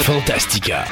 Fantastica. 0.00 0.86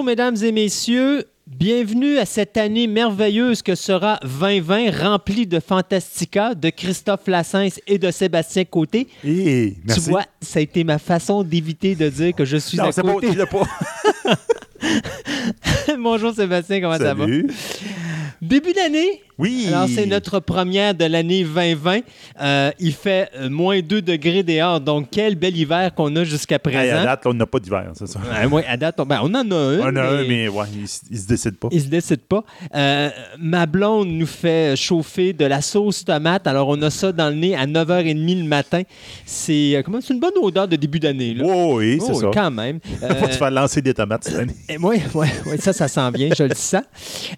Bonjour, 0.00 0.08
mesdames 0.08 0.36
et 0.42 0.50
messieurs. 0.50 1.26
Bienvenue 1.46 2.16
à 2.16 2.24
cette 2.24 2.56
année 2.56 2.86
merveilleuse 2.86 3.60
que 3.60 3.74
sera 3.74 4.18
2020, 4.22 4.90
remplie 4.98 5.46
de 5.46 5.60
Fantastica, 5.60 6.54
de 6.54 6.70
Christophe 6.70 7.26
Lassens 7.26 7.78
et 7.86 7.98
de 7.98 8.10
Sébastien 8.10 8.64
Côté. 8.64 9.08
Eh, 9.22 9.74
merci. 9.84 10.04
Tu 10.04 10.08
vois, 10.08 10.24
ça 10.40 10.58
a 10.58 10.62
été 10.62 10.84
ma 10.84 10.98
façon 10.98 11.42
d'éviter 11.42 11.96
de 11.96 12.08
dire 12.08 12.34
que 12.34 12.46
je 12.46 12.56
suis 12.56 12.78
non, 12.78 12.84
à 12.84 12.92
c'est 12.92 13.02
côté. 13.02 13.28
pas. 13.44 13.68
Bonjour 15.98 16.32
Sébastien, 16.32 16.80
comment 16.80 16.96
ça 16.96 17.12
va? 17.12 17.26
Début 18.40 18.72
d'année. 18.72 19.20
Oui. 19.40 19.64
Alors, 19.68 19.88
c'est 19.88 20.06
notre 20.06 20.38
première 20.40 20.94
de 20.94 21.04
l'année 21.06 21.42
2020. 21.44 22.00
Euh, 22.40 22.70
il 22.78 22.92
fait 22.92 23.28
euh, 23.36 23.48
moins 23.48 23.80
2 23.80 24.02
degrés 24.02 24.42
dehors, 24.42 24.80
donc 24.80 25.08
quel 25.10 25.34
bel 25.34 25.56
hiver 25.56 25.94
qu'on 25.94 26.14
a 26.16 26.24
jusqu'à 26.24 26.56
Hey, 26.56 26.76
à 26.76 26.80
présent. 26.90 27.04
date, 27.04 27.24
là, 27.24 27.30
on 27.30 27.34
n'a 27.34 27.46
pas 27.46 27.58
d'hiver, 27.58 27.90
c'est 27.94 28.06
ça. 28.06 28.18
Ouais, 28.20 28.46
ouais, 28.46 28.64
à 28.66 28.76
date, 28.76 28.96
on, 29.00 29.06
ben, 29.06 29.20
on 29.22 29.34
en 29.34 29.50
a 29.50 29.54
un. 29.54 29.78
On 29.80 29.96
a 29.96 30.02
un, 30.02 30.24
mais 30.24 30.48
ouais, 30.48 30.64
il, 30.74 30.82
il 31.10 31.18
se 31.18 31.26
décide 31.26 31.56
pas. 31.56 31.68
Il 31.72 31.80
se 31.80 31.86
décide 31.86 32.20
pas. 32.20 32.44
Euh, 32.74 33.08
ma 33.38 33.66
blonde 33.66 34.08
nous 34.08 34.26
fait 34.26 34.76
chauffer 34.76 35.32
de 35.32 35.44
la 35.46 35.60
sauce 35.62 36.04
tomate. 36.04 36.46
Alors, 36.46 36.68
on 36.68 36.80
a 36.82 36.90
ça 36.90 37.10
dans 37.12 37.28
le 37.30 37.36
nez 37.36 37.56
à 37.56 37.66
9h30 37.66 38.38
le 38.42 38.44
matin. 38.44 38.82
C'est 39.24 39.80
comment 39.84 40.00
c'est 40.00 40.12
une 40.14 40.20
bonne 40.20 40.32
odeur 40.42 40.68
de 40.68 40.76
début 40.76 41.00
d'année. 41.00 41.34
là. 41.34 41.44
Oh, 41.46 41.78
oui, 41.78 41.98
c'est 42.00 42.12
Oh, 42.12 42.20
ça. 42.20 42.30
Quand 42.34 42.50
même. 42.50 42.78
Faut 43.20 43.26
te 43.26 43.32
faire 43.36 43.50
lancer 43.50 43.80
des 43.80 43.94
tomates 43.94 44.24
cette 44.24 44.36
année. 44.38 44.54
oui, 44.82 45.00
oui, 45.14 45.26
oui, 45.46 45.56
ça, 45.58 45.72
ça 45.72 45.88
sent 45.88 46.10
bien, 46.12 46.28
je 46.36 46.42
le 46.44 46.54
sens. 46.54 46.82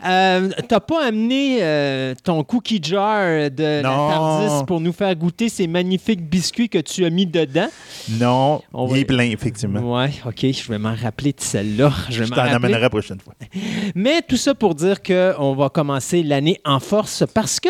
Euh, 0.05 0.49
T'as 0.69 0.81
pas 0.81 1.07
amené 1.07 1.59
euh, 1.93 2.15
ton 2.23 2.43
cookie 2.45 2.81
jar 2.83 3.51
de 3.51 3.63
la 3.63 3.83
Non. 3.83 4.09
Tardis 4.09 4.65
pour 4.67 4.81
nous 4.81 4.93
faire 4.93 5.15
goûter 5.15 5.49
ces 5.49 5.67
magnifiques 5.67 6.23
biscuits 6.29 6.69
que 6.69 6.79
tu 6.79 7.05
as 7.05 7.11
mis 7.11 7.27
dedans? 7.27 7.69
Non, 8.11 8.63
On 8.73 8.93
il 8.95 9.01
est 9.01 9.05
plein, 9.05 9.31
effectivement. 9.31 9.97
Ouais, 9.97 10.11
OK, 10.27 10.41
je 10.41 10.69
vais 10.69 10.79
m'en 10.79 10.95
rappeler 10.95 11.33
de 11.33 11.41
celle-là. 11.41 11.93
Je 12.09 12.21
vais 12.21 12.27
Je 12.27 12.31
m'en 12.31 12.37
t'en 12.37 12.43
amènerai 12.43 12.81
la 12.81 12.91
prochaine 12.91 13.21
fois. 13.21 13.35
Mais 13.95 14.23
tout 14.23 14.37
ça 14.37 14.55
pour 14.55 14.75
dire 14.75 15.03
qu'on 15.03 15.55
va 15.55 15.69
commencer 15.69 16.23
l'année 16.23 16.61
en 16.65 16.81
force 16.81 17.25
parce 17.35 17.61
que, 17.61 17.69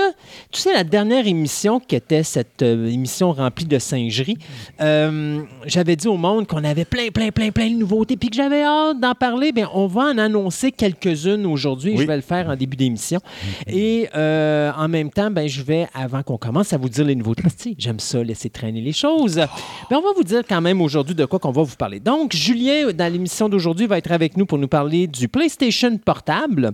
tu 0.50 0.61
sais, 0.61 0.73
la 0.73 0.84
dernière 0.84 1.27
émission 1.27 1.81
qui 1.81 1.97
était 1.97 2.23
cette 2.23 2.62
euh, 2.62 2.87
émission 2.87 3.33
remplie 3.33 3.67
de 3.67 3.78
singeries, 3.78 4.39
euh, 4.81 5.43
j'avais 5.67 5.97
dit 5.97 6.09
au 6.09 6.17
monde 6.17 6.47
qu'on 6.47 6.65
avait 6.65 6.84
plein, 6.84 7.09
plein, 7.09 7.31
plein, 7.31 7.50
plein 7.50 7.70
de 7.70 7.77
nouveautés 7.77 8.17
puis 8.17 8.31
que 8.31 8.37
j'avais 8.37 8.62
hâte 8.62 9.00
d'en 9.00 9.15
parler. 9.15 9.53
Bien, 9.53 9.69
on 9.75 9.87
va 9.87 10.03
en 10.03 10.19
annoncer 10.19 10.73
quelques-unes 10.73 11.47
aujourd'hui. 11.47 11.93
Oui. 11.93 12.03
Je 12.03 12.06
vais 12.06 12.17
le 12.17 12.23
faire 12.23 12.48
en 12.48 12.56
début 12.56 12.77
d'émission. 12.77 13.20
Et 13.67 14.09
euh, 14.15 14.73
en 14.77 14.89
même 14.89 15.11
temps, 15.11 15.31
ben, 15.31 15.49
je 15.49 15.63
vais, 15.63 15.87
avant 15.95 16.23
qu'on 16.23 16.37
commence, 16.37 16.73
à 16.73 16.77
vous 16.77 16.89
dire 16.89 17.05
les 17.05 17.15
nouveautés. 17.15 17.43
J'aime 17.79 18.01
ça, 18.01 18.23
laisser 18.23 18.51
traîner 18.51 18.81
les 18.81 18.93
choses. 18.93 19.37
Ben, 19.37 19.97
on 19.97 20.03
va 20.03 20.13
vous 20.15 20.25
dire 20.25 20.43
quand 20.49 20.61
même 20.61 20.81
aujourd'hui 20.81 21.15
de 21.15 21.25
quoi 21.25 21.39
qu'on 21.39 21.53
va 21.53 21.63
vous 21.63 21.77
parler. 21.77 22.01
Donc, 22.01 22.35
Julien, 22.35 22.93
dans 22.93 23.13
l'émission 23.13 23.49
d'aujourd'hui, 23.49 23.87
va 23.87 23.99
être 23.99 24.13
avec 24.13 24.37
nous 24.37 24.47
pour 24.47 24.59
nous 24.59 24.69
parler 24.69 25.06
du 25.06 25.28
PlayStation 25.28 25.97
portable. 25.99 26.72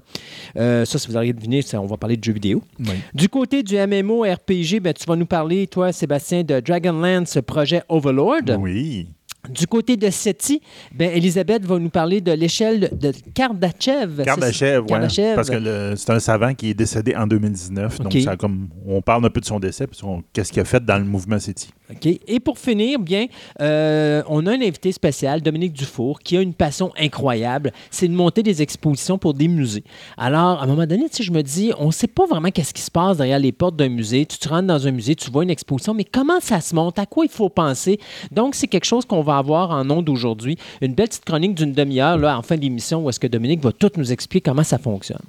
Euh, 0.57 0.85
ça, 0.85 0.99
si 0.99 1.09
vous 1.09 1.17
auriez 1.17 1.33
deviné, 1.33 1.63
ça, 1.63 1.81
on 1.81 1.87
va 1.87 1.97
parler 1.97 2.17
de 2.17 2.25
jeux 2.25 2.33
vidéo. 2.33 2.63
Oui. 2.79 2.87
Du 3.15 3.29
côté 3.29 3.63
du 3.63 3.77
MMO 3.77 4.23
RPG, 4.23 4.81
ben, 4.81 4.93
tu 4.93 5.05
vas 5.07 5.17
nous 5.17 5.27
parler, 5.27 5.67
toi, 5.67 5.93
Sébastien, 5.93 6.43
de 6.43 6.61
Dragonlance 6.61 7.39
projet 7.47 7.83
Overlord. 7.89 8.59
Oui. 8.59 9.09
Du 9.49 9.67
côté 9.67 9.97
de 9.97 10.11
SETI, 10.11 10.61
ben, 10.95 11.11
Elisabeth 11.11 11.65
va 11.65 11.79
nous 11.79 11.91
parler 11.91 12.21
de 12.21 12.33
l'échelle 12.33 12.91
de 12.93 13.13
Kardashev. 13.35 14.23
Kardashev, 14.25 14.53
C'est- 14.53 14.79
ouais. 14.79 14.87
Kardashev. 14.87 15.35
Parce 15.35 15.51
que 15.51 15.95
c'est 15.97 16.11
un 16.11 16.21
savant 16.21 16.55
qui 16.55 16.71
est 16.71 16.75
décédé 16.75 17.15
en 17.17 17.27
2019. 17.27 17.99
OK. 18.01 18.03
Donc, 18.05 18.23
ça 18.23 18.37
comme, 18.37 18.69
on 18.87 19.01
parle 19.03 19.25
un 19.25 19.31
peu 19.31 19.41
de 19.41 19.47
son 19.47 19.59
décès, 19.59 19.87
puis 19.87 19.99
qu'est-ce 20.33 20.53
qu'il 20.53 20.61
a 20.61 20.65
fait 20.65 20.85
dans 20.85 20.99
le 20.99 21.05
mouvement 21.05 21.39
SETI. 21.39 21.71
Et 22.03 22.41
pour 22.41 22.59
finir, 22.59 22.99
bien, 22.99 23.27
euh, 23.61 24.23
on 24.29 24.47
a 24.47 24.53
un 24.53 24.61
invité 24.61 24.93
spécial, 24.93 25.41
Dominique 25.41 25.73
Dufour, 25.73 26.21
qui 26.21 26.37
a 26.37 26.43
une 26.43 26.53
passion 26.53 26.93
incroyable, 26.99 27.73
c'est 27.91 28.09
de 28.09 28.13
monter 28.13 28.43
des 28.43 28.61
expositions 28.61 29.17
pour 29.17 29.35
des 29.35 29.49
musées. 29.49 29.85
Alors, 30.17 30.61
à 30.61 30.65
un 30.65 30.67
moment 30.67 30.87
donné, 30.87 31.07
sais, 31.11 31.23
je 31.23 31.33
me 31.33 31.43
dis, 31.43 31.73
on 31.79 31.87
ne 31.87 31.93
sait 31.93 32.07
pas 32.07 32.27
vraiment 32.27 32.51
qu'est-ce 32.51 32.75
qui 32.75 32.83
se 32.83 32.91
passe 32.91 33.17
derrière 33.17 33.39
les 33.39 33.53
portes 33.53 33.77
d'un 33.77 33.89
musée. 33.89 34.27
Tu 34.27 34.39
te 34.39 34.49
rentres 34.49 34.67
dans 34.67 34.87
un 34.87 34.91
musée, 34.91 35.15
tu 35.15 35.31
vois 35.31 35.45
une 35.45 35.51
exposition, 35.51 35.95
mais 35.95 36.05
comment 36.05 36.41
ça 36.41 36.61
se 36.61 36.75
monte? 36.75 36.99
À 36.99 37.07
quoi 37.07 37.25
il 37.25 37.31
faut 37.31 37.49
penser? 37.49 37.99
Donc, 38.31 38.55
c'est 38.55 38.67
quelque 38.67 38.85
chose 38.85 39.05
qu'on 39.05 39.23
va 39.23 39.39
avoir 39.39 39.71
en 39.71 39.89
ondes 39.91 40.09
aujourd'hui. 40.09 40.59
Une 40.83 40.95
belle 40.95 41.09
petite 41.09 41.25
chronique 41.25 41.55
d'une 41.55 41.73
demi-heure, 41.73 42.19
là, 42.19 42.39
en 42.39 42.43
fin 42.43 42.57
d'émission, 42.57 43.05
où 43.05 43.09
est-ce 43.09 43.21
que 43.21 43.27
Dominique 43.27 43.63
va 43.63 43.73
tout 43.73 43.91
nous 43.97 44.13
expliquer 44.13 44.51
comment 44.51 44.65
ça 44.65 44.79
fonctionne. 44.79 45.23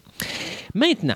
Maintenant, 0.73 1.15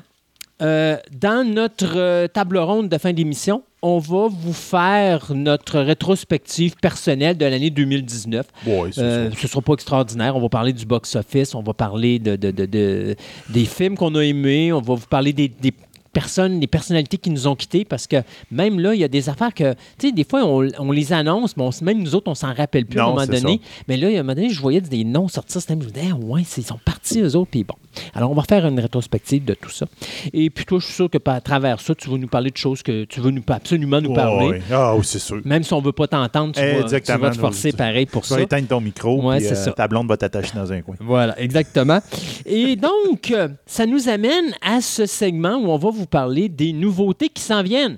euh, 0.63 0.97
dans 1.19 1.45
notre 1.47 1.97
euh, 1.97 2.27
table 2.27 2.57
ronde 2.57 2.89
de 2.89 2.97
fin 2.97 3.11
d'émission, 3.13 3.63
on 3.81 3.99
va 3.99 4.27
vous 4.29 4.53
faire 4.53 5.31
notre 5.35 5.79
rétrospective 5.79 6.75
personnelle 6.81 7.37
de 7.37 7.45
l'année 7.45 7.69
2019. 7.69 8.45
Ouais, 8.65 8.89
c'est 8.93 9.01
Euh, 9.01 9.31
ce 9.31 9.43
ne 9.43 9.47
sera 9.49 9.61
pas 9.61 9.73
extraordinaire. 9.73 10.35
On 10.37 10.39
va 10.39 10.47
parler 10.49 10.71
du 10.71 10.85
box-office, 10.85 11.53
on 11.53 11.61
va 11.63 11.73
parler 11.73 12.17
de, 12.19 12.35
de- 12.37 12.51
de- 12.51 12.65
de- 12.65 13.15
des 13.49 13.65
films 13.65 13.97
qu'on 13.97 14.15
a 14.15 14.21
aimés, 14.21 14.71
on 14.71 14.79
va 14.81 14.95
vous 14.95 15.07
parler 15.07 15.33
des, 15.33 15.49
des 15.49 15.73
personnes, 16.13 16.59
des 16.59 16.67
personnalités 16.67 17.17
qui 17.17 17.29
nous 17.31 17.47
ont 17.47 17.55
quittés 17.55 17.83
parce 17.85 18.07
que 18.07 18.17
même 18.51 18.79
là, 18.79 18.93
il 18.93 19.01
y 19.01 19.03
a 19.03 19.07
des 19.07 19.27
affaires 19.29 19.53
que, 19.53 19.73
tu 19.97 20.07
sais, 20.07 20.11
des 20.13 20.23
fois, 20.23 20.45
on, 20.45 20.67
on 20.79 20.91
les 20.91 21.11
annonce, 21.11 21.57
mais 21.57 21.63
on 21.63 21.71
même 21.83 22.01
nous 22.01 22.15
autres, 22.15 22.29
on 22.31 22.35
s'en 22.35 22.53
rappelle 22.53 22.85
plus 22.85 22.99
à 22.99 23.03
un 23.03 23.07
moment 23.07 23.25
donné. 23.25 23.39
ça. 23.39 23.83
Mais 23.87 23.97
là, 23.97 24.09
il 24.09 24.13
y 24.13 24.17
a 24.17 24.19
un 24.19 24.23
moment 24.23 24.35
donné, 24.35 24.49
je 24.51 24.61
voyais 24.61 24.79
des 24.79 25.03
noms 25.03 25.27
sortir, 25.27 25.59
c'était- 25.59 25.73
je 25.73 25.79
me 25.79 25.91
disais, 25.91 26.07
ah, 26.11 26.15
ouais, 26.15 26.43
ils 26.57 26.63
sont 26.63 26.79
partis 26.85 27.19
eux 27.19 27.35
autres, 27.35 27.49
puis 27.51 27.63
bon. 27.63 27.73
Alors, 28.13 28.31
on 28.31 28.35
va 28.35 28.43
faire 28.43 28.65
une 28.67 28.79
rétrospective 28.79 29.43
de 29.43 29.53
tout 29.55 29.69
ça. 29.69 29.85
Et 30.33 30.49
puis 30.49 30.65
toi, 30.65 30.79
je 30.79 30.85
suis 30.85 30.93
sûr 30.93 31.09
que 31.09 31.17
à 31.25 31.41
travers 31.41 31.79
ça, 31.81 31.95
tu 31.95 32.09
vas 32.09 32.17
nous 32.17 32.27
parler 32.27 32.51
de 32.51 32.57
choses 32.57 32.83
que 32.83 33.05
tu 33.05 33.19
veux 33.19 33.31
nous, 33.31 33.41
absolument 33.47 34.01
nous 34.01 34.13
parler. 34.13 34.61
Ah 34.71 34.95
oui, 34.95 35.01
c'est 35.03 35.19
sûr. 35.19 35.41
Même 35.45 35.63
si 35.63 35.73
on 35.73 35.79
ne 35.81 35.85
veut 35.85 35.91
pas 35.91 36.07
t'entendre, 36.07 36.53
tu, 36.53 36.61
vas- 36.61 36.99
tu 36.99 37.11
vas 37.17 37.29
te 37.31 37.37
forcer 37.37 37.71
Tu- 37.71 37.77
pareil 37.77 38.05
pour 38.05 38.21
Tu 38.23 38.29
ça. 38.29 38.35
vas 38.35 38.41
éteindre 38.41 38.67
ton 38.67 38.81
micro, 38.81 39.21
Ouais, 39.21 39.37
puis 39.37 39.47
euh, 39.47 39.55
ça. 39.55 39.71
ta 39.71 39.87
blonde 39.87 40.07
va 40.07 40.17
t'attacher 40.17 40.51
dans 40.55 40.71
un 40.71 40.81
coin. 40.81 40.95
Voilà, 40.99 41.39
exactement. 41.41 41.99
Et 42.45 42.75
donc, 42.75 43.31
euh, 43.31 43.47
ça 43.65 43.85
nous 43.85 44.09
amène 44.09 44.53
à 44.61 44.81
ce 44.81 45.05
segment 45.05 45.55
où 45.57 45.67
on 45.69 45.77
va 45.77 45.89
vous 45.89 46.02
parler 46.07 46.49
des 46.49 46.73
nouveautés 46.73 47.29
qui 47.29 47.41
s'en 47.41 47.63
viennent. 47.63 47.97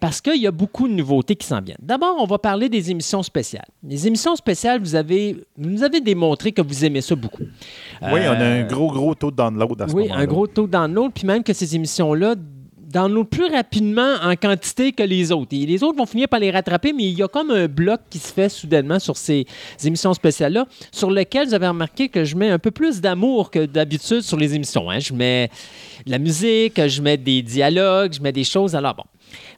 Parce 0.00 0.20
qu'il 0.20 0.40
y 0.42 0.48
a 0.48 0.50
beaucoup 0.50 0.88
de 0.88 0.92
nouveautés 0.94 1.36
qui 1.36 1.46
s'en 1.46 1.60
viennent. 1.60 1.76
D'abord, 1.80 2.16
on 2.18 2.26
va 2.26 2.36
parler 2.38 2.68
des 2.68 2.90
émissions 2.90 3.22
spéciales. 3.22 3.68
Les 3.84 4.04
émissions 4.08 4.34
spéciales, 4.34 4.80
vous 4.80 4.96
avez, 4.96 5.36
vous 5.56 5.70
nous 5.70 5.84
avez 5.84 6.00
démontré 6.00 6.50
que 6.50 6.60
vous 6.60 6.84
aimez 6.84 7.00
ça 7.00 7.14
beaucoup. 7.14 7.44
Oui, 8.02 8.10
on 8.26 8.32
a 8.32 8.40
Euh, 8.40 8.62
un 8.64 8.66
gros, 8.66 8.90
gros 8.90 9.14
taux 9.14 9.30
de 9.30 9.36
download 9.36 9.80
à 9.80 9.86
ce 9.88 9.94
Oui, 9.94 10.08
un 10.10 10.24
gros 10.26 10.48
taux 10.48 10.66
de 10.66 10.72
download, 10.72 11.12
puis 11.14 11.24
même 11.24 11.44
que 11.44 11.52
ces 11.52 11.76
émissions-là 11.76 12.34
download 12.92 13.28
plus 13.28 13.46
rapidement 13.46 14.14
en 14.22 14.36
quantité 14.36 14.92
que 14.92 15.02
les 15.02 15.32
autres. 15.32 15.56
Et 15.56 15.66
les 15.66 15.82
autres 15.82 15.96
vont 15.96 16.06
finir 16.06 16.28
par 16.28 16.40
les 16.40 16.50
rattraper, 16.50 16.92
mais 16.92 17.04
il 17.04 17.18
y 17.18 17.22
a 17.22 17.28
comme 17.28 17.50
un 17.50 17.66
bloc 17.66 18.00
qui 18.10 18.18
se 18.18 18.32
fait 18.32 18.48
soudainement 18.48 18.98
sur 18.98 19.16
ces 19.16 19.46
émissions 19.84 20.12
spéciales-là, 20.14 20.66
sur 20.90 21.10
lequel 21.10 21.48
vous 21.48 21.54
avez 21.54 21.68
remarqué 21.68 22.08
que 22.08 22.24
je 22.24 22.36
mets 22.36 22.50
un 22.50 22.58
peu 22.58 22.70
plus 22.70 23.00
d'amour 23.00 23.50
que 23.50 23.64
d'habitude 23.66 24.20
sur 24.20 24.36
les 24.36 24.54
émissions. 24.54 24.90
hein. 24.90 24.98
Je 25.00 25.12
mets 25.14 25.50
de 26.06 26.10
la 26.10 26.18
musique, 26.18 26.86
je 26.86 27.02
mets 27.02 27.16
des 27.16 27.42
dialogues, 27.42 28.12
je 28.12 28.20
mets 28.20 28.32
des 28.32 28.44
choses. 28.44 28.76
Alors 28.76 28.94
bon. 28.94 29.04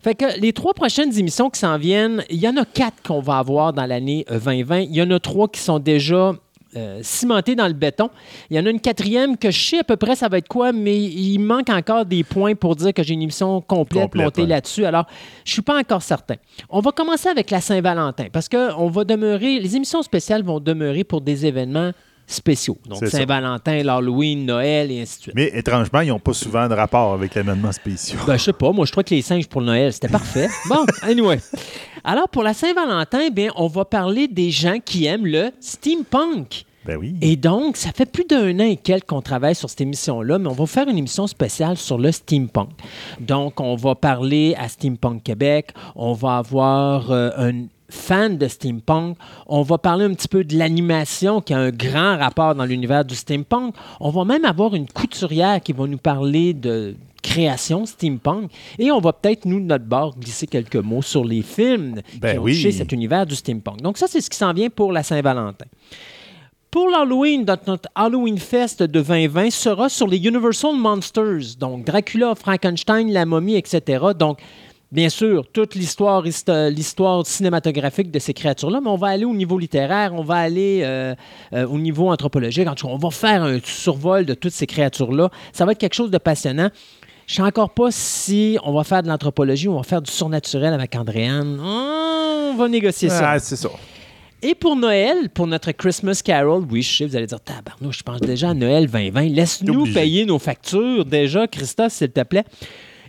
Fait 0.02 0.14
que 0.14 0.38
les 0.38 0.52
trois 0.52 0.74
prochaines 0.74 1.18
émissions 1.18 1.50
qui 1.50 1.58
s'en 1.58 1.78
viennent, 1.78 2.22
il 2.30 2.36
y 2.36 2.46
en 2.46 2.56
a 2.56 2.64
quatre 2.64 3.02
qu'on 3.02 3.20
va 3.20 3.38
avoir 3.38 3.72
dans 3.72 3.86
l'année 3.86 4.24
euh, 4.30 4.38
2020. 4.38 4.80
Il 4.80 4.94
y 4.94 5.02
en 5.02 5.10
a 5.10 5.18
trois 5.18 5.48
qui 5.48 5.60
sont 5.60 5.80
déjà 5.80 6.32
euh, 6.76 7.00
cimentées 7.02 7.54
dans 7.54 7.66
le 7.66 7.72
béton. 7.72 8.10
Il 8.50 8.56
y 8.56 8.60
en 8.60 8.66
a 8.66 8.70
une 8.70 8.80
quatrième 8.80 9.36
que 9.36 9.50
je 9.50 9.58
sais 9.58 9.78
à 9.78 9.84
peu 9.84 9.96
près 9.96 10.16
ça 10.16 10.28
va 10.28 10.38
être 10.38 10.48
quoi, 10.48 10.72
mais 10.72 11.00
il 11.00 11.38
manque 11.38 11.70
encore 11.70 12.04
des 12.04 12.24
points 12.24 12.54
pour 12.54 12.76
dire 12.76 12.92
que 12.92 13.02
j'ai 13.02 13.14
une 13.14 13.22
émission 13.22 13.60
complète, 13.60 14.04
Complète, 14.04 14.24
montée 14.24 14.42
ouais. 14.42 14.48
là-dessus. 14.48 14.84
Alors, 14.84 15.06
je 15.44 15.52
suis 15.52 15.62
pas 15.62 15.78
encore 15.78 16.02
certain. 16.02 16.34
On 16.68 16.80
va 16.80 16.92
commencer 16.92 17.28
avec 17.28 17.50
la 17.50 17.60
Saint-Valentin 17.60 18.26
parce 18.32 18.48
que 18.48 18.74
on 18.74 18.88
va 18.88 19.04
demeurer, 19.04 19.60
les 19.60 19.76
émissions 19.76 20.02
spéciales 20.02 20.42
vont 20.42 20.60
demeurer 20.60 21.04
pour 21.04 21.20
des 21.20 21.46
événements 21.46 21.92
spéciaux. 22.26 22.78
Donc. 22.86 23.06
Saint-Valentin, 23.06 23.82
l'Halloween, 23.82 24.46
Noël 24.46 24.90
et 24.90 25.02
ainsi 25.02 25.18
de 25.18 25.22
suite. 25.22 25.34
Mais 25.34 25.50
étrangement, 25.54 26.00
ils 26.00 26.08
n'ont 26.08 26.18
pas 26.18 26.32
souvent 26.32 26.68
de 26.68 26.74
rapport 26.74 27.12
avec 27.12 27.34
l'événement 27.34 27.72
spéciaux. 27.72 28.18
Ben, 28.26 28.36
je 28.36 28.44
sais 28.44 28.52
pas. 28.52 28.72
Moi, 28.72 28.86
je 28.86 28.90
crois 28.92 29.04
que 29.04 29.14
les 29.14 29.22
singes 29.22 29.46
pour 29.46 29.60
le 29.60 29.68
Noël, 29.68 29.92
c'était 29.92 30.08
parfait. 30.08 30.48
Bon, 30.68 30.84
anyway. 31.02 31.38
Alors, 32.06 32.28
pour 32.28 32.42
la 32.42 32.52
Saint-Valentin, 32.52 33.30
bien, 33.30 33.50
on 33.56 33.66
va 33.66 33.86
parler 33.86 34.28
des 34.28 34.50
gens 34.50 34.78
qui 34.84 35.06
aiment 35.06 35.26
le 35.26 35.52
steampunk. 35.58 36.66
Ben 36.84 36.98
oui. 36.98 37.16
Et 37.22 37.36
donc, 37.36 37.78
ça 37.78 37.92
fait 37.92 38.04
plus 38.04 38.24
d'un 38.24 38.60
an 38.60 38.64
et 38.64 38.76
quelques 38.76 39.06
qu'on 39.06 39.22
travaille 39.22 39.54
sur 39.54 39.70
cette 39.70 39.80
émission-là, 39.80 40.38
mais 40.38 40.48
on 40.48 40.52
va 40.52 40.66
faire 40.66 40.86
une 40.86 40.98
émission 40.98 41.26
spéciale 41.26 41.78
sur 41.78 41.96
le 41.96 42.12
steampunk. 42.12 42.68
Donc, 43.20 43.58
on 43.58 43.74
va 43.74 43.94
parler 43.94 44.54
à 44.58 44.68
Steampunk 44.68 45.22
Québec, 45.22 45.72
on 45.96 46.12
va 46.12 46.36
avoir 46.36 47.10
euh, 47.10 47.30
un 47.38 47.64
fan 47.88 48.36
de 48.36 48.48
steampunk, 48.48 49.16
on 49.46 49.62
va 49.62 49.78
parler 49.78 50.04
un 50.04 50.12
petit 50.12 50.28
peu 50.28 50.44
de 50.44 50.58
l'animation 50.58 51.40
qui 51.40 51.54
a 51.54 51.58
un 51.58 51.70
grand 51.70 52.18
rapport 52.18 52.54
dans 52.54 52.66
l'univers 52.66 53.06
du 53.06 53.14
steampunk. 53.14 53.74
On 53.98 54.10
va 54.10 54.26
même 54.26 54.44
avoir 54.44 54.74
une 54.74 54.88
couturière 54.88 55.62
qui 55.62 55.72
va 55.72 55.86
nous 55.86 55.96
parler 55.96 56.52
de 56.52 56.96
création 57.24 57.86
steampunk 57.86 58.50
et 58.78 58.90
on 58.92 59.00
va 59.00 59.12
peut-être 59.14 59.46
nous 59.46 59.58
de 59.58 59.64
notre 59.64 59.84
bord 59.86 60.14
glisser 60.18 60.46
quelques 60.46 60.76
mots 60.76 61.02
sur 61.02 61.24
les 61.24 61.42
films 61.42 62.02
Ben 62.20 62.32
qui 62.34 62.38
ont 62.38 62.42
oui. 62.42 62.52
touché 62.54 62.70
cet 62.72 62.92
univers 62.92 63.24
du 63.26 63.34
steampunk. 63.34 63.80
Donc 63.80 63.96
ça 63.98 64.06
c'est 64.06 64.20
ce 64.20 64.28
qui 64.30 64.36
s'en 64.36 64.52
vient 64.52 64.68
pour 64.68 64.92
la 64.92 65.02
Saint-Valentin. 65.02 65.64
Pour 66.70 66.88
l'Halloween, 66.88 67.44
notre, 67.66 67.88
Halloween 67.94 68.36
Fest 68.38 68.82
de 68.82 68.86
2020 68.86 69.50
sera 69.50 69.88
sur 69.88 70.08
les 70.08 70.18
Universal 70.18 70.74
Monsters, 70.76 71.56
donc 71.58 71.84
Dracula, 71.86 72.34
Frankenstein, 72.34 73.12
la 73.12 73.24
momie, 73.24 73.54
etc. 73.54 74.04
Donc, 74.18 74.40
bien 74.90 75.08
sûr, 75.08 75.46
toute 75.52 75.76
l'histoire 75.76 76.26
hist- 76.26 76.50
l'histoire 76.70 77.24
cinématographique 77.24 78.10
de 78.10 78.18
ces 78.18 78.34
créatures-là, 78.34 78.80
mais 78.82 78.90
on 78.90 78.96
va 78.96 79.06
aller 79.08 79.24
au 79.24 79.34
niveau 79.34 79.56
littéraire, 79.56 80.12
on 80.14 80.24
va 80.24 80.34
aller 80.34 80.80
euh, 80.82 81.14
euh, 81.52 81.64
au 81.68 81.78
niveau 81.78 82.10
anthropologique. 82.10 82.66
En 82.66 82.74
tout 82.74 82.88
cas, 82.88 82.92
on 82.92 82.98
va 82.98 83.10
faire 83.10 83.44
un 83.44 83.58
survol 83.62 84.24
de 84.26 84.34
toutes 84.34 84.52
ces 84.52 84.66
créatures-là. 84.66 85.30
Ça 85.52 85.64
va 85.64 85.72
être 85.72 85.78
quelque 85.78 85.94
chose 85.94 86.10
de 86.10 86.18
passionnant. 86.18 86.70
Je 87.26 87.34
sais 87.36 87.42
encore 87.42 87.70
pas 87.70 87.90
si 87.90 88.58
on 88.64 88.72
va 88.72 88.84
faire 88.84 89.02
de 89.02 89.08
l'anthropologie 89.08 89.68
ou 89.68 89.72
on 89.72 89.76
va 89.78 89.82
faire 89.82 90.02
du 90.02 90.10
surnaturel 90.10 90.74
avec 90.74 90.94
Andréane. 90.94 91.58
On 91.60 92.54
va 92.56 92.68
négocier 92.68 93.08
ça. 93.08 93.32
Ah, 93.32 93.38
c'est 93.38 93.56
ça. 93.56 93.70
Et 94.42 94.54
pour 94.54 94.76
Noël, 94.76 95.30
pour 95.30 95.46
notre 95.46 95.72
Christmas 95.72 96.20
Carol, 96.22 96.64
oui, 96.70 96.82
je 96.82 96.96
sais, 96.98 97.06
vous 97.06 97.16
allez 97.16 97.26
dire, 97.26 97.40
tabarnouche, 97.40 97.98
je 97.98 98.02
pense 98.02 98.20
déjà 98.20 98.50
à 98.50 98.54
Noël 98.54 98.86
2020. 98.90 99.28
Laisse-nous 99.30 99.84
payer 99.94 100.26
nos 100.26 100.38
factures 100.38 101.06
déjà, 101.06 101.46
Christophe, 101.48 101.92
s'il 101.94 102.10
te 102.10 102.20
plaît. 102.22 102.44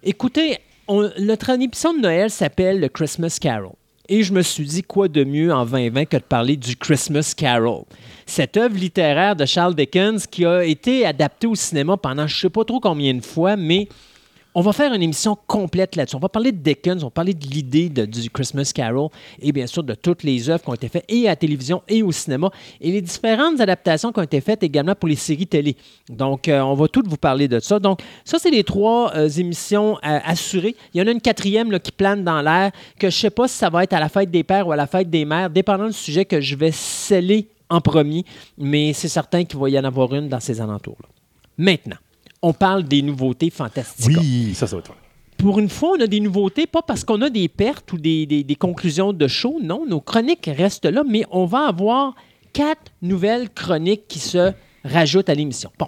Écoutez, 0.02 0.60
on- 0.88 1.10
notre 1.20 1.50
émission 1.50 1.94
de 1.94 2.00
Noël 2.00 2.30
s'appelle 2.30 2.80
le 2.80 2.88
Christmas 2.88 3.38
Carol. 3.42 3.74
Et 4.08 4.24
je 4.24 4.34
me 4.34 4.42
suis 4.42 4.66
dit, 4.66 4.84
quoi 4.84 5.08
de 5.08 5.24
mieux 5.24 5.52
en 5.54 5.66
2020 5.66 6.06
que 6.06 6.18
de 6.18 6.22
parler 6.22 6.58
du 6.58 6.76
Christmas 6.76 7.34
Carol? 7.36 7.84
Cette 8.28 8.56
œuvre 8.58 8.76
littéraire 8.76 9.36
de 9.36 9.46
Charles 9.46 9.76
Dickens 9.76 10.28
qui 10.28 10.46
a 10.46 10.64
été 10.64 11.06
adaptée 11.06 11.48
au 11.48 11.56
cinéma 11.56 11.98
pendant 11.98 12.28
je 12.28 12.36
ne 12.36 12.40
sais 12.42 12.50
pas 12.50 12.64
trop 12.64 12.80
combien 12.80 13.14
de 13.14 13.24
fois, 13.24 13.56
mais 13.56 13.88
on 14.56 14.62
va 14.62 14.72
faire 14.72 14.94
une 14.94 15.04
émission 15.04 15.38
complète 15.48 15.98
là-dessus. 15.98 16.16
On 16.16 16.20
va 16.20 16.30
parler 16.30 16.54
de 16.54 16.58
Dickens, 16.58 17.04
on 17.04 17.08
va 17.08 17.12
parler 17.12 17.34
de 17.34 17.46
l'idée 17.46 17.90
du 17.90 18.30
Christmas 18.30 18.72
Carol 18.74 19.10
et 19.42 19.52
bien 19.52 19.68
sûr 19.68 19.84
de 19.84 19.94
toutes 19.94 20.24
les 20.24 20.50
œuvres 20.50 20.64
qui 20.64 20.70
ont 20.70 20.74
été 20.74 20.88
faites 20.88 21.04
et 21.10 21.28
à 21.28 21.32
la 21.32 21.36
télévision 21.36 21.84
et 21.90 22.02
au 22.02 22.14
cinéma 22.14 22.50
et 22.80 22.90
les 22.90 23.02
différentes 23.02 23.60
adaptations 23.60 24.14
qui 24.14 24.20
ont 24.20 24.24
été 24.24 24.40
faites 24.40 24.64
également 24.64 24.96
pour 24.96 25.10
les 25.10 25.18
séries 25.18 25.46
télé. 25.46 25.76
Donc, 26.10 26.48
euh, 26.48 26.62
on 26.62 26.74
va 26.74 26.88
toutes 26.88 27.08
vous 27.08 27.18
parler 27.18 27.50
de 27.50 27.60
ça. 27.60 27.80
Donc, 27.80 28.00
ça, 28.24 28.40
c'est 28.40 28.50
les 28.50 28.64
trois 28.64 29.14
euh, 29.16 29.28
émissions 29.28 29.98
euh, 29.98 30.20
assurées. 30.24 30.78
Il 30.94 31.02
y 31.02 31.04
en 31.04 31.08
a 31.08 31.12
une 31.12 31.22
quatrième 31.22 31.78
qui 31.80 31.92
plane 31.92 32.24
dans 32.24 32.42
l'air 32.42 32.72
que 32.98 33.10
je 33.10 33.18
ne 33.18 33.20
sais 33.20 33.30
pas 33.30 33.50
si 33.50 33.58
ça 33.58 33.70
va 33.70 33.84
être 33.84 33.94
à 33.94 34.00
la 34.00 34.08
fête 34.08 34.32
des 34.32 34.46
pères 34.46 34.70
ou 34.70 34.72
à 34.72 34.78
la 34.78 34.88
fête 34.88 35.10
des 35.10 35.26
mères, 35.26 35.50
dépendant 35.50 35.88
du 35.88 35.94
sujet 35.94 36.24
que 36.24 36.40
je 36.40 36.56
vais 36.56 36.72
sceller 36.72 37.50
en 37.70 37.82
premier, 37.82 38.24
mais 38.58 38.94
c'est 38.94 39.10
certain 39.10 39.44
qu'il 39.44 39.60
va 39.60 39.70
y 39.70 39.78
en 39.78 39.84
avoir 39.84 40.14
une 40.14 40.30
dans 40.30 40.40
ces 40.40 40.62
alentours-là. 40.62 41.10
Maintenant, 41.58 41.98
on 42.48 42.54
parle 42.54 42.84
des 42.84 43.02
nouveautés 43.02 43.50
fantastiques. 43.50 44.18
Oui, 44.20 44.54
ça, 44.56 44.68
ça 44.68 44.76
va 44.76 44.80
être 44.82 44.88
fun. 44.88 44.96
Pour 45.38 45.60
une 45.60 45.70
fois, 45.70 45.92
on 45.98 46.02
a 46.02 46.08
des 46.08 46.20
nouveautés, 46.22 46.66
pas 46.68 46.82
parce 46.82 47.04
qu'on 47.04 47.22
a 47.22 47.30
des 47.30 47.48
pertes 47.50 47.92
ou 47.94 47.98
des, 47.98 48.26
des- 48.26 48.44
des 48.44 48.56
conclusions 48.56 49.12
de 49.14 49.28
show, 49.28 49.60
non, 49.62 49.86
nos 49.86 50.00
chroniques 50.00 50.50
restent 50.56 50.86
là, 50.86 51.04
mais 51.08 51.24
on 51.32 51.46
va 51.46 51.68
avoir 51.68 52.16
quatre 52.54 52.92
nouvelles 53.02 53.50
chroniques 53.50 54.08
qui 54.08 54.20
se 54.20 54.52
rajoutent 54.86 55.30
à 55.30 55.34
l'émission. 55.36 55.72
Bon, 55.78 55.88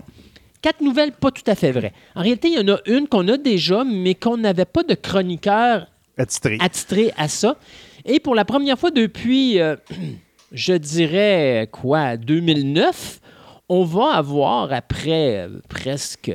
quatre 0.61 0.81
nouvelles 0.81 1.13
pas 1.13 1.31
tout 1.31 1.43
à 1.47 1.55
fait 1.55 1.71
vraies. 1.71 1.93
En 2.15 2.21
réalité, 2.21 2.49
il 2.49 2.55
y 2.55 2.59
en 2.71 2.75
a 2.75 2.79
une 2.87 3.07
qu'on 3.07 3.27
a 3.29 3.37
déjà, 3.37 3.83
mais 3.85 4.15
qu'on 4.15 4.37
n'avait 4.37 4.65
pas 4.65 4.83
de 4.83 4.95
chroniqueur 4.95 5.87
Attitré. 6.17 6.57
attitré 6.59 7.11
à 7.17 7.27
ça. 7.29 7.57
Et 8.05 8.19
pour 8.19 8.35
la 8.35 8.43
première 8.43 8.77
fois 8.77 8.91
depuis, 8.91 9.59
euh, 9.61 9.75
je 10.51 10.73
dirais, 10.73 11.69
quoi, 11.71 12.17
2009, 12.17 13.21
on 13.69 13.83
va 13.83 14.13
avoir, 14.15 14.71
après 14.73 15.37
euh, 15.45 15.59
presque 15.69 16.31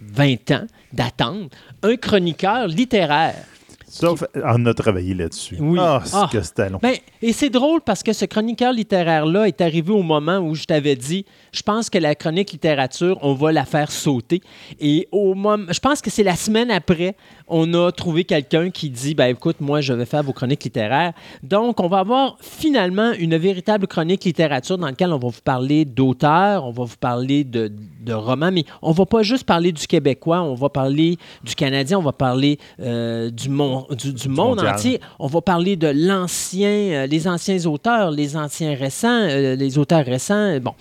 20 0.00 0.50
ans 0.52 0.66
d'attente, 0.92 1.52
un 1.82 1.96
chroniqueur 1.96 2.66
littéraire. 2.68 3.44
Sauf, 3.90 4.22
on 4.44 4.66
a 4.66 4.74
travaillé 4.74 5.14
là-dessus. 5.14 5.56
Oui. 5.58 5.78
Ah, 5.80 6.02
c'est 6.04 6.14
Ah. 6.14 6.28
que 6.30 6.42
c'était 6.42 6.68
long. 6.68 6.78
Ben, 6.82 6.94
et 7.22 7.32
c'est 7.32 7.48
drôle 7.48 7.80
parce 7.80 8.02
que 8.02 8.12
ce 8.12 8.26
chroniqueur 8.26 8.70
littéraire-là 8.70 9.48
est 9.48 9.62
arrivé 9.62 9.90
au 9.92 10.02
moment 10.02 10.38
où 10.40 10.54
je 10.54 10.64
t'avais 10.64 10.94
dit, 10.94 11.24
je 11.52 11.62
pense 11.62 11.88
que 11.88 11.96
la 11.96 12.14
chronique 12.14 12.52
littérature, 12.52 13.18
on 13.22 13.32
va 13.32 13.50
la 13.50 13.64
faire 13.64 13.90
sauter. 13.90 14.42
Et 14.78 15.08
au 15.10 15.34
moment, 15.34 15.64
je 15.72 15.78
pense 15.80 16.02
que 16.02 16.10
c'est 16.10 16.22
la 16.22 16.36
semaine 16.36 16.70
après, 16.70 17.16
on 17.50 17.72
a 17.74 17.90
trouvé 17.92 18.24
quelqu'un 18.24 18.70
qui 18.70 18.90
dit, 18.90 19.14
ben 19.14 19.26
écoute, 19.26 19.56
moi, 19.60 19.80
je 19.80 19.92
vais 19.92 20.04
faire 20.06 20.22
vos 20.22 20.32
chroniques 20.32 20.64
littéraires. 20.64 21.12
Donc, 21.42 21.80
on 21.80 21.88
va 21.88 21.98
avoir 22.00 22.36
finalement 22.40 23.12
une 23.12 23.36
véritable 23.36 23.86
chronique 23.86 24.24
littérature 24.24 24.78
dans 24.78 24.86
laquelle 24.86 25.12
on 25.12 25.18
va 25.18 25.28
vous 25.28 25.40
parler 25.44 25.84
d'auteurs, 25.84 26.64
on 26.64 26.70
va 26.72 26.84
vous 26.84 26.96
parler 26.98 27.44
de, 27.44 27.72
de 28.00 28.12
romans, 28.12 28.50
mais 28.52 28.64
on 28.82 28.92
va 28.92 29.06
pas 29.06 29.22
juste 29.22 29.44
parler 29.44 29.72
du 29.72 29.86
québécois, 29.86 30.42
on 30.42 30.54
va 30.54 30.68
parler 30.68 31.16
du 31.44 31.54
canadien, 31.54 31.98
on 31.98 32.02
va 32.02 32.12
parler 32.12 32.58
euh, 32.80 33.30
du, 33.30 33.48
mon- 33.48 33.86
du, 33.90 34.12
du 34.12 34.28
monde 34.28 34.56
mondial. 34.56 34.74
entier. 34.74 35.00
On 35.18 35.26
va 35.26 35.40
parler 35.40 35.76
de 35.76 35.88
l'ancien, 35.94 36.68
euh, 36.70 37.06
les 37.06 37.26
anciens 37.28 37.64
auteurs, 37.66 38.10
les 38.10 38.36
anciens 38.36 38.74
récents, 38.74 39.08
euh, 39.08 39.56
les 39.56 39.78
auteurs 39.78 40.04
récents. 40.04 40.58
Bon, 40.60 40.74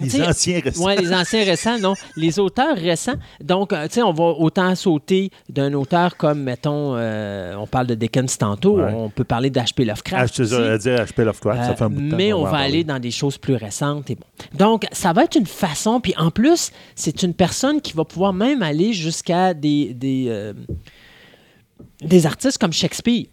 Les 0.00 0.22
anciens 0.22 0.60
récents. 0.60 0.84
Ouais, 0.84 0.96
les 0.96 1.12
anciens 1.12 1.44
récents, 1.44 1.78
non. 1.78 1.94
Les 2.16 2.38
auteurs 2.38 2.76
récents. 2.76 3.14
Donc, 3.42 3.70
tu 3.70 3.76
sais, 3.90 4.02
on 4.02 4.12
va 4.12 4.24
autant 4.24 4.74
sauter 4.74 5.30
d'un 5.48 5.67
auteur 5.74 6.16
comme, 6.16 6.42
mettons, 6.42 6.94
euh, 6.96 7.54
on 7.56 7.66
parle 7.66 7.86
de 7.86 7.94
Dickens 7.94 8.36
tantôt, 8.38 8.78
Ouais. 8.80 8.92
on 8.94 9.10
peut 9.10 9.24
parler 9.24 9.50
d'H.P. 9.50 9.82
Ah, 9.82 9.86
Lovecraft. 9.86 10.32
je 10.32 10.36
te 10.38 10.42
aussi. 10.42 10.50
j'allais 10.54 10.78
dire 10.78 10.94
H.P. 11.04 11.24
Lovecraft, 11.24 11.62
ça 11.64 11.70
Euh, 11.70 11.74
fait 11.76 11.84
un 11.84 11.90
bout 11.90 12.00
de 12.02 12.10
temps. 12.10 12.16
mais 12.16 12.32
on 12.32 12.44
va 12.44 12.58
aller 12.58 12.84
dans 12.84 12.98
des 12.98 13.10
choses 13.10 13.38
plus 13.38 13.54
récentes 13.54 14.10
et 14.10 14.14
bon. 14.14 14.24
Donc, 14.56 14.86
ça 14.92 15.12
va 15.12 15.24
être 15.24 15.36
une 15.36 15.46
façon, 15.46 16.00
puis 16.00 16.14
en 16.16 16.30
plus, 16.30 16.70
c'est 16.94 17.22
une 17.22 17.34
personne 17.34 17.80
qui 17.80 17.92
va 17.94 18.04
pouvoir 18.04 18.32
même 18.32 18.62
aller 18.62 18.92
jusqu'à 18.92 19.54
des, 19.54 19.94
des, 19.94 20.26
euh, 20.28 20.52
des 22.00 22.26
artistes 22.26 22.58
comme 22.58 22.72
Shakespeare. 22.72 23.26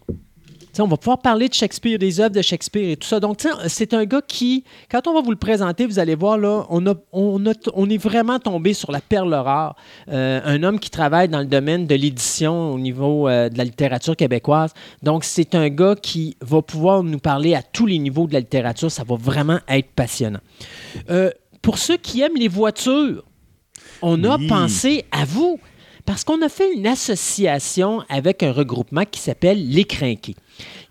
On 0.80 0.88
va 0.88 0.98
pouvoir 0.98 1.20
parler 1.20 1.48
de 1.50 1.54
Shakespeare, 1.54 1.98
des 1.98 2.20
œuvres 2.20 2.36
de 2.36 2.42
Shakespeare 2.42 2.90
et 2.92 2.98
tout 2.98 3.08
ça. 3.08 3.20
Donc, 3.20 3.40
c'est 3.68 3.94
un 3.94 4.06
gars 4.06 4.22
qui, 4.28 4.64
quand 4.92 5.08
on 5.08 5.14
va 5.14 5.22
vous 5.22 5.32
le 5.32 5.38
présenter, 5.38 5.86
vous 5.86 6.00
allez 6.00 6.16
voir, 6.16 6.38
là, 6.38 6.66
on, 6.70 6.86
a, 6.88 6.94
on, 7.14 7.46
a- 7.48 7.54
on 7.74 7.90
est 7.90 7.98
vraiment 7.98 8.40
tombé 8.40 8.74
sur 8.74 8.92
la 8.92 9.00
perle 9.02 9.34
rare. 9.34 9.76
Euh, 10.10 10.42
un 10.44 10.64
homme 10.64 10.80
qui 10.80 10.90
travaille 10.90 11.30
dans 11.30 11.40
le 11.40 11.46
domaine 11.46 11.88
de 11.88 11.96
l'édition 11.96 12.74
au 12.74 12.80
niveau 12.80 13.28
euh, 13.30 13.50
de 13.50 13.58
la 13.58 13.64
littérature 13.64 14.16
québécoise. 14.16 14.74
Donc, 15.02 15.24
c'est 15.24 15.56
un 15.56 15.70
gars 15.70 15.96
qui 15.96 16.36
va 16.42 16.62
pouvoir 16.62 17.04
nous 17.04 17.20
parler 17.20 17.56
à 17.56 17.62
tous 17.64 17.86
les 17.86 17.98
niveaux 18.00 18.28
de 18.28 18.34
la 18.34 18.40
littérature. 18.40 18.92
Ça 18.92 19.04
va 19.04 19.16
vraiment 19.16 19.60
être 19.70 19.92
passionnant. 19.96 20.40
Euh, 21.10 21.30
pour 21.62 21.78
ceux 21.78 21.98
qui 21.98 22.22
aiment 22.22 22.38
les 22.38 22.48
voitures, 22.50 23.24
on 24.02 24.24
a 24.24 24.38
Oui. 24.38 24.48
pensé 24.48 25.06
à 25.12 25.26
vous. 25.26 25.60
Parce 26.06 26.24
qu'on 26.24 26.40
a 26.44 26.50
fait 26.50 26.72
une 26.72 26.86
association 26.86 28.04
avec 28.10 28.44
un 28.44 28.52
regroupement 28.52 29.06
qui 29.10 29.20
s'appelle 29.20 29.68
Les 29.70 29.86
Crinqués. 29.86 30.36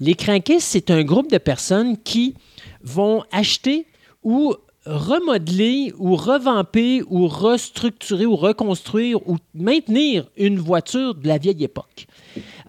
Les 0.01 0.15
Crinqués, 0.15 0.61
c'est 0.61 0.91
un 0.91 1.03
groupe 1.03 1.31
de 1.31 1.39
personnes 1.39 1.97
qui 2.03 2.35
vont 2.83 3.23
acheter 3.33 3.87
ou 4.23 4.55
remodeler 4.87 5.93
ou 5.99 6.15
revamper 6.15 7.03
ou 7.09 7.27
restructurer 7.27 8.27
ou 8.27 8.37
reconstruire 8.37 9.27
ou 9.27 9.39
maintenir 9.55 10.27
une 10.37 10.59
voiture 10.59 11.15
de 11.15 11.27
la 11.27 11.39
vieille 11.39 11.65
époque. 11.65 12.07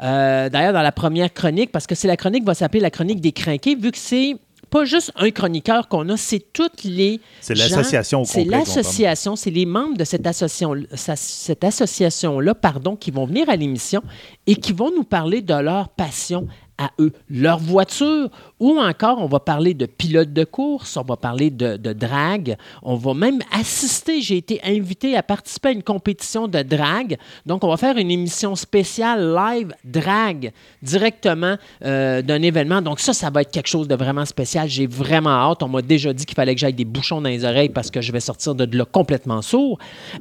Euh, 0.02 0.50
D'ailleurs, 0.50 0.74
dans 0.74 0.82
la 0.82 0.92
première 0.92 1.34
chronique, 1.34 1.72
parce 1.72 1.88
que 1.88 1.96
c'est 1.96 2.08
la 2.08 2.18
chronique 2.18 2.46
va 2.46 2.54
s'appeler 2.54 2.80
la 2.80 2.92
chronique 2.92 3.20
des 3.20 3.32
Crinqués, 3.32 3.76
vu 3.76 3.92
que 3.92 3.98
c'est 3.98 4.36
pas 4.70 4.86
juste 4.86 5.12
un 5.16 5.30
chroniqueur 5.32 5.88
qu'on 5.88 6.10
a, 6.10 6.18
c'est 6.18 6.52
toutes 6.52 6.84
les 6.84 7.22
C'est 7.42 7.56
l'association 7.56 8.22
au 8.22 8.26
C'est 8.26 8.44
l'association, 8.44 9.36
c'est 9.36 9.52
les 9.52 9.66
membres 9.66 9.98
de 9.98 10.04
cette 10.04 10.26
association, 10.26 10.76
cette 10.96 11.64
association-là, 11.64 12.56
pardon, 12.56 12.96
qui 12.96 13.12
vont 13.12 13.26
venir 13.26 13.50
à 13.50 13.56
l'émission 13.56 14.02
et 14.48 14.56
qui 14.56 14.74
vont 14.74 14.92
nous 14.96 15.04
parler 15.04 15.42
de 15.42 15.54
leur 15.54 15.90
passion 15.90 16.48
à 16.78 16.92
eux, 17.00 17.12
leur 17.30 17.60
voiture, 17.60 18.30
ou 18.60 18.80
encore 18.80 19.20
on 19.22 19.28
va 19.28 19.40
parler 19.40 19.74
de 19.74 19.86
pilote 19.86 20.32
de 20.34 20.44
course, 20.44 20.96
on 20.98 21.04
va 21.04 21.18
parler 21.18 21.50
de, 21.50 21.78
de 21.78 21.94
drague, 21.94 22.56
on 22.84 22.96
va 22.96 23.14
même 23.14 23.40
assister, 23.52 24.22
j'ai 24.22 24.38
été 24.38 24.62
invité 24.64 25.18
à 25.18 25.24
participer 25.24 25.70
à 25.70 25.72
une 25.72 25.84
compétition 25.84 26.48
de 26.48 26.62
drague, 26.62 27.18
donc 27.46 27.64
on 27.64 27.68
va 27.70 27.78
faire 27.78 27.98
une 27.98 28.12
émission 28.12 28.56
spéciale 28.56 29.34
live 29.36 29.74
drague 29.84 30.52
directement 30.82 31.56
euh, 31.84 32.22
d'un 32.22 32.42
événement, 32.42 32.82
donc 32.82 33.00
ça, 33.00 33.14
ça 33.14 33.30
va 33.30 33.42
être 33.42 33.52
quelque 33.52 33.68
chose 33.68 33.88
de 33.88 33.96
vraiment 33.96 34.26
spécial, 34.26 34.70
j'ai 34.70 34.88
vraiment 34.88 35.32
hâte, 35.52 35.62
on 35.64 35.68
m'a 35.68 35.82
déjà 35.82 36.14
dit 36.14 36.26
qu'il 36.26 36.36
fallait 36.36 36.56
que 36.56 36.62
j'aille 36.62 36.74
des 36.74 36.86
bouchons 36.86 37.22
dans 37.22 37.30
les 37.30 37.44
oreilles 37.44 37.70
parce 37.70 37.92
que 37.92 38.02
je 38.02 38.12
vais 38.12 38.20
sortir 38.20 38.56
de 38.56 38.78
là 38.78 38.86
complètement 38.86 39.42
sourd, 39.42 39.78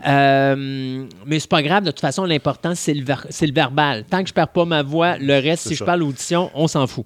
Euh, 0.06 1.04
mais 1.26 1.38
c'est 1.38 1.48
pas 1.50 1.62
grave, 1.62 1.84
de 1.84 1.90
toute 1.90 2.00
façon, 2.00 2.24
l'important, 2.24 2.74
c'est 2.74 2.94
le, 2.94 3.04
ver- 3.04 3.26
c'est 3.30 3.46
le 3.46 3.52
verbal, 3.52 4.04
tant 4.04 4.22
que 4.22 4.28
je 4.28 4.34
perds 4.34 4.48
pas 4.48 4.64
ma 4.64 4.82
voix, 4.82 5.16
le 5.18 5.34
reste, 5.34 5.68
si 5.68 5.74
je 5.74 5.84
parle 5.84 6.02
audition, 6.02 6.50
on 6.54 6.66
s'en 6.68 6.86
fout. 6.86 7.04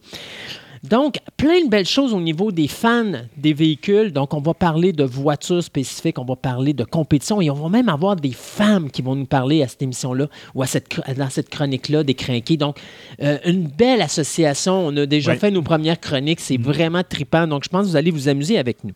Donc, 0.84 1.18
plein 1.36 1.64
de 1.64 1.68
belles 1.68 1.86
choses 1.86 2.12
au 2.12 2.20
niveau 2.20 2.52
des 2.52 2.68
fans 2.68 3.12
des 3.36 3.52
véhicules. 3.52 4.12
Donc, 4.12 4.34
on 4.34 4.40
va 4.40 4.54
parler 4.54 4.92
de 4.92 5.04
voitures 5.04 5.62
spécifiques, 5.62 6.18
on 6.18 6.24
va 6.24 6.36
parler 6.36 6.72
de 6.72 6.84
compétition 6.84 7.40
et 7.40 7.50
on 7.50 7.54
va 7.54 7.68
même 7.68 7.88
avoir 7.88 8.16
des 8.16 8.32
femmes 8.32 8.90
qui 8.90 9.02
vont 9.02 9.14
nous 9.14 9.26
parler 9.26 9.62
à 9.62 9.68
cette 9.68 9.82
émission-là 9.82 10.26
ou 10.54 10.62
à 10.62 10.66
cette, 10.66 11.00
dans 11.16 11.30
cette 11.30 11.48
chronique-là 11.48 12.04
des 12.04 12.14
crinqués. 12.14 12.56
Donc, 12.56 12.78
euh, 13.22 13.38
une 13.44 13.66
belle 13.66 14.02
association. 14.02 14.86
On 14.86 14.96
a 14.96 15.06
déjà 15.06 15.34
fait 15.36 15.50
nos 15.50 15.62
premières 15.62 16.00
chroniques. 16.00 16.40
C'est 16.40 16.60
vraiment 16.60 17.02
trippant. 17.02 17.46
Donc, 17.46 17.64
je 17.64 17.68
pense 17.68 17.86
que 17.86 17.90
vous 17.90 17.96
allez 17.96 18.10
vous 18.10 18.28
amuser 18.28 18.58
avec 18.58 18.84
nous. 18.84 18.92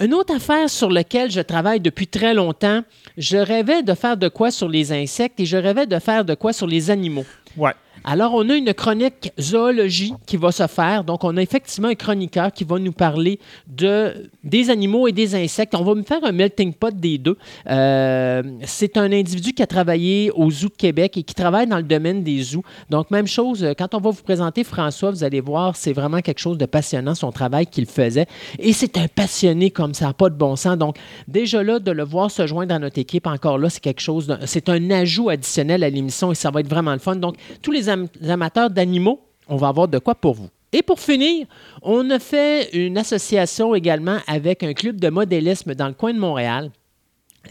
Une 0.00 0.12
autre 0.12 0.34
affaire 0.34 0.68
sur 0.68 0.90
laquelle 0.90 1.30
je 1.30 1.40
travaille 1.40 1.78
depuis 1.78 2.08
très 2.08 2.34
longtemps, 2.34 2.82
je 3.16 3.36
rêvais 3.36 3.84
de 3.84 3.94
faire 3.94 4.16
de 4.16 4.28
quoi 4.28 4.50
sur 4.50 4.68
les 4.68 4.90
insectes 4.92 5.38
et 5.38 5.46
je 5.46 5.56
rêvais 5.56 5.86
de 5.86 5.98
faire 6.00 6.24
de 6.24 6.34
quoi 6.34 6.52
sur 6.52 6.66
les 6.66 6.90
animaux. 6.90 7.24
Ouais. 7.56 7.72
Alors, 8.02 8.34
on 8.34 8.48
a 8.50 8.54
une 8.54 8.74
chronique 8.74 9.32
zoologie 9.40 10.12
qui 10.26 10.36
va 10.36 10.52
se 10.52 10.66
faire. 10.66 11.04
Donc, 11.04 11.24
on 11.24 11.36
a 11.36 11.42
effectivement 11.42 11.88
un 11.88 11.94
chroniqueur 11.94 12.52
qui 12.52 12.64
va 12.64 12.78
nous 12.78 12.92
parler 12.92 13.38
de, 13.66 14.30
des 14.42 14.70
animaux 14.70 15.06
et 15.08 15.12
des 15.12 15.34
insectes. 15.34 15.74
On 15.74 15.84
va 15.84 15.94
me 15.94 16.02
faire 16.02 16.24
un 16.24 16.32
melting 16.32 16.72
pot 16.74 16.94
des 16.94 17.18
deux. 17.18 17.36
Euh, 17.70 18.42
c'est 18.64 18.96
un 18.96 19.10
individu 19.12 19.52
qui 19.52 19.62
a 19.62 19.66
travaillé 19.66 20.30
au 20.32 20.50
Zoo 20.50 20.68
de 20.68 20.74
Québec 20.74 21.16
et 21.16 21.22
qui 21.22 21.34
travaille 21.34 21.66
dans 21.66 21.76
le 21.76 21.82
domaine 21.82 22.22
des 22.22 22.42
zoos. 22.42 22.62
Donc, 22.90 23.10
même 23.10 23.26
chose, 23.26 23.64
euh, 23.64 23.72
quand 23.76 23.94
on 23.94 24.00
va 24.00 24.10
vous 24.10 24.22
présenter 24.22 24.64
François, 24.64 25.10
vous 25.10 25.24
allez 25.24 25.40
voir, 25.40 25.76
c'est 25.76 25.92
vraiment 25.92 26.20
quelque 26.20 26.40
chose 26.40 26.58
de 26.58 26.66
passionnant, 26.66 27.14
son 27.14 27.32
travail 27.32 27.66
qu'il 27.66 27.86
faisait. 27.86 28.26
Et 28.58 28.72
c'est 28.72 28.98
un 28.98 29.08
passionné 29.08 29.70
comme 29.70 29.94
ça, 29.94 30.12
pas 30.12 30.30
de 30.30 30.36
bon 30.36 30.56
sens. 30.56 30.76
Donc, 30.76 30.96
déjà 31.28 31.62
là, 31.62 31.78
de 31.78 31.90
le 31.90 32.04
voir 32.04 32.30
se 32.30 32.46
joindre 32.46 32.74
à 32.74 32.78
notre 32.78 32.98
équipe, 32.98 33.26
encore 33.26 33.58
là, 33.58 33.70
c'est 33.70 33.82
quelque 33.82 34.00
chose, 34.00 34.36
c'est 34.46 34.68
un 34.68 34.90
ajout 34.90 35.30
additionnel 35.30 35.82
à 35.82 35.90
l'émission 35.90 36.32
et 36.32 36.34
ça 36.34 36.50
va 36.50 36.60
être 36.60 36.68
vraiment 36.68 36.92
le 36.92 36.98
fun. 36.98 37.16
Donc, 37.16 37.36
tous 37.62 37.70
les 37.70 37.83
am- 37.88 38.08
amateurs 38.28 38.70
d'animaux, 38.70 39.20
on 39.48 39.56
va 39.56 39.68
avoir 39.68 39.88
de 39.88 39.98
quoi 39.98 40.14
pour 40.14 40.34
vous. 40.34 40.48
Et 40.72 40.82
pour 40.82 40.98
finir, 40.98 41.46
on 41.82 42.08
a 42.10 42.18
fait 42.18 42.70
une 42.76 42.98
association 42.98 43.74
également 43.74 44.18
avec 44.26 44.62
un 44.62 44.72
club 44.72 44.98
de 45.00 45.08
modélisme 45.08 45.74
dans 45.74 45.86
le 45.88 45.94
coin 45.94 46.12
de 46.12 46.18
Montréal. 46.18 46.70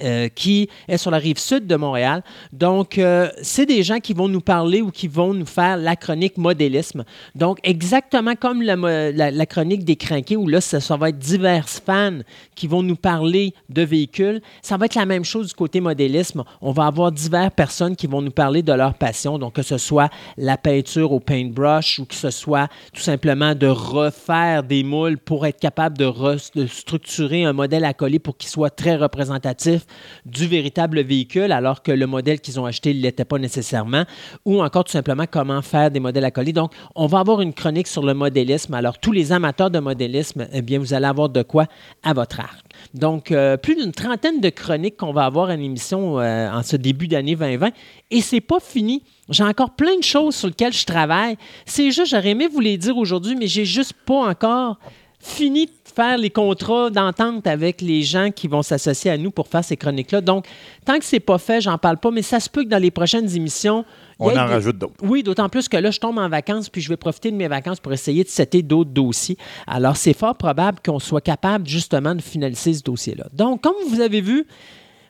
Euh, 0.02 0.28
qui 0.28 0.70
est 0.88 0.98
sur 0.98 1.12
la 1.12 1.18
rive 1.18 1.38
sud 1.38 1.68
de 1.68 1.76
Montréal. 1.76 2.24
Donc, 2.52 2.98
euh, 2.98 3.30
c'est 3.42 3.66
des 3.66 3.84
gens 3.84 4.00
qui 4.00 4.14
vont 4.14 4.28
nous 4.28 4.42
parler 4.42 4.82
ou 4.82 4.90
qui 4.90 5.08
vont 5.08 5.34
nous 5.34 5.46
faire 5.46 5.78
la 5.78 5.96
chronique 5.96 6.38
modélisme. 6.38 7.04
Donc, 7.36 7.60
exactement 7.64 8.34
comme 8.36 8.62
la, 8.64 9.46
chronique 9.46 9.86
des 9.86 9.96
crinqués, 9.96 10.36
où 10.36 10.48
là, 10.48 10.62
ça, 10.62 10.98
va 10.98 11.10
être 11.10 11.20
divers 11.20 11.70
fans 11.70 12.20
qui 12.56 12.68
vont 12.68 12.82
nous 12.82 12.96
parler 12.96 13.54
de 13.70 13.84
véhicules, 13.84 14.42
ça 14.62 14.78
va 14.78 14.86
être 14.86 14.96
la 14.96 15.06
même 15.06 15.26
chose 15.26 15.50
du 15.50 15.54
côté 15.54 15.80
modélisme. 15.80 16.44
On 16.62 16.72
va 16.72 16.88
avoir 16.88 17.12
diverses 17.12 17.54
personnes 17.56 17.96
qui 17.96 18.08
vont 18.08 18.22
nous 18.22 18.32
parler 18.32 18.64
de 18.64 18.74
leur 18.74 18.96
passion, 18.96 19.38
donc 19.38 19.54
que 19.54 19.62
ce 19.62 19.78
soit 19.78 20.10
la 20.38 20.58
peinture 20.58 21.12
au 21.12 21.20
paintbrush 21.20 22.00
ou 22.00 22.06
que 22.06 22.16
ce 22.16 22.32
soit 22.32 22.68
tout 22.94 23.02
simplement 23.02 23.54
de 23.54 23.68
refaire 23.68 24.64
des 24.64 24.84
moules 24.84 25.18
pour 25.18 25.46
être 25.46 25.60
capable 25.60 25.98
de, 25.98 26.12
de 26.56 26.68
structurer 26.68 27.44
un 27.46 27.54
modèle 27.54 27.86
à 27.86 27.94
coller 27.94 28.20
pour 28.20 28.38
qu'il 28.38 28.50
soit 28.50 28.70
très 28.70 28.96
représentatif 28.96 29.83
du 30.26 30.48
véritable 30.48 31.02
véhicule, 31.02 31.52
alors 31.52 31.84
que 31.84 31.92
le 31.92 32.08
modèle 32.08 32.40
qu'ils 32.40 32.60
ont 32.60 32.66
acheté 32.66 32.94
ne 32.94 33.00
l'était 33.00 33.26
pas 33.26 33.38
nécessairement, 33.38 34.04
ou 34.46 34.62
encore 34.64 34.84
tout 34.84 34.92
simplement 34.92 35.26
comment 35.30 35.62
faire 35.62 35.92
des 35.92 36.00
modèles 36.00 36.26
à 36.26 36.32
coller. 36.32 36.54
Donc, 36.54 36.72
on 36.96 37.08
va 37.08 37.20
avoir 37.20 37.42
une 37.42 37.54
chronique 37.54 37.88
sur 37.88 38.04
le 38.04 38.14
modélisme. 38.14 38.74
Alors, 38.74 39.00
tous 39.00 39.12
les 39.12 39.32
amateurs 39.32 39.72
de 39.72 39.80
modélisme, 39.80 40.48
eh 40.52 40.62
bien, 40.62 40.80
vous 40.80 40.94
allez 40.94 41.08
avoir 41.08 41.30
de 41.30 41.42
quoi 41.42 41.66
à 42.04 42.14
votre 42.14 42.40
arc. 42.40 42.66
Donc, 42.94 43.32
euh, 43.32 43.58
plus 43.58 43.76
d'une 43.76 43.92
trentaine 43.92 44.40
de 44.42 44.50
chroniques 44.50 44.98
qu'on 44.98 45.14
va 45.14 45.26
avoir 45.26 45.50
à 45.50 45.56
l'émission 45.56 46.20
euh, 46.20 46.52
en 46.52 46.64
ce 46.64 46.76
début 46.76 47.08
d'année 47.08 47.36
2020. 47.36 47.72
Et 48.12 48.22
c'est 48.22 48.42
pas 48.42 48.60
fini. 48.60 49.04
J'ai 49.30 49.44
encore 49.44 49.72
plein 49.72 49.98
de 49.98 50.04
choses 50.04 50.36
sur 50.36 50.48
lesquelles 50.48 50.74
je 50.74 50.86
travaille. 50.86 51.38
C'est 51.66 51.92
juste, 51.92 52.12
j'aurais 52.12 52.30
aimé 52.30 52.48
vous 52.52 52.60
les 52.60 52.78
dire 52.78 52.98
aujourd'hui, 52.98 53.36
mais 53.36 53.48
j'ai 53.48 53.66
juste 53.66 53.94
pas 54.06 54.30
encore 54.30 54.78
fini 55.20 55.70
faire 55.96 56.18
les 56.18 56.30
contrats 56.30 56.90
d'entente 56.90 57.48
avec 57.48 57.82
les 57.82 58.02
gens 58.02 58.32
qui 58.32 58.48
vont 58.48 58.62
s'associer 58.62 59.12
à 59.12 59.18
nous 59.18 59.32
pour 59.32 59.48
faire 59.48 59.64
ces 59.64 59.78
chroniques-là. 59.78 60.22
Donc, 60.22 60.46
tant 60.86 60.98
que 61.00 61.06
c'est 61.06 61.20
pas 61.20 61.38
fait, 61.38 61.62
j'en 61.62 61.78
parle 61.78 61.98
pas, 61.98 62.12
mais 62.12 62.22
ça 62.22 62.40
se 62.40 62.50
peut 62.50 62.64
que 62.64 62.70
dans 62.70 62.82
les 62.82 62.92
prochaines 62.92 63.36
émissions, 63.36 63.86
On 64.20 64.30
en 64.32 64.46
rajoute 64.48 64.78
d'autres. 64.78 64.94
oui, 65.04 65.24
d'autant 65.24 65.50
plus 65.50 65.68
que 65.68 65.78
là, 65.78 65.92
je 65.92 66.00
tombe 66.00 66.18
en 66.18 66.30
vacances, 66.30 66.70
puis 66.70 66.82
je 66.82 66.90
vais 66.90 66.98
profiter 66.98 67.32
de 67.32 67.36
mes 67.36 67.48
vacances 67.48 67.80
pour 67.80 67.94
essayer 67.94 68.24
de 68.24 68.30
setter 68.30 68.62
d'autres 68.62 68.92
dossiers. 68.92 69.38
Alors, 69.68 69.98
c'est 69.98 70.14
fort 70.14 70.36
probable 70.36 70.80
qu'on 70.86 71.00
soit 71.00 71.22
capable 71.22 71.68
justement 71.68 72.16
de 72.16 72.22
finaliser 72.22 72.74
ce 72.74 72.84
dossier-là. 72.84 73.26
Donc, 73.34 73.62
comme 73.62 73.76
vous 73.90 74.02
avez 74.02 74.22
vu, 74.22 74.46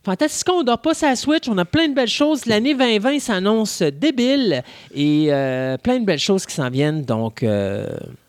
Fantastica, 0.06 0.52
on 0.52 0.60
ne 0.60 0.66
dort 0.66 0.80
pas 0.82 0.94
sa 0.94 1.16
Switch, 1.16 1.48
on 1.48 1.58
a 1.58 1.63
plein 1.63 1.88
de 1.88 1.94
belles 1.94 2.10
choses. 2.10 2.46
L'année 2.46 2.75
2020 2.75 3.20
s'annonce 3.20 3.82
débile 3.82 4.62
et 4.94 5.28
euh, 5.30 5.78
plein 5.78 5.98
de 6.00 6.06
belles 6.06 6.20
choses 6.20 6.46
qui 6.46 6.54
s'en 6.54 6.70
viennent. 6.70 7.04
Donc, 7.04 7.42
euh, 7.42 7.88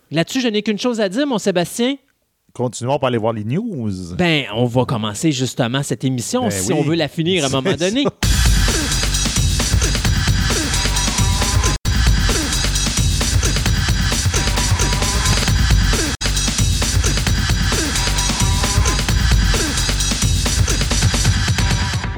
là-dessus, 0.09 0.39
je 0.39 0.47
n'ai 0.47 0.61
qu'une 0.61 0.79
chose 0.79 1.01
à 1.01 1.09
dire, 1.09 1.27
mon 1.27 1.37
Sébastien. 1.37 1.95
Continuons 2.55 2.99
par 2.99 3.09
aller 3.09 3.17
voir 3.17 3.33
les 3.33 3.43
news. 3.43 4.15
Ben, 4.15 4.45
on 4.55 4.63
va 4.63 4.85
commencer 4.85 5.33
justement 5.33 5.83
cette 5.83 6.05
émission 6.05 6.43
Ben 6.43 6.51
si 6.51 6.71
oui. 6.71 6.79
on 6.79 6.83
veut 6.83 6.95
la 6.95 7.09
finir 7.09 7.43
à 7.43 7.47
un 7.47 7.49
moment 7.49 7.75
donné. 7.75 8.03
ça. 8.03 8.09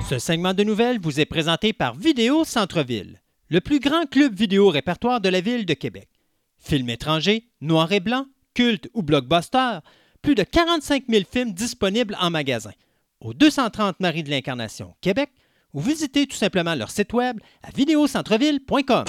Ce 0.08 0.20
segment 0.20 0.53
de 0.53 0.63
nouvelles 0.63 1.00
vous 1.00 1.20
est 1.20 1.25
présenté 1.25 1.74
par 1.74 1.96
Vidéo 1.96 2.44
Centre-Ville, 2.44 3.24
le 3.50 3.60
plus 3.60 3.79
grand 3.79 4.06
club 4.06 4.36
vidéo 4.36 4.70
répertoire 4.70 5.20
de 5.20 5.29
la 5.29 5.41
ville 5.41 5.65
de 5.65 5.74
Québec. 5.74 6.10
Films 6.60 6.91
étrangers, 6.91 7.48
noir 7.60 7.91
et 7.91 8.00
blanc, 8.00 8.27
culte 8.53 8.88
ou 8.94 9.01
blockbuster, 9.01 9.79
plus 10.27 10.36
de 10.36 10.43
45 10.43 11.05
000 11.07 11.24
films 11.31 11.53
disponibles 11.53 12.17
en 12.19 12.29
magasin. 12.29 12.74
Au 13.22 13.34
230 13.34 14.01
Marie 14.01 14.24
de 14.24 14.29
l'Incarnation, 14.29 14.93
Québec, 15.00 15.29
ou 15.74 15.79
visitez 15.79 16.27
tout 16.27 16.36
simplement 16.36 16.75
leur 16.75 16.91
site 16.91 17.13
web 17.13 17.39
à 17.63 17.72
vidéocentreville.com. 17.72 19.05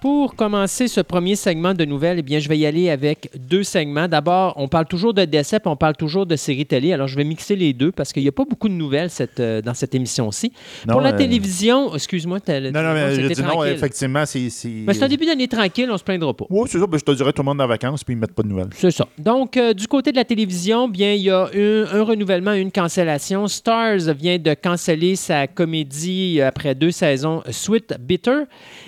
Pour 0.00 0.36
commencer 0.36 0.86
ce 0.86 1.00
premier 1.00 1.34
segment 1.34 1.74
de 1.74 1.84
nouvelles, 1.84 2.20
eh 2.20 2.22
bien, 2.22 2.38
je 2.38 2.48
vais 2.48 2.56
y 2.56 2.66
aller 2.66 2.88
avec 2.88 3.30
deux 3.36 3.64
segments. 3.64 4.06
D'abord, 4.06 4.54
on 4.56 4.68
parle 4.68 4.86
toujours 4.86 5.12
de 5.12 5.24
décès, 5.24 5.58
puis 5.58 5.68
on 5.68 5.74
parle 5.74 5.96
toujours 5.96 6.24
de 6.24 6.36
séries 6.36 6.66
télé. 6.66 6.92
Alors, 6.92 7.08
je 7.08 7.16
vais 7.16 7.24
mixer 7.24 7.56
les 7.56 7.72
deux 7.72 7.90
parce 7.90 8.12
qu'il 8.12 8.22
n'y 8.22 8.28
a 8.28 8.32
pas 8.32 8.44
beaucoup 8.44 8.68
de 8.68 8.74
nouvelles 8.74 9.10
cette, 9.10 9.40
euh, 9.40 9.60
dans 9.60 9.74
cette 9.74 9.96
émission-ci. 9.96 10.52
Pour 10.88 11.00
la 11.00 11.14
euh, 11.14 11.16
télévision, 11.16 11.92
excuse-moi, 11.92 12.38
Non, 12.46 12.70
non, 12.70 12.94
mais 12.94 13.14
je 13.16 13.26
dis 13.26 13.42
non, 13.42 13.64
effectivement, 13.64 14.24
c'est. 14.24 14.48
Mais 14.86 14.94
c'est 14.94 15.02
un 15.02 15.08
début 15.08 15.26
d'année 15.26 15.48
tranquille, 15.48 15.88
on 15.90 15.98
se 15.98 16.04
plaindra 16.04 16.32
pas. 16.32 16.44
Oui, 16.48 16.68
c'est 16.70 16.78
ça. 16.78 16.86
ben, 16.86 16.96
je 16.96 17.04
te 17.04 17.10
dirais 17.10 17.32
tout 17.32 17.42
le 17.42 17.46
monde 17.46 17.60
en 17.60 17.66
vacances 17.66 18.04
puis 18.04 18.14
ils 18.14 18.18
mettent 18.18 18.34
pas 18.34 18.44
de 18.44 18.48
nouvelles. 18.48 18.70
C'est 18.74 18.92
ça. 18.92 19.08
Donc, 19.18 19.56
euh, 19.56 19.74
du 19.74 19.88
côté 19.88 20.12
de 20.12 20.16
la 20.16 20.24
télévision, 20.24 20.88
bien, 20.88 21.12
il 21.14 21.22
y 21.22 21.30
a 21.30 21.50
un, 21.52 21.84
un 21.92 22.02
renouvellement, 22.04 22.52
une 22.52 22.70
cancellation. 22.70 23.48
Stars 23.48 24.14
vient 24.16 24.38
de 24.38 24.54
canceller 24.54 25.16
sa 25.16 25.48
comédie 25.48 26.40
après 26.40 26.76
deux 26.76 26.92
saisons, 26.92 27.42
Sweet 27.50 27.96
Bitter. 27.98 28.44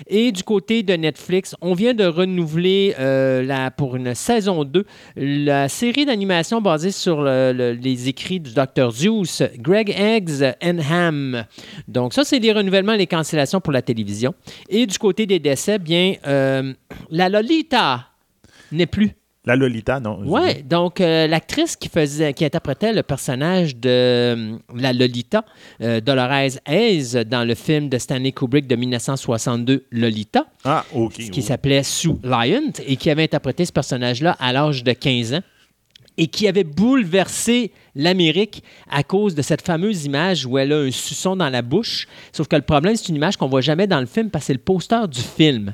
Et 0.07 0.31
du 0.31 0.43
côté 0.43 0.83
de 0.83 1.00
Netflix, 1.01 1.55
on 1.61 1.73
vient 1.73 1.93
de 1.93 2.05
renouveler 2.05 2.95
euh, 2.99 3.69
pour 3.75 3.95
une 3.95 4.15
saison 4.15 4.63
2 4.63 4.85
la 5.17 5.67
série 5.69 6.05
d'animation 6.05 6.61
basée 6.61 6.91
sur 6.91 7.21
le- 7.21 7.51
le- 7.53 7.71
les 7.73 8.07
écrits 8.07 8.39
du 8.39 8.53
Dr. 8.53 8.91
Zeus, 8.91 9.43
Greg 9.57 9.89
Eggs 9.89 10.43
and 10.63 10.77
Ham. 10.89 11.43
Donc, 11.87 12.13
ça, 12.13 12.23
c'est 12.23 12.39
les 12.39 12.51
renouvellements 12.53 12.93
et 12.93 12.97
les 12.97 13.07
cancellations 13.07 13.59
pour 13.61 13.73
la 13.73 13.81
télévision. 13.81 14.33
Et 14.69 14.85
du 14.85 14.97
côté 14.97 15.25
des 15.25 15.39
décès, 15.39 15.77
bien, 15.79 16.13
euh, 16.27 16.73
la 17.09 17.29
Lolita 17.29 18.05
n'est 18.71 18.85
plus. 18.85 19.11
La 19.43 19.55
Lolita, 19.55 19.99
non. 19.99 20.23
Ouais, 20.23 20.61
donc 20.61 21.01
euh, 21.01 21.25
l'actrice 21.25 21.75
qui 21.75 21.89
faisait, 21.89 22.31
qui 22.33 22.45
interprétait 22.45 22.93
le 22.93 23.01
personnage 23.01 23.75
de 23.75 23.89
euh, 23.89 24.57
la 24.75 24.93
Lolita, 24.93 25.43
euh, 25.81 25.99
Dolores 25.99 26.59
Hayes, 26.67 27.25
dans 27.25 27.43
le 27.43 27.55
film 27.55 27.89
de 27.89 27.97
Stanley 27.97 28.33
Kubrick 28.33 28.67
de 28.67 28.75
1962, 28.75 29.85
Lolita, 29.91 30.45
Ah, 30.63 30.85
qui 31.15 31.41
s'appelait 31.41 31.81
Sue 31.81 32.19
Lyon 32.23 32.71
et 32.85 32.95
qui 32.97 33.09
avait 33.09 33.23
interprété 33.23 33.65
ce 33.65 33.71
personnage-là 33.71 34.37
à 34.39 34.53
l'âge 34.53 34.83
de 34.83 34.93
15 34.93 35.33
ans 35.33 35.41
et 36.17 36.27
qui 36.27 36.47
avait 36.47 36.63
bouleversé 36.63 37.71
l'Amérique 37.95 38.63
à 38.89 39.01
cause 39.01 39.33
de 39.33 39.41
cette 39.41 39.61
fameuse 39.61 40.05
image 40.05 40.45
où 40.45 40.57
elle 40.57 40.71
a 40.71 40.77
un 40.77 40.91
suçon 40.91 41.35
dans 41.35 41.49
la 41.49 41.63
bouche. 41.63 42.07
Sauf 42.31 42.47
que 42.47 42.55
le 42.55 42.61
problème, 42.61 42.95
c'est 42.95 43.09
une 43.09 43.15
image 43.15 43.37
qu'on 43.37 43.47
voit 43.47 43.61
jamais 43.61 43.87
dans 43.87 43.99
le 43.99 44.05
film 44.05 44.29
parce 44.29 44.43
que 44.43 44.47
c'est 44.47 44.53
le 44.53 44.59
poster 44.59 45.07
du 45.07 45.19
film. 45.19 45.73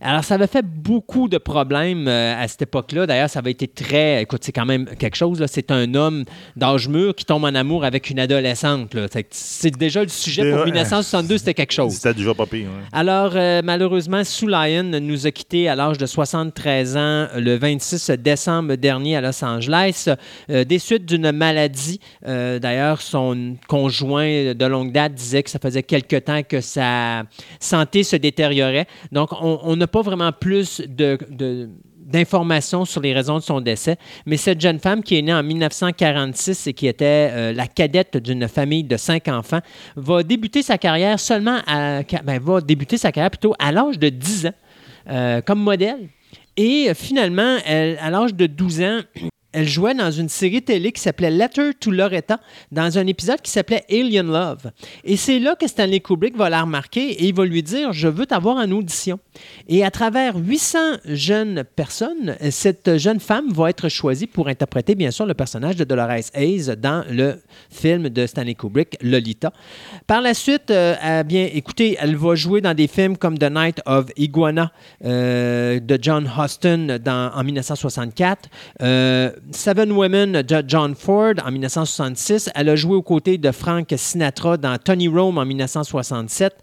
Alors, 0.00 0.24
ça 0.24 0.34
avait 0.34 0.46
fait 0.46 0.64
beaucoup 0.64 1.28
de 1.28 1.38
problèmes 1.38 2.06
euh, 2.08 2.34
à 2.42 2.46
cette 2.48 2.62
époque-là. 2.62 3.06
D'ailleurs, 3.06 3.30
ça 3.30 3.38
avait 3.38 3.50
été 3.52 3.66
très. 3.68 4.22
Écoute, 4.22 4.42
c'est 4.44 4.52
quand 4.52 4.66
même 4.66 4.86
quelque 4.98 5.16
chose. 5.16 5.42
C'est 5.48 5.70
un 5.70 5.94
homme 5.94 6.24
d'âge 6.56 6.88
mûr 6.88 7.14
qui 7.14 7.24
tombe 7.24 7.44
en 7.44 7.54
amour 7.54 7.84
avec 7.84 8.10
une 8.10 8.18
adolescente. 8.20 8.96
C'est- 9.30 9.76
déjà 9.76 10.02
le 10.02 10.08
sujet 10.08 10.46
Et, 10.46 10.50
pour 10.50 10.60
ouais. 10.60 10.64
1962, 10.66 11.38
c'était 11.38 11.54
quelque 11.54 11.72
chose. 11.72 11.92
C'était 11.92 12.14
déjà 12.14 12.34
pas 12.34 12.46
pire. 12.46 12.66
ouais. 12.68 12.84
Alors, 12.92 13.32
euh, 13.34 13.60
malheureusement, 13.64 14.22
Sue 14.24 14.46
Lyon 14.48 14.84
nous 15.00 15.26
a 15.26 15.30
quittés 15.30 15.68
à 15.68 15.74
l'âge 15.74 15.98
de 15.98 16.06
73 16.06 16.96
ans 16.96 17.26
le 17.36 17.56
26 17.56 18.10
décembre 18.12 18.74
dernier 18.76 19.16
à 19.16 19.20
Los 19.20 19.44
Angeles, 19.44 20.08
euh, 20.50 20.64
des 20.64 20.78
suites 20.78 21.04
d'une 21.06 21.32
maladie. 21.32 22.00
Euh, 22.26 22.58
D'ailleurs, 22.58 23.00
son 23.00 23.56
conjoint 23.68 24.54
de 24.54 24.66
longue 24.66 24.92
date 24.92 25.14
disait 25.14 25.42
que 25.42 25.50
ça 25.50 25.58
faisait 25.58 25.82
quelque 25.82 26.16
temps 26.16 26.42
que 26.42 26.60
sa 26.60 27.24
santé 27.60 28.02
se 28.02 28.16
détériorait. 28.16 28.86
Donc, 29.12 29.30
on 29.42 29.60
on 29.62 29.76
n'a 29.76 29.86
pas 29.86 29.95
vraiment 30.02 30.32
plus 30.32 30.82
d'informations 31.98 32.84
sur 32.84 33.00
les 33.00 33.12
raisons 33.12 33.36
de 33.38 33.42
son 33.42 33.60
décès, 33.60 33.96
mais 34.26 34.36
cette 34.36 34.60
jeune 34.60 34.78
femme 34.78 35.02
qui 35.02 35.16
est 35.18 35.22
née 35.22 35.34
en 35.34 35.42
1946 35.42 36.68
et 36.68 36.72
qui 36.72 36.86
était 36.86 37.30
euh, 37.32 37.52
la 37.52 37.66
cadette 37.66 38.16
d'une 38.16 38.46
famille 38.48 38.84
de 38.84 38.96
cinq 38.96 39.28
enfants 39.28 39.60
va 39.96 40.22
débuter 40.22 40.62
sa 40.62 40.78
carrière 40.78 41.18
seulement 41.18 41.58
à 41.66 42.02
ben, 42.24 42.40
va 42.40 42.60
débuter 42.60 42.96
sa 42.96 43.10
carrière 43.12 43.30
plutôt 43.30 43.54
à 43.58 43.72
l'âge 43.72 43.98
de 43.98 44.08
10 44.08 44.46
ans 44.46 44.52
euh, 45.10 45.40
comme 45.40 45.60
modèle. 45.60 46.08
Et 46.56 46.86
euh, 46.88 46.94
finalement, 46.94 47.56
elle- 47.66 47.98
à 48.00 48.10
l'âge 48.10 48.34
de 48.34 48.46
12 48.46 48.80
ans, 48.82 49.00
elle 49.56 49.66
jouait 49.68 49.94
dans 49.94 50.10
une 50.10 50.28
série 50.28 50.60
télé 50.62 50.92
qui 50.92 51.00
s'appelait 51.00 51.30
Letter 51.30 51.70
to 51.80 51.90
Loretta, 51.90 52.38
dans 52.70 52.98
un 52.98 53.06
épisode 53.06 53.40
qui 53.40 53.50
s'appelait 53.50 53.84
Alien 53.90 54.26
Love. 54.26 54.70
Et 55.02 55.16
c'est 55.16 55.38
là 55.38 55.54
que 55.58 55.66
Stanley 55.66 56.00
Kubrick 56.00 56.36
va 56.36 56.50
la 56.50 56.60
remarquer 56.62 57.12
et 57.12 57.24
il 57.24 57.34
va 57.34 57.46
lui 57.46 57.62
dire 57.62 57.92
Je 57.94 58.06
veux 58.08 58.26
t'avoir 58.26 58.56
en 58.58 58.70
audition. 58.70 59.18
Et 59.66 59.82
à 59.82 59.90
travers 59.90 60.36
800 60.36 60.78
jeunes 61.06 61.64
personnes, 61.74 62.36
cette 62.50 62.98
jeune 62.98 63.18
femme 63.20 63.50
va 63.52 63.70
être 63.70 63.88
choisie 63.88 64.26
pour 64.26 64.48
interpréter, 64.48 64.94
bien 64.94 65.10
sûr, 65.10 65.24
le 65.24 65.32
personnage 65.34 65.76
de 65.76 65.84
Dolores 65.84 66.10
Hayes 66.34 66.76
dans 66.76 67.04
le 67.10 67.36
film 67.70 68.10
de 68.10 68.26
Stanley 68.26 68.54
Kubrick, 68.54 68.98
Lolita. 69.02 69.52
Par 70.06 70.20
la 70.20 70.34
suite, 70.34 70.70
euh, 70.70 70.94
euh, 71.02 71.22
bien, 71.22 71.48
écoutez, 71.52 71.96
elle 71.98 72.16
va 72.16 72.34
jouer 72.34 72.60
dans 72.60 72.74
des 72.74 72.88
films 72.88 73.16
comme 73.16 73.38
The 73.38 73.50
Night 73.50 73.80
of 73.86 74.06
Iguana 74.16 74.70
euh, 75.04 75.80
de 75.80 75.98
John 76.00 76.30
Huston 76.38 76.98
dans- 77.02 77.32
en 77.34 77.42
1964, 77.44 78.48
euh, 78.82 79.30
Seven 79.52 79.92
Women 79.92 80.42
de 80.42 80.64
John 80.66 80.94
Ford 80.94 81.34
en 81.44 81.50
1966. 81.52 82.50
Elle 82.54 82.68
a 82.68 82.76
joué 82.76 82.96
aux 82.96 83.02
côtés 83.02 83.38
de 83.38 83.52
Frank 83.52 83.86
Sinatra 83.96 84.56
dans 84.56 84.76
Tony 84.78 85.06
Rome 85.08 85.38
en 85.38 85.44
1967. 85.44 86.54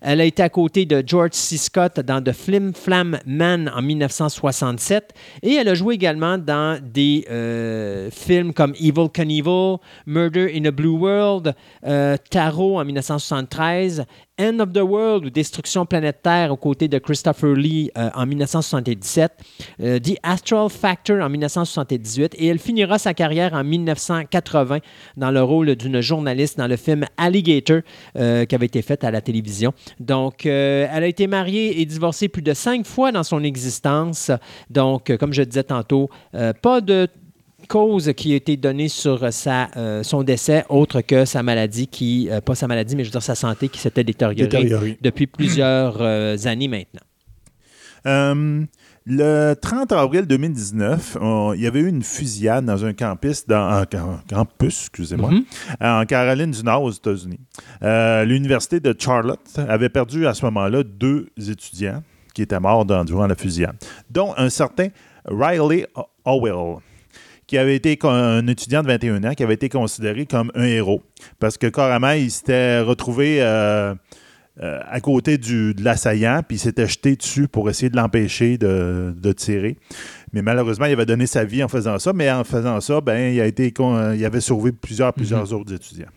Elle 0.00 0.20
a 0.20 0.24
été 0.24 0.42
à 0.42 0.48
côté 0.48 0.84
de 0.84 1.02
George 1.06 1.32
C. 1.32 1.56
Scott 1.56 2.00
dans 2.00 2.22
The 2.22 2.32
Flim 2.32 2.72
Flam 2.74 3.18
Man 3.26 3.70
en 3.74 3.82
1967. 3.82 5.14
Et 5.42 5.54
elle 5.54 5.68
a 5.68 5.74
joué 5.74 5.94
également 5.94 6.36
dans 6.36 6.80
des 6.82 7.26
euh, 7.30 8.10
films 8.10 8.52
comme 8.52 8.74
Evil 8.80 9.08
Knievel, 9.12 9.76
Murder 10.06 10.52
in 10.54 10.64
a 10.64 10.70
Blue 10.70 10.96
World, 10.96 11.54
euh, 11.86 12.16
Tarot 12.30 12.80
en 12.80 12.84
1973, 12.84 14.04
End 14.42 14.58
of 14.58 14.72
the 14.72 14.78
World 14.78 15.26
ou 15.26 15.30
Destruction 15.30 15.86
planétaire 15.86 16.50
aux 16.50 16.56
côtés 16.56 16.88
de 16.88 16.98
Christopher 16.98 17.54
Lee 17.54 17.92
euh, 17.96 18.10
en 18.12 18.26
1977, 18.26 19.32
euh, 19.80 20.00
The 20.00 20.18
Astral 20.24 20.68
Factor 20.68 21.22
en 21.22 21.28
1978 21.28 22.34
et 22.36 22.48
elle 22.48 22.58
finira 22.58 22.98
sa 22.98 23.14
carrière 23.14 23.52
en 23.52 23.62
1980 23.62 24.78
dans 25.16 25.30
le 25.30 25.42
rôle 25.44 25.76
d'une 25.76 26.00
journaliste 26.00 26.58
dans 26.58 26.66
le 26.66 26.76
film 26.76 27.04
Alligator 27.16 27.82
euh, 28.16 28.44
qui 28.44 28.54
avait 28.56 28.66
été 28.66 28.82
fait 28.82 29.04
à 29.04 29.12
la 29.12 29.20
télévision. 29.20 29.72
Donc, 30.00 30.44
euh, 30.44 30.88
elle 30.92 31.04
a 31.04 31.06
été 31.06 31.28
mariée 31.28 31.80
et 31.80 31.86
divorcée 31.86 32.26
plus 32.28 32.42
de 32.42 32.52
cinq 32.52 32.84
fois 32.84 33.12
dans 33.12 33.22
son 33.22 33.44
existence. 33.44 34.32
Donc, 34.70 35.16
comme 35.18 35.32
je 35.32 35.42
disais 35.42 35.62
tantôt, 35.62 36.10
pas 36.62 36.80
de 36.80 37.08
cause 37.72 38.12
qui 38.14 38.34
a 38.34 38.36
été 38.36 38.58
donnée 38.58 38.88
sur 38.88 39.32
sa, 39.32 39.68
euh, 39.78 40.02
son 40.02 40.22
décès, 40.22 40.64
autre 40.68 41.00
que 41.00 41.24
sa 41.24 41.42
maladie 41.42 41.86
qui, 41.86 42.28
euh, 42.30 42.40
pas 42.42 42.54
sa 42.54 42.66
maladie, 42.68 42.96
mais 42.96 43.02
je 43.04 43.08
veux 43.08 43.12
dire 43.12 43.22
sa 43.22 43.34
santé 43.34 43.68
qui 43.70 43.78
s'était 43.78 44.04
détériorée 44.04 44.42
Détériorée. 44.48 44.98
depuis 45.00 45.26
plusieurs 45.26 45.96
euh, 46.02 46.36
années 46.44 46.68
maintenant. 46.68 47.00
Euh, 48.06 48.64
le 49.06 49.54
30 49.54 49.92
avril 49.92 50.26
2019, 50.26 51.16
on- 51.20 51.54
il 51.54 51.62
y 51.62 51.66
avait 51.66 51.80
eu 51.80 51.88
une 51.88 52.02
fusillade 52.02 52.64
dans 52.66 52.84
un 52.84 52.92
campus, 52.92 53.46
dans, 53.46 53.68
un 53.68 53.84
cam- 53.86 54.20
campus 54.28 54.80
excusez-moi, 54.82 55.30
Mhm. 55.30 55.44
en 55.80 56.04
Caroline 56.04 56.50
du 56.50 56.62
Nord 56.62 56.82
aux 56.82 56.90
États-Unis. 56.90 57.40
Euh, 57.82 58.24
L'université 58.24 58.80
de 58.80 58.94
Charlotte 58.98 59.40
avait 59.68 59.88
perdu 59.88 60.26
à 60.26 60.34
ce 60.34 60.44
moment-là 60.44 60.82
deux 60.82 61.28
étudiants 61.38 62.02
qui 62.34 62.42
étaient 62.42 62.60
morts 62.60 62.84
dans- 62.84 63.04
durant 63.04 63.26
la 63.26 63.34
fusillade, 63.34 63.76
dont 64.10 64.34
un 64.36 64.50
certain 64.50 64.88
Riley 65.24 65.86
Howell 66.24 66.76
qui 67.52 67.58
avait 67.58 67.76
été 67.76 67.98
un 68.04 68.46
étudiant 68.46 68.80
de 68.80 68.86
21 68.86 69.24
ans 69.24 69.34
qui 69.34 69.42
avait 69.42 69.52
été 69.52 69.68
considéré 69.68 70.24
comme 70.24 70.50
un 70.54 70.64
héros 70.64 71.02
parce 71.38 71.58
que 71.58 71.66
carrément 71.66 72.12
il 72.12 72.30
s'était 72.30 72.80
retrouvé 72.80 73.42
euh, 73.42 73.94
euh, 74.62 74.80
à 74.88 75.00
côté 75.02 75.36
du, 75.36 75.74
de 75.74 75.84
l'assaillant, 75.84 76.40
puis 76.48 76.56
il 76.56 76.60
s'était 76.60 76.86
jeté 76.86 77.14
dessus 77.14 77.48
pour 77.48 77.68
essayer 77.68 77.90
de 77.90 77.96
l'empêcher 77.96 78.56
de, 78.56 79.14
de 79.14 79.32
tirer. 79.32 79.76
Mais 80.32 80.40
malheureusement, 80.40 80.86
il 80.86 80.94
avait 80.94 81.04
donné 81.04 81.26
sa 81.26 81.44
vie 81.44 81.62
en 81.62 81.68
faisant 81.68 81.98
ça, 81.98 82.14
mais 82.14 82.30
en 82.30 82.42
faisant 82.42 82.80
ça, 82.80 83.02
ben, 83.02 83.34
il, 83.34 83.38
a 83.38 83.44
été, 83.44 83.70
il 84.16 84.24
avait 84.24 84.40
sauvé 84.40 84.72
plusieurs, 84.72 85.12
plusieurs 85.12 85.52
autres 85.52 85.74
étudiants. 85.74 86.08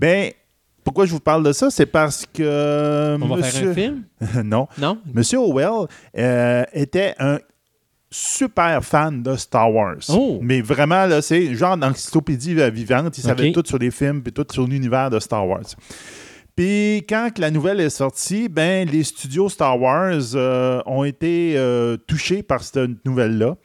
Ben, 0.00 0.30
pourquoi 0.84 1.04
je 1.04 1.12
vous 1.12 1.20
parle 1.20 1.42
de 1.42 1.52
ça? 1.52 1.68
C'est 1.68 1.84
parce 1.84 2.24
que. 2.24 3.18
On 3.20 3.26
va 3.26 3.42
faire 3.42 3.62
un 3.62 3.66
monsieur- 3.66 3.74
film? 3.74 4.04
non. 4.44 4.68
Non? 4.78 4.98
Monsieur 5.12 5.38
Howell 5.38 5.86
euh, 6.16 6.64
était 6.72 7.14
un 7.18 7.40
super 8.18 8.82
fan 8.82 9.22
de 9.22 9.36
Star 9.36 9.72
Wars. 9.72 9.98
Oh! 10.08 10.38
Mais 10.42 10.60
vraiment, 10.62 11.04
là, 11.06 11.20
c'est 11.20 11.54
genre 11.54 11.76
d'encyclopédie 11.76 12.54
vivante. 12.70 13.18
Il 13.18 13.22
savait 13.22 13.52
tout 13.52 13.62
sur 13.66 13.78
les 13.78 13.90
films 13.90 14.22
et 14.26 14.30
tout 14.32 14.46
sur 14.50 14.66
l'univers 14.66 15.10
de 15.10 15.18
Star 15.20 15.46
Wars. 15.46 15.64
Puis 16.56 17.04
quand 17.08 17.38
la 17.38 17.50
nouvelle 17.50 17.80
est 17.80 17.90
sortie, 17.90 18.48
ben 18.48 18.88
les 18.88 19.04
studios 19.04 19.48
Star 19.50 19.78
Wars 19.80 20.14
euh, 20.34 20.80
ont 20.86 21.04
été 21.04 21.52
euh, 21.56 21.98
touchés 22.06 22.42
par 22.42 22.62
cette 22.62 23.04
nouvelle-là. 23.04 23.56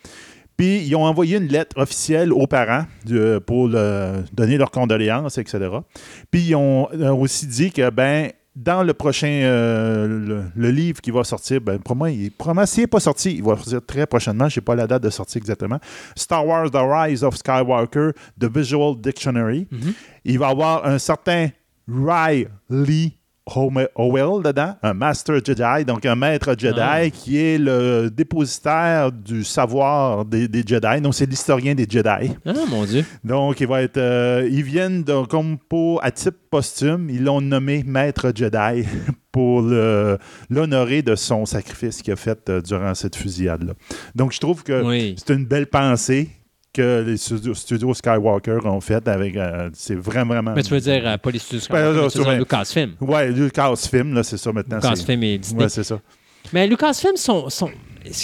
Puis 0.58 0.80
ils 0.86 0.96
ont 0.96 1.06
envoyé 1.06 1.38
une 1.38 1.48
lettre 1.48 1.80
officielle 1.80 2.34
aux 2.34 2.48
parents 2.48 2.86
de- 3.06 3.40
pour 3.40 3.70
le- 3.70 4.24
donner 4.34 4.58
leurs 4.58 4.72
condoléances, 4.72 5.38
etc. 5.38 5.70
Puis 6.30 6.42
ils 6.50 6.56
ont 6.56 6.90
euh, 6.94 7.12
aussi 7.14 7.48
dit 7.48 7.72
que 7.72 7.90
ben 7.90 8.30
dans 8.56 8.84
le 8.84 8.94
prochain 8.94 9.28
euh, 9.28 10.08
le, 10.08 10.44
le 10.56 10.72
livre 10.72 11.00
qui 11.02 11.12
va 11.12 11.24
sortir, 11.24 11.62
ben 11.62 11.80
pour 11.80 11.96
moi, 11.96 12.10
il, 12.10 12.32
probablement, 12.32 12.66
s'il 12.66 12.84
n'est 12.84 12.88
pas 12.88 13.00
sorti, 13.00 13.36
il 13.36 13.44
va 13.44 13.56
sortir 13.56 13.80
très 13.86 14.06
prochainement. 14.06 14.50
Je 14.50 14.56
sais 14.56 14.62
pas 14.62 14.76
la 14.76 14.88
date 14.88 15.04
de 15.04 15.10
sortie 15.10 15.38
exactement. 15.38 15.80
Star 16.16 16.46
Wars: 16.46 16.70
The 16.70 16.80
Rise 16.82 17.24
of 17.24 17.38
Skywalker, 17.38 18.12
The 18.40 18.54
Visual 18.54 19.00
Dictionary. 19.00 19.68
Mhm. 19.72 19.94
Il 20.26 20.40
va 20.40 20.50
y 20.50 20.52
avoir 20.52 20.86
un 20.86 21.00
certain 21.00 21.50
Riley 21.88 23.14
Howell 23.48 24.44
dedans, 24.44 24.76
un 24.84 24.94
Master 24.94 25.36
Jedi, 25.44 25.84
donc 25.86 26.06
un 26.06 26.16
maître 26.16 26.56
Jedi 26.58 26.80
Ah. 26.80 27.10
qui 27.10 27.38
est 27.38 27.58
le 27.58 28.10
dépositaire 28.10 29.12
du 29.12 29.44
savoir 29.44 30.26
des, 30.26 30.48
des 30.48 30.64
Jedi. 30.66 31.02
Donc 31.02 31.16
c'est 31.16 31.26
l'historien 31.26 31.74
des 31.76 31.88
Jedi. 31.90 32.32
Ah, 32.46 32.54
mon 32.70 32.86
Dieu. 32.86 33.04
Donc, 33.24 33.60
il 33.60 33.68
va 33.68 33.82
être. 33.82 33.98
euh, 33.98 34.48
ils 34.52 34.64
viennent 34.64 35.04
de, 35.04 35.26
comme 35.26 35.58
pour 35.58 36.04
à 36.04 36.12
type 36.12 36.36
posthume, 36.50 37.10
ils 37.10 37.24
l'ont 37.24 37.42
nommé 37.42 37.84
Maître 37.86 38.32
Jedi 38.34 38.86
pour 39.32 39.62
l'honorer 40.50 41.02
de 41.02 41.16
son 41.16 41.46
sacrifice 41.46 42.02
qu'il 42.02 42.14
a 42.14 42.16
fait 42.18 42.50
euh, 42.50 42.62
durant 42.62 42.94
cette 42.94 43.16
fusillade-là. 43.16 43.74
Donc, 44.16 44.34
je 44.34 44.40
trouve 44.40 44.64
que 44.64 44.84
Oui. 44.84 45.16
c'est 45.18 45.34
une 45.34 45.46
belle 45.46 45.68
pensée 45.68 46.30
que 46.74 47.04
les 47.06 47.18
studios, 47.18 47.54
studios 47.54 47.94
Skywalker 47.94 48.60
ont 48.66 48.80
faite 48.82 49.08
avec. 49.08 49.36
euh, 49.36 49.70
c'est 49.74 49.96
vraiment, 49.96 50.34
vraiment. 50.34 50.54
Mais 50.56 50.64
tu 50.64 50.74
veux 50.74 50.80
dire, 50.80 51.02
euh, 51.06 51.18
pas 51.18 51.32
les 51.32 51.40
studios 51.40 51.60
Ben, 51.70 51.92
Skywalker, 51.92 52.02
mais 52.04 52.10
tu 52.10 52.18
veux 52.18 52.24
dire 52.24 52.32
sur- 52.32 52.40
Lucasfilm. 52.40 52.92
Ouais, 53.02 53.32
Lucasfilm, 53.32 54.14
là, 54.14 54.24
c'est 54.24 54.38
ça 54.38 54.52
maintenant. 54.52 54.78
Lucasfilm 54.78 55.24
et 55.24 55.38
Disney. 55.38 55.70
C'est 55.70 55.84
ça. 55.84 56.00
Mais 56.54 56.68
Lucasfilm, 56.68 57.16
sont, 57.18 57.50
sont, 57.50 57.70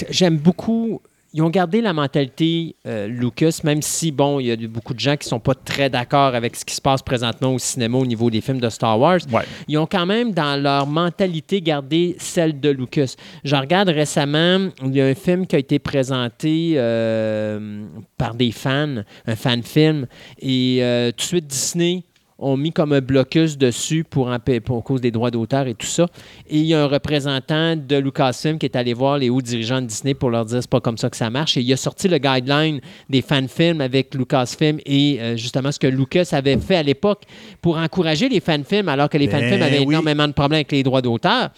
j'aime 0.10 0.38
beaucoup. 0.38 1.02
Ils 1.34 1.42
ont 1.42 1.50
gardé 1.50 1.82
la 1.82 1.94
mentalité 1.94 2.76
euh, 2.86 3.08
Lucas, 3.08 3.60
même 3.64 3.82
si, 3.82 4.12
bon, 4.12 4.40
il 4.40 4.48
y 4.48 4.52
a 4.52 4.56
beaucoup 4.68 4.94
de 4.94 5.00
gens 5.00 5.18
qui 5.18 5.28
sont 5.28 5.40
pas 5.40 5.54
très 5.54 5.90
d'accord 5.90 6.34
avec 6.34 6.56
ce 6.56 6.64
qui 6.64 6.74
se 6.74 6.82
passe 6.82 7.02
présentement 7.02 7.54
au 7.54 7.60
cinéma 7.60 7.98
au 7.98 8.06
niveau 8.06 8.30
des 8.30 8.42
films 8.42 8.60
de 8.60 8.70
Star 8.70 9.00
Wars. 9.00 9.20
Ouais. 9.32 9.44
Ils 9.68 9.78
ont 9.78 9.86
quand 9.86 10.06
même, 10.06 10.32
dans 10.32 10.62
leur 10.62 10.88
mentalité, 10.88 11.62
gardé 11.62 12.16
celle 12.20 12.60
de 12.60 12.70
Lucas. 12.70 13.16
Je 13.44 13.56
regarde 13.56 13.90
récemment, 13.90 14.70
il 14.84 14.96
y 14.96 15.02
a 15.02 15.06
un 15.06 15.16
film 15.16 15.46
qui 15.46 15.56
a 15.56 15.60
été 15.60 15.80
présenté 15.80 16.74
euh, 16.76 17.86
par 18.18 18.34
des 18.34 18.52
fans, 18.52 19.04
un 19.26 19.36
fan 19.36 19.64
film, 19.64 20.08
et 20.40 20.80
euh, 20.82 21.12
tout 21.12 21.18
de 21.18 21.22
suite 21.22 21.48
Disney 21.48 22.04
ont 22.40 22.56
mis 22.56 22.72
comme 22.72 22.94
un 22.94 23.02
blocus 23.02 23.58
dessus 23.58 24.04
pour, 24.04 24.28
en 24.28 24.38
pour 24.64 24.84
cause 24.84 25.02
des 25.02 25.12
droits 25.12 25.32
d'auteur 25.32 25.68
et 25.68 25.74
tout 25.74 25.88
ça. 25.88 26.06
Et 26.48 26.58
il 26.60 26.66
y 26.66 26.74
a 26.74 26.84
un 26.84 26.88
représentant 26.88 27.76
de 27.76 27.96
Lucasfilm 27.96 28.60
qui 28.60 28.66
est 28.66 28.76
allé 28.76 28.94
voir 28.94 29.18
les 29.18 29.30
hauts 29.30 29.42
dirigeants 29.42 29.82
de 29.82 29.88
Disney 29.88 30.14
pour 30.14 30.30
leur 30.30 30.46
dire 30.46 30.62
c'est 30.62 30.70
pas 30.70 30.82
comme 30.82 30.98
ça 30.98 31.10
que 31.10 31.18
ça 31.18 31.30
marche. 31.30 31.58
Et 31.58 31.62
il 31.62 31.74
a 31.74 31.78
sorti 31.78 32.08
le 32.08 32.18
guideline 32.18 32.80
des 33.10 33.22
fanfilms 33.22 33.82
avec 33.82 34.14
Lucasfilm 34.14 34.80
et 34.86 35.18
euh, 35.20 35.36
justement 35.38 35.72
ce 35.72 35.80
que 35.80 35.88
Lucas 35.88 36.30
avait 36.32 36.58
fait 36.58 36.76
à 36.76 36.84
l'époque 36.84 37.24
pour 37.62 37.78
encourager 37.78 38.30
les 38.30 38.40
fanfilms 38.40 38.90
alors 38.90 39.10
que 39.10 39.18
les 39.18 39.28
Ben 39.28 39.42
fanfilms 39.42 39.62
avaient 39.62 39.80
oui. 39.80 39.94
énormément 39.94 40.28
de 40.28 40.34
problèmes 40.34 40.58
avec 40.58 40.72
les 40.72 40.84
droits 40.84 41.02
d'auteur. 41.02 41.50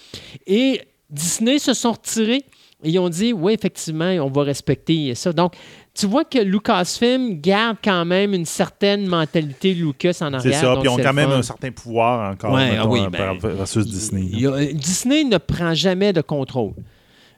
Et 0.48 0.82
Disney 1.10 1.60
se 1.60 1.74
sont 1.74 1.92
retirés 1.94 2.46
et 2.84 2.92
ils 2.92 3.00
ont 3.00 3.10
dit 3.10 3.34
oui, 3.34 3.54
effectivement, 3.54 4.10
on 4.22 4.30
va 4.30 4.44
respecter 4.44 5.14
ça. 5.16 5.34
Donc, 5.34 5.54
tu 5.94 6.06
vois 6.06 6.24
que 6.24 6.40
Lucasfilm 6.40 7.42
garde 7.42 7.78
quand 7.84 8.06
même 8.06 8.34
une 8.34 8.46
certaine 8.46 9.06
mentalité 9.08 9.74
Lucas 9.74 10.18
en 10.22 10.34
arrière. 10.34 10.42
C'est 10.42 10.62
ça. 10.62 10.74
Puis 10.76 10.84
ils 10.86 10.90
ont 10.90 10.98
quand 10.98 11.14
même 11.14 11.30
fun. 11.30 11.38
un 11.38 11.44
certain 11.44 11.72
pouvoir 11.72 12.32
encore 12.32 12.54
Ouais, 12.54 12.72
mettons, 12.72 12.84
ah 12.84 12.88
oui, 12.88 13.00
euh, 13.02 13.10
ben, 13.10 13.38
versus 13.56 13.86
Disney. 13.86 14.28
Il 14.32 14.40
y 14.42 14.48
a- 14.48 14.66
Disney 14.74 15.24
ne 15.26 15.38
prend 15.38 15.74
jamais 15.74 16.14
de 16.14 16.22
contrôle. 16.22 16.74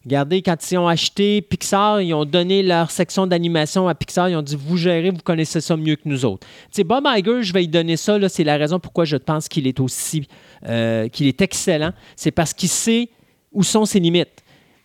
Regardez, 0.03 0.41
quand 0.41 0.71
ils 0.71 0.77
ont 0.79 0.87
acheté 0.87 1.41
Pixar, 1.43 2.01
ils 2.01 2.11
ont 2.15 2.25
donné 2.25 2.63
leur 2.63 2.89
section 2.89 3.27
d'animation 3.27 3.87
à 3.87 3.93
Pixar. 3.93 4.29
Ils 4.29 4.35
ont 4.35 4.41
dit 4.41 4.57
Vous 4.59 4.75
gérez, 4.75 5.11
vous 5.11 5.19
connaissez 5.23 5.61
ça 5.61 5.77
mieux 5.77 5.95
que 5.95 6.01
nous 6.05 6.25
autres. 6.25 6.45
Tu 6.47 6.67
sais, 6.71 6.83
Bob 6.83 7.03
Iger, 7.05 7.43
je 7.43 7.53
vais 7.53 7.59
lui 7.61 7.67
donner 7.67 7.97
ça. 7.97 8.17
là, 8.17 8.27
C'est 8.27 8.43
la 8.43 8.57
raison 8.57 8.79
pourquoi 8.79 9.05
je 9.05 9.17
pense 9.17 9.47
qu'il 9.47 9.67
est 9.67 9.79
aussi. 9.79 10.27
euh, 10.67 11.07
qu'il 11.07 11.27
est 11.27 11.41
excellent. 11.41 11.91
C'est 12.15 12.31
parce 12.31 12.53
qu'il 12.53 12.69
sait 12.69 13.09
où 13.51 13.63
sont 13.63 13.85
ses 13.85 13.99
limites. 13.99 14.43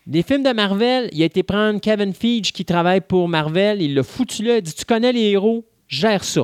Les 0.09 0.23
films 0.23 0.45
de 0.45 0.53
Marvel, 0.53 1.09
il 1.12 1.21
a 1.23 1.25
été 1.25 1.42
prendre 1.42 1.81
Kevin 1.81 2.14
Feige 2.14 2.53
qui 2.53 2.64
travaille 2.64 3.01
pour 3.01 3.29
Marvel. 3.29 3.83
Il 3.83 3.95
l'a 3.95 4.05
foutu 4.05 4.45
là. 4.45 4.59
Il 4.59 4.62
dit 4.62 4.73
Tu 4.73 4.85
connais 4.85 5.12
les 5.12 5.31
héros, 5.31 5.64
gère 5.88 6.23
ça. 6.23 6.42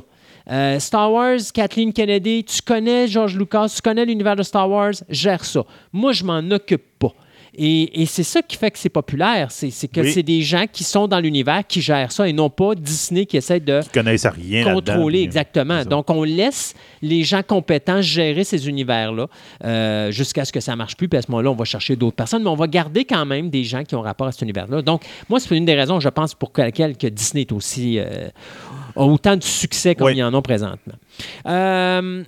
Euh, 0.51 0.81
Star 0.81 1.12
Wars, 1.12 1.38
Kathleen 1.55 1.92
Kennedy, 1.92 2.42
tu 2.42 2.61
connais 2.62 3.07
George 3.07 3.37
Lucas, 3.37 3.72
tu 3.77 3.81
connais 3.81 4.05
l'univers 4.05 4.35
de 4.35 4.42
Star 4.42 4.68
Wars, 4.68 4.94
gère 5.09 5.44
ça. 5.44 5.64
Moi, 5.92 6.11
je 6.12 6.25
m'en 6.25 6.40
occupe 6.51 6.83
pas. 6.98 7.12
Et, 7.54 8.00
et 8.02 8.06
c'est 8.06 8.22
ça 8.22 8.40
qui 8.40 8.56
fait 8.56 8.70
que 8.70 8.78
c'est 8.78 8.88
populaire. 8.88 9.48
C'est 9.50 9.70
que 9.88 10.00
Oui. 10.00 10.12
c'est 10.12 10.22
des 10.22 10.40
gens 10.40 10.64
qui 10.70 10.84
sont 10.84 11.06
dans 11.06 11.20
l'univers 11.20 11.62
qui 11.68 11.82
gèrent 11.82 12.10
ça 12.10 12.26
et 12.26 12.32
non 12.32 12.48
pas 12.48 12.74
Disney 12.74 13.26
qui 13.26 13.36
essaie 13.36 13.60
de 13.60 13.80
connaissent 13.92 14.24
rien 14.26 14.72
contrôler 14.72 15.20
exactement. 15.22 15.84
Donc, 15.84 16.08
on 16.08 16.22
laisse 16.24 16.74
les 17.02 17.24
gens 17.24 17.42
compétents 17.42 18.00
gérer 18.00 18.44
ces 18.44 18.68
univers-là 18.68 19.26
euh, 19.64 20.10
jusqu'à 20.10 20.46
ce 20.46 20.52
que 20.52 20.60
ça 20.60 20.76
marche 20.76 20.96
plus. 20.96 21.08
Puis 21.08 21.18
à 21.18 21.22
ce 21.22 21.30
moment-là, 21.30 21.50
on 21.50 21.54
va 21.54 21.66
chercher 21.66 21.94
d'autres 21.94 22.16
personnes, 22.16 22.42
mais 22.42 22.48
on 22.48 22.54
va 22.56 22.66
garder 22.68 23.04
quand 23.04 23.26
même 23.26 23.50
des 23.50 23.64
gens 23.64 23.84
qui 23.84 23.94
ont 23.96 24.00
rapport 24.00 24.26
à 24.26 24.32
cet 24.32 24.40
univers-là. 24.42 24.80
Donc, 24.80 25.02
moi, 25.28 25.38
c'est 25.38 25.54
une 25.54 25.66
des 25.66 25.74
raisons, 25.74 26.00
je 26.00 26.08
pense, 26.08 26.34
pour 26.34 26.52
laquelle 26.56 26.96
que 26.96 27.06
Disney 27.06 27.42
est 27.42 27.52
aussi 27.52 27.98
euh, 27.98 28.28
a 28.96 29.04
autant 29.04 29.36
de 29.36 29.42
succès 29.42 29.94
comme 29.94 30.06
Oui. 30.06 30.14
ils 30.16 30.22
en 30.24 30.32
ont 30.32 30.42
présentement. 30.42 30.94
Euh, 31.46 32.24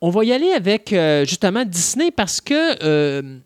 on 0.00 0.10
va 0.10 0.24
y 0.24 0.32
aller 0.32 0.52
avec 0.52 0.94
justement 1.26 1.64
Disney 1.64 2.10
parce 2.12 2.40
que 2.40 3.40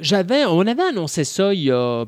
j'avais, 0.00 0.44
on 0.44 0.60
avait 0.60 0.82
annoncé 0.82 1.24
ça 1.24 1.52
il 1.52 1.64
y 1.64 1.70
a 1.70 2.04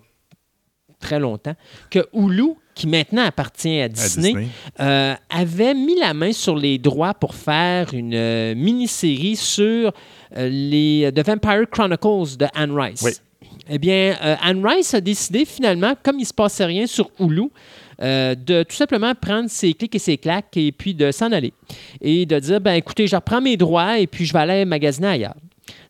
très 1.01 1.19
longtemps 1.19 1.55
que 1.91 2.07
Hulu, 2.13 2.55
qui 2.75 2.87
maintenant 2.87 3.25
appartient 3.25 3.81
à 3.81 3.85
À 3.85 3.89
Disney, 3.89 4.49
euh, 4.81 5.15
avait 5.31 5.75
mis 5.75 5.99
la 5.99 6.15
main 6.15 6.33
sur 6.33 6.57
les 6.57 6.79
droits 6.79 7.15
pour 7.15 7.35
faire 7.35 7.93
une 7.93 8.15
euh, 8.15 8.55
mini-série 8.55 9.37
sur 9.37 9.93
euh, 10.37 10.49
les 10.49 11.11
The 11.15 11.27
Vampire 11.27 11.65
Chronicles 11.71 12.37
de 12.37 12.47
Anne 12.55 12.79
Rice. 12.79 13.03
Oui. 13.03 13.13
Eh 13.71 13.79
bien, 13.79 14.17
Anne 14.43 14.67
Rice 14.67 14.95
a 14.95 15.01
décidé 15.01 15.45
finalement, 15.45 15.93
comme 16.03 16.17
il 16.17 16.23
ne 16.23 16.27
se 16.27 16.33
passait 16.33 16.65
rien 16.65 16.87
sur 16.87 17.11
Hulu, 17.21 17.51
euh, 18.01 18.37
de 18.37 18.63
tout 18.63 18.77
simplement 18.77 19.13
prendre 19.17 19.51
ses 19.51 19.75
clics 19.75 19.97
et 19.97 19.99
ses 19.99 20.17
claques 20.19 20.57
et 20.57 20.71
puis 20.71 20.95
de 20.95 21.11
s'en 21.11 21.33
aller. 21.33 21.53
Et 22.01 22.27
de 22.27 22.39
dire, 22.39 22.61
ben 22.61 22.75
écoutez, 22.75 23.09
je 23.09 23.17
reprends 23.17 23.41
mes 23.41 23.57
droits 23.57 23.99
et 23.99 24.07
puis 24.07 24.25
je 24.25 24.33
vais 24.33 24.39
aller 24.39 24.65
magasiner 24.65 25.09
ailleurs. 25.09 25.35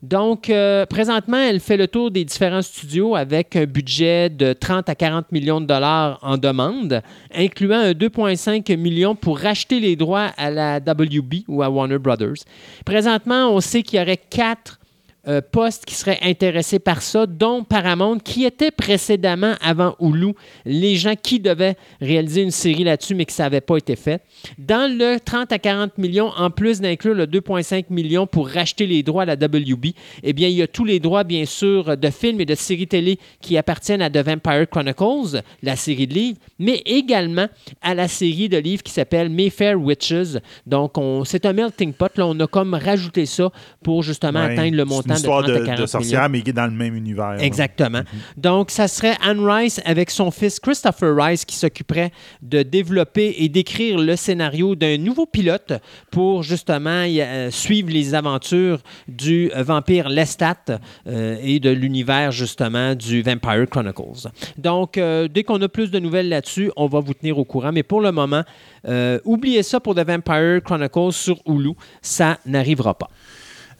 Donc, 0.03 0.51
euh, 0.51 0.87
présentement, 0.87 1.39
elle 1.39 1.61
fait 1.61 1.77
le 1.77 1.89
tour 1.89 2.11
des 2.11 2.25
différents 2.25 2.63
studios 2.63 3.15
avec 3.15 3.57
un 3.57 3.65
budget 3.65 4.31
de 4.31 4.53
30 4.53 4.89
à 4.89 4.95
40 4.95 5.33
millions 5.33 5.61
de 5.61 5.67
dollars 5.67 6.19
en 6.23 6.37
demande, 6.37 7.03
incluant 7.35 7.79
un 7.79 7.93
2,5 7.93 8.77
millions 8.77 9.15
pour 9.15 9.39
racheter 9.39 9.81
les 9.81 9.97
droits 9.97 10.31
à 10.37 10.51
la 10.51 10.79
WB 10.79 11.45
ou 11.49 11.63
à 11.63 11.71
Warner 11.71 11.99
Brothers. 11.99 12.45
Présentement, 12.85 13.51
on 13.51 13.61
sait 13.61 13.83
qu'il 13.83 13.99
y 13.99 14.03
aurait 14.03 14.17
quatre 14.17 14.78
euh, 15.29 15.41
postes 15.41 15.85
qui 15.85 15.95
seraient 15.95 16.19
intéressés 16.23 16.79
par 16.79 17.03
ça, 17.03 17.27
dont 17.27 17.63
Paramount, 17.65 18.19
qui 18.19 18.45
était 18.45 18.71
précédemment 18.71 19.55
avant 19.61 19.95
Hulu, 20.01 20.33
les 20.65 20.97
gens 20.97 21.15
qui 21.21 21.39
devaient 21.41 21.77
réaliser 22.01 22.43
une 22.43 22.51
série 22.51 22.85
là-dessus, 22.85 23.15
mais 23.15 23.25
que 23.27 23.33
ça 23.33 23.43
n'avait 23.45 23.61
pas 23.61 23.77
été 23.77 23.95
fait. 23.97 24.23
Dans 24.59 24.91
le 24.91 25.19
30 25.21 25.53
à 25.53 25.59
40 25.59 25.99
millions, 25.99 26.31
en 26.37 26.51
plus 26.51 26.81
d'inclure 26.81 27.15
le 27.15 27.27
2,5 27.27 27.87
millions 27.91 28.27
pour 28.27 28.49
racheter 28.49 28.87
les 28.87 29.03
droits 29.03 29.25
à 29.25 29.27
la 29.27 29.35
WB, 29.35 29.87
eh 30.23 30.33
bien, 30.33 30.49
il 30.49 30.55
y 30.57 30.63
a 30.63 30.67
tous 30.67 30.85
les 30.85 31.01
droits, 31.01 31.25
bien 31.25 31.45
sûr, 31.45 31.97
de 31.97 32.11
films 32.11 32.41
et 32.41 32.47
de 32.47 32.55
séries 32.55 32.87
télé 32.89 33.19
qui 33.41 33.57
appartiennent 33.59 34.03
à 34.03 34.11
The 34.11 34.19
Vampire 34.19 34.67
Chronicles, 34.71 35.43
la 35.63 35.77
série 35.77 36.07
de 36.07 36.15
livres, 36.15 36.39
mais 36.59 36.83
également 36.87 37.49
à 37.83 37.95
la 37.95 38.09
série 38.09 38.49
de 38.49 38.57
livres 38.59 38.83
qui 38.83 38.93
s'appelle 38.93 39.29
Mayfair 39.29 39.79
Witches. 39.81 40.39
Donc, 40.67 40.97
on, 40.97 41.25
c'est 41.25 41.45
un 41.45 41.53
melting 41.53 41.93
pot. 41.93 42.17
Là, 42.17 42.27
on 42.27 42.39
a 42.41 42.47
comme 42.47 42.75
rajouté 42.75 43.27
ça 43.27 43.51
pour 43.83 44.03
justement 44.03 44.39
Ouais. 44.39 44.53
atteindre 44.53 44.77
le 44.77 44.85
montant 44.85 45.18
histoire 45.19 45.43
de 45.43 45.53
30 45.55 45.57
de, 45.59 45.63
à 45.63 45.67
40 45.67 45.81
de 45.81 45.87
sorcière, 45.87 46.29
mais 46.29 46.41
qui 46.43 46.51
est 46.51 46.53
dans 46.55 46.65
le 46.67 46.71
même 46.73 46.95
univers. 46.97 47.37
Exactement. 47.41 48.03
Donc, 48.37 48.71
ça 48.71 48.89
serait 48.89 49.17
Anne 49.23 49.41
Rice 49.41 49.81
avec 49.85 50.11
son 50.11 50.31
fils 50.31 50.59
Christopher 50.61 51.15
Rice 51.17 51.45
qui 51.45 51.57
s'occuperait 51.57 52.11
de 52.43 52.63
développer 52.63 53.35
et 53.39 53.49
d'écrire 53.49 53.99
le 53.99 54.17
scénario 54.17 54.75
d'un 54.75 54.99
nouveau 54.99 55.27
pilote 55.27 55.73
pour 56.11 56.43
justement 56.43 57.03
y- 57.03 57.21
euh, 57.21 57.51
suivre 57.51 57.91
les 57.91 58.15
aventures 58.15 58.81
du 59.07 59.51
vampire 59.57 60.09
Lestat 60.09 60.57
euh, 61.07 61.37
et 61.43 61.61
de 61.61 61.71
l'univers 61.71 62.33
justement 62.33 62.95
du 62.95 63.23
Vampire 63.23 63.67
Chronicles. 63.71 64.29
Donc, 64.57 64.97
euh, 64.99 65.29
dès 65.29 65.43
qu'on 65.45 65.61
a 65.63 65.69
plus 65.69 65.91
de 65.91 65.99
nouvelles 65.99 66.29
là-dessus, 66.29 66.71
on 66.77 66.87
va 66.87 67.01
vous 67.01 67.15
tenir 67.15 67.39
au 67.39 67.45
courant. 67.45 67.73
Mais 67.73 67.83
pour 67.83 68.01
le 68.01 68.13
moment, 68.13 68.43
oubliez 69.25 69.63
ça 69.63 69.81
pour 69.81 69.95
The 69.95 70.07
Vampire 70.07 70.61
Chronicles 70.65 71.13
sur 71.13 71.37
Hulu. 71.47 71.73
Ça 72.01 72.39
n'arrivera 72.47 72.95
pas. 72.97 73.09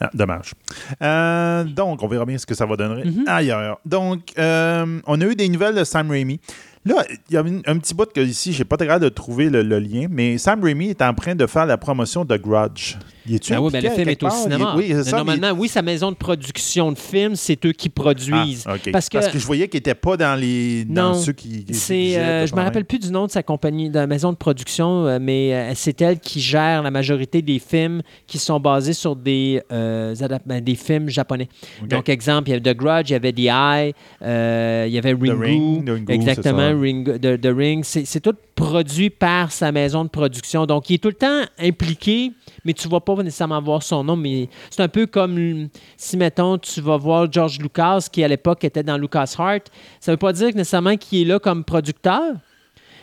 Ah, 0.01 0.09
dommage. 0.13 0.53
Euh, 1.01 1.63
donc, 1.65 2.01
on 2.03 2.07
verra 2.07 2.25
bien 2.25 2.37
ce 2.37 2.45
que 2.45 2.53
ça 2.55 2.65
va 2.65 2.75
donner 2.75 3.03
Mhm. 3.05 3.23
ailleurs. 3.27 3.79
Donc, 3.85 4.31
euh, 4.37 4.99
on 5.05 5.19
a 5.21 5.25
eu 5.25 5.35
des 5.35 5.49
nouvelles 5.49 5.75
de 5.75 5.83
Sam 5.83 6.09
Raimi. 6.09 6.39
Là, 6.85 7.03
il 7.29 7.33
y 7.33 7.37
a 7.37 7.41
un 7.41 7.77
petit 7.77 7.93
bout 7.93 8.11
que 8.11 8.21
ici, 8.21 8.53
j'ai 8.53 8.63
pas 8.63 8.77
très 8.77 8.89
hâte 8.89 9.01
de 9.01 9.09
trouver 9.09 9.49
le, 9.49 9.61
le 9.61 9.79
lien, 9.79 10.07
mais 10.09 10.37
Sam 10.37 10.63
Raimi 10.63 10.89
est 10.89 11.01
en 11.01 11.13
train 11.13 11.35
de 11.35 11.45
faire 11.45 11.65
la 11.65 11.77
promotion 11.77 12.23
de 12.23 12.37
Grudge. 12.37 12.95
Il 13.29 13.35
est-tu 13.35 13.53
Ben 13.53 13.59
oui, 13.59 13.71
ben 13.71 13.83
le 13.83 13.89
film 13.91 14.09
est 14.09 14.23
au? 14.23 14.27
Il 14.27 14.31
cinéma. 14.31 14.73
oui, 14.75 14.93
ça. 15.03 15.17
Normalement, 15.17 15.51
oui, 15.51 15.67
sa 15.67 15.81
maison 15.83 16.11
de 16.11 16.15
production 16.15 16.91
de 16.91 16.97
films, 16.97 17.35
c'est 17.35 17.63
eux 17.65 17.71
qui 17.71 17.89
produisent. 17.89 18.63
Ah. 18.65 18.73
Parce 18.91 19.07
que, 19.07 19.19
je 19.21 19.45
voyais 19.45 19.67
qu'il 19.67 19.77
n'était 19.77 19.93
pas 19.95 20.17
dans 20.17 20.39
les 20.39 20.83
dans 20.85 21.13
Non, 21.13 21.13
ceux 21.13 21.33
qui. 21.33 21.65
c'est, 21.71 22.17
euh, 22.17 22.47
je 22.47 22.55
me 22.55 22.61
rappelle 22.61 22.85
plus 22.85 22.99
du 22.99 23.11
nom 23.11 23.27
de 23.27 23.31
sa 23.31 23.43
compagnie, 23.43 23.89
de 23.89 23.95
la 23.99 24.07
maison 24.07 24.31
de 24.31 24.37
production, 24.37 25.05
euh, 25.05 25.19
mais 25.21 25.53
euh, 25.53 25.71
c'est 25.75 26.01
elle 26.01 26.19
qui 26.19 26.39
gère 26.39 26.81
la 26.81 26.91
majorité 26.91 27.41
des 27.41 27.59
films 27.59 28.01
qui 28.25 28.39
sont 28.39 28.59
basés 28.59 28.93
sur 28.93 29.15
des, 29.15 29.61
euh, 29.71 30.15
ben, 30.45 30.61
des 30.61 30.75
films 30.75 31.09
japonais. 31.09 31.49
Donc, 31.87 32.09
exemple, 32.09 32.49
il 32.49 32.53
y 32.53 32.55
avait 32.55 32.73
The 32.73 32.77
Grudge, 32.77 33.09
il 33.09 33.13
y 33.13 33.15
avait 33.15 33.33
The 33.33 33.39
Eye, 33.39 33.93
il 34.21 34.93
y 34.93 34.97
avait 34.97 35.13
Ringu. 35.13 35.31
Ring, 35.31 35.85
The 35.85 35.89
Ringu, 35.89 36.13
exactement, 36.13 36.57
c'est 36.57 36.73
ça. 36.73 36.81
Ring, 36.81 37.19
The, 37.19 37.41
The 37.41 37.53
Ring. 37.55 37.83
C'est, 37.83 38.05
c'est 38.05 38.19
tout 38.19 38.35
produit 38.59 39.09
par 39.09 39.51
sa 39.53 39.71
maison 39.71 40.03
de 40.03 40.09
production. 40.09 40.65
Donc, 40.65 40.89
il 40.89 40.95
est 40.95 40.97
tout 40.97 41.07
le 41.07 41.13
temps 41.13 41.43
impliqué, 41.57 42.33
mais 42.65 42.73
tu 42.73 42.87
ne 42.87 42.91
vas 42.91 42.99
pas 42.99 43.15
nécessairement 43.23 43.61
voir 43.61 43.81
son 43.81 44.03
nom. 44.03 44.17
Mais 44.17 44.49
c'est 44.69 44.81
un 44.81 44.89
peu 44.89 45.05
comme 45.07 45.69
si, 45.95 46.17
mettons, 46.17 46.57
tu 46.57 46.81
vas 46.81 46.97
voir 46.97 47.31
George 47.31 47.57
Lucas, 47.59 48.07
qui 48.11 48.21
à 48.23 48.27
l'époque 48.27 48.63
était 48.65 48.83
dans 48.83 48.97
LucasArts. 48.97 49.61
Ça 50.01 50.11
ne 50.11 50.13
veut 50.15 50.17
pas 50.19 50.33
dire 50.33 50.49
que 50.51 50.57
nécessairement 50.57 50.97
qu'il 50.97 51.21
est 51.21 51.25
là 51.25 51.39
comme 51.39 51.63
producteur. 51.63 52.33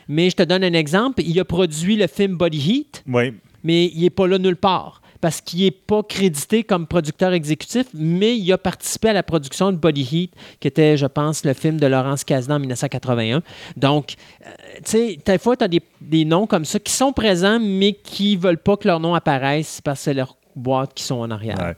Mais 0.08 0.28
je 0.30 0.36
te 0.36 0.42
donne 0.42 0.62
un 0.62 0.72
exemple. 0.74 1.22
Il 1.22 1.40
a 1.40 1.44
produit 1.44 1.96
le 1.96 2.06
film 2.06 2.36
Body 2.36 2.58
Heat, 2.58 3.02
Oui. 3.08 3.32
mais 3.64 3.86
il 3.94 4.02
n'est 4.02 4.10
pas 4.10 4.26
là 4.26 4.38
nulle 4.38 4.56
part. 4.56 5.00
Parce 5.26 5.40
qu'il 5.40 5.64
n'est 5.64 5.72
pas 5.72 6.04
crédité 6.04 6.62
comme 6.62 6.86
producteur 6.86 7.32
exécutif, 7.32 7.86
mais 7.92 8.38
il 8.38 8.52
a 8.52 8.58
participé 8.58 9.08
à 9.08 9.12
la 9.12 9.24
production 9.24 9.72
de 9.72 9.76
Body 9.76 10.02
Heat, 10.02 10.32
qui 10.60 10.68
était, 10.68 10.96
je 10.96 11.06
pense, 11.06 11.44
le 11.44 11.52
film 11.52 11.80
de 11.80 11.86
Laurence 11.88 12.22
Kasdan 12.22 12.54
en 12.54 12.58
1981. 12.60 13.42
Donc, 13.76 14.14
euh, 14.46 14.50
tu 14.76 14.82
sais, 14.84 15.18
des 15.26 15.38
fois, 15.38 15.56
tu 15.56 15.64
as 15.64 15.68
des, 15.68 15.82
des 16.00 16.24
noms 16.24 16.46
comme 16.46 16.64
ça 16.64 16.78
qui 16.78 16.92
sont 16.92 17.12
présents, 17.12 17.58
mais 17.58 17.94
qui 17.94 18.36
ne 18.36 18.40
veulent 18.40 18.62
pas 18.62 18.76
que 18.76 18.86
leur 18.86 19.00
nom 19.00 19.16
apparaisse 19.16 19.80
parce 19.80 19.98
que 19.98 20.04
c'est 20.04 20.14
leur 20.14 20.36
boîte 20.54 20.94
qui 20.94 21.02
sont 21.02 21.16
en 21.16 21.30
arrière. 21.32 21.58
Ouais. 21.58 21.74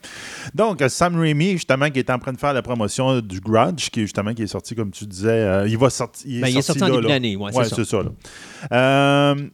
Donc, 0.55 0.85
Sam 0.87 1.19
Raimi, 1.19 1.53
justement, 1.53 1.89
qui 1.89 2.01
est 2.01 2.11
en 2.11 2.19
train 2.19 2.35
de 2.35 2.39
faire 2.39 2.53
la 2.53 2.61
promotion 2.61 3.23
du 3.23 3.41
Grudge, 3.41 3.89
qui 3.89 4.01
est 4.01 4.03
justement 4.03 4.35
qui 4.35 4.43
est 4.43 4.47
sorti, 4.47 4.75
comme 4.75 4.91
tu 4.91 5.07
disais, 5.07 5.31
euh, 5.31 5.67
il 5.67 5.79
va 5.79 5.89
sortir. 5.89 6.27
Il 6.29 6.37
est, 6.37 6.41
Ben, 6.43 6.49
il 6.49 6.59
est 6.59 6.63
sorti 6.63 6.83
en 6.85 6.89
là, 6.89 6.97
début 6.97 7.09
d'année, 7.09 7.35
ouais, 7.35 7.51
c'est 7.51 7.65
ça. 7.65 7.77
c'est 7.77 7.85
ça. 7.87 8.03
là. 8.03 8.11
Euh, 8.73 9.49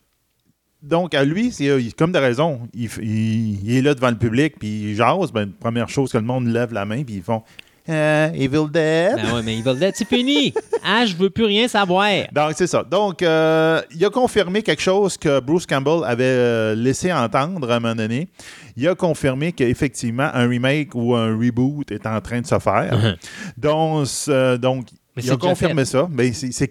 donc, 0.85 1.15
à 1.15 1.25
lui, 1.25 1.51
c'est 1.53 1.69
euh, 1.69 1.81
comme 1.97 2.13
de 2.13 2.19
raison. 2.19 2.61
Il, 2.75 2.89
f- 2.89 3.01
il- 3.03 3.61
il 3.65 3.77
est 3.77 3.83
là 3.83 3.95
devant 3.95 4.11
le 4.11 4.17
public, 4.19 4.55
puis 4.59 4.91
il 4.91 4.95
jase. 4.97 5.33
Ben, 5.33 5.51
première 5.59 5.89
chose 5.89 6.13
que 6.13 6.19
le 6.19 6.25
monde 6.25 6.47
lève 6.49 6.73
la 6.73 6.85
main, 6.85 7.03
puis 7.03 7.17
ils 7.17 7.23
font 7.23 7.43
euh, 7.89 8.31
Evil 8.33 8.71
Dead. 8.73 9.17
Ben 9.17 9.35
ouais, 9.35 9.43
mais 9.45 9.59
Evil 9.59 9.79
Dead, 9.79 9.93
c'est 9.95 10.09
fini. 10.09 10.55
Ash 10.85 11.15
veut 11.15 11.29
plus 11.31 11.45
rien 11.45 11.69
savoir. 11.69 12.09
Donc, 12.33 12.53
c'est 12.57 12.67
ça. 12.67 12.83
Donc, 12.83 13.23
euh, 13.23 13.83
il 13.95 14.03
a 14.05 14.09
confirmé 14.11 14.63
quelque 14.63 14.81
chose 14.81 15.19
que 15.19 15.39
Bruce 15.41 15.67
Campbell 15.67 16.01
avait 16.05 16.25
euh, 16.25 16.75
laissé 16.75 17.13
entendre 17.13 17.71
à 17.71 17.77
un 17.77 17.81
moment 17.81 17.95
donné. 17.95 18.29
Il 18.77 18.89
a 18.89 18.95
confirmé 18.95 19.53
qu'effectivement, 19.53 20.31
un 20.33 20.49
remake 20.49 20.95
ou 20.95 21.15
un 21.15 21.37
reboot 21.37 21.91
est 21.93 22.07
en 22.07 22.21
train 22.23 22.41
de 22.41 22.47
se 22.47 22.59
faire. 22.59 23.17
donc, 23.59 24.09
euh, 24.29 24.57
donc 24.57 24.87
Mais 25.17 25.23
il 25.23 25.31
a 25.31 25.37
confirmé 25.37 25.85
ça. 25.85 26.09
Mais 26.11 26.33
c'est 26.33 26.69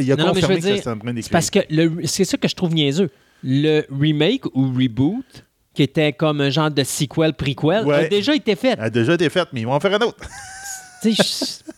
il 0.00 0.12
a 0.12 0.16
Non, 0.16 0.24
je 0.26 0.28
confirmé 0.30 0.54
veux 0.56 0.60
que 0.60 0.66
dire, 0.66 0.80
c'est 0.82 0.90
en 0.90 0.98
train 0.98 1.12
d'écrire. 1.14 1.30
parce 1.30 1.50
que 1.50 1.60
c'est 2.04 2.24
ça 2.24 2.36
que 2.36 2.48
je 2.48 2.54
trouve 2.54 2.74
niaiseux. 2.74 3.10
Le 3.42 3.84
remake 3.90 4.46
ou 4.54 4.72
reboot, 4.72 5.44
qui 5.74 5.82
était 5.82 6.12
comme 6.12 6.40
un 6.40 6.50
genre 6.50 6.70
de 6.70 6.84
sequel, 6.84 7.32
prequel, 7.34 7.84
Ouais. 7.86 7.94
a 8.06 8.08
déjà 8.08 8.34
été 8.34 8.54
fait. 8.56 8.78
A 8.78 8.90
déjà 8.90 9.14
été 9.14 9.28
faite, 9.30 9.48
mais 9.52 9.60
ils 9.62 9.66
vont 9.66 9.72
en 9.74 9.80
faire 9.80 9.94
un 9.94 10.04
autre. 10.06 10.18
Tu 11.02 11.14
sais, 11.14 11.22
je- 11.22 11.72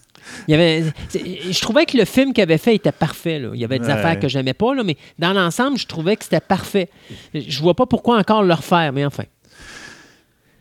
il 0.48 0.50
y 0.50 0.55
avait, 0.55 0.85
je 1.14 1.61
trouvais 1.61 1.87
que 1.87 1.96
le 1.96 2.05
film 2.05 2.33
qu'il 2.33 2.42
avait 2.42 2.59
fait 2.59 2.74
était 2.74 2.92
parfait. 2.92 3.38
là. 3.38 3.50
Il 3.55 3.61
y 3.61 3.64
avait 3.64 3.79
des 3.79 3.87
Ouais. 3.87 3.92
affaires 3.92 4.18
que 4.18 4.29
j'aimais 4.29 4.53
pas, 4.53 4.74
là, 4.74 4.83
mais 4.85 4.96
dans 5.18 5.33
l'ensemble, 5.33 5.79
je 5.79 5.87
trouvais 5.87 6.16
que 6.16 6.24
c'était 6.24 6.40
parfait. 6.40 6.90
Je 7.33 7.61
vois 7.61 7.74
pas 7.74 7.87
pourquoi 7.87 8.18
encore 8.18 8.42
le 8.42 8.53
refaire, 8.53 8.92
mais 8.92 9.05
enfin. 9.07 9.24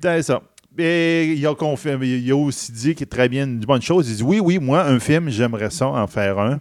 C'est 0.01 0.21
ça. 0.23 0.41
Et 0.77 1.33
il 1.33 1.45
a 1.45 1.53
confirmé, 1.53 2.07
il 2.07 2.31
a 2.31 2.35
aussi 2.35 2.71
dit 2.71 2.95
qu'il 2.95 3.05
très 3.07 3.29
bien 3.29 3.43
une 3.45 3.59
bonne 3.59 3.81
chose. 3.81 4.09
Il 4.09 4.15
dit 4.15 4.23
oui, 4.23 4.39
oui, 4.39 4.57
moi, 4.59 4.83
un 4.85 4.99
film, 4.99 5.29
j'aimerais 5.29 5.69
ça 5.69 5.87
en 5.87 6.07
faire 6.07 6.39
un. 6.39 6.59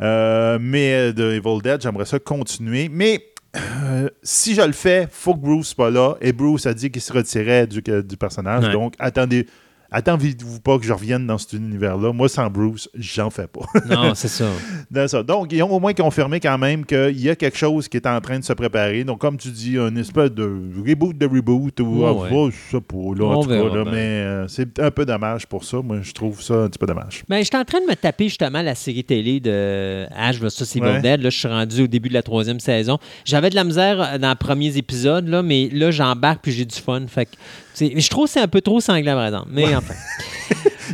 Euh, 0.00 0.58
mais 0.60 0.92
euh, 0.94 1.12
de 1.12 1.32
Evil 1.32 1.60
Dead, 1.62 1.82
j'aimerais 1.82 2.06
ça 2.06 2.18
continuer. 2.18 2.88
Mais 2.90 3.22
euh, 3.56 4.08
si 4.22 4.54
je 4.54 4.62
le 4.62 4.72
fais, 4.72 5.06
faut 5.10 5.34
que 5.34 5.40
Bruce 5.40 5.68
soit 5.68 5.90
là. 5.90 6.16
Et 6.20 6.32
Bruce 6.32 6.66
a 6.66 6.74
dit 6.74 6.90
qu'il 6.90 7.02
se 7.02 7.12
retirait 7.12 7.66
du, 7.66 7.82
du 7.82 8.16
personnage. 8.16 8.64
Ouais. 8.64 8.72
Donc, 8.72 8.94
attendez. 8.98 9.46
Attendez-vous 9.92 10.60
pas 10.60 10.78
que 10.78 10.84
je 10.84 10.92
revienne 10.92 11.26
dans 11.26 11.38
cet 11.38 11.52
univers-là? 11.52 12.12
Moi, 12.12 12.28
sans 12.28 12.48
Bruce, 12.50 12.88
j'en 12.94 13.30
fais 13.30 13.46
pas. 13.46 13.60
Non, 13.88 14.14
c'est 14.14 14.28
ça. 14.28 14.46
Dans 14.90 15.06
ça. 15.08 15.22
Donc, 15.22 15.52
ils 15.52 15.62
ont 15.62 15.70
au 15.70 15.80
moins 15.80 15.92
confirmé 15.92 16.40
quand 16.40 16.56
même 16.56 16.86
qu'il 16.86 17.20
y 17.20 17.28
a 17.28 17.36
quelque 17.36 17.58
chose 17.58 17.88
qui 17.88 17.96
est 17.98 18.06
en 18.06 18.20
train 18.20 18.38
de 18.38 18.44
se 18.44 18.52
préparer. 18.52 19.04
Donc, 19.04 19.20
comme 19.20 19.36
tu 19.36 19.48
dis, 19.48 19.76
un 19.76 19.94
espèce 19.96 20.30
de 20.30 20.44
reboot 20.86 21.16
de 21.18 21.26
reboot 21.26 21.80
ou 21.80 22.02
Ouais, 22.02 22.06
ah, 22.08 22.12
ouais. 22.12 22.28
oh, 22.32 22.50
je 22.50 22.56
sais 22.76 22.80
pas, 22.80 22.96
là, 23.16 23.24
en 23.26 23.42
tout 23.42 23.48
cas, 23.48 23.54
là, 23.56 23.84
mais 23.84 23.98
euh, 23.98 24.48
c'est 24.48 24.78
un 24.78 24.90
peu 24.90 25.04
dommage 25.04 25.46
pour 25.46 25.64
ça. 25.64 25.78
Moi, 25.82 25.98
je 26.02 26.12
trouve 26.12 26.40
ça 26.42 26.54
un 26.54 26.68
petit 26.68 26.78
peu 26.78 26.86
dommage. 26.86 27.24
Ben, 27.28 27.42
j'étais 27.42 27.56
en 27.58 27.64
train 27.64 27.80
de 27.80 27.86
me 27.86 27.94
taper 27.94 28.24
justement 28.28 28.62
la 28.62 28.74
série 28.74 29.04
télé 29.04 29.40
de 29.40 30.06
Ash 30.16 30.38
vs. 30.38 30.76
Evil 30.76 30.82
Ouais. 30.82 31.00
Dead. 31.00 31.20
Là, 31.22 31.30
je 31.30 31.38
suis 31.38 31.48
rendu 31.48 31.82
au 31.82 31.86
début 31.86 32.08
de 32.08 32.14
la 32.14 32.22
troisième 32.22 32.60
saison. 32.60 32.98
J'avais 33.24 33.50
de 33.50 33.54
la 33.54 33.64
misère 33.64 34.00
euh, 34.00 34.18
dans 34.18 34.30
les 34.30 34.34
premiers 34.36 34.76
épisodes, 34.76 35.28
là, 35.28 35.42
mais 35.42 35.68
là, 35.72 35.90
j'embarque 35.90 36.40
puis 36.42 36.52
j'ai 36.52 36.64
du 36.64 36.76
fun. 36.76 37.02
Fait 37.08 37.26
que, 37.26 37.32
je 37.78 38.08
trouve 38.08 38.26
que 38.26 38.30
c'est 38.32 38.40
un 38.40 38.48
peu 38.48 38.60
trop 38.60 38.80
sanglant, 38.80 39.14
par 39.14 39.26
exemple. 39.26 39.48
Mais 39.50 39.74
enfin. 39.74 39.94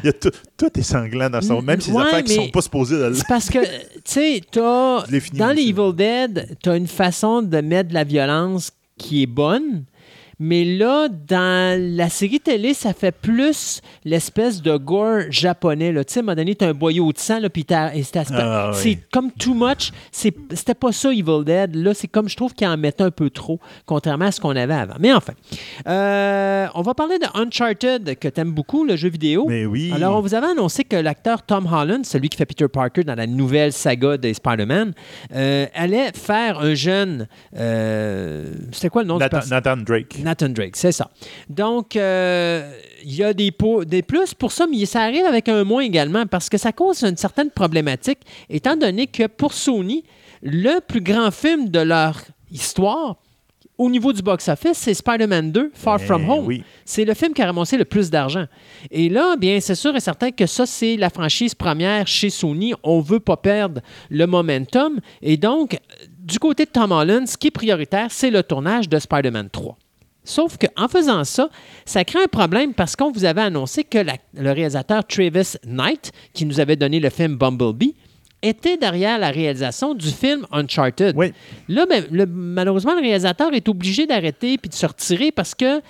Il 0.04 0.06
y 0.06 0.08
a 0.10 0.12
tout, 0.12 0.30
tout 0.56 0.78
est 0.78 0.82
sanglant 0.82 1.28
dans 1.28 1.40
son. 1.40 1.60
Même 1.60 1.80
ces 1.80 1.90
Ouais, 1.90 2.02
affaires 2.02 2.22
qui 2.24 2.34
sont 2.34 2.48
pas 2.50 2.60
supposées 2.60 2.98
de 2.98 3.14
C'est 3.14 3.26
parce 3.26 3.48
que, 3.48 3.58
tu 3.64 3.68
sais, 4.04 4.42
dans 4.52 5.04
les. 5.08 5.62
Evil 5.62 5.92
Dead, 5.94 6.56
tu 6.62 6.70
as 6.70 6.76
une 6.76 6.86
façon 6.86 7.42
de 7.42 7.60
mettre 7.60 7.88
de 7.88 7.94
la 7.94 8.04
violence 8.04 8.70
qui 8.96 9.22
est 9.24 9.26
bonne. 9.26 9.84
Mais 10.40 10.64
là, 10.64 11.08
dans 11.08 11.78
la 11.96 12.08
série 12.08 12.38
télé, 12.40 12.72
ça 12.74 12.92
fait 12.92 13.10
plus 13.12 13.80
l'espèce 14.04 14.62
de 14.62 14.76
gore 14.76 15.22
japonais. 15.30 15.92
Tu 15.92 16.02
sais, 16.14 16.20
à 16.20 16.22
un 16.22 16.26
moment 16.26 16.36
donné, 16.36 16.54
tu 16.54 16.64
as 16.64 16.68
un 16.68 16.74
boyau 16.74 17.12
de 17.12 17.18
sang, 17.18 17.40
là, 17.40 17.48
puis 17.50 17.64
t'as- 17.64 17.90
Ah, 18.30 18.70
c'est 18.72 18.88
oui. 18.88 18.98
comme 19.10 19.32
too 19.32 19.54
much. 19.54 19.90
C'était 20.12 20.74
pas 20.74 20.92
ça, 20.92 21.10
Evil 21.12 21.44
Dead. 21.44 21.74
Là, 21.74 21.92
c'est 21.94 22.06
comme 22.08 22.28
je 22.28 22.36
trouve 22.36 22.54
qu'ils 22.54 22.68
en 22.68 22.76
mettent 22.76 23.00
un 23.00 23.10
peu 23.10 23.30
trop, 23.30 23.58
contrairement 23.84 24.26
à 24.26 24.32
ce 24.32 24.40
qu'on 24.40 24.54
avait 24.54 24.74
avant. 24.74 24.94
Mais 25.00 25.12
enfin, 25.12 25.32
euh, 25.88 26.66
on 26.74 26.82
va 26.82 26.94
parler 26.94 27.18
de 27.18 27.26
Uncharted, 27.34 28.16
que 28.18 28.28
tu 28.28 28.40
aimes 28.40 28.52
beaucoup, 28.52 28.84
le 28.84 28.96
jeu 28.96 29.08
vidéo. 29.08 29.46
Mais 29.48 29.66
oui. 29.66 29.90
Alors, 29.94 30.16
on 30.16 30.20
vous 30.20 30.34
avait 30.34 30.48
annoncé 30.48 30.84
que 30.84 30.96
l'acteur 30.96 31.42
Tom 31.42 31.66
Holland, 31.66 32.04
celui 32.04 32.28
qui 32.28 32.36
fait 32.36 32.46
Peter 32.46 32.68
Parker 32.68 33.02
dans 33.04 33.14
la 33.16 33.26
nouvelle 33.26 33.72
saga 33.72 34.16
des 34.16 34.34
Spider-Man, 34.34 34.92
euh, 35.34 35.66
allait 35.74 36.12
faire 36.14 36.60
un 36.60 36.74
jeune. 36.74 37.26
euh, 37.56 38.44
C'était 38.72 38.88
quoi 38.88 39.02
le 39.02 39.08
nom 39.08 39.16
du 39.16 39.20
Nathan, 39.20 39.38
personnage? 39.38 39.64
Nathan 39.64 39.82
Drake. 39.82 40.18
Nathan 40.28 40.50
Drake, 40.50 40.76
c'est 40.76 40.92
ça. 40.92 41.10
Donc, 41.48 41.96
euh, 41.96 42.70
il 43.02 43.14
y 43.14 43.24
a 43.24 43.32
des, 43.32 43.50
plus 43.50 44.34
pour 44.34 44.52
ça, 44.52 44.66
mais 44.70 44.84
ça 44.84 45.00
arrive 45.00 45.24
avec 45.24 45.48
un 45.48 45.64
moins 45.64 45.82
également 45.82 46.26
parce 46.26 46.50
que 46.50 46.58
ça 46.58 46.70
cause 46.70 47.02
une 47.02 47.16
certaine 47.16 47.50
problématique, 47.50 48.18
étant 48.50 48.76
donné 48.76 49.06
que 49.06 49.26
pour 49.26 49.54
Sony, 49.54 50.04
le 50.42 50.80
plus 50.80 51.00
grand 51.00 51.30
film 51.30 51.70
de 51.70 51.78
leur 51.80 52.20
histoire, 52.50 53.16
au 53.78 53.88
niveau 53.88 54.12
du 54.12 54.20
box-office, 54.22 54.76
c'est 54.76 54.92
Spider-Man 54.92 55.52
2, 55.52 55.70
Far 55.72 55.98
Eh 56.00 56.04
From 56.04 56.28
Home. 56.28 56.46
oui. 56.46 56.62
C'est 56.84 57.04
le 57.04 57.14
film 57.14 57.32
qui 57.32 57.40
a 57.40 57.46
ramassé 57.46 57.78
le 57.78 57.84
plus 57.84 58.10
d'argent. 58.10 58.44
Et 58.90 59.08
là, 59.08 59.36
bien, 59.36 59.60
c'est 59.60 59.76
sûr 59.76 59.94
et 59.94 60.00
certain 60.00 60.32
que 60.32 60.46
ça, 60.46 60.66
c'est 60.66 60.96
la 60.96 61.10
franchise 61.10 61.54
première 61.54 62.06
chez 62.06 62.28
Sony. 62.28 62.74
On 62.82 63.00
veut 63.00 63.20
pas 63.20 63.36
perdre 63.36 63.80
le 64.10 64.26
momentum. 64.26 64.98
Et 65.22 65.36
donc, 65.36 65.78
du 66.18 66.38
côté 66.40 66.64
de 66.64 66.70
Tom 66.70 66.90
Holland, 66.90 67.26
ce 67.28 67.36
qui 67.38 67.46
est 67.46 67.52
prioritaire, 67.52 68.08
c'est 68.10 68.30
le 68.30 68.42
tournage 68.42 68.88
de 68.88 68.98
Spider-Man 68.98 69.48
3. 69.50 69.78
Sauf 70.28 70.58
qu'en 70.58 70.88
faisant 70.88 71.24
ça, 71.24 71.48
ça 71.86 72.04
crée 72.04 72.22
un 72.22 72.26
problème 72.28 72.74
parce 72.74 72.96
qu'on 72.96 73.10
vous 73.10 73.24
avait 73.24 73.40
annoncé 73.40 73.82
que 73.82 73.96
la- 73.98 74.16
le 74.34 74.52
réalisateur 74.52 75.06
Travis 75.06 75.54
Knight, 75.66 76.12
qui 76.34 76.44
nous 76.44 76.60
avait 76.60 76.76
donné 76.76 77.00
le 77.00 77.08
film 77.08 77.36
Bumblebee, 77.36 77.94
était 78.42 78.76
derrière 78.76 79.18
la 79.18 79.30
réalisation 79.30 79.94
du 79.94 80.08
film 80.10 80.46
Uncharted. 80.52 81.14
Oui. 81.16 81.32
Là, 81.68 81.86
ben, 81.86 82.04
le- 82.10 82.26
malheureusement, 82.26 82.94
le 82.94 83.00
réalisateur 83.00 83.54
est 83.54 83.68
obligé 83.70 84.06
d'arrêter 84.06 84.58
puis 84.58 84.68
de 84.68 84.74
se 84.74 84.84
retirer 84.86 85.32
parce 85.32 85.54
que 85.54 85.80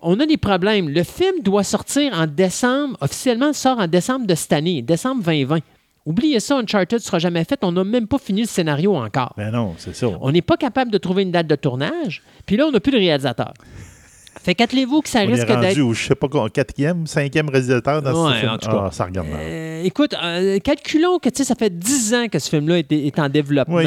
on 0.00 0.18
a 0.20 0.26
des 0.26 0.36
problèmes. 0.36 0.88
Le 0.88 1.02
film 1.02 1.42
doit 1.42 1.64
sortir 1.64 2.12
en 2.14 2.26
décembre, 2.26 2.96
officiellement 3.00 3.48
il 3.48 3.54
sort 3.54 3.78
en 3.80 3.88
décembre 3.88 4.26
de 4.26 4.34
cette 4.34 4.52
année, 4.52 4.80
décembre 4.80 5.22
2020. 5.24 5.58
Oubliez 6.04 6.40
ça, 6.40 6.56
Uncharted 6.58 6.98
ne 6.98 7.04
sera 7.04 7.20
jamais 7.20 7.44
fait. 7.44 7.60
On 7.62 7.70
n'a 7.70 7.84
même 7.84 8.08
pas 8.08 8.18
fini 8.18 8.40
le 8.40 8.48
scénario 8.48 8.96
encore. 8.96 9.34
Ben 9.36 9.52
non, 9.52 9.74
c'est 9.78 9.94
ça. 9.94 10.08
On 10.20 10.32
n'est 10.32 10.42
pas 10.42 10.56
capable 10.56 10.90
de 10.90 10.98
trouver 10.98 11.22
une 11.22 11.30
date 11.30 11.46
de 11.46 11.54
tournage. 11.54 12.22
Puis 12.44 12.56
là, 12.56 12.66
on 12.66 12.72
n'a 12.72 12.80
plus 12.80 12.90
de 12.90 12.96
réalisateur. 12.96 13.54
Fait 14.40 14.54
qu'attendez-vous 14.54 15.02
que 15.02 15.08
ça 15.08 15.20
On 15.24 15.26
risque 15.30 15.46
d'être. 15.46 15.78
au, 15.80 15.92
je 15.92 16.04
sais 16.06 16.14
pas 16.14 16.26
quoi, 16.28 16.48
quatrième, 16.50 17.06
cinquième 17.06 17.48
réalisateur 17.48 18.02
dans 18.02 18.26
Ouais, 18.26 18.34
ce 18.34 18.38
film. 18.40 18.52
en 18.52 18.58
tout 18.58 18.68
cas. 18.70 18.82
Ah, 18.86 18.90
ça 18.90 19.04
regarde 19.04 19.28
mal. 19.28 19.38
Euh, 19.40 19.82
écoute, 19.84 20.14
euh, 20.20 20.58
calculons 20.58 21.18
que 21.18 21.28
ça 21.32 21.54
fait 21.54 21.70
10 21.76 22.14
ans 22.14 22.26
que 22.28 22.38
ce 22.38 22.48
film-là 22.48 22.78
est, 22.78 22.90
est 22.92 23.18
en 23.18 23.28
développement, 23.28 23.76
Oui. 23.76 23.84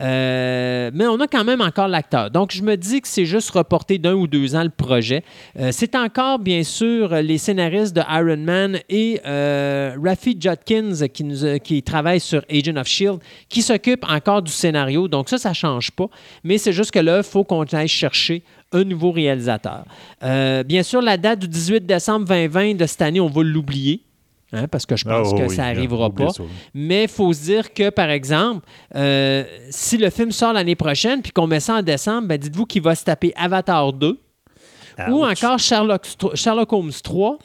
Euh, 0.00 0.90
mais 0.92 1.06
on 1.06 1.18
a 1.20 1.26
quand 1.26 1.44
même 1.44 1.60
encore 1.60 1.88
l'acteur. 1.88 2.30
Donc, 2.30 2.52
je 2.52 2.62
me 2.62 2.76
dis 2.76 3.00
que 3.00 3.08
c'est 3.08 3.24
juste 3.24 3.50
reporté 3.50 3.98
d'un 3.98 4.14
ou 4.14 4.26
deux 4.26 4.54
ans 4.56 4.62
le 4.64 4.70
projet. 4.70 5.22
C'est 5.70 5.94
encore, 5.94 6.38
bien 6.38 6.62
sûr, 6.64 7.14
les 7.16 7.38
scénaristes 7.38 7.94
de 7.96 8.02
Iron 8.10 8.36
Man 8.38 8.78
et 8.88 9.20
Rafi 9.24 10.36
Judkins 10.38 11.06
qui, 11.12 11.24
nous, 11.24 11.58
qui 11.60 11.82
travaille 11.82 12.20
sur 12.20 12.42
Agent 12.50 12.76
of 12.76 12.86
Shield 12.86 13.18
qui 13.48 13.62
s'occupent 13.62 14.04
encore 14.08 14.42
du 14.42 14.52
scénario. 14.52 15.08
Donc, 15.08 15.28
ça, 15.28 15.38
ça 15.38 15.50
ne 15.50 15.54
change 15.54 15.90
pas. 15.92 16.06
Mais 16.42 16.58
c'est 16.58 16.72
juste 16.72 16.90
que 16.90 16.98
là, 16.98 17.18
il 17.18 17.22
faut 17.22 17.44
qu'on 17.44 17.62
aille 17.64 17.88
chercher 17.88 18.42
un 18.74 18.84
nouveau 18.84 19.10
réalisateur. 19.12 19.84
Euh, 20.22 20.62
bien 20.62 20.82
sûr, 20.82 21.00
la 21.00 21.16
date 21.16 21.38
du 21.40 21.48
18 21.48 21.86
décembre 21.86 22.26
2020 22.26 22.74
de 22.74 22.86
cette 22.86 23.00
année, 23.02 23.20
on 23.20 23.28
va 23.30 23.42
l'oublier. 23.42 24.02
hein, 24.52 24.68
parce 24.68 24.84
que 24.86 24.94
je 24.96 25.04
pense 25.04 25.30
Ah, 25.32 25.36
que 25.38 25.42
oui, 25.48 25.54
ça 25.56 25.62
n'arrivera 25.72 26.10
pas. 26.10 26.28
ça. 26.30 26.42
Mais 26.74 27.04
il 27.04 27.08
faut 27.08 27.32
se 27.32 27.42
dire 27.44 27.72
que, 27.72 27.90
par 27.90 28.10
exemple, 28.10 28.64
euh, 28.94 29.44
si 29.70 29.96
le 29.96 30.10
film 30.10 30.30
sort 30.30 30.52
l'année 30.52 30.76
prochaine 30.76 31.22
puis 31.22 31.32
qu'on 31.32 31.46
met 31.46 31.60
ça 31.60 31.76
en 31.76 31.82
décembre, 31.82 32.28
ben 32.28 32.38
dites-vous 32.38 32.66
qu'il 32.66 32.82
va 32.82 32.94
se 32.94 33.04
taper 33.04 33.32
Avatar 33.36 33.92
2 33.92 34.18
ou 35.10 35.24
encore 35.24 35.58
Sherlock, 35.58 36.02
Sherlock 36.34 36.72
Holmes 36.72 36.92
3 37.02 37.38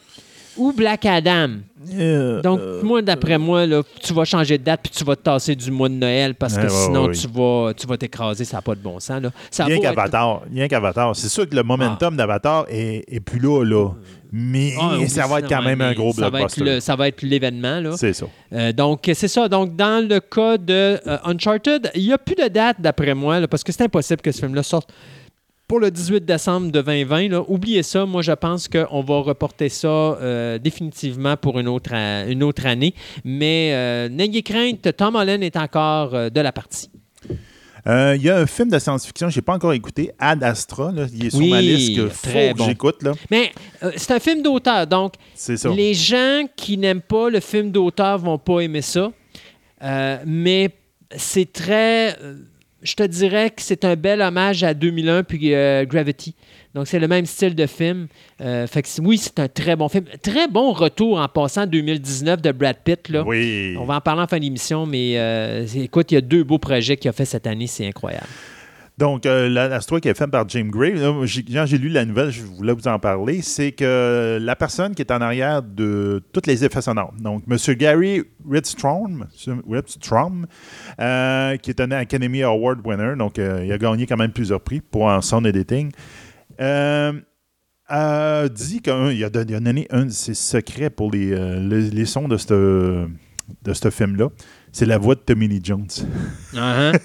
ou 0.59 0.71
Black 0.73 1.05
Adam. 1.05 1.49
Euh, 1.97 2.41
Donc, 2.41 2.59
euh, 2.59 2.83
moi, 2.83 3.01
d'après 3.01 3.37
moi, 3.37 3.65
là, 3.65 3.81
tu 4.03 4.13
vas 4.13 4.25
changer 4.25 4.57
de 4.57 4.63
date 4.63 4.81
puis 4.83 4.91
tu 4.91 5.03
vas 5.05 5.15
te 5.15 5.21
tasser 5.21 5.55
du 5.55 5.71
mois 5.71 5.87
de 5.89 5.93
Noël 5.95 6.35
parce 6.35 6.55
que 6.55 6.63
Ouais, 6.63 6.69
sinon, 6.69 7.05
ouais, 7.07 7.13
tu 7.13 7.27
vas 7.27 7.73
tu 7.73 7.87
vas 7.87 7.97
t'écraser. 7.97 8.43
Ça 8.45 8.57
n'a 8.57 8.61
pas 8.61 8.75
de 8.75 8.81
bon 8.81 8.99
sens. 8.99 9.21
Là. 9.21 9.31
Ça 9.49 9.63
Rien 9.65 9.77
être- 9.77 9.81
qu'Avatar. 10.69 11.15
C'est 11.15 11.29
sûr 11.29 11.47
que 11.49 11.55
le 11.55 11.63
momentum 11.63 12.15
d'Avatar 12.17 12.65
est, 12.69 13.05
est 13.07 13.19
plus 13.21 13.39
là, 13.39 13.63
là. 13.63 13.89
Mais 14.31 14.73
Ah, 14.79 14.95
ça 15.07 15.25
va 15.25 15.39
être 15.39 15.49
quand 15.49 15.63
même 15.63 15.81
un 15.81 15.93
gros 15.93 16.13
ça 16.13 16.21
va 16.23 16.27
être 16.27 16.33
blockbuster. 16.55 16.63
le- 16.63 16.79
Ça 16.81 16.95
va 16.95 17.07
être 17.07 17.21
l'événement. 17.23 17.79
là. 17.79 17.91
C'est 17.97 18.13
ça. 18.13 18.27
Euh, 18.53 18.71
donc, 18.73 19.09
c'est 19.13 19.27
ça. 19.27 19.47
Donc, 19.47 19.75
dans 19.75 20.07
le 20.07 20.19
cas 20.19 20.57
de 20.57 20.99
euh, 21.07 21.17
Uncharted, 21.23 21.89
il 21.95 22.03
n'y 22.05 22.13
a 22.13 22.17
plus 22.19 22.35
de 22.35 22.47
date, 22.47 22.77
d'après 22.79 23.15
moi, 23.15 23.39
là, 23.39 23.47
parce 23.47 23.63
que 23.63 23.71
c'est 23.71 23.83
impossible 23.85 24.21
que 24.21 24.31
ce 24.31 24.39
film-là 24.41 24.61
sorte 24.61 24.91
pour 25.69 25.79
le 25.79 25.89
18 25.91 26.25
décembre 26.25 26.71
de 26.71 26.81
2020. 26.81 27.29
là. 27.29 27.43
Oubliez 27.47 27.83
ça. 27.83 28.05
Moi, 28.05 28.21
je 28.23 28.31
pense 28.33 28.67
qu'on 28.67 29.01
va 29.03 29.19
reporter 29.19 29.69
ça 29.69 29.87
euh, 29.87 30.57
définitivement 30.57 31.37
pour 31.37 31.59
une 31.59 31.67
autre, 31.69 31.93
a- 31.93 32.25
une 32.25 32.43
autre 32.43 32.65
année. 32.65 32.93
Mais 33.23 33.69
euh, 33.73 34.09
n'ayez 34.09 34.41
crainte, 34.43 34.89
Tom 34.97 35.15
Holland 35.15 35.41
est 35.43 35.55
encore 35.55 36.13
euh, 36.15 36.29
de 36.29 36.41
la 36.41 36.51
partie. 36.51 36.89
Il 37.85 38.21
y 38.21 38.29
a 38.29 38.37
un 38.37 38.45
film 38.45 38.69
de 38.69 38.77
science-fiction 38.77 39.27
que 39.27 39.33
je 39.33 39.39
n'ai 39.39 39.41
pas 39.41 39.53
encore 39.53 39.73
écouté, 39.73 40.11
Ad 40.19 40.43
Astra. 40.43 40.91
là. 40.91 41.05
Il 41.13 41.27
est 41.27 41.29
sur 41.29 41.39
Oui, 41.39 41.49
ma 41.49 41.61
liste 41.61 41.95
que 41.95 42.09
faut 42.09 42.27
très 42.29 42.51
que 42.51 42.57
bon. 42.57 42.65
j'écoute. 42.65 43.01
là. 43.03 43.13
Mais 43.31 43.51
c'est 43.95 44.11
un 44.11 44.19
film 44.19 44.41
d'auteur. 44.41 44.85
Donc, 44.85 45.13
ça. 45.33 45.69
Les 45.69 45.93
gens 45.93 46.43
qui 46.55 46.77
n'aiment 46.77 47.01
pas 47.01 47.29
le 47.29 47.39
film 47.39 47.71
d'auteur 47.71 48.17
vont 48.19 48.37
pas 48.37 48.59
aimer 48.59 48.81
ça. 48.81 49.11
Mais 50.25 50.69
c'est 51.15 51.51
très. 51.51 52.15
Je 52.81 52.93
te 52.93 53.03
dirais 53.03 53.49
que 53.49 53.61
c'est 53.61 53.85
un 53.85 53.95
bel 53.95 54.21
hommage 54.21 54.63
à 54.63 54.73
2001 54.73 55.23
puis 55.23 55.53
euh, 55.53 55.85
Gravity. 55.85 56.35
Donc, 56.75 56.87
c'est 56.87 56.99
le 56.99 57.07
même 57.07 57.25
style 57.25 57.55
de 57.55 57.65
film. 57.65 58.07
Euh, 58.41 58.67
fait 58.67 58.83
que 58.83 58.87
oui, 59.01 59.17
c'est 59.17 59.39
un 59.39 59.47
très 59.47 59.75
bon 59.75 59.89
film. 59.89 60.05
Très 60.21 60.47
bon 60.47 60.71
retour 60.71 61.19
en 61.19 61.27
passant 61.27 61.65
2019 61.65 62.41
de 62.41 62.51
Brad 62.51 62.77
Pitt. 62.83 63.09
Là. 63.09 63.23
Oui. 63.25 63.75
On 63.79 63.85
va 63.85 63.95
en 63.95 64.01
parler 64.01 64.21
en 64.21 64.27
fin 64.27 64.39
d'émission, 64.39 64.85
mais 64.85 65.17
euh, 65.17 65.65
écoute, 65.75 66.11
il 66.11 66.15
y 66.15 66.17
a 66.17 66.21
deux 66.21 66.43
beaux 66.43 66.59
projets 66.59 66.95
qu'il 66.95 67.09
a 67.09 67.13
fait 67.13 67.25
cette 67.25 67.47
année. 67.47 67.67
C'est 67.67 67.87
incroyable. 67.87 68.27
Donc, 68.99 69.25
euh, 69.25 69.47
la, 69.47 69.69
la 69.69 69.79
story 69.79 70.01
qui 70.01 70.09
est 70.09 70.13
faite 70.13 70.29
par 70.29 70.47
James 70.49 70.69
Gray, 70.69 70.93
là, 70.95 71.13
quand 71.13 71.65
j'ai 71.65 71.77
lu 71.77 71.87
la 71.87 72.03
nouvelle, 72.03 72.31
je 72.31 72.43
voulais 72.43 72.73
vous 72.73 72.85
en 72.89 72.99
parler, 72.99 73.41
c'est 73.41 73.71
que 73.71 74.37
la 74.41 74.57
personne 74.57 74.93
qui 74.93 75.01
est 75.01 75.11
en 75.13 75.21
arrière 75.21 75.63
de 75.63 76.21
tous 76.33 76.41
les 76.47 76.65
effets 76.65 76.81
sonores, 76.81 77.13
donc 77.17 77.43
M. 77.49 77.57
Gary 77.75 78.23
Ridstrom, 78.45 79.25
Ridstrom 79.69 80.47
euh, 80.99 81.55
qui 81.55 81.69
est 81.69 81.79
un 81.79 81.91
Academy 81.91 82.43
Award 82.43 82.85
winner, 82.85 83.13
donc 83.17 83.39
euh, 83.39 83.63
il 83.65 83.71
a 83.71 83.77
gagné 83.77 84.05
quand 84.05 84.17
même 84.17 84.33
plusieurs 84.33 84.59
prix 84.59 84.81
pour 84.81 85.09
un 85.09 85.21
sound 85.21 85.47
editing, 85.47 85.91
a 86.59 88.49
dit 88.49 88.81
qu'il 88.81 89.23
a, 89.23 89.29
donné 89.29 89.87
un 89.91 90.07
de 90.07 90.11
ses 90.11 90.33
secrets 90.33 90.89
pour 90.89 91.09
les, 91.09 91.29
les, 91.61 91.89
les 91.89 92.05
sons 92.05 92.27
de 92.27 92.35
ce 92.35 93.07
de 93.63 93.89
film-là. 93.89 94.27
C'est 94.73 94.85
la 94.85 94.97
voix 94.97 95.15
de 95.15 95.21
Tommy 95.21 95.47
Lee 95.47 95.61
Jones. 95.63 95.87
Uh-huh. 96.53 96.99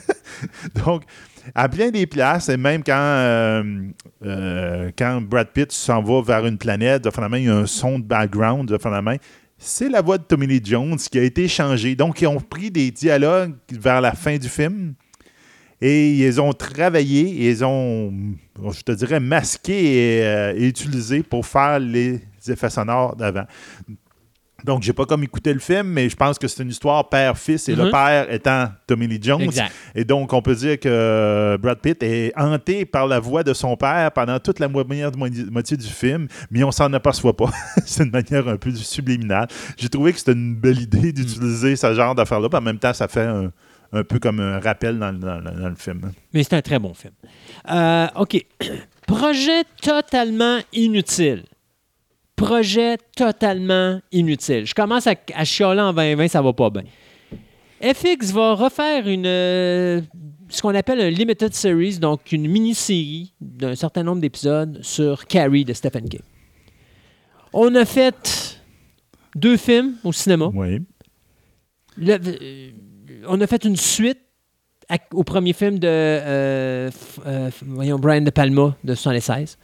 Donc, 0.85 1.04
à 1.54 1.68
bien 1.68 1.90
des 1.90 2.07
places, 2.07 2.48
et 2.48 2.57
même 2.57 2.83
quand, 2.85 2.92
euh, 2.94 3.62
euh, 4.24 4.90
quand 4.96 5.20
Brad 5.20 5.48
Pitt 5.48 5.72
s'en 5.72 6.02
va 6.02 6.22
vers 6.22 6.46
une 6.46 6.59
planète, 6.59 7.07
il 7.07 7.44
y 7.44 7.48
a 7.48 7.54
un 7.54 7.66
son 7.66 7.98
de 7.98 8.04
background, 8.04 8.76
c'est 9.59 9.88
la 9.88 10.02
voix 10.02 10.18
de 10.18 10.24
Tommy 10.24 10.46
Lee 10.46 10.61
Jones 10.62 10.96
qui 10.96 11.18
a 11.18 11.22
été 11.22 11.48
changée. 11.48 11.94
Donc, 11.94 12.20
ils 12.20 12.26
ont 12.26 12.40
pris 12.40 12.70
des 12.70 12.90
dialogues 12.90 13.54
vers 13.70 14.00
la 14.00 14.12
fin 14.12 14.37
du 14.37 14.48
film 14.48 14.94
et 15.80 16.12
ils 16.12 16.40
ont 16.40 16.52
travaillé, 16.52 17.48
ils 17.48 17.64
ont, 17.64 18.12
je 18.70 18.83
te 18.83 18.92
dirais, 18.92 19.20
masqué 19.20 20.18
et, 20.18 20.24
euh, 20.24 20.54
et 20.57 20.66
utilisé 20.66 21.22
pour 21.22 21.46
faire 21.46 21.78
les 21.78 22.20
effets 22.48 22.70
sonores 22.70 23.16
d'avant. 23.16 23.44
Donc, 24.64 24.83
j'ai 24.83 24.92
pas 24.94 25.05
comme 25.05 25.22
écouté 25.22 25.53
le 25.53 25.61
film, 25.61 25.88
mais 25.88 26.09
je 26.09 26.16
pense 26.16 26.38
que 26.38 26.48
c'est 26.48 26.62
une 26.62 26.70
histoire 26.70 27.09
père-fils 27.11 27.68
et 27.68 27.77
le 27.77 27.85
Mhm. 27.85 27.90
père 27.90 28.33
étant 28.33 28.68
Tommy 28.87 29.07
Lee 29.07 29.18
Jones. 29.22 29.42
Exact. 29.42 29.70
Et 29.94 30.05
donc, 30.05 30.33
on 30.33 30.40
peut 30.40 30.55
dire 30.55 30.81
que 30.81 31.59
Brad 31.61 31.79
Pitt 31.81 32.03
est 32.03 32.33
hanté 32.35 32.87
par 32.87 33.07
la 33.07 33.20
voix 33.20 33.42
de 33.44 33.53
son 33.53 33.77
père 33.77 34.11
pendant 34.12 34.38
toute 34.40 34.59
la 34.61 34.68
première 34.68 35.14
mo- 35.16 35.29
moitié 35.50 35.77
du 35.77 35.87
film, 35.87 36.27
mais 36.50 36.64
on 36.64 36.72
s'en 36.72 36.90
aperçoit 36.94 37.37
pas. 37.37 37.50
c'est 37.85 38.05
une 38.05 38.11
manière 38.11 38.48
un 38.48 38.57
peu 38.57 38.70
subliminale. 38.74 39.48
J'ai 39.77 39.90
trouvé 39.90 40.12
que 40.14 40.18
c'était 40.18 40.33
une 40.33 40.55
belle 40.55 40.81
idée 40.81 41.12
d'utiliser 41.12 41.77
ce 41.77 41.92
genre 41.94 42.14
d'affaires-là, 42.14 42.48
puis 42.48 42.59
en 42.59 42.62
même 42.62 42.79
temps, 42.79 42.94
ça 42.94 43.07
fait 43.07 43.20
un, 43.27 43.53
un 43.92 44.03
peu 44.03 44.18
comme 44.18 44.40
un 44.40 44.61
rappel 44.61 44.98
dans 44.98 45.12
le 45.12 45.74
film. 45.77 46.11
Mais 46.33 46.42
c'est 46.42 46.55
un 46.55 46.62
très 46.62 46.79
bon 46.79 46.94
film. 46.94 47.12
Euh, 47.70 48.07
OK. 48.16 48.44
Projet 49.07 49.64
totalement 49.83 50.59
inutile. 50.72 51.44
Projet 52.37 52.97
totalement 53.16 54.01
inutile. 54.12 54.66
Je 54.66 54.75
commence 54.75 55.07
à, 55.07 55.14
à 55.35 55.44
chialer 55.44 55.81
en 55.81 55.92
2020, 55.92 56.29
ça 56.29 56.42
va 56.42 56.53
pas 56.53 56.70
bien. 56.70 56.83
FX 57.81 58.33
va 58.33 58.55
refaire 58.55 59.07
une, 59.09 59.27
euh, 59.27 60.01
ce 60.49 60.62
qu'on 60.62 60.75
appelle 60.75 61.01
un 61.01 61.11
limited 61.11 61.55
series, 61.55 61.99
donc 61.99 62.33
une 62.33 62.49
mini-série 62.49 63.33
d'un 63.40 63.75
certain 63.75 64.03
nombre 64.03 64.20
d'épisodes 64.20 64.81
sur 64.83 65.27
Carrie 65.27 65.64
de 65.64 65.73
Stephen 65.75 66.09
King. 66.09 66.20
On 67.53 67.73
a 67.77 67.85
fait 67.85 68.59
deux 69.37 69.57
films 69.57 69.94
au 70.03 70.12
cinéma. 70.12 70.51
Oui. 70.55 70.81
Le- 71.97 72.14
euh, 72.14 72.70
on 73.29 73.40
a 73.40 73.47
fait 73.47 73.64
une 73.64 73.77
suite 73.77 74.18
à- 74.88 74.99
au 75.12 75.23
premier 75.23 75.53
film 75.53 75.79
de 75.79 75.87
euh, 75.88 76.90
voyons, 77.62 77.99
Brian 77.99 78.23
De 78.23 78.31
Palma 78.31 78.77
de 78.83 78.94
76. 78.94 79.57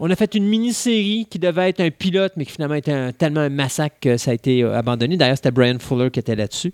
On 0.00 0.10
a 0.10 0.16
fait 0.16 0.34
une 0.34 0.44
mini-série 0.46 1.26
qui 1.28 1.38
devait 1.38 1.70
être 1.70 1.80
un 1.80 1.90
pilote, 1.90 2.32
mais 2.36 2.44
qui 2.44 2.52
finalement 2.52 2.76
était 2.76 2.92
un- 2.92 3.12
tellement 3.12 3.40
un 3.40 3.48
massacre 3.48 3.96
que 4.00 4.16
ça 4.16 4.30
a 4.30 4.34
été 4.34 4.62
euh, 4.62 4.76
abandonné. 4.76 5.16
D'ailleurs, 5.16 5.36
c'était 5.36 5.50
Brian 5.50 5.78
Fuller 5.80 6.10
qui 6.10 6.20
était 6.20 6.36
là-dessus. 6.36 6.72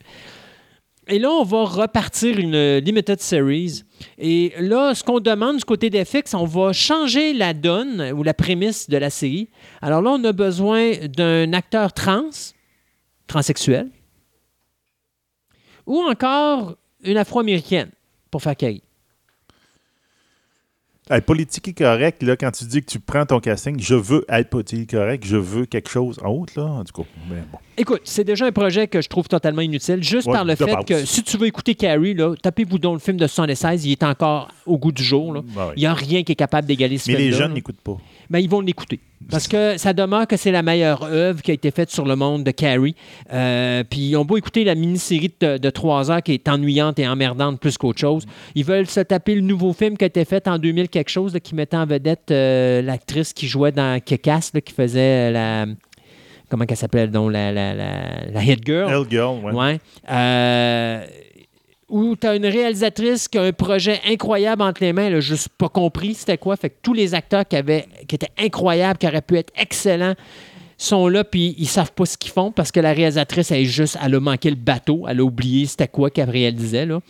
Et 1.07 1.19
là, 1.19 1.31
on 1.31 1.45
va 1.45 1.65
repartir 1.65 2.39
une 2.39 2.79
limited 2.79 3.21
series. 3.21 3.83
Et 4.19 4.53
là, 4.59 4.95
ce 4.95 5.03
qu'on 5.05 5.21
demande 5.21 5.59
du 5.59 5.65
côté 5.65 5.91
d'FX, 5.91 6.33
on 6.35 6.45
va 6.47 6.73
changer 6.73 7.35
la 7.35 7.53
donne 7.53 8.13
ou 8.15 8.23
la 8.23 8.33
prémisse 8.33 8.89
de 8.89 8.97
la 8.97 9.11
série. 9.11 9.49
Alors 9.83 10.01
là, 10.01 10.13
on 10.13 10.25
a 10.25 10.33
besoin 10.33 10.93
d'un 11.09 11.53
acteur 11.53 11.93
trans, 11.93 12.31
transsexuel, 13.27 13.91
ou 15.87 15.99
encore 16.01 16.77
une 17.03 17.19
afro-américaine 17.19 17.91
pour 18.31 18.41
faire 18.43 18.57
Carrie. 18.57 18.83
Hey, 21.11 21.21
politique 21.21 21.69
et 21.69 21.75
correct, 21.75 22.23
là, 22.23 22.35
quand 22.35 22.51
tu 22.51 22.65
dis 22.65 22.81
que 22.81 22.91
tu 22.91 22.99
prends 22.99 23.27
ton 23.27 23.39
casting, 23.39 23.79
je 23.79 23.95
veux 23.95 24.25
être 24.27 24.49
politique 24.49 24.93
correct, 24.93 25.23
je 25.27 25.37
veux 25.37 25.67
quelque 25.67 25.91
chose 25.91 26.19
en 26.25 26.31
haut, 26.31 26.47
là, 26.57 26.83
tout 26.87 27.03
cas. 27.03 27.09
Mais 27.29 27.43
bon. 27.53 27.59
Écoute, 27.77 28.01
c'est 28.05 28.25
déjà 28.25 28.47
un 28.47 28.53
projet 28.53 28.89
que 28.89 29.03
je 29.03 29.09
trouve 29.11 29.29
totalement 29.29 29.61
inutile, 29.61 30.03
juste 30.03 30.27
Ouais, 30.27 30.33
par 30.33 30.47
le 30.47 30.55
fait 30.55 30.83
que 30.87 31.05
si 31.05 31.23
tu 31.23 31.37
veux 31.37 31.47
écouter 31.47 31.75
Carrie, 31.75 32.15
là, 32.15 32.35
tapez-vous 32.41 32.79
dans 32.79 32.95
le 32.95 32.99
film 33.01 33.19
de 33.19 33.27
76, 33.27 33.85
il 33.85 33.93
est 33.93 34.03
encore 34.03 34.49
au 34.65 34.79
goût 34.79 34.93
du 34.93 35.05
jour. 35.05 35.35
là. 35.35 35.41
Ouais. 35.41 35.75
Il 35.77 35.81
n'y 35.81 35.87
a 35.87 35.93
rien 35.93 36.23
qui 36.23 36.33
est 36.33 36.37
capable 36.37 36.67
d'égaler 36.67 36.97
ce 36.97 37.11
Mais 37.11 37.19
les 37.19 37.33
jeunes 37.33 37.53
n'écoutent 37.53 37.83
pas. 37.83 37.99
Ben, 38.35 38.41
ils 38.41 38.51
vont 38.51 38.61
l'écouter. 38.61 38.99
Parce 39.31 39.47
que 39.47 39.79
ça 39.79 39.93
demeure 39.93 40.27
que 40.27 40.37
c'est 40.37 40.51
la 40.51 40.63
meilleure 40.63 41.05
œuvre 41.05 41.41
qui 41.41 41.53
a 41.53 41.55
été 41.55 41.71
faite 41.71 41.93
sur 41.93 42.05
le 42.05 42.17
monde 42.17 42.43
de 42.43 42.51
Carrie. 42.51 42.97
Euh, 43.33 43.85
puis 43.89 44.01
ils 44.01 44.17
ont 44.17 44.25
beau 44.25 44.37
écouter 44.37 44.65
la 44.65 44.75
mini-série 44.75 45.33
de, 45.41 45.57
de 45.57 45.71
trois 45.71 46.11
heures 46.11 46.21
qui 46.21 46.33
est 46.33 46.49
ennuyante 46.49 46.99
et 46.99 47.07
emmerdante 47.07 47.61
plus 47.61 47.79
qu'autre 47.79 48.01
chose. 48.01 48.27
Ils 48.57 48.65
veulent 48.65 48.89
se 48.89 48.99
taper 48.99 49.37
le 49.37 49.43
nouveau 49.43 49.73
film 49.73 49.97
qui 49.97 50.03
a 50.03 50.09
été 50.09 50.25
fait 50.25 50.49
en 50.49 50.59
2000 50.59 50.89
quelque 50.89 51.11
chose, 51.11 51.33
là, 51.33 51.39
qui 51.39 51.55
mettait 51.55 51.77
en 51.77 51.87
vedette 51.87 52.33
euh, 52.33 52.83
l'actrice 52.83 53.33
qui 53.33 53.47
jouait 53.47 53.71
dans 53.71 54.01
là, 54.05 54.61
qui 54.61 54.75
faisait 54.75 55.31
la... 55.31 55.67
Comment 56.49 56.67
qu'elle 56.67 56.77
s'appelle? 56.77 57.13
donc 57.13 57.31
la, 57.31 57.53
la, 57.53 57.73
la, 57.73 58.31
la 58.33 58.43
Hit 58.43 58.67
Girl? 58.67 58.91
Hell 58.91 59.07
Girl, 59.09 59.45
ouais. 59.45 59.53
Ouais. 59.53 59.81
Euh, 60.11 61.05
où 61.89 62.17
tu 62.17 62.27
as 62.27 62.35
une 62.35 62.47
réalisatrice 62.47 63.29
qui 63.29 63.39
a 63.39 63.43
un 63.43 63.53
projet 63.53 64.01
incroyable 64.07 64.63
entre 64.63 64.83
les 64.83 64.93
mains, 64.93 65.07
elle 65.07 65.17
a 65.17 65.21
juste 65.21 65.49
pas 65.51 65.69
compris 65.69 66.15
c'était 66.15 66.39
quoi. 66.39 66.57
Fait 66.57 66.71
que 66.71 66.77
tous 66.83 66.95
les 66.95 67.15
acteurs 67.15 67.47
qui, 67.47 67.57
avaient, 67.57 67.87
qui 68.09 68.15
étaient 68.15 68.33
incroyables, 68.39 68.99
qui 68.99 69.07
auraient 69.07 69.23
pu 69.23 69.37
être 69.37 69.53
excellents, 69.57 70.15
sont 70.77 71.09
là, 71.09 71.25
puis 71.25 71.55
ils 71.59 71.69
savent 71.69 71.93
pas 71.93 72.05
ce 72.05 72.19
qu'ils 72.19 72.33
font 72.33 72.51
parce 72.51 72.73
que 72.73 72.81
la 72.81 72.93
réalisatrice, 72.93 73.51
elle 73.51 73.61
est 73.61 73.65
juste, 73.65 73.97
elle 74.05 74.15
a 74.15 74.21
manqué 74.21 74.51
le 74.51 74.57
bateau, 74.57 75.05
elle 75.09 75.21
a 75.21 75.25
oublié 75.25 75.67
c'était 75.67 75.89
quoi 75.89 76.11
qu'elle 76.11 76.31
réalisait, 76.31 76.87
là. 76.87 77.01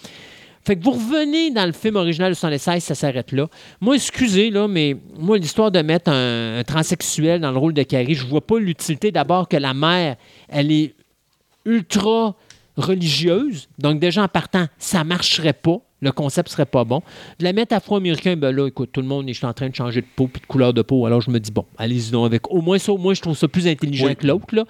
Fait 0.66 0.76
que 0.76 0.82
vous 0.82 0.92
revenez 0.92 1.50
dans 1.50 1.66
le 1.66 1.72
film 1.72 1.96
original 1.96 2.30
de 2.30 2.34
76, 2.34 2.82
ça 2.82 2.94
s'arrête 2.94 3.32
là. 3.32 3.48
Moi, 3.82 3.96
excusez, 3.96 4.48
là, 4.48 4.66
mais 4.66 4.96
moi, 5.18 5.36
l'histoire 5.36 5.70
de 5.70 5.82
mettre 5.82 6.10
un, 6.10 6.58
un 6.58 6.64
transsexuel 6.64 7.42
dans 7.42 7.52
le 7.52 7.58
rôle 7.58 7.74
de 7.74 7.82
Carrie, 7.82 8.14
je 8.14 8.24
vois 8.26 8.40
pas 8.40 8.58
l'utilité 8.58 9.12
d'abord 9.12 9.46
que 9.46 9.58
la 9.58 9.74
mère, 9.74 10.16
elle 10.48 10.72
est 10.72 10.94
ultra 11.66 12.34
religieuse. 12.76 13.68
Donc, 13.78 14.00
déjà 14.00 14.22
en 14.22 14.28
partant, 14.28 14.66
ça 14.78 15.04
marcherait 15.04 15.52
pas. 15.52 15.78
Le 16.00 16.12
concept 16.12 16.50
serait 16.50 16.66
pas 16.66 16.84
bon. 16.84 17.00
De 17.38 17.44
la 17.44 17.54
mettre 17.54 17.74
afro-américain, 17.74 18.36
ben 18.36 18.50
là, 18.54 18.66
écoute, 18.66 18.90
tout 18.92 19.00
le 19.00 19.06
monde 19.06 19.28
est 19.28 19.44
en 19.44 19.54
train 19.54 19.70
de 19.70 19.74
changer 19.74 20.02
de 20.02 20.06
peau 20.14 20.26
puis 20.26 20.42
de 20.42 20.46
couleur 20.46 20.74
de 20.74 20.82
peau. 20.82 21.06
Alors, 21.06 21.22
je 21.22 21.30
me 21.30 21.40
dis, 21.40 21.50
bon, 21.50 21.64
allez-y 21.78 22.10
donc 22.10 22.26
avec. 22.26 22.50
Au 22.50 22.60
moins, 22.60 22.78
ça, 22.78 22.92
au 22.92 22.98
moins, 22.98 23.14
je 23.14 23.22
trouve 23.22 23.36
ça 23.36 23.48
plus 23.48 23.66
intelligent 23.66 24.06
Oui. 24.08 24.16
que 24.16 24.26
l'autre, 24.26 24.54
là. 24.54 24.64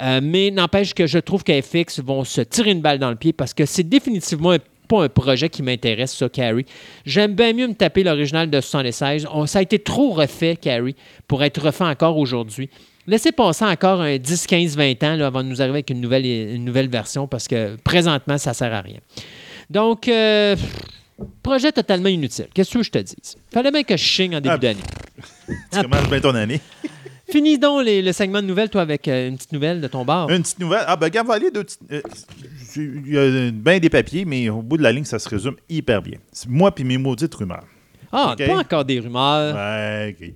Euh, 0.00 0.20
mais 0.22 0.50
n'empêche 0.52 0.94
que 0.94 1.06
je 1.08 1.18
trouve 1.18 1.42
qu'FX 1.42 2.00
vont 2.00 2.22
se 2.22 2.40
tirer 2.40 2.70
une 2.70 2.82
balle 2.82 3.00
dans 3.00 3.10
le 3.10 3.16
pied 3.16 3.32
parce 3.32 3.52
que 3.52 3.66
c'est 3.66 3.82
définitivement 3.82 4.52
un- 4.52 4.58
pas 4.86 5.02
un 5.02 5.08
projet 5.08 5.48
qui 5.48 5.64
m'intéresse, 5.64 6.14
ça, 6.16 6.28
Carrie. 6.28 6.66
J'aime 7.04 7.34
bien 7.34 7.52
mieux 7.52 7.66
me 7.66 7.74
taper 7.74 8.04
l'original 8.04 8.48
de 8.48 8.60
76. 8.60 9.26
On- 9.32 9.46
ça 9.46 9.58
a 9.58 9.62
été 9.62 9.80
trop 9.80 10.10
refait, 10.12 10.54
Carrie, 10.54 10.94
pour 11.26 11.42
être 11.42 11.60
refait 11.60 11.82
encore 11.84 12.16
aujourd'hui. 12.18 12.70
Laissez 13.06 13.30
passer 13.32 13.64
encore 13.64 14.00
un 14.00 14.16
10, 14.18 14.46
15, 14.46 14.76
20 14.76 15.02
ans 15.04 15.16
là, 15.16 15.26
avant 15.28 15.42
de 15.42 15.48
nous 15.48 15.60
arriver 15.62 15.76
avec 15.76 15.90
une 15.90 16.00
nouvelle, 16.00 16.24
une 16.26 16.64
nouvelle 16.64 16.88
version 16.88 17.26
parce 17.28 17.46
que 17.46 17.76
présentement, 17.76 18.36
ça 18.38 18.52
sert 18.52 18.72
à 18.74 18.80
rien. 18.80 18.98
Donc, 19.70 20.08
euh, 20.08 20.56
projet 21.42 21.70
totalement 21.72 22.08
inutile. 22.08 22.48
Qu'est-ce 22.52 22.76
que 22.76 22.82
je 22.82 22.90
te 22.90 22.98
dise? 22.98 23.36
Fallait 23.52 23.70
bien 23.70 23.82
que 23.84 23.96
je 23.96 24.02
chigne 24.02 24.36
en 24.36 24.40
début 24.40 24.54
Ah. 24.54 24.58
d'année. 24.58 24.80
Tu 25.72 25.82
commences 25.82 26.08
bien 26.08 26.20
ton 26.20 26.34
année. 26.34 26.60
Finis 27.30 27.58
donc 27.58 27.84
les- 27.84 28.02
le 28.02 28.12
segment 28.12 28.40
de 28.40 28.46
nouvelles, 28.46 28.70
toi, 28.70 28.82
avec 28.82 29.08
euh, 29.08 29.28
une 29.28 29.36
petite 29.36 29.52
nouvelle 29.52 29.80
de 29.80 29.88
ton 29.88 30.04
bar. 30.04 30.30
Une 30.30 30.42
petite 30.42 30.60
nouvelle? 30.60 30.84
Ah, 30.86 30.94
ben, 30.96 31.06
regarde, 31.06 31.26
voilà, 31.26 31.50
deux 31.50 31.64
petites. 31.64 31.80
euh, 31.90 32.00
Il 32.76 33.12
y 33.12 33.18
a 33.18 33.50
bien 33.50 33.78
des 33.80 33.90
papiers, 33.90 34.24
mais 34.24 34.48
au 34.48 34.62
bout 34.62 34.76
de 34.76 34.82
la 34.82 34.92
ligne, 34.92 35.04
ça 35.04 35.18
se 35.18 35.28
résume 35.28 35.56
hyper 35.68 36.02
bien. 36.02 36.18
C'est 36.30 36.48
moi 36.48 36.72
puis 36.72 36.84
mes 36.84 36.98
maudites 36.98 37.34
rumeurs. 37.34 37.64
Ah, 38.12 38.34
pas 38.38 38.58
encore 38.58 38.84
des 38.84 39.00
rumeurs. 39.00 39.54
Ouais, 39.56 40.16
OK. 40.20 40.32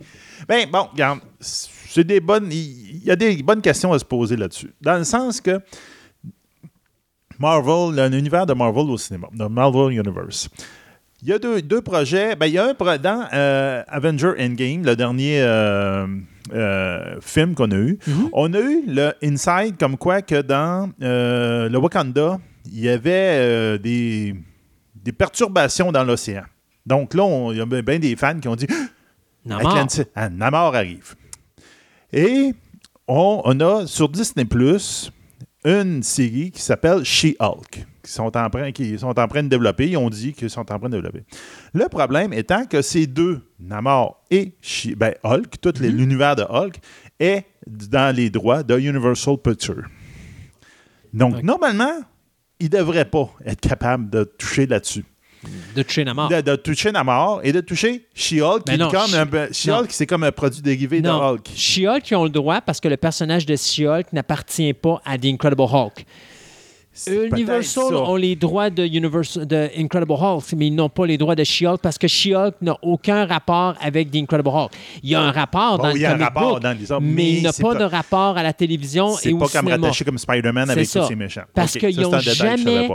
Ben, 0.48 0.68
bon, 0.70 0.88
regarde, 0.92 1.20
c'est 1.38 1.68
des 1.98 2.20
bonnes. 2.20 2.48
Il 2.52 3.02
y 3.04 3.10
a 3.10 3.16
des 3.16 3.42
bonnes 3.42 3.60
questions 3.60 3.92
à 3.92 3.98
se 3.98 4.04
poser 4.04 4.36
là-dessus. 4.36 4.72
Dans 4.80 4.96
le 4.98 5.04
sens 5.04 5.40
que 5.40 5.60
Marvel, 7.38 8.10
l'univers 8.12 8.46
de 8.46 8.52
Marvel 8.52 8.90
au 8.90 8.98
cinéma, 8.98 9.28
le 9.36 9.48
Marvel 9.48 9.92
Universe. 9.98 10.48
Il 11.22 11.28
y 11.28 11.32
a 11.32 11.38
deux, 11.38 11.60
deux 11.62 11.82
projets. 11.82 12.36
Ben, 12.36 12.46
il 12.46 12.52
y 12.52 12.58
a 12.58 12.66
un 12.66 12.96
dans 12.98 13.28
euh, 13.32 13.82
Avenger 13.88 14.32
Endgame, 14.38 14.84
le 14.84 14.94
dernier 14.94 15.40
euh, 15.42 16.06
euh, 16.52 17.16
film 17.20 17.54
qu'on 17.54 17.70
a 17.70 17.76
eu. 17.76 17.98
On 18.32 18.52
a 18.54 18.60
eu 18.60 18.82
le 18.86 19.12
inside 19.22 19.76
comme 19.78 19.96
quoi 19.96 20.22
que 20.22 20.40
dans 20.40 20.90
le 21.00 21.76
Wakanda, 21.76 22.38
il 22.66 22.80
y 22.80 22.88
avait 22.88 23.78
des, 23.78 24.34
des 24.94 25.12
perturbations 25.12 25.92
dans 25.92 26.04
l'océan. 26.04 26.44
Donc 26.86 27.14
là, 27.14 27.50
il 27.52 27.58
y 27.58 27.60
a 27.60 27.66
bien 27.82 27.98
des 27.98 28.16
fans 28.16 28.38
qui 28.38 28.48
ont 28.48 28.56
dit 28.56 28.66
Namor. 29.44 29.76
Atlantis- 29.76 30.06
ah, 30.14 30.28
Namor 30.28 30.74
arrive. 30.74 31.14
Et 32.12 32.52
on, 33.06 33.42
on 33.44 33.60
a 33.60 33.86
sur 33.86 34.08
Disney 34.08 34.44
Plus 34.44 35.10
une 35.64 36.02
série 36.02 36.50
qui 36.50 36.62
s'appelle 36.62 37.04
She-Hulk, 37.04 37.84
qui 38.02 38.10
sont, 38.10 38.34
en 38.36 38.48
train, 38.50 38.72
qui 38.72 38.98
sont 38.98 39.08
en 39.18 39.28
train 39.28 39.42
de 39.42 39.48
développer. 39.48 39.90
Ils 39.90 39.96
ont 39.98 40.08
dit 40.08 40.32
qu'ils 40.32 40.48
sont 40.48 40.60
en 40.60 40.64
train 40.78 40.88
de 40.88 40.96
développer. 40.96 41.22
Le 41.74 41.86
problème 41.88 42.32
étant 42.32 42.64
que 42.64 42.80
ces 42.80 43.06
deux, 43.06 43.40
Namor 43.58 44.22
et 44.30 44.52
She- 44.62 44.94
ben, 44.96 45.14
Hulk, 45.22 45.60
tout 45.60 45.74
les- 45.80 45.90
l'univers 45.90 46.34
de 46.34 46.42
Hulk, 46.42 46.76
est 47.18 47.44
dans 47.66 48.14
les 48.14 48.30
droits 48.30 48.62
de 48.62 48.78
Universal 48.78 49.36
Pictures. 49.36 49.84
Donc, 51.12 51.42
normalement, 51.42 52.00
ils 52.58 52.70
ne 52.70 52.78
devraient 52.78 53.04
pas 53.04 53.30
être 53.44 53.60
capables 53.60 54.08
de 54.08 54.24
toucher 54.24 54.66
là-dessus 54.66 55.04
De 55.74 55.82
toucher 55.82 56.04
Namor. 56.04 56.28
de, 56.28 56.40
de 56.42 56.56
toucher 56.56 56.92
Namor 56.92 57.40
et 57.42 57.52
de 57.52 57.60
toucher 57.60 58.04
She-Hulk, 58.14 58.64
qui 58.64 58.76
non, 58.76 58.88
est 58.88 58.92
comme 58.92 59.48
She- 59.52 59.86
c'est 59.88 60.06
comme 60.06 60.24
un 60.24 60.32
produit 60.32 60.60
dérivé 60.60 61.00
de 61.00 61.08
Non, 61.08 61.18
Hulk. 61.22 61.46
She-Hulk, 61.56 62.10
ils 62.10 62.14
ont 62.16 62.24
le 62.24 62.30
droit 62.30 62.60
parce 62.60 62.78
que 62.80 62.88
le 62.88 62.96
personnage 62.98 63.46
de 63.46 63.56
She-Hulk 63.56 64.12
n'appartient 64.12 64.74
pas 64.74 65.00
à 65.04 65.16
The 65.16 65.26
Incredible 65.26 65.62
Hulk. 65.62 66.04
C'est 66.92 67.28
Universal 67.28 67.94
ont 67.94 68.16
les 68.16 68.34
droits 68.36 68.68
de, 68.68 68.84
Universal, 68.84 69.46
de 69.46 69.70
Incredible 69.78 70.12
Hulk, 70.12 70.42
mais 70.56 70.66
ils 70.66 70.74
n'ont 70.74 70.88
pas 70.88 71.06
les 71.06 71.16
droits 71.16 71.36
de 71.36 71.44
She-Hulk 71.44 71.80
parce 71.80 71.96
que 71.96 72.08
She-Hulk 72.08 72.56
n'a 72.60 72.76
aucun 72.82 73.24
rapport 73.26 73.74
avec 73.80 74.10
The 74.10 74.16
Incredible 74.16 74.48
Hulk. 74.50 74.72
Il 75.02 75.10
y 75.10 75.14
a 75.14 75.22
un 75.22 75.30
rapport 75.30 75.78
Bon, 75.78 75.84
dans 75.84 75.90
il 75.90 75.94
le 75.94 76.00
y 76.00 76.04
a 76.04 76.08
un 76.10 76.12
comic 76.14 76.24
rapport 76.26 76.50
book, 76.54 76.62
dans 76.62 76.76
les 76.78 76.90
autres, 76.92 77.00
mais, 77.00 77.12
mais 77.14 77.32
il 77.34 77.42
n'a 77.44 77.52
c'est 77.52 77.62
pas 77.62 77.72
pas- 77.74 77.78
de 77.78 77.84
rapport 77.84 78.36
à 78.36 78.42
la 78.42 78.52
télévision 78.52 79.14
C'est 79.14 79.30
et 79.30 79.32
au 79.32 79.38
pas 79.38 79.46
comme 79.48 79.66
cinéma. 79.66 79.86
rattaché 79.86 80.04
comme 80.04 80.18
Spider-Man 80.18 80.66
C'est 80.66 80.72
avec 80.72 80.86
ça. 80.86 81.00
tous 81.00 81.06
ses 81.06 81.14
méchants. 81.16 81.42
Parce 81.54 81.76
Ok, 81.76 81.80
qu'ils 81.80 81.94
c'est 81.94 82.02
n'ont 82.02 82.18
jamais 82.18 82.88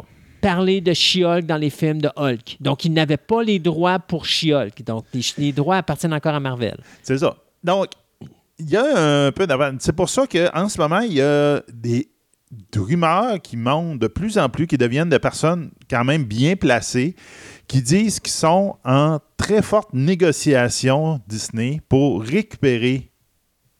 parlé 0.45 0.79
de 0.79 0.93
She-Hulk 0.93 1.47
dans 1.47 1.57
les 1.57 1.71
films 1.71 1.99
de 2.03 2.09
Hulk. 2.15 2.57
Donc, 2.59 2.85
ils 2.85 2.93
n'avaient 2.93 3.17
pas 3.17 3.41
les 3.41 3.57
droits 3.57 3.97
pour 3.97 4.27
She-Hulk. 4.27 4.83
Donc, 4.83 5.05
les, 5.39 5.51
droits 5.51 5.77
appartiennent 5.77 6.13
encore 6.13 6.35
à 6.35 6.39
Marvel. 6.39 6.77
C'est 7.01 7.17
ça. 7.17 7.35
Donc, 7.63 7.87
il 8.59 8.69
y 8.69 8.77
a 8.77 9.25
un 9.25 9.31
peu 9.31 9.47
d'avance. 9.47 9.77
C'est 9.79 9.95
pour 9.95 10.07
ça 10.07 10.27
qu'en 10.27 10.69
ce 10.69 10.77
moment, 10.77 10.99
il 10.99 11.13
y 11.13 11.21
a 11.21 11.63
des, 11.73 12.11
des 12.51 12.79
rumeurs 12.79 13.41
qui 13.41 13.57
montent 13.57 13.97
de 13.97 14.05
plus 14.05 14.37
en 14.37 14.47
plus, 14.47 14.67
qui 14.67 14.77
deviennent 14.77 15.09
de 15.09 15.17
personnes 15.17 15.71
quand 15.89 16.03
même 16.03 16.25
bien 16.25 16.55
placées, 16.55 17.15
qui 17.67 17.81
disent 17.81 18.19
qu'ils 18.19 18.31
sont 18.31 18.75
en 18.85 19.17
très 19.37 19.63
forte 19.63 19.93
négociation 19.93 21.21
Disney 21.27 21.81
pour 21.89 22.21
récupérer 22.21 23.11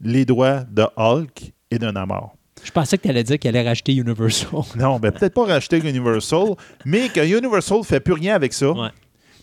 les 0.01 0.26
droits 0.26 0.63
de 0.63 0.88
Hulk 0.97 1.53
et 1.70 1.78
de 1.78 1.91
Namor. 1.91 2.36
Je 2.66 2.72
pensais 2.72 2.97
que 2.97 3.03
tu 3.03 3.09
allais 3.09 3.24
dire 3.24 3.38
qu'elle 3.39 3.55
allait 3.55 3.68
racheter 3.70 3.93
Universal. 3.93 4.49
Non, 4.76 4.99
ben 4.99 5.11
peut-être 5.11 5.34
pas 5.34 5.45
racheter 5.45 5.78
Universal, 5.78 6.55
mais 6.84 7.09
que 7.09 7.20
Universal 7.26 7.84
fait 7.84 7.99
plus 7.99 8.13
rien 8.13 8.34
avec 8.36 8.51
ça. 8.53 8.72
Ouais. 8.72 8.89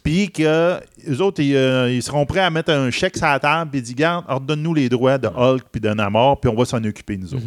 Puis 0.03 0.31
que 0.31 0.81
les 1.07 1.20
autres, 1.20 1.41
ils, 1.41 1.55
euh, 1.55 1.89
ils 1.93 2.03
seront 2.03 2.27
prêts 2.27 2.41
à 2.41 2.51
mettre 2.51 2.73
un 2.73 2.91
chèque 2.91 3.16
sur 3.16 3.27
la 3.27 3.39
table 3.39 3.77
et 3.77 3.81
dire 3.81 3.95
Garde, 3.95 4.25
ordonne-nous 4.29 4.75
les 4.75 4.89
droits 4.89 5.16
de 5.18 5.29
Hulk 5.29 5.62
puis 5.70 5.81
de 5.81 5.89
Namor, 5.91 6.41
puis 6.41 6.51
on 6.51 6.57
va 6.57 6.64
s'en 6.64 6.83
occuper, 6.83 7.16
nous 7.16 7.33
autres. 7.33 7.45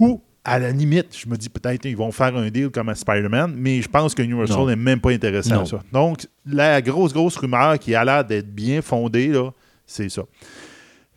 Ou, 0.00 0.20
à 0.44 0.58
la 0.58 0.72
limite, 0.72 1.16
je 1.16 1.28
me 1.28 1.36
dis 1.36 1.48
peut-être 1.48 1.84
ils 1.84 1.96
vont 1.96 2.10
faire 2.10 2.36
un 2.36 2.50
deal 2.50 2.70
comme 2.70 2.88
à 2.88 2.96
Spider-Man, 2.96 3.54
mais 3.56 3.80
je 3.80 3.88
pense 3.88 4.12
que 4.14 4.22
Universal 4.22 4.66
n'est 4.66 4.76
même 4.76 5.00
pas 5.00 5.12
intéressé 5.12 5.50
Non. 5.50 5.60
à 5.60 5.66
ça. 5.66 5.80
Donc, 5.92 6.26
la 6.44 6.82
grosse, 6.82 7.12
grosse 7.12 7.36
rumeur 7.36 7.78
qui 7.78 7.94
a 7.94 8.04
l'air 8.04 8.24
d'être 8.24 8.52
bien 8.52 8.82
fondée, 8.82 9.32
c'est 9.86 10.08
ça. 10.08 10.22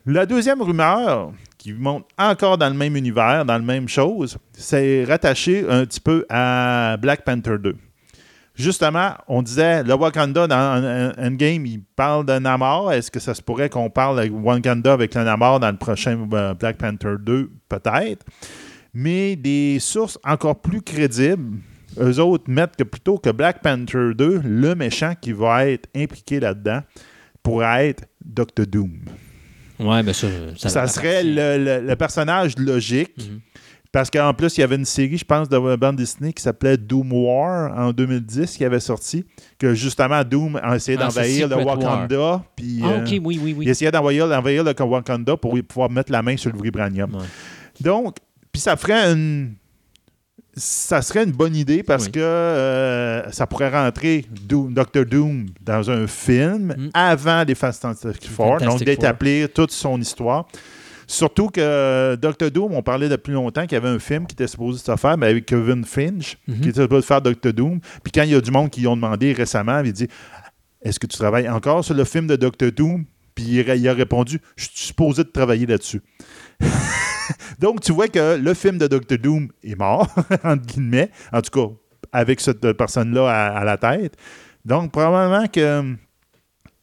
La 0.06 0.26
deuxième 0.28 0.62
rumeur, 0.62 1.32
monte 1.76 2.06
encore 2.18 2.58
dans 2.58 2.70
le 2.70 2.76
même 2.76 2.96
univers, 2.96 3.46
dans 3.46 3.54
la 3.54 3.60
même 3.60 3.88
chose, 3.88 4.38
c'est 4.54 5.04
rattaché 5.04 5.66
un 5.68 5.86
petit 5.86 6.00
peu 6.00 6.26
à 6.30 6.98
Black 6.98 7.24
Panther 7.24 7.58
2. 7.60 7.76
Justement, 8.58 9.12
on 9.28 9.44
disait, 9.44 9.84
le 9.84 9.94
Wakanda 9.94 10.48
dans 10.48 11.14
Endgame, 11.18 11.68
il 11.68 11.84
parle 11.96 12.26
de 12.26 12.40
Namor. 12.40 12.92
Est-ce 12.92 13.12
que 13.12 13.20
ça 13.20 13.36
se 13.36 13.42
pourrait 13.42 13.70
qu'on 13.70 13.92
parle 13.92 14.28
de 14.28 14.32
Wakanda 14.32 14.94
avec 14.94 15.14
le 15.14 15.24
Namor 15.24 15.60
dans 15.60 15.70
le 15.70 15.78
prochain 15.78 16.28
euh, 16.34 16.56
Black 16.56 16.78
Panther 16.78 17.16
2? 17.20 17.52
Peut-être. 17.70 18.26
Mais 18.96 19.36
des 19.36 19.78
sources 19.80 20.18
encore 20.24 20.60
plus 20.60 20.82
crédibles, 20.82 21.60
eux 22.00 22.20
autres 22.20 22.50
mettent 22.50 22.76
que 22.76 22.84
plutôt 22.84 23.20
que 23.20 23.30
Black 23.30 23.62
Panther 23.62 24.16
2, 24.16 24.42
le 24.44 24.74
méchant 24.74 25.14
qui 25.20 25.34
va 25.34 25.68
être 25.68 25.88
impliqué 25.96 26.40
là-dedans 26.40 26.82
pourrait 27.44 27.90
être 27.90 28.06
Doctor 28.26 28.66
Doom. 28.66 29.02
Ouais, 29.80 30.02
mais 30.04 30.14
ça, 30.14 30.28
ça, 30.58 30.88
serait 30.88 31.24
le, 31.24 31.64
le- 31.82 31.88
le 31.88 31.96
personnage 31.96 32.58
logique. 32.58 33.14
Mhm. 33.18 33.40
Parce 33.92 34.10
qu'en 34.12 34.34
plus, 34.34 34.58
il 34.58 34.62
y 34.62 34.64
avait 34.64 34.76
une 34.76 34.86
série, 34.86 35.18
je 35.18 35.24
pense, 35.26 35.48
de 35.48 35.76
bande 35.78 35.96
Disney 35.96 36.34
qui 36.34 36.44
s'appelait 36.44 36.76
Doom 36.78 37.12
War 37.14 37.72
en 37.78 37.92
2010 37.94 38.58
qui 38.58 38.66
avait 38.66 38.82
sorti. 38.82 39.26
Que 39.58 39.74
justement, 39.74 40.24
Doom 40.24 40.60
a 40.62 40.76
essayé 40.76 40.98
Ah, 41.00 41.06
d'envahir 41.06 41.48
le 41.48 41.56
Wakanda. 41.56 42.44
Puis, 42.56 42.82
Ah, 42.84 42.88
euh, 42.90 43.02
OK, 43.02 43.08
oui, 43.12 43.22
oui, 43.22 43.56
oui. 43.58 43.66
Il 43.66 43.70
essayait 43.70 43.90
d'envahir 43.90 44.28
d'envahir 44.28 44.64
le 44.66 44.74
Wakanda 44.78 45.38
pour 45.38 45.58
pouvoir 45.68 45.90
mettre 45.90 46.12
la 46.12 46.22
main 46.22 46.36
sur 46.38 46.52
le 46.52 46.62
vibranium. 46.62 47.16
Ouais. 47.16 47.22
Donc, 47.80 48.18
puis 48.52 48.62
ça 48.62 48.76
ferait 48.76 49.14
une. 49.14 49.54
Ça 50.60 51.02
serait 51.04 51.24
une 51.24 51.32
bonne 51.32 51.56
idée 51.56 51.84
parce 51.84 52.06
Oui. 52.06 52.14
que 52.14 52.20
euh, 52.20 53.32
ça 53.32 53.46
pourrait 53.46 53.70
rentrer 53.70 54.26
Doom, 54.30 54.74
Doctor 54.74 55.06
Doom 55.06 55.46
dans 55.62 55.90
un 55.92 56.08
film 56.08 56.74
Mm. 56.78 56.90
avant 56.94 57.44
les 57.48 57.54
Fantastic 57.56 58.28
Four, 58.30 58.54
donc 58.54 58.60
Fantastic 58.62 58.88
d'établir 58.88 59.54
toute 59.54 59.72
son 59.72 60.02
histoire. 60.02 60.48
Surtout 61.10 61.48
que 61.50 61.62
euh, 61.62 62.16
Doctor 62.18 62.50
Doom, 62.52 62.74
on 62.74 62.82
parlait 62.82 63.08
depuis 63.08 63.32
longtemps 63.34 63.62
qu'il 63.62 63.74
y 63.74 63.76
avait 63.76 63.88
un 63.88 64.00
film 64.00 64.26
qui 64.26 64.34
était 64.34 64.48
supposé 64.48 64.80
se 64.80 64.96
faire 64.98 65.18
mais 65.18 65.28
avec 65.28 65.46
Kevin 65.46 65.86
Finch, 65.86 66.38
Mhm. 66.48 66.60
qui 66.62 66.70
était 66.70 66.82
supposé 66.82 67.06
faire 67.06 67.22
Doctor 67.22 67.54
Doom. 67.54 67.80
Puis 68.04 68.12
quand 68.12 68.24
il 68.24 68.32
y 68.32 68.36
a 68.36 68.42
du 68.42 68.52
monde 68.52 68.70
qui 68.70 68.86
ont 68.88 68.96
demandé 68.96 69.32
récemment, 69.34 69.80
il 69.86 69.94
dit 69.94 70.08
Est-ce 70.82 71.00
que 71.00 71.08
tu 71.08 71.18
travailles 71.18 71.48
encore 71.50 71.84
sur 71.86 71.94
le 71.94 72.04
film 72.04 72.28
de 72.28 72.36
Doctor 72.36 72.72
Doom? 72.72 73.06
Puis 73.36 73.46
il, 73.46 73.70
il 73.78 73.88
a 73.88 73.94
répondu 73.94 74.42
Je 74.56 74.64
suis 74.66 74.88
supposé 74.88 75.24
de 75.24 75.30
travailler 75.30 75.66
là-dessus. 75.68 76.02
Donc, 77.60 77.82
tu 77.82 77.92
vois 77.92 78.08
que 78.08 78.38
le 78.38 78.54
film 78.54 78.78
de 78.78 78.88
Doctor 78.88 79.18
Doom 79.18 79.50
est 79.64 79.76
mort, 79.76 80.08
entre 80.44 80.66
guillemets, 80.66 81.12
en 81.32 81.42
tout 81.42 81.52
cas, 81.52 81.74
avec 82.12 82.40
cette 82.40 82.74
personne-là 82.74 83.30
à, 83.30 83.60
à 83.60 83.64
la 83.64 83.78
tête. 83.78 84.16
Donc, 84.66 84.92
probablement 84.92 85.48
que. 85.48 85.96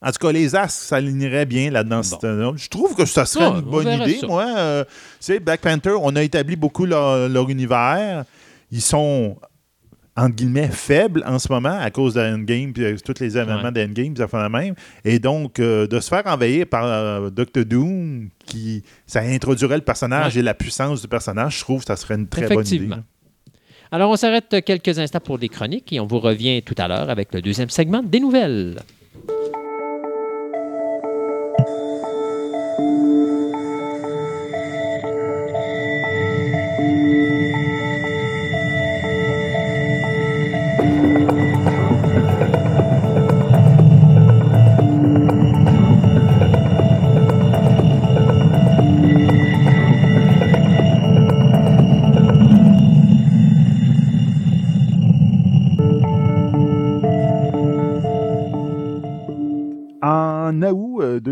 En 0.01 0.13
tout 0.13 0.27
cas, 0.27 0.33
les 0.33 0.55
astres 0.55 0.83
s'aligneraient 0.83 1.47
bien 1.47 1.71
là-dedans. 1.71 2.03
Bon. 2.21 2.57
Je 2.57 2.69
trouve 2.69 2.95
que 2.95 3.07
ça 3.07 3.25
serait 3.25 3.47
une 3.47 3.57
on 3.67 3.71
bonne 3.71 3.89
idée. 3.89 4.19
ça. 4.19 4.27
Moi, 4.27 4.45
euh, 4.55 4.85
tu 4.85 4.91
sais, 5.21 5.41
Black 5.41 5.63
Panther, 5.63 5.95
on 5.99 6.15
a 6.15 6.23
établi 6.23 6.57
beaucoup 6.57 6.85
leur, 6.85 7.27
leur 7.31 7.49
univers. 7.49 8.25
Ils 8.71 8.83
sont, 8.83 9.39
entre 10.17 10.37
guillemets, 10.37 10.69
faibles 10.69 11.25
en 11.27 11.39
ce 11.39 11.51
moment 11.53 11.77
à 11.81 11.91
cause 11.91 12.15
de 12.15 12.21
Endgame 12.21 12.73
puis 12.73 12.85
tous 13.05 13.21
les 13.21 13.37
événements 13.37 13.63
Ouais. 13.65 13.73
d'Endgame, 13.73 14.17
ça 14.17 14.29
fait 14.29 14.37
la 14.37 14.49
même. 14.49 14.75
Et 15.05 15.19
donc, 15.19 15.59
euh, 15.59 15.87
de 15.89 15.99
se 15.99 16.09
faire 16.09 16.23
envahir 16.27 16.67
par 16.67 16.85
euh, 16.87 17.31
Doctor 17.31 17.65
Doom, 17.65 18.29
qui, 18.47 18.83
ça 19.07 19.21
introduirait 19.23 19.77
le 19.77 19.83
personnage 19.83 20.35
Ouais. 20.35 20.41
et 20.41 20.43
la 20.43 20.55
puissance 20.55 21.03
du 21.03 21.09
personnage, 21.09 21.57
je 21.59 21.61
trouve 21.61 21.81
que 21.81 21.87
ça 21.87 21.97
serait 21.97 22.15
une 22.15 22.29
très 22.29 22.47
bonne 22.49 22.67
idée. 22.67 22.89
Alors, 23.91 24.11
on 24.11 24.17
s'arrête 24.17 24.55
quelques 24.65 24.99
instants 24.99 25.21
pour 25.21 25.39
les 25.39 25.49
chroniques 25.49 25.93
et 25.93 26.01
on 26.01 26.07
vous 26.07 26.19
revient 26.21 26.63
tout 26.63 26.75
à 26.79 26.89
l'heure 26.89 27.11
avec 27.11 27.33
le 27.35 27.41
deuxième 27.43 27.71
segment 27.71 28.03
des 28.03 28.19
nouvelles. 28.21 28.77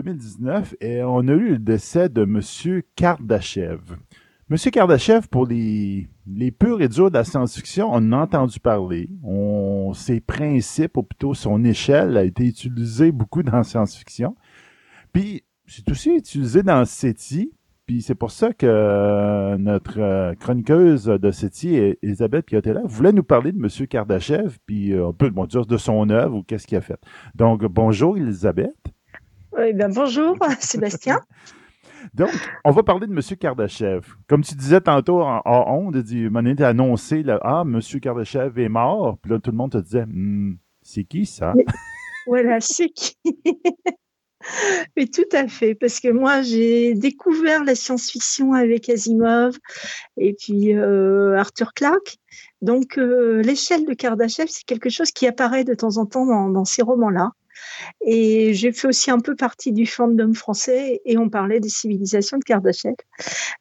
2019, 0.02 0.74
eh, 0.80 1.02
on 1.04 1.28
a 1.28 1.32
eu 1.32 1.50
le 1.50 1.58
décès 1.58 2.08
de 2.08 2.22
M. 2.22 2.40
Kardashev. 2.96 3.80
M. 4.50 4.56
Kardashev, 4.56 5.28
pour 5.28 5.46
les, 5.46 6.08
les 6.26 6.50
purs 6.50 6.82
et 6.82 6.88
durs 6.88 7.10
de 7.10 7.14
la 7.14 7.24
science-fiction, 7.24 7.88
on 7.90 8.12
a 8.12 8.18
entendu 8.18 8.58
parler. 8.58 9.08
Ses 9.94 10.20
principes, 10.20 10.96
ou 10.96 11.04
plutôt 11.04 11.34
son 11.34 11.62
échelle, 11.64 12.16
a 12.16 12.24
été 12.24 12.44
utilisé 12.46 13.12
beaucoup 13.12 13.42
dans 13.42 13.58
la 13.58 13.62
science-fiction. 13.62 14.34
Puis, 15.12 15.44
c'est 15.66 15.88
aussi 15.90 16.10
utilisé 16.10 16.62
dans 16.62 16.84
SETI. 16.84 17.52
Puis 17.86 18.00
c'est 18.00 18.14
pour 18.14 18.30
ça 18.30 18.52
que 18.52 18.66
euh, 18.66 19.58
notre 19.58 20.00
euh, 20.00 20.34
chroniqueuse 20.34 21.06
de 21.06 21.30
SETI, 21.30 21.96
Elisabeth 22.02 22.46
Piotella, 22.46 22.80
voulait 22.84 23.12
nous 23.12 23.24
parler 23.24 23.52
de 23.52 23.58
M. 23.58 23.86
Kardashev, 23.88 24.58
puis 24.66 24.92
euh, 24.92 25.08
un 25.08 25.12
peu 25.12 25.30
bon, 25.30 25.46
de 25.46 25.76
son 25.76 26.08
œuvre 26.10 26.36
ou 26.36 26.42
qu'est-ce 26.42 26.66
qu'il 26.66 26.78
a 26.78 26.80
fait. 26.80 27.00
Donc, 27.34 27.64
bonjour 27.64 28.16
Elisabeth. 28.16 28.76
Oui, 29.56 29.72
ben 29.74 29.92
bonjour, 29.92 30.36
Sébastien. 30.60 31.20
Donc, 32.14 32.30
on 32.64 32.70
va 32.70 32.82
parler 32.82 33.06
de 33.06 33.12
M. 33.12 33.20
Kardashev. 33.38 34.06
Comme 34.28 34.42
tu 34.42 34.54
disais 34.54 34.80
tantôt 34.80 35.22
en, 35.22 35.40
en 35.44 35.74
ondes, 35.78 35.96
dit, 35.98 36.28
on 36.32 36.36
a 36.36 36.66
annoncé, 36.66 37.22
là, 37.22 37.38
ah, 37.42 37.62
M. 37.64 37.80
Kardashev 38.00 38.58
est 38.58 38.68
mort. 38.68 39.18
Puis 39.22 39.30
là, 39.30 39.38
tout 39.38 39.50
le 39.50 39.56
monde 39.56 39.72
te 39.72 39.78
disait, 39.78 40.04
Hmm, 40.06 40.56
C'est 40.82 41.04
qui 41.04 41.26
ça? 41.26 41.54
Voilà, 42.26 42.60
c'est 42.60 42.88
qui? 42.88 43.16
Mais 44.96 45.06
tout 45.06 45.28
à 45.32 45.46
fait, 45.46 45.76
parce 45.76 46.00
que 46.00 46.08
moi 46.08 46.42
j'ai 46.42 46.94
découvert 46.94 47.62
la 47.62 47.76
science-fiction 47.76 48.54
avec 48.54 48.88
Asimov 48.88 49.56
et 50.16 50.34
puis 50.34 50.74
euh, 50.74 51.38
Arthur 51.38 51.72
Clarke. 51.74 52.16
Donc 52.60 52.98
euh, 52.98 53.40
l'échelle 53.42 53.84
de 53.86 53.94
Kardashev, 53.94 54.46
c'est 54.48 54.64
quelque 54.64 54.90
chose 54.90 55.12
qui 55.12 55.28
apparaît 55.28 55.62
de 55.62 55.74
temps 55.74 55.96
en 55.96 56.06
temps 56.06 56.48
dans 56.48 56.64
ces 56.64 56.82
romans-là. 56.82 57.30
Et 58.00 58.54
j'ai 58.54 58.72
fait 58.72 58.88
aussi 58.88 59.10
un 59.10 59.20
peu 59.20 59.34
partie 59.34 59.72
du 59.72 59.86
fandom 59.86 60.34
français 60.34 61.00
et 61.04 61.18
on 61.18 61.28
parlait 61.28 61.60
des 61.60 61.68
civilisations 61.68 62.38
de 62.38 62.44
Kardashev. 62.44 62.94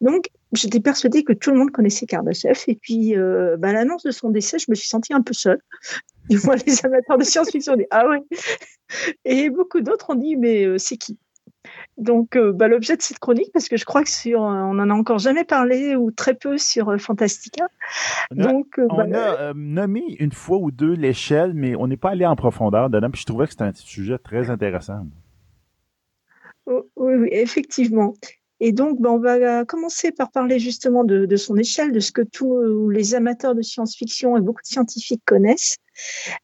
Donc, 0.02 0.30
j'étais 0.54 0.80
persuadée 0.80 1.24
que 1.24 1.34
tout 1.34 1.52
le 1.52 1.58
monde 1.58 1.72
connaissait 1.72 2.06
Kardashev. 2.06 2.58
Et 2.68 2.76
puis, 2.76 3.18
euh, 3.18 3.58
bah, 3.58 3.74
l'annonce 3.74 4.04
de 4.04 4.12
son 4.12 4.30
décès, 4.30 4.60
je 4.60 4.66
me 4.70 4.76
suis 4.76 4.88
sentie 4.88 5.14
un 5.14 5.22
peu 5.22 5.34
seule. 5.34 5.62
Du 6.30 6.40
moins, 6.46 6.56
les 6.66 6.86
amateurs 6.86 7.18
de 7.18 7.24
science-fiction 7.24 7.74
ont 7.74 7.78
dit 7.78 7.88
Ah 7.90 8.08
ouais. 8.08 8.22
Et 9.26 9.50
beaucoup 9.50 9.82
d'autres 9.82 10.12
ont 10.12 10.16
dit 10.16 10.38
Mais 10.38 10.64
euh, 10.66 10.78
c'est 10.78 10.96
qui? 10.96 11.18
Donc, 11.98 12.36
euh, 12.36 12.52
bah, 12.52 12.68
l'objet 12.68 12.98
de 12.98 13.02
cette 13.02 13.20
chronique, 13.20 13.52
parce 13.54 13.68
que 13.68 13.78
je 13.78 13.86
crois 13.86 14.04
que 14.04 14.10
sur, 14.10 14.42
on 14.42 14.80
en 14.80 14.90
a 14.90 14.94
encore 14.94 15.20
jamais 15.20 15.44
parlé 15.44 15.96
ou 15.96 16.12
très 16.12 16.34
peu 16.34 16.58
sur 16.58 16.90
euh, 16.90 16.98
Fantastica. 16.98 17.68
On 18.32 18.40
a, 18.40 18.52
Donc, 18.52 18.80
euh, 18.80 18.88
a 18.90 19.54
nommé 19.54 20.16
une 20.20 20.32
fois 20.32 20.58
ou 20.58 20.72
deux 20.72 20.94
l'échelle, 20.94 21.54
mais 21.54 21.76
on 21.76 21.88
n'est 21.88 21.98
pas 21.98 22.12
allé 22.12 22.26
en 22.26 22.36
profondeur 22.36 22.90
dedans. 22.90 23.10
Puis 23.12 23.22
je 23.22 23.26
trouvais 23.26 23.46
que 23.46 23.52
c'était 23.52 23.66
un 23.66 23.74
sujet 23.74 24.18
très 24.18 24.50
intéressant. 24.50 25.06
Oh, 26.66 26.88
oui, 26.96 27.16
oui, 27.16 27.30
effectivement. 27.32 28.14
Et 28.62 28.72
donc, 28.72 29.02
bah, 29.02 29.12
on 29.12 29.20
va 29.20 29.66
commencer 29.66 30.12
par 30.12 30.32
parler 30.32 30.60
justement 30.60 31.04
de, 31.04 31.26
de, 31.26 31.36
son 31.36 31.58
échelle, 31.58 31.92
de 31.92 32.00
ce 32.00 32.12
que 32.12 32.22
tous 32.22 32.90
les 32.90 33.16
amateurs 33.16 33.56
de 33.56 33.62
science-fiction 33.62 34.38
et 34.38 34.42
beaucoup 34.42 34.62
de 34.62 34.68
scientifiques 34.68 35.24
connaissent. 35.26 35.78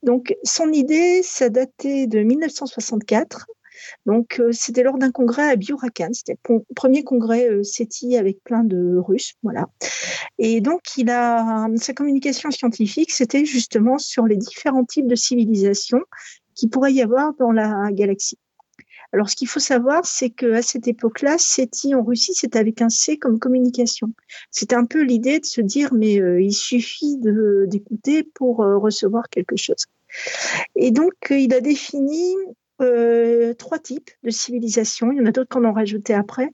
Donc, 0.04 0.36
son 0.44 0.72
idée, 0.72 1.22
ça 1.24 1.50
datait 1.50 2.08
de 2.08 2.20
1964 2.20 3.48
donc, 4.06 4.40
euh, 4.40 4.52
c'était 4.52 4.84
lors 4.84 4.98
d'un 4.98 5.12
congrès 5.12 5.50
à 5.50 5.56
Biurakan. 5.56 6.10
C'était 6.14 6.38
le 6.50 6.60
premier 6.76 7.04
congrès 7.04 7.50
euh, 7.50 7.64
SETI 7.64 8.18
avec 8.18 8.44
plein 8.44 8.64
de 8.64 8.98
Russes. 8.98 9.34
Voilà. 9.44 9.66
Et 10.40 10.62
donc, 10.62 10.82
il 10.98 11.10
a, 11.10 11.68
sa 11.76 11.94
communication 11.94 12.52
scientifique, 12.52 13.12
c'était 13.12 13.46
justement 13.46 13.98
sur 13.98 14.26
les 14.26 14.38
différents 14.38 14.86
types 14.86 15.08
de 15.08 15.16
civilisations 15.16 16.04
qui 16.56 16.68
pourrait 16.68 16.94
y 16.94 17.02
avoir 17.02 17.34
dans 17.36 17.52
la 17.52 17.92
galaxie. 17.92 18.40
Alors, 19.14 19.30
ce 19.30 19.36
qu'il 19.36 19.48
faut 19.48 19.62
savoir, 19.62 20.06
c'est 20.06 20.30
qu'à 20.30 20.62
cette 20.62 20.88
époque-là, 20.88 21.38
SETI 21.38 21.96
en 21.96 22.04
Russie, 22.04 22.34
c'était 22.34 22.60
avec 22.60 22.82
un 22.82 22.90
C 22.90 23.18
comme 23.18 23.40
communication. 23.40 24.12
C'était 24.52 24.76
un 24.76 24.84
peu 24.84 25.02
l'idée 25.02 25.40
de 25.40 25.46
se 25.46 25.62
dire, 25.62 25.94
mais 25.94 26.20
euh, 26.20 26.42
il 26.42 26.54
suffit 26.54 27.18
d'écouter 27.68 28.24
pour 28.24 28.58
recevoir 28.58 29.30
quelque 29.30 29.56
chose. 29.56 29.86
Et 30.76 30.92
donc, 30.92 31.14
il 31.30 31.54
a 31.54 31.62
défini 31.62 32.36
euh, 32.82 33.54
trois 33.54 33.80
types 33.80 34.12
de 34.24 34.30
civilisations. 34.30 35.12
Il 35.12 35.18
y 35.18 35.22
en 35.22 35.26
a 35.26 35.32
d'autres 35.32 35.50
qu'on 35.50 35.66
en 35.66 35.74
rajouté 35.74 36.14
après, 36.14 36.50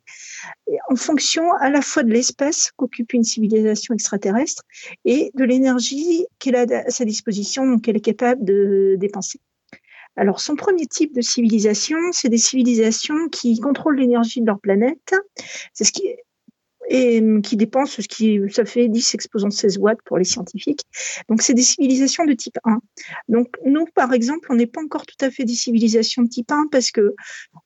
en 0.90 0.96
fonction 0.96 1.52
à 1.54 1.70
la 1.70 1.82
fois 1.82 2.04
de 2.04 2.12
l'espace 2.12 2.72
qu'occupe 2.76 3.14
une 3.14 3.24
civilisation 3.24 3.94
extraterrestre 3.94 4.64
et 5.06 5.32
de 5.34 5.44
l'énergie 5.44 6.26
qu'elle 6.40 6.56
a 6.56 6.66
à 6.86 6.90
sa 6.90 7.06
disposition, 7.06 7.66
donc 7.66 7.84
qu'elle 7.84 7.98
est 7.98 8.02
capable 8.02 8.44
de 8.44 8.96
dépenser. 9.00 9.40
Alors, 10.16 10.40
son 10.40 10.56
premier 10.56 10.86
type 10.86 11.16
de 11.16 11.22
civilisation, 11.22 11.98
c'est 12.12 12.30
des 12.30 12.38
civilisations 12.38 13.30
qui 13.30 13.60
contrôlent 13.60 13.98
l'énergie 13.98 14.42
de 14.42 14.46
leur 14.46 14.60
planète. 14.60 15.16
C'est 15.74 15.86
ce 15.86 15.92
qui 15.92 16.08
et 16.90 17.20
hum, 17.20 17.42
qui 17.42 17.58
dépensent 17.58 18.02
ce 18.02 18.08
qui 18.08 18.40
ça 18.50 18.66
fait 18.66 18.88
10 18.88 19.16
exposants 19.16 19.50
16 19.50 19.78
watts 19.78 20.02
pour 20.06 20.18
les 20.18 20.24
scientifiques. 20.24 20.82
Donc 21.30 21.42
c'est 21.42 21.54
des 21.54 21.64
civilisations 21.64 22.26
de 22.26 22.34
type 22.34 22.58
1. 22.64 22.80
Donc 23.30 23.48
nous 23.66 23.86
par 23.94 24.14
exemple, 24.14 24.48
on 24.50 24.56
n'est 24.56 24.68
pas 24.68 24.82
encore 24.82 25.06
tout 25.06 25.24
à 25.26 25.30
fait 25.30 25.46
des 25.46 25.54
civilisations 25.54 26.24
de 26.24 26.30
type 26.30 26.52
1 26.52 26.68
parce 26.72 26.92
que 26.92 27.16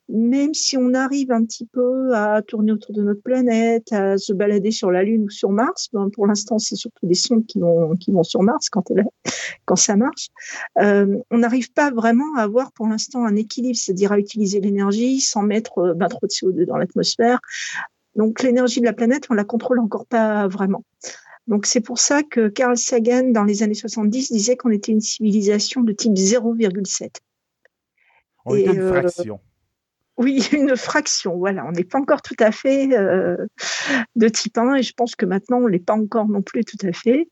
même 0.10 0.54
si 0.54 0.78
on 0.78 0.94
arrive 0.94 1.32
un 1.32 1.44
petit 1.44 1.66
peu 1.66 2.16
à 2.16 2.42
tourner 2.42 2.72
autour 2.72 2.96
de 2.96 3.02
notre 3.02 3.22
planète, 3.22 3.92
à 3.92 4.18
se 4.18 4.34
balader 4.34 4.72
sur 4.72 4.92
la 4.92 5.04
Lune 5.04 5.24
ou 5.24 5.30
sur 5.30 5.52
Mars, 5.52 5.90
ben 5.92 6.10
pour 6.14 6.28
l'instant 6.28 6.60
c'est 6.60 6.76
surtout 6.76 7.06
des 7.06 7.14
sondes 7.14 7.46
qui 7.46 7.60
vont 7.60 7.96
qui 7.96 8.12
vont 8.12 8.24
sur 8.24 8.42
Mars 8.44 8.70
quand 8.70 9.76
ça 9.76 9.96
marche. 9.96 10.30
Euh, 10.80 11.18
on 11.32 11.40
n'arrive 11.40 11.72
pas 11.74 11.92
vraiment 11.92 12.36
à 12.38 12.42
avoir 12.42 12.72
pour 12.72 12.88
l'instant 12.88 13.26
un 13.26 13.36
équilibre, 13.36 13.78
c'est-à-dire 13.78 14.12
à 14.12 14.20
utiliser 14.20 14.60
l'énergie 14.62 15.20
sans 15.20 15.44
mettre 15.44 15.94
ben, 15.96 16.08
trop 16.08 16.26
de 16.26 16.32
CO2 16.32 16.66
dans 16.66 16.78
l'atmosphère, 16.78 17.40
donc 18.18 18.42
l'énergie 18.42 18.82
de 18.82 18.86
la 18.86 18.94
planète, 18.94 19.28
on 19.30 19.36
la 19.36 19.46
contrôle 19.46 19.80
encore 19.80 20.06
pas 20.08 20.48
vraiment. 20.48 20.84
Donc 21.46 21.66
c'est 21.66 21.82
pour 21.82 22.00
ça 22.00 22.24
que 22.24 22.50
Carl 22.50 22.76
Sagan, 22.76 23.30
dans 23.30 23.44
les 23.44 23.64
années 23.64 23.74
70, 23.74 24.32
disait 24.32 24.58
qu'on 24.58 24.72
était 24.72 24.92
une 24.92 25.02
civilisation 25.02 25.82
de 25.82 25.94
type 25.94 26.14
0,7. 26.14 27.10
On 28.46 28.56
était 28.56 28.74
une 28.74 28.80
euh, 28.80 28.90
fraction. 28.90 29.40
Oui, 30.18 30.48
une 30.52 30.76
fraction, 30.76 31.38
voilà. 31.38 31.66
On 31.66 31.72
n'est 31.72 31.84
pas 31.84 32.00
encore 32.00 32.22
tout 32.22 32.36
à 32.40 32.52
fait 32.52 32.98
euh, 32.98 33.38
de 34.16 34.28
type 34.28 34.58
1 34.58 34.76
et 34.76 34.84
je 34.84 34.94
pense 34.94 35.16
que 35.16 35.26
maintenant, 35.26 35.60
on 35.60 35.68
l'est 35.68 35.80
pas 35.80 35.94
encore 35.94 36.28
non 36.28 36.42
plus 36.42 36.66
tout 36.66 36.86
à 36.86 36.92
fait. 36.92 37.30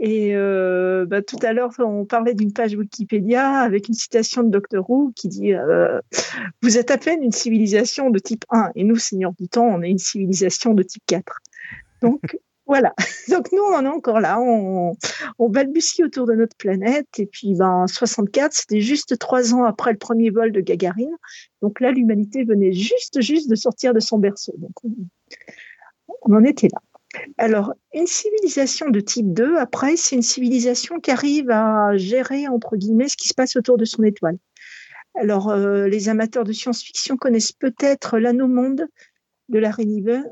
Et 0.00 0.34
euh, 0.34 1.06
bah, 1.06 1.22
tout 1.22 1.38
à 1.42 1.52
l'heure, 1.52 1.70
on 1.78 2.04
parlait 2.04 2.34
d'une 2.34 2.52
page 2.52 2.74
Wikipédia 2.74 3.60
avec 3.60 3.88
une 3.88 3.94
citation 3.94 4.42
de 4.42 4.50
Dr. 4.58 4.88
Who 4.88 5.12
qui 5.14 5.28
dit 5.28 5.54
euh, 5.54 6.00
Vous 6.62 6.76
êtes 6.76 6.90
à 6.90 6.98
peine 6.98 7.22
une 7.22 7.32
civilisation 7.32 8.10
de 8.10 8.18
type 8.18 8.44
1 8.50 8.72
et 8.74 8.84
nous, 8.84 8.96
Seigneur 8.96 9.32
du 9.38 9.48
Temps, 9.48 9.66
on 9.66 9.82
est 9.82 9.90
une 9.90 9.98
civilisation 9.98 10.74
de 10.74 10.82
type 10.82 11.04
4. 11.06 11.38
Donc, 12.02 12.36
voilà. 12.66 12.94
Donc 13.28 13.52
nous, 13.52 13.62
on 13.62 13.84
est 13.84 13.88
encore 13.88 14.20
là, 14.20 14.40
on, 14.40 14.96
balbutie 15.48 16.02
autour 16.02 16.26
de 16.26 16.34
notre 16.34 16.56
planète. 16.56 17.08
Et 17.18 17.26
puis, 17.26 17.54
ben, 17.54 17.86
64, 17.86 18.52
c'était 18.52 18.80
juste 18.80 19.18
trois 19.18 19.54
ans 19.54 19.64
après 19.64 19.92
le 19.92 19.98
premier 19.98 20.30
vol 20.30 20.52
de 20.52 20.60
Gagarine. 20.60 21.14
Donc 21.62 21.80
là, 21.80 21.90
l'humanité 21.90 22.44
venait 22.44 22.72
juste, 22.72 23.20
juste 23.20 23.50
de 23.50 23.54
sortir 23.54 23.92
de 23.94 24.00
son 24.00 24.18
berceau. 24.18 24.54
Donc 24.58 24.72
on, 26.22 26.34
en 26.34 26.44
était 26.44 26.68
là. 26.72 26.80
Alors, 27.38 27.72
une 27.92 28.06
civilisation 28.06 28.88
de 28.90 28.98
type 28.98 29.32
2, 29.32 29.56
après, 29.56 29.96
c'est 29.96 30.16
une 30.16 30.22
civilisation 30.22 30.98
qui 30.98 31.10
arrive 31.12 31.48
à 31.50 31.96
gérer, 31.96 32.48
entre 32.48 32.76
guillemets, 32.76 33.08
ce 33.08 33.16
qui 33.16 33.28
se 33.28 33.34
passe 33.34 33.56
autour 33.56 33.76
de 33.76 33.84
son 33.84 34.02
étoile. 34.02 34.36
Alors, 35.14 35.50
euh, 35.50 35.86
les 35.86 36.08
amateurs 36.08 36.42
de 36.42 36.52
science-fiction 36.52 37.16
connaissent 37.16 37.52
peut-être 37.52 38.18
l'anneau 38.18 38.48
monde 38.48 38.88
de 39.48 39.58
la 39.58 39.70
Niven 39.78 40.24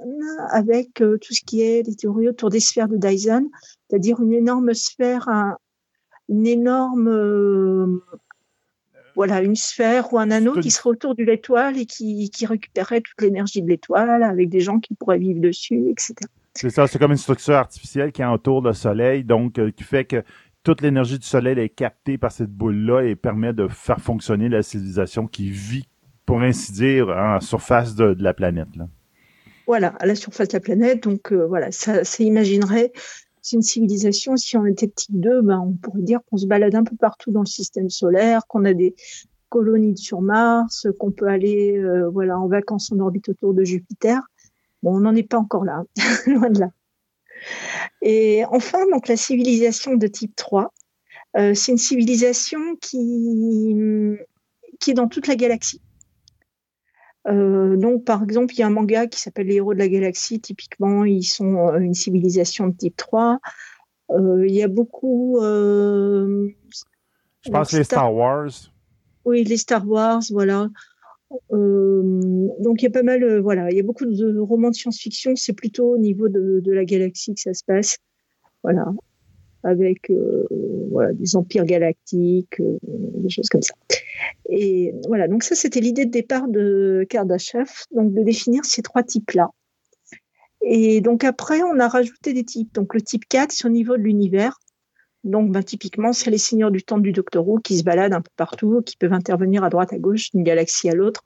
avec 0.50 1.00
euh, 1.00 1.18
tout 1.18 1.34
ce 1.34 1.42
qui 1.44 1.62
est 1.62 1.86
les 1.86 1.94
théories 1.94 2.28
autour 2.28 2.50
des 2.50 2.60
sphères 2.60 2.88
de 2.88 2.96
Dyson, 2.96 3.50
c'est-à-dire 3.88 4.20
une 4.20 4.32
énorme 4.32 4.72
sphère, 4.74 5.28
une 6.28 6.46
énorme 6.46 7.08
euh, 7.08 8.02
voilà, 9.14 9.42
une 9.42 9.56
sphère 9.56 10.12
ou 10.12 10.18
un 10.18 10.30
anneau 10.30 10.58
qui 10.60 10.70
serait 10.70 10.90
autour 10.90 11.14
de 11.14 11.22
l'étoile 11.22 11.76
et 11.78 11.84
qui, 11.84 12.30
qui 12.30 12.46
récupérerait 12.46 13.02
toute 13.02 13.20
l'énergie 13.20 13.62
de 13.62 13.68
l'étoile 13.68 14.22
avec 14.22 14.48
des 14.48 14.60
gens 14.60 14.80
qui 14.80 14.94
pourraient 14.94 15.18
vivre 15.18 15.40
dessus, 15.40 15.90
etc. 15.90 16.14
C'est 16.54 16.70
ça, 16.70 16.86
c'est 16.86 16.98
comme 16.98 17.12
une 17.12 17.18
structure 17.18 17.54
artificielle 17.54 18.12
qui 18.12 18.24
entoure 18.24 18.62
le 18.62 18.72
Soleil, 18.72 19.24
donc 19.24 19.58
euh, 19.58 19.70
qui 19.70 19.84
fait 19.84 20.04
que 20.04 20.22
toute 20.62 20.80
l'énergie 20.80 21.18
du 21.18 21.26
Soleil 21.26 21.58
est 21.58 21.68
captée 21.68 22.18
par 22.18 22.32
cette 22.32 22.50
boule-là 22.50 23.02
et 23.02 23.16
permet 23.16 23.52
de 23.52 23.68
faire 23.68 24.00
fonctionner 24.00 24.48
la 24.48 24.62
civilisation 24.62 25.26
qui 25.26 25.50
vit, 25.50 25.88
pour 26.24 26.40
ainsi 26.40 26.72
dire, 26.72 27.08
en 27.08 27.40
surface 27.40 27.94
de, 27.94 28.14
de 28.14 28.22
la 28.22 28.32
planète. 28.32 28.74
Là. 28.76 28.86
Voilà, 29.72 29.94
à 30.00 30.04
la 30.04 30.14
surface 30.14 30.48
de 30.48 30.52
la 30.52 30.60
planète. 30.60 31.02
Donc 31.02 31.32
euh, 31.32 31.46
voilà, 31.46 31.72
ça, 31.72 32.04
ça 32.04 32.22
imaginerait 32.22 32.92
c'est 33.40 33.56
une 33.56 33.62
civilisation. 33.62 34.36
Si 34.36 34.54
on 34.58 34.66
était 34.66 34.86
type 34.86 35.18
2, 35.18 35.40
ben, 35.40 35.60
on 35.60 35.72
pourrait 35.72 36.02
dire 36.02 36.20
qu'on 36.26 36.36
se 36.36 36.44
balade 36.44 36.74
un 36.74 36.84
peu 36.84 36.94
partout 36.94 37.32
dans 37.32 37.40
le 37.40 37.46
système 37.46 37.88
solaire, 37.88 38.46
qu'on 38.48 38.66
a 38.66 38.74
des 38.74 38.94
colonies 39.48 39.96
sur 39.96 40.20
Mars, 40.20 40.88
qu'on 40.98 41.10
peut 41.10 41.26
aller 41.26 41.78
euh, 41.78 42.10
voilà 42.10 42.38
en 42.38 42.48
vacances 42.48 42.92
en 42.92 42.98
orbite 42.98 43.30
autour 43.30 43.54
de 43.54 43.64
Jupiter. 43.64 44.20
Bon, 44.82 44.94
on 44.94 45.00
n'en 45.00 45.14
est 45.14 45.22
pas 45.22 45.38
encore 45.38 45.64
là, 45.64 45.84
loin 46.26 46.50
de 46.50 46.60
là. 46.60 46.68
Et 48.02 48.44
enfin, 48.50 48.84
donc 48.92 49.08
la 49.08 49.16
civilisation 49.16 49.94
de 49.94 50.06
type 50.06 50.36
3, 50.36 50.70
euh, 51.38 51.54
c'est 51.54 51.72
une 51.72 51.78
civilisation 51.78 52.76
qui, 52.78 53.74
qui 54.80 54.90
est 54.90 54.94
dans 54.94 55.08
toute 55.08 55.28
la 55.28 55.36
galaxie. 55.36 55.80
Euh, 57.28 57.76
donc, 57.76 58.04
par 58.04 58.22
exemple, 58.22 58.54
il 58.54 58.58
y 58.58 58.62
a 58.62 58.66
un 58.66 58.70
manga 58.70 59.06
qui 59.06 59.20
s'appelle 59.20 59.46
Les 59.46 59.56
héros 59.56 59.74
de 59.74 59.78
la 59.78 59.88
galaxie. 59.88 60.40
Typiquement, 60.40 61.04
ils 61.04 61.24
sont 61.24 61.68
euh, 61.68 61.78
une 61.78 61.94
civilisation 61.94 62.68
de 62.68 62.76
type 62.76 62.96
3. 62.96 63.38
Euh, 64.10 64.46
il 64.46 64.54
y 64.54 64.62
a 64.62 64.68
beaucoup. 64.68 65.38
Je 65.40 66.52
pense 67.50 67.72
les 67.72 67.84
Star 67.84 68.14
Wars. 68.14 68.50
Oui, 69.24 69.44
les 69.44 69.56
Star 69.56 69.88
Wars, 69.88 70.22
voilà. 70.30 70.68
donc, 71.50 72.82
il 72.82 72.82
y 72.82 72.86
a 72.86 72.90
pas 72.90 73.04
mal. 73.04 73.40
voilà, 73.40 73.70
il 73.70 73.76
y 73.76 73.80
a 73.80 73.84
beaucoup 73.84 74.04
de 74.04 74.38
romans 74.38 74.70
de 74.70 74.74
science-fiction. 74.74 75.36
C'est 75.36 75.52
plutôt 75.52 75.94
au 75.94 75.98
niveau 75.98 76.28
de, 76.28 76.60
de, 76.60 76.72
la 76.72 76.84
galaxie 76.84 77.34
que 77.34 77.40
ça 77.40 77.54
se 77.54 77.64
passe. 77.64 77.98
Voilà 78.62 78.86
avec 79.64 80.10
euh, 80.10 80.46
voilà, 80.90 81.12
des 81.12 81.36
empires 81.36 81.64
galactiques, 81.64 82.60
euh, 82.60 82.78
des 82.82 83.30
choses 83.30 83.48
comme 83.48 83.62
ça. 83.62 83.74
Et 84.48 84.94
voilà, 85.06 85.28
donc 85.28 85.42
ça 85.42 85.54
c'était 85.54 85.80
l'idée 85.80 86.06
de 86.06 86.10
départ 86.10 86.48
de 86.48 87.06
Kardashev, 87.08 87.70
donc 87.90 88.12
de 88.12 88.22
définir 88.22 88.64
ces 88.64 88.82
trois 88.82 89.02
types-là. 89.02 89.48
Et 90.62 91.00
donc 91.00 91.24
après, 91.24 91.62
on 91.62 91.78
a 91.80 91.88
rajouté 91.88 92.32
des 92.32 92.44
types. 92.44 92.72
Donc 92.74 92.94
le 92.94 93.00
type 93.02 93.28
4, 93.28 93.52
c'est 93.52 93.66
au 93.66 93.70
niveau 93.70 93.96
de 93.96 94.02
l'univers. 94.02 94.58
Donc, 95.24 95.52
ben, 95.52 95.62
typiquement, 95.62 96.12
c'est 96.12 96.30
les 96.30 96.38
seigneurs 96.38 96.70
du 96.70 96.82
temps 96.82 96.98
du 96.98 97.12
Docteur 97.12 97.46
Who 97.46 97.58
qui 97.58 97.78
se 97.78 97.84
baladent 97.84 98.14
un 98.14 98.20
peu 98.20 98.30
partout, 98.36 98.82
qui 98.84 98.96
peuvent 98.96 99.12
intervenir 99.12 99.62
à 99.62 99.70
droite, 99.70 99.92
à 99.92 99.98
gauche, 99.98 100.30
d'une 100.30 100.42
galaxie 100.42 100.88
à 100.88 100.94
l'autre. 100.94 101.24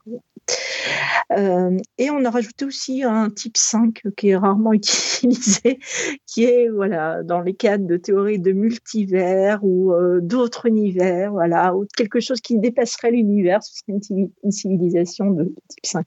Euh, 1.33 1.77
et 1.99 2.11
on 2.11 2.25
a 2.25 2.31
rajouté 2.31 2.65
aussi 2.65 3.03
un 3.03 3.31
type 3.31 3.57
5 3.57 4.03
qui 4.17 4.29
est 4.29 4.37
rarement 4.37 4.73
utilisé, 4.73 5.81
qui 6.27 6.45
est 6.45 6.69
voilà 6.69 7.23
dans 7.23 7.41
les 7.41 7.55
cadres 7.55 7.87
de 7.87 7.97
théorie 7.97 8.39
de 8.39 8.53
multivers 8.53 9.59
ou 9.63 9.93
euh, 9.93 10.21
d'autres 10.21 10.67
univers, 10.67 11.33
voilà, 11.33 11.75
ou 11.75 11.87
quelque 11.97 12.21
chose 12.21 12.41
qui 12.41 12.59
dépasserait 12.59 13.11
l'univers, 13.11 13.63
ce 13.63 13.79
serait 13.79 13.99
une, 14.11 14.53
civilisation 14.53 15.31
de, 15.31 15.53
type 15.69 15.87
5. 15.87 16.07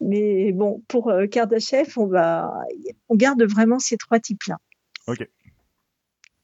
Mais 0.00 0.52
bon, 0.52 0.82
pour 0.88 1.08
euh, 1.08 1.26
Kardashev, 1.26 1.94
on 1.96 3.16
garde 3.16 3.42
vraiment 3.44 3.78
ces 3.78 3.96
trois 3.96 4.18
types-là. 4.18 4.56
Ok. 5.06 5.26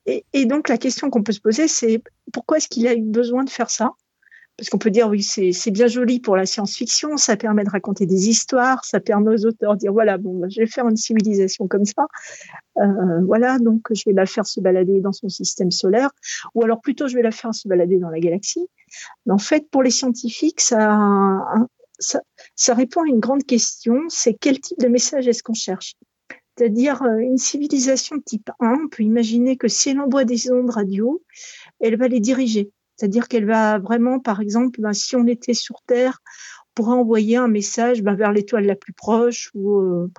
Et, 0.07 0.47
donc 0.47 0.69
la 0.69 0.79
question 0.79 1.11
qu'on 1.11 1.23
peut 1.23 1.33
se 1.33 1.41
poser, 1.41 1.69
c'est 1.69 2.03
pourquoi 2.33 2.59
est-ce 2.59 2.69
qu'il 2.69 2.87
a 2.87 2.95
eu 2.95 3.03
besoin 3.03 3.45
de 3.45 3.51
faire 3.51 3.71
ça? 3.71 3.93
Parce 4.57 4.71
qu'on 4.71 4.79
peut 4.79 4.91
dire 4.91 5.09
oui 5.09 5.23
c'est 5.23 5.71
bien 5.71 5.87
joli 5.87 6.19
pour 6.19 6.35
la 6.35 6.47
science-fiction, 6.47 7.19
ça 7.19 7.37
permet 7.37 7.63
de 7.63 7.69
raconter 7.69 8.07
des 8.07 8.31
histoires, 8.31 8.83
ça 8.87 9.01
permet 9.01 9.35
aux 9.35 9.45
auteurs 9.45 9.75
de 9.75 9.81
dire 9.81 9.93
voilà 9.93 10.17
bon 10.17 10.39
bah, 10.39 10.47
je 10.49 10.61
vais 10.61 10.67
faire 10.67 10.89
une 10.89 10.97
civilisation 10.97 11.69
comme 11.69 11.85
ça, 11.85 12.07
euh, 12.79 13.21
voilà 13.27 13.59
donc 13.59 13.83
je 13.91 14.03
vais 14.07 14.15
la 14.15 14.25
faire 14.25 14.47
se 14.47 14.61
balader 14.61 15.03
dans 15.03 15.13
son 15.13 15.29
système 15.29 15.71
solaire, 15.71 16.09
ou 16.55 16.63
alors 16.65 16.81
plutôt 16.81 17.07
je 17.07 17.17
vais 17.17 17.23
la 17.23 17.33
faire 17.33 17.55
se 17.55 17.69
balader 17.69 17.99
dans 17.99 18.09
la 18.09 18.19
galaxie. 18.19 18.67
Mais 19.27 19.35
en 19.35 19.39
fait 19.39 19.69
pour 19.71 19.83
les 19.83 19.91
scientifiques 19.91 20.61
ça 20.61 21.43
répond 22.69 23.03
à 23.03 23.09
une 23.09 23.21
grande 23.21 23.45
question, 23.45 24.05
c'est 24.09 24.33
quel 24.41 24.59
type 24.61 24.79
de 24.81 24.89
message 24.89 25.29
est-ce 25.29 25.43
qu'on 25.43 25.53
cherche? 25.53 25.97
C'est-à-dire 26.57 27.03
euh, 27.03 27.19
une 27.19 27.39
civilisation 27.39 28.19
type 28.21 28.51
1, 28.61 28.85
on 28.85 28.89
peut 28.89 29.03
imaginer 29.03 29.57
que 29.57 29.69
si 29.69 29.91
elle 29.91 30.01
envoie 30.01 30.25
des 30.25 30.51
ondes 30.51 30.71
radio, 30.71 31.23
elle 31.81 31.97
va 31.97 32.09
les 32.09 32.21
diriger. 32.21 32.71
C'est-à-dire 32.97 33.29
qu'elle 33.29 33.47
va 33.47 33.79
vraiment, 33.79 34.21
par 34.21 34.41
exemple, 34.41 34.81
ben, 34.81 34.95
si 34.95 35.17
on 35.17 35.27
était 35.27 35.55
sur 35.55 35.83
Terre, 35.87 36.23
on 36.69 36.83
pourrait 36.83 36.97
envoyer 36.97 37.37
un 37.37 37.49
message 37.49 38.03
ben, 38.03 38.15
vers 38.15 38.33
l'étoile 38.33 38.65
la 38.65 38.77
plus 38.77 38.95
proche 38.95 39.51
ou 39.55 39.81
euh, 39.81 40.11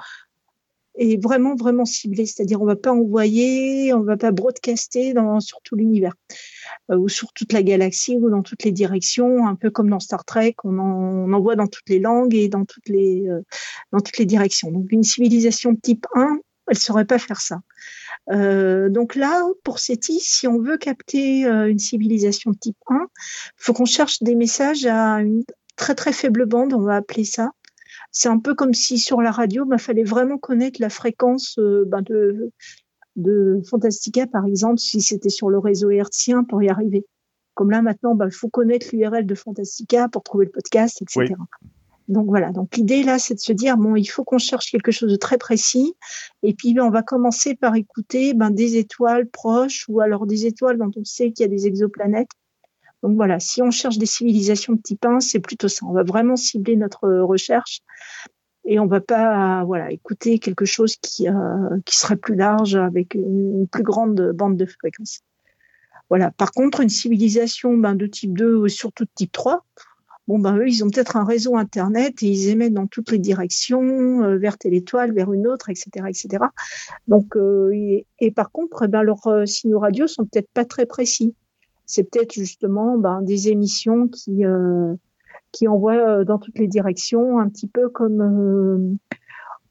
et 0.98 1.18
vraiment 1.18 1.56
vraiment 1.56 1.86
ciblé. 1.86 2.26
C'est-à-dire 2.26 2.62
on 2.62 2.66
va 2.66 2.76
pas 2.76 2.92
envoyer, 2.92 3.94
on 3.94 4.02
va 4.02 4.18
pas 4.18 4.32
broadcaster 4.32 5.14
dans, 5.14 5.40
sur 5.40 5.62
tout 5.62 5.76
l'univers 5.76 6.14
euh, 6.92 6.98
ou 6.98 7.08
sur 7.10 7.34
toute 7.34 7.54
la 7.54 7.64
galaxie 7.64 8.18
ou 8.18 8.30
dans 8.30 8.42
toutes 8.42 8.64
les 8.64 8.72
directions, 8.72 9.48
un 9.48 9.56
peu 9.56 9.70
comme 9.70 9.90
dans 9.90 10.00
Star 10.00 10.26
Trek, 10.26 10.56
on, 10.64 10.78
en, 10.80 11.32
envoie 11.32 11.56
dans 11.56 11.68
toutes 11.68 11.90
les 11.90 12.00
langues 12.00 12.36
et 12.36 12.50
dans 12.50 12.66
toutes 12.66 12.90
les 12.90 13.28
euh, 13.30 13.42
dans 13.92 14.00
toutes 14.00 14.18
les 14.18 14.26
directions. 14.26 14.72
Donc 14.72 14.92
une 14.92 15.04
civilisation 15.04 15.76
type 15.76 16.06
1, 16.16 16.40
elle 16.70 16.78
saurait 16.78 17.06
pas 17.06 17.20
faire 17.20 17.40
ça. 17.40 17.60
Euh, 18.30 18.90
donc 18.90 19.16
là, 19.16 19.42
pour 19.64 19.80
SETI, 19.80 20.20
si 20.20 20.48
on 20.48 20.60
veut 20.60 20.78
capter 20.78 21.44
une 21.44 21.80
civilisation 21.80 22.54
type 22.54 22.78
1, 22.90 23.08
faut 23.56 23.74
qu'on 23.74 23.86
cherche 23.86 24.22
des 24.22 24.36
messages 24.36 24.86
à 24.86 25.22
une 25.22 25.44
très 25.78 25.96
très 25.96 26.12
faible 26.12 26.46
bande, 26.46 26.74
on 26.74 26.82
va 26.82 26.98
appeler 26.98 27.24
ça. 27.24 27.52
C'est 28.12 28.30
un 28.30 28.40
peu 28.40 28.56
comme 28.56 28.74
si 28.74 28.98
sur 28.98 29.22
la 29.22 29.32
radio, 29.32 29.66
il 29.66 29.70
bah, 29.70 29.78
fallait 29.78 30.04
vraiment 30.04 30.38
connaître 30.38 30.82
la 30.82 30.90
fréquence 30.90 31.58
euh, 31.60 31.86
bah, 31.88 32.02
de, 32.02 32.52
de 33.16 33.62
Fantastica, 33.70 34.28
par 34.28 34.46
exemple, 34.46 34.80
si 34.80 35.02
c'était 35.02 35.30
sur 35.30 35.50
le 35.50 35.60
réseau 35.60 35.90
hertzien 35.90 36.44
pour 36.44 36.64
y 36.64 36.70
arriver. 36.70 37.06
Comme 37.54 37.72
là, 37.72 37.82
maintenant, 37.82 38.14
il 38.14 38.18
bah, 38.18 38.30
faut 38.32 38.50
connaître 38.50 38.88
l'URL 38.94 39.26
de 39.26 39.36
Fantastica 39.36 40.08
pour 40.10 40.24
trouver 40.24 40.46
le 40.46 40.52
podcast, 40.52 41.02
etc. 41.02 41.36
Donc 42.08 42.28
voilà. 42.28 42.52
Donc 42.52 42.78
l'idée 42.78 43.04
là, 43.04 43.20
c'est 43.20 43.34
de 43.34 43.40
se 43.40 43.52
dire 43.52 43.78
bon, 43.78 43.96
il 43.96 44.06
faut 44.06 44.24
qu'on 44.24 44.38
cherche 44.38 44.72
quelque 44.72 44.92
chose 44.92 45.12
de 45.12 45.18
très 45.18 45.38
précis. 45.38 45.96
Et 46.44 46.54
puis 46.54 46.74
ben, 46.74 46.84
on 46.84 46.90
va 46.90 47.04
commencer 47.04 47.56
par 47.56 47.76
écouter 47.76 48.34
ben, 48.34 48.50
des 48.50 48.78
étoiles 48.78 49.28
proches 49.28 49.86
ou 49.90 50.00
alors 50.00 50.26
des 50.26 50.46
étoiles 50.46 50.78
dont 50.78 50.92
on 50.96 51.04
sait 51.04 51.32
qu'il 51.32 51.44
y 51.44 51.46
a 51.46 51.50
des 51.50 51.68
exoplanètes. 51.68 52.30
Donc 53.04 53.16
voilà, 53.16 53.40
si 53.40 53.62
on 53.62 53.72
cherche 53.72 53.98
des 53.98 54.06
civilisations 54.06 54.74
de 54.74 54.82
type 54.82 55.06
1, 55.06 55.20
c'est 55.20 55.40
plutôt 55.40 55.68
ça. 55.68 55.86
On 55.86 55.94
va 55.94 56.04
vraiment 56.04 56.36
cibler 56.36 56.76
notre 56.76 57.08
recherche 57.22 57.82
et 58.66 58.80
on 58.80 58.88
va 58.88 59.00
pas 59.00 59.64
voilà 59.66 59.92
écouter 59.92 60.40
quelque 60.40 60.66
chose 60.66 60.96
qui 60.98 61.30
euh, 61.30 61.80
qui 61.86 61.98
serait 61.98 62.18
plus 62.18 62.36
large 62.36 62.76
avec 62.76 63.14
une 63.14 63.68
plus 63.72 63.84
grande 63.84 64.32
bande 64.34 64.58
de 64.58 64.66
fréquences. 64.66 65.22
Voilà. 66.10 66.32
Par 66.32 66.52
contre, 66.52 66.82
une 66.82 66.90
civilisation 66.90 67.78
ben, 67.78 67.96
de 67.96 68.08
type 68.08 68.38
2 68.38 68.56
ou 68.56 68.68
surtout 68.68 69.06
de 69.06 69.10
type 69.14 69.32
3, 69.32 69.64
bon 70.28 70.40
ben 70.40 70.58
eux 70.58 70.68
ils 70.68 70.84
ont 70.84 70.90
peut-être 70.90 71.16
un 71.16 71.26
réseau 71.26 71.56
internet 71.56 72.22
et 72.22 72.28
ils 72.28 72.50
émettent 72.50 72.74
dans 72.74 72.88
toutes 72.88 73.12
les 73.12 73.20
directions 73.20 74.24
euh, 74.24 74.38
vers 74.38 74.58
telle 74.58 74.74
étoile 74.74 75.14
vers 75.14 75.32
une 75.32 75.48
autre 75.48 75.70
etc 75.70 75.90
etc 76.08 76.44
donc 77.08 77.36
euh, 77.36 77.72
et, 78.20 78.32
par 78.32 78.52
contre 78.52 78.88
ben 78.88 79.04
leurs 79.04 79.28
euh, 79.28 79.46
signaux 79.46 79.80
radio 79.80 80.08
sont 80.08 80.26
peut-être 80.26 80.50
pas 80.54 80.66
très 80.66 80.86
précis 80.86 81.34
c'est 81.88 82.04
peut-être 82.04 82.34
justement 82.34 82.98
ben, 82.98 83.22
des 83.24 83.50
émissions 83.50 84.08
qui 84.08 84.44
qui 85.52 85.68
envoient 85.68 86.24
dans 86.26 86.38
toutes 86.38 86.60
les 86.60 86.68
directions 86.68 87.40
un 87.40 87.50
petit 87.50 87.68
peu 87.68 87.90
comme 87.90 89.00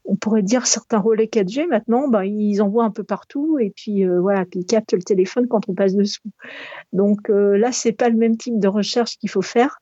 on 0.09 0.15
pourrait 0.15 0.41
dire 0.41 0.65
certains 0.65 0.99
relais 0.99 1.25
4G 1.25 1.67
maintenant, 1.67 2.07
ben, 2.07 2.23
ils 2.23 2.61
envoient 2.61 2.85
un 2.85 2.91
peu 2.91 3.03
partout 3.03 3.59
et 3.59 3.69
puis 3.69 4.05
voilà, 4.05 4.45
puis 4.45 4.61
ils 4.61 4.65
captent 4.65 4.93
le 4.93 5.01
téléphone 5.01 5.47
quand 5.47 5.69
on 5.69 5.73
passe 5.73 5.95
dessous. 5.95 6.29
Donc 6.93 7.29
là, 7.29 7.71
c'est 7.71 7.91
pas 7.91 8.09
le 8.09 8.17
même 8.17 8.37
type 8.37 8.59
de 8.59 8.67
recherche 8.67 9.17
qu'il 9.17 9.29
faut 9.29 9.41
faire. 9.41 9.79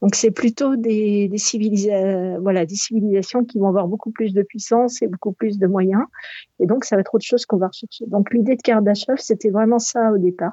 Donc 0.00 0.14
c'est 0.14 0.30
plutôt 0.30 0.76
des, 0.76 1.28
des, 1.28 2.38
voilà, 2.40 2.66
des 2.66 2.74
civilisations 2.74 3.44
qui 3.44 3.58
vont 3.58 3.68
avoir 3.68 3.88
beaucoup 3.88 4.10
plus 4.10 4.32
de 4.32 4.42
puissance 4.42 5.02
et 5.02 5.06
beaucoup 5.06 5.32
plus 5.32 5.58
de 5.58 5.66
moyens. 5.66 6.04
Et 6.60 6.66
donc 6.66 6.84
ça 6.84 6.96
va 6.96 7.00
être 7.00 7.14
autre 7.14 7.24
chose 7.24 7.46
qu'on 7.46 7.58
va 7.58 7.68
rechercher. 7.68 8.06
Donc 8.06 8.32
l'idée 8.32 8.56
de 8.56 8.62
Kardashev, 8.62 9.16
c'était 9.18 9.50
vraiment 9.50 9.78
ça 9.78 10.12
au 10.12 10.18
départ. 10.18 10.52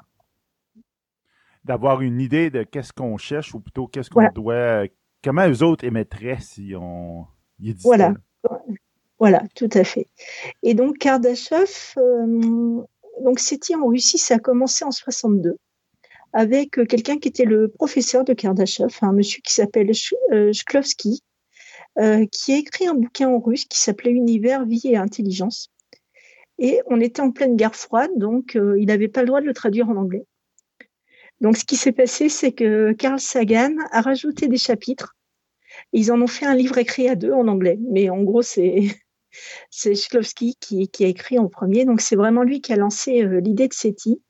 D'avoir 1.64 2.00
une 2.00 2.20
idée 2.20 2.50
de 2.50 2.62
qu'est-ce 2.62 2.92
qu'on 2.92 3.18
cherche 3.18 3.54
ou 3.54 3.60
plutôt 3.60 3.86
qu'est-ce 3.86 4.08
qu'on 4.10 4.28
doit, 4.34 4.84
comment 5.22 5.48
eux 5.48 5.62
autres 5.62 5.84
émettraient 5.84 6.40
si 6.40 6.72
on 6.74 7.26
y 7.58 7.72
Voilà. 7.82 8.14
Voilà, 9.18 9.42
tout 9.54 9.68
à 9.74 9.84
fait. 9.84 10.06
Et 10.62 10.72
donc 10.72 10.96
Kardashev, 10.96 11.94
euh, 11.98 12.82
donc 13.22 13.38
c'était 13.38 13.74
en 13.74 13.86
Russie, 13.86 14.16
ça 14.16 14.36
a 14.36 14.38
commencé 14.38 14.82
en 14.82 14.90
62 14.90 15.58
avec 16.32 16.78
euh, 16.78 16.84
quelqu'un 16.84 17.18
qui 17.18 17.28
était 17.28 17.44
le 17.44 17.68
professeur 17.68 18.24
de 18.24 18.32
Kardashev, 18.32 18.96
un 19.02 19.12
monsieur 19.12 19.40
qui 19.42 19.52
s'appelle 19.52 19.90
euh, 20.32 20.52
Shklovsky, 20.52 21.22
euh, 21.98 22.26
qui 22.30 22.52
a 22.52 22.58
écrit 22.58 22.86
un 22.86 22.94
bouquin 22.94 23.28
en 23.28 23.40
russe 23.40 23.64
qui 23.64 23.78
s'appelait 23.80 24.12
Univers, 24.12 24.64
vie 24.64 24.82
et 24.84 24.96
intelligence. 24.96 25.70
Et 26.58 26.80
on 26.86 27.00
était 27.00 27.22
en 27.22 27.30
pleine 27.30 27.56
guerre 27.56 27.74
froide, 27.74 28.10
donc 28.16 28.54
il 28.54 28.84
n'avait 28.84 29.08
pas 29.08 29.22
le 29.22 29.28
droit 29.28 29.40
de 29.40 29.46
le 29.46 29.54
traduire 29.54 29.88
en 29.88 29.96
anglais. 29.96 30.26
Donc 31.40 31.56
ce 31.56 31.64
qui 31.64 31.76
s'est 31.76 31.92
passé, 31.92 32.28
c'est 32.28 32.52
que 32.52 32.92
Carl 32.92 33.18
Sagan 33.18 33.74
a 33.92 34.00
rajouté 34.02 34.48
des 34.48 34.58
chapitres. 34.58 35.16
Ils 35.92 36.12
en 36.12 36.20
ont 36.20 36.26
fait 36.26 36.46
un 36.46 36.54
livre 36.54 36.78
écrit 36.78 37.08
à 37.08 37.14
deux 37.14 37.32
en 37.32 37.48
anglais, 37.48 37.78
mais 37.90 38.10
en 38.10 38.22
gros 38.22 38.42
c'est 38.42 38.88
c'est 39.70 39.94
qui, 40.34 40.56
qui, 40.88 41.04
a 41.04 41.08
écrit 41.08 41.38
en 41.38 41.48
premier. 41.48 41.84
Donc 41.84 42.00
c'est 42.00 42.16
vraiment 42.16 42.42
lui 42.42 42.60
qui 42.60 42.72
a 42.72 42.76
lancé 42.76 43.24
l'idée 43.40 43.68
de 43.68 43.74
SETI. 43.74 44.20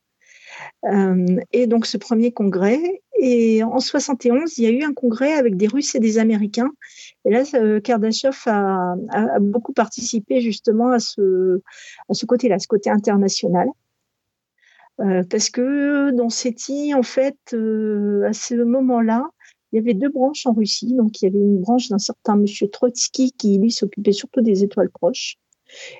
Euh, 0.85 1.39
et 1.51 1.67
donc 1.67 1.85
ce 1.85 1.97
premier 1.97 2.31
congrès. 2.31 3.01
Et 3.19 3.63
en 3.63 3.79
71, 3.79 4.57
il 4.57 4.63
y 4.63 4.67
a 4.67 4.71
eu 4.71 4.83
un 4.83 4.93
congrès 4.93 5.33
avec 5.33 5.55
des 5.55 5.67
Russes 5.67 5.93
et 5.93 5.99
des 5.99 6.17
Américains. 6.17 6.71
Et 7.25 7.29
là, 7.29 7.43
euh, 7.53 7.79
Kardashev 7.79 8.35
a, 8.47 8.95
a, 9.09 9.39
beaucoup 9.39 9.73
participé 9.73 10.41
justement 10.41 10.89
à 10.89 10.99
ce, 10.99 11.61
à 12.09 12.15
ce 12.15 12.25
côté-là, 12.25 12.57
ce 12.57 12.67
côté 12.67 12.89
international. 12.89 13.67
Euh, 14.99 15.23
parce 15.29 15.49
que 15.49 16.11
dans 16.11 16.29
CETI, 16.29 16.93
en 16.93 17.03
fait, 17.03 17.37
euh, 17.53 18.23
à 18.27 18.33
ce 18.33 18.55
moment-là, 18.55 19.29
il 19.71 19.77
y 19.77 19.79
avait 19.79 19.93
deux 19.93 20.09
branches 20.09 20.45
en 20.45 20.53
Russie. 20.53 20.93
Donc, 20.93 21.21
il 21.21 21.25
y 21.25 21.27
avait 21.27 21.39
une 21.39 21.61
branche 21.61 21.87
d'un 21.89 21.97
certain 21.97 22.35
monsieur 22.35 22.69
Trotsky 22.69 23.31
qui, 23.31 23.57
lui, 23.57 23.71
s'occupait 23.71 24.11
surtout 24.11 24.41
des 24.41 24.63
étoiles 24.63 24.89
proches. 24.89 25.37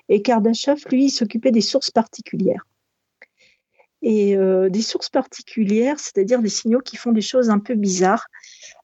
Et 0.10 0.22
Kardashev, 0.22 0.84
lui, 0.92 1.10
s'occupait 1.10 1.52
des 1.52 1.62
sources 1.62 1.92
particulières 1.92 2.66
et 4.04 4.36
euh, 4.36 4.68
des 4.70 4.82
sources 4.82 5.10
particulières, 5.10 6.00
c'est-à-dire 6.00 6.42
des 6.42 6.50
signaux 6.50 6.80
qui 6.80 6.98
font 6.98 7.12
des 7.12 7.22
choses 7.22 7.52
un 7.52 7.60
peu 7.60 7.76
bizarres, 7.76 8.26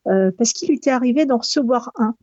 parce 0.06 0.54
qu'il 0.54 0.72
était 0.72 0.92
arrivé 0.92 1.26
d'en 1.26 1.40
recevoir 1.40 1.92
un. 1.96 2.16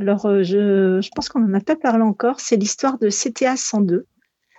Alors, 0.00 0.42
je, 0.44 1.00
je, 1.02 1.10
pense 1.14 1.28
qu'on 1.28 1.40
n'en 1.40 1.58
a 1.58 1.60
pas 1.60 1.76
parlé 1.76 2.02
encore, 2.02 2.40
c'est 2.40 2.56
l'histoire 2.56 2.98
de 2.98 3.10
CTA 3.10 3.56
102. 3.56 4.06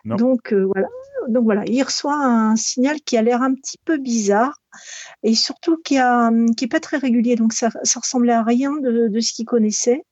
Donc, 0.06 0.54
voilà. 0.54 0.90
Donc 1.28 1.44
voilà, 1.44 1.64
il 1.66 1.82
reçoit 1.84 2.16
un 2.16 2.56
signal 2.56 3.02
qui 3.02 3.18
a 3.18 3.22
l'air 3.22 3.42
un 3.42 3.54
petit 3.54 3.78
peu 3.86 3.98
bizarre 3.98 4.62
et 5.24 5.36
surtout 5.36 5.78
qui 5.78 5.98
a 5.98 6.30
est 6.62 6.68
pas 6.68 6.80
très 6.80 6.98
régulier. 6.98 7.36
Donc 7.36 7.54
ça, 7.54 7.70
ça 7.84 8.00
ressemblait 8.00 8.34
à 8.34 8.44
rien 8.44 8.74
de, 8.82 9.20
ce 9.20 9.34
qu'il 9.34 9.46
connaissait. 9.46 10.04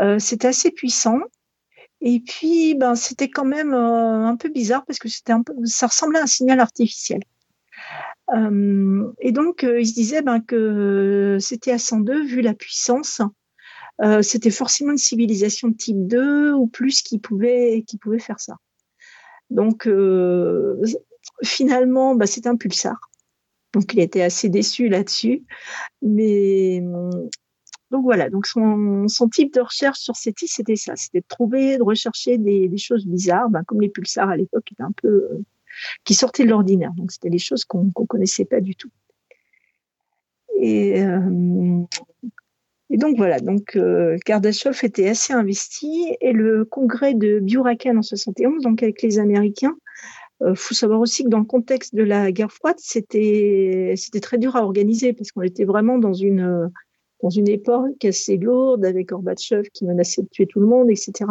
Euh, 0.00 0.18
C'était 0.18 0.48
assez 0.48 0.70
puissant 0.70 1.20
et 2.00 2.20
puis, 2.20 2.74
ben, 2.74 2.94
c'était 2.94 3.28
quand 3.28 3.44
même 3.44 3.74
euh, 3.74 4.24
un 4.26 4.36
peu 4.36 4.48
bizarre 4.48 4.84
parce 4.86 4.98
que 4.98 5.08
c'était 5.08 5.32
ça 5.64 5.86
ressemblait 5.88 6.20
à 6.20 6.24
un 6.24 6.26
signal 6.26 6.60
artificiel. 6.60 7.22
Euh, 8.34 9.12
et 9.20 9.32
donc, 9.32 9.64
euh, 9.64 9.80
il 9.80 9.86
se 9.86 9.94
disait 9.94 10.22
ben, 10.22 10.40
que 10.40 11.38
c'était 11.40 11.72
à 11.72 11.78
102, 11.78 12.24
vu 12.24 12.40
la 12.40 12.54
puissance, 12.54 13.22
c'était 14.22 14.50
forcément 14.50 14.92
une 14.92 14.98
civilisation 14.98 15.72
type 15.72 16.06
2 16.06 16.52
ou 16.52 16.68
plus 16.68 17.02
qui 17.02 17.18
pouvait, 17.18 17.82
qui 17.84 17.98
pouvait 17.98 18.20
faire 18.20 18.38
ça. 18.38 18.56
Donc, 19.50 19.88
finalement, 21.42 22.14
bah, 22.14 22.26
c'est 22.26 22.46
un 22.46 22.56
pulsar. 22.56 22.96
Donc 23.74 23.92
il 23.92 24.00
était 24.00 24.22
assez 24.22 24.48
déçu 24.48 24.88
là-dessus. 24.88 25.44
Mais 26.02 26.82
donc 27.90 28.02
voilà, 28.02 28.28
donc 28.28 28.46
son, 28.46 29.06
type 29.32 29.54
de 29.54 29.60
recherche 29.60 30.00
sur 30.00 30.14
SETI, 30.14 30.46
c'était 30.46 30.76
ça, 30.76 30.94
c'était 30.96 31.20
de 31.20 31.26
trouver, 31.26 31.78
de 31.78 31.82
rechercher 31.82 32.36
des, 32.36 32.76
choses 32.76 33.06
bizarres, 33.06 33.48
ben, 33.48 33.62
comme 33.64 33.80
les 33.80 33.88
pulsars 33.88 34.28
à 34.28 34.36
l'époque 34.36 34.70
étaient 34.72 34.82
un 34.82 34.92
peu 34.92 35.08
euh, 35.08 35.44
qui 36.04 36.14
sortaient 36.14 36.44
de 36.44 36.50
l'ordinaire. 36.50 36.92
Donc 36.96 37.12
c'était 37.12 37.30
des 37.30 37.38
choses 37.38 37.64
qu'on 37.64 37.84
ne 37.84 38.06
connaissait 38.06 38.44
pas 38.44 38.60
du 38.60 38.76
tout. 38.76 38.90
Et, 40.60 41.02
euh, 41.02 41.82
et 42.90 42.96
donc 42.96 43.16
voilà, 43.16 43.38
donc 43.40 43.76
euh, 43.76 44.16
Kardashev 44.24 44.78
était 44.82 45.08
assez 45.08 45.32
investi 45.32 46.16
et 46.20 46.32
le 46.32 46.64
congrès 46.64 47.14
de 47.14 47.38
Biurakan 47.38 47.98
en 47.98 48.02
71, 48.02 48.62
donc 48.62 48.82
avec 48.82 49.02
les 49.02 49.18
Américains, 49.18 49.76
il 50.46 50.54
faut 50.54 50.74
savoir 50.74 51.00
aussi 51.00 51.24
que 51.24 51.28
dans 51.28 51.40
le 51.40 51.44
contexte 51.44 51.96
de 51.96 52.04
la 52.04 52.30
guerre 52.30 52.52
froide, 52.52 52.76
c'était 52.78 53.94
c'était 53.96 54.20
très 54.20 54.38
dur 54.38 54.54
à 54.54 54.62
organiser 54.62 55.12
parce 55.12 55.32
qu'on 55.32 55.42
était 55.42 55.64
vraiment 55.64 55.98
dans 55.98 56.12
une 56.12 56.70
dans 57.22 57.30
une 57.30 57.48
époque 57.48 58.04
assez 58.04 58.36
lourde 58.36 58.84
avec 58.84 59.08
Gorbatchev 59.08 59.68
qui 59.72 59.84
menaçait 59.84 60.22
de 60.22 60.28
tuer 60.28 60.46
tout 60.46 60.60
le 60.60 60.66
monde, 60.66 60.90
etc. 60.90 61.24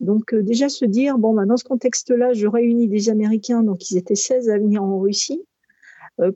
Donc 0.00 0.32
euh, 0.32 0.42
déjà 0.42 0.68
se 0.68 0.84
dire, 0.84 1.18
bon, 1.18 1.34
bah, 1.34 1.44
dans 1.44 1.56
ce 1.56 1.64
contexte-là, 1.64 2.32
je 2.32 2.46
réunis 2.46 2.88
des 2.88 3.10
Américains, 3.10 3.62
donc 3.62 3.90
ils 3.90 3.98
étaient 3.98 4.14
16 4.14 4.48
à 4.48 4.58
venir 4.58 4.82
en 4.82 4.98
Russie 4.98 5.42
euh, 5.42 5.49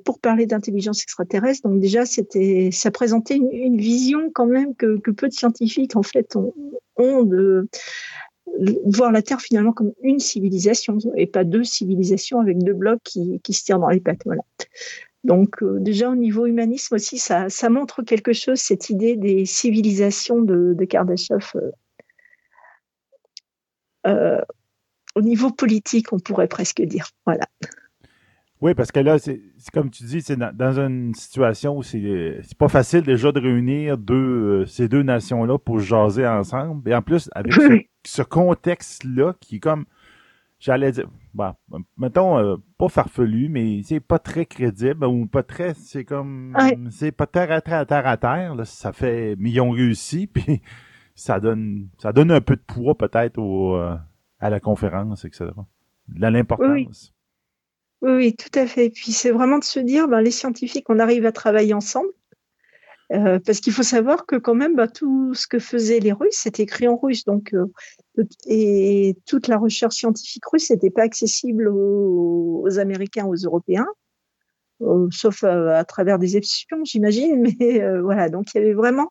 pour 0.05 0.19
parler 0.21 0.47
d'intelligence 0.47 1.03
extraterrestre. 1.03 1.69
Donc 1.69 1.81
déjà, 1.81 2.05
ça 2.07 2.91
présentait 2.91 3.37
une, 3.37 3.77
vision 3.77 4.31
quand 4.35 4.47
même 4.47 4.75
que, 4.75 4.99
peu 5.11 5.29
de 5.29 5.33
scientifiques 5.33 5.97
en 5.97 6.03
fait 6.03 6.37
ont, 6.97 7.23
de 7.25 7.69
voir 8.85 9.11
la 9.13 9.23
Terre 9.23 9.41
finalement 9.41 9.73
comme 9.73 9.93
une 10.03 10.19
civilisation 10.19 10.99
et 11.17 11.27
pas 11.27 11.45
deux 11.45 11.65
civilisations 11.65 12.41
avec 12.41 12.59
deux 12.59 12.75
blocs 12.75 13.03
qui, 13.03 13.41
se 13.51 13.65
tirent 13.65 13.79
dans 13.79 13.89
les 13.89 14.01
pattes. 14.01 14.23
Voilà. 14.25 14.43
Donc 15.25 15.63
euh, 15.63 15.79
déjà 15.81 16.11
au 16.11 16.15
niveau 16.15 16.47
humanisme 16.47 16.95
aussi, 16.95 17.19
ça, 17.19 17.49
montre 17.71 18.03
quelque 18.03 18.33
chose, 18.33 18.59
cette 18.59 18.91
idée 18.91 19.17
des 19.17 19.47
civilisations 19.47 20.43
de, 20.43 20.75
de 20.75 20.85
Kardashev. 20.85 21.51
Euh, 21.57 21.71
euh, 24.07 24.41
au 25.15 25.23
niveau 25.23 25.51
politique, 25.51 26.13
on 26.13 26.19
pourrait 26.19 26.49
presque 26.49 26.83
dire. 26.83 27.09
Voilà. 27.25 27.47
Oui, 28.65 28.73
parce 28.73 28.91
que 28.91 29.01
là, 29.01 29.19
c'est 29.19 29.43
comme 29.75 29.91
tu 29.91 30.05
dis, 30.05 30.23
c'est 30.23 30.39
dans, 30.39 30.81
une 30.81 31.15
situation 31.15 31.77
où 31.77 31.83
c'est 31.83 32.41
pas 32.57 32.69
facile 32.69 33.03
déjà 33.03 33.31
de 33.31 33.39
réunir 33.39 33.99
deux, 33.99 34.65
ces 34.65 34.89
deux 34.89 35.03
nations-là 35.03 35.59
pour 35.59 35.81
jaser 35.81 36.27
ensemble. 36.27 36.89
Et 36.89 36.95
en 36.95 37.03
plus, 37.03 37.29
avec 37.35 37.53
ce 38.07 38.23
contexte-là 38.23 39.35
qui 39.39 39.57
est 39.57 39.61
comme 39.61 39.85
j'allais 40.59 40.93
dire, 40.93 41.11
bah, 41.35 41.59
mettons, 41.99 42.39
euh, 42.39 42.57
pas 42.79 42.89
farfelu, 42.89 43.51
mais 43.51 43.83
c'est 43.83 44.01
pas 44.01 44.19
très 44.19 44.47
crédible 44.47 45.05
ou 45.05 45.27
pas 45.27 45.43
très, 45.43 45.75
c'est 45.75 46.07
comme, 46.07 46.57
c'est 46.91 47.13
pas 47.13 47.27
terre 47.27 47.53
à 47.53 47.61
terre 47.61 47.81
à 47.81 47.85
terre 47.85 48.07
à 48.07 48.17
terre, 48.17 48.55
là, 48.55 48.65
ça 48.65 48.95
fait 48.95 49.37
millions 49.37 49.73
réussi, 49.73 50.27
puis 50.33 50.63
ça 51.15 51.39
donne, 51.39 51.89
ça 51.99 52.15
donne 52.15 52.31
un 52.31 52.41
peu 52.41 52.57
de 52.57 52.63
poids 52.67 52.97
peut-être 52.97 53.37
au, 53.37 53.77
euh, 53.77 53.95
à 54.41 54.49
la 54.49 54.59
conférence, 54.59 55.27
etc. 55.27 55.51
De 56.09 56.27
l'importance. 56.29 56.71
Oui. 56.71 57.14
Oui. 58.03 58.35
tout 58.35 58.59
à 58.59 58.67
fait. 58.67 58.91
Puis 58.91 59.13
c'est 59.13 59.31
vraiment 59.31 59.59
de 59.59 59.65
se 59.65 59.81
dire, 59.81 60.09
ben, 60.09 60.21
les 60.21 60.31
scientifiques, 60.31 60.89
on 60.89 60.99
arrive 60.99 61.27
à 61.27 61.33
travailler 61.33 61.75
ensemble. 61.75 62.11
Euh, 63.13 63.39
parce 63.45 63.61
qu'il 63.61 63.73
faut 63.73 63.83
savoir 63.83 64.25
que 64.27 64.37
quand 64.37 64.55
même, 64.55 64.75
bah, 64.77 64.89
tout 64.89 65.35
ce 65.35 65.47
que 65.47 65.59
faisaient 65.59 66.01
les 66.01 66.13
Russes, 66.13 66.37
c'était 66.37 66.63
écrit 66.63 66.89
en 66.89 66.97
russe. 66.97 67.25
Donc, 67.25 67.55
euh, 67.55 67.67
et 68.47 69.17
toute 69.27 69.47
la 69.47 69.59
recherche 69.59 69.97
scientifique 69.97 70.45
russe 70.47 70.71
n'était 70.71 70.91
pas 70.91 71.03
accessible 71.03 71.69
aux, 71.69 72.79
Américains, 72.79 73.27
aux 73.27 73.35
Européens, 73.35 73.87
euh, 74.81 75.07
sauf 75.11 75.45
à 75.45 75.85
travers 75.85 76.19
des 76.19 76.37
espions, 76.39 76.85
j'imagine. 76.85 77.43
Mais 77.61 78.01
voilà, 78.01 78.31
donc 78.31 78.55
il 78.55 78.59
y 78.59 78.65
avait 78.65 78.75
vraiment 78.75 79.11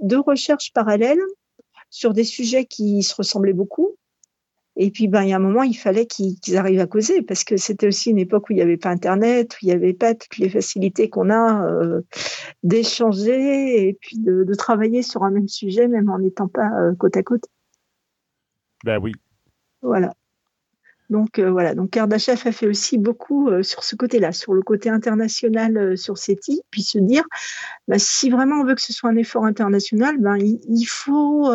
deux 0.00 0.20
recherches 0.20 0.72
parallèles 0.72 1.22
sur 1.90 2.12
des 2.12 2.24
sujets 2.24 2.64
qui 2.64 3.02
se 3.02 3.14
ressemblaient 3.14 3.52
beaucoup. 3.52 3.96
Et 4.80 4.92
puis, 4.92 5.08
ben, 5.08 5.24
il 5.24 5.30
y 5.30 5.32
a 5.32 5.36
un 5.36 5.40
moment, 5.40 5.64
il 5.64 5.74
fallait 5.74 6.06
qu'ils 6.06 6.56
arrivent 6.56 6.78
à 6.78 6.86
causer 6.86 7.22
parce 7.22 7.42
que 7.42 7.56
c'était 7.56 7.88
aussi 7.88 8.10
une 8.10 8.18
époque 8.18 8.48
où 8.48 8.52
il 8.52 8.56
n'y 8.56 8.62
avait 8.62 8.76
pas 8.76 8.90
Internet, 8.90 9.54
où 9.54 9.58
il 9.62 9.66
n'y 9.66 9.72
avait 9.72 9.92
pas 9.92 10.14
toutes 10.14 10.38
les 10.38 10.48
facilités 10.48 11.10
qu'on 11.10 11.30
a 11.30 11.66
euh, 11.66 12.02
d'échanger 12.62 13.88
et 13.88 13.98
puis 14.00 14.18
de, 14.20 14.54
travailler 14.54 15.02
sur 15.02 15.24
un 15.24 15.32
même 15.32 15.48
sujet, 15.48 15.88
même 15.88 16.08
en 16.08 16.20
n'étant 16.20 16.46
pas 16.46 16.70
euh, 16.80 16.94
côte 16.94 17.16
à 17.16 17.24
côte. 17.24 17.42
Ben 18.84 19.00
oui. 19.02 19.12
Voilà. 19.82 20.12
Donc 21.10 21.40
euh, 21.40 21.50
voilà, 21.50 21.74
donc 21.74 21.90
Kardashev 21.90 22.46
a 22.46 22.52
fait 22.52 22.68
aussi 22.68 22.98
beaucoup 22.98 23.50
sur 23.62 23.82
ce 23.82 23.96
côté-là, 23.96 24.30
sur 24.30 24.52
le 24.52 24.62
côté 24.62 24.90
international 24.90 25.96
sur 25.96 26.18
SETI, 26.18 26.60
puis 26.70 26.82
se 26.82 26.98
dire, 26.98 27.24
ben, 27.88 27.98
si 27.98 28.30
vraiment 28.30 28.60
on 28.60 28.64
veut 28.64 28.74
que 28.74 28.82
ce 28.82 28.92
soit 28.92 29.10
un 29.10 29.16
effort 29.16 29.44
international, 29.44 30.18
ben 30.18 30.36
il 30.36 30.84
faut 30.84 31.50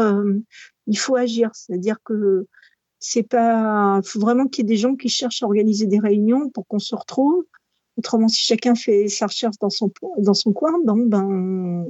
il 0.87 0.97
faut 0.97 1.15
agir, 1.15 1.51
c'est-à-dire 1.53 1.97
que 2.03 2.47
c'est 3.05 3.23
pas, 3.23 3.99
faut 4.05 4.21
vraiment 4.21 4.47
qu'il 4.47 4.63
y 4.63 4.65
ait 4.65 4.73
des 4.75 4.77
gens 4.77 4.95
qui 4.95 5.09
cherchent 5.09 5.43
à 5.43 5.45
organiser 5.45 5.87
des 5.87 5.99
réunions 5.99 6.49
pour 6.49 6.65
qu'on 6.65 6.79
se 6.79 6.95
retrouve. 6.95 7.43
Autrement, 7.97 8.29
si 8.29 8.41
chacun 8.41 8.75
fait 8.75 9.09
sa 9.09 9.27
recherche 9.27 9.57
dans 9.59 9.69
son 9.69 9.91
dans 10.19 10.33
son 10.33 10.53
coin, 10.53 10.71
ben, 10.85 11.85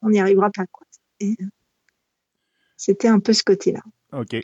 on 0.00 0.08
n'y 0.08 0.18
arrivera 0.18 0.50
pas 0.50 0.64
quoi. 0.72 0.86
C'était 2.78 3.08
un 3.08 3.20
peu 3.20 3.34
ce 3.34 3.42
côté-là. 3.42 3.82
Ok. 4.14 4.40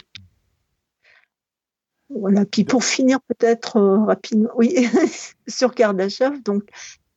Voilà. 2.11 2.45
Puis 2.45 2.64
pour 2.64 2.85
finir 2.85 3.18
peut-être 3.23 3.79
euh, 3.79 4.05
rapidement, 4.05 4.51
oui, 4.57 4.75
sur 5.49 5.75
Kardashev, 5.75 6.43
donc 6.43 6.64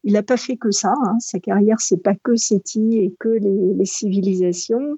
il 0.06 0.14
n'a 0.14 0.24
pas 0.24 0.38
fait 0.38 0.56
que 0.56 0.72
ça. 0.72 0.94
Hein. 1.06 1.20
Sa 1.20 1.40
carrière, 1.40 1.82
c'est 1.82 2.02
pas 2.02 2.16
que 2.24 2.38
SETI 2.38 3.00
et 3.00 3.14
que 3.20 3.28
les, 3.28 3.86
civilisations. 3.86 4.96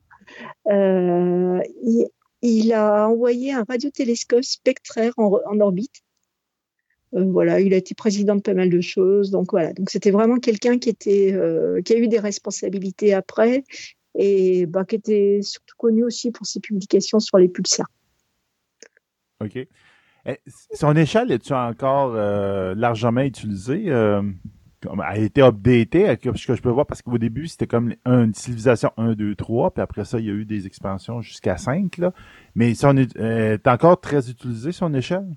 Euh, 0.68 1.60
il, 1.84 2.08
il 2.48 2.74
a 2.74 3.08
envoyé 3.08 3.54
un 3.54 3.64
radiotélescope 3.68 4.44
spectraire 4.44 5.14
en, 5.18 5.60
orbite. 5.60 6.04
Euh, 7.14 7.24
voilà, 7.26 7.60
il 7.60 7.74
a 7.74 7.78
été 7.78 7.96
président 7.96 8.36
de 8.36 8.42
pas 8.42 8.54
mal 8.54 8.70
de 8.70 8.82
choses. 8.82 9.32
Donc 9.32 9.52
voilà, 9.52 9.74
donc 9.74 9.90
c'était 9.90 10.12
vraiment 10.12 10.38
quelqu'un 10.38 10.78
qui 10.78 10.90
était, 10.90 11.34
euh, 11.34 11.82
qui 11.82 11.94
a 11.94 11.98
eu 11.98 12.08
des 12.08 12.20
responsabilités 12.20 13.14
après 13.14 13.64
et 14.18 14.66
bah, 14.66 14.86
qui 14.86 14.96
était 14.96 15.40
surtout 15.42 15.76
connu 15.78 16.04
aussi 16.04 16.32
pour 16.32 16.46
ses 16.46 16.60
publications 16.60 17.20
sur 17.20 17.38
les 17.38 17.50
pulsars. 17.50 17.90
OK. 19.42 19.58
Eh, 20.28 20.40
son 20.74 20.96
échelle 20.96 21.32
est-tu 21.32 21.54
encore 21.54 22.14
euh, 22.16 22.74
largement 22.76 23.22
utilisée? 23.22 23.86
A 25.02 25.18
été 25.18 25.42
updatée, 25.42 26.16
ce 26.36 26.48
que 26.48 26.56
je 26.56 26.62
peux 26.62 26.70
voir, 26.70 26.86
parce 26.86 27.02
qu'au 27.02 27.18
début, 27.18 27.48
c'était 27.48 27.68
comme 27.68 27.94
une 28.06 28.34
civilisation 28.34 28.92
1, 28.98 29.14
2, 29.14 29.36
3, 29.36 29.72
puis 29.72 29.82
après 29.82 30.06
ça, 30.06 30.20
il 30.20 30.26
y 30.26 30.30
a 30.30 30.34
eu 30.34 30.46
des 30.46 30.68
expansions 30.68 31.22
jusqu'à 31.22 31.58
5, 31.58 31.98
là. 31.98 32.14
Mais 32.56 32.74
ça 32.74 32.92
est, 32.92 33.16
euh, 33.18 33.54
est 33.56 33.68
encore 33.68 34.00
très 34.00 34.30
utilisé, 34.30 34.72
son 34.72 34.94
échelle? 34.94 35.28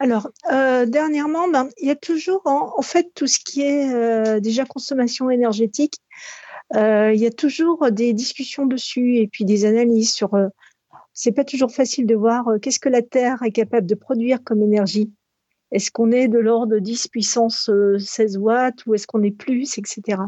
Alors, 0.00 0.28
euh, 0.52 0.86
dernièrement, 0.86 1.48
ben, 1.48 1.68
il 1.80 1.88
y 1.88 1.90
a 1.90 1.96
toujours, 1.96 2.42
en, 2.44 2.82
fait, 2.82 3.10
tout 3.14 3.26
ce 3.26 3.38
qui 3.38 3.62
est 3.62 3.92
euh, 3.94 4.40
déjà 4.40 4.64
consommation 4.64 5.30
énergétique, 5.30 5.94
il 6.74 7.16
y 7.16 7.26
a 7.26 7.30
toujours 7.30 7.90
des 7.92 8.12
discussions 8.12 8.66
dessus 8.66 9.18
et 9.18 9.28
puis 9.28 9.44
des 9.44 9.64
analyses 9.64 10.12
sur. 10.12 10.30
c'est 11.12 11.30
pas 11.30 11.44
toujours 11.44 11.70
facile 11.70 12.06
de 12.06 12.16
voir 12.16 12.46
qu'est-ce 12.60 12.80
que 12.80 12.88
la 12.88 13.02
Terre 13.02 13.42
est 13.44 13.52
capable 13.52 13.86
de 13.86 13.94
produire 13.94 14.42
comme 14.42 14.60
énergie 14.60 15.12
est-ce 15.74 15.90
qu'on 15.90 16.12
est 16.12 16.28
de 16.28 16.38
l'ordre 16.38 16.74
de 16.74 16.78
10 16.78 17.08
puissance 17.08 17.68
16 17.98 18.36
euh, 18.36 18.40
watts 18.40 18.86
ou 18.86 18.94
est-ce 18.94 19.08
qu'on 19.08 19.24
est 19.24 19.32
plus, 19.32 19.76
etc. 19.76 20.18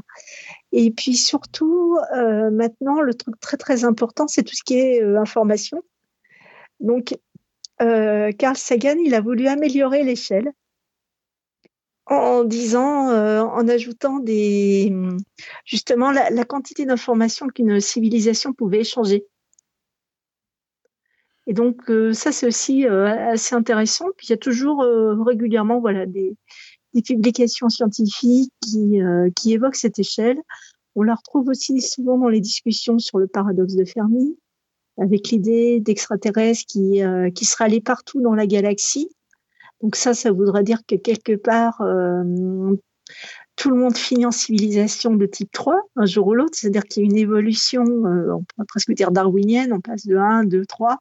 Et 0.73 0.91
puis 0.91 1.15
surtout, 1.15 1.97
euh, 2.17 2.51
maintenant, 2.51 3.01
le 3.01 3.15
truc 3.15 3.39
très 3.39 3.57
très 3.57 3.85
important, 3.85 4.27
c'est 4.27 4.43
tout 4.43 4.57
ce 4.57 4.65
qui 4.65 4.75
est 4.75 5.01
euh, 5.03 5.21
information. 5.21 5.83
Donc, 6.81 7.17
Carl 7.79 8.57
Sagan, 8.57 8.97
il 9.05 9.15
a 9.15 9.21
voulu 9.21 9.47
améliorer 9.47 10.03
l'échelle 10.03 10.51
en 12.07 12.43
disant, 12.45 13.11
en 13.11 13.69
ajoutant 13.69 14.19
des, 14.19 14.93
justement 15.65 16.11
la 16.11 16.45
quantité 16.45 16.87
d'informations 16.87 17.49
qu'une 17.49 17.81
civilisation 17.81 18.55
pouvait 18.55 18.81
échanger. 18.81 19.27
Et 21.47 21.55
donc 21.55 21.91
euh, 21.91 22.13
ça 22.13 22.33
c'est 22.33 22.47
aussi 22.47 22.87
euh, 22.87 23.07
assez 23.33 23.55
intéressant. 23.55 24.07
Puis 24.17 24.29
il 24.29 24.31
y 24.31 24.35
a 24.35 24.39
toujours 24.39 24.83
euh, 24.83 25.15
régulièrement 25.23 25.81
voilà 25.81 26.07
des, 26.07 26.37
des, 26.95 27.03
publications 27.03 27.69
scientifiques 27.69 28.53
qui, 28.63 28.99
qui 29.37 29.53
évoquent 29.53 29.77
cette 29.77 29.99
échelle. 29.99 30.39
On 30.97 31.03
la 31.03 31.15
retrouve 31.15 31.49
aussi 31.49 31.81
souvent 31.81 32.19
dans 32.19 32.29
les 32.29 32.41
discussions 32.41 32.99
sur 32.99 33.19
le 33.19 33.27
paradoxe 33.27 33.75
de 33.75 33.85
Fermi, 33.85 34.39
avec 34.99 35.29
l'idée 35.29 35.79
d'extraterrestres 35.79 36.65
qui, 36.67 37.03
qui 37.35 37.45
seraient 37.45 37.67
allés 37.67 37.83
partout 37.83 38.23
dans 38.23 38.35
la 38.35 38.47
galaxie. 38.47 39.11
Donc 39.83 39.95
ça, 39.95 40.15
ça 40.15 40.33
voudrait 40.33 40.65
dire 40.65 40.81
que 40.89 40.97
quelque 40.97 41.37
part, 41.37 41.83
tout 43.57 43.69
le 43.69 43.77
monde 43.77 43.95
finit 43.99 44.25
en 44.25 44.31
civilisation 44.31 45.15
de 45.15 45.27
type 45.27 45.53
3, 45.53 45.83
un 45.97 46.07
jour 46.07 46.29
ou 46.29 46.35
l'autre, 46.35 46.55
c'est-à-dire 46.55 46.85
qu'il 46.85 47.03
y 47.03 47.07
a 47.07 47.11
une 47.11 47.19
évolution, 47.19 47.83
on 47.83 48.43
pourrait 48.45 48.67
presque 48.67 48.93
dire 48.93 49.11
darwinienne, 49.11 49.75
on 49.75 49.83
passe 49.83 50.07
de 50.07 50.17
1, 50.17 50.45
2, 50.45 50.65
3, 50.65 50.97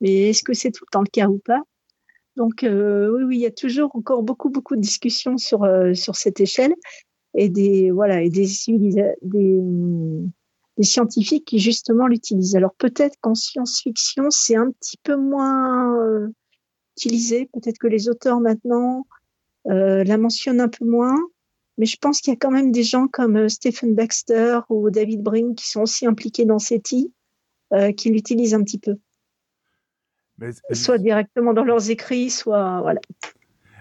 mais 0.00 0.30
est-ce 0.30 0.42
que 0.42 0.52
c'est 0.52 0.70
tout 0.70 0.84
le 0.86 0.90
temps 0.92 1.02
le 1.02 1.10
cas 1.10 1.28
ou 1.28 1.38
pas? 1.38 1.62
Donc 2.36 2.60
oui, 2.62 3.22
oui, 3.24 3.36
il 3.36 3.40
y 3.40 3.46
a 3.46 3.52
toujours 3.52 3.94
encore 3.94 4.22
beaucoup, 4.22 4.50
beaucoup 4.50 4.74
de 4.76 4.80
discussions 4.80 5.36
sur 5.38 5.66
sur 5.94 6.16
cette 6.16 6.40
échelle 6.40 6.74
et 7.34 7.48
des 7.48 7.90
voilà 7.92 8.28
des 8.28 8.46
scientifiques 10.82 11.44
qui 11.44 11.60
justement 11.60 12.08
l'utilisent. 12.08 12.56
Alors 12.56 12.74
peut-être 12.74 13.16
qu'en 13.20 13.34
science-fiction 13.36 14.30
c'est 14.30 14.56
un 14.56 14.70
petit 14.72 14.96
peu 15.02 15.16
moins 15.16 15.96
utilisé, 16.96 17.48
peut-être 17.52 17.78
que 17.78 17.86
les 17.86 18.08
auteurs 18.08 18.40
maintenant 18.40 19.06
la 19.66 20.18
mentionnent 20.18 20.60
un 20.60 20.68
peu 20.68 20.84
moins. 20.84 21.16
Mais 21.78 21.86
je 21.86 21.96
pense 21.96 22.20
qu'il 22.20 22.32
y 22.32 22.36
a 22.36 22.38
quand 22.38 22.50
même 22.50 22.70
des 22.70 22.84
gens 22.84 23.08
comme 23.08 23.36
euh, 23.36 23.48
Stephen 23.48 23.94
Baxter 23.94 24.60
ou 24.68 24.90
David 24.90 25.22
Brin 25.22 25.54
qui 25.54 25.68
sont 25.68 25.82
aussi 25.82 26.06
impliqués 26.06 26.44
dans 26.44 26.58
SETI, 26.58 27.12
euh, 27.72 27.92
qui 27.92 28.10
l'utilisent 28.10 28.54
un 28.54 28.62
petit 28.62 28.78
peu. 28.78 28.96
Soit 30.72 30.98
directement 30.98 31.52
dans 31.52 31.64
leurs 31.64 31.90
écrits, 31.90 32.30
soit 32.30 32.80
voilà. 32.80 33.00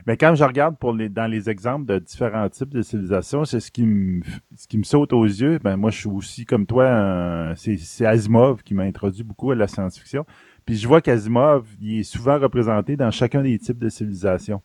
Mais 0.06 0.18
quand 0.18 0.36
je 0.36 0.44
regarde 0.44 0.78
pour 0.78 0.94
les, 0.94 1.08
dans 1.08 1.28
les 1.28 1.50
exemples 1.50 1.86
de 1.86 1.98
différents 1.98 2.50
types 2.50 2.74
de 2.74 2.82
civilisations, 2.82 3.46
c'est 3.46 3.62
ce 3.62 3.72
qui 3.72 3.86
me 3.86 4.22
ce 4.56 4.68
qui 4.68 4.78
me 4.78 4.84
saute 4.84 5.14
aux 5.14 5.26
yeux. 5.26 5.60
Ben 5.64 5.78
moi, 5.78 5.92
je 5.92 6.00
suis 6.00 6.10
aussi 6.10 6.46
comme 6.46 6.66
toi, 6.66 7.54
c'est 7.56 8.06
Asimov 8.06 8.64
qui 8.64 8.74
m'a 8.74 8.84
introduit 8.84 9.24
beaucoup 9.24 9.52
à 9.52 9.56
la 9.56 9.68
science-fiction. 9.68 10.26
Puis 10.66 10.76
je 10.76 10.88
vois 10.88 11.02
qu'Asimov, 11.02 11.66
il 11.82 12.00
est 12.00 12.04
souvent 12.04 12.38
représenté 12.38 12.98
dans 12.98 13.12
chacun 13.12 13.44
des 13.44 13.58
types 13.58 13.80
de 13.80 13.90
civilisations 13.90 14.62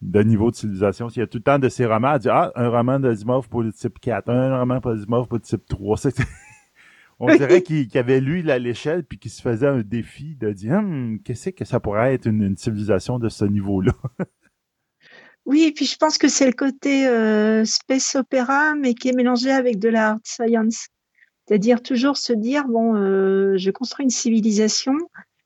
de 0.00 0.22
niveau 0.22 0.50
de 0.50 0.56
civilisation. 0.56 1.08
Il 1.08 1.18
y 1.18 1.22
a 1.22 1.26
tout 1.26 1.38
le 1.38 1.42
temps 1.42 1.58
de 1.58 1.68
ces 1.68 1.86
romans 1.86 2.08
à 2.08 2.18
dire 2.18 2.32
Ah, 2.34 2.52
un 2.54 2.68
roman 2.68 3.00
d'Asimov 3.00 3.48
pour 3.48 3.62
le 3.62 3.72
type 3.72 3.98
4, 4.00 4.28
un 4.30 4.58
roman 4.58 4.78
d'Asimov 4.78 5.26
pour 5.28 5.38
le 5.38 5.42
type 5.42 5.66
3. 5.68 5.96
On 7.20 7.34
dirait 7.34 7.62
qu'il 7.62 7.88
avait 7.98 8.20
lu 8.20 8.48
à 8.48 8.58
l'échelle 8.58 9.04
puis 9.04 9.18
qu'il 9.18 9.30
se 9.30 9.42
faisait 9.42 9.66
un 9.66 9.82
défi 9.82 10.36
de 10.36 10.52
dire 10.52 10.78
hum, 10.78 11.18
qu'est-ce 11.24 11.50
que 11.50 11.64
ça 11.64 11.80
pourrait 11.80 12.14
être 12.14 12.26
une, 12.26 12.56
civilisation 12.56 13.18
de 13.18 13.28
ce 13.28 13.44
niveau-là? 13.44 13.92
oui, 15.46 15.64
et 15.64 15.72
puis 15.72 15.84
je 15.84 15.96
pense 15.96 16.16
que 16.16 16.28
c'est 16.28 16.46
le 16.46 16.52
côté 16.52 17.08
euh, 17.08 17.64
space 17.64 18.14
opéra, 18.14 18.74
mais 18.76 18.94
qui 18.94 19.08
est 19.08 19.16
mélangé 19.16 19.50
avec 19.50 19.78
de 19.78 19.88
la 19.88 20.10
hard 20.10 20.20
science. 20.24 20.88
C'est-à-dire 21.46 21.82
toujours 21.82 22.16
se 22.16 22.32
dire 22.32 22.68
bon, 22.68 22.94
euh, 22.94 23.56
je 23.56 23.70
construis 23.70 24.04
une 24.04 24.10
civilisation, 24.10 24.92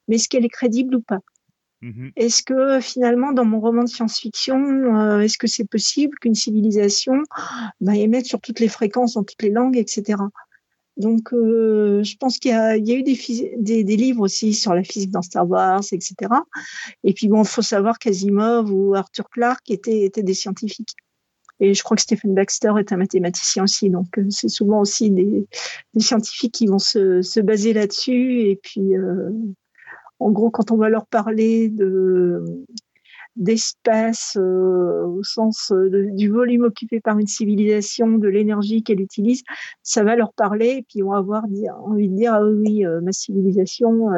mais 0.09 0.16
est-ce 0.16 0.29
qu'elle 0.29 0.45
est 0.45 0.51
crédible 0.51 0.97
ou 0.97 1.01
pas? 1.01 1.20
Mmh 1.81 2.11
est-ce 2.14 2.45
que 2.45 2.81
finalement, 2.81 3.33
dans 3.33 3.45
mon 3.45 3.59
roman 3.59 3.83
de 3.83 3.89
science-fiction, 3.89 4.97
euh, 4.97 5.20
est-ce 5.20 5.37
que 5.37 5.49
c'est 5.49 5.68
possible 5.68 6.16
qu'une 6.20 6.35
civilisation 6.35 7.14
bah, 7.81 7.97
émette 7.97 8.27
sur 8.27 8.41
toutes 8.41 8.61
les 8.61 8.68
fréquences, 8.68 9.14
dans 9.14 9.25
toutes 9.25 9.43
les 9.43 9.51
langues, 9.51 9.77
etc. 9.77 10.16
Donc, 10.97 11.32
euh, 11.32 12.03
je 12.03 12.16
pense 12.16 12.38
qu'il 12.38 12.51
y, 12.51 12.55
a, 12.55 12.76
eu 12.76 13.03
des, 13.03 13.82
des, 13.82 13.97
livres 13.97 14.20
aussi 14.20 14.53
sur 14.53 14.74
la 14.74 14.84
physique 14.84 15.11
dans 15.11 15.22
Star 15.22 15.49
Wars, 15.49 15.82
etc. 15.90 16.14
Et 17.03 17.14
puis, 17.14 17.28
bon, 17.28 17.43
il 17.43 17.49
faut 17.49 17.62
savoir 17.62 17.99
qu'Asimov 17.99 18.70
ou 18.70 18.95
Arthur 18.95 19.28
Clarke 19.30 19.70
étaient, 19.70 20.03
étaient 20.03 20.22
des 20.22 20.34
scientifiques. 20.34 20.95
Et 21.61 21.74
je 21.74 21.82
crois 21.82 21.97
que 21.97 22.03
Stephen 22.03 22.34
Baxter 22.34 22.72
est 22.78 22.93
un 22.93 22.97
mathématicien 22.99 23.64
aussi. 23.64 23.88
Donc, 23.88 24.18
euh, 24.18 24.26
c'est 24.28 24.49
souvent 24.49 24.80
aussi 24.80 25.11
des, 25.11 25.47
des, 25.95 26.01
scientifiques 26.01 26.53
qui 26.53 26.66
vont 26.66 26.78
se, 26.78 27.22
se 27.22 27.40
baser 27.40 27.72
là-dessus. 27.72 28.40
Et 28.43 28.57
puis, 28.57 28.93
en 30.18 30.30
gros, 30.30 30.51
quand 30.51 30.70
on 30.72 30.76
va 30.76 30.88
leur 30.88 31.07
parler 31.07 31.68
de 31.68 32.45
d'espace 33.37 34.37
euh, 34.39 35.05
au 35.07 35.22
sens 35.22 35.72
euh, 35.72 36.11
du 36.12 36.28
volume 36.28 36.64
occupé 36.64 37.01
par 37.01 37.18
une 37.18 37.26
civilisation, 37.26 38.18
de 38.18 38.28
l'énergie 38.28 38.83
qu'elle 38.83 39.01
utilise, 39.01 39.43
ça 39.83 40.05
va 40.05 40.16
leur 40.16 40.33
parler 40.35 40.78
et 40.78 40.83
puis 40.83 41.03
on 41.03 41.11
va 41.11 41.18
avoir 41.18 41.45
envie 41.45 42.09
de 42.09 42.14
dire 42.14 42.35
ah 42.35 42.45
oui, 42.45 42.85
euh, 42.85 43.01
ma 43.01 43.12
civilisation 43.12 44.11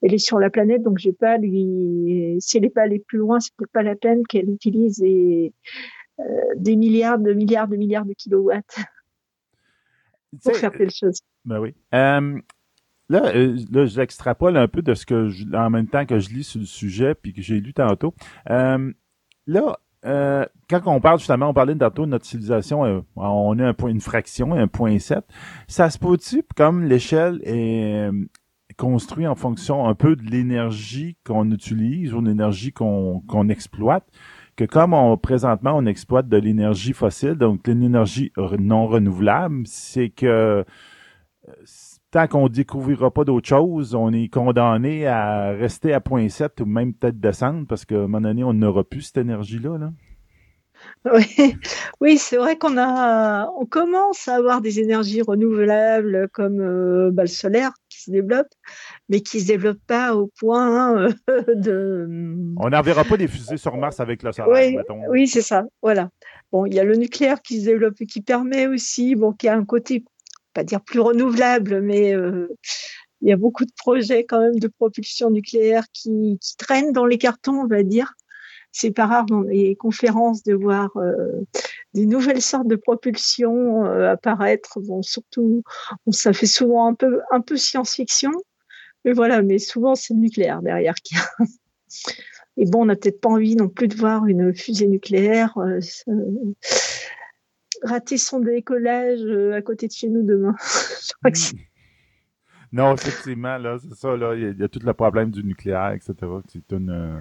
elle 0.00 0.14
est 0.14 0.18
sur 0.18 0.38
la 0.38 0.48
planète 0.48 0.82
donc 0.82 0.98
j'ai 0.98 1.12
pas 1.12 1.36
lui 1.38 2.36
si 2.40 2.56
elle 2.56 2.62
n'est 2.62 2.70
pas 2.70 2.82
allée 2.82 3.00
plus 3.00 3.18
loin, 3.18 3.40
c'est 3.40 3.52
peut-être 3.56 3.72
pas 3.72 3.82
la 3.82 3.96
peine 3.96 4.26
qu'elle 4.26 4.48
utilise 4.48 4.98
des, 4.98 5.52
des 6.56 6.76
milliards 6.76 7.18
de 7.18 7.32
milliards 7.32 7.68
de 7.68 7.76
milliards 7.76 8.06
de 8.06 8.14
kilowatts 8.14 8.78
pour 10.42 10.56
faire 10.56 10.72
telle 10.72 10.90
chose. 10.90 11.20
Ben 11.44 11.60
oui. 11.60 11.74
Là, 13.08 13.22
euh, 13.34 13.56
là 13.70 13.86
j'extrapole 13.86 14.56
un 14.56 14.68
peu 14.68 14.82
de 14.82 14.94
ce 14.94 15.06
que 15.06 15.28
je, 15.28 15.44
en 15.54 15.70
même 15.70 15.86
temps 15.86 16.04
que 16.04 16.18
je 16.18 16.28
lis 16.30 16.44
sur 16.44 16.60
le 16.60 16.66
sujet 16.66 17.14
puis 17.14 17.32
que 17.32 17.40
j'ai 17.40 17.60
lu 17.60 17.72
tantôt. 17.72 18.14
Euh, 18.50 18.92
là, 19.46 19.78
euh, 20.04 20.44
quand 20.68 20.82
on 20.86 21.00
parle 21.00 21.18
justement, 21.18 21.48
on 21.48 21.54
parlait 21.54 21.74
tantôt 21.74 22.04
de 22.04 22.10
notre 22.10 22.26
civilisation, 22.26 22.84
euh, 22.84 23.00
on 23.16 23.58
a 23.58 23.66
un 23.66 23.74
point, 23.74 23.90
une 23.90 24.00
fraction, 24.00 24.52
un 24.54 24.68
point 24.68 24.98
7. 24.98 25.24
Ça 25.66 25.88
se 25.90 25.98
peut-tu 25.98 26.42
comme 26.54 26.84
l'échelle 26.84 27.40
est 27.44 28.10
construite 28.76 29.26
en 29.26 29.34
fonction 29.34 29.88
un 29.88 29.94
peu 29.94 30.14
de 30.14 30.22
l'énergie 30.22 31.16
qu'on 31.24 31.50
utilise 31.50 32.14
ou 32.14 32.20
l'énergie 32.20 32.72
qu'on 32.72 33.22
qu'on 33.26 33.48
exploite, 33.48 34.06
que 34.54 34.64
comme 34.64 34.92
on 34.92 35.16
présentement 35.16 35.72
on 35.74 35.86
exploite 35.86 36.28
de 36.28 36.36
l'énergie 36.36 36.92
fossile, 36.92 37.34
donc 37.34 37.66
l'énergie 37.66 38.32
non 38.58 38.86
renouvelable, 38.86 39.62
c'est 39.66 40.10
que 40.10 40.64
tant 42.10 42.26
qu'on 42.26 42.44
ne 42.44 42.48
découvrira 42.48 43.10
pas 43.10 43.24
d'autre 43.24 43.48
chose, 43.48 43.94
on 43.94 44.12
est 44.12 44.28
condamné 44.28 45.06
à 45.06 45.50
rester 45.50 45.92
à 45.92 46.00
0.7 46.00 46.62
ou 46.62 46.66
même 46.66 46.94
peut-être 46.94 47.20
descendre 47.20 47.66
parce 47.68 47.84
qu'à 47.84 47.96
un 47.96 48.00
moment 48.02 48.20
donné, 48.20 48.44
on 48.44 48.54
n'aura 48.54 48.84
plus 48.84 49.02
cette 49.02 49.18
énergie-là. 49.18 49.90
Oui, 51.12 51.56
oui 52.00 52.18
c'est 52.18 52.36
vrai 52.36 52.56
qu'on 52.56 52.78
a, 52.78 53.48
on 53.58 53.66
commence 53.66 54.28
à 54.28 54.36
avoir 54.36 54.60
des 54.60 54.78
énergies 54.78 55.22
renouvelables 55.22 56.28
comme 56.32 56.60
euh, 56.60 57.10
bah, 57.12 57.22
le 57.22 57.28
solaire 57.28 57.72
qui 57.88 58.02
se 58.02 58.10
développe, 58.10 58.48
mais 59.08 59.20
qui 59.20 59.38
ne 59.38 59.42
se 59.42 59.46
développe 59.48 59.80
pas 59.88 60.14
au 60.14 60.30
point 60.38 60.96
euh, 60.96 61.12
de. 61.54 62.06
On 62.58 62.68
n'enverra 62.68 63.04
pas 63.04 63.16
des 63.16 63.26
fusées 63.26 63.56
sur 63.56 63.76
Mars 63.76 63.98
avec 63.98 64.22
le 64.22 64.30
solaire. 64.32 64.78
Oui, 64.88 64.96
oui 65.10 65.26
c'est 65.26 65.42
ça. 65.42 65.64
Voilà. 65.82 66.10
Bon, 66.52 66.64
il 66.64 66.74
y 66.74 66.80
a 66.80 66.84
le 66.84 66.96
nucléaire 66.96 67.42
qui 67.42 67.60
se 67.60 67.66
développe 67.66 68.00
et 68.00 68.06
qui 68.06 68.22
permet 68.22 68.66
aussi, 68.66 69.14
bon, 69.16 69.32
qui 69.32 69.48
a 69.48 69.56
un 69.56 69.64
côté 69.64 70.04
pas 70.54 70.64
dire 70.64 70.80
plus 70.80 71.00
renouvelable, 71.00 71.80
mais 71.80 72.14
euh, 72.14 72.48
il 73.20 73.28
y 73.28 73.32
a 73.32 73.36
beaucoup 73.36 73.64
de 73.64 73.72
projets 73.76 74.24
quand 74.24 74.40
même 74.40 74.58
de 74.58 74.68
propulsion 74.68 75.30
nucléaire 75.30 75.84
qui, 75.92 76.38
traînent 76.56 76.92
dans 76.92 77.06
les 77.06 77.18
cartons, 77.18 77.62
on 77.62 77.66
va 77.66 77.82
dire. 77.82 78.14
C'est 78.70 78.90
pas 78.90 79.06
rare 79.06 79.24
dans 79.24 79.40
les 79.40 79.76
conférences 79.76 80.42
de 80.42 80.54
voir 80.54 80.90
euh, 80.96 81.46
des 81.94 82.06
nouvelles 82.06 82.42
sortes 82.42 82.68
de 82.68 82.76
propulsion 82.76 83.86
euh, 83.86 84.12
apparaître. 84.12 84.78
Bon, 84.80 85.02
surtout, 85.02 85.62
ça 86.10 86.32
fait 86.32 86.46
souvent 86.46 86.86
un 86.86 86.94
peu, 86.94 87.20
un 87.30 87.40
peu 87.40 87.56
science-fiction, 87.56 88.30
mais 89.04 89.12
voilà. 89.12 89.42
Mais 89.42 89.58
souvent, 89.58 89.94
c'est 89.94 90.14
le 90.14 90.20
nucléaire 90.20 90.62
derrière 90.62 90.94
qui. 90.96 91.14
Et 92.60 92.66
bon, 92.66 92.82
on 92.82 92.84
n'a 92.86 92.96
peut-être 92.96 93.20
pas 93.20 93.28
envie 93.30 93.56
non 93.56 93.68
plus 93.68 93.88
de 93.88 93.94
voir 93.94 94.26
une 94.26 94.54
fusée 94.54 94.88
nucléaire 94.88 95.54
rater 97.82 98.18
son 98.18 98.40
décollage 98.40 99.20
euh, 99.22 99.54
à 99.54 99.62
côté 99.62 99.86
de 99.86 99.92
chez 99.92 100.08
nous 100.08 100.22
demain. 100.22 100.54
non, 102.72 102.94
effectivement, 102.94 103.58
là, 103.58 103.78
c'est 103.80 103.94
ça, 103.94 104.16
là, 104.16 104.34
il 104.34 104.58
y, 104.58 104.62
a 104.62 104.68
tout 104.68 104.80
le 104.84 104.94
problème 104.94 105.30
du 105.30 105.44
nucléaire, 105.44 105.92
etc. 105.92 106.14
C'est 106.48 106.72
une, 106.72 106.90
euh, 106.90 107.18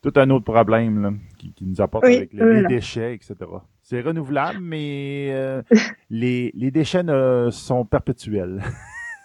tout 0.00 0.12
un 0.16 0.30
autre 0.30 0.44
problème 0.44 1.02
là, 1.02 1.12
qui, 1.38 1.54
nous 1.62 1.80
apporte 1.80 2.04
avec 2.04 2.32
les, 2.32 2.66
déchets, 2.66 3.14
etc. 3.14 3.34
C'est 3.82 4.00
renouvelable, 4.00 4.60
mais 4.60 5.30
euh, 5.32 5.62
les, 6.10 6.52
les 6.54 6.70
déchets 6.70 7.04
sont 7.50 7.84
perpétuels. 7.84 8.62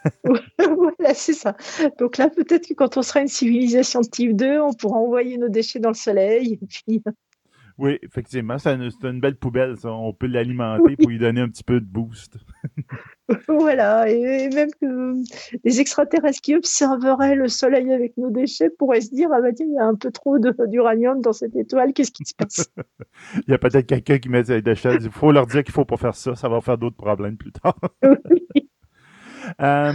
voilà, 0.58 1.14
c'est 1.14 1.34
ça. 1.34 1.56
Donc 2.00 2.18
là, 2.18 2.30
peut-être 2.30 2.68
que 2.68 2.74
quand 2.74 2.98
on 2.98 3.02
sera 3.02 3.22
une 3.22 3.28
civilisation 3.28 4.02
de 4.02 4.08
type 4.08 4.36
2, 4.36 4.60
on 4.60 4.74
pourra 4.74 5.00
envoyer 5.00 5.38
nos 5.38 5.50
déchets 5.50 5.80
dans 5.80 5.90
le 5.90 5.96
soleil. 5.96 6.60
Et 6.62 6.66
puis, 6.66 7.04
oui, 7.80 8.00
effectivement, 8.02 8.58
c'est 8.58 8.74
une, 8.74 9.20
belle 9.20 9.36
poubelle, 9.36 9.78
ça. 9.78 9.92
On 9.92 10.12
peut 10.12 10.26
l'alimenter 10.26 10.96
pour 10.96 11.10
lui 11.10 11.20
donner 11.20 11.42
un 11.42 11.50
petit 11.50 11.64
peu 11.64 11.80
de 11.80 11.86
boost. 11.86 12.38
voilà, 13.48 14.10
et, 14.10 14.50
même 14.50 14.70
que 14.82 15.14
les 15.64 15.80
extraterrestres 15.80 16.42
qui 16.42 16.56
observeraient 16.56 17.36
le 17.36 17.48
Soleil 17.48 17.94
avec 17.94 18.18
nos 18.18 18.32
déchets 18.32 18.72
pourraient 18.72 19.02
se 19.02 19.14
dire 19.14 19.30
ah 19.32 19.42
bah 19.42 19.54
tiens, 19.54 19.68
il 19.70 19.76
y 19.76 19.80
a 19.80 19.86
un 19.86 19.94
peu 19.94 20.12
trop 20.12 20.40
d'uranium 20.40 21.22
dans 21.22 21.34
cette 21.34 21.56
étoile, 21.56 21.94
qu'est-ce 21.94 22.12
qui 22.12 22.26
se 22.26 22.34
passe? 22.34 22.68
Il 23.48 23.52
y 23.52 23.54
a 23.54 23.60
peut-être 23.60 23.86
quelqu'un 23.86 24.18
qui 24.18 24.30
met 24.30 24.44
des 24.44 24.62
déchets. 24.64 24.98
Il 25.00 25.12
faut 25.12 25.32
leur 25.32 25.46
dire 25.46 25.64
qu'il 25.64 25.74
faut 25.74 25.86
pas 25.86 25.98
faire 25.98 26.16
ça, 26.16 26.36
ça 26.36 26.50
va 26.50 26.62
faire 26.62 26.80
d'autres 26.80 26.98
problèmes 26.98 27.38
plus 27.38 27.52
tard. 27.52 27.78
euh, 29.62 29.94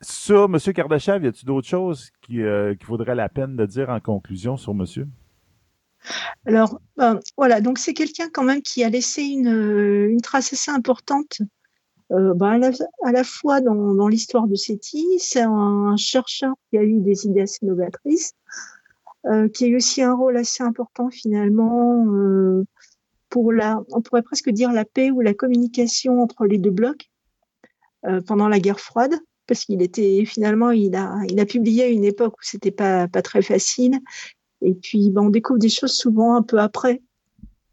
sur 0.00 0.44
M. 0.44 0.58
Kardashev, 0.72 1.24
y 1.24 1.28
a-t-il 1.28 1.46
d'autres 1.46 1.66
choses 1.66 2.10
qui, 2.20 2.42
euh, 2.42 2.76
qui 2.76 2.86
vaudrait 2.86 3.16
la 3.16 3.28
peine 3.28 3.56
de 3.56 3.66
dire 3.66 3.90
en 3.90 3.98
conclusion 3.98 4.56
sur 4.56 4.72
monsieur? 4.72 5.08
Alors, 6.46 6.80
ben, 6.96 7.20
voilà, 7.36 7.60
donc 7.60 7.78
c'est 7.78 7.94
quelqu'un 7.94 8.28
quand 8.32 8.44
même 8.44 8.62
qui 8.62 8.84
a 8.84 8.88
laissé 8.88 9.22
une, 9.22 9.48
euh, 9.48 10.16
trace 10.22 10.52
assez 10.52 10.70
importante 10.70 11.38
euh, 12.10 12.32
ben, 12.34 12.60
à, 13.04 13.12
la, 13.12 13.24
fois 13.24 13.60
dans, 13.60 14.08
l'histoire 14.08 14.46
de 14.46 14.54
SETI, 14.54 15.18
c'est 15.18 15.42
un, 15.42 15.96
chercheur 15.96 16.54
qui 16.70 16.78
a 16.78 16.82
eu 16.82 17.00
des 17.00 17.26
idées 17.26 17.42
assez 17.42 17.66
novatrices, 17.66 18.32
euh, 19.26 19.48
qui 19.48 19.64
a 19.64 19.68
eu 19.68 19.76
aussi 19.76 20.02
un 20.02 20.14
rôle 20.14 20.38
assez 20.38 20.62
important 20.62 21.10
finalement 21.10 22.06
pour 23.28 23.52
la, 23.52 23.82
on 23.90 24.00
pourrait 24.00 24.22
presque 24.22 24.48
dire 24.48 24.72
la 24.72 24.86
paix 24.86 25.10
ou 25.10 25.20
la 25.20 25.34
communication 25.34 26.22
entre 26.22 26.46
les 26.46 26.56
deux 26.56 26.70
blocs 26.70 27.10
pendant 28.26 28.48
la 28.48 28.58
guerre 28.58 28.80
froide. 28.80 29.14
parce 29.46 29.66
qu'il 29.66 29.82
était 29.82 30.24
finalement, 30.24 30.70
il 30.70 30.96
a, 30.96 31.20
il 31.28 31.38
a 31.40 31.44
publié 31.44 31.84
à 31.84 31.88
une 31.88 32.04
époque 32.04 32.34
où 32.34 32.42
c'était 32.42 32.70
pas, 32.70 33.06
pas 33.06 33.20
très 33.20 33.42
facile. 33.42 34.00
Et 34.62 34.74
puis, 34.74 35.10
ben, 35.10 35.22
on 35.22 35.30
découvre 35.30 35.58
des 35.58 35.68
choses 35.68 35.92
souvent 35.92 36.34
un 36.34 36.42
peu 36.42 36.58
après. 36.58 37.00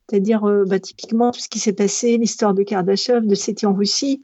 C'est-à-dire, 0.09 0.43
euh, 0.45 0.65
bah, 0.65 0.79
typiquement, 0.79 1.31
tout 1.31 1.39
ce 1.39 1.49
qui 1.49 1.59
s'est 1.59 1.73
passé, 1.73 2.17
l'histoire 2.17 2.53
de 2.53 2.63
Kardashev, 2.63 3.25
de 3.25 3.36
C'était 3.36 3.65
en 3.65 3.73
Russie. 3.73 4.21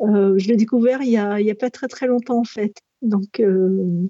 Euh, 0.00 0.34
je 0.38 0.48
l'ai 0.48 0.56
découvert 0.56 1.02
il 1.02 1.10
y, 1.10 1.18
a, 1.18 1.54
pas 1.54 1.70
très 1.70 1.88
très 1.88 2.06
longtemps, 2.06 2.38
en 2.38 2.44
fait. 2.44 2.74
Donc, 3.02 3.40
euh, 3.40 4.08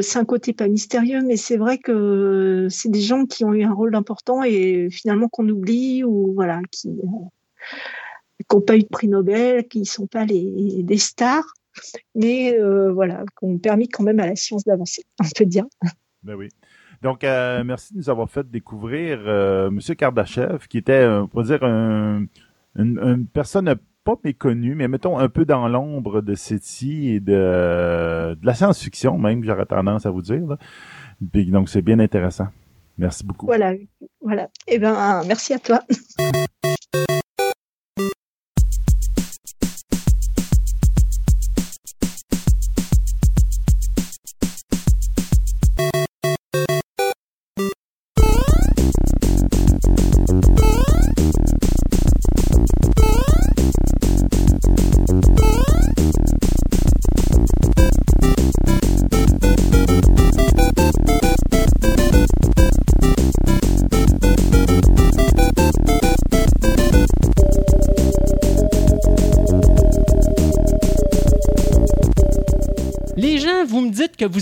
c'est 0.00 0.18
un 0.18 0.24
côté 0.24 0.52
pas 0.52 0.68
mystérieux, 0.68 1.22
mais 1.22 1.36
c'est 1.36 1.56
vrai 1.56 1.78
que 1.78 2.68
c'est 2.70 2.88
des 2.88 3.00
gens 3.00 3.26
qui 3.26 3.44
ont 3.44 3.52
eu 3.52 3.64
un 3.64 3.72
rôle 3.72 3.94
important 3.96 4.42
et 4.44 4.88
finalement 4.90 5.28
qu'on 5.28 5.48
oublie 5.48 6.04
ou 6.04 6.32
voilà, 6.34 6.60
qui 6.70 6.88
n'ont 6.88 8.60
pas 8.60 8.76
eu 8.76 8.82
de 8.82 8.88
prix 8.88 9.08
Nobel, 9.08 9.66
qui 9.66 9.80
ne 9.80 9.84
sont 9.84 10.06
pas 10.06 10.24
les, 10.24 10.82
des 10.82 10.98
stars, 10.98 11.52
mais 12.14 12.56
voilà, 12.90 13.24
qui 13.38 13.44
ont 13.44 13.58
permis 13.58 13.88
quand 13.88 14.04
même 14.04 14.20
à 14.20 14.26
la 14.26 14.36
science 14.36 14.64
d'avancer, 14.64 15.02
on 15.20 15.28
peut 15.36 15.46
dire. 15.46 15.66
Ben 16.22 16.34
oui. 16.34 16.48
Donc, 17.02 17.24
euh, 17.24 17.64
merci 17.64 17.94
de 17.94 17.98
nous 17.98 18.10
avoir 18.10 18.28
fait 18.28 18.48
découvrir 18.50 19.20
euh, 19.26 19.68
M. 19.68 19.80
Kardashev, 19.96 20.66
qui 20.68 20.78
était, 20.78 21.06
on 21.06 21.28
peut 21.28 21.44
dire, 21.44 21.62
un, 21.62 22.26
une, 22.76 23.26
personne 23.32 23.74
pas 24.04 24.16
méconnue, 24.22 24.74
mais 24.74 24.88
mettons 24.88 25.18
un 25.18 25.28
peu 25.28 25.44
dans 25.44 25.66
l'ombre 25.68 26.20
de 26.20 26.34
SETI 26.34 27.10
et 27.10 27.20
de, 27.20 28.34
de 28.34 28.46
la 28.46 28.54
science-fiction, 28.54 29.18
même, 29.18 29.42
j'aurais 29.44 29.66
tendance 29.66 30.04
à 30.04 30.10
vous 30.10 30.22
dire. 30.22 30.56
Donc, 31.20 31.68
c'est 31.68 31.82
bien 31.82 31.98
intéressant. 31.98 32.48
Merci 32.98 33.24
beaucoup. 33.24 33.46
Voilà, 33.46 33.72
voilà. 34.20 34.48
Eh 34.66 34.78
ben, 34.78 35.22
merci 35.26 35.54
à 35.54 35.58
toi. 35.58 35.80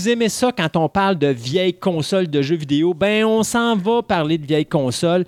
Vous 0.09 0.13
aimez 0.13 0.29
ça 0.29 0.51
quand 0.51 0.75
on 0.75 0.89
parle 0.89 1.17
de 1.19 1.27
vieilles 1.27 1.73
consoles 1.77 2.27
de 2.27 2.41
jeux 2.41 2.55
vidéo? 2.55 2.93
Ben, 2.95 3.23
on 3.25 3.43
s'en 3.43 3.75
va 3.75 4.01
parler 4.01 4.37
de 4.39 4.45
vieilles 4.45 4.65
consoles. 4.65 5.23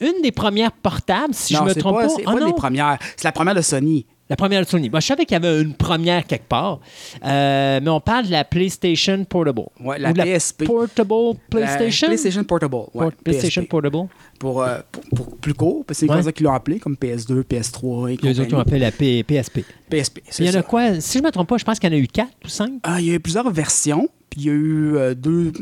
Une 0.00 0.22
des 0.22 0.32
premières 0.32 0.72
portables, 0.72 1.32
si 1.34 1.54
non, 1.54 1.60
je 1.60 1.64
me 1.66 1.74
trompe 1.74 1.96
pas, 1.96 2.02
pas. 2.02 2.08
C'est 2.16 2.24
pas 2.24 2.34
non, 2.34 2.46
des 2.48 2.52
premières. 2.52 2.98
C'est 3.16 3.24
la 3.24 3.32
première 3.32 3.54
de 3.54 3.60
Sony. 3.62 4.06
La 4.28 4.36
première 4.36 4.62
de 4.64 4.66
Sony. 4.66 4.88
Moi, 4.90 5.00
je 5.00 5.06
savais 5.06 5.24
qu'il 5.26 5.34
y 5.34 5.36
avait 5.36 5.60
une 5.60 5.74
première 5.74 6.26
quelque 6.26 6.48
part. 6.48 6.80
Euh, 7.24 7.78
mais 7.82 7.90
on 7.90 8.00
parle 8.00 8.24
de 8.26 8.30
la 8.32 8.42
PlayStation 8.42 9.22
Portable. 9.24 9.64
Ouais, 9.80 9.98
la 9.98 10.10
Ou 10.10 10.12
de 10.14 10.22
PSP. 10.22 10.64
Portable 10.64 11.38
PlayStation. 11.50 12.06
La 12.06 12.10
PlayStation? 12.14 12.42
Portable. 12.44 12.74
Ouais, 12.74 12.88
Port- 12.92 13.12
PlayStation 13.22 13.62
PSP. 13.62 13.70
Portable. 13.70 13.98
Pour, 14.40 14.62
euh, 14.62 14.78
pour, 14.90 15.02
pour 15.14 15.36
plus 15.36 15.54
court, 15.54 15.84
parce 15.86 16.00
que 16.00 16.06
c'est 16.06 16.12
comme 16.12 16.22
ça 16.22 16.32
qu'ils 16.32 16.44
l'ont 16.46 16.54
appelé, 16.54 16.78
comme 16.80 16.96
PS2, 16.96 17.42
PS3 17.44 18.08
et 18.12 18.14
eux 18.26 18.30
autres 18.30 18.44
qui 18.48 18.54
ont 18.54 18.58
compagnie. 18.58 18.60
appelé 18.60 18.78
la 18.80 18.90
P- 18.92 19.22
PSP. 19.22 19.58
PSP. 19.90 20.20
c'est 20.28 20.42
Il 20.42 20.46
y 20.46 20.48
en 20.48 20.52
ça. 20.52 20.58
a 20.58 20.62
quoi? 20.62 21.00
Si 21.00 21.18
je 21.18 21.22
ne 21.22 21.26
me 21.28 21.30
trompe 21.30 21.48
pas, 21.48 21.58
je 21.58 21.64
pense 21.64 21.78
qu'il 21.78 21.90
y 21.90 21.94
en 21.94 21.96
a 21.96 22.00
eu 22.00 22.08
quatre 22.08 22.32
ou 22.44 22.48
cinq. 22.48 22.72
Ah, 22.82 23.00
il 23.00 23.06
y 23.06 23.10
a 23.10 23.14
eu 23.14 23.20
plusieurs 23.20 23.48
versions, 23.50 24.08
puis 24.34 24.42
il 24.42 24.46
y 24.46 24.50
a 24.50 24.52
eu 24.52 24.96
euh, 24.96 25.14
deux. 25.14 25.52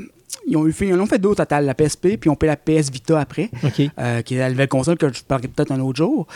Ils 0.46 0.56
ont, 0.56 0.66
eu 0.66 0.72
fait, 0.72 0.88
ils 0.88 0.94
en 0.94 1.00
ont 1.00 1.06
fait 1.06 1.18
deux 1.18 1.28
au 1.28 1.34
total, 1.34 1.66
la 1.66 1.74
PSP, 1.74 2.16
puis 2.16 2.20
ils 2.24 2.30
ont 2.30 2.36
fait 2.40 2.46
la 2.46 2.56
PS 2.56 2.90
Vita 2.90 3.20
après, 3.20 3.50
euh, 3.98 4.22
qui 4.22 4.34
est 4.34 4.38
la 4.38 4.50
nouvelle 4.50 4.66
console 4.66 4.96
que 4.96 5.12
je 5.12 5.22
parlerai 5.22 5.48
peut-être 5.48 5.70
un 5.70 5.80
autre 5.80 5.98
jour. 5.98 6.26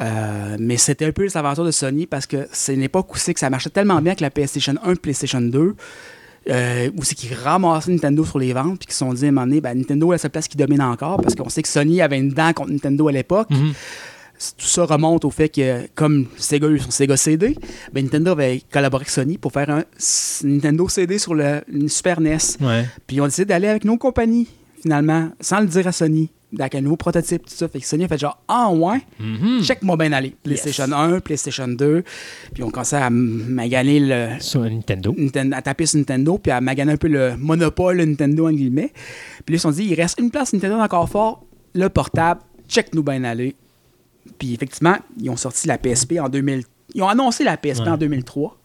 Euh, 0.00 0.56
mais 0.60 0.76
c'était 0.76 1.06
un 1.06 1.12
peu 1.12 1.24
les 1.24 1.36
aventures 1.36 1.64
de 1.64 1.72
Sony 1.72 2.06
parce 2.06 2.26
que 2.26 2.46
c'est 2.52 2.74
une 2.74 2.82
époque 2.82 3.12
où 3.12 3.18
c'est 3.18 3.34
que 3.34 3.40
ça 3.40 3.50
marchait 3.50 3.68
tellement 3.68 4.00
bien 4.00 4.12
avec 4.12 4.20
la 4.20 4.30
PlayStation 4.30 4.74
1 4.84 4.92
et 4.92 4.96
PlayStation 4.96 5.40
2. 5.40 5.74
Euh, 6.50 6.90
où 6.96 7.04
c'est 7.04 7.14
qu'ils 7.14 7.34
ramassaient 7.34 7.92
Nintendo 7.92 8.24
sur 8.24 8.40
les 8.40 8.52
ventes 8.52 8.80
puis 8.80 8.86
qu'ils 8.86 8.94
se 8.94 8.98
sont 8.98 9.12
dit 9.12 9.26
à 9.26 9.28
un 9.28 9.30
moment 9.30 9.46
donné, 9.46 9.60
ben, 9.60 9.78
Nintendo 9.78 10.10
est 10.10 10.14
la 10.14 10.18
seule 10.18 10.32
place 10.32 10.48
qui 10.48 10.56
domine 10.56 10.82
encore 10.82 11.20
parce 11.20 11.36
qu'on 11.36 11.48
sait 11.48 11.62
que 11.62 11.68
Sony 11.68 12.00
avait 12.00 12.18
une 12.18 12.30
dent 12.30 12.52
contre 12.52 12.72
Nintendo 12.72 13.06
à 13.06 13.12
l'époque. 13.12 13.50
Mhm. 13.50 13.72
Tout 14.56 14.66
ça 14.66 14.84
remonte 14.84 15.24
au 15.24 15.30
fait 15.30 15.48
que, 15.48 15.86
comme 15.94 16.26
Sega 16.36 16.68
eu 16.68 16.78
son 16.78 16.90
Sega 16.90 17.16
CD, 17.16 17.56
ben, 17.92 18.04
Nintendo 18.04 18.32
avait 18.32 18.62
collaboré 18.72 19.02
avec 19.02 19.10
Sony 19.10 19.38
pour 19.38 19.52
faire 19.52 19.70
un 19.70 19.84
Nintendo 20.44 20.88
CD 20.88 21.18
sur 21.18 21.34
le, 21.34 21.62
une 21.72 21.88
Super 21.88 22.20
NES. 22.20 22.38
Ouais. 22.60 22.86
Puis 23.06 23.20
on 23.20 23.26
décidé 23.26 23.44
d'aller 23.46 23.68
avec 23.68 23.84
nos 23.84 23.96
compagnies, 23.96 24.48
finalement, 24.80 25.30
sans 25.40 25.60
le 25.60 25.66
dire 25.66 25.86
à 25.86 25.92
Sony, 25.92 26.30
avec 26.58 26.74
un 26.74 26.80
nouveau 26.82 26.96
prototype, 26.96 27.46
tout 27.46 27.54
ça. 27.54 27.66
Fait 27.68 27.80
que 27.80 27.86
Sony 27.86 28.04
a 28.04 28.08
fait 28.08 28.18
genre, 28.18 28.38
ah 28.48 28.70
ouais, 28.70 29.00
Mhm. 29.20 29.62
check-moi 29.62 29.96
bien 29.96 30.12
aller. 30.12 30.34
PlayStation 30.42 30.90
1, 30.92 31.20
PlayStation 31.20 31.68
2. 31.68 32.02
Puis 32.52 32.62
on 32.62 32.70
commençait 32.70 32.96
à 32.96 33.08
maganer 33.10 34.00
le. 34.00 34.28
Sur 34.40 34.60
Nintendo. 34.62 35.14
Nintendo- 35.16 35.56
à 35.56 35.62
taper 35.62 35.86
sur 35.86 35.98
Nintendo, 35.98 36.36
puis 36.38 36.52
à 36.52 36.60
maganer 36.60 36.92
un 36.92 36.96
peu 36.98 37.08
le 37.08 37.36
monopole 37.38 38.02
Nintendo, 38.02 38.48
en 38.48 38.52
guillemets. 38.52 38.92
Puis 39.46 39.54
là, 39.54 39.56
ils 39.56 39.58
se 39.58 39.62
sont 39.62 39.70
dit, 39.70 39.84
il 39.84 39.94
reste 39.94 40.18
une 40.20 40.30
place 40.30 40.52
Nintendo 40.52 40.76
encore 40.76 41.08
fort, 41.08 41.44
le 41.74 41.88
portable, 41.88 42.40
check-nous 42.68 43.02
bien 43.02 43.24
aller. 43.24 43.54
Puis 44.38 44.54
effectivement, 44.54 44.96
ils 45.20 45.30
ont 45.30 45.36
sorti 45.36 45.66
la 45.68 45.78
PSP 45.78 46.14
en 46.20 46.28
2000. 46.28 46.62
Ils 46.94 47.02
ont 47.02 47.08
annoncé 47.08 47.44
la 47.44 47.56
PSP 47.56 47.82
Ouais. 47.84 47.88
en 47.90 47.96
2003, 47.96 48.56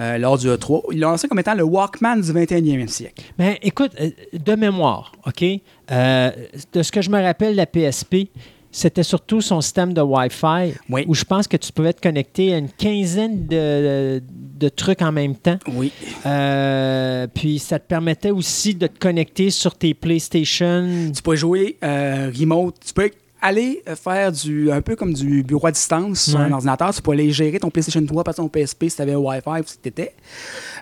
euh, 0.00 0.18
lors 0.18 0.38
du 0.38 0.48
E3. 0.48 0.82
Ils 0.92 1.00
l'ont 1.00 1.08
annoncé 1.08 1.28
comme 1.28 1.38
étant 1.38 1.54
le 1.54 1.62
Walkman 1.62 2.16
du 2.20 2.32
21e 2.32 2.88
siècle. 2.88 3.22
Ben, 3.38 3.56
écoute, 3.62 3.92
euh, 4.00 4.10
de 4.32 4.54
mémoire, 4.54 5.12
OK? 5.26 5.44
Euh, 5.90 6.30
de 6.72 6.82
ce 6.82 6.90
que 6.90 7.00
je 7.02 7.10
me 7.10 7.20
rappelle, 7.22 7.54
la 7.54 7.66
PSP, 7.66 8.28
c'était 8.72 9.02
surtout 9.02 9.40
son 9.40 9.60
système 9.60 9.92
de 9.92 10.00
Wi-Fi 10.00 10.74
Oui. 10.88 11.04
où 11.08 11.14
je 11.14 11.24
pense 11.24 11.48
que 11.48 11.56
tu 11.56 11.72
pouvais 11.72 11.92
te 11.92 12.00
connecter 12.00 12.54
à 12.54 12.58
une 12.58 12.68
quinzaine 12.70 13.46
de, 13.46 14.22
de 14.58 14.68
trucs 14.68 15.02
en 15.02 15.10
même 15.12 15.34
temps. 15.36 15.58
Oui. 15.74 15.90
Euh, 16.26 17.26
puis 17.32 17.58
ça 17.58 17.78
te 17.78 17.86
permettait 17.86 18.30
aussi 18.30 18.74
de 18.74 18.86
te 18.86 18.98
connecter 18.98 19.50
sur 19.50 19.76
tes 19.76 19.92
PlayStation. 19.94 21.10
Tu 21.14 21.22
peux 21.22 21.34
jouer 21.36 21.76
remote. 21.82 22.76
Tu 22.84 22.92
peux 22.92 23.10
aller 23.42 23.82
euh, 23.88 23.96
faire 23.96 24.32
du 24.32 24.70
un 24.70 24.82
peu 24.82 24.96
comme 24.96 25.12
du 25.12 25.42
bureau 25.42 25.66
à 25.66 25.72
distance 25.72 26.30
sur 26.30 26.40
un 26.40 26.52
ordinateur. 26.52 26.92
Tu 26.94 27.02
peux 27.02 27.12
aller 27.12 27.30
gérer 27.32 27.58
ton 27.58 27.70
PlayStation 27.70 28.04
3 28.04 28.24
par 28.24 28.34
ton 28.34 28.48
PSP 28.48 28.88
si 28.88 28.96
tu 28.96 29.02
avais 29.02 29.12
un 29.12 29.18
Wi-Fi 29.18 29.60
ou 29.60 29.66
si 29.66 29.78
tu 29.78 29.88
étais. 29.88 30.14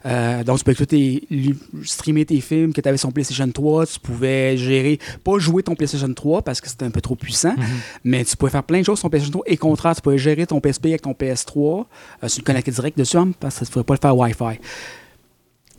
Euh, 0.07 0.45
donc, 0.45 0.59
tu 0.59 0.65
peux 0.65 0.73
écouter, 0.73 1.27
streamer 1.85 2.25
tes 2.25 2.41
films 2.41 2.73
que 2.73 2.81
tu 2.81 2.89
avais 2.89 2.99
sur 2.99 3.13
Playstation 3.13 3.51
3. 3.51 3.87
Tu 3.87 4.01
pouvais 4.01 4.57
gérer, 4.57 4.99
pas 5.25 5.39
jouer 5.39 5.63
ton 5.63 5.75
PlayStation 5.75 6.13
3 6.13 6.43
parce 6.43 6.61
que 6.61 6.69
c'était 6.69 6.85
un 6.85 6.91
peu 6.91 7.01
trop 7.01 7.17
puissant, 7.17 7.55
mais 8.05 8.25
tu 8.25 8.37
pouvais 8.37 8.51
faire 8.51 8.65
plein 8.65 8.81
de 8.81 8.85
choses 8.85 8.99
sur 8.99 9.05
ton 9.05 9.11
PlayStation 9.11 9.41
3. 9.41 9.53
Et 9.53 9.57
contraire, 9.57 9.95
tu 9.95 10.03
pouvais 10.03 10.19
gérer 10.19 10.47
ton 10.47 10.61
PSP 10.61 10.87
avec 10.87 11.03
ton 11.03 11.13
PS3. 11.13 11.85
Euh, 12.23 12.29
tu 12.29 12.41
le 12.41 12.45
connectais 12.45 12.71
direct 12.71 12.99
dessus 12.99 13.17
hein, 13.17 13.31
parce 13.39 13.59
que 13.59 13.65
tu 13.65 13.71
ne 13.71 13.73
pouvais 13.73 13.85
pas 13.85 13.95
le 13.95 14.01
faire 14.01 14.17
Wi-Fi. 14.17 14.61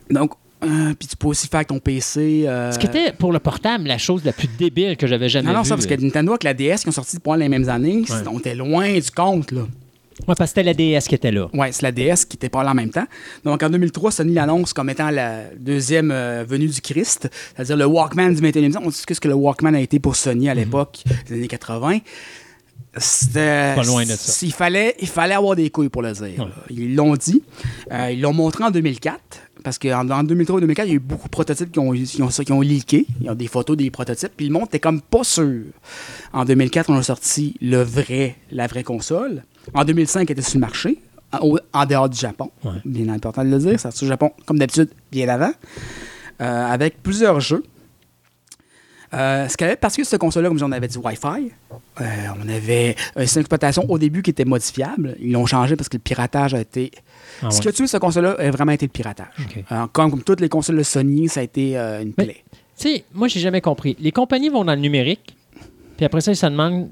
Donc, 0.09 0.33
euh, 0.63 0.93
puis 0.97 1.07
tu 1.07 1.15
peux 1.15 1.27
aussi 1.27 1.47
faire 1.47 1.59
avec 1.59 1.67
ton 1.69 1.79
PC. 1.79 2.43
euh, 2.47 2.71
Ce 2.71 2.79
qui 2.79 2.85
était 2.87 3.11
pour 3.13 3.31
le 3.31 3.39
portable 3.39 3.87
la 3.87 3.97
chose 3.97 4.23
la 4.25 4.33
plus 4.33 4.47
débile 4.57 4.97
que 4.97 5.07
j'avais 5.07 5.29
jamais 5.29 5.47
non, 5.47 5.53
non, 5.53 5.61
vue. 5.61 5.69
ça, 5.69 5.75
parce 5.75 5.85
que 5.87 5.95
Nintendo 5.95 6.31
avec 6.31 6.43
la 6.43 6.53
DS 6.53 6.77
qui 6.81 6.89
ont 6.89 6.91
sorti 6.91 7.17
pendant 7.19 7.37
les 7.37 7.49
mêmes 7.49 7.69
années, 7.69 8.03
Ouais. 8.09 8.15
on 8.31 8.39
était 8.39 8.55
loin 8.55 8.91
du 8.93 9.11
compte, 9.11 9.51
là. 9.51 9.61
Ouais, 10.27 10.35
parce 10.35 10.51
que 10.51 10.59
c'était 10.59 10.63
la 10.63 10.73
DS 10.73 11.07
qui 11.07 11.15
était 11.15 11.31
là. 11.31 11.47
Ouais, 11.53 11.71
c'est 11.71 11.81
la 11.83 11.93
DS 11.93 12.25
qui 12.27 12.35
était 12.35 12.49
pas 12.49 12.61
là 12.61 12.71
en 12.71 12.73
même 12.73 12.89
temps. 12.89 13.05
Donc 13.45 13.63
en 13.63 13.69
2003, 13.69 14.11
Sony 14.11 14.33
l'annonce 14.33 14.73
comme 14.73 14.89
étant 14.89 15.09
la 15.11 15.43
deuxième 15.57 16.11
euh, 16.11 16.43
venue 16.45 16.67
du 16.67 16.81
Christ, 16.81 17.29
c'est-à-dire 17.55 17.77
le 17.77 17.85
Walkman 17.85 18.31
du 18.33 18.41
21e 18.41 18.71
siècle. 18.71 18.79
On 18.85 18.91
sait 18.91 19.13
ce 19.13 19.19
que 19.21 19.29
le 19.29 19.33
Walkman 19.33 19.75
a 19.75 19.79
été 19.79 19.97
pour 19.99 20.17
Sony 20.17 20.49
à 20.49 20.53
l'époque 20.53 21.03
des 21.29 21.35
années 21.35 21.47
80. 21.47 21.99
C'était. 22.97 23.73
Pas 23.75 23.83
loin 23.83 24.03
de 24.03 24.09
ça. 24.09 24.45
Il 24.45 24.53
fallait, 24.53 24.95
il 24.99 25.07
fallait 25.07 25.35
avoir 25.35 25.55
des 25.55 25.69
couilles 25.69 25.89
pour 25.89 26.01
le 26.01 26.11
dire. 26.11 26.39
Ouais. 26.39 26.51
Ils 26.69 26.95
l'ont 26.95 27.15
dit. 27.15 27.43
Euh, 27.91 28.11
ils 28.11 28.21
l'ont 28.21 28.33
montré 28.33 28.63
en 28.63 28.71
2004. 28.71 29.19
Parce 29.63 29.77
qu'en 29.77 30.09
en 30.09 30.23
2003 30.23 30.59
et 30.59 30.61
2004, 30.61 30.87
il 30.87 30.89
y 30.89 30.93
a 30.93 30.95
eu 30.95 30.99
beaucoup 30.99 31.27
de 31.27 31.31
prototypes 31.31 31.71
qui 31.71 31.79
ont, 31.79 31.91
qui 31.91 32.21
ont, 32.21 32.29
qui 32.29 32.51
ont 32.51 32.61
leaké. 32.61 33.05
Il 33.19 33.25
y 33.25 33.29
a 33.29 33.35
des 33.35 33.47
photos 33.47 33.75
des 33.75 33.91
prototypes. 33.91 34.31
Puis 34.35 34.47
le 34.47 34.53
monde 34.53 34.65
était 34.65 34.79
comme 34.79 35.01
pas 35.01 35.23
sûr. 35.23 35.63
En 36.31 36.45
2004, 36.45 36.89
on 36.89 36.95
a 36.95 37.03
sorti 37.03 37.55
le 37.61 37.81
vrai, 37.81 38.37
la 38.51 38.67
vraie 38.67 38.83
console. 38.83 39.43
En 39.73 39.83
2005, 39.83 40.21
elle 40.21 40.31
était 40.31 40.41
sur 40.41 40.55
le 40.55 40.61
marché, 40.61 40.99
en, 41.33 41.85
dehors 41.85 42.09
du 42.09 42.17
Japon. 42.17 42.51
Ouais. 42.63 42.71
Bien 42.85 43.09
important 43.09 43.43
de 43.43 43.49
le 43.49 43.59
dire. 43.59 43.79
Ça 43.79 43.91
sur 43.91 44.05
le 44.05 44.11
Japon, 44.11 44.31
comme 44.45 44.57
d'habitude, 44.57 44.89
bien 45.11 45.27
avant. 45.27 45.51
Euh, 46.41 46.65
avec 46.67 47.03
plusieurs 47.03 47.41
jeux. 47.41 47.63
Euh, 49.13 49.47
ce 49.47 49.57
qu'elle 49.57 49.69
avait 49.69 49.77
parce 49.77 49.95
que 49.95 50.03
cette 50.03 50.19
console-là, 50.19 50.49
comme 50.49 50.59
on 50.61 50.71
avait 50.71 50.87
du 50.87 50.97
Wi-Fi, 50.97 51.51
euh, 52.01 52.05
on 52.43 52.47
avait 52.49 52.95
un 53.15 53.21
système 53.23 53.41
d'exploitation 53.41 53.85
au 53.89 53.97
début 53.97 54.21
qui 54.21 54.29
était 54.29 54.45
modifiable. 54.45 55.15
Ils 55.19 55.31
l'ont 55.31 55.45
changé 55.45 55.75
parce 55.75 55.89
que 55.89 55.97
le 55.97 56.01
piratage 56.01 56.53
a 56.53 56.61
été. 56.61 56.91
Ah 57.41 57.49
Ce 57.49 57.59
qui 57.61 57.67
a 57.67 57.71
tué 57.71 57.87
cette 57.87 58.01
console-là 58.01 58.35
a 58.37 58.51
vraiment 58.51 58.71
été 58.71 58.85
le 58.85 58.91
piratage. 58.91 59.27
Euh, 59.71 59.87
comme, 59.91 60.11
comme 60.11 60.23
toutes 60.23 60.41
les 60.41 60.49
consoles 60.49 60.77
de 60.77 60.83
Sony, 60.83 61.27
ça 61.27 61.39
a 61.39 61.43
été 61.43 61.75
une 61.75 62.13
Mais- 62.17 62.25
plaie. 62.25 62.43
Tu 62.77 62.87
sais, 62.87 63.03
moi, 63.13 63.27
j'ai 63.27 63.39
jamais 63.41 63.61
compris. 63.61 63.97
Les 63.99 64.11
compagnies 64.11 64.49
vont 64.49 64.63
dans 64.63 64.73
le 64.75 64.79
numérique, 64.79 65.35
puis 65.97 66.05
après 66.05 66.21
ça, 66.21 66.31
ils 66.31 66.37
se 66.37 66.45
demandent 66.45 66.89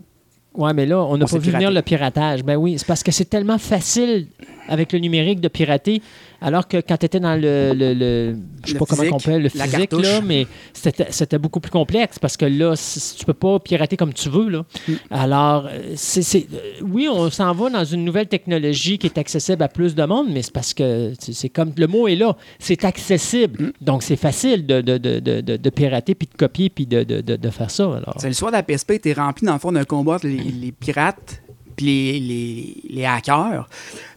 Ouais, 0.57 0.73
mais 0.73 0.87
là, 0.87 1.03
on 1.03 1.17
n'a 1.17 1.27
pas 1.27 1.37
vu 1.37 1.51
venir 1.51 1.69
le 1.69 1.81
piratage. 1.83 2.43
Ben 2.43 2.55
oui, 2.55 2.79
c'est 2.79 2.87
parce 2.87 3.03
que 3.03 3.11
c'est 3.11 3.25
tellement 3.25 3.59
facile 3.59 4.25
avec 4.67 4.91
le 4.91 4.97
numérique 4.97 5.39
de 5.39 5.47
pirater, 5.47 6.01
alors 6.41 6.67
que 6.67 6.77
quand 6.77 6.97
tu 6.97 7.05
étais 7.05 7.19
dans 7.19 7.35
le, 7.35 7.73
le, 7.73 7.93
le- 7.93 8.35
je 8.63 8.67
sais 8.67 8.73
Le 8.73 8.79
pas 8.79 8.85
comment 8.85 9.01
physique, 9.01 9.13
on 9.13 9.17
appelle 9.17 9.41
le 9.43 9.49
physique, 9.49 9.91
là, 9.93 10.21
mais 10.21 10.47
c'était 10.73 11.37
beaucoup 11.39 11.59
plus 11.59 11.71
complexe 11.71 12.19
parce 12.19 12.37
que 12.37 12.45
là, 12.45 12.75
tu 13.17 13.25
peux 13.25 13.33
pas 13.33 13.59
pirater 13.59 13.97
comme 13.97 14.13
tu 14.13 14.29
veux. 14.29 14.49
Là. 14.49 14.65
Mm. 14.87 14.93
Alors, 15.11 15.67
euh, 15.67 15.93
c'est, 15.95 16.47
euh, 16.53 16.57
oui, 16.83 17.07
on 17.11 17.29
s'en 17.29 17.53
va 17.53 17.69
dans 17.69 17.83
une 17.85 18.03
nouvelle 18.05 18.27
technologie 18.27 18.97
qui 18.97 19.07
est 19.07 19.17
accessible 19.17 19.63
à 19.63 19.67
plus 19.67 19.95
de 19.95 20.03
monde, 20.05 20.27
mais 20.31 20.41
c'est 20.41 20.53
parce 20.53 20.73
que 20.73 21.13
c'est 21.19 21.49
comme 21.49 21.71
le 21.75 21.87
mot 21.87 22.07
est 22.07 22.15
là, 22.15 22.35
c'est 22.59 22.85
accessible. 22.85 23.63
Mm. 23.63 23.71
Donc, 23.81 24.03
c'est 24.03 24.15
facile 24.15 24.65
de, 24.65 24.81
de, 24.81 24.97
de, 24.97 25.19
de, 25.19 25.41
de- 25.41 25.57
de 25.57 25.69
pirater, 25.69 26.15
puis 26.15 26.27
de 26.31 26.37
copier, 26.37 26.69
puis 26.69 26.85
de, 26.85 27.03
de, 27.03 27.21
de, 27.21 27.35
de 27.35 27.49
faire 27.49 27.71
ça. 27.71 27.83
Alors. 27.85 28.15
C'est 28.17 28.27
l'histoire 28.29 28.51
de 28.51 28.57
la 28.57 28.63
PSP 28.63 28.91
était 28.91 29.13
remplie 29.13 29.45
dans 29.45 29.53
le 29.53 29.59
fond 29.59 29.71
d'un 29.71 29.85
combat 29.85 30.13
entre 30.15 30.27
les, 30.27 30.37
les 30.37 30.71
pirates 30.71 31.41
puis 31.75 31.85
les, 31.85 32.19
les, 32.19 32.75
les 32.89 33.05
hackers. 33.05 33.67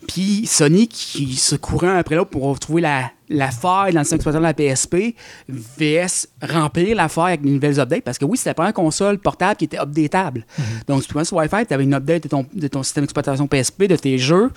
Puis 0.09 0.47
Sony 0.47 0.89
qui 0.89 1.37
se 1.37 1.55
courait 1.57 1.89
un 1.89 1.97
après 1.97 2.17
l'autre 2.17 2.31
pour 2.31 2.59
trouver 2.59 2.81
la, 2.83 3.11
la 3.29 3.51
faille 3.51 3.93
dans 3.93 4.01
le 4.01 4.05
système 4.05 4.19
d'exploitation 4.19 4.41
de 4.41 4.47
la 4.47 4.55
PSP, 4.55 5.15
VS 5.49 6.27
remplir 6.43 6.97
la 6.97 7.09
faille 7.09 7.35
avec 7.35 7.45
les 7.45 7.53
nouvelles 7.53 7.79
updates. 7.79 8.03
Parce 8.03 8.19
que 8.19 8.25
oui, 8.25 8.37
c'était 8.37 8.51
la 8.51 8.55
première 8.55 8.73
console 8.75 9.19
portable 9.19 9.57
qui 9.57 9.67
était 9.67 9.79
updatable. 9.79 10.45
Donc, 10.89 11.03
si 11.03 11.07
tu 11.09 11.13
pouvais 11.13 11.25
sur 11.25 11.37
Wi-Fi, 11.37 11.67
tu 11.67 11.75
avais 11.75 11.85
une 11.85 11.95
update 11.95 12.25
de 12.25 12.29
ton, 12.29 12.47
de 12.53 12.69
ton 12.69 12.83
système 12.83 13.05
d'exploitation 13.05 13.47
PSP, 13.47 13.85
de 13.85 13.97
tes 13.97 14.19
jeux. 14.19 14.51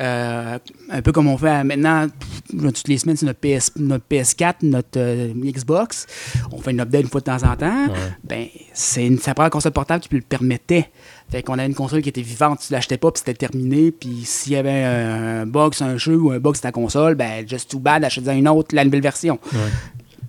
Euh, 0.00 0.58
un 0.90 1.02
peu 1.02 1.12
comme 1.12 1.26
on 1.26 1.36
fait 1.36 1.64
maintenant, 1.64 2.06
toutes 2.50 2.88
les 2.88 2.98
semaines 2.98 3.16
sur 3.16 3.26
notre, 3.26 3.40
PS, 3.40 3.72
notre 3.76 4.04
PS4, 4.10 4.54
notre 4.62 4.88
euh, 4.98 5.32
Xbox. 5.34 6.06
On 6.50 6.58
fait 6.60 6.70
une 6.70 6.80
update 6.80 7.02
une 7.02 7.08
fois 7.08 7.20
de 7.20 7.26
temps 7.26 7.42
en 7.42 7.56
temps. 7.56 7.86
Ben, 8.24 8.46
c'est 8.72 9.06
une- 9.06 9.18
c'est 9.18 9.28
la 9.30 9.34
première 9.34 9.50
console 9.50 9.72
portable 9.72 10.02
qui 10.02 10.14
le 10.14 10.20
permettait. 10.22 10.90
Fait 11.30 11.42
qu'on 11.42 11.54
avait 11.54 11.66
une 11.66 11.74
console 11.74 12.02
qui 12.02 12.08
était 12.10 12.20
vivante, 12.22 12.60
tu 12.66 12.72
l'achetais 12.72 12.98
pas, 12.98 13.10
puis 13.10 13.22
c'était 13.24 13.34
terminé. 13.48 13.90
Puis 13.90 14.22
s'il 14.24 14.52
y 14.52 14.56
avait 14.56 14.81
un 14.82 15.46
bug 15.46 15.74
sur 15.74 15.86
un 15.86 15.96
jeu 15.96 16.16
ou 16.16 16.30
un 16.30 16.38
bug 16.38 16.54
sur 16.54 16.62
ta 16.62 16.72
console, 16.72 17.14
ben, 17.14 17.46
just 17.48 17.70
too 17.70 17.78
bad, 17.78 18.04
achète-en 18.04 18.32
une 18.32 18.48
autre, 18.48 18.74
la 18.74 18.84
nouvelle 18.84 19.02
version. 19.02 19.38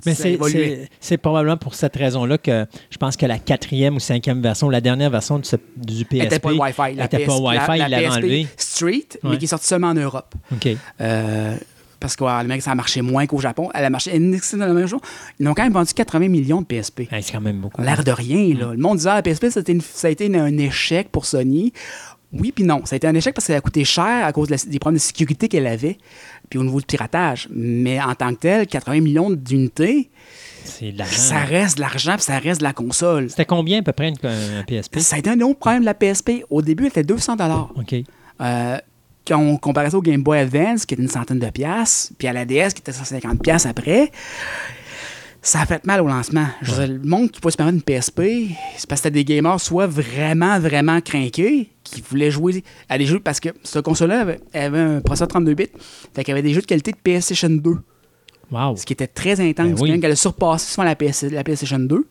Mais 0.05 0.15
c'est- 0.15 1.17
probablement 1.17 1.55
pour 1.55 1.75
cette 1.75 1.95
raison-là 1.95 2.37
que 2.37 2.65
je 2.89 2.97
pense 2.97 3.15
que 3.15 3.25
la 3.25 3.39
quatrième 3.39 3.95
ou 3.95 3.99
cinquième 3.99 4.41
version, 4.41 4.69
la 4.69 4.81
dernière 4.81 5.09
version 5.09 5.39
ce- 5.43 5.55
du 5.77 6.03
PSP, 6.03 6.15
Elle 6.17 6.23
n'était 6.23 6.39
pas 6.39 6.51
Wi-Fi. 6.51 6.95
La 6.95 7.05
était 7.05 7.19
pas 7.25 7.37
Wi-Fi, 7.37 7.67
la- 7.67 7.75
il 7.75 7.79
la 7.79 7.87
l'avait 7.89 8.03
PSP 8.07 8.17
enlevé. 8.17 8.47
Street, 8.57 9.05
Ouais. 9.23 9.29
mais 9.31 9.37
qui 9.37 9.45
est 9.45 9.47
sortie 9.47 9.67
seulement 9.67 9.87
en 9.87 9.93
Europe. 9.93 10.35
OK. 10.51 10.67
Euh, 10.99 11.55
parce 12.01 12.17
qu'en 12.17 12.27
Amérique, 12.27 12.63
ça 12.63 12.71
a 12.71 12.75
marché 12.75 13.01
moins 13.01 13.25
qu'au 13.27 13.39
Japon. 13.39 13.69
Elle 13.73 13.85
a 13.85 13.89
marché 13.89 14.19
même 14.19 14.87
chose. 14.87 14.99
Ils 15.39 15.47
ont 15.47 15.53
quand 15.53 15.63
même 15.63 15.71
vendu 15.71 15.93
80 15.93 16.27
millions 16.27 16.59
de 16.59 16.65
PSP. 16.65 17.07
C'est 17.09 17.31
quand 17.31 17.39
même 17.39 17.61
beaucoup. 17.61 17.81
L'air 17.81 18.03
de 18.03 18.11
rien, 18.11 18.53
là. 18.59 18.71
Le 18.73 18.77
monde 18.77 18.97
disait, 18.97 19.09
ah, 19.09 19.15
la 19.15 19.21
PSP, 19.21 19.49
c'était 19.51 19.71
une- 19.71 19.79
ça 19.79 20.07
a 20.07 20.11
été 20.11 20.25
une- 20.25 20.35
un 20.35 20.57
échec 20.57 21.07
pour 21.13 21.25
Sony. 21.25 21.71
Oui, 22.33 22.51
puis 22.51 22.63
non. 22.63 22.81
Ça 22.85 22.95
a 22.95 22.97
été 22.97 23.07
un 23.07 23.13
échec 23.15 23.33
parce 23.33 23.47
qu'elle 23.47 23.55
a 23.57 23.61
coûté 23.61 23.85
cher 23.85 24.25
à 24.25 24.31
cause 24.33 24.47
de 24.47 24.53
la- 24.55 24.71
des 24.71 24.79
problèmes 24.79 24.97
de 24.97 25.01
sécurité 25.01 25.47
qu'elle 25.47 25.67
avait, 25.67 25.97
puis 26.49 26.57
au 26.59 26.63
niveau 26.63 26.79
du 26.79 26.85
piratage. 26.85 27.47
Mais 27.51 28.01
en 28.01 28.15
tant 28.15 28.33
que 28.33 28.39
tel, 28.39 28.67
80 28.67 29.01
millions 29.01 29.29
d'unités, 29.29 30.09
C'est 30.65 30.91
de 30.91 30.97
l'argent. 30.97 31.15
ça 31.15 31.39
reste 31.39 31.77
de 31.77 31.81
l'argent, 31.81 32.13
puis 32.15 32.23
ça 32.23 32.39
reste 32.39 32.59
de 32.61 32.65
la 32.65 32.73
console. 32.73 33.29
C'était 33.29 33.45
combien 33.45 33.79
à 33.79 33.83
peu 33.83 33.91
près 33.91 34.09
une- 34.09 34.15
un 34.27 34.63
PSP? 34.63 34.99
Ça 34.99 35.15
a 35.17 35.19
été 35.19 35.29
un 35.29 35.39
autre 35.41 35.59
problème 35.59 35.81
de 35.81 35.85
la 35.85 35.93
PSP. 35.93 36.43
Au 36.49 36.61
début, 36.61 36.83
elle 36.83 36.89
était 36.89 37.03
200 37.03 37.35
OK. 37.77 37.95
euh, 38.41 38.77
quand 39.27 39.37
on 39.39 39.55
comparait 39.57 39.89
ça 39.91 39.97
au 39.97 40.01
Game 40.01 40.21
Boy 40.23 40.39
Advance, 40.39 40.85
qui 40.85 40.95
était 40.95 41.03
une 41.03 41.09
centaine 41.09 41.39
de 41.39 41.49
piastres, 41.49 42.13
puis 42.17 42.27
à 42.27 42.33
la 42.33 42.45
DS, 42.45 42.73
qui 42.73 42.79
était 42.81 42.91
150 42.91 43.41
piastres 43.41 43.69
après, 43.69 44.11
ça 45.45 45.61
a 45.61 45.65
fait 45.65 45.85
mal 45.85 46.01
au 46.01 46.07
lancement. 46.07 46.47
Je 46.61 46.71
veux 46.71 46.85
dire, 46.87 46.97
le 47.03 47.07
monde 47.07 47.29
qui 47.29 47.39
pouvait 47.41 47.51
se 47.51 47.57
permettre 47.57 47.75
une 47.77 47.83
PSP, 47.83 48.21
c'est 48.77 48.87
parce 48.87 49.01
que 49.01 49.07
c'était 49.09 49.11
des 49.11 49.25
gamers 49.25 49.59
soit 49.59 49.85
vraiment, 49.87 50.57
vraiment 50.59 51.01
craqués, 51.01 51.69
qui 51.83 52.01
voulaient 52.01 52.31
jouer 52.31 52.63
à 52.89 52.97
des 52.97 53.05
jeux, 53.05 53.19
parce 53.19 53.39
que 53.41 53.49
cette 53.63 53.83
console-là 53.83 54.21
avait, 54.21 54.39
avait 54.53 54.79
un 54.79 55.01
processeur 55.01 55.27
32 55.27 55.53
bits, 55.53 55.67
fait 56.15 56.23
qu'il 56.23 56.29
y 56.29 56.31
avait 56.31 56.41
des 56.41 56.53
jeux 56.53 56.61
de 56.61 56.65
qualité 56.65 56.91
de 56.91 56.97
PlayStation 56.97 57.49
2, 57.49 57.75
Wow. 58.51 58.77
ce 58.77 58.85
qui 58.85 58.93
était 58.93 59.07
très 59.07 59.39
intense, 59.41 59.67
Ben 59.67 59.77
oui. 59.81 59.91
bien 59.91 59.99
qu'elle 59.99 60.11
a 60.11 60.15
surpassé 60.15 60.71
souvent 60.71 60.83
la, 60.85 60.95
PS, 60.95 61.23
la 61.23 61.43
PlayStation 61.43 61.79
2. 61.79 62.07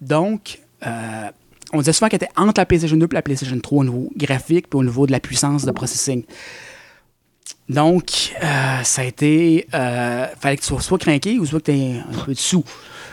Donc, 0.00 0.60
euh, 0.86 1.28
on 1.72 1.78
disait 1.78 1.92
souvent 1.92 2.08
qu'elle 2.08 2.22
était 2.22 2.32
entre 2.36 2.60
la 2.60 2.66
PlayStation 2.66 2.96
2 2.96 3.06
et 3.10 3.14
la 3.14 3.22
PlayStation 3.22 3.58
3 3.58 3.78
au 3.80 3.84
niveau 3.84 4.10
graphique 4.16 4.68
puis 4.70 4.78
au 4.78 4.84
niveau 4.84 5.06
de 5.06 5.12
la 5.12 5.20
puissance 5.20 5.64
de 5.64 5.70
processing. 5.70 6.24
Donc, 7.72 8.32
euh, 8.42 8.82
ça 8.82 9.02
a 9.02 9.04
été. 9.04 9.66
Euh, 9.74 10.26
fallait 10.40 10.56
que 10.56 10.62
tu 10.62 10.68
sois 10.68 10.80
soit 10.80 10.98
craqué 10.98 11.38
ou 11.38 11.46
soit 11.46 11.60
que 11.60 11.66
tu 11.66 11.72
aies 11.72 11.96
un 12.00 12.24
peu 12.24 12.32
de 12.34 12.38
sous. 12.38 12.64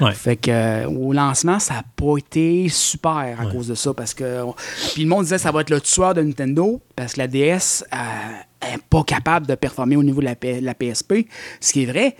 Ouais. 0.01 0.13
Fait 0.13 0.35
que 0.37 0.49
euh, 0.51 0.87
au 0.89 1.11
lancement, 1.11 1.59
ça 1.59 1.73
n'a 1.75 1.83
pas 1.95 2.17
été 2.17 2.69
super 2.69 3.11
à 3.39 3.45
cause 3.51 3.67
de 3.67 3.75
ça. 3.75 3.93
Parce 3.93 4.13
que. 4.13 4.43
Puis 4.93 5.03
le 5.03 5.09
monde 5.09 5.23
disait 5.23 5.35
que 5.35 5.41
ça 5.41 5.51
va 5.51 5.61
être 5.61 5.69
le 5.69 5.81
tueur 5.81 6.13
de 6.13 6.21
Nintendo 6.21 6.81
parce 6.95 7.13
que 7.13 7.19
la 7.19 7.27
DS 7.27 7.83
n'est 8.61 8.77
pas 8.89 9.03
capable 9.03 9.45
de 9.47 9.55
performer 9.55 9.95
au 9.95 10.03
niveau 10.03 10.19
de 10.21 10.25
la, 10.25 10.35
P- 10.35 10.61
la 10.61 10.73
PSP. 10.73 11.27
Ce 11.59 11.73
qui 11.73 11.83
est 11.83 11.85
vrai. 11.85 12.15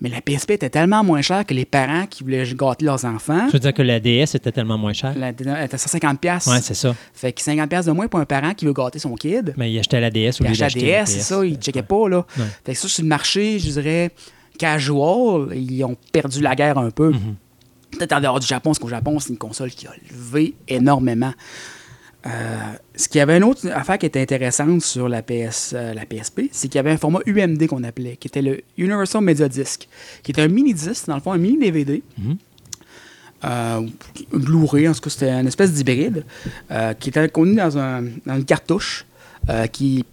Mais 0.00 0.08
la 0.08 0.20
PSP 0.20 0.52
était 0.52 0.70
tellement 0.70 1.04
moins 1.04 1.22
chère 1.22 1.44
que 1.46 1.54
les 1.54 1.64
parents 1.64 2.06
qui 2.06 2.24
voulaient 2.24 2.44
gâter 2.54 2.84
leurs 2.84 3.04
enfants. 3.04 3.46
Je 3.48 3.52
veux 3.52 3.58
dire 3.58 3.72
que 3.72 3.82
la 3.82 4.00
DS 4.00 4.34
était 4.34 4.52
tellement 4.52 4.78
moins 4.78 4.92
chère. 4.92 5.16
La, 5.16 5.28
elle 5.28 5.34
était 5.34 5.74
à 5.74 5.78
150$. 5.78 6.16
piastres. 6.16 6.50
Ouais, 6.50 6.60
c'est 6.60 6.74
ça. 6.74 6.94
fait 7.12 7.32
que 7.32 7.40
50$ 7.40 7.86
de 7.86 7.92
moins 7.92 8.08
pour 8.08 8.20
un 8.20 8.24
parent 8.24 8.54
qui 8.54 8.64
veut 8.66 8.72
gâter 8.72 8.98
son 8.98 9.14
kid. 9.14 9.54
Mais 9.56 9.72
il 9.72 9.78
achetait 9.78 10.00
la 10.00 10.10
DS 10.10 10.40
au 10.40 10.44
Il 10.44 10.62
achetait 10.62 10.80
la 10.80 11.04
DS, 11.04 11.10
c'est 11.10 11.20
ça, 11.20 11.44
ils 11.44 11.52
ne 11.52 11.58
checkaient 11.58 11.82
pas. 11.82 12.08
Là. 12.08 12.26
Ouais. 12.38 12.44
Fait 12.64 12.72
que 12.72 12.78
ça, 12.78 12.88
sur 12.88 13.02
le 13.02 13.08
marché, 13.08 13.58
je 13.58 13.70
dirais, 13.70 14.10
casual, 14.58 15.48
ils 15.54 15.84
ont 15.84 15.96
perdu 16.12 16.40
la 16.40 16.54
guerre 16.54 16.78
un 16.78 16.90
peu. 16.90 17.10
Mm-hmm. 17.10 17.96
Peut-être 17.98 18.12
en 18.12 18.20
dehors 18.20 18.40
du 18.40 18.46
Japon, 18.46 18.70
parce 18.70 18.78
qu'au 18.78 18.88
Japon, 18.88 19.18
c'est 19.20 19.30
une 19.30 19.38
console 19.38 19.70
qui 19.70 19.86
a 19.86 19.92
levé 20.10 20.54
énormément. 20.68 21.32
Euh, 22.26 22.30
ce 22.96 23.08
qu'il 23.08 23.18
y 23.18 23.22
avait 23.22 23.36
une 23.36 23.44
autre 23.44 23.68
affaire 23.68 23.98
qui 23.98 24.06
était 24.06 24.20
intéressante 24.20 24.80
sur 24.80 25.08
la, 25.08 25.22
PS, 25.22 25.74
euh, 25.74 25.92
la 25.92 26.06
PSP, 26.06 26.42
c'est 26.52 26.68
qu'il 26.68 26.76
y 26.76 26.78
avait 26.78 26.92
un 26.92 26.96
format 26.96 27.20
UMD 27.26 27.66
qu'on 27.66 27.84
appelait, 27.84 28.16
qui 28.16 28.28
était 28.28 28.40
le 28.40 28.62
Universal 28.78 29.22
Media 29.22 29.48
Disc, 29.48 29.88
qui 30.22 30.30
était 30.30 30.42
un 30.42 30.48
mini-disc, 30.48 31.06
dans 31.06 31.16
le 31.16 31.20
fond, 31.20 31.32
un 31.32 31.38
mini-DVD. 31.38 32.02
Euh, 33.44 33.86
Blu-ray, 34.32 34.88
en 34.88 34.94
tout 34.94 35.00
cas, 35.00 35.10
c'était 35.10 35.30
une 35.30 35.46
espèce 35.46 35.72
d'hybride 35.72 36.24
euh, 36.70 36.94
qui 36.94 37.10
était 37.10 37.28
contenu 37.28 37.56
dans, 37.56 37.76
un, 37.76 38.02
dans 38.24 38.36
une 38.36 38.44
cartouche 38.44 39.04
euh, 39.50 39.66
qui, 39.66 40.04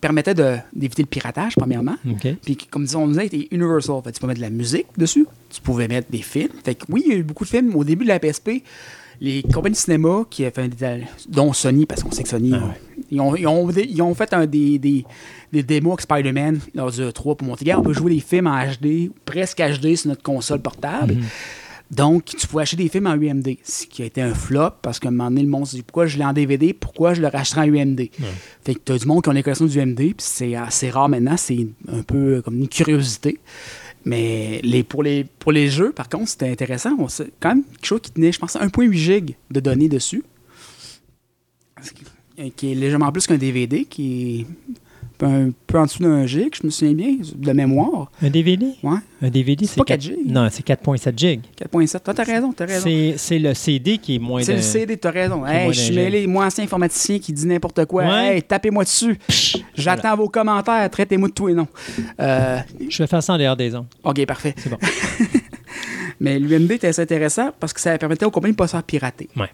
permettait 0.00 0.34
d'éviter 0.34 1.02
le 1.02 1.08
piratage, 1.08 1.56
premièrement. 1.56 1.96
Puis, 2.42 2.56
comme 2.56 2.84
disons, 2.84 3.02
on 3.02 3.18
a 3.18 3.24
été 3.24 3.48
Universal. 3.50 3.96
Fait, 4.02 4.12
tu 4.12 4.20
peux 4.20 4.26
mettre 4.26 4.40
de 4.40 4.44
la 4.44 4.50
musique 4.50 4.86
dessus, 4.96 5.26
tu 5.50 5.60
pouvais 5.60 5.88
mettre 5.88 6.10
des 6.10 6.22
films. 6.22 6.52
Fait 6.64 6.74
que, 6.74 6.84
oui, 6.88 7.02
il 7.04 7.12
y 7.12 7.14
a 7.14 7.18
eu 7.18 7.22
beaucoup 7.22 7.44
de 7.44 7.50
films. 7.50 7.76
Au 7.76 7.84
début 7.84 8.04
de 8.04 8.08
la 8.08 8.18
PSP, 8.18 8.62
les 9.24 9.42
compagnies 9.42 9.74
de 9.74 9.78
cinéma, 9.78 10.24
qui, 10.28 10.46
enfin, 10.46 10.68
des- 10.68 11.02
dont 11.28 11.52
Sony, 11.52 11.86
parce 11.86 12.02
qu'on 12.02 12.10
sait 12.10 12.22
que 12.22 12.28
Sony, 12.28 12.52
Ah 12.54 12.74
ils, 13.10 13.20
ont, 13.20 13.34
ils, 13.36 13.46
ont, 13.46 13.70
ils 13.70 14.02
ont 14.02 14.14
fait 14.14 14.32
un 14.34 14.46
des, 14.46 14.78
des, 14.78 15.04
des 15.52 15.62
démos 15.62 15.92
avec 15.94 16.00
Spider-Man 16.02 16.60
lors 16.74 16.90
du 16.90 17.12
3 17.12 17.34
pour 17.36 17.46
montrer, 17.46 17.64
regarde, 17.64 17.80
on 17.80 17.84
peut 17.88 17.92
jouer 17.94 18.14
des 18.14 18.20
films 18.20 18.46
en 18.46 18.58
HD, 18.64 19.10
presque 19.24 19.58
HD 19.60 19.96
sur 19.96 20.08
notre 20.08 20.22
console 20.22 20.60
portable. 20.60 21.16
Donc, 21.90 22.24
tu 22.24 22.46
pouvais 22.46 22.62
acheter 22.62 22.76
des 22.82 22.88
films 22.88 23.06
en 23.06 23.14
UMD, 23.14 23.56
ce 23.62 23.86
qui 23.86 24.02
a 24.02 24.06
été 24.06 24.20
un 24.22 24.34
flop 24.34 24.70
parce 24.82 24.98
qu'à 24.98 25.08
un 25.08 25.10
moment 25.12 25.28
donné, 25.30 25.42
le 25.42 25.48
monde 25.48 25.66
se 25.66 25.76
dit 25.76 25.82
pourquoi 25.82 26.06
je 26.06 26.16
l'ai 26.18 26.24
en 26.24 26.32
DVD, 26.32 26.72
pourquoi 26.72 27.14
je 27.14 27.20
le 27.20 27.28
rachèterai 27.28 27.60
en 27.70 27.72
UMD. 27.74 28.08
Fait 28.64 28.74
que 28.74 28.80
tu 28.84 28.92
as 28.92 28.98
du 28.98 29.06
monde 29.06 29.22
qui 29.22 29.28
ont 29.28 29.32
les 29.32 29.42
collections 29.42 29.66
du 29.66 29.78
UMD, 29.78 29.96
puis 29.96 30.14
c'est 30.18 30.54
assez 30.56 30.90
rare 30.90 31.08
maintenant, 31.08 31.36
c'est 31.36 31.66
un 31.92 32.02
peu 32.02 32.40
comme 32.42 32.58
une 32.58 32.68
curiosité. 32.68 33.38
Mais 34.04 34.60
les, 34.62 34.82
pour, 34.82 35.02
les, 35.02 35.24
pour 35.24 35.52
les 35.52 35.68
jeux, 35.68 35.92
par 35.92 36.08
contre, 36.08 36.28
c'était 36.28 36.50
intéressant. 36.50 36.90
On 36.98 37.06
quand 37.40 37.48
même 37.54 37.64
quelque 37.64 37.86
chose 37.86 38.00
qui 38.02 38.10
tenait, 38.10 38.32
je 38.32 38.38
pense, 38.38 38.54
1.8 38.56 38.92
gig 38.92 39.36
de 39.50 39.60
données 39.60 39.88
dessus. 39.88 40.22
Qui- 42.56 42.72
est 42.72 42.74
légèrement 42.74 43.12
plus 43.12 43.26
qu'un 43.26 43.36
DVD, 43.36 43.84
qui 43.84 44.46
un 45.24 45.50
peu 45.66 45.78
en 45.78 45.84
dessous 45.84 46.02
d'un 46.02 46.26
gig, 46.26 46.54
je 46.60 46.66
me 46.66 46.70
souviens 46.70 46.94
bien, 46.94 47.16
de 47.34 47.52
mémoire. 47.52 48.10
Un 48.22 48.30
DVD? 48.30 48.66
Ouais, 48.82 48.98
Un 49.22 49.28
DVD, 49.28 49.66
C'est 49.66 49.76
pas 49.76 49.84
4 49.84 50.00
4 50.00 50.02
gigs. 50.02 50.30
Non, 50.32 50.48
c'est 50.50 50.66
4.7 50.66 51.12
gigs. 51.18 51.40
4.7. 51.72 52.00
Toi, 52.02 52.14
t'as 52.14 52.24
raison, 52.24 52.52
t'as 52.52 52.66
raison. 52.66 53.14
C'est 53.16 53.38
le 53.38 53.54
CD 53.54 53.98
qui 53.98 54.16
est 54.16 54.18
moins 54.18 54.42
C'est 54.42 54.56
le 54.56 54.62
CD, 54.62 54.96
t'as 54.96 55.10
raison. 55.10 55.46
Hey, 55.46 55.72
je 55.72 55.80
suis 55.80 55.94
mêlé, 55.94 56.26
moi, 56.26 56.46
ancien 56.46 56.64
informaticien 56.64 57.18
qui 57.18 57.32
dit 57.32 57.46
n'importe 57.46 57.84
quoi. 57.86 58.04
Ouais. 58.04 58.36
Hey, 58.36 58.42
tapez-moi 58.42 58.84
dessus. 58.84 59.18
J'attends 59.74 60.16
vos 60.16 60.28
commentaires, 60.28 60.88
traitez-moi 60.90 61.28
de 61.28 61.34
tout 61.34 61.48
et 61.48 61.54
non. 61.54 61.66
Euh, 62.20 62.58
Je 62.88 63.02
vais 63.02 63.06
faire 63.06 63.22
ça 63.22 63.34
en 63.34 63.38
dehors 63.38 63.56
des 63.56 63.74
ondes. 63.74 63.86
ok, 64.02 64.26
parfait. 64.26 64.54
C'est 64.56 64.70
bon. 64.70 64.78
Mais 66.20 66.38
l'UMD 66.38 66.70
était 66.72 66.86
assez 66.88 67.02
intéressant 67.02 67.50
parce 67.58 67.72
que 67.72 67.80
ça 67.80 67.98
permettait 67.98 68.24
aux 68.24 68.30
compagnies 68.30 68.52
de 68.52 68.56
ne 68.56 68.58
pas 68.58 68.66
se 68.68 68.72
faire 68.72 68.82
pirater. 68.82 69.28
Ouais. 69.36 69.48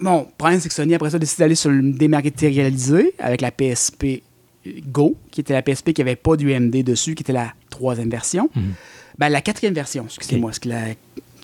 Bon, 0.00 0.22
le 0.28 0.34
problème, 0.36 0.58
c'est 0.58 0.68
que 0.68 0.74
Sony, 0.74 0.94
après 0.94 1.10
ça, 1.10 1.16
a 1.16 1.20
décidé 1.20 1.44
d'aller 1.44 1.54
sur 1.54 1.70
le 1.70 1.92
dématérialisé 1.92 3.14
avec 3.18 3.40
la 3.40 3.52
PSP 3.52 4.22
Go, 4.66 5.16
qui 5.30 5.40
était 5.40 5.52
la 5.54 5.62
PSP 5.62 5.92
qui 5.92 6.00
n'avait 6.02 6.16
pas 6.16 6.36
d'UMD 6.36 6.84
dessus, 6.84 7.14
qui 7.14 7.22
était 7.22 7.32
la 7.32 7.52
troisième 7.70 8.10
version. 8.10 8.48
Ben, 9.18 9.28
la 9.28 9.40
quatrième 9.40 9.74
version, 9.74 10.04
excusez-moi. 10.04 10.52
que 10.52 10.68
La, 10.68 10.84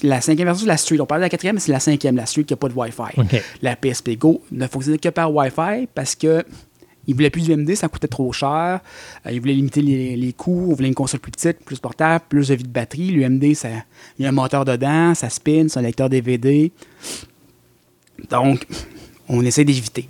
la 0.03 0.21
cinquième 0.21 0.47
version, 0.47 0.63
c'est 0.65 0.69
la 0.69 0.77
Street. 0.77 1.01
On 1.01 1.07
parlait 1.07 1.23
de 1.23 1.27
la 1.27 1.31
quatrième, 1.31 1.57
mais 1.57 1.61
c'est 1.61 1.73
la 1.73 1.81
cinquième, 1.81 2.17
la 2.17 2.27
Street 2.27 2.45
qui 2.45 2.53
n'a 2.53 2.57
pas 2.57 2.69
de 2.69 2.75
Wi-Fi. 2.75 3.41
La 3.63 3.77
PSP 3.77 4.17
Go 4.19 4.43
ne 4.53 4.67
fonctionnait 4.67 4.99
que 4.99 5.09
par 5.09 5.35
Wi-Fi 5.35 5.89
parce 5.95 6.15
que 6.15 6.45
ils 7.07 7.15
voulaient 7.15 7.31
plus 7.31 7.47
d'UMD, 7.47 7.75
ça 7.75 7.89
coûtait 7.89 8.07
trop 8.07 8.31
cher. 8.35 8.81
Euh, 9.27 9.33
ils 9.33 9.41
voulaient 9.41 9.55
limiter 9.55 9.81
les, 9.81 10.15
les 10.15 10.33
coûts. 10.35 10.67
Ils 10.71 10.77
voulaient 10.77 10.89
une 10.89 10.95
console 10.95 11.21
plus 11.21 11.33
petite, 11.33 11.65
plus 11.65 11.79
portable, 11.79 12.23
plus 12.29 12.49
de 12.49 12.55
vie 12.55 12.65
de 12.65 12.69
batterie. 12.69 13.11
L'UMD, 13.11 13.43
il 13.45 13.57
y 14.19 14.27
a 14.27 14.29
un 14.29 14.33
moteur 14.33 14.67
dedans, 14.67 15.15
ça 15.15 15.31
spin, 15.31 15.67
c'est 15.69 15.79
un 15.79 15.83
lecteur 15.83 16.11
DVD. 16.11 16.71
Donc, 18.29 18.67
on 19.27 19.43
essaie 19.43 19.65
d'éviter. 19.65 20.07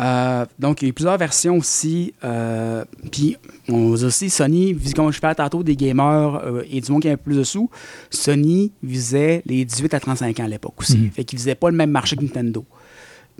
Euh, 0.00 0.46
donc, 0.58 0.80
il 0.82 0.86
y 0.86 0.88
a 0.88 0.90
eu 0.90 0.92
plusieurs 0.92 1.18
versions 1.18 1.56
aussi. 1.58 2.14
euh, 2.24 2.84
puis, 3.12 3.36
on 3.68 3.92
a 3.94 4.04
aussi 4.06 4.30
Sony, 4.30 4.72
vu 4.72 4.92
comme 4.94 5.12
je 5.12 5.20
parlais 5.20 5.34
tantôt 5.34 5.62
des 5.62 5.76
gamers 5.76 6.40
euh, 6.44 6.62
et 6.70 6.80
du 6.80 6.90
monde 6.90 7.02
qui 7.02 7.08
avait 7.08 7.16
plus 7.16 7.36
de 7.36 7.44
sous, 7.44 7.68
Sony 8.10 8.72
visait 8.82 9.42
les 9.46 9.64
18 9.64 9.94
à 9.94 10.00
35 10.00 10.40
ans 10.40 10.44
à 10.44 10.48
l'époque 10.48 10.74
aussi. 10.80 10.96
Mhm. 10.98 11.10
Fait 11.10 11.24
qu'ils 11.24 11.38
visaient 11.38 11.54
pas 11.54 11.70
le 11.70 11.76
même 11.76 11.90
marché 11.90 12.16
que 12.16 12.22
Nintendo. 12.22 12.64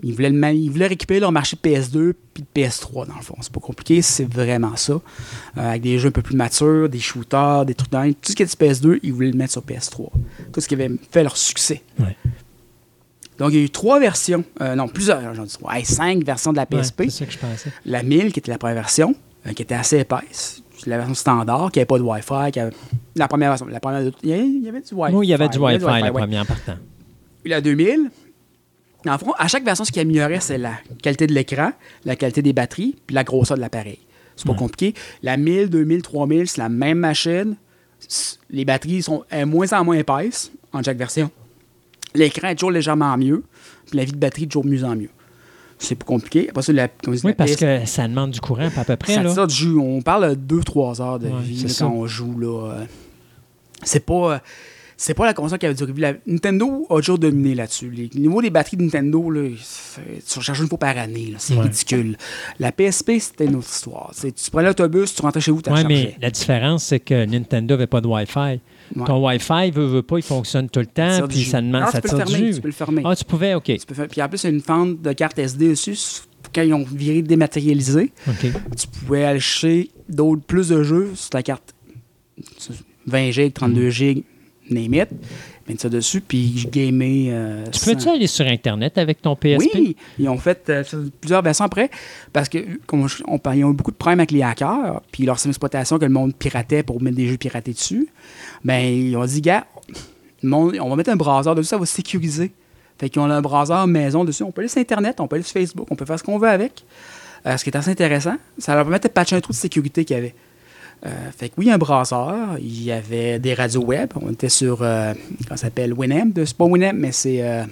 Ils 0.03 0.15
voulaient, 0.15 0.31
le 0.31 0.35
même- 0.37 0.55
ils 0.55 0.69
voulaient 0.71 0.87
récupérer 0.87 1.19
leur 1.19 1.31
marché 1.31 1.55
de 1.55 1.61
PS2 1.61 2.13
puis 2.33 2.41
de 2.43 2.47
PS3, 2.59 3.05
dans 3.05 3.15
le 3.15 3.21
fond. 3.21 3.35
C'est 3.41 3.51
pas 3.53 3.59
compliqué, 3.59 4.01
c'est 4.01 4.25
vraiment 4.25 4.75
ça. 4.75 4.99
Avec 5.55 5.83
des 5.83 5.99
jeux 5.99 6.07
un 6.07 6.11
peu 6.11 6.23
plus 6.23 6.35
matures, 6.35 6.89
des 6.89 6.99
shooters, 6.99 7.65
des 7.67 7.75
trucs 7.75 7.91
dans 7.91 8.11
Tout 8.13 8.31
ce 8.31 8.35
qui 8.35 8.41
est 8.41 8.45
du 8.47 8.55
PS2, 8.55 8.99
ils 9.03 9.13
voulaient 9.13 9.29
le 9.31 9.37
mettre 9.37 9.51
sur 9.51 9.61
PS3. 9.61 10.09
Tout 10.51 10.59
ce 10.61 10.67
qui 10.67 10.73
avait 10.73 10.89
fait 11.11 11.21
leur 11.21 11.37
succès. 11.37 11.83
Ouais. 11.99 12.15
Donc, 13.41 13.53
il 13.53 13.57
y 13.57 13.61
a 13.61 13.65
eu 13.65 13.69
trois 13.71 13.99
versions, 13.99 14.43
euh, 14.61 14.75
non, 14.75 14.87
plusieurs, 14.87 15.33
j'en 15.33 15.43
dis 15.43 15.57
trois, 15.57 15.75
Hey, 15.75 15.83
cinq 15.83 16.23
versions 16.23 16.51
de 16.51 16.57
la 16.57 16.67
Ouais, 16.71 16.79
PSP. 16.81 17.03
c'est 17.05 17.09
ça 17.09 17.25
que 17.25 17.31
je 17.31 17.37
pensais. 17.39 17.71
la 17.85 18.03
1000, 18.03 18.31
qui 18.33 18.39
était 18.39 18.51
la 18.51 18.59
première 18.59 18.75
version, 18.75 19.15
euh, 19.47 19.53
qui 19.53 19.63
était 19.63 19.73
assez 19.73 19.97
épaisse. 19.99 20.61
La 20.85 20.97
version 20.97 21.15
standard, 21.15 21.71
qui 21.71 21.79
n'avait 21.79 21.87
pas 21.87 21.97
de 21.97 22.03
Wi-Fi. 22.03 22.51
Qui 22.53 22.59
avait... 22.59 22.71
La 23.15 23.27
première 23.27 23.49
version. 23.49 23.65
La 23.65 23.79
première, 23.79 24.01
il, 24.01 24.29
y 24.29 24.33
avait, 24.33 24.45
il 24.45 24.63
y 24.63 24.69
avait 24.69 24.81
du 24.81 24.93
Wi-Fi. 24.93 25.15
Oui, 25.15 25.25
il 25.25 25.29
y 25.31 25.33
avait 25.33 25.49
du 25.49 25.57
Wi-Fi, 25.57 25.83
la 25.83 26.01
ouais. 26.01 26.11
première 26.11 26.45
partant. 26.45 26.75
La 27.43 27.61
2000, 27.61 28.11
en 29.07 29.17
fond, 29.17 29.31
à 29.39 29.47
chaque 29.47 29.63
version, 29.63 29.85
ce 29.85 29.91
qui 29.91 29.99
améliorait, 29.99 30.39
c'est 30.39 30.59
la 30.59 30.73
qualité 31.01 31.25
de 31.25 31.33
l'écran, 31.33 31.71
la 32.05 32.15
qualité 32.15 32.43
des 32.43 32.53
batteries, 32.53 32.95
puis 33.07 33.15
la 33.15 33.23
grosseur 33.23 33.57
de 33.57 33.61
l'appareil. 33.61 33.97
C'est 34.35 34.45
pas 34.45 34.53
compliqué. 34.53 34.93
La 35.23 35.37
1000, 35.37 35.69
2000, 35.69 36.03
3000, 36.03 36.47
c'est 36.47 36.61
la 36.61 36.69
même 36.69 36.99
machine. 36.99 37.55
Les 38.51 38.65
batteries 38.65 39.01
sont 39.01 39.23
euh, 39.33 39.45
moins 39.47 39.71
en 39.73 39.83
moins 39.83 39.97
épaisses 39.97 40.51
en 40.73 40.81
chaque 40.83 40.97
version. 40.97 41.31
L'écran 42.13 42.49
est 42.49 42.55
toujours 42.55 42.71
légèrement 42.71 43.15
mieux, 43.17 43.43
puis 43.87 43.97
la 43.97 44.03
vie 44.05 44.11
de 44.11 44.17
batterie 44.17 44.43
est 44.43 44.47
toujours 44.47 44.65
mieux 44.65 44.83
en 44.83 44.95
mieux. 44.95 45.09
C'est 45.79 45.95
pas 45.95 46.05
compliqué. 46.05 46.47
Après 46.49 46.61
ça, 46.61 46.71
la, 46.73 46.87
comme 46.87 47.13
Oui, 47.13 47.19
la 47.23 47.33
parce 47.33 47.51
PS 47.53 47.57
que 47.59 47.85
ça 47.85 48.07
demande 48.07 48.31
du 48.31 48.39
courant, 48.39 48.69
à 48.77 48.83
peu 48.85 48.95
près. 48.97 49.13
ça 49.15 49.23
là. 49.23 49.47
jus. 49.47 49.77
On 49.79 50.01
parle 50.01 50.35
de 50.37 50.59
2-3 50.61 51.01
heures 51.01 51.17
de 51.19 51.27
Ouais, 51.27 51.41
vie 51.41 51.63
là, 51.63 51.69
ça. 51.69 51.85
quand 51.85 51.91
on 51.91 52.05
joue. 52.05 52.37
Là, 52.37 52.71
euh. 52.73 52.85
c'est 53.83 54.05
pas. 54.05 54.33
euh, 54.35 54.39
C'est 55.03 55.15
pas 55.15 55.25
la 55.25 55.33
console 55.33 55.57
qui 55.57 55.65
avait 55.65 55.73
du 55.73 55.83
revue. 55.83 55.99
La- 55.99 56.13
Nintendo 56.27 56.85
a 56.91 56.97
toujours 56.97 57.17
dominé 57.17 57.55
là-dessus. 57.55 57.89
Les- 57.89 58.11
Le 58.13 58.19
niveau 58.19 58.39
des 58.39 58.51
batteries 58.51 58.77
de 58.77 58.83
Nintendo, 58.83 59.31
là, 59.31 59.49
tu 60.29 60.37
recharges 60.37 60.59
une 60.59 60.67
fois 60.67 60.77
par 60.77 60.95
année. 60.95 61.33
C'est 61.39 61.55
Ouais. 61.55 61.61
ridicule. 61.63 62.15
La 62.59 62.71
PSP, 62.71 63.17
c'était 63.19 63.45
une 63.45 63.55
autre 63.55 63.69
histoire. 63.71 64.11
Tu 64.21 64.51
prenais 64.51 64.67
l'autobus, 64.67 65.15
tu 65.15 65.21
rentrais 65.23 65.41
chez 65.41 65.49
vous, 65.49 65.63
tu 65.63 65.71
Oui, 65.71 65.79
mais 65.87 66.15
la 66.21 66.29
différence, 66.29 66.83
c'est 66.83 66.99
que 66.99 67.25
Nintendo 67.25 67.73
n'avait 67.73 67.87
pas 67.87 67.99
de 68.01 68.05
Wi-Fi. 68.05 68.59
Ouais. 68.95 69.05
Ton 69.05 69.25
Wi-Fi, 69.25 69.71
veut, 69.71 69.85
veut 69.85 70.01
pas, 70.03 70.17
il 70.17 70.23
fonctionne 70.23 70.69
tout 70.69 70.79
le 70.81 70.85
temps, 70.87 71.27
puis 71.27 71.43
ça 71.45 71.61
demande, 71.61 71.83
Ah, 71.87 71.91
ça 71.91 72.01
tire 72.01 72.25
du 72.25 72.35
jus. 72.35 72.53
tu 72.55 72.61
peux 72.61 72.67
le 72.67 72.73
fermer. 72.73 73.01
Ah, 73.05 73.15
tu 73.15 73.23
pouvais, 73.25 73.53
OK. 73.55 73.63
Tu 73.65 73.77
peux 73.87 73.93
faire- 73.93 74.07
Puis 74.07 74.21
en 74.21 74.27
plus, 74.29 74.43
il 74.43 74.47
y 74.47 74.49
a 74.49 74.53
une 74.53 74.61
fente 74.61 75.01
de 75.01 75.13
carte 75.13 75.37
SD 75.39 75.69
dessus. 75.69 75.97
Quand 76.53 76.63
ils 76.63 76.73
ont 76.73 76.83
viré 76.83 77.21
dématérialisé, 77.21 78.11
tu 78.41 78.87
pouvais 79.05 79.23
chercher 79.39 79.89
d'autres, 80.09 80.41
plus 80.41 80.69
de 80.69 80.83
jeux 80.83 81.11
sur 81.15 81.29
ta 81.29 81.43
carte 81.43 81.73
20 83.07 83.31
GB, 83.31 83.51
32 83.51 83.89
GB, 83.89 84.23
name 84.69 84.93
it, 84.93 85.09
mettre 85.71 85.81
ça 85.81 85.89
dessus, 85.89 86.21
puis 86.21 86.57
je 86.57 86.67
gamais. 86.67 87.27
euh, 87.29 87.65
Tu 87.71 87.79
peux-tu 87.85 88.07
aller 88.09 88.27
sur 88.27 88.45
Internet 88.45 88.97
avec 88.97 89.21
ton 89.21 89.35
PSP? 89.35 89.69
Oui, 89.73 89.95
ils 90.19 90.29
ont 90.29 90.37
fait 90.37 90.69
euh, 90.69 90.83
plusieurs 91.19 91.41
versions 91.41 91.65
après, 91.65 91.89
parce 92.33 92.47
que 92.49 92.59
on, 92.91 93.07
ils 93.53 93.63
ont 93.65 93.71
eu 93.71 93.73
beaucoup 93.73 93.91
de 93.91 93.95
problèmes 93.97 94.19
avec 94.19 94.31
les 94.31 94.43
hackers, 94.43 95.01
puis 95.11 95.23
leur 95.25 95.37
système 95.37 95.51
d'exploitation 95.51 95.97
que 95.99 96.05
le 96.05 96.11
monde 96.11 96.35
piratait 96.35 96.83
pour 96.83 97.01
mettre 97.01 97.17
des 97.17 97.27
jeux 97.27 97.37
piratés 97.37 97.73
dessus. 97.73 98.07
Ben, 98.63 98.79
ils 98.81 99.15
ont 99.17 99.25
dit, 99.25 99.41
gars, 99.41 99.65
on 100.43 100.89
va 100.89 100.95
mettre 100.95 101.09
un 101.11 101.15
browser 101.15 101.53
dessus, 101.55 101.69
ça 101.69 101.77
va 101.77 101.85
sécuriser. 101.85 102.51
Fait 102.99 103.09
qu'ils 103.09 103.21
ont 103.21 103.25
un 103.25 103.41
browser 103.41 103.87
maison 103.87 104.23
dessus. 104.23 104.43
On 104.43 104.51
peut 104.51 104.61
aller 104.61 104.69
sur 104.69 104.79
Internet, 104.79 105.19
on 105.19 105.27
peut 105.27 105.35
aller 105.35 105.43
sur 105.43 105.53
Facebook, 105.53 105.87
on 105.89 105.95
peut 105.95 106.05
faire 106.05 106.19
ce 106.19 106.23
qu'on 106.23 106.37
veut 106.37 106.49
avec. 106.49 106.83
Euh, 107.47 107.57
ce 107.57 107.63
qui 107.63 107.71
est 107.71 107.75
assez 107.75 107.89
intéressant, 107.89 108.35
ça 108.59 108.75
leur 108.75 108.83
permet 108.83 108.99
de 108.99 109.07
patcher 109.07 109.35
un 109.35 109.41
trou 109.41 109.51
de 109.53 109.57
sécurité 109.57 110.05
qu'il 110.05 110.15
y 110.15 110.19
avait. 110.19 110.35
Euh, 111.05 111.31
fait 111.35 111.49
que 111.49 111.55
oui, 111.57 111.65
il 111.65 111.67
y 111.69 111.71
a 111.71 111.75
un 111.75 111.79
browser, 111.79 112.59
il 112.59 112.83
y 112.83 112.91
avait 112.91 113.39
des 113.39 113.53
radios 113.53 113.83
web. 113.83 114.11
On 114.21 114.31
était 114.31 114.49
sur, 114.49 114.79
euh, 114.81 115.13
comment 115.47 115.57
ça 115.57 115.67
s'appelle, 115.67 115.93
Winamp. 115.93 116.33
C'est 116.35 116.55
pas 116.55 116.65
Winamp, 116.65 116.93
mais 116.95 117.11
c'est 117.11 117.41
euh, 117.41 117.63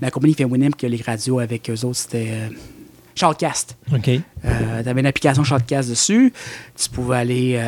la 0.00 0.10
compagnie 0.10 0.34
qui 0.34 0.42
fait 0.42 0.48
Winamp 0.48 0.70
qui 0.76 0.86
a 0.86 0.88
les 0.88 1.02
radios 1.04 1.40
avec 1.40 1.68
eux 1.68 1.84
autres. 1.84 1.96
C'était 1.96 2.28
euh, 2.30 2.48
Shoutcast. 3.14 3.76
OK. 3.92 4.04
tu 4.04 4.22
avais 4.44 5.00
une 5.00 5.06
application 5.06 5.42
Shoutcast 5.42 5.90
dessus. 5.90 6.32
Tu 6.76 6.88
pouvais 6.90 7.16
aller. 7.16 7.62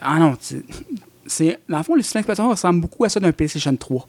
ah 0.00 0.18
non, 0.18 0.36
c'est 1.26 1.58
dans 1.68 1.78
le 1.78 1.82
fond, 1.82 1.94
le 1.94 2.02
système 2.02 2.20
d'exploitation 2.20 2.50
ressemble 2.50 2.80
beaucoup 2.80 3.04
à 3.04 3.08
ça 3.08 3.20
d'un 3.20 3.32
PlayStation 3.32 3.74
3. 3.76 4.08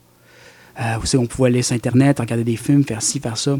Euh, 0.79 0.99
aussi, 1.01 1.17
on 1.17 1.25
pouvait 1.25 1.49
aller 1.49 1.61
sur 1.61 1.75
Internet, 1.75 2.19
regarder 2.19 2.43
des 2.43 2.55
films, 2.55 2.83
faire 2.83 3.01
ci, 3.01 3.19
faire 3.19 3.37
ça. 3.37 3.57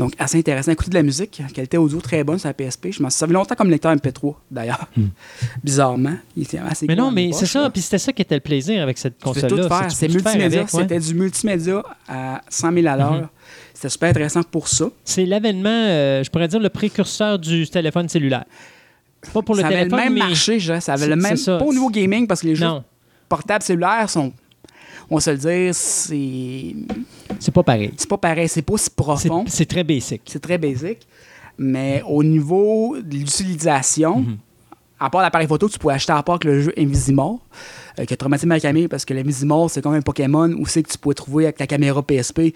Donc, 0.00 0.14
assez 0.18 0.38
intéressant. 0.38 0.72
Écouter 0.72 0.90
de 0.90 0.94
la 0.94 1.02
musique, 1.02 1.42
qualité 1.52 1.76
audio 1.76 2.00
très 2.00 2.24
bonne 2.24 2.38
sur 2.38 2.48
la 2.48 2.54
PSP. 2.54 2.88
Je 2.90 3.02
m'en 3.02 3.10
suis 3.10 3.18
servi 3.18 3.34
longtemps 3.34 3.54
comme 3.54 3.68
lecteur 3.68 3.94
MP3, 3.94 4.34
d'ailleurs. 4.50 4.86
Bizarrement. 5.62 6.16
Il 6.36 6.44
était 6.44 6.56
assez 6.58 6.86
Hmm. 6.86 6.88
Mais 6.88 6.96
cool 6.96 7.04
non, 7.04 7.10
mais 7.10 7.30
c'est 7.32 7.44
ça, 7.44 7.68
puis 7.68 7.82
c'était 7.82 7.98
ça 7.98 8.10
qui 8.12 8.22
était 8.22 8.34
le 8.34 8.40
plaisir 8.40 8.82
avec 8.82 8.96
cette 8.96 9.22
console-là. 9.22 9.88
C'est 9.90 10.08
multimédia. 10.08 10.62
ouais. 10.62 10.66
C'était 10.68 10.98
du 10.98 11.14
multimédia 11.14 11.82
à 12.08 12.40
100 12.48 12.72
000 12.72 12.86
à 12.86 12.96
l'heure. 12.96 13.12
Mhm. 13.12 13.28
C'était 13.74 13.88
super 13.90 14.08
intéressant 14.10 14.42
pour 14.42 14.68
ça. 14.68 14.86
C'est 15.04 15.26
l'avènement, 15.26 15.68
euh, 15.68 16.24
je 16.24 16.30
pourrais 16.30 16.48
dire, 16.48 16.60
le 16.60 16.70
précurseur 16.70 17.38
du 17.38 17.68
téléphone 17.68 18.08
cellulaire. 18.08 18.44
Pas 19.34 19.42
pour 19.42 19.54
le 19.54 19.60
ça 19.60 19.66
avait 19.66 19.76
téléphone, 19.80 19.98
le 19.98 20.04
même 20.04 20.14
mais... 20.14 20.20
marché, 20.20 20.58
je. 20.58 20.80
Ça 20.80 20.94
avait 20.94 21.08
le 21.08 21.16
même. 21.16 21.36
Pas 21.44 21.58
au 21.62 21.72
niveau 21.74 21.90
gaming, 21.90 22.26
parce 22.26 22.40
que 22.40 22.46
les 22.46 22.54
jeux 22.54 22.64
Non, 22.64 22.84
portables 23.28 23.62
cellulaires 23.62 24.08
sont. 24.08 24.32
On 25.10 25.16
va 25.16 25.20
se 25.20 25.30
le 25.30 25.36
dire, 25.38 25.74
c'est. 25.74 26.74
c'est 27.40 27.52
pas 27.52 27.62
pareil. 27.62 27.92
C'est 27.96 28.08
pas 28.08 28.18
pareil. 28.18 28.48
C'est 28.48 28.62
pas 28.62 28.78
si 28.78 28.90
profond. 28.90 29.44
c'est 29.48 29.66
très 29.66 29.82
basic. 29.84 30.22
C'est 30.26 30.40
très 30.40 30.56
basique. 30.58 31.06
Mais 31.58 32.02
au 32.06 32.22
niveau 32.22 32.96
de 33.02 33.16
l'utilisation, 33.16 34.20
Mhm. 34.20 34.36
à 34.98 35.10
part 35.10 35.20
l'appareil 35.22 35.48
photo, 35.48 35.68
tu 35.68 35.78
pourrais 35.78 35.94
acheter 35.96 36.12
à 36.12 36.22
part 36.22 36.38
que 36.38 36.48
le 36.48 36.60
jeu 36.62 36.72
Invisimore, 36.78 37.40
euh, 37.98 38.04
qui 38.04 38.14
a 38.14 38.16
traumatisé 38.16 38.46
ma 38.46 38.60
caméra 38.60 38.88
parce 38.88 39.04
que 39.04 39.12
l'Invisimore, 39.14 39.68
c'est 39.70 39.82
comme 39.82 39.94
un 39.94 40.00
Pokémon 40.00 40.48
où 40.58 40.64
c'est 40.66 40.82
que 40.82 40.90
tu 40.90 40.96
pourrais 40.96 41.14
trouver 41.14 41.44
avec 41.44 41.56
ta 41.56 41.66
caméra 41.66 42.02
PSP 42.02 42.54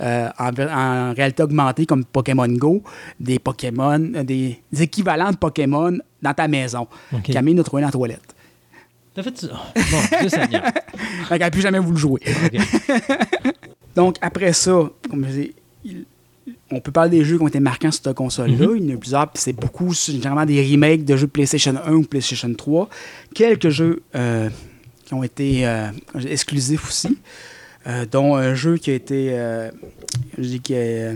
euh, 0.00 0.28
en, 0.38 0.50
en 0.58 1.14
réalité 1.14 1.42
augmentée 1.42 1.86
comme 1.86 2.04
Pokémon 2.04 2.46
Go, 2.48 2.82
des 3.18 3.38
Pokémon, 3.38 4.12
euh, 4.14 4.22
des, 4.24 4.60
des 4.72 4.82
équivalents 4.82 5.30
de 5.30 5.36
Pokémon 5.36 5.96
dans 6.22 6.34
ta 6.34 6.46
maison. 6.48 6.86
OK. 7.12 7.22
Camille 7.32 7.58
a 7.58 7.64
trouvé 7.64 7.80
dans 7.82 7.88
la 7.88 7.92
toilette. 7.92 8.33
T'as 9.14 9.22
fait 9.22 9.38
ça? 9.38 9.48
Bon, 9.74 10.28
Seigneur. 10.28 10.62
N'a 11.30 11.50
plus 11.50 11.60
jamais 11.60 11.78
voulu 11.78 11.98
jouer. 11.98 12.20
OK. 12.46 12.60
Donc, 13.96 14.16
après 14.20 14.52
ça, 14.52 14.90
comme 15.08 15.24
je 15.28 15.32
dis, 15.32 15.54
il- 15.84 16.04
on 16.70 16.80
peut 16.80 16.90
parler 16.92 17.10
des 17.10 17.24
jeux 17.24 17.36
qui 17.36 17.42
ont 17.42 17.48
été 17.48 17.60
marquants 17.60 17.90
sur 17.92 18.02
cette 18.04 18.16
console-là. 18.16 18.66
Mhm. 18.66 18.76
Il 18.78 18.90
y 18.90 18.92
en 18.92 18.96
a 18.96 18.98
plusieurs, 18.98 19.30
puis 19.30 19.40
c'est 19.42 19.52
beaucoup, 19.52 19.94
généralement 19.94 20.44
des 20.44 20.60
remakes 20.68 21.04
de 21.04 21.16
jeux 21.16 21.28
PlayStation 21.28 21.74
1 21.86 21.92
ou 21.92 22.02
PlayStation 22.02 22.52
3. 22.52 22.88
Quelques 23.34 23.68
jeux 23.70 24.02
euh, 24.16 24.50
qui 25.04 25.14
ont 25.14 25.22
été 25.22 25.66
euh, 25.66 25.86
exclusifs 26.28 26.88
aussi, 26.88 27.16
euh, 27.86 28.04
dont 28.10 28.34
un 28.34 28.54
jeu 28.54 28.76
qui 28.78 28.90
a 28.90 28.94
été. 28.94 29.30
je 30.36 30.42
dis 30.42 30.60
que. 30.60 31.14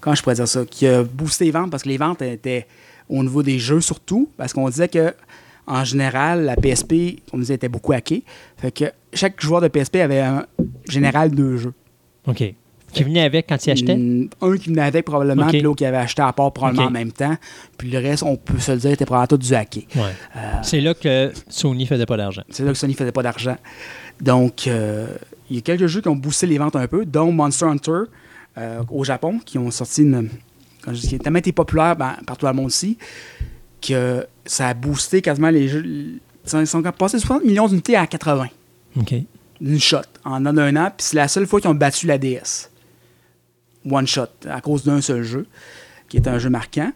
comment 0.00 0.14
je 0.14 0.22
pourrais 0.22 0.34
dire 0.34 0.46
ça 0.48 0.64
Qui 0.66 0.86
a 0.86 1.02
boosté 1.02 1.46
les 1.46 1.50
ventes, 1.52 1.70
parce 1.70 1.82
que 1.84 1.88
les 1.88 1.96
ventes 1.98 2.20
étaient 2.22 2.66
au 3.08 3.22
niveau 3.22 3.42
des 3.42 3.58
jeux 3.58 3.80
surtout, 3.80 4.28
parce 4.36 4.52
qu'on 4.52 4.68
disait 4.68 4.88
que. 4.88 5.14
En 5.66 5.84
général, 5.84 6.44
la 6.44 6.56
PSP, 6.56 7.20
on 7.32 7.38
disait, 7.38 7.54
était 7.54 7.68
beaucoup 7.68 7.92
hackée. 7.92 8.22
Fait 8.56 8.70
que 8.70 8.84
chaque 9.12 9.40
joueur 9.40 9.60
de 9.60 9.68
PSP 9.68 9.96
avait 9.96 10.20
un 10.20 10.46
général 10.88 11.30
deux 11.32 11.56
jeux. 11.56 11.74
OK. 12.26 12.54
Qui 12.92 13.02
venait 13.02 13.22
avec 13.22 13.48
quand 13.48 13.66
il 13.66 13.70
achetait? 13.72 13.96
Mm, 13.96 14.28
Un 14.40 14.56
qui 14.56 14.68
venait 14.70 14.82
avec 14.82 15.04
probablement, 15.04 15.42
Ok. 15.42 15.50
puis 15.50 15.60
l'autre 15.60 15.76
qui 15.78 15.84
avait 15.84 15.96
acheté 15.96 16.22
à 16.22 16.32
part 16.32 16.52
probablement 16.52 16.86
en 16.86 16.90
même 16.90 17.12
temps. 17.12 17.36
Puis 17.76 17.90
le 17.90 17.98
reste, 17.98 18.22
on 18.22 18.36
peut 18.36 18.58
se 18.58 18.72
le 18.72 18.78
dire, 18.78 18.92
était 18.92 19.04
probablement 19.04 19.26
tout 19.26 19.36
du 19.38 19.52
hacké. 19.54 19.86
Ouais. 19.96 20.02
Euh, 20.36 20.52
C'est 20.62 20.80
là 20.80 20.94
que 20.94 21.32
Sony 21.48 21.84
faisait 21.86 22.06
pas 22.06 22.16
d'argent. 22.16 22.42
c'est 22.48 22.64
là 22.64 22.70
que 22.72 22.78
Sony 22.78 22.94
faisait 22.94 23.12
pas 23.12 23.22
d'argent. 23.24 23.56
Donc, 24.20 24.66
euh, 24.66 25.08
il 25.50 25.56
y 25.56 25.58
a 25.58 25.62
quelques 25.62 25.88
jeux 25.88 26.00
qui 26.00 26.08
ont 26.08 26.16
boosté 26.16 26.46
les 26.46 26.58
ventes 26.58 26.76
un 26.76 26.86
peu, 26.86 27.04
dont 27.04 27.30
Monster 27.32 27.66
Hunter 27.66 28.02
euh, 28.56 28.82
au 28.90 29.04
Japon, 29.04 29.40
qui 29.44 29.58
ont 29.58 29.70
sorti 29.70 30.02
une. 30.02 30.30
Quand 30.82 30.94
je 30.94 31.00
dis, 31.00 31.08
qui 31.08 31.14
a 31.16 31.18
tellement 31.18 31.40
été 31.40 31.52
populaire 31.52 31.96
ben, 31.96 32.14
partout 32.26 32.46
dans 32.46 32.52
le 32.52 32.56
monde 32.56 32.66
aussi, 32.66 32.96
que 33.86 34.24
ça 34.46 34.68
a 34.68 34.74
boosté 34.74 35.22
quasiment 35.22 35.50
les 35.50 35.68
jeux. 35.68 35.84
Ils 36.52 36.66
sont 36.66 36.82
passés 36.82 37.16
de 37.18 37.22
60 37.22 37.44
millions 37.44 37.66
d'unités 37.68 37.96
à 37.96 38.06
80. 38.06 38.46
OK. 38.98 39.14
Une 39.60 39.80
shot 39.80 39.98
en 40.24 40.44
un 40.46 40.76
an, 40.76 40.90
puis 40.96 41.06
c'est 41.06 41.16
la 41.16 41.28
seule 41.28 41.46
fois 41.46 41.60
qu'ils 41.60 41.70
ont 41.70 41.74
battu 41.74 42.06
la 42.06 42.18
DS. 42.18 42.70
One 43.90 44.06
shot, 44.06 44.26
à 44.48 44.60
cause 44.60 44.84
d'un 44.84 45.00
seul 45.00 45.22
jeu, 45.22 45.46
qui 46.08 46.16
est 46.16 46.26
un 46.28 46.38
jeu 46.38 46.50
marquant. 46.50 46.92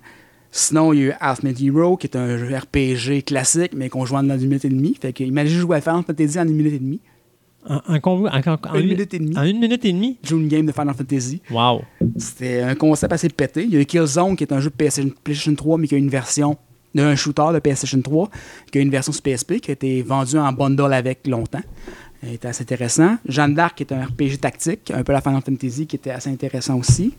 Sinon, 0.52 0.92
il 0.92 0.98
y 0.98 1.02
a 1.02 1.06
eu 1.06 1.12
Ultimate 1.22 1.60
Hero, 1.60 1.96
qui 1.96 2.08
est 2.08 2.16
un 2.16 2.36
jeu 2.36 2.56
RPG 2.56 3.22
classique, 3.24 3.72
mais 3.74 3.88
qu'on 3.88 4.04
joue 4.04 4.16
en 4.16 4.28
une 4.28 4.36
minute 4.36 4.64
et 4.64 4.68
demie. 4.68 4.96
Fait 5.00 5.12
que 5.12 5.22
imaginez 5.22 5.60
jouer 5.60 5.76
à 5.76 5.80
Final 5.80 6.02
Fantasy 6.04 6.38
en 6.40 6.48
une 6.48 6.56
minute 6.56 6.72
et 6.74 6.78
demie. 6.80 7.00
En, 7.68 7.76
en, 7.86 8.00
con- 8.00 8.26
en- 8.26 8.40
en- 8.40 8.58
en 8.70 8.74
Une 8.74 8.88
minute 8.88 9.14
et 9.14 9.18
demie. 9.20 9.38
En 9.38 9.44
une 9.44 9.60
minute 9.60 9.84
et 9.84 9.92
demie? 9.92 10.18
Jouer 10.24 10.40
une 10.40 10.48
game 10.48 10.66
de 10.66 10.72
Final 10.72 10.94
Fantasy. 10.94 11.40
Wow. 11.50 11.82
C'était 12.16 12.62
un 12.62 12.74
concept 12.74 13.12
assez 13.12 13.28
pété. 13.28 13.62
Il 13.64 13.70
y 13.72 13.76
a 13.76 13.80
eu 13.80 13.86
Killzone, 13.86 14.34
qui 14.34 14.42
est 14.44 14.52
un 14.52 14.58
jeu 14.60 14.70
PlayStation 14.70 15.54
3, 15.54 15.78
mais 15.78 15.86
qui 15.86 15.94
a 15.94 15.98
une 15.98 16.08
version 16.10 16.56
d'un 16.94 17.14
shooter 17.14 17.52
de 17.52 17.58
PlayStation 17.58 18.00
3, 18.00 18.30
qui 18.70 18.78
a 18.78 18.80
une 18.80 18.90
version 18.90 19.12
sur 19.12 19.22
PSP, 19.22 19.60
qui 19.60 19.70
a 19.70 19.74
été 19.74 20.02
vendue 20.02 20.38
en 20.38 20.52
bundle 20.52 20.92
avec 20.92 21.26
longtemps. 21.26 21.62
était 22.26 22.48
assez 22.48 22.62
intéressant. 22.62 23.16
Jeanne 23.26 23.54
d'Arc, 23.54 23.76
qui 23.76 23.82
est 23.84 23.92
un 23.92 24.04
RPG 24.04 24.38
tactique, 24.40 24.90
un 24.90 25.02
peu 25.02 25.12
la 25.12 25.20
Final 25.20 25.42
Fantasy, 25.42 25.86
qui 25.86 25.96
était 25.96 26.10
assez 26.10 26.30
intéressant 26.30 26.78
aussi. 26.78 27.14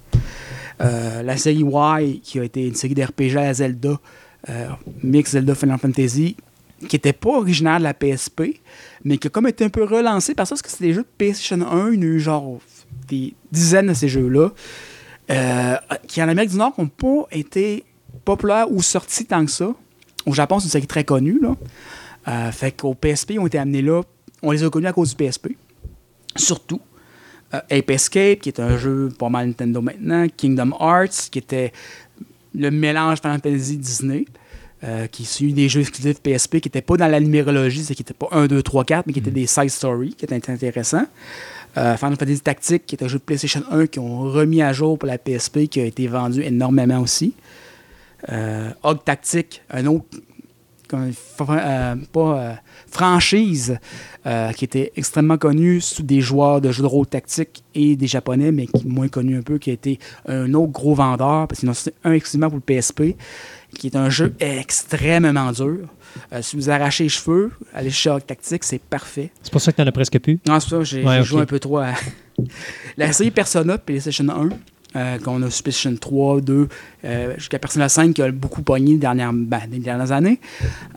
Euh, 0.82 1.22
la 1.22 1.38
série 1.38 1.64
Y, 1.64 2.22
qui 2.22 2.40
a 2.40 2.44
été 2.44 2.68
une 2.68 2.76
série 2.76 2.94
d'RPG 2.94 3.38
à 3.38 3.54
Zelda, 3.54 4.00
euh, 4.50 4.68
mix 5.04 5.32
Zelda 5.32 5.56
Final 5.56 5.78
Fantasy, 5.78 6.36
qui 6.88 6.96
n'était 6.96 7.14
pas 7.14 7.30
originaire 7.30 7.78
de 7.78 7.84
la 7.84 7.94
PSP, 7.94 8.60
mais 9.04 9.18
qui 9.18 9.28
a 9.28 9.30
comme 9.30 9.48
été 9.48 9.64
un 9.64 9.70
peu 9.70 9.84
relancé 9.84 10.34
parce 10.34 10.62
que 10.62 10.70
c'était 10.70 10.86
des 10.86 10.94
jeux 10.94 11.04
de 11.04 11.08
PlayStation 11.18 11.62
1. 11.62 11.94
Il 11.94 12.00
y 12.00 12.04
a 12.04 12.08
eu 12.08 12.20
genre 12.20 12.60
des 13.08 13.34
dizaines 13.52 13.88
de 13.88 13.94
ces 13.94 14.08
jeux-là, 14.08 14.50
euh, 15.30 15.76
qui 16.08 16.22
en 16.24 16.30
Amérique 16.30 16.52
du 16.52 16.58
Nord 16.58 16.74
n'ont 16.78 16.88
pas 16.88 17.28
été 17.32 17.84
populaires 18.24 18.72
ou 18.72 18.82
sortis 18.82 19.26
tant 19.26 19.46
que 19.46 19.52
ça. 19.52 19.74
Au 20.26 20.34
Japon, 20.34 20.60
c'est 20.60 20.66
une 20.66 20.72
série 20.72 20.88
très 20.88 21.04
connue. 21.04 21.40
Là. 21.42 21.56
Euh, 22.28 22.52
fait 22.52 22.72
qu'au 22.72 22.94
PSP, 22.94 23.32
ils 23.32 23.40
ont 23.40 23.48
été 23.48 23.58
amenés 23.58 23.82
là. 23.82 24.02
On 24.44 24.52
les 24.52 24.64
a 24.64 24.70
connus 24.70 24.88
à 24.88 24.94
cause 24.94 25.16
du 25.16 25.24
PSP. 25.24 25.50
Surtout. 26.36 26.82
Euh, 27.54 27.60
Ape 27.70 27.90
Escape, 27.90 28.40
qui 28.40 28.50
est 28.50 28.60
un 28.60 28.78
jeu 28.78 29.10
pas 29.18 29.30
mal 29.30 29.48
Nintendo 29.48 29.82
maintenant. 29.82 30.28
Kingdom 30.36 30.72
Hearts, 30.80 31.30
qui 31.32 31.40
était 31.40 31.72
le 32.54 32.72
mélange 32.72 33.20
Final 33.22 33.40
Fantasy 33.42 33.78
Disney. 33.78 34.26
euh, 34.84 35.06
qui 35.06 35.26
suit 35.26 35.54
des 35.54 35.70
jeux 35.70 35.82
exclusifs 35.82 36.20
PSP 36.22 36.60
qui 36.60 36.68
n'étaient 36.68 36.82
pas 36.82 36.98
dans 36.98 37.08
la 37.08 37.20
numérologie, 37.20 37.84
c'est 37.84 37.94
qui 37.94 38.02
n'étaient 38.02 38.16
pas 38.16 38.30
1, 38.32 38.48
2, 38.48 38.64
3, 38.64 38.84
4, 38.84 39.06
mais 39.06 39.14
qui 39.14 39.20
étaient 39.20 39.30
des 39.30 39.46
side 39.46 39.70
stories, 39.70 40.16
qui 40.16 40.26
étaient 40.26 40.50
intéressants. 40.50 41.06
Euh, 41.78 41.96
Final 41.98 42.18
Fantasy 42.18 42.42
Tactique, 42.42 42.86
qui 42.86 42.96
est 42.96 43.04
un 43.04 43.08
jeu 43.08 43.20
de 43.20 43.24
PlayStation 43.24 43.62
1 43.70 43.88
qui 43.88 44.00
ont 44.00 44.22
remis 44.22 44.62
à 44.62 44.74
jour 44.74 44.98
pour 44.98 45.08
la 45.08 45.18
PSP, 45.18 45.68
qui 45.68 45.80
a 45.80 45.86
été 45.86 46.08
vendu 46.08 46.42
énormément 46.42 47.00
aussi. 47.00 47.34
Euh, 48.30 48.72
Hog 48.84 49.04
Tactique, 49.04 49.62
un 49.70 49.86
autre 49.88 50.06
euh, 50.94 51.96
pas, 52.12 52.38
euh, 52.38 52.54
franchise 52.88 53.78
euh, 54.26 54.52
qui 54.52 54.66
était 54.66 54.92
extrêmement 54.96 55.38
connue 55.38 55.80
sous 55.82 56.04
des 56.04 56.22
joueurs 56.22 56.62
de 56.62 56.72
jeux 56.72 56.84
de 56.84 56.88
rôle 56.88 57.08
tactique 57.08 57.64
et 57.76 57.96
des 57.96 58.08
japonais, 58.08 58.52
mais 58.52 58.68
qui 58.68 58.82
est 58.82 58.90
moins 58.90 59.08
connu 59.08 59.38
un 59.38 59.42
peu, 59.42 59.58
qui 59.58 59.70
a 59.70 59.74
été 59.74 60.00
un 60.28 60.54
autre 60.54 60.72
gros 60.72 60.94
vendeur, 60.94 61.48
parce 61.48 61.60
qu'ils 61.60 61.70
ont 61.70 61.74
sorti 61.74 61.98
un 62.04 62.12
exclusivement 62.14 62.50
pour 62.50 62.60
le 62.66 62.82
PSP, 62.82 63.16
qui 63.78 63.88
est 63.88 63.96
un 63.96 64.10
jeu 64.10 64.34
extrêmement 64.40 65.52
dur. 65.52 65.88
Si 66.42 66.58
vous 66.58 66.70
arrachez 66.70 67.04
les 67.04 67.10
cheveux, 67.10 67.52
allez 67.74 67.90
chez 67.90 68.10
Hog 68.10 68.26
Tactique, 68.26 68.64
c'est 68.66 68.82
parfait. 68.82 69.32
C'est 69.42 69.52
pour 69.52 69.62
ça 69.62 69.72
que 69.72 69.78
tu 69.78 69.84
en 69.84 69.88
as 69.88 69.92
presque 69.94 70.20
plus? 70.20 70.40
Non, 70.46 70.60
c'est 70.60 70.70
ça, 70.70 70.84
j'ai 70.84 71.06
Ouais, 71.06 71.24
joué 71.24 71.42
un 71.42 71.46
peu 71.46 71.60
trop 71.60 71.78
à. 71.78 71.94
la 72.98 73.14
série 73.14 73.32
Persona, 73.32 73.78
PlayStation 73.78 74.28
1, 74.28 74.50
euh, 74.96 75.18
qu'on 75.20 75.38
a 75.42 75.46
PlayStation 75.48 75.96
3, 75.96 76.42
2, 76.42 76.68
euh, 77.06 77.34
jusqu'à 77.38 77.60
Persona 77.60 77.88
5, 77.90 78.14
qui 78.14 78.22
a 78.22 78.32
beaucoup 78.32 78.62
pogné 78.62 78.94
les 78.94 78.98
dernières, 78.98 79.32
ben, 79.34 79.62
les 79.72 79.80
dernières 79.80 80.12
années, 80.12 80.40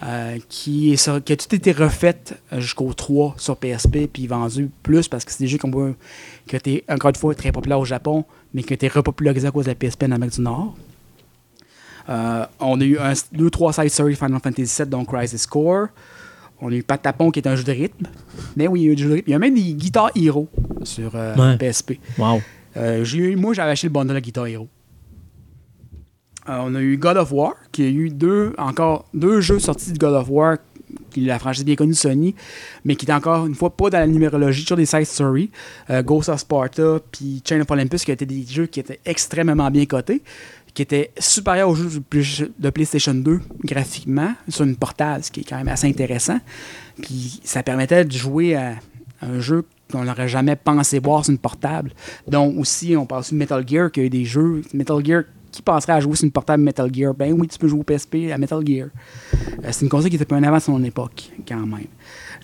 euh, 0.02 0.36
qui, 0.48 0.92
est 0.92 0.96
sur- 0.96 1.22
qui 1.22 1.32
a 1.32 1.36
tout 1.36 1.54
été 1.54 1.72
refaite 1.72 2.38
euh, 2.52 2.60
jusqu'au 2.60 2.92
3 2.92 3.34
sur 3.38 3.56
PSP, 3.56 4.08
puis 4.12 4.26
vendu 4.26 4.70
plus 4.82 5.06
parce 5.08 5.24
que 5.24 5.30
c'est 5.32 5.40
des 5.44 5.48
jeux 5.48 5.58
qui 5.58 5.66
ont 5.66 5.94
été, 6.52 6.84
encore 6.88 7.10
une 7.10 7.16
fois, 7.16 7.34
très 7.34 7.52
populaires 7.52 7.78
au 7.80 7.84
Japon, 7.84 8.24
mais 8.52 8.62
qui 8.62 8.72
ont 8.72 8.74
été 8.74 8.88
repopularisés 8.88 9.46
à 9.48 9.50
cause 9.50 9.66
de 9.66 9.70
la 9.70 9.74
PSP 9.76 10.04
en 10.04 10.10
Amérique 10.12 10.34
du 10.34 10.40
Nord. 10.40 10.74
On 12.08 12.80
a 12.80 12.84
eu 12.84 12.98
un, 12.98 13.12
deux, 13.32 13.50
trois 13.50 13.72
side 13.72 13.88
stories 13.88 14.16
Final 14.16 14.40
Fantasy 14.42 14.82
VII, 14.82 14.88
dont 14.90 15.04
Crisis 15.04 15.46
Core. 15.46 15.86
On 16.60 16.68
a 16.70 16.74
eu 16.74 16.82
Patapon, 16.82 17.30
qui 17.30 17.40
est 17.40 17.48
un 17.48 17.56
jeu 17.56 17.64
de 17.64 17.72
rythme. 17.72 18.06
Mais 18.56 18.66
oui, 18.68 18.82
il 18.82 18.84
y 18.86 18.88
a 18.88 18.92
eu 18.92 18.96
du 18.96 19.02
jeu 19.02 19.08
de 19.10 19.14
rythme. 19.16 19.28
Il 19.28 19.32
y 19.32 19.34
a 19.34 19.38
même 19.38 19.54
des 19.54 19.72
Guitar 19.74 20.10
Hero 20.14 20.48
sur 20.82 21.12
euh, 21.14 21.34
Ouais. 21.36 21.56
PSP. 21.58 21.98
Wow. 22.18 22.40
Euh, 22.76 23.36
moi, 23.36 23.54
j'avais 23.54 23.72
acheté 23.72 23.86
le 23.88 23.92
bundle 23.92 24.14
de 24.14 24.20
Guitar 24.20 24.46
Hero. 24.46 24.68
Euh, 26.48 26.58
on 26.60 26.74
a 26.74 26.80
eu 26.80 26.96
God 26.96 27.16
of 27.16 27.32
War, 27.32 27.54
qui 27.72 27.84
a 27.84 27.88
eu 27.88 28.10
deux, 28.10 28.52
encore 28.58 29.06
deux 29.14 29.40
jeux 29.40 29.58
sortis 29.58 29.92
de 29.92 29.98
God 29.98 30.14
of 30.14 30.28
War, 30.28 30.58
qui 31.10 31.22
la 31.22 31.38
franchise 31.38 31.64
bien 31.64 31.74
connue 31.74 31.92
de 31.92 31.96
Sony, 31.96 32.34
mais 32.84 32.96
qui 32.96 33.06
est 33.06 33.12
encore 33.12 33.46
une 33.46 33.54
fois 33.54 33.70
pas 33.74 33.88
dans 33.90 33.98
la 33.98 34.06
numérologie, 34.06 34.62
toujours 34.62 34.76
des 34.76 34.86
side 34.86 35.04
stories. 35.04 35.50
Euh, 35.90 36.02
Ghost 36.02 36.28
of 36.28 36.40
Sparta, 36.40 36.98
puis 37.10 37.42
Chain 37.48 37.60
of 37.60 37.70
Olympus, 37.70 38.04
qui 38.04 38.10
étaient 38.10 38.26
des 38.26 38.44
jeux 38.46 38.66
qui 38.66 38.80
étaient 38.80 39.00
extrêmement 39.06 39.70
bien 39.70 39.86
cotés, 39.86 40.22
qui 40.74 40.82
étaient 40.82 41.12
supérieurs 41.18 41.70
aux 41.70 41.74
jeux 41.76 42.02
de 42.58 42.70
PlayStation 42.70 43.14
2 43.14 43.40
graphiquement, 43.64 44.34
sur 44.48 44.64
une 44.64 44.76
portable, 44.76 45.24
ce 45.24 45.30
qui 45.30 45.40
est 45.40 45.44
quand 45.44 45.56
même 45.56 45.68
assez 45.68 45.86
intéressant. 45.86 46.40
Puis 47.00 47.40
ça 47.44 47.62
permettait 47.62 48.04
de 48.04 48.12
jouer 48.12 48.56
à 48.56 48.74
un 49.22 49.40
jeu 49.40 49.64
qu'on 49.98 50.04
n'aurait 50.04 50.28
jamais 50.28 50.56
pensé 50.56 50.98
voir 50.98 51.24
sur 51.24 51.32
une 51.32 51.38
portable. 51.38 51.92
Donc 52.28 52.58
aussi, 52.58 52.96
on 52.96 53.06
parle 53.06 53.20
aussi 53.20 53.32
de 53.34 53.38
Metal 53.38 53.64
Gear, 53.66 53.90
qu'il 53.90 54.02
y 54.02 54.04
a 54.04 54.06
eu 54.06 54.10
des 54.10 54.24
jeux. 54.24 54.62
Metal 54.72 55.04
Gear, 55.04 55.22
qui 55.52 55.62
penserait 55.62 55.92
à 55.92 56.00
jouer 56.00 56.16
sur 56.16 56.24
une 56.24 56.32
portable 56.32 56.62
Metal 56.62 56.90
Gear? 56.92 57.14
Ben 57.14 57.32
oui, 57.32 57.46
tu 57.48 57.58
peux 57.58 57.68
jouer 57.68 57.80
au 57.80 57.84
PSP 57.84 58.30
à 58.32 58.38
Metal 58.38 58.60
Gear. 58.66 58.88
Euh, 59.32 59.68
c'est 59.70 59.82
une 59.82 59.88
console 59.88 60.10
qui 60.10 60.16
était 60.16 60.24
pas 60.24 60.36
un 60.36 60.42
avant 60.42 60.56
de 60.56 60.62
son 60.62 60.82
époque, 60.82 61.30
quand 61.46 61.56
même. 61.64 61.86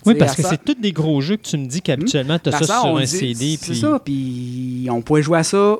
Oui, 0.05 0.15
parce 0.15 0.31
à 0.31 0.35
que 0.35 0.41
ça- 0.43 0.49
c'est 0.51 0.63
tous 0.63 0.79
des 0.81 0.91
gros 0.93 1.19
jeux 1.21 1.35
que 1.37 1.43
tu 1.43 1.57
me 1.57 1.65
dis 1.67 1.81
qu'habituellement, 1.81 2.39
tu 2.39 2.49
as 2.49 2.55
à 2.55 2.63
ça, 2.63 2.79
sur 2.81 2.97
un 2.97 3.01
dit- 3.01 3.07
CD. 3.07 3.57
C'est 3.59 3.71
Puis... 3.71 3.79
ça, 3.79 3.99
puis 4.03 4.87
on 4.89 5.01
pouvait 5.01 5.21
jouer 5.21 5.39
à 5.39 5.43
ça. 5.43 5.77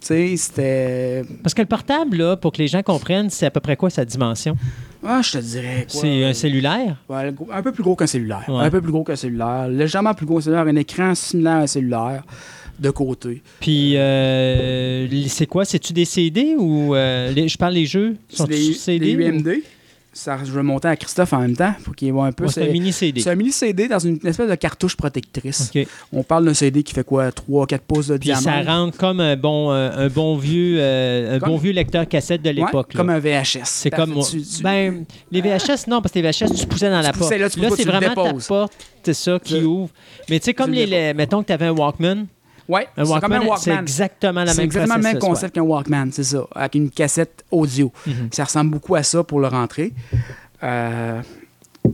C'était. 0.00 1.22
Parce 1.42 1.54
que 1.54 1.62
le 1.62 1.68
portable, 1.68 2.16
là, 2.16 2.36
pour 2.36 2.52
que 2.52 2.58
les 2.58 2.68
gens 2.68 2.82
comprennent, 2.82 3.30
c'est 3.30 3.46
à 3.46 3.50
peu 3.50 3.60
près 3.60 3.76
quoi 3.76 3.90
sa 3.90 4.04
dimension? 4.04 4.56
Ah, 5.04 5.20
je 5.22 5.32
te 5.32 5.38
dirais. 5.38 5.86
quoi, 5.90 6.00
C'est 6.00 6.24
un 6.24 6.32
cellulaire? 6.34 6.96
Ouais, 7.08 7.32
un 7.52 7.62
peu 7.62 7.72
plus 7.72 7.82
gros 7.82 7.96
qu'un 7.96 8.06
cellulaire. 8.06 8.44
Ouais. 8.48 8.64
Un 8.64 8.70
peu 8.70 8.80
plus 8.80 8.92
gros 8.92 9.02
qu'un 9.04 9.16
cellulaire. 9.16 9.68
Légèrement 9.68 10.14
plus 10.14 10.26
gros 10.26 10.36
qu'un 10.36 10.42
cellulaire. 10.42 10.66
Un 10.66 10.76
écran 10.76 11.14
similaire 11.14 11.52
à 11.54 11.58
un 11.62 11.66
cellulaire 11.66 12.22
de 12.78 12.90
côté. 12.90 13.42
Puis, 13.60 13.96
euh, 13.96 15.06
c'est 15.28 15.46
quoi? 15.46 15.64
C'est-tu 15.64 15.92
des 15.92 16.04
CD 16.04 16.54
ou. 16.58 16.94
euh, 16.94 17.30
les- 17.32 17.48
je 17.48 17.58
parle 17.58 17.74
des 17.74 17.86
jeux? 17.86 18.16
Sont 18.28 18.46
C'est 18.46 18.58
ils 18.58 18.68
des, 18.68 18.74
CD? 18.74 19.16
des 19.16 19.16
ou- 19.16 19.28
UMD. 19.28 19.62
Ça, 20.14 20.38
je 20.44 20.52
vais 20.52 20.62
monter 20.62 20.88
à 20.88 20.96
Christophe 20.96 21.32
en 21.32 21.38
même 21.40 21.56
temps 21.56 21.72
pour 21.84 21.96
qu'il 21.96 22.12
voit 22.12 22.26
un 22.26 22.32
peu. 22.32 22.44
Ouais, 22.44 22.50
c'est 22.52 22.68
un 22.68 22.72
mini 22.72 22.92
CD. 22.92 23.22
c'est 23.22 23.30
un 23.30 23.34
mini 23.34 23.50
CD 23.50 23.88
dans 23.88 23.98
une 23.98 24.18
espèce 24.26 24.50
de 24.50 24.54
cartouche 24.56 24.94
protectrice. 24.94 25.72
On 26.12 26.22
parle 26.22 26.44
d'un 26.44 26.52
CD 26.52 26.82
qui 26.82 26.92
fait 26.92 27.02
quoi 27.04 27.30
3-4 27.30 27.78
pouces 27.78 28.08
de 28.08 28.18
Puis 28.18 28.26
diamètre. 28.26 28.42
ça 28.42 28.62
rentre 28.62 28.98
comme 28.98 29.20
un 29.20 29.36
bon, 29.36 29.72
euh, 29.72 29.90
un 29.94 30.08
bon 30.08 30.36
vieux, 30.36 30.76
euh, 30.80 31.36
un 31.36 31.38
Comme- 31.38 31.48
bon 31.52 31.56
vieux 31.56 31.72
lecteur 31.72 32.06
cassette 32.06 32.42
de 32.42 32.50
l'époque. 32.50 32.92
là. 32.92 32.98
comme 32.98 33.08
un 33.08 33.18
VHS. 33.20 33.60
C'est 33.64 33.90
comme 33.90 34.10
moi. 34.10 34.26
Tu- 34.30 34.42
tu- 34.42 34.62
Ben, 34.62 35.04
les 35.30 35.40
VHS, 35.40 35.86
non, 35.88 36.02
parce 36.02 36.12
que 36.12 36.18
les 36.18 36.30
VHS, 36.30 36.52
tu 36.60 36.66
poussais 36.66 36.90
dans 36.90 37.00
la 37.00 37.12
porte. 37.12 37.18
poussais 37.22 37.38
là, 37.38 37.48
tu 37.48 37.58
peux 37.58 37.68
pas, 37.70 37.76
c'est 37.76 37.84
vraiment 37.84 38.08
ta 38.08 38.14
porte, 38.14 38.72
c'est 39.02 39.14
ça, 39.14 39.38
qui 39.42 39.60
Tu- 39.60 39.64
ouvre. 39.64 39.88
Mais 40.28 40.38
tu 40.40 40.44
sais, 40.44 40.54
comme 40.54 40.70
le 40.72 40.76
les, 40.76 40.86
les- 40.86 41.14
mettons 41.14 41.40
que 41.40 41.46
tu 41.46 41.52
avais 41.54 41.66
un 41.66 41.72
Walkman. 41.72 42.26
Un 42.96 43.04
c'est 43.04 43.20
comme 43.20 43.32
un 43.32 43.40
Walkman, 43.40 43.58
c'est 43.58 43.74
exactement 43.74 44.44
la 44.44 44.54
même 44.54 44.64
exactement 44.64 44.96
le 44.96 45.02
même 45.02 45.18
concept 45.18 45.54
qu'un 45.54 45.62
Walkman, 45.62 46.08
c'est 46.12 46.24
ça, 46.24 46.46
avec 46.54 46.74
une 46.74 46.90
cassette 46.90 47.44
audio. 47.50 47.92
Mhm. 48.06 48.28
Ça 48.32 48.44
ressemble 48.44 48.70
beaucoup 48.70 48.94
à 48.94 49.02
ça 49.02 49.22
pour 49.24 49.40
le 49.40 49.48
rentrer. 49.48 49.92
Euh, 50.62 51.20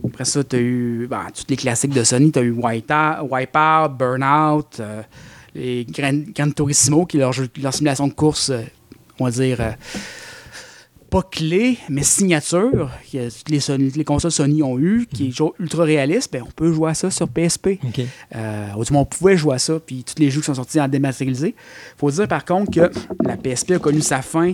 après 0.07 0.25
ça, 0.25 0.43
tu 0.43 0.55
as 0.55 0.59
eu 0.59 1.07
ben, 1.09 1.25
tous 1.35 1.45
les 1.49 1.55
classiques 1.57 1.93
de 1.93 2.03
Sony. 2.03 2.31
Tu 2.31 2.39
as 2.39 2.43
eu 2.43 2.51
Wipeout, 2.51 3.89
Burnout, 3.97 4.79
euh, 4.79 5.01
les 5.55 5.85
Gran, 5.85 6.21
Gran 6.35 6.51
Turismo, 6.51 7.05
qui 7.05 7.17
est 7.17 7.21
leur, 7.21 7.33
jeu- 7.33 7.49
leur 7.61 7.73
simulation 7.73 8.07
de 8.07 8.13
course, 8.13 8.49
euh, 8.51 8.61
on 9.19 9.25
va 9.25 9.31
dire, 9.31 9.57
pas 11.09 11.21
clé, 11.23 11.77
mais 11.89 12.03
signature, 12.03 12.89
que 13.11 13.29
toutes 13.29 13.49
les, 13.49 13.59
Sony- 13.59 13.95
les 13.95 14.03
consoles 14.03 14.31
Sony 14.31 14.61
ont 14.63 14.77
eu, 14.79 15.07
qui 15.11 15.27
est 15.27 15.29
toujours 15.31 15.55
ultra 15.59 15.83
réaliste. 15.83 16.31
Ben, 16.31 16.43
on 16.45 16.51
peut 16.51 16.71
jouer 16.71 16.91
à 16.91 16.93
ça 16.93 17.09
sur 17.11 17.27
PSP. 17.27 17.79
OK. 17.83 18.01
Euh, 18.35 18.67
au 18.75 18.83
moins, 18.91 19.01
on 19.01 19.05
pouvait 19.05 19.35
jouer 19.37 19.55
à 19.55 19.59
ça, 19.59 19.79
puis 19.79 20.03
tous 20.03 20.19
les 20.21 20.29
jeux 20.29 20.39
qui 20.41 20.45
sont 20.45 20.53
sortis 20.55 20.79
en 20.79 20.87
dématérialisé. 20.87 21.55
faut 21.97 22.11
dire 22.11 22.27
par 22.27 22.45
contre 22.45 22.71
que 22.71 22.91
la 23.25 23.37
PSP 23.37 23.71
a 23.71 23.79
connu 23.79 24.01
sa 24.01 24.21
fin 24.21 24.53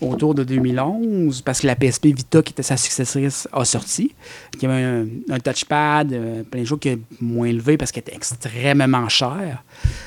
autour 0.00 0.34
de 0.34 0.44
2011, 0.44 1.42
parce 1.42 1.60
que 1.60 1.66
la 1.66 1.76
PSP 1.76 2.06
Vita, 2.06 2.42
qui 2.42 2.52
était 2.52 2.62
sa 2.62 2.76
successrice, 2.76 3.46
a 3.52 3.64
sorti. 3.64 4.14
Il 4.56 4.62
y 4.62 4.66
avait 4.66 4.82
un, 4.82 5.06
un 5.30 5.38
touchpad, 5.38 6.12
euh, 6.12 6.42
plein 6.44 6.60
de 6.62 6.66
choses 6.66 6.80
qui 6.80 6.88
est 6.88 6.98
moins 7.20 7.46
élevé 7.46 7.76
parce 7.76 7.92
qu'elle 7.92 8.02
était 8.06 8.16
extrêmement 8.16 9.08
chère. 9.08 9.62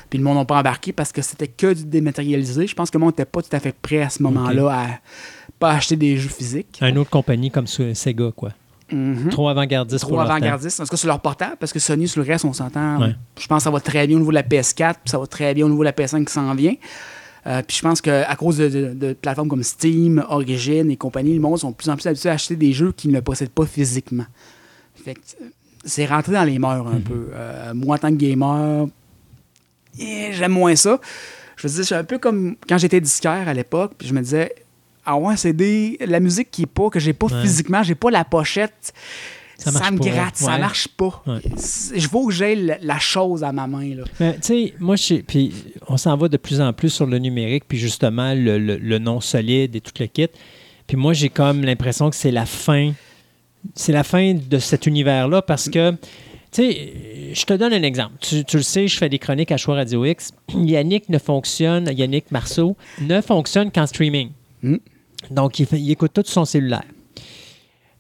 Puis 0.09 0.17
le 0.19 0.25
monde 0.25 0.37
n'a 0.37 0.45
pas 0.45 0.59
embarqué 0.59 0.91
parce 0.93 1.11
que 1.11 1.21
c'était 1.21 1.47
que 1.47 1.73
du 1.73 1.85
dématérialisé. 1.85 2.67
Je 2.67 2.75
pense 2.75 2.89
que 2.89 2.97
le 2.97 3.01
monde 3.03 3.11
n'était 3.13 3.25
pas 3.25 3.41
tout 3.41 3.55
à 3.55 3.59
fait 3.59 3.75
prêt 3.79 4.01
à 4.01 4.09
ce 4.09 4.21
moment-là 4.23 4.69
à 4.71 4.87
pas 5.67 5.71
acheter 5.71 5.95
des 5.95 6.17
jeux 6.17 6.29
physiques. 6.29 6.79
Une 6.81 6.97
autre 6.97 7.09
compagnie 7.09 7.49
comme 7.51 7.67
Sega, 7.67 8.31
quoi. 8.35 8.51
Mhm. 8.91 9.29
Trop 9.29 9.47
avant-gardiste 9.49 10.01
Trop 10.03 10.19
avant-gardiste. 10.19 10.79
En 10.79 10.83
tout 10.83 10.89
cas, 10.91 10.97
sur 10.97 11.07
leur 11.07 11.19
portable, 11.21 11.55
parce 11.59 11.71
que 11.73 11.79
Sony, 11.79 12.07
sur 12.07 12.21
le 12.21 12.27
reste, 12.27 12.45
on 12.45 12.53
s'entend. 12.53 12.99
Ouais. 13.01 13.15
Je 13.39 13.47
pense 13.47 13.59
que 13.59 13.63
ça 13.63 13.71
va 13.71 13.79
très 13.79 14.05
bien 14.07 14.17
au 14.17 14.19
niveau 14.19 14.31
de 14.31 14.35
la 14.35 14.43
PS4, 14.43 14.95
puis 15.03 15.09
ça 15.09 15.17
va 15.17 15.25
très 15.25 15.53
bien 15.53 15.65
au 15.65 15.69
niveau 15.69 15.81
de 15.81 15.85
la 15.85 15.93
PS5 15.93 16.25
qui 16.25 16.33
s'en 16.33 16.53
vient. 16.53 16.75
Euh, 17.47 17.61
puis 17.67 17.75
je 17.77 17.81
pense 17.81 18.01
qu'à 18.01 18.35
cause 18.35 18.57
de, 18.57 18.69
de- 18.69 18.93
de 18.93 19.13
plateformes 19.13 19.49
comme 19.49 19.63
Steam, 19.63 20.23
Origin 20.29 20.89
et 20.91 20.95
compagnie, 20.97 21.33
le 21.33 21.39
monde 21.41 21.57
sont 21.59 21.71
de 21.71 21.75
plus 21.75 21.89
en 21.89 21.95
plus 21.95 22.07
habitués 22.07 22.29
à 22.29 22.33
acheter 22.33 22.55
des 22.55 22.71
jeux 22.73 22.91
qu'ils 22.91 23.11
ne 23.11 23.19
possèdent 23.19 23.49
pas 23.51 23.65
physiquement. 23.65 24.25
Fait 25.03 25.13
que, 25.15 25.19
euh, 25.41 25.45
c'est 25.85 26.05
rentré 26.05 26.31
dans 26.33 26.43
les 26.45 26.59
mœurs 26.59 26.87
un 26.87 26.99
peu. 27.01 27.29
Euh, 27.33 27.73
moi, 27.73 27.95
en 27.95 27.99
tant 27.99 28.09
que 28.09 28.15
gamer, 28.15 28.87
eh, 29.99 30.29
j'aime 30.33 30.51
moins 30.53 30.75
ça. 30.75 30.99
Je 31.57 31.67
veux 31.67 31.73
dire, 31.73 31.85
c'est 31.85 31.95
un 31.95 32.03
peu 32.03 32.17
comme 32.17 32.55
quand 32.67 32.77
j'étais 32.77 33.01
disquaire 33.01 33.47
à 33.47 33.53
l'époque, 33.53 33.93
puis 33.97 34.07
je 34.07 34.13
me 34.13 34.21
disais, 34.21 34.53
ah 35.05 35.17
ouais, 35.17 35.35
c'est 35.37 35.53
des 35.53 35.97
la 36.05 36.19
musique 36.19 36.49
qui 36.51 36.63
est 36.63 36.65
pas, 36.67 36.89
que 36.89 36.99
j'ai 36.99 37.13
pas 37.13 37.27
Ouais. 37.27 37.41
physiquement, 37.41 37.83
j'ai 37.83 37.95
pas 37.95 38.09
la 38.11 38.23
pochette. 38.23 38.93
Ça 39.57 39.91
me 39.91 39.97
pas, 39.99 40.09
gratte, 40.09 40.35
ça 40.35 40.57
marche 40.57 40.87
pas. 40.89 41.23
Ouais. 41.25 41.39
Je 41.95 42.07
veux 42.09 42.25
que 42.27 42.31
j'ai 42.33 42.55
la, 42.55 42.99
chose 42.99 43.43
à 43.45 43.51
ma 43.53 43.65
main. 43.67 43.95
Là. 43.95 44.03
Tu 44.33 44.37
sais, 44.41 44.73
moi, 44.79 44.95
je 44.97 45.15
puis 45.21 45.53
on 45.87 45.95
s'en 45.95 46.17
va 46.17 46.27
de 46.27 46.35
plus 46.37 46.59
en 46.59 46.73
plus 46.73 46.89
sur 46.89 47.05
le 47.05 47.17
numérique, 47.17 47.63
puis 47.67 47.77
justement, 47.77 48.33
le, 48.33 48.57
le- 48.57 48.77
le 48.77 48.97
non 48.99 49.21
solide 49.21 49.75
et 49.75 49.79
tout 49.81 49.93
le 49.99 50.07
kit. 50.07 50.27
Puis 50.87 50.97
moi, 50.97 51.13
j'ai 51.13 51.29
comme 51.29 51.61
l'impression 51.61 52.09
que 52.09 52.15
c'est 52.15 52.31
la 52.31 52.45
fin. 52.45 52.91
C'est 53.75 53.93
la 53.93 54.03
fin 54.03 54.33
de 54.33 54.59
cet 54.59 54.85
univers-là 54.87 55.41
parce 55.41 55.69
que, 55.69 55.91
tu 55.91 55.97
sais, 56.51 56.93
je 57.33 57.45
te 57.45 57.53
donne 57.53 57.71
un 57.71 57.83
exemple. 57.83 58.15
Tu, 58.19 58.43
tu 58.43 58.57
le 58.57 58.63
sais, 58.63 58.89
je 58.89 58.97
fais 58.97 59.07
des 59.07 59.19
chroniques 59.19 59.51
à 59.53 59.57
Choix 59.57 59.75
Radio 59.75 60.03
X. 60.03 60.31
Yannick 60.53 61.07
ne 61.07 61.19
fonctionne, 61.19 61.89
Yannick 61.95 62.31
Marceau, 62.31 62.75
ne 63.01 63.21
fonctionne 63.21 63.71
qu'en 63.71 63.87
streaming. 63.87 64.31
Mm. 64.61 64.75
Donc, 65.31 65.59
il, 65.59 65.65
fait- 65.65 65.79
il 65.79 65.91
écoute 65.91 66.11
tout 66.13 66.21
sur 66.23 66.33
son 66.33 66.45
cellulaire. 66.45 66.83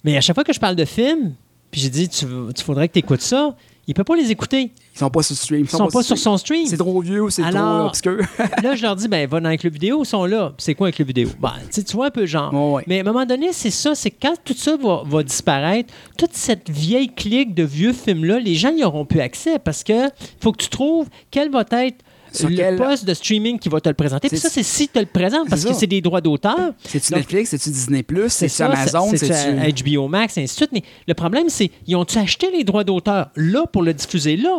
Mais 0.03 0.17
à 0.17 0.21
chaque 0.21 0.35
fois 0.35 0.43
que 0.43 0.53
je 0.53 0.59
parle 0.59 0.75
de 0.75 0.85
films, 0.85 1.33
puis 1.71 1.81
j'ai 1.81 1.89
dit, 1.89 2.09
tu, 2.09 2.25
tu 2.55 2.63
faudrait 2.63 2.87
que 2.87 2.93
tu 2.93 2.99
écoutes 2.99 3.21
ça, 3.21 3.55
il 3.85 3.93
peut 3.93 4.03
pas 4.03 4.15
les 4.15 4.31
écouter. 4.31 4.71
Ils 4.95 4.99
sont 4.99 5.09
pas 5.09 5.23
sur 5.23 5.35
stream. 5.35 5.61
Ils 5.61 5.69
sont 5.69 5.87
pas 5.87 6.03
sur 6.03 6.17
son 6.17 6.37
stream. 6.37 6.65
C'est 6.67 6.77
trop 6.77 7.01
vieux 7.01 7.21
ou 7.21 7.29
c'est 7.29 7.41
trop 7.49 7.85
obscur. 7.87 8.17
là, 8.63 8.75
je 8.75 8.81
leur 8.81 8.95
dis, 8.95 9.07
ben, 9.09 9.27
va 9.27 9.41
dans 9.41 9.49
les 9.49 9.57
clubs 9.57 9.73
vidéo, 9.73 10.03
ils 10.03 10.07
sont 10.07 10.25
là. 10.25 10.53
C'est 10.57 10.73
quoi 10.73 10.87
un 10.87 10.91
club 10.91 11.07
vidéo? 11.07 11.29
Ben, 11.41 11.53
tu 11.71 11.81
vois 11.93 12.07
un 12.07 12.11
peu 12.11 12.25
genre. 12.25 12.53
Ouais, 12.53 12.75
ouais. 12.75 12.83
Mais 12.87 12.97
à 12.99 13.01
un 13.01 13.03
moment 13.03 13.25
donné, 13.25 13.51
c'est 13.51 13.71
ça, 13.71 13.93
c'est 13.95 14.11
quand 14.11 14.35
tout 14.45 14.53
ça 14.53 14.77
va, 14.77 15.03
va 15.05 15.23
disparaître, 15.23 15.93
toute 16.17 16.33
cette 16.33 16.69
vieille 16.69 17.09
clique 17.13 17.53
de 17.53 17.63
vieux 17.63 17.91
films-là, 17.91 18.39
les 18.39 18.55
gens 18.55 18.71
n'y 18.71 18.83
auront 18.85 19.05
plus 19.05 19.19
accès 19.19 19.59
parce 19.59 19.83
que 19.83 20.09
faut 20.39 20.51
que 20.53 20.63
tu 20.63 20.69
trouves 20.69 21.07
quel 21.29 21.49
va 21.49 21.65
être 21.71 21.97
Sur 22.33 22.49
le 22.49 22.55
quel- 22.55 22.75
poste 22.77 23.05
de 23.05 23.13
streaming 23.13 23.59
qui 23.59 23.69
va 23.69 23.79
te 23.79 23.89
le 23.89 23.95
présenter. 23.95 24.27
Puis 24.29 24.37
ça, 24.39 24.49
c'est 24.49 24.63
si 24.63 24.87
tu 24.87 24.99
le 24.99 25.05
présentes 25.05 25.49
parce 25.49 25.63
que 25.65 25.73
c'est 25.73 25.87
des 25.87 26.01
droits 26.01 26.21
d'auteur. 26.21 26.73
C'est-tu 26.83 27.13
Netflix, 27.13 27.49
c'est-tu 27.51 27.69
Disney+, 27.69 28.03
c'est-tu 28.27 28.61
Amazon, 28.63 29.09
c'est- 29.11 29.17
c'est 29.17 29.33
c'est-tu... 29.33 29.93
HBO 29.93 30.07
Max, 30.07 30.37
et 30.37 30.43
ainsi 30.43 30.53
de 30.55 30.57
suite. 30.57 30.69
Mais 30.73 30.83
le 31.07 31.13
problème, 31.13 31.49
c'est 31.49 31.69
ils 31.87 31.95
ont-tu 31.95 32.17
acheté 32.17 32.49
les 32.51 32.63
droits 32.63 32.83
d'auteur 32.83 33.29
là 33.35 33.65
pour 33.71 33.83
le 33.83 33.93
diffuser 33.93 34.35
là? 34.37 34.57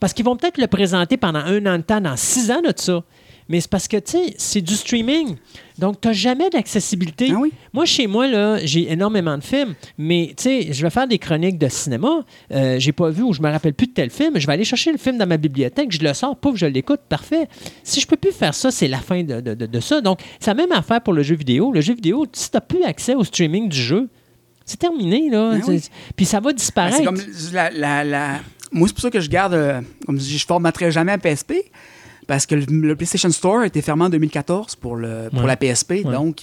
Parce 0.00 0.12
qu'ils 0.12 0.24
vont 0.24 0.36
peut-être 0.36 0.58
le 0.58 0.66
présenter 0.68 1.16
pendant 1.16 1.40
un 1.40 1.64
an 1.66 1.78
de 1.78 1.82
temps, 1.82 2.00
dans 2.00 2.16
six 2.16 2.50
ans 2.50 2.60
de 2.60 2.72
ça. 2.76 3.02
Mais 3.48 3.60
c'est 3.62 3.70
parce 3.70 3.88
que, 3.88 3.96
tu 3.96 4.12
sais, 4.12 4.34
c'est 4.36 4.60
du 4.60 4.74
streaming. 4.74 5.36
Donc, 5.78 6.00
tu 6.02 6.08
n'as 6.08 6.12
jamais 6.14 6.50
d'accessibilité. 6.50 7.28
Ah 7.32 7.38
oui? 7.40 7.50
Moi, 7.72 7.86
chez 7.86 8.06
moi, 8.06 8.26
là, 8.26 8.58
j'ai 8.62 8.92
énormément 8.92 9.38
de 9.38 9.42
films, 9.44 9.74
mais, 9.96 10.34
tu 10.36 10.42
sais, 10.42 10.72
je 10.72 10.82
vais 10.82 10.90
faire 10.90 11.08
des 11.08 11.18
chroniques 11.18 11.56
de 11.58 11.68
cinéma. 11.68 12.24
Euh, 12.52 12.78
j'ai 12.78 12.92
pas 12.92 13.08
vu 13.10 13.22
ou 13.22 13.32
je 13.32 13.40
me 13.40 13.48
rappelle 13.50 13.72
plus 13.72 13.86
de 13.86 13.92
tel 13.92 14.10
film. 14.10 14.38
Je 14.38 14.46
vais 14.46 14.52
aller 14.52 14.64
chercher 14.64 14.92
le 14.92 14.98
film 14.98 15.16
dans 15.16 15.26
ma 15.26 15.38
bibliothèque, 15.38 15.90
je 15.92 16.00
le 16.00 16.12
sors, 16.12 16.36
pouf, 16.36 16.56
je 16.56 16.66
l'écoute, 16.66 17.00
parfait. 17.08 17.48
Si 17.84 18.00
je 18.00 18.06
peux 18.06 18.16
plus 18.18 18.32
faire 18.32 18.54
ça, 18.54 18.70
c'est 18.70 18.88
la 18.88 18.98
fin 18.98 19.22
de, 19.22 19.40
de- 19.40 19.54
de- 19.54 19.66
de 19.66 19.80
ça. 19.80 20.00
Donc, 20.02 20.20
c'est 20.40 20.50
la 20.50 20.54
même 20.54 20.72
affaire 20.72 21.00
pour 21.00 21.14
le 21.14 21.22
jeu 21.22 21.34
vidéo. 21.36 21.72
Le 21.72 21.80
jeu 21.80 21.94
vidéo, 21.94 22.26
si 22.32 22.50
tu 22.50 22.56
n'as 22.56 22.60
plus 22.60 22.82
accès 22.84 23.14
au 23.14 23.24
streaming 23.24 23.68
du 23.70 23.80
jeu, 23.80 24.08
c'est 24.66 24.78
terminé, 24.78 25.30
là. 25.30 25.52
Ah 25.54 25.64
oui. 25.68 25.80
Puis 26.16 26.26
ça 26.26 26.40
va 26.40 26.50
Ben, 26.50 26.56
disparaître. 26.56 26.98
c'est 26.98 27.04
comme 27.04 27.20
la, 27.54 27.70
la- 27.70 28.04
la- 28.04 28.40
Moi, 28.72 28.88
c'est 28.88 28.92
pour 28.94 29.00
ça 29.02 29.10
que 29.10 29.20
je 29.20 29.30
garde... 29.30 29.54
euh, 29.54 29.80
comme 30.04 30.20
je 30.20 30.34
ne 30.34 30.38
formaterai 30.40 30.90
jamais 30.90 31.12
à 31.12 31.16
PSP, 31.18 31.54
parce 32.28 32.46
que 32.46 32.54
le, 32.54 32.64
le 32.66 32.94
PlayStation 32.94 33.30
Store 33.30 33.58
a 33.62 33.66
été 33.66 33.82
fermé 33.82 34.04
en 34.04 34.08
2014 34.10 34.76
pour, 34.76 34.94
le, 34.94 35.28
pour 35.30 35.40
Ouais. 35.40 35.46
la 35.48 35.56
PSP, 35.56 35.90
Ouais. 36.04 36.12
donc... 36.12 36.42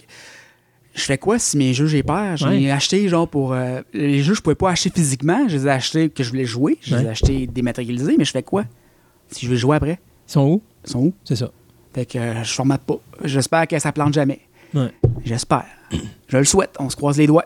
Je 0.98 1.02
fais 1.02 1.18
quoi 1.18 1.38
si 1.40 1.57
mes 1.57 1.74
jeux 1.74 1.88
j'ai 1.88 2.03
peur? 2.03 2.38
J'en 2.38 2.52
ai 2.52 2.72
acheté 2.72 3.10
genre 3.10 3.28
pour. 3.28 3.52
euh, 3.52 3.82
les 3.94 4.24
jeux, 4.24 4.34
je 4.34 4.40
pouvais 4.40 4.56
pas 4.56 4.70
acheter 4.72 4.90
physiquement. 4.90 5.45
Je 5.49 5.57
les 5.57 5.68
ai 5.68 5.70
achetés 5.70 6.10
que 6.10 6.24
je 6.24 6.30
voulais 6.30 6.45
jouer. 6.45 6.78
Je 6.80 6.95
les 6.95 7.03
ai 7.03 7.10
achetés 7.10 7.48
dématérialisés, 7.48 8.16
mais 8.18 8.24
je 8.24 8.32
fais 8.32 8.44
quoi? 8.44 8.64
Si 9.30 9.45
je 9.45 9.52
vais 9.52 9.57
jouer 9.57 9.76
après, 9.76 9.99
Ils 10.30 10.32
sont 10.32 10.48
où? 10.48 10.62
ils 10.86 10.90
sont 10.90 10.99
où? 10.99 11.14
C'est 11.26 11.36
ça. 11.36 11.52
Fait 11.94 12.06
que 12.06 12.18
euh, 12.18 12.41
je 12.45 12.53
formate 12.53 12.84
pas. 12.84 12.95
J'espère 13.26 13.68
que 13.68 13.78
ça 13.78 13.91
plante 13.91 14.14
jamais. 14.14 14.40
Ouais. 14.76 14.91
J'espère. 15.23 15.65
Je 16.27 16.38
le 16.38 16.43
souhaite. 16.43 16.76
On 16.80 16.89
se 16.89 16.95
croise 16.95 17.18
les 17.18 17.27
doigts. 17.27 17.45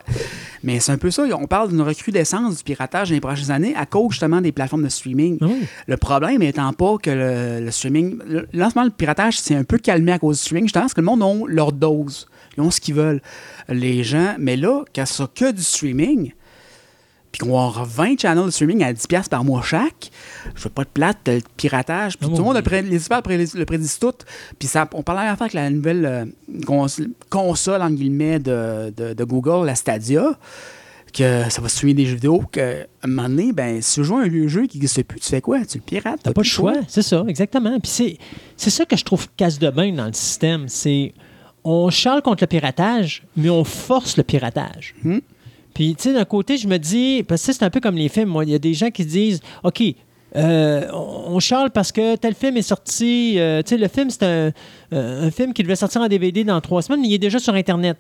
Mais 0.64 0.80
c'est 0.80 0.92
un 0.92 0.98
peu 0.98 1.12
ça. 1.12 1.24
On 1.40 1.46
parle 1.48 1.70
d'une 1.70 1.82
recrudescence 1.82 2.58
du 2.58 2.64
piratage 2.64 3.10
dans 3.10 3.14
les 3.14 3.22
prochaines 3.22 3.52
années 3.52 3.76
à 3.76 3.86
cause 3.86 4.12
justement 4.12 4.42
des 4.42 4.52
plateformes 4.52 4.84
de 4.84 4.90
streaming. 4.90 5.38
Ah. 5.42 5.46
Le 5.88 5.98
problème 5.98 6.42
étant 6.42 6.74
pas 6.74 6.98
que 7.02 7.10
le, 7.12 7.64
le 7.66 7.72
streaming. 7.72 8.20
le- 8.28 8.48
Là, 8.54 8.68
en 8.68 8.70
ce 8.70 8.76
moment, 8.76 8.86
le 8.86 8.92
piratage 8.92 9.40
s'est 9.40 9.56
un 9.56 9.64
peu 9.64 9.78
calmé 9.78 10.12
à 10.12 10.20
cause 10.20 10.38
du 10.38 10.44
streaming. 10.44 10.68
Je 10.68 10.74
pense 10.74 10.94
que 10.94 11.02
le 11.02 11.06
monde 11.06 11.22
a 11.24 11.34
leur 11.54 11.72
dose. 11.72 12.28
Ils 12.58 12.62
ont 12.62 12.72
ce 12.72 12.82
qu'ils 12.82 12.96
veulent. 12.96 13.22
Les 13.70 14.04
gens. 14.04 14.36
Mais 14.40 14.58
là, 14.58 14.84
quand 14.96 15.06
ça 15.06 15.30
que 15.34 15.52
du 15.52 15.62
streaming, 15.62 16.32
puis 17.32 17.40
qu'on 17.40 17.52
va 17.58 17.66
avoir 17.68 17.86
20 17.86 18.20
channels 18.20 18.46
de 18.46 18.50
streaming 18.52 18.84
à 18.84 18.92
10$ 18.94 19.30
par 19.30 19.44
mois 19.44 19.62
chaque, 19.62 20.10
je 20.56 20.64
veux 20.64 20.70
pas 20.70 20.84
de 20.84 20.90
plate, 20.90 21.18
le 21.28 21.40
piratage. 21.58 22.18
Puis 22.18 22.28
tout 22.30 22.38
le 22.38 22.44
monde 22.44 22.62
pré- 22.62 22.82
les 22.82 22.98
le 22.98 23.66
prédisent 23.66 24.00
tout. 24.00 24.14
Puis 24.58 24.68
ça, 24.68 24.90
on 24.94 25.04
parlait 25.04 25.30
avec 25.30 25.54
la 25.54 25.70
nouvelle 25.70 26.06
euh, 26.06 26.26
cons- 26.66 26.88
console, 27.30 27.82
en 27.82 27.92
guillemets, 27.92 28.40
de, 28.40 28.92
de- 28.96 29.14
de 29.14 29.24
Google, 29.24 29.66
la 29.68 29.76
Stadia, 29.76 30.38
que 31.14 31.50
ça 31.50 31.62
va 31.62 31.70
streamer 31.70 31.94
des 31.96 32.06
jeux 32.06 32.16
vidéo, 32.16 32.44
qu'à 32.52 32.86
un 33.04 33.08
moment 33.08 33.30
donné, 33.30 33.52
ben, 33.52 33.82
si 33.82 33.96
tu 33.96 34.04
joues 34.04 34.18
à 34.18 34.22
un 34.24 34.28
vieux 34.28 34.48
jeu 34.48 34.68
qui 34.68 34.78
n'existe 34.78 35.04
plus, 35.04 35.20
tu 35.20 35.30
fais 35.30 35.42
quoi? 35.42 35.66
Tu 35.66 35.78
le 35.80 35.84
pirates? 35.84 36.20
T'as 36.24 36.34
pas 36.34 36.42
le 36.42 36.46
choix, 36.48 36.74
c'est 36.88 37.02
ça, 37.02 37.24
exactement. 37.28 37.80
Puis 37.80 37.92
c'est, 37.92 38.18
c'est 38.58 38.70
ça 38.70 38.86
que 38.86 38.96
je 38.96 39.04
trouve 39.04 39.28
casse 39.36 39.58
de 39.60 39.70
bain 39.70 39.92
dans 39.92 40.06
le 40.06 40.14
système. 40.14 40.68
C'est 40.68 41.14
on 41.64 41.90
charle 41.90 42.22
contre 42.22 42.44
le 42.44 42.48
piratage, 42.48 43.24
mais 43.36 43.50
on 43.50 43.64
force 43.64 44.18
le 44.18 44.24
piratage. 44.24 44.94
Hmm. 45.04 45.18
Puis, 45.80 45.96
tu 45.96 46.04
sais, 46.04 46.14
d'un 46.14 46.26
côté, 46.26 46.58
je 46.58 46.68
me 46.68 46.76
dis, 46.76 47.24
parce 47.26 47.46
que 47.46 47.54
c'est 47.54 47.64
un 47.64 47.70
peu 47.70 47.80
comme 47.80 47.96
les 47.96 48.10
films, 48.10 48.28
moi, 48.28 48.44
il 48.44 48.50
y 48.50 48.54
a 48.54 48.60
des 48.60 48.74
gens 48.74 48.92
qui 48.92 49.06
disent, 49.06 49.40
OK, 49.64 49.82
euh, 50.36 50.92
on 50.92 51.40
charle 51.40 51.72
parce 51.72 51.94
que 51.94 52.18
tel 52.18 52.36
film 52.36 52.58
est 52.58 52.64
sorti, 52.64 53.40
euh, 53.40 53.62
tu 53.62 53.70
sais, 53.70 53.78
le 53.78 53.88
film, 53.88 54.10
c'est 54.10 54.24
un, 54.24 54.52
euh, 54.92 55.28
un 55.28 55.32
film 55.32 55.54
qui 55.54 55.64
devait 55.64 55.78
sortir 55.78 56.02
en 56.02 56.10
DVD 56.10 56.44
dans 56.44 56.60
trois 56.60 56.82
semaines, 56.82 57.00
mais 57.00 57.08
il 57.08 57.14
est 57.14 57.18
déjà 57.18 57.40
sur 57.40 57.54
Internet. 57.54 57.98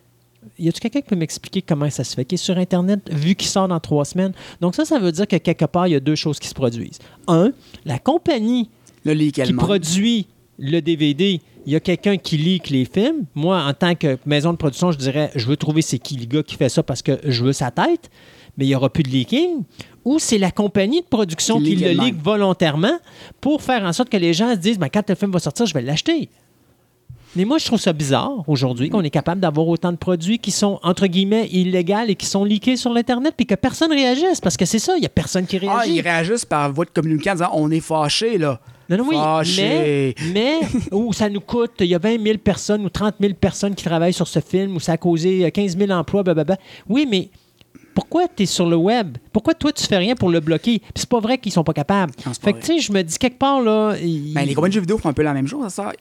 Y 0.58 0.68
a-tu 0.68 0.82
quelqu'un 0.82 1.00
qui 1.00 1.08
peut 1.08 1.16
m'expliquer 1.16 1.62
comment 1.62 1.90
ça 1.90 2.04
se 2.04 2.16
fait 2.16 2.26
qu'il 2.26 2.36
est 2.36 2.44
sur 2.44 2.58
Internet 2.58 3.00
vu 3.14 3.34
qu'il 3.36 3.48
sort 3.48 3.70
dans 3.70 3.80
trois 3.80 4.04
semaines? 4.04 4.34
Donc 4.60 4.76
ça, 4.76 4.84
ça 4.84 5.00
veut 5.00 5.14
dire 5.14 5.26
que 5.26 5.38
quelque 5.38 5.64
part, 5.64 5.88
il 5.88 5.92
y 5.92 5.96
a 5.96 6.02
deux 6.02 6.16
choses 6.16 6.38
qui 6.38 6.50
se 6.50 6.54
produisent. 6.54 7.00
Un, 7.30 7.54
la 7.86 7.98
compagnie 7.98 8.70
Le 9.06 9.14
qui 9.14 9.54
produit 9.54 10.28
le 10.58 10.82
DVD, 10.82 11.40
il 11.70 11.74
y 11.74 11.76
a 11.76 11.80
quelqu'un 11.80 12.18
qui 12.18 12.36
leak 12.36 12.72
les 12.72 12.84
films. 12.84 13.26
Moi, 13.36 13.62
en 13.62 13.74
tant 13.76 13.94
que 13.94 14.18
maison 14.26 14.54
de 14.54 14.58
production, 14.58 14.92
je 14.92 14.98
dirais, 14.98 15.30
je 15.36 15.46
veux 15.46 15.56
trouver 15.56 15.84
c'est 15.84 16.00
qui 16.00 16.18
le 16.18 16.26
gars 16.26 16.42
qui 16.42 16.56
fait 16.56 16.68
ça 16.68 16.82
parce 16.82 17.04
que 17.04 17.20
je 17.24 17.44
veux 17.44 17.54
sa 17.54 17.70
tête, 17.70 18.10
mais 18.58 18.66
il 18.66 18.70
n'y 18.70 18.76
aura 18.76 18.90
plus 18.90 19.04
de 19.04 19.10
leaking. 19.10 19.62
Ou 20.04 20.18
c'est 20.18 20.40
la 20.40 20.50
compagnie 20.50 21.02
de 21.02 21.06
production 21.06 21.62
Qui 21.62 21.76
le 21.76 21.92
leak 21.92 22.16
volontairement 22.24 22.98
pour 23.40 23.62
faire 23.62 23.84
en 23.84 23.94
sorte 23.94 24.10
que 24.10 24.18
les 24.18 24.34
gens 24.34 24.50
se 24.50 24.58
disent, 24.58 24.80
ben, 24.80 24.90
quand 24.92 25.08
le 25.08 25.14
film 25.14 25.32
va 25.32 25.38
sortir, 25.38 25.68
je 25.68 25.76
vais 25.76 25.84
l'acheter. 25.84 26.30
Mais 27.36 27.46
moi, 27.46 27.60
je 27.60 27.66
trouve 27.66 27.80
ça 27.80 27.94
bizarre 27.94 28.44
aujourd'hui 28.48 28.90
qu'on 28.90 29.04
est 29.04 29.12
capable 29.12 29.40
d'avoir 29.40 29.68
autant 29.68 29.92
de 29.92 29.98
produits 29.98 30.40
qui 30.40 30.50
sont, 30.50 30.80
entre 30.82 31.06
guillemets, 31.06 31.50
illégaux 31.52 32.08
et 32.08 32.16
qui 32.16 32.26
sont 32.26 32.44
leakés 32.44 32.78
sur 32.78 32.92
l'Internet 32.92 33.36
puis 33.38 33.46
que 33.46 33.54
personne 33.54 33.92
réagisse 33.92 34.42
parce 34.42 34.58
que 34.58 34.66
c'est 34.66 34.80
ça, 34.80 34.98
il 34.98 35.02
n'y 35.02 35.06
a 35.06 35.10
personne 35.10 35.46
qui 35.46 35.60
réagit. 35.60 35.78
Ah, 35.80 35.86
ils 35.86 36.02
réagissent 36.02 36.46
par 36.46 36.74
voie 36.74 36.86
de 36.86 36.90
communiqué 36.90 37.30
en 37.30 37.34
disant 37.34 37.52
on 37.54 37.70
est 37.70 37.80
fâché, 37.80 38.40
là. 38.40 38.60
Non, 38.90 38.98
non, 38.98 39.06
oui, 39.08 39.16
Fâché. 39.16 40.16
mais, 40.34 40.34
mais 40.34 40.60
où 40.92 41.14
ça 41.14 41.30
nous 41.30 41.42
coûte, 41.42 41.74
il 41.82 41.86
y 41.88 41.96
a 41.96 42.00
20 42.00 42.22
000 42.24 42.38
personnes 42.40 42.84
ou 42.86 42.90
30 42.90 43.16
000 43.20 43.34
personnes 43.36 43.76
qui 43.76 43.84
travaillent 43.84 44.14
sur 44.14 44.28
ce 44.28 44.40
film, 44.40 44.76
où 44.76 44.80
ça 44.80 44.94
a 44.94 44.98
causé 44.98 45.46
euh, 45.46 45.50
15 45.52 45.78
000 45.78 45.92
emplois, 45.92 46.24
blablabla. 46.24 46.58
Oui, 46.88 47.08
mais 47.10 47.30
pourquoi 47.94 48.28
tu 48.34 48.44
es 48.44 48.46
sur 48.46 48.66
le 48.68 48.76
web? 48.78 49.18
Pourquoi 49.34 49.54
toi, 49.54 49.72
tu 49.72 49.86
fais 49.86 49.98
rien 49.98 50.16
pour 50.16 50.30
le 50.30 50.40
bloquer? 50.40 50.80
Puis 50.80 50.90
c'est 50.96 51.10
pas 51.10 51.20
vrai 51.20 51.38
qu'ils 51.38 51.52
sont 51.52 51.64
pas 51.64 51.74
capables. 51.74 52.14
Non, 52.26 52.32
c'est 52.34 52.42
pas 52.42 52.48
fait 52.48 52.54
que, 52.54 52.60
tu 52.66 52.66
sais, 52.74 52.80
je 52.80 52.92
me 52.92 53.02
dis 53.04 53.18
quelque 53.18 53.38
part, 53.38 53.62
là... 53.62 53.96
il- 54.02 54.34
Ben, 54.34 54.44
les 54.46 54.54
compagnies 54.54 54.72
de 54.72 54.76
jeux 54.76 54.82
vidéo 54.82 54.98
font 54.98 55.10
un 55.10 55.14
peu 55.14 55.22
la 55.24 55.34
même 55.34 55.48
chose, 55.48 55.72
ça. 55.72 55.92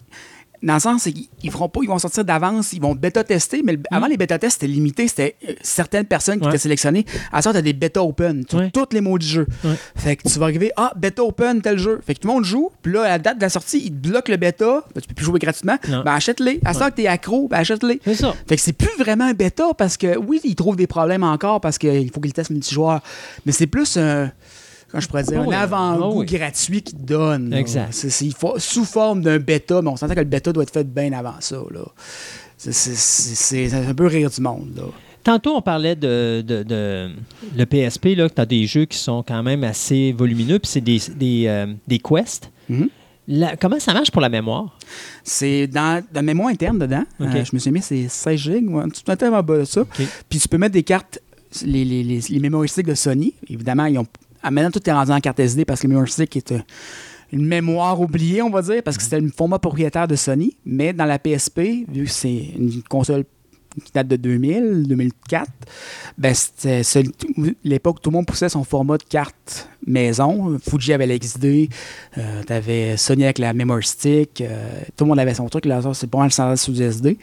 Dans 0.63 0.75
le 0.75 0.81
sens, 0.81 1.07
ils 1.43 1.51
feront 1.51 1.69
pas, 1.69 1.81
ils 1.83 1.89
vont 1.89 1.99
sortir 1.99 2.25
d'avance, 2.25 2.73
ils 2.73 2.81
vont 2.81 2.95
bêta-tester, 2.95 3.63
mais 3.65 3.73
le- 3.73 3.83
avant 3.91 4.07
les 4.07 4.17
bêta-tests, 4.17 4.55
c'était 4.61 4.67
limité, 4.73 5.07
c'était 5.09 5.37
euh, 5.49 5.53
certaines 5.63 6.05
personnes 6.07 6.37
qui 6.37 6.41
Mm. 6.41 6.45
Ouais. 6.47 6.51
étaient 6.55 6.59
sélectionnées. 6.63 7.05
À 7.33 7.43
ça, 7.43 7.53
tu 7.53 7.59
as 7.59 7.63
des 7.63 7.73
bêta 7.73 8.03
open, 8.03 8.45
Ouais. 8.53 8.71
tous 8.73 8.87
les 8.93 9.01
mots 9.01 9.19
du 9.19 9.27
jeu. 9.27 9.47
Ouais. 9.65 9.75
Fait 9.97 10.17
que 10.17 10.29
tu 10.29 10.39
vas 10.39 10.47
arriver, 10.47 10.71
ah, 10.77 10.93
bêta 10.97 11.23
open, 11.23 11.63
tel 11.63 11.79
jeu. 11.79 12.01
Fait 12.07 12.15
que 12.15 12.21
tout 12.21 12.29
le 12.29 12.35
monde 12.35 12.45
joue, 12.45 12.71
puis 12.83 12.93
là, 12.93 13.03
à 13.05 13.09
la 13.09 13.19
date 13.19 13.37
de 13.37 13.43
la 13.43 13.49
sortie, 13.51 13.79
ils 13.85 13.93
te 13.93 14.09
bloquent 14.09 14.31
le 14.33 14.37
bêta, 14.37 14.85
ben, 14.95 15.01
tu 15.01 15.09
peux 15.09 15.15
plus 15.15 15.25
jouer 15.25 15.39
gratuitement, 15.39 15.77
Non. 15.89 16.03
ben 16.05 16.13
achète-les. 16.13 16.61
À 16.65 16.75
ça 16.75 16.91
que 16.91 16.97
t'es 16.97 17.07
accro, 17.07 17.49
ben 17.49 17.59
achète-les. 17.59 18.01
C'est 18.05 18.15
ça. 18.15 18.35
Fait 18.49 18.57
que 18.57 18.63
c'est 18.63 18.73
plus 18.73 18.97
vraiment 18.99 19.25
un 19.27 19.35
bêta 19.35 19.73
parce 19.77 19.97
que 19.97 20.17
oui, 20.19 20.41
ils 20.45 20.55
trouvent 20.57 20.77
des 20.77 20.87
problèmes 20.87 21.23
encore 21.25 21.61
parce 21.61 21.79
qu'il 21.79 22.11
faut 22.13 22.21
qu'ils 22.21 22.33
testent 22.33 22.51
multijoueur. 22.51 23.01
Mais 23.47 23.53
c'est 23.53 23.67
plus 23.69 23.97
un. 23.97 24.33
Quand 24.91 25.01
je 25.01 25.09
pourrais 25.09 25.23
dire, 25.23 25.43
Oh 25.47 25.51
un 25.53 25.57
avant-goût 25.57 26.03
Oh 26.05 26.21
oui. 26.21 26.27
gratuit 26.27 26.83
donnent. 26.99 27.51
là. 27.51 27.59
Exact. 27.61 27.93
Il 28.23 28.33
faut- 28.35 28.59
sous 28.59 28.85
forme 28.85 29.23
d'un 29.23 29.39
bêta, 29.39 29.83
mais 29.83 29.89
on 29.91 29.97
s'entend 29.97 30.15
que 30.15 30.21
le 30.21 30.25
bêta 30.25 30.53
doit 30.53 30.63
être 30.63 30.73
fait 30.73 30.85
bien 30.91 31.13
avant 31.13 31.35
ça. 31.41 31.57
Là. 31.71 31.81
C'est, 32.57 33.73
un 33.73 33.95
peu 33.95 34.07
rire 34.07 34.31
du 34.31 34.41
monde. 34.41 34.73
Là. 34.77 34.83
Tantôt, 35.23 35.55
on 35.57 35.63
parlait 35.63 35.95
de, 35.95 36.43
de- 36.47 36.63
de- 36.63 37.11
le 37.57 37.65
PSP, 37.67 38.15
là, 38.17 38.29
que 38.29 38.35
tu 38.35 38.41
as 38.41 38.47
des 38.47 38.67
jeux 38.67 38.87
qui 38.87 38.97
sont 38.99 39.23
quand 39.27 39.43
même 39.43 39.63
assez 39.63 40.13
volumineux, 40.13 40.59
puis 40.59 40.71
c'est 40.71 40.81
des, 40.81 40.99
des, 41.15 41.45
euh, 41.47 41.67
des 41.87 41.99
quests. 41.99 42.51
Mhm. 42.69 42.89
La- 43.31 43.57
comment 43.57 43.79
ça 43.79 43.93
marche 43.93 44.11
pour 44.11 44.23
la 44.23 44.31
mémoire? 44.31 44.79
C'est 45.23 45.67
dans 45.67 46.03
la 46.15 46.23
mémoire 46.23 46.49
interne 46.49 46.79
dedans. 46.79 47.05
Euh, 47.21 47.45
je 47.45 47.51
me 47.53 47.59
suis 47.59 47.71
mis, 47.71 47.83
c'est 47.83 48.09
16 48.09 48.41
gigs, 48.41 48.71
ouais, 48.71 48.85
peu 49.05 49.27
en 49.35 49.43
bas 49.43 49.59
de 49.59 49.65
ça. 49.65 49.83
Puis 50.31 50.39
tu 50.41 50.49
peux 50.49 50.57
mettre 50.57 50.73
des 50.73 50.83
cartes, 50.83 51.19
les, 51.63 51.85
les, 51.85 52.03
les, 52.03 52.21
les 52.21 52.41
mémoristiques 52.41 52.87
de 52.87 52.95
Sony. 52.95 53.35
Évidemment, 53.51 53.85
ils 53.85 53.99
ont. 53.99 54.07
Ah, 54.43 54.51
maintenant, 54.51 54.71
tout 54.71 54.89
est 54.89 54.93
rendu 54.93 55.13
en 55.13 55.21
carte 55.21 55.41
SD 55.41 55.65
parce 55.65 55.81
que 55.81 55.87
le 55.87 55.95
mémoristique 55.95 56.37
est 56.37 56.53
euh, 56.53 56.61
une 57.33 57.47
mémoire 57.47 58.01
oubliée, 58.01 58.43
on 58.43 58.51
va 58.51 58.63
dire, 58.63 58.83
parce 58.83 58.97
que 58.97 59.03
c'était 59.03 59.21
le 59.21 59.31
format 59.31 59.59
propriétaire 59.59 60.09
de 60.09 60.17
Sony. 60.17 60.57
Mais 60.65 60.93
dans 60.93 61.05
la 61.05 61.19
PSP, 61.19 61.87
vu 61.89 62.05
que 62.05 62.11
c'est 62.11 62.53
une 62.57 62.83
console 62.89 63.25
qui 63.85 63.93
date 63.93 64.09
de 64.09 64.17
2000, 64.17 64.87
2004, 64.89 65.51
ben 66.17 66.35
c'était 66.35 66.83
l'époque 67.65 67.99
où 67.99 68.01
tout 68.01 68.11
le 68.11 68.17
monde 68.17 68.27
poussait 68.27 68.49
son 68.49 68.65
format 68.65 68.99
de 68.99 69.05
carte 69.05 69.69
maison. 69.87 70.59
Fuji 70.69 70.93
avait 70.93 71.07
l'XD, 71.07 71.69
euh, 72.17 72.43
t'avais 72.45 72.97
Sony 72.97 73.25
avec 73.25 73.39
la 73.39 73.53
memory 73.53 73.85
stick, 73.85 74.41
euh, 74.41 74.81
tout 74.97 75.05
le 75.05 75.09
monde 75.11 75.19
avait 75.19 75.35
son 75.35 75.49
truc. 75.49 75.65
Là, 75.67 75.81
c'est 75.93 76.09
pas 76.09 76.19
mal 76.19 76.33
standard 76.33 76.59
sous 76.59 76.81
SD. 76.81 77.19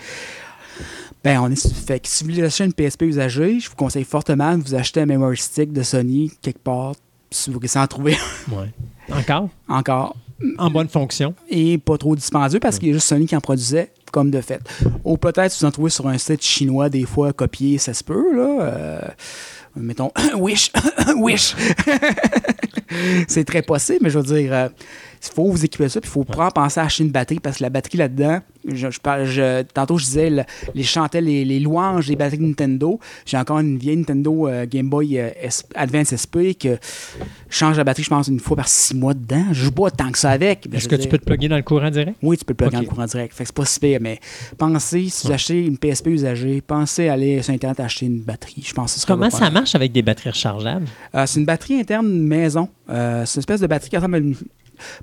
Ben, 1.24 1.40
on 1.42 1.50
est, 1.50 1.68
fait 1.86 2.06
si 2.06 2.24
vous 2.24 2.30
voulez 2.30 2.44
acheter 2.44 2.66
une 2.66 2.74
PSP 2.74 3.04
usagée, 3.04 3.60
je 3.60 3.70
vous 3.70 3.76
conseille 3.76 4.04
fortement 4.04 4.58
de 4.58 4.64
vous 4.64 4.76
acheter 4.76 5.02
un 5.02 5.08
memory 5.08 5.38
stick 5.38 5.74
de 5.74 5.82
Sony 5.82 6.32
quelque 6.42 6.60
part. 6.60 6.94
Si 7.36 7.50
vous 7.52 7.60
à 7.76 7.84
en 7.84 7.88
trouver 7.88 8.18
Ouais. 8.52 8.72
Encore? 9.12 9.50
encore. 9.68 10.16
En 10.58 10.70
bonne 10.70 10.90
fonction? 10.90 11.34
Et 11.50 11.78
pas 11.78 11.98
trop 11.98 12.16
dispendieux 12.16 12.60
parce 12.60 12.78
qu'il 12.78 12.90
y 12.90 12.92
a 12.92 12.94
juste 12.94 13.08
Sony 13.08 13.26
qui 13.26 13.36
en 13.36 13.42
produisait 13.42 13.92
comme 14.12 14.32
de 14.32 14.42
fait. 14.42 14.62
Ou 15.04 15.18
peut-être 15.18 15.58
vous 15.60 15.66
en 15.66 15.72
trouvez 15.72 15.90
sur 15.90 16.08
un 16.08 16.18
site 16.18 16.42
chinois, 16.42 16.90
des 16.90 17.06
fois 17.06 17.34
copié, 17.34 17.78
ça 17.78 17.94
se 17.94 18.04
peut, 18.04 18.36
là. 18.36 18.62
Euh, 18.62 19.00
mettons, 19.76 20.12
Wish, 20.38 20.72
Wish. 21.18 21.56
c'est 23.28 23.44
très 23.46 23.62
possible, 23.62 24.00
mais 24.02 24.10
je 24.10 24.20
veux 24.20 24.26
dire, 24.40 24.54
euh, 24.54 24.70
il 25.32 25.34
faut 25.36 25.50
vous 25.50 25.66
équiper 25.66 25.86
de 25.86 25.90
ça, 25.90 26.02
puis 26.02 26.10
il 26.10 26.14
faut 26.14 26.24
pas 26.24 26.52
penser 26.52 26.80
à 26.80 26.84
acheter 26.84 27.04
une 27.04 27.12
batterie 27.12 27.40
parce 27.40 27.58
que 27.58 27.64
la 27.64 27.70
batterie 27.70 27.98
là-dedans, 27.98 28.40
je, 28.68 28.88
je 28.90 29.62
tantôt 29.64 29.98
je 29.98 30.06
disais 30.06 30.30
le- 30.30 30.44
les 30.74 30.84
chantais 30.84 31.22
les, 31.22 31.46
les 31.46 31.60
louanges 31.60 32.08
des 32.08 32.16
batteries 32.16 32.40
Nintendo. 32.40 33.00
J'ai 33.26 33.38
encore 33.38 33.60
une 33.60 33.78
vieille 33.78 33.98
Nintendo 33.98 34.48
euh, 34.48 34.66
Game 34.70 34.90
Boy 34.90 35.20
euh, 35.20 35.30
S- 35.42 35.64
Advance 35.76 36.16
SP 36.16 36.58
que 36.60 36.78
je 37.50 37.58
change 37.58 37.78
la 37.78 37.84
batterie, 37.84 38.04
je 38.04 38.10
pense, 38.10 38.28
une 38.28 38.40
fois 38.40 38.58
par 38.58 38.68
six 38.68 38.96
mois 38.96 39.14
dedans. 39.14 39.46
Je 39.52 39.66
joue 39.66 39.72
pas 39.72 39.92
tant 39.92 40.12
que 40.12 40.18
ça 40.18 40.32
avec. 40.32 40.68
Est-ce 40.74 40.88
que 40.88 40.96
tu 40.96 41.08
peux 41.08 41.18
te 41.18 41.26
plugger 41.26 41.48
dans 41.48 41.58
le 41.58 41.64
courant 41.64 41.90
direct? 41.92 42.18
oui, 42.24 42.38
tu 42.38 42.46
peux 42.46 42.54
le 42.54 42.58
plugger 42.58 42.78
Ok. 42.78 42.84
en 42.84 42.88
courant 42.96 43.06
direct. 43.06 43.34
Fait 43.36 43.44
que 43.44 43.48
c'est 43.50 43.56
pas 43.56 43.66
si 43.66 43.80
pire, 43.80 44.00
mais 44.02 44.20
pensez, 44.58 45.10
si 45.10 45.28
vous 45.28 45.34
achetez 45.34 45.66
une 45.66 45.78
PSP 45.78 46.08
usagée, 46.08 46.62
pensez 46.62 47.08
à 47.10 47.14
aller 47.14 47.42
sur 47.42 47.54
Internet 47.54 47.80
acheter 47.80 48.08
une 48.08 48.22
batterie. 48.22 48.64
Je 48.66 48.74
pense 48.74 48.96
que 49.00 49.06
Comment 49.08 49.30
ça 49.30 49.50
marche 49.50 49.76
avec 49.76 49.92
des 49.92 50.02
batteries 50.02 50.30
rechargeables? 50.32 50.86
Euh, 51.14 51.26
c'est 51.28 51.40
une 51.40 51.46
batterie 51.46 51.80
interne 51.80 52.08
maison. 52.08 52.68
C'est 52.88 52.94
une 53.36 53.40
espèce 53.40 53.62
de 53.62 53.68
batterie 53.68 53.90
qui 53.90 53.96
ressemble 53.98 54.16
à 54.16 54.20
une... 54.20 54.36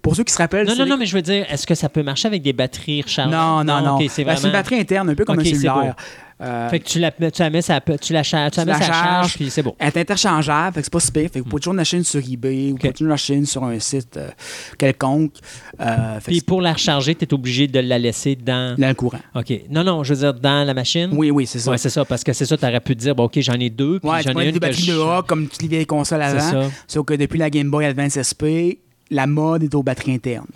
Pour 0.03 0.16
ceux 0.16 0.24
qui 0.24 0.32
se 0.32 0.39
rappellent... 0.39 0.66
Non, 0.66 0.74
non, 0.77 0.86
non, 0.86 0.97
mais 0.97 1.07
je 1.07 1.15
veux 1.15 1.23
dire, 1.23 1.47
est-ce 1.51 1.66
que 1.66 1.74
ça 1.74 1.89
peut 1.89 2.03
marcher 2.03 2.28
avec 2.28 2.43
des 2.43 2.53
batteries 2.53 3.03
rechargeables? 3.03 3.35
Non, 3.36 3.65
non, 3.65 3.82
non. 3.85 3.99
C'est 4.09 4.24
Ben, 4.24 4.32
vraiment... 4.35 4.47
une 4.49 4.53
batterie 4.53 4.78
interne, 4.81 5.11
un 5.11 5.15
peu 5.15 5.24
comme 5.24 5.39
Ok, 5.39 5.47
un 5.47 5.51
cellulaire. 5.51 5.94
Euh, 6.40 6.69
Fait 6.70 6.81
que 6.81 6.85
tu 6.89 6.99
la, 6.99 7.12
tu 7.12 7.40
la 7.40 7.51
mets, 7.51 7.62
ça, 7.62 7.81
tu 8.01 8.12
la, 8.12 8.24
charges, 8.24 8.51
tu 8.51 8.57
la 8.59 8.65
Tu 8.65 8.66
mets 8.73 8.78
la 8.78 8.81
charge, 8.85 9.05
charges. 9.05 9.35
puis 9.36 9.49
c'est 9.49 9.62
bon. 9.62 9.77
Elle 9.78 9.89
est 9.89 9.99
interchangeable, 9.99 10.74
fait 10.74 10.81
que 10.81 10.85
c'est 10.86 10.93
pas 10.93 10.99
si 10.99 11.12
pire. 11.12 11.23
Fait 11.32 11.39
que 11.39 11.39
vous 11.39 11.44
pouvez 11.44 11.61
toujours 11.61 11.74
en 11.74 11.78
acheter 11.78 11.99
une 11.99 12.03
sur 12.05 12.19
eBay, 12.20 12.70
vous 12.73 12.78
pouvez 12.78 12.93
toujours 12.93 13.12
en 13.12 13.15
acheter 13.15 13.35
une 13.35 13.47
sur 13.47 13.62
un 13.62 13.78
site 13.78 14.16
euh, 14.16 14.28
quelconque. 14.77 15.35
Euh, 15.81 16.19
Puis 16.27 16.40
pour 16.40 16.61
la 16.61 16.73
recharger, 16.73 17.15
tu 17.15 17.24
es 17.27 17.32
obligé 17.35 17.69
de 17.69 17.78
la 17.78 17.97
laisser 17.97 18.35
dans... 18.35 18.77
dans 18.77 18.89
le 18.89 18.94
courant. 18.94 19.20
OK. 19.36 19.53
Non, 19.70 19.85
non, 19.85 20.03
je 20.03 20.15
veux 20.15 20.20
dire, 20.20 20.35
dans 20.35 20.66
la 20.66 20.74
machine? 20.74 21.11
Oui, 21.12 21.31
oui, 21.31 21.47
c'est 21.47 21.61
ça. 21.61 21.70
Ouais, 21.70 21.78
c'est 21.78 21.90
ça, 21.90 22.05
parce 22.05 22.24
que 22.24 22.32
c'est 22.32 22.47
ça, 22.47 22.57
tu 22.57 22.65
aurais 22.65 22.81
pu 22.81 22.97
te 22.97 23.01
dire, 23.01 23.15
bon, 23.15 23.24
OK, 23.24 23.39
j'en 23.40 23.55
ai 23.55 23.70
deux, 23.70 24.01
puis 24.01 24.11
Ouais, 24.11 24.23
j'en 24.23 24.36
ai 24.40 24.47
une 24.47 24.53
des 24.53 24.59
batteries 24.59 24.82
je- 24.82 24.93
de 24.94 24.99
A 25.01 25.23
comme 25.24 25.47
toutes 25.47 25.62
les 25.62 25.69
vieilles 25.69 25.86
consoles 25.86 26.23
C'est 26.23 26.39
avant. 26.39 26.62
ça. 26.65 26.70
Sauf 26.89 27.07
que 27.07 27.15
depuis 27.15 27.39
la 27.39 27.51
Game 27.51 27.70
Boy 27.70 27.85
Advance 27.85 28.19
SP, 28.19 28.81
la 29.12 29.26
mode 29.26 29.62
est 29.62 29.74
aux 29.74 29.82
batteries 29.82 30.14
internes. 30.14 30.47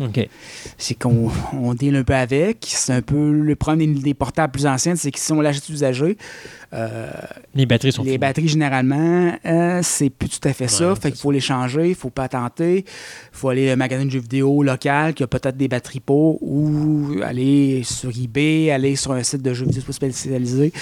C'est 0.78 0.94
qu'on 0.94 1.30
on 1.52 1.74
deal 1.74 1.94
un 1.94 2.02
peu 2.02 2.14
avec. 2.14 2.64
C'est 2.68 2.92
un 2.92 3.02
peu 3.02 3.30
le 3.30 3.54
problème 3.54 3.94
des, 3.94 4.00
des 4.00 4.14
portables 4.14 4.52
plus 4.52 4.66
anciennes, 4.66 4.96
c'est 4.96 5.12
que 5.12 5.18
si 5.20 5.30
on 5.32 5.40
l'achète 5.40 5.68
usagé, 5.68 6.16
euh, 6.72 7.10
Les 7.54 7.66
batteries 7.66 7.92
sont 7.92 8.02
les 8.02 8.08
finies. 8.10 8.18
batteries 8.18 8.48
généralement, 8.48 9.32
euh, 9.44 9.80
c'est 9.82 10.10
plus 10.10 10.28
tout 10.28 10.46
à 10.48 10.52
fait 10.52 10.68
ça. 10.68 10.94
Fait 10.96 11.10
qu'il 11.10 11.20
faut 11.20 11.30
les 11.30 11.40
changer, 11.40 11.90
il 11.90 11.94
faut 11.94 12.10
patenter, 12.10 12.78
il 12.78 12.84
faut 13.32 13.48
aller 13.48 13.70
à 13.70 13.74
un 13.74 13.76
magasin 13.76 14.04
de 14.04 14.10
jeux 14.10 14.20
vidéo 14.20 14.62
local 14.62 15.14
qui 15.14 15.22
a 15.22 15.26
peut-être 15.26 15.56
des 15.56 15.68
batteries 15.68 16.00
pour 16.00 16.42
ou 16.42 17.20
aller 17.24 17.82
sur 17.84 18.10
eBay, 18.10 18.70
aller 18.70 18.96
sur 18.96 19.12
un 19.12 19.22
site 19.22 19.42
de 19.42 19.54
jeux 19.54 19.66
vidéo 19.66 19.82
spécialisé. 19.90 20.72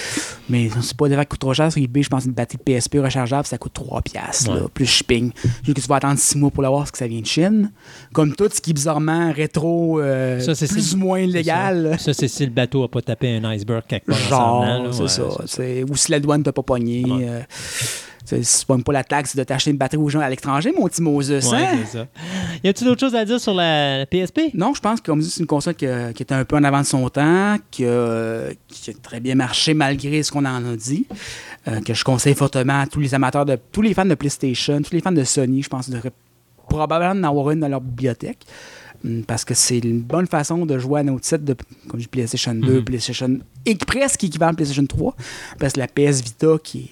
Mais 0.49 0.69
c'est 0.81 0.95
pas 0.97 1.07
des 1.09 1.15
qui 1.15 1.25
coûtent 1.27 1.39
trop 1.39 1.53
cher 1.53 1.71
sur 1.71 1.81
eBay. 1.81 2.03
Je 2.03 2.09
pense 2.09 2.25
une 2.25 2.31
batterie 2.33 2.57
PSP 2.57 2.95
rechargeable, 2.99 3.45
ça 3.45 3.57
coûte 3.57 3.73
3 3.73 4.01
piastres, 4.01 4.51
Ouais. 4.51 4.59
là, 4.59 4.67
plus 4.73 4.85
shipping. 4.85 5.31
Juste 5.63 5.75
que 5.77 5.81
tu 5.81 5.87
vas 5.87 5.95
attendre 5.95 6.19
6 6.19 6.37
mois 6.37 6.51
pour 6.51 6.63
l'avoir 6.63 6.81
parce 6.81 6.91
que 6.91 6.97
ça 6.97 7.07
vient 7.07 7.21
de 7.21 7.25
Chine. 7.25 7.71
Comme 8.13 8.35
tout 8.35 8.49
ce 8.53 8.61
qui 8.61 8.71
est 8.71 8.73
bizarrement 8.73 9.31
rétro, 9.31 9.99
euh, 9.99 10.39
Ça, 10.39 10.53
plus 10.67 10.93
ou 10.95 10.97
moins 10.97 11.19
illégal. 11.19 11.95
Ça, 11.97 12.05
Ça, 12.05 12.13
c'est 12.13 12.27
si 12.27 12.45
le 12.45 12.51
bateau 12.51 12.81
n'a 12.81 12.87
pas 12.87 13.01
tapé 13.01 13.35
un 13.35 13.43
iceberg 13.51 13.83
quelque 13.87 14.11
part. 14.29 14.63
Genre, 14.65 14.93
c'est 14.93 15.07
ça. 15.07 15.23
Ou 15.83 15.95
si 15.95 16.11
la 16.11 16.19
douane 16.19 16.43
t'a 16.43 16.51
pas 16.53 16.63
pogné. 16.63 17.03
Ouais. 17.05 17.27
euh, 17.29 17.41
c'est- 18.25 18.65
pas 18.67 18.93
la 18.93 19.03
taxe 19.03 19.35
de 19.35 19.43
t'acheter 19.43 19.69
une 19.71 19.77
batterie 19.77 19.97
aux 20.01 20.09
gens 20.09 20.19
à 20.19 20.29
l'étranger, 20.29 20.73
mon 20.75 20.87
petit 20.87 21.01
Moses. 21.01 21.29
Ouais, 21.29 21.57
hein? 21.57 21.77
c'est 21.85 21.97
ça. 21.99 22.07
Y 22.63 22.69
a-t-il 22.69 22.87
d'autres 22.87 22.99
choses 23.01 23.15
à 23.15 23.23
dire 23.23 23.39
sur 23.39 23.53
la, 23.53 23.99
la 23.99 24.05
PSP? 24.07 24.51
Non, 24.55 24.73
je 24.73 24.81
pense 24.81 24.99
que 25.01 25.05
comme 25.05 25.19
dit, 25.19 25.29
c'est 25.29 25.41
une 25.41 25.45
console 25.45 25.75
qui, 25.75 25.85
qui 26.15 26.23
était 26.23 26.33
un 26.33 26.43
peu 26.43 26.55
en 26.55 26.63
avant 26.63 26.81
de 26.81 26.85
son 26.85 27.07
temps, 27.09 27.57
qui 27.69 27.85
a, 27.85 28.49
qui 28.67 28.89
a 28.89 28.93
très 29.01 29.19
bien 29.19 29.35
marché 29.35 29.73
malgré 29.75 30.23
ce 30.23 30.31
qu'on 30.31 30.45
en 30.45 30.65
a 30.65 30.75
dit, 30.75 31.05
euh, 31.67 31.81
que 31.81 31.93
je 31.93 32.03
conseille 32.03 32.33
fortement 32.35 32.81
à 32.81 32.87
tous 32.87 32.99
les 32.99 33.13
amateurs, 33.13 33.45
de 33.45 33.57
tous 33.71 33.81
les 33.83 33.93
fans 33.93 34.05
de 34.05 34.15
PlayStation, 34.15 34.81
tous 34.81 34.93
les 34.93 35.01
fans 35.01 35.11
de 35.11 35.23
Sony, 35.23 35.61
je 35.61 35.69
pense 35.69 35.89
devraient 35.89 36.11
probablement 36.67 37.11
en 37.11 37.23
avoir 37.29 37.51
une 37.51 37.59
dans 37.59 37.67
leur 37.67 37.81
bibliothèque. 37.81 38.39
Hum, 39.05 39.23
Parce 39.25 39.45
que 39.45 39.53
c'est 39.53 39.77
une 39.79 40.01
bonne 40.01 40.25
façon 40.27 40.65
de 40.65 40.77
jouer 40.79 41.01
à 41.01 41.03
nos 41.03 41.19
titres 41.19 41.45
de 41.45 41.55
comme 41.87 41.99
je 41.99 42.05
dis, 42.05 42.09
PlayStation 42.09 42.55
2, 42.55 42.77
Mhm. 42.79 42.83
PlayStation 42.85 43.39
et 43.65 43.75
presque 43.75 44.23
équivalent 44.23 44.51
à 44.53 44.55
PlayStation 44.55 44.85
3. 44.85 45.15
Parce 45.59 45.73
que 45.73 45.79
la 45.79 45.87
PS 45.87 46.21
Vita, 46.23 46.57
qui 46.63 46.79
est 46.79 46.89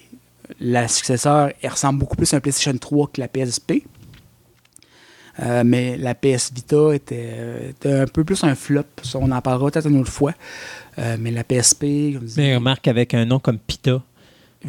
la 0.60 0.86
successeur, 0.88 1.50
elle 1.62 1.70
ressemble 1.70 1.98
beaucoup 1.98 2.16
plus 2.16 2.32
à 2.32 2.36
un 2.36 2.40
PlayStation 2.40 2.76
3 2.78 3.08
que 3.12 3.20
la 3.20 3.28
PSP. 3.28 3.82
Euh, 5.40 5.64
mais 5.66 5.96
la 5.96 6.14
PS 6.14 6.52
Vita 6.54 6.94
était, 6.94 7.70
était 7.70 7.92
un 7.92 8.06
peu 8.06 8.22
plus 8.22 8.44
un 8.44 8.54
flop. 8.54 8.84
Ça, 9.02 9.18
on 9.20 9.32
en 9.32 9.40
parlera 9.40 9.68
peut-être 9.70 9.88
une 9.88 10.00
autre 10.00 10.12
fois. 10.12 10.32
Euh, 10.98 11.16
mais 11.18 11.32
la 11.32 11.42
PSP, 11.42 12.12
comme 12.14 12.26
Mais 12.36 12.54
remarque 12.54 12.86
avec 12.86 13.14
un 13.14 13.24
nom 13.24 13.40
comme 13.40 13.58
Pita. 13.58 14.00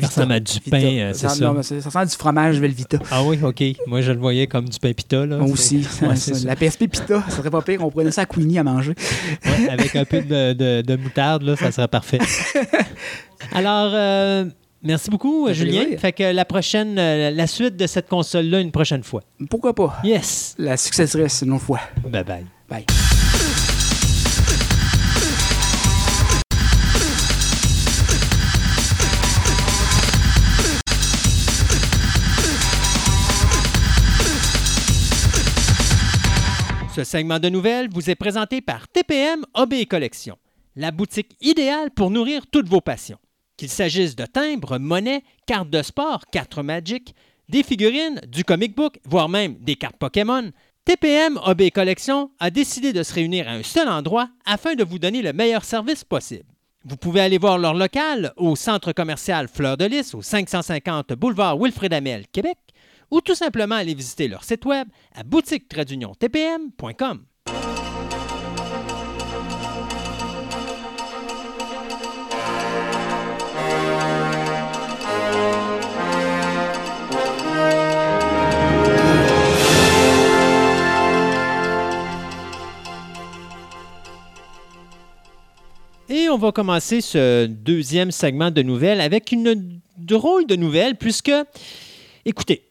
Ça 0.01 0.07
ressemble 0.07 0.31
à 0.33 0.39
du 0.39 0.59
pain, 0.69 0.77
euh, 0.83 1.11
c'est 1.13 1.27
Ça, 1.27 1.29
ça. 1.29 1.45
non, 1.45 1.53
ressemble 1.53 1.97
à 1.97 2.05
du 2.05 2.15
fromage 2.15 2.59
Velvita. 2.59 2.97
Ah 3.11 3.23
oui, 3.23 3.39
OK. 3.41 3.63
Moi, 3.87 4.01
je 4.01 4.11
le 4.11 4.19
voyais 4.19 4.47
comme 4.47 4.67
du 4.67 4.77
pain 4.79 4.91
Pita. 4.93 5.25
Là. 5.25 5.37
Moi 5.37 5.47
aussi. 5.49 5.85
Ouais, 6.01 6.15
Ça, 6.15 6.33
la 6.45 6.55
PSP 6.55 6.87
Pita, 6.87 7.23
ça 7.29 7.37
serait 7.37 7.49
pas 7.49 7.61
pire. 7.61 7.83
On 7.83 7.89
donner 7.89 8.11
ça 8.11 8.21
à 8.21 8.25
Queenie 8.25 8.59
à 8.59 8.63
manger. 8.63 8.93
Ouais, 9.45 9.69
avec 9.69 9.95
un 9.95 10.05
peu 10.05 10.21
de, 10.21 10.53
de- 10.53 10.81
de 10.81 10.95
moutarde, 10.95 11.43
là, 11.43 11.55
ça 11.55 11.71
serait 11.71 11.87
parfait. 11.87 12.19
Alors, 13.53 13.91
euh, 13.93 14.45
merci 14.83 15.09
beaucoup, 15.09 15.47
Julien. 15.53 15.85
Fait 15.97 16.11
que 16.11 16.23
la 16.33 16.45
prochaine, 16.45 16.97
euh, 16.99 17.31
la 17.31 17.47
suite 17.47 17.75
de 17.77 17.87
cette 17.87 18.07
console-là, 18.09 18.59
une 18.59 18.71
prochaine 18.71 19.03
fois. 19.03 19.21
Pourquoi 19.49 19.73
pas? 19.73 19.97
Yes. 20.03 20.55
La 20.57 20.77
successresse, 20.77 21.43
une 21.45 21.53
autre 21.53 21.63
fois. 21.65 21.79
Bye 22.07 22.23
bye. 22.23 22.45
Bye. 22.69 22.85
Ce 36.95 37.03
segment 37.03 37.39
de 37.39 37.49
nouvelles 37.49 37.89
vous 37.91 38.09
est 38.09 38.15
présenté 38.15 38.61
par 38.61 38.87
TPM 38.87 39.43
OB 39.53 39.83
Collection, 39.89 40.37
la 40.77 40.91
boutique 40.91 41.35
idéale 41.41 41.91
pour 41.91 42.09
nourrir 42.09 42.47
toutes 42.49 42.69
vos 42.69 42.79
passions. 42.79 43.17
Qu'il 43.57 43.67
s'agisse 43.67 44.15
de 44.15 44.25
timbres, 44.25 44.77
monnaies, 44.77 45.25
cartes 45.45 45.69
de 45.69 45.81
sport, 45.81 46.21
cartes 46.31 46.57
Magic, 46.57 47.13
des 47.49 47.63
figurines, 47.63 48.21
du 48.29 48.45
comic 48.45 48.73
book, 48.77 48.97
voire 49.03 49.27
même 49.27 49.55
des 49.55 49.75
cartes 49.75 49.97
Pokémon, 49.97 50.53
TPM 50.85 51.37
OB 51.45 51.69
Collection 51.71 52.31
a 52.39 52.49
décidé 52.49 52.93
de 52.93 53.03
se 53.03 53.13
réunir 53.13 53.49
à 53.49 53.51
un 53.51 53.63
seul 53.63 53.89
endroit 53.89 54.29
afin 54.45 54.75
de 54.75 54.85
vous 54.85 54.97
donner 54.97 55.21
le 55.21 55.33
meilleur 55.33 55.65
service 55.65 56.05
possible. 56.05 56.45
Vous 56.85 56.95
pouvez 56.95 57.19
aller 57.19 57.37
voir 57.37 57.57
leur 57.57 57.73
local 57.73 58.31
au 58.37 58.55
centre 58.55 58.93
commercial 58.93 59.49
Fleur 59.49 59.75
de 59.75 59.83
Lys 59.83 60.15
au 60.15 60.21
550 60.21 61.11
boulevard 61.11 61.57
Wilfrid 61.59 61.91
Amel, 61.91 62.25
Québec, 62.31 62.57
ou 63.11 63.21
tout 63.21 63.35
simplement 63.35 63.75
aller 63.75 63.93
visiter 63.93 64.27
leur 64.27 64.43
site 64.43 64.65
web 64.65 64.87
à 65.13 65.23
boutique-tpm.com. 65.23 67.25
Et 86.07 86.29
on 86.29 86.37
va 86.37 86.51
commencer 86.51 87.01
ce 87.01 87.47
deuxième 87.47 88.11
segment 88.11 88.51
de 88.51 88.61
nouvelles 88.61 89.01
avec 89.01 89.31
une 89.31 89.81
drôle 89.97 90.45
de 90.45 90.55
nouvelle 90.55 90.95
puisque, 90.95 91.31
écoutez, 92.25 92.61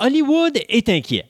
Hollywood 0.00 0.58
est 0.68 0.88
inquiet. 0.88 1.26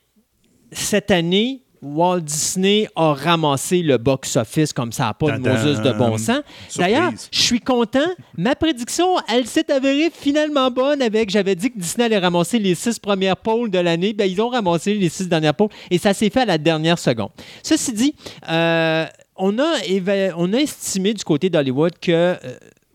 Cette 0.73 1.11
année, 1.11 1.63
Walt 1.81 2.21
Disney 2.21 2.89
a 2.97 3.15
ramassé 3.15 3.83
le 3.83 3.99
box-office 3.99 4.73
comme 4.73 4.91
ça 4.93 5.05
n'a 5.05 5.15
pas 5.15 5.39
de! 5.39 5.49
Moses 5.49 5.81
de 5.81 5.93
bon 5.93 6.19
sens. 6.19 6.41
D'ailleurs, 6.77 7.13
je 7.31 7.41
suis 7.41 7.61
content. 7.61 8.09
Ma 8.37 8.57
prédiction, 8.57 9.07
elle 9.29 9.47
s'est 9.47 9.71
avérée 9.71 10.11
finalement 10.13 10.71
bonne 10.73 11.01
avec, 11.01 11.31
j'avais 11.31 11.55
dit 11.55 11.71
que 11.71 11.79
Disney 11.79 12.07
allait 12.07 12.19
ramasser 12.19 12.59
les 12.59 12.75
six 12.75 12.99
premières 12.99 13.37
pôles 13.37 13.71
de 13.71 13.79
l'année. 13.79 14.13
Ben, 14.13 14.29
ils 14.31 14.41
ont 14.43 14.49
ramassé 14.49 14.95
les 14.95 15.09
six 15.09 15.29
dernières 15.29 15.55
pôles 15.55 15.69
et 15.91 15.99
ça 15.99 16.13
s'est 16.15 16.31
fait 16.31 16.41
à 16.41 16.47
la 16.47 16.59
dernière 16.59 16.99
seconde. 16.99 17.31
Ceci 17.63 17.93
dit, 17.93 18.15
euh, 18.51 19.07
on, 19.37 19.59
a 19.61 19.79
éva- 19.87 20.33
on 20.37 20.53
a 20.53 20.59
estimé 20.59 21.15
du 21.15 21.23
côté 21.25 21.49
d'Hollywood 21.49 21.93
que 22.01 22.11
euh, 22.13 22.37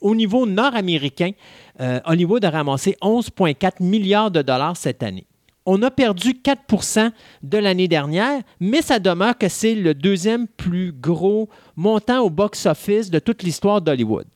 au 0.01 0.13
niveau 0.13 0.45
nord-américain, 0.45 1.31
euh, 1.79 2.01
Hollywood 2.05 2.43
a 2.43 2.49
ramassé 2.49 2.97
11,4 3.01 3.81
milliards 3.81 4.29
de 4.29 4.41
dollars 4.41 4.75
cette 4.75 5.01
année. 5.03 5.25
On 5.65 5.81
a 5.81 5.89
perdu 5.91 6.33
4% 6.33 7.11
de 7.41 7.57
l'année 7.57 7.87
dernière, 7.87 8.41
mais 8.59 8.81
ça 8.81 8.99
demeure 8.99 9.37
que 9.37 9.47
c'est 9.47 9.75
le 9.75 9.93
deuxième 9.93 10.47
plus 10.47 10.91
gros 10.91 11.49
montant 11.75 12.19
au 12.19 12.29
box-office 12.29 13.09
de 13.09 13.19
toute 13.19 13.43
l'histoire 13.43 13.81
d'Hollywood. 13.81 14.27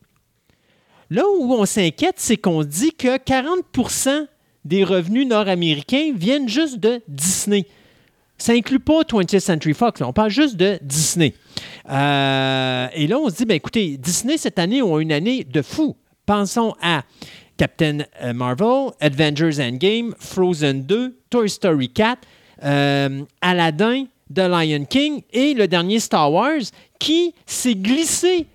Là 1.09 1.23
où 1.39 1.53
on 1.53 1.65
s'inquiète, 1.65 2.15
c'est 2.17 2.37
qu'on 2.37 2.63
dit 2.63 2.91
que 2.93 3.17
40% 3.17 4.27
des 4.65 4.83
revenus 4.83 5.27
nord-américains 5.27 6.11
viennent 6.13 6.49
juste 6.49 6.79
de 6.79 7.01
Disney. 7.07 7.65
Ça 8.37 8.53
inclut 8.53 8.79
pas 8.79 9.01
20th 9.01 9.39
Century 9.39 9.73
Fox, 9.73 10.01
on 10.01 10.13
parle 10.13 10.29
juste 10.29 10.57
de 10.57 10.77
Disney. 10.81 11.33
Euh, 11.89 12.87
et 12.93 13.07
là, 13.07 13.17
on 13.17 13.29
se 13.29 13.35
dit, 13.35 13.45
ben, 13.45 13.55
écoutez, 13.55 13.97
Disney 13.97 14.37
cette 14.37 14.59
année 14.59 14.81
ont 14.81 14.99
une 14.99 15.11
année 15.11 15.43
de 15.43 15.61
fou. 15.61 15.95
Pensons 16.25 16.75
à 16.81 17.03
Captain 17.57 17.99
euh, 18.21 18.33
Marvel, 18.33 18.91
Avengers 18.99 19.59
Endgame, 19.59 20.13
Frozen 20.19 20.83
2, 20.83 21.17
Toy 21.29 21.49
Story 21.49 21.89
4, 21.89 22.19
euh, 22.63 23.23
Aladdin, 23.41 24.05
The 24.33 24.39
Lion 24.39 24.85
King 24.85 25.21
et 25.31 25.53
le 25.53 25.67
dernier 25.67 25.99
Star 25.99 26.31
Wars 26.31 26.61
qui 26.99 27.33
s'est 27.45 27.75
glissé 27.75 28.47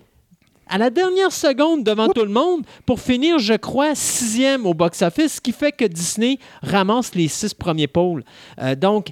à 0.67 0.77
la 0.77 0.89
dernière 0.89 1.31
seconde 1.31 1.83
devant 1.83 2.07
tout 2.09 2.23
le 2.23 2.31
monde 2.31 2.63
pour 2.85 2.99
finir, 2.99 3.37
je 3.37 3.53
crois, 3.53 3.95
sixième 3.95 4.65
au 4.65 4.73
box-office, 4.73 5.35
ce 5.35 5.41
qui 5.41 5.51
fait 5.51 5.71
que 5.71 5.85
Disney 5.85 6.39
ramasse 6.61 7.13
les 7.15 7.27
six 7.27 7.53
premiers 7.53 7.87
pôles. 7.87 8.23
Euh, 8.59 8.75
donc, 8.75 9.09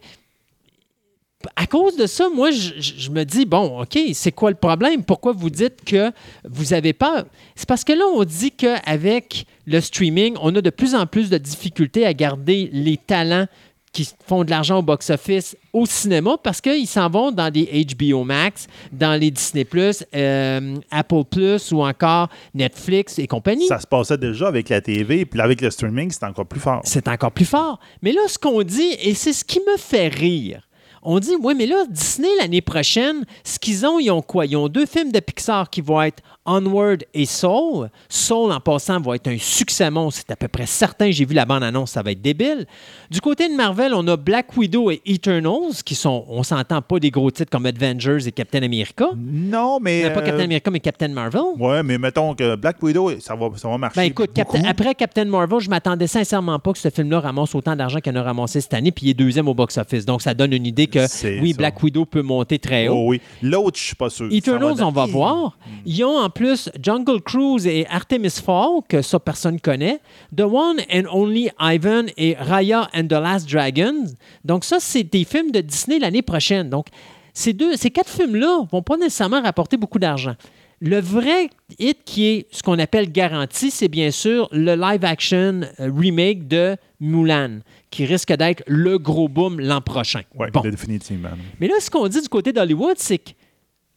à 1.55 1.67
cause 1.67 1.95
de 1.97 2.05
ça, 2.05 2.29
moi, 2.33 2.51
je, 2.51 3.09
me 3.11 3.23
dis, 3.23 3.45
bon, 3.45 3.81
OK, 3.81 3.99
c'est 4.13 4.31
quoi 4.31 4.49
le 4.49 4.55
problème? 4.55 5.03
Pourquoi 5.03 5.33
vous 5.33 5.49
dites 5.49 5.83
que 5.85 6.11
vous 6.43 6.65
n'avez 6.65 6.93
pas... 6.93 7.25
C'est 7.55 7.67
parce 7.67 7.83
que 7.83 7.93
là, 7.93 8.05
on 8.13 8.23
dit 8.23 8.51
qu'avec 8.51 9.45
le 9.65 9.79
streaming, 9.81 10.35
on 10.41 10.55
a 10.55 10.61
de 10.61 10.69
plus 10.69 10.95
en 10.95 11.05
plus 11.05 11.29
de 11.29 11.37
difficultés 11.37 12.05
à 12.05 12.13
garder 12.13 12.69
les 12.73 12.97
talents 12.97 13.47
qui 13.91 14.09
font 14.25 14.43
de 14.43 14.49
l'argent 14.49 14.79
au 14.79 14.81
box-office 14.81 15.57
au 15.73 15.85
cinéma 15.85 16.37
parce 16.41 16.61
qu'ils 16.61 16.87
s'en 16.87 17.09
vont 17.09 17.31
dans 17.31 17.51
des 17.51 17.85
HBO 17.85 18.23
Max, 18.23 18.67
dans 18.91 19.19
les 19.19 19.31
Disney+, 19.31 19.67
euh, 20.15 20.75
Apple 20.91 21.23
Plus 21.29 21.71
ou 21.71 21.81
encore 21.81 22.29
Netflix 22.53 23.19
et 23.19 23.27
compagnie. 23.27 23.67
Ça 23.67 23.79
se 23.79 23.87
passait 23.87 24.17
déjà 24.17 24.47
avec 24.47 24.69
la 24.69 24.81
TV, 24.81 25.25
puis 25.25 25.41
avec 25.41 25.61
le 25.61 25.69
streaming, 25.69 26.09
c'est 26.11 26.23
encore 26.23 26.45
plus 26.45 26.59
fort. 26.59 26.81
C'est 26.85 27.07
encore 27.07 27.31
plus 27.31 27.45
fort. 27.45 27.79
Mais 28.01 28.13
là, 28.13 28.21
ce 28.27 28.39
qu'on 28.39 28.63
dit, 28.63 28.95
et 29.01 29.13
c'est 29.13 29.33
ce 29.33 29.43
qui 29.43 29.59
me 29.59 29.77
fait 29.77 30.07
rire, 30.07 30.67
on 31.03 31.19
dit, 31.19 31.35
oui, 31.41 31.53
mais 31.55 31.65
là, 31.65 31.85
Disney, 31.89 32.29
l'année 32.39 32.61
prochaine, 32.61 33.25
ce 33.43 33.59
qu'ils 33.59 33.85
ont, 33.85 33.99
ils 33.99 34.11
ont 34.11 34.21
quoi? 34.21 34.45
Ils 34.45 34.55
ont 34.55 34.67
deux 34.67 34.85
films 34.85 35.11
de 35.11 35.19
Pixar 35.19 35.69
qui 35.69 35.81
vont 35.81 36.01
être 36.01 36.21
Onward 36.45 37.03
et 37.13 37.25
Soul. 37.25 37.89
Soul, 38.09 38.51
en 38.51 38.59
passant, 38.59 38.99
va 38.99 39.15
être 39.15 39.27
un 39.27 39.37
succès 39.37 39.89
monstre. 39.91 40.23
C'est 40.25 40.33
à 40.33 40.35
peu 40.35 40.47
près 40.47 40.65
certain. 40.65 41.11
J'ai 41.11 41.25
vu 41.25 41.33
la 41.35 41.45
bande-annonce, 41.45 41.91
ça 41.91 42.01
va 42.01 42.11
être 42.11 42.21
débile. 42.21 42.65
Du 43.09 43.21
côté 43.21 43.47
de 43.47 43.53
Marvel, 43.55 43.93
on 43.93 44.07
a 44.07 44.17
Black 44.17 44.57
Widow 44.57 44.89
et 44.91 45.01
Eternals, 45.05 45.83
qui 45.85 45.95
sont, 45.95 46.25
on 46.27 46.43
s'entend 46.43 46.81
pas 46.81 46.99
des 46.99 47.11
gros 47.11 47.29
titres 47.29 47.51
comme 47.51 47.65
Avengers 47.65 48.27
et 48.27 48.31
Captain 48.31 48.63
America. 48.63 49.09
Non, 49.15 49.79
mais. 49.79 50.05
Euh, 50.05 50.09
pas 50.09 50.21
euh, 50.21 50.25
Captain 50.25 50.43
America, 50.45 50.71
mais 50.71 50.79
Captain 50.79 51.09
Marvel. 51.09 51.41
Ouais, 51.59 51.83
mais 51.83 51.97
mettons 51.97 52.33
que 52.33 52.55
Black 52.55 52.81
Widow, 52.81 53.19
ça 53.19 53.35
va, 53.35 53.49
ça 53.55 53.69
va 53.69 53.77
marcher. 53.77 53.99
Ben 53.99 54.07
écoute, 54.07 54.31
beaucoup. 54.35 54.53
Captain- 54.53 54.69
après 54.69 54.95
Captain 54.95 55.25
Marvel, 55.25 55.59
je 55.59 55.69
m'attendais 55.69 56.07
sincèrement 56.07 56.57
pas 56.57 56.71
que 56.73 56.79
ce 56.79 56.89
film-là 56.89 57.19
ramasse 57.19 57.53
autant 57.53 57.75
d'argent 57.75 57.99
qu'il 57.99 58.13
en 58.13 58.21
a 58.21 58.23
ramassé 58.23 58.61
cette 58.61 58.73
année, 58.73 58.91
puis 58.91 59.05
il 59.05 59.09
est 59.11 59.13
deuxième 59.13 59.47
au 59.47 59.53
box-office. 59.53 60.05
Donc 60.05 60.21
ça 60.21 60.33
donne 60.33 60.53
une 60.53 60.65
idée 60.65 60.87
que 60.87 60.99
oui, 61.41 61.51
ça. 61.51 61.57
Black 61.57 61.83
Widow 61.83 62.05
peut 62.05 62.23
monter 62.23 62.57
très 62.57 62.87
haut. 62.87 62.95
Oh 62.95 63.09
oui. 63.09 63.21
L'autre, 63.43 63.77
je 63.77 63.83
suis 63.83 63.95
pas 63.95 64.09
sûr. 64.09 64.27
Eternals, 64.31 64.81
on 64.81 64.91
va 64.91 65.05
voir. 65.05 65.57
Ils 65.85 66.03
ont 66.03 66.17
en 66.17 66.30
plus 66.31 66.69
Jungle 66.81 67.21
Cruise 67.21 67.67
et 67.67 67.85
Artemis 67.87 68.29
Fall, 68.43 68.79
que 68.89 69.01
ça, 69.01 69.19
personne 69.19 69.59
connaît. 69.59 69.99
The 70.35 70.41
One 70.41 70.79
and 70.91 71.03
Only 71.11 71.49
Ivan 71.59 72.05
et 72.17 72.35
Raya 72.39 72.89
and 72.95 73.07
the 73.07 73.11
Last 73.13 73.49
Dragon. 73.49 74.05
Donc, 74.43 74.63
ça, 74.65 74.77
c'est 74.79 75.03
des 75.03 75.23
films 75.25 75.51
de 75.51 75.61
Disney 75.61 75.99
l'année 75.99 76.21
prochaine. 76.23 76.69
Donc, 76.69 76.87
ces, 77.33 77.53
deux, 77.53 77.75
ces 77.77 77.91
quatre 77.91 78.09
films-là 78.09 78.65
vont 78.71 78.81
pas 78.81 78.97
nécessairement 78.97 79.41
rapporter 79.41 79.77
beaucoup 79.77 79.99
d'argent. 79.99 80.35
Le 80.83 80.99
vrai 80.99 81.49
hit 81.77 81.99
qui 82.05 82.25
est 82.25 82.47
ce 82.49 82.63
qu'on 82.63 82.79
appelle 82.79 83.11
garanti, 83.11 83.69
c'est 83.69 83.87
bien 83.87 84.09
sûr 84.09 84.49
le 84.51 84.73
live-action 84.75 85.61
euh, 85.79 85.91
remake 85.95 86.47
de 86.47 86.75
Mulan, 86.99 87.59
qui 87.91 88.05
risque 88.05 88.33
d'être 88.33 88.63
le 88.65 88.97
gros 88.97 89.27
boom 89.29 89.59
l'an 89.59 89.81
prochain. 89.81 90.21
Oui, 90.35 90.47
Bon. 90.51 90.61
définitivement. 90.61 91.29
Mais 91.59 91.67
là, 91.67 91.75
ce 91.79 91.91
qu'on 91.91 92.07
dit 92.07 92.19
du 92.21 92.29
côté 92.29 92.51
d'Hollywood, 92.51 92.95
c'est 92.97 93.19
que 93.19 93.29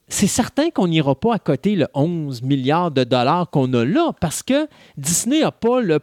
c'est 0.08 0.26
certain 0.26 0.70
qu'on 0.70 0.88
n'ira 0.88 1.14
pas 1.14 1.34
à 1.34 1.38
côté 1.38 1.76
le 1.76 1.86
11 1.94 2.42
milliards 2.42 2.90
de 2.90 3.04
dollars 3.04 3.48
qu'on 3.50 3.72
a 3.74 3.84
là 3.84 4.12
parce 4.20 4.42
que 4.42 4.68
Disney 4.96 5.40
n'a 5.40 5.50
pas 5.52 5.80
le, 5.80 5.98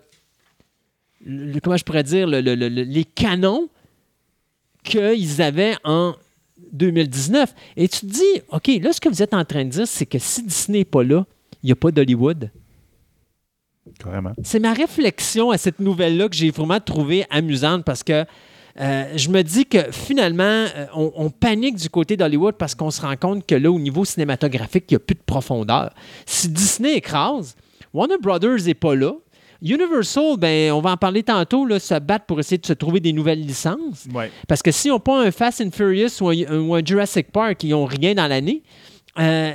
le- 1.25 1.59
Comment 1.59 1.77
je 1.77 1.83
pourrais 1.83 2.03
dire? 2.03 2.27
le- 2.27 2.41
le- 2.41 2.55
le- 2.55 2.69
le- 2.69 2.83
les 2.83 3.03
canons 3.05 3.69
qu'ils 4.83 5.41
avaient 5.41 5.75
en 5.83 6.15
2019. 6.73 7.53
Et 7.77 7.87
tu 7.87 8.01
te 8.01 8.05
dis, 8.07 8.41
OK, 8.49 8.67
là, 8.81 8.91
ce 8.93 8.99
que 9.01 9.09
vous 9.09 9.21
êtes 9.21 9.33
en 9.33 9.45
train 9.45 9.65
de 9.65 9.69
dire, 9.69 9.87
c'est 9.87 10.05
que 10.05 10.17
si 10.19 10.41
Disney 10.43 10.79
n'est 10.79 10.85
pas 10.85 11.03
là, 11.03 11.25
il 11.61 11.67
n'y 11.67 11.71
a 11.71 11.75
pas 11.75 11.91
d'Hollywood. 11.91 12.49
C'est 14.43 14.59
ma 14.59 14.73
réflexion 14.73 15.51
à 15.51 15.57
cette 15.57 15.79
nouvelle-là 15.79 16.29
que 16.29 16.35
j'ai 16.35 16.49
vraiment 16.51 16.79
trouvée 16.79 17.25
amusante 17.29 17.83
parce 17.83 18.03
que 18.03 18.25
euh, 18.79 19.05
je 19.15 19.29
me 19.29 19.41
dis 19.41 19.65
que 19.65 19.91
finalement, 19.91 20.43
euh, 20.43 20.85
on, 20.95 21.11
on 21.15 21.29
panique 21.29 21.75
du 21.75 21.89
côté 21.89 22.15
d'Hollywood 22.15 22.55
parce 22.55 22.75
qu'on 22.75 22.91
se 22.91 23.01
rend 23.01 23.15
compte 23.17 23.45
que 23.45 23.55
là, 23.55 23.71
au 23.71 23.79
niveau 23.79 24.05
cinématographique, 24.05 24.85
il 24.89 24.93
n'y 24.93 24.97
a 24.97 24.99
plus 24.99 25.15
de 25.15 25.23
profondeur. 25.25 25.91
Si 26.25 26.47
Disney 26.47 26.95
écrase, 26.95 27.55
Warner 27.93 28.17
Brothers 28.21 28.63
n'est 28.65 28.73
pas 28.73 28.95
là. 28.95 29.13
Universal, 29.63 30.37
ben, 30.37 30.71
on 30.71 30.81
va 30.81 30.91
en 30.93 30.97
parler 30.97 31.21
tantôt, 31.21 31.65
là, 31.65 31.79
se 31.79 31.93
battre 31.99 32.25
pour 32.25 32.39
essayer 32.39 32.57
de 32.57 32.65
se 32.65 32.73
trouver 32.73 32.99
des 32.99 33.13
nouvelles 33.13 33.41
licences. 33.41 34.07
Ouais. 34.11 34.31
Parce 34.47 34.63
que 34.63 34.71
s'ils 34.71 34.89
n'ont 34.89 34.99
pas 34.99 35.21
un 35.21 35.29
Fast 35.29 35.61
and 35.61 35.69
Furious 35.71 36.21
ou 36.21 36.29
un, 36.29 36.59
ou 36.59 36.73
un 36.73 36.83
Jurassic 36.83 37.31
Park, 37.31 37.63
ils 37.63 37.69
n'ont 37.69 37.85
rien 37.85 38.15
dans 38.15 38.27
l'année. 38.27 38.63
Euh, 39.19 39.51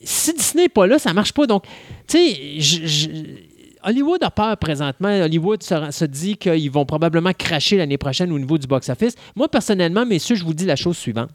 si 0.00 0.32
Disney 0.32 0.64
n'est 0.64 0.68
pas 0.68 0.88
là, 0.88 0.98
ça 0.98 1.12
marche 1.12 1.32
pas. 1.32 1.46
Donc, 1.46 1.64
tu 2.08 2.18
sais, 2.18 3.45
Hollywood 3.86 4.22
a 4.22 4.30
peur 4.30 4.56
présentement. 4.56 5.08
Hollywood 5.08 5.62
se, 5.62 6.04
dit 6.04 6.36
qu'ils 6.36 6.70
vont 6.70 6.84
probablement 6.84 7.32
cracher 7.32 7.76
l'année 7.76 7.98
prochaine 7.98 8.32
au 8.32 8.38
niveau 8.38 8.58
du 8.58 8.66
box-office. 8.66 9.14
Moi, 9.36 9.48
personnellement, 9.48 10.04
messieurs, 10.04 10.36
je 10.36 10.44
vous 10.44 10.54
dis 10.54 10.64
la 10.66 10.76
chose 10.76 10.96
suivante. 10.96 11.30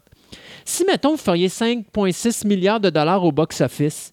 Si, 0.64 0.84
mettons, 0.84 1.12
vous 1.12 1.16
feriez 1.16 1.48
5,6 1.48 2.46
milliards 2.46 2.80
de 2.80 2.90
dollars 2.90 3.24
au 3.24 3.32
box-office, 3.32 4.12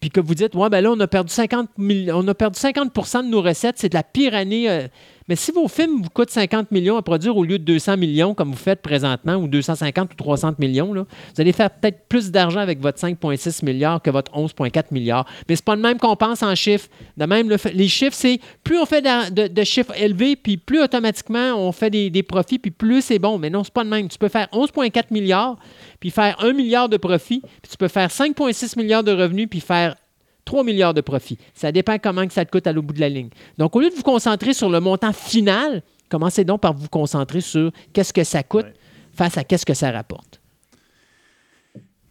puis 0.00 0.10
que 0.10 0.20
vous 0.20 0.34
dites, 0.34 0.54
ouais, 0.54 0.68
ben 0.68 0.80
là, 0.80 0.90
on 0.90 0.98
a 1.00 1.06
perdu 1.06 1.32
50, 1.32 1.68
mill- 1.78 2.12
on 2.12 2.26
a 2.26 2.34
perdu 2.34 2.58
50 2.58 2.92
de 3.22 3.28
nos 3.28 3.42
recettes, 3.42 3.76
c'est 3.78 3.88
de 3.88 3.94
la 3.94 4.02
pire 4.02 4.34
année. 4.34 4.68
euh, 4.70 4.88
mais 5.28 5.36
si 5.36 5.52
vos 5.52 5.68
films 5.68 6.02
vous 6.02 6.10
coûtent 6.10 6.30
50 6.30 6.70
millions 6.70 6.96
à 6.96 7.02
produire 7.02 7.36
au 7.36 7.44
lieu 7.44 7.58
de 7.58 7.64
200 7.64 7.96
millions, 7.96 8.34
comme 8.34 8.50
vous 8.50 8.56
faites 8.56 8.82
présentement, 8.82 9.36
ou 9.36 9.48
250 9.48 10.12
ou 10.12 10.16
300 10.16 10.54
millions, 10.58 10.92
là, 10.92 11.02
vous 11.34 11.40
allez 11.40 11.52
faire 11.52 11.70
peut-être 11.70 12.08
plus 12.08 12.30
d'argent 12.30 12.60
avec 12.60 12.80
votre 12.80 12.98
5,6 12.98 13.64
milliards 13.64 14.02
que 14.02 14.10
votre 14.10 14.32
11,4 14.32 14.86
milliards. 14.90 15.26
Mais 15.48 15.56
c'est 15.56 15.64
pas 15.64 15.76
de 15.76 15.80
même 15.80 15.98
qu'on 15.98 16.16
pense 16.16 16.42
en 16.42 16.54
chiffres. 16.54 16.88
De 17.16 17.26
même, 17.26 17.48
le 17.48 17.56
les 17.72 17.88
chiffres, 17.88 18.16
c'est 18.16 18.40
plus 18.64 18.78
on 18.78 18.86
fait 18.86 19.02
de, 19.02 19.64
chiffres 19.64 19.92
élevés, 19.96 20.36
puis 20.36 20.56
plus 20.56 20.80
automatiquement 20.80 21.54
on 21.56 21.72
fait 21.72 21.90
des, 21.90 22.22
profits, 22.22 22.58
puis 22.58 22.70
plus 22.70 23.02
c'est 23.02 23.18
bon. 23.18 23.38
Mais 23.38 23.50
non, 23.50 23.64
c'est 23.64 23.72
pas 23.72 23.84
de 23.84 23.88
même. 23.88 24.08
Tu 24.08 24.18
peux 24.18 24.28
faire 24.28 24.48
11,4 24.52 25.04
milliards, 25.10 25.56
puis 26.00 26.10
faire 26.10 26.36
1 26.40 26.52
milliard 26.52 26.88
de 26.88 26.96
profits, 26.96 27.40
puis 27.40 27.70
tu 27.70 27.76
peux 27.76 27.88
faire 27.88 28.08
5,6 28.08 28.78
milliards 28.78 29.04
de 29.04 29.12
revenus, 29.12 29.48
puis 29.48 29.60
faire 29.60 29.96
3 30.44 30.64
milliards 30.64 30.94
de 30.94 31.00
profits. 31.00 31.38
Ça 31.54 31.70
dépend 31.72 31.98
comment 31.98 32.26
que 32.26 32.32
ça 32.32 32.44
te 32.44 32.50
coûte 32.50 32.66
à 32.66 32.72
l'au 32.72 32.82
bout 32.82 32.94
de 32.94 33.00
la 33.00 33.08
ligne. 33.08 33.30
Donc, 33.58 33.74
au 33.76 33.80
lieu 33.80 33.90
de 33.90 33.94
vous 33.94 34.02
concentrer 34.02 34.54
sur 34.54 34.68
le 34.68 34.80
montant 34.80 35.12
final, 35.12 35.82
commencez 36.08 36.44
donc 36.44 36.60
par 36.60 36.74
vous 36.74 36.88
concentrer 36.88 37.40
sur 37.40 37.70
qu'est-ce 37.92 38.12
que 38.12 38.24
ça 38.24 38.42
coûte 38.42 38.64
Ouais. 38.66 38.74
face 39.14 39.38
à 39.38 39.44
qu'est-ce 39.44 39.64
que 39.66 39.74
ça 39.74 39.90
rapporte. 39.90 40.40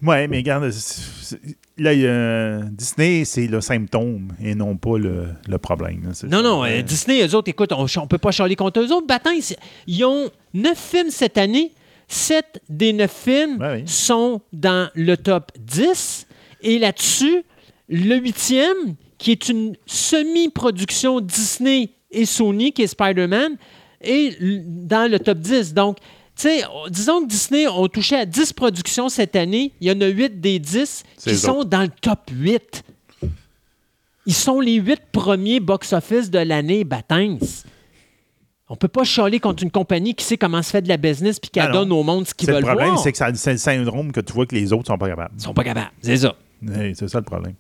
Oui, 0.03 0.27
mais 0.27 0.37
regarde, 0.37 0.63
là, 1.77 1.93
il 1.93 1.99
y 1.99 2.07
a- 2.07 2.61
Disney, 2.71 3.23
c'est 3.23 3.45
le 3.45 3.61
symptôme 3.61 4.33
et 4.41 4.55
non 4.55 4.75
pas 4.75 4.97
le, 4.97 5.27
le 5.47 5.57
problème. 5.59 6.01
là, 6.01 6.07
Non, 6.07 6.13
ça. 6.13 6.27
non, 6.41 6.63
euh, 6.65 6.81
Disney, 6.81 7.21
eux 7.23 7.35
autres, 7.35 7.49
écoute, 7.49 7.71
on 7.71 7.83
ne 7.83 8.07
peut 8.07 8.17
pas 8.17 8.31
charler 8.31 8.55
contre 8.55 8.79
eux 8.79 8.91
autres. 8.91 9.05
C'est- 9.41 9.57
ils 9.85 10.03
ont 10.03 10.29
neuf 10.55 10.79
films 10.79 11.11
cette 11.11 11.37
année. 11.37 11.71
Sept 12.07 12.61
des 12.67 12.93
neuf 12.93 13.11
films 13.11 13.57
Ouais, 13.61 13.73
oui. 13.81 13.83
sont 13.85 14.41
dans 14.51 14.89
le 14.95 15.15
top 15.17 15.51
10. 15.59 16.25
Et 16.61 16.79
là-dessus, 16.79 17.43
le 17.91 18.15
huitième, 18.15 18.95
qui 19.17 19.31
est 19.31 19.49
une 19.49 19.75
semi-production 19.85 21.19
Disney 21.21 21.89
et 22.09 22.25
Sony, 22.25 22.71
qui 22.71 22.81
est 22.83 22.87
Spider-Man, 22.87 23.57
est 24.01 24.37
dans 24.65 25.09
le 25.11 25.19
top 25.19 25.37
10. 25.39 25.73
Donc, 25.75 25.97
tu 25.99 26.03
sais, 26.47 26.63
on- 26.73 26.87
disons 26.89 27.21
que 27.21 27.27
Disney 27.27 27.67
ont 27.67 27.87
touché 27.87 28.15
à 28.15 28.25
10 28.25 28.53
productions 28.53 29.09
cette 29.09 29.35
année. 29.35 29.73
Il 29.79 29.87
y 29.87 29.91
en 29.91 30.01
a 30.01 30.07
8 30.07 30.41
des 30.41 30.57
10 30.57 31.03
C'est 31.17 31.31
qui 31.31 31.37
sont 31.37 31.63
dans 31.63 31.81
le 31.83 31.89
top 32.01 32.19
8. 32.33 32.83
Ils 34.25 34.33
sont 34.33 34.59
les 34.59 34.75
huit 34.75 35.01
premiers 35.11 35.59
box-office 35.59 36.29
de 36.31 36.39
l'année, 36.39 36.83
Batins. 36.83 37.37
On 38.69 38.75
peut 38.75 38.87
pas 38.87 39.03
chialer 39.03 39.39
contre 39.39 39.63
une 39.63 39.71
compagnie 39.71 40.15
qui 40.15 40.23
sait 40.23 40.37
comment 40.37 40.61
se 40.63 40.69
fait 40.69 40.81
de 40.81 40.87
la 40.87 40.97
business 40.97 41.39
puis 41.39 41.49
qui 41.51 41.59
non. 41.59 41.71
donne 41.71 41.91
au 41.91 42.03
monde 42.03 42.25
ce 42.25 42.33
qu'ils 42.33 42.47
veulent 42.47 42.61
le 42.61 42.67
problème, 42.67 42.89
voir. 42.91 43.03
c'est 43.03 43.11
que 43.11 43.17
c'est 43.35 43.51
le 43.51 43.57
syndrome 43.57 44.11
que 44.13 44.21
tu 44.21 44.31
vois 44.31 44.45
que 44.45 44.55
les 44.55 44.71
autres 44.71 44.87
sont 44.87 44.97
pas 44.97 45.09
capables. 45.09 45.33
Ils 45.37 45.41
sont 45.43 45.53
pas 45.53 45.63
capables. 45.65 45.91
C'est 46.01 46.17
ça. 46.17 46.35
Hey, 46.69 46.95
c'est 46.95 47.07
ça 47.07 47.19
le 47.19 47.25
problème. 47.25 47.55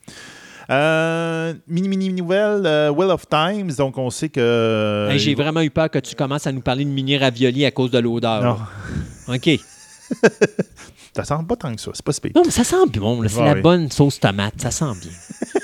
Euh, 0.69 1.53
mini, 1.67 1.89
mini 1.89 2.13
nouvelle, 2.13 2.65
euh, 2.65 2.89
Wheel 2.91 3.09
of 3.09 3.27
Times. 3.27 3.73
Donc, 3.77 3.97
on 3.97 4.09
sait 4.09 4.29
que. 4.29 5.07
Hey, 5.09 5.19
J'ai 5.19 5.35
vraiment 5.35 5.61
eu 5.61 5.69
peur 5.69 5.89
que 5.89 5.99
tu 5.99 6.15
commences 6.15 6.47
à 6.47 6.51
nous 6.51 6.61
parler 6.61 6.85
de 6.85 6.89
mini 6.89 7.17
ravioli 7.17 7.65
à 7.65 7.71
cause 7.71 7.91
de 7.91 7.99
l'odeur. 7.99 8.43
Non, 8.43 8.57
OK. 9.35 9.49
ça 11.15 11.23
sent 11.23 11.43
pas 11.47 11.55
tant 11.55 11.75
que 11.75 11.81
ça. 11.81 11.91
C'est 11.93 12.05
pas 12.05 12.13
pire. 12.13 12.31
Non, 12.35 12.43
mais 12.45 12.51
ça 12.51 12.63
sent 12.63 12.85
bon. 12.93 13.27
C'est 13.27 13.43
la 13.43 13.53
oui. 13.53 13.61
bonne 13.61 13.91
sauce 13.91 14.19
tomate. 14.19 14.59
Ça 14.59 14.71
sent 14.71 14.93
bien. 15.01 15.11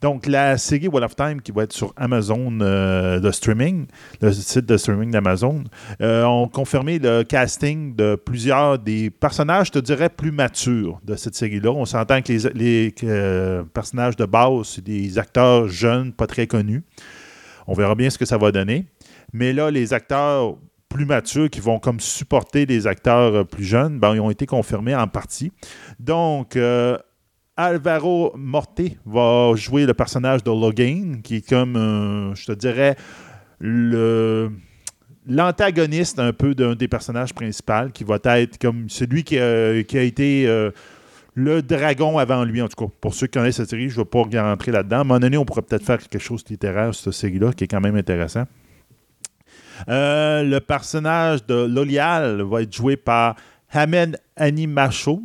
Donc, 0.00 0.26
la 0.26 0.58
série 0.58 0.86
Wall 0.86 1.02
of 1.02 1.16
Time 1.16 1.42
qui 1.42 1.50
va 1.50 1.64
être 1.64 1.72
sur 1.72 1.92
Amazon 1.96 2.58
euh, 2.60 3.18
de 3.18 3.30
streaming, 3.32 3.86
le 4.20 4.32
site 4.32 4.66
de 4.66 4.76
streaming 4.76 5.10
d'Amazon, 5.10 5.64
euh, 6.00 6.24
ont 6.24 6.46
confirmé 6.46 7.00
le 7.00 7.24
casting 7.24 7.96
de 7.96 8.14
plusieurs 8.14 8.78
des 8.78 9.10
personnages, 9.10 9.68
je 9.68 9.72
te 9.72 9.78
dirais, 9.80 10.08
plus 10.08 10.30
matures 10.30 11.00
de 11.04 11.16
cette 11.16 11.34
série-là. 11.34 11.70
On 11.70 11.84
s'entend 11.84 12.22
que 12.22 12.32
les, 12.54 12.94
euh, 13.02 13.64
personnages 13.64 14.14
de 14.14 14.24
base, 14.24 14.68
c'est 14.68 14.84
des 14.84 15.18
acteurs 15.18 15.68
jeunes, 15.68 16.12
pas 16.12 16.28
très 16.28 16.46
connus. 16.46 16.84
On 17.66 17.74
verra 17.74 17.96
bien 17.96 18.08
ce 18.08 18.18
que 18.18 18.24
ça 18.24 18.38
va 18.38 18.52
donner. 18.52 18.86
Mais 19.32 19.52
là, 19.52 19.70
les 19.70 19.92
acteurs 19.94 20.56
plus 20.88 21.04
matures 21.06 21.50
qui 21.50 21.60
vont 21.60 21.78
comme 21.78 22.00
supporter 22.00 22.66
les 22.66 22.86
acteurs 22.86 23.46
plus 23.46 23.64
jeunes, 23.64 23.98
ben, 23.98 24.14
ils 24.14 24.20
ont 24.20 24.30
été 24.30 24.46
confirmés 24.46 24.94
en 24.94 25.06
partie. 25.06 25.52
Donc, 25.98 26.56
Alvaro 27.58 28.32
Morte 28.36 28.82
va 29.04 29.50
jouer 29.56 29.84
le 29.84 29.92
personnage 29.92 30.44
de 30.44 30.50
Logan, 30.50 31.20
qui 31.22 31.36
est 31.36 31.48
comme, 31.48 31.76
euh, 31.76 32.32
je 32.36 32.46
te 32.46 32.52
dirais, 32.52 32.94
l'antagoniste 35.26 36.20
un 36.20 36.32
peu 36.32 36.54
d'un 36.54 36.76
des 36.76 36.86
personnages 36.86 37.34
principaux, 37.34 37.90
qui 37.92 38.04
va 38.04 38.20
être 38.24 38.58
comme 38.58 38.88
celui 38.88 39.24
qui 39.24 39.40
a, 39.40 39.82
qui 39.82 39.98
a 39.98 40.02
été 40.02 40.46
euh, 40.46 40.70
le 41.34 41.60
dragon 41.60 42.18
avant 42.18 42.44
lui, 42.44 42.62
en 42.62 42.68
tout 42.68 42.86
cas. 42.86 42.92
Pour 43.00 43.12
ceux 43.12 43.26
qui 43.26 43.38
connaissent 43.38 43.56
cette 43.56 43.70
série, 43.70 43.88
je 43.88 43.98
ne 43.98 44.04
vais 44.04 44.08
pas 44.08 44.22
rentrer 44.40 44.70
là-dedans. 44.70 44.98
À 44.98 45.00
un 45.00 45.04
moment 45.04 45.18
donné, 45.18 45.36
on 45.36 45.44
pourrait 45.44 45.62
peut-être 45.62 45.84
faire 45.84 45.98
quelque 45.98 46.22
chose 46.22 46.44
de 46.44 46.50
littéraire 46.50 46.94
sur 46.94 47.12
cette 47.12 47.20
série-là, 47.20 47.52
qui 47.52 47.64
est 47.64 47.68
quand 47.68 47.80
même 47.80 47.96
intéressant. 47.96 48.44
Euh, 49.88 50.44
le 50.44 50.60
personnage 50.60 51.44
de 51.46 51.66
Lolial 51.66 52.40
va 52.42 52.62
être 52.62 52.72
joué 52.72 52.96
par 52.96 53.34
Hamed 53.72 54.16
Animacho. 54.36 55.22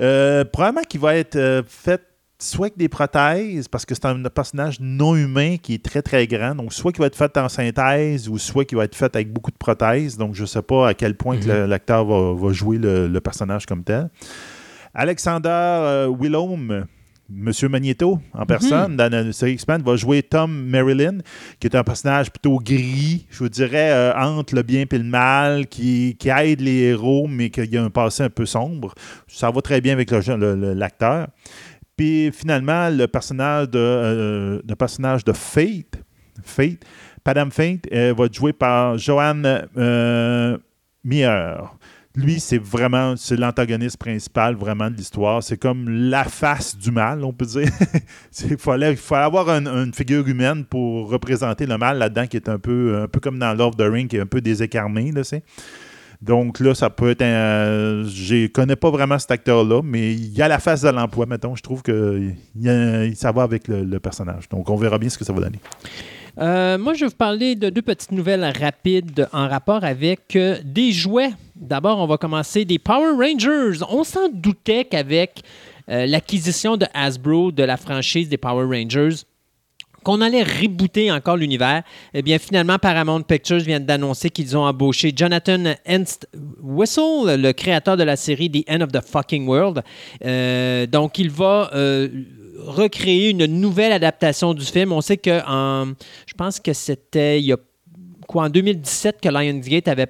Euh, 0.00 0.44
probablement 0.44 0.82
qu'il 0.82 1.00
va 1.00 1.16
être 1.16 1.36
euh, 1.36 1.62
fait 1.66 2.02
soit 2.38 2.66
avec 2.66 2.76
des 2.76 2.90
prothèses, 2.90 3.66
parce 3.66 3.86
que 3.86 3.94
c'est 3.94 4.04
un 4.04 4.22
personnage 4.24 4.76
non 4.78 5.16
humain 5.16 5.56
qui 5.56 5.72
est 5.72 5.82
très 5.82 6.02
très 6.02 6.26
grand, 6.26 6.54
donc 6.54 6.74
soit 6.74 6.92
qu'il 6.92 7.00
va 7.00 7.06
être 7.06 7.16
fait 7.16 7.34
en 7.38 7.48
synthèse 7.48 8.28
ou 8.28 8.36
soit 8.36 8.66
qu'il 8.66 8.76
va 8.76 8.84
être 8.84 8.94
fait 8.94 9.14
avec 9.16 9.32
beaucoup 9.32 9.50
de 9.50 9.56
prothèses, 9.56 10.18
donc 10.18 10.34
je 10.34 10.42
ne 10.42 10.46
sais 10.46 10.60
pas 10.60 10.88
à 10.88 10.92
quel 10.94 11.14
point 11.16 11.38
que 11.38 11.46
le- 11.48 11.66
l'acteur 11.66 12.04
va, 12.04 12.34
va 12.34 12.52
jouer 12.52 12.76
le, 12.76 13.08
le 13.08 13.20
personnage 13.22 13.64
comme 13.64 13.82
tel. 13.84 14.10
Alexander 14.92 15.48
euh, 15.50 16.08
Willom, 16.18 16.84
Monsieur 17.28 17.68
Magneto 17.68 18.20
en 18.34 18.46
personne, 18.46 18.96
dans 18.96 19.10
la 19.12 19.32
série 19.32 19.54
X-Men, 19.54 19.82
va 19.82 19.96
jouer 19.96 20.22
Tom 20.22 20.50
Marilyn, 20.68 21.18
qui 21.58 21.66
est 21.66 21.74
un 21.74 21.82
personnage 21.82 22.30
plutôt 22.30 22.58
gris, 22.58 23.26
je 23.30 23.38
vous 23.40 23.48
dirais, 23.48 23.90
euh, 23.90 24.14
entre 24.16 24.54
le 24.54 24.62
bien 24.62 24.84
et 24.90 24.98
le 24.98 25.02
mal, 25.04 25.66
qui, 25.66 26.16
qui 26.18 26.28
aide 26.28 26.60
les 26.60 26.90
héros, 26.90 27.26
mais 27.28 27.50
qui 27.50 27.76
a 27.76 27.82
un 27.82 27.90
passé 27.90 28.22
un 28.22 28.30
peu 28.30 28.46
sombre. 28.46 28.94
Ça 29.26 29.50
va 29.50 29.60
très 29.60 29.80
bien 29.80 29.92
avec 29.94 30.10
le 30.12 30.20
jeu- 30.20 30.36
le- 30.36 30.54
le- 30.54 30.74
l'acteur. 30.74 31.26
Puis 31.96 32.30
finalement, 32.32 32.90
le 32.90 33.06
personnage 33.06 33.70
de, 33.70 33.78
euh, 33.78 34.60
le 34.68 34.74
personnage 34.76 35.24
de 35.24 35.32
Fate, 35.32 35.98
Fate, 36.44 36.84
Padam 37.24 37.50
Fate, 37.50 37.86
euh, 37.92 38.14
va 38.16 38.26
être 38.26 38.34
joué 38.34 38.52
par 38.52 38.98
Johan 38.98 39.42
euh, 39.76 40.58
Meyer. 41.02 41.54
Lui, 42.16 42.40
c'est 42.40 42.56
vraiment 42.56 43.14
l'antagoniste 43.32 43.98
principal 43.98 44.54
vraiment 44.54 44.90
de 44.90 44.96
l'histoire. 44.96 45.42
C'est 45.42 45.58
comme 45.58 45.86
la 45.88 46.24
face 46.24 46.74
du 46.76 46.90
mal, 46.90 47.22
on 47.22 47.32
peut 47.34 47.44
dire. 47.44 47.68
Il 48.50 48.56
fallait, 48.56 48.96
avoir 49.10 49.50
un- 49.50 49.84
une 49.84 49.92
figure 49.92 50.26
humaine 50.26 50.64
pour 50.64 51.10
représenter 51.10 51.66
le 51.66 51.76
mal 51.76 51.98
là-dedans, 51.98 52.26
qui 52.26 52.38
est 52.38 52.48
un 52.48 52.58
peu, 52.58 53.02
un 53.02 53.06
peu 53.06 53.20
comme 53.20 53.38
dans 53.38 53.58
of 53.60 53.76
the 53.76 53.82
Ring, 53.82 54.08
qui 54.08 54.16
est 54.16 54.20
un 54.20 54.26
peu 54.26 54.40
désécarné. 54.40 55.12
Là, 55.12 55.24
c'est. 55.24 55.42
Donc 56.22 56.60
là, 56.60 56.74
ça 56.74 56.88
peut 56.88 57.10
être 57.10 57.20
un. 57.20 58.04
Je 58.08 58.46
connais 58.46 58.76
pas 58.76 58.90
vraiment 58.90 59.18
cet 59.18 59.30
acteur-là, 59.32 59.82
mais 59.84 60.14
il 60.14 60.32
y 60.32 60.40
a 60.40 60.48
la 60.48 60.58
face 60.58 60.80
de 60.80 60.88
l'emploi, 60.88 61.26
mettons. 61.26 61.54
Je 61.54 61.62
trouve 61.62 61.82
que 61.82 62.30
ça 63.14 63.30
va 63.32 63.42
avec 63.42 63.68
le 63.68 63.98
personnage. 63.98 64.48
Donc 64.48 64.70
on 64.70 64.76
verra 64.76 64.96
bien 64.98 65.10
ce 65.10 65.18
que 65.18 65.24
ça 65.26 65.34
va 65.34 65.40
donner. 65.40 65.60
Euh, 66.38 66.76
moi, 66.76 66.94
je 66.94 67.00
vais 67.00 67.06
vous 67.06 67.16
parler 67.16 67.54
de 67.54 67.70
deux 67.70 67.82
petites 67.82 68.12
nouvelles 68.12 68.44
rapides 68.60 69.26
en 69.32 69.48
rapport 69.48 69.84
avec 69.84 70.36
euh, 70.36 70.58
des 70.62 70.92
jouets. 70.92 71.30
D'abord, 71.54 71.98
on 71.98 72.06
va 72.06 72.18
commencer 72.18 72.64
des 72.64 72.78
Power 72.78 73.12
Rangers. 73.12 73.82
On 73.88 74.04
s'en 74.04 74.28
doutait 74.28 74.84
qu'avec 74.84 75.42
euh, 75.88 76.04
l'acquisition 76.04 76.76
de 76.76 76.86
Hasbro 76.92 77.52
de 77.52 77.62
la 77.62 77.78
franchise 77.78 78.28
des 78.28 78.36
Power 78.36 78.66
Rangers, 78.66 79.22
qu'on 80.04 80.20
allait 80.20 80.42
rebooter 80.42 81.10
encore 81.10 81.38
l'univers. 81.38 81.82
Eh 82.12 82.20
bien, 82.20 82.38
finalement, 82.38 82.78
Paramount 82.78 83.22
Pictures 83.22 83.60
vient 83.60 83.80
d'annoncer 83.80 84.28
qu'ils 84.28 84.56
ont 84.56 84.64
embauché 84.64 85.12
Jonathan 85.16 85.74
Ernst 85.86 86.28
Whistle, 86.62 87.34
le 87.40 87.52
créateur 87.52 87.96
de 87.96 88.04
la 88.04 88.14
série 88.14 88.50
The 88.50 88.70
End 88.70 88.82
of 88.82 88.92
the 88.92 89.00
Fucking 89.00 89.48
World. 89.48 89.82
Donc, 90.92 91.18
il 91.18 91.30
va 91.30 91.70
recréer 92.58 93.30
une 93.30 93.46
nouvelle 93.46 93.92
adaptation 93.92 94.54
du 94.54 94.64
film. 94.64 94.92
On 94.92 95.00
sait 95.00 95.16
que, 95.16 95.42
en, 95.46 95.94
je 96.26 96.34
pense 96.34 96.60
que 96.60 96.72
c'était 96.72 97.40
il 97.40 97.46
y 97.46 97.52
a 97.52 97.56
quoi, 98.26 98.44
en 98.44 98.48
2017 98.48 99.20
que 99.20 99.28
Lionsgate 99.28 99.88
avait 99.88 100.08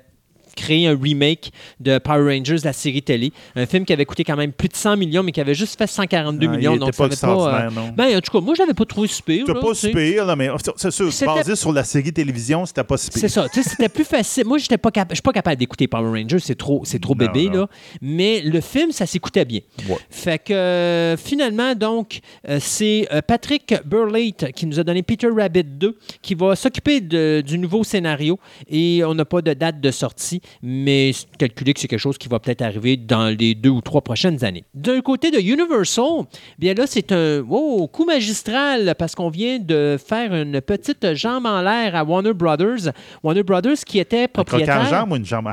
créé 0.57 0.89
un 0.89 0.99
remake 1.01 1.53
de 1.79 1.99
Power 1.99 2.35
Rangers, 2.37 2.57
la 2.65 2.73
série 2.73 3.03
télé. 3.03 3.33
Un 3.55 3.67
film 3.67 3.85
qui 3.85 3.93
avait 3.93 4.05
coûté 4.05 4.25
quand 4.25 4.37
même 4.37 4.53
plus 4.53 4.69
de 4.69 4.75
100 4.77 4.97
millions, 4.97 5.23
mais 5.23 5.31
qui 5.33 5.41
avait 5.41 5.55
juste 5.55 5.79
fait 5.79 5.87
142 5.87 6.47
Ah, 6.49 6.51
il 6.53 6.57
millions. 6.57 6.73
était 6.73 6.81
donc, 6.81 6.97
pas 6.97 7.11
ça 7.15 7.27
pas, 7.29 7.61
euh, 7.67 7.71
non. 7.71 7.89
ben, 7.97 8.17
en 8.17 8.21
tout 8.21 8.33
cas, 8.33 8.41
moi, 8.45 8.55
je 8.57 8.63
l'avais 8.63 8.75
pas 8.75 8.85
trouvé 8.85 9.07
super. 9.09 9.45
C'était 9.47 9.61
pas 9.61 9.75
super, 9.75 10.27
là, 10.27 10.35
mais 10.37 10.49
c'est 10.77 10.91
sûr, 10.91 11.11
basé 11.27 11.55
sur 11.57 11.73
la 11.73 11.85
série 11.85 12.13
télévision, 12.13 12.67
c'était 12.67 12.83
pas 12.85 12.97
super. 12.97 13.21
C'est 13.21 13.29
ça. 13.29 13.47
Tu 13.53 13.63
sais, 13.63 13.69
c'était 13.71 13.89
plus 13.89 14.05
facile. 14.05 14.47
Moi, 14.47 14.59
j'étais 14.59 14.79
pas 14.79 14.91
cap- 14.91 15.09
je 15.11 15.17
suis 15.17 15.23
pas 15.23 15.33
capable 15.33 15.57
d'écouter 15.59 15.87
Power 15.87 16.09
Rangers. 16.21 16.39
C'est 16.41 16.57
trop, 16.57 16.83
trop 17.01 17.15
Non, 17.15 17.27
bébé, 17.27 17.47
non. 17.51 17.61
là. 17.61 17.69
Mais 18.01 18.41
le 18.41 18.61
film, 18.61 18.91
ça 18.93 19.07
s'écoutait 19.07 19.45
bien. 19.45 19.61
Ouais. 19.89 19.97
Fait 20.11 20.39
que 20.43 20.53
euh, 20.53 21.17
finalement, 21.17 21.75
donc, 21.75 22.21
euh, 22.49 22.59
c'est 22.61 23.07
Patrick 23.27 23.75
Burlate 23.85 24.53
qui 24.53 24.67
nous 24.67 24.81
a 24.81 24.85
donné 24.85 25.03
Peter 25.03 25.29
Rabbit 25.35 25.65
2 25.65 25.99
qui 26.23 26.35
va 26.35 26.57
s'occuper 26.57 27.01
du 27.01 27.59
nouveau 27.59 27.85
scénario. 27.85 28.39
Et 28.69 29.03
on 29.05 29.15
n'a 29.15 29.25
pas 29.25 29.43
de 29.43 29.53
date 29.53 29.81
de 29.81 29.91
sortie, 29.91 30.41
mais 30.63 31.13
calculé 31.39 31.75
que 31.75 31.81
c'est 31.81 31.89
quelque 31.89 31.99
chose 32.01 32.19
qui 32.19 32.29
va 32.29 32.39
peut-être 32.41 32.63
arriver 32.63 32.97
dans 32.97 33.27
les 33.37 33.55
deux 33.55 33.71
ou 33.71 33.81
trois 33.81 34.01
prochaines 34.01 34.45
années. 34.45 34.65
D'un 34.75 35.01
côté 35.01 35.31
de 35.31 35.39
Universal, 35.39 36.25
bien 36.59 36.75
là, 36.75 36.85
c'est 36.87 37.13
un 37.13 37.41
wow, 37.41 37.87
coup 37.89 38.05
magistral 38.05 38.95
parce 38.99 39.15
qu'on 39.15 39.29
vient 39.31 39.59
de 39.59 39.97
faire 40.05 40.35
une 40.35 40.61
petite 40.61 41.15
jambe 41.15 41.47
en 41.47 41.61
l'air 41.63 41.95
à 41.95 42.05
Warner 42.05 42.33
Brothers. 42.33 42.93
Warner 43.23 43.43
Brothers 43.43 43.79
qui 43.87 43.99
était 43.99 44.25
Un 44.25 44.27
croquant 44.27 44.45
propriétaire. 44.45 44.81
en 44.81 44.85
jambe 44.87 45.13
ou 45.13 45.17
une 45.17 45.25
jambe 45.27 45.47
en- 45.49 45.53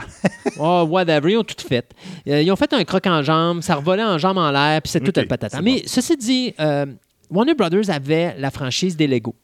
Oh, 0.59 0.87
whatever, 0.89 1.31
ils 1.31 1.37
ont 1.37 1.43
tout 1.43 1.55
fait. 1.67 1.85
Euh, 2.27 2.41
ils 2.41 2.51
ont 2.51 2.55
fait 2.55 2.71
un 2.73 2.83
croc 2.83 3.05
en 3.07 3.23
jambe, 3.23 3.61
ça 3.61 3.75
revolait 3.75 4.03
en 4.03 4.17
jambe 4.17 4.37
en 4.37 4.51
l'air, 4.51 4.81
puis 4.81 4.91
c'est 4.91 4.99
tout 4.99 5.11
le 5.15 5.25
patata. 5.27 5.61
Mais 5.61 5.83
ceci 5.85 6.15
dit, 6.17 6.53
euh, 6.59 6.85
Warner 7.29 7.53
Brothers 7.55 7.89
avait 7.89 8.35
la 8.37 8.51
franchise 8.51 8.95
des 8.95 9.07
Lego. 9.07 9.35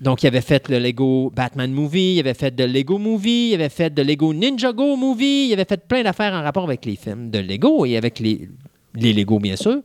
Donc, 0.00 0.22
il 0.22 0.28
avait 0.28 0.40
fait 0.40 0.68
le 0.68 0.78
Lego 0.78 1.32
Batman 1.34 1.72
Movie, 1.72 2.14
il 2.14 2.20
avait 2.20 2.34
fait 2.34 2.54
de 2.54 2.64
Lego 2.64 2.98
Movie, 2.98 3.50
il 3.50 3.54
avait 3.54 3.68
fait 3.68 3.92
de 3.92 4.02
Lego 4.02 4.32
Ninjago 4.32 4.96
Movie, 4.96 5.48
il 5.48 5.52
avait 5.54 5.64
fait 5.64 5.86
plein 5.86 6.02
d'affaires 6.02 6.34
en 6.34 6.42
rapport 6.42 6.64
avec 6.64 6.84
les 6.84 6.94
films 6.94 7.30
de 7.30 7.40
Lego 7.40 7.84
et 7.84 7.96
avec 7.96 8.20
les, 8.20 8.48
les 8.94 9.12
Lego, 9.12 9.40
bien 9.40 9.56
sûr. 9.56 9.82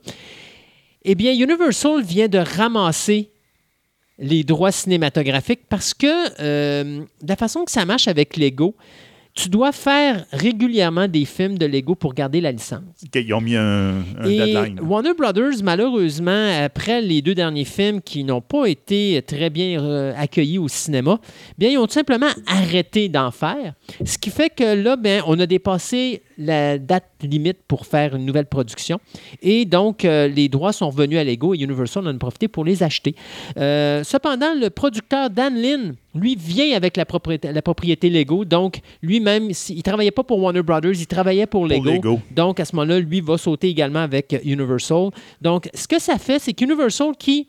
Eh 1.04 1.14
bien, 1.14 1.32
Universal 1.32 2.02
vient 2.02 2.28
de 2.28 2.38
ramasser 2.38 3.30
les 4.18 4.44
droits 4.44 4.70
cinématographiques 4.70 5.66
parce 5.68 5.92
que 5.92 6.06
euh, 6.40 7.00
de 7.20 7.28
la 7.28 7.36
façon 7.36 7.64
que 7.64 7.72
ça 7.72 7.84
marche 7.84 8.06
avec 8.06 8.36
Lego, 8.36 8.76
tu 9.34 9.48
dois 9.48 9.72
faire 9.72 10.24
régulièrement 10.32 11.08
des 11.08 11.24
films 11.24 11.58
de 11.58 11.66
Lego 11.66 11.96
pour 11.96 12.14
garder 12.14 12.40
la 12.40 12.52
licence. 12.52 12.82
Ok, 13.04 13.16
Ils 13.16 13.34
ont 13.34 13.40
mis 13.40 13.56
un, 13.56 13.96
un 14.18 14.28
Et 14.28 14.38
deadline. 14.38 14.80
Warner 14.80 15.12
Brothers, 15.12 15.62
malheureusement, 15.62 16.62
après 16.64 17.00
les 17.02 17.20
deux 17.20 17.34
derniers 17.34 17.64
films 17.64 18.00
qui 18.00 18.22
n'ont 18.22 18.40
pas 18.40 18.66
été 18.66 19.20
très 19.26 19.50
bien 19.50 19.82
euh, 19.82 20.12
accueillis 20.16 20.58
au 20.58 20.68
cinéma, 20.68 21.18
bien, 21.58 21.70
ils 21.70 21.78
ont 21.78 21.86
tout 21.86 21.94
simplement 21.94 22.28
arrêté 22.46 23.08
d'en 23.08 23.32
faire. 23.32 23.74
Ce 24.04 24.18
qui 24.18 24.30
fait 24.30 24.50
que 24.50 24.80
là, 24.80 24.94
bien, 24.96 25.22
on 25.26 25.38
a 25.40 25.46
dépassé 25.46 26.22
la 26.38 26.78
date 26.78 27.04
limite 27.22 27.58
pour 27.68 27.86
faire 27.86 28.14
une 28.14 28.24
nouvelle 28.24 28.46
production. 28.46 29.00
Et 29.42 29.64
donc, 29.64 30.04
euh, 30.04 30.28
les 30.28 30.48
droits 30.48 30.72
sont 30.72 30.90
revenus 30.90 31.18
à 31.18 31.24
Lego 31.24 31.54
et 31.54 31.58
Universal 31.58 32.06
en 32.06 32.14
a 32.14 32.18
profité 32.18 32.48
pour 32.48 32.64
les 32.64 32.82
acheter. 32.82 33.14
Euh, 33.56 34.02
cependant, 34.04 34.54
le 34.54 34.70
producteur 34.70 35.30
Dan 35.30 35.54
Lin, 35.56 35.94
lui, 36.14 36.36
vient 36.36 36.76
avec 36.76 36.96
la 36.96 37.04
propriété, 37.04 37.52
la 37.52 37.62
propriété 37.62 38.10
Lego. 38.10 38.44
Donc, 38.44 38.80
lui-même, 39.02 39.50
il 39.68 39.76
ne 39.76 39.82
travaillait 39.82 40.10
pas 40.10 40.24
pour 40.24 40.40
Warner 40.40 40.62
Brothers, 40.62 40.94
il 40.94 41.06
travaillait 41.06 41.46
pour 41.46 41.66
Lego. 41.66 41.90
Lego. 41.90 42.20
Donc, 42.30 42.60
à 42.60 42.64
ce 42.64 42.74
moment-là, 42.76 43.00
lui 43.00 43.20
va 43.20 43.38
sauter 43.38 43.68
également 43.68 44.00
avec 44.00 44.36
Universal. 44.44 45.10
Donc, 45.40 45.68
ce 45.74 45.88
que 45.88 46.00
ça 46.00 46.18
fait, 46.18 46.38
c'est 46.38 46.52
qu'Universal 46.52 47.12
qui 47.18 47.48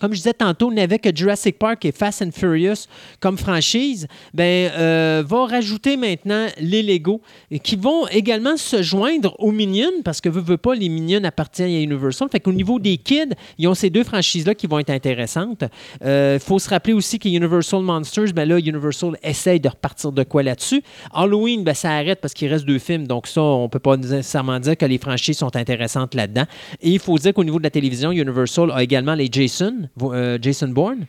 comme 0.00 0.12
je 0.12 0.18
disais 0.18 0.34
tantôt, 0.34 0.72
n'avait 0.72 0.98
que 0.98 1.14
Jurassic 1.14 1.58
Park 1.58 1.84
et 1.84 1.92
Fast 1.92 2.22
and 2.22 2.30
Furious 2.32 2.86
comme 3.20 3.38
franchise, 3.38 4.06
ben, 4.34 4.70
euh, 4.76 5.22
va 5.26 5.46
rajouter 5.46 5.96
maintenant 5.96 6.46
les 6.60 6.82
Lego 6.82 7.20
qui 7.62 7.76
vont 7.76 8.06
également 8.08 8.56
se 8.56 8.82
joindre 8.82 9.34
aux 9.38 9.52
Minions 9.52 10.02
parce 10.04 10.20
que 10.20 10.28
veut, 10.28 10.42
veut 10.42 10.56
pas, 10.56 10.74
les 10.74 10.88
Minions 10.88 11.24
appartiennent 11.24 11.74
à 11.74 11.80
Universal. 11.80 12.28
Fait 12.30 12.40
qu'au 12.40 12.52
niveau 12.52 12.78
des 12.78 12.98
kids, 12.98 13.34
ils 13.58 13.68
ont 13.68 13.74
ces 13.74 13.90
deux 13.90 14.04
franchises-là 14.04 14.54
qui 14.54 14.66
vont 14.66 14.78
être 14.78 14.90
intéressantes. 14.90 15.64
Il 16.02 16.38
faut 16.40 16.58
se 16.58 16.68
rappeler 16.68 16.92
aussi 16.92 17.18
que 17.18 17.28
Universal 17.28 17.82
Monsters, 17.82 18.32
ben 18.32 18.48
là, 18.48 18.58
Universal 18.58 19.16
essaye 19.22 19.60
de 19.60 19.68
repartir 19.68 20.12
de 20.12 20.22
quoi 20.22 20.42
là-dessus. 20.42 20.82
Halloween, 21.12 21.64
ben, 21.64 21.74
ça 21.74 21.90
arrête 21.90 22.20
parce 22.20 22.34
qu'il 22.34 22.48
reste 22.48 22.64
deux 22.64 22.78
films, 22.78 23.06
donc 23.06 23.26
ça, 23.26 23.42
on 23.42 23.68
peut 23.68 23.78
pas 23.78 23.96
nécessairement 23.96 24.60
dire 24.60 24.76
que 24.76 24.86
les 24.86 24.98
franchises 24.98 25.38
sont 25.38 25.54
intéressantes 25.56 26.14
là-dedans. 26.14 26.44
Et 26.80 26.90
il 26.90 26.98
faut 26.98 27.18
dire 27.18 27.32
qu'au 27.32 27.44
niveau 27.44 27.58
de 27.58 27.64
la 27.64 27.70
télévision, 27.70 28.12
Universal 28.12 28.70
a 28.72 28.82
également 28.82 29.14
les 29.14 29.28
Jason, 29.30 29.85
euh, 30.02 30.38
Jason 30.40 30.68
Bourne, 30.68 31.06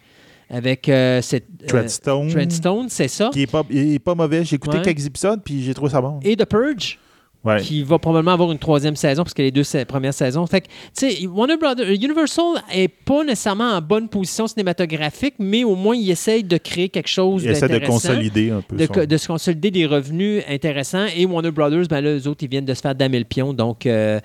avec 0.49 0.87
euh, 0.89 1.21
cette, 1.21 1.45
euh, 1.63 1.67
Treadstone. 1.67 2.29
Treadstone, 2.29 2.87
c'est 2.89 3.07
ça. 3.09 3.29
Qui 3.33 3.41
est 3.43 3.47
pas, 3.51 3.63
il 3.69 3.93
est 3.95 3.99
pas 3.99 4.15
mauvais. 4.15 4.43
J'ai 4.45 4.55
écouté 4.55 4.77
Ouais. 4.77 4.83
quelques 4.83 5.05
épisodes, 5.05 5.41
puis 5.43 5.63
j'ai 5.63 5.73
trouvé 5.73 5.91
ça 5.91 6.01
bon. 6.01 6.19
Et 6.23 6.35
The 6.35 6.45
Purge, 6.45 6.99
Ouais. 7.45 7.61
qui 7.61 7.83
va 7.83 7.97
probablement 7.99 8.31
avoir 8.33 8.51
une 8.51 8.57
troisième 8.57 8.95
saison, 8.97 9.23
parce 9.23 9.33
que 9.33 9.41
les 9.41 9.51
deux 9.51 9.63
sa- 9.63 9.85
premières 9.85 10.13
saisons. 10.13 10.45
Fait 10.47 10.61
que, 10.61 10.67
tu 10.67 11.09
sais, 11.11 11.27
Warner 11.27 11.55
Brothers, 11.55 11.87
Universal 11.91 12.61
est 12.73 12.87
pas 12.89 13.23
nécessairement 13.23 13.71
en 13.71 13.81
bonne 13.81 14.09
position 14.09 14.47
cinématographique, 14.47 15.35
mais 15.39 15.63
au 15.63 15.75
moins, 15.75 15.95
il 15.95 16.09
essaye 16.09 16.43
de 16.43 16.57
créer 16.57 16.89
quelque 16.89 17.07
chose 17.07 17.43
Il 17.45 17.51
essaie 17.51 17.69
de 17.69 17.85
consolider 17.85 18.49
un 18.51 18.61
peu. 18.61 18.75
de, 18.75 18.85
son- 18.85 19.05
de 19.05 19.17
se 19.17 19.27
consolider 19.27 19.71
des 19.71 19.85
revenus 19.85 20.43
intéressants. 20.49 21.05
Et 21.15 21.25
Warner 21.25 21.51
Brothers, 21.51 21.87
ben 21.89 22.01
là, 22.01 22.17
eux 22.17 22.27
autres, 22.27 22.43
ils 22.43 22.49
viennent 22.49 22.65
de 22.65 22.73
se 22.73 22.81
faire 22.81 22.95
damer 22.95 23.19
le 23.19 23.25
pion. 23.25 23.53
Donc, 23.53 23.85
euh, 23.85 24.19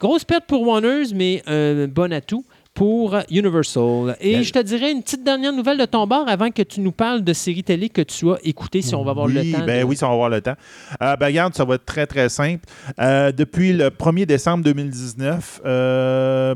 grosse 0.00 0.24
perte 0.24 0.44
pour 0.46 0.62
Warner, 0.66 1.02
mais 1.14 1.42
un 1.46 1.88
bon 1.88 2.10
atout 2.12 2.44
pour 2.74 3.16
Universal. 3.30 4.16
Et 4.20 4.34
Ben- 4.36 4.42
je 4.42 4.52
te 4.52 4.58
dirais 4.60 4.92
une 4.92 5.02
petite 5.02 5.22
dernière 5.24 5.52
nouvelle 5.52 5.78
de 5.78 5.84
ton 5.84 6.06
bord 6.06 6.26
avant 6.28 6.50
que 6.50 6.62
tu 6.62 6.80
nous 6.80 6.92
parles 6.92 7.22
de 7.22 7.32
séries 7.32 7.62
télé 7.62 7.88
que 7.90 8.00
tu 8.02 8.30
as 8.30 8.38
écoutées, 8.44 8.80
si 8.82 8.94
on 8.94 9.04
va 9.04 9.10
avoir 9.10 9.26
oui, 9.26 9.34
le 9.34 9.52
temps. 9.52 9.64
Ben 9.66 9.80
de- 9.80 9.84
oui, 9.84 9.96
ça 9.96 10.06
on 10.06 10.10
va 10.10 10.14
avoir 10.14 10.30
le 10.30 10.40
temps. 10.40 10.54
Euh, 11.02 11.16
ben, 11.16 11.26
regarde, 11.26 11.54
ça 11.54 11.64
va 11.64 11.74
être 11.74 11.84
très, 11.84 12.06
très 12.06 12.28
simple. 12.28 12.64
Euh, 12.98 13.30
depuis 13.32 13.72
le 13.72 13.90
1er 13.90 14.24
décembre 14.26 14.64
2019, 14.64 15.60
euh, 15.66 16.54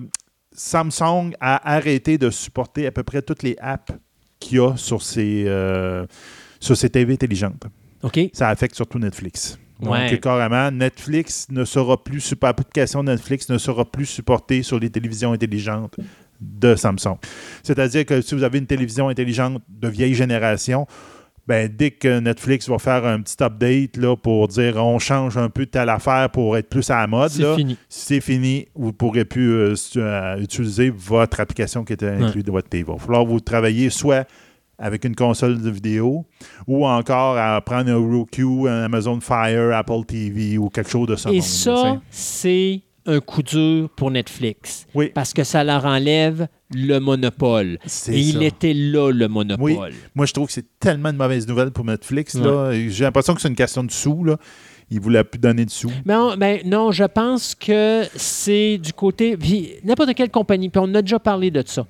Samsung 0.53 1.33
a 1.41 1.75
arrêté 1.75 2.17
de 2.19 2.31
supporter 2.31 2.87
à 2.87 2.91
peu 2.93 3.03
près 3.03 3.21
toutes 3.23 3.43
les 3.43 3.57
apps 3.61 3.93
qu'il 4.41 4.57
y 4.57 4.61
a 4.61 4.75
sur 4.77 5.03
ses, 5.03 5.45
euh, 5.47 6.07
sur 6.61 6.77
ses 6.77 6.89
TV 6.89 7.13
intelligentes. 7.13 7.65
OK. 8.03 8.19
Ça 8.33 8.49
affecte 8.49 8.75
surtout 8.75 8.99
Netflix. 8.99 9.59
Donc, 9.81 9.93
Ouais. 9.93 10.19
carrément, 10.21 10.71
Netflix 10.71 11.49
ne 11.51 11.65
sera 11.65 12.03
plus, 12.03 12.21
super- 12.21 12.55
Netflix 13.05 13.49
ne 13.51 13.59
sera 13.59 13.85
plus 13.85 14.07
supportée 14.07 14.63
sur 14.63 14.79
les 14.79 14.89
télévisions 14.91 15.33
intelligentes 15.33 15.97
de 16.41 16.75
Samsung. 16.75 17.17
C'est-à-dire 17.63 18.05
que 18.07 18.21
si 18.21 18.35
vous 18.35 18.43
avez 18.43 18.59
une 18.59 18.67
télévision 18.67 19.09
intelligente 19.09 19.63
de 19.69 19.89
vieille 19.89 20.15
génération, 20.15 20.87
ben, 21.47 21.71
dès 21.73 21.93
que 21.93 22.19
Netflix 22.19 22.69
va 22.69 22.79
faire 22.79 23.05
un 23.07 23.21
petit 23.21 23.37
update 23.43 23.97
là, 23.99 24.17
pour 24.17 24.49
dire 24.49 24.77
on 24.85 24.99
change 24.99 25.37
un 25.39 25.49
peu 25.49 25.65
de 25.67 25.71
telle 25.71 25.89
affaire 25.91 26.29
pour 26.31 26.57
être 26.57 26.69
plus 26.69 26.91
à 26.91 26.97
la 27.03 27.07
mode, 27.07 27.31
C'est 27.31 27.55
fini. 27.55 27.77
c'est 27.89 28.21
fini. 28.21 28.67
Vous 28.75 28.89
ne 28.89 28.93
pourrez 28.93 29.25
plus 29.25 29.53
euh, 29.53 29.75
euh, 29.97 30.41
utiliser 30.41 30.91
votre 30.91 31.39
application 31.39 31.85
qui 31.85 31.93
était 31.93 32.09
inclue 32.09 32.43
de 32.43 32.51
votre 32.51 32.69
TV. 32.69 32.85
Il 32.89 32.93
va 32.93 32.99
falloir 32.99 33.25
que 33.25 33.29
vous 33.29 33.41
travailler 33.41 33.91
soit 33.91 34.27
avec 34.79 35.05
une 35.05 35.15
console 35.17 35.61
de 35.61 35.71
vidéo 35.71 36.27
ou 36.67 36.87
encore 36.87 37.37
à 37.39 37.61
prendre 37.63 37.91
un 37.91 37.97
Roku, 37.97 38.67
un 38.69 38.85
Amazon 38.85 39.21
Fire, 39.21 39.75
Apple 39.75 40.05
TV 40.07 40.59
ou 40.59 40.69
quelque 40.69 40.91
chose 40.91 41.09
de 41.09 41.17
ça. 41.17 41.31
Et 41.33 41.41
ça, 41.41 42.01
c'est 42.11 42.83
un 43.07 43.21
coup 43.21 43.43
dur 43.43 43.89
pour 43.97 44.11
Netflix. 44.11 44.87
Oui. 44.95 45.11
Parce 45.15 45.33
que 45.33 45.45
ça 45.45 45.63
leur 45.63 45.85
enlève 45.85 46.49
le 46.75 46.99
monopole. 46.99 47.79
C'est 47.87 48.13
Et 48.15 48.19
il 48.21 48.33
ça. 48.39 48.45
était 48.45 48.75
là, 48.75 49.13
le 49.13 49.29
monopole. 49.29 49.63
Oui. 49.63 49.79
Moi, 50.15 50.27
je 50.27 50.33
trouve 50.33 50.49
que 50.49 50.53
c'est 50.53 50.67
tellement 50.81 51.13
de 51.13 51.17
mauvaises 51.19 51.47
nouvelles 51.47 51.71
pour 51.71 51.85
Netflix. 51.85 52.35
là. 52.35 52.73
J'ai 52.73 53.05
l'impression 53.05 53.35
que 53.35 53.41
c'est 53.41 53.49
une 53.49 53.55
question 53.55 53.85
de 53.85 53.91
sous. 53.93 54.25
Là. 54.25 54.37
Ils 54.91 54.99
ne 54.99 55.03
voulaient 55.03 55.25
plus 55.25 55.39
donner 55.39 55.65
de 55.65 55.71
sous. 55.71 55.91
Ben, 56.05 56.21
on- 56.21 56.37
ben, 56.37 56.61
non, 56.65 56.91
je 56.93 57.05
pense 57.05 57.55
que 57.55 58.03
c'est 58.15 58.79
du 58.79 58.93
côté. 58.93 59.37
N'importe 59.85 60.15
quelle 60.15 60.31
compagnie, 60.31 60.69
puis 60.69 60.81
on 60.85 60.93
a 60.95 61.03
déjà 61.03 61.19
parlé 61.19 61.51
de 61.51 61.63
ça. 61.65 61.87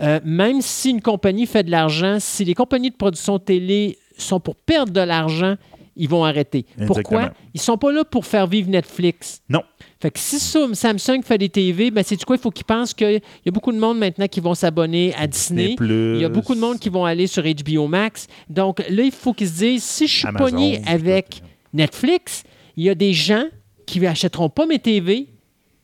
Euh, 0.00 0.20
même 0.24 0.60
si 0.60 0.90
une 0.90 1.00
compagnie 1.00 1.46
fait 1.46 1.62
de 1.62 1.70
l'argent, 1.70 2.18
si 2.20 2.44
les 2.44 2.54
compagnies 2.54 2.90
de 2.90 2.96
production 2.96 3.38
télé 3.38 3.98
sont 4.18 4.40
pour 4.40 4.56
perdre 4.56 4.92
de 4.92 5.00
l'argent, 5.00 5.56
ils 5.96 6.08
vont 6.08 6.24
arrêter. 6.24 6.66
Pourquoi? 6.86 7.32
Ils 7.54 7.60
sont 7.60 7.78
pas 7.78 7.90
là 7.90 8.04
pour 8.04 8.26
faire 8.26 8.46
vivre 8.46 8.68
Netflix. 8.68 9.40
Non. 9.48 9.62
Fait 10.00 10.10
que 10.10 10.18
si 10.18 10.38
Samsung 10.38 11.22
fait 11.24 11.38
des 11.38 11.48
TV, 11.48 11.90
ben 11.90 12.04
c'est 12.04 12.16
du 12.16 12.24
quoi? 12.24 12.36
Il 12.36 12.42
faut 12.42 12.50
qu'ils 12.50 12.66
pensent 12.66 12.92
qu'il 12.92 13.22
y 13.44 13.48
a 13.48 13.50
beaucoup 13.50 13.72
de 13.72 13.78
monde 13.78 13.98
maintenant 13.98 14.26
qui 14.28 14.40
vont 14.40 14.54
s'abonner 14.54 15.14
à 15.14 15.26
Disney. 15.26 15.74
Plus. 15.74 16.16
Il 16.16 16.20
y 16.20 16.24
a 16.24 16.28
beaucoup 16.28 16.54
de 16.54 16.60
monde 16.60 16.78
qui 16.78 16.90
vont 16.90 17.06
aller 17.06 17.26
sur 17.26 17.42
HBO 17.42 17.88
Max. 17.88 18.26
Donc 18.50 18.80
là, 18.90 19.02
il 19.02 19.10
faut 19.10 19.32
qu'ils 19.32 19.48
se 19.48 19.58
disent, 19.58 19.84
si 19.84 20.06
je 20.06 20.18
suis 20.18 20.26
Amazon, 20.26 20.44
pogné 20.44 20.82
avec 20.86 21.42
Netflix, 21.72 22.42
il 22.76 22.84
y 22.84 22.90
a 22.90 22.94
des 22.94 23.14
gens 23.14 23.44
qui 23.86 24.00
n'achèteront 24.00 24.50
pas 24.50 24.66
mes 24.66 24.78
TV 24.78 25.28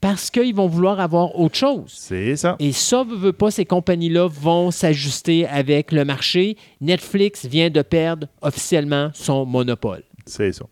parce 0.02 0.30
qu'ils 0.32 0.54
vont 0.54 0.66
vouloir 0.66 0.98
avoir 0.98 1.38
autre 1.38 1.56
chose. 1.56 1.84
C'est 1.86 2.34
ça. 2.34 2.56
Et 2.58 2.72
ça, 2.72 3.04
veut, 3.04 3.16
veut 3.16 3.32
pas, 3.32 3.52
ces 3.52 3.64
compagnies-là 3.64 4.26
vont 4.28 4.72
s'ajuster 4.72 5.46
avec 5.46 5.92
le 5.92 6.04
marché. 6.04 6.56
Netflix 6.80 7.46
vient 7.46 7.70
de 7.70 7.82
perdre 7.82 8.26
officiellement 8.42 9.10
son 9.14 9.46
monopole. 9.46 10.02
C'est 10.26 10.50
ça. 10.52 10.64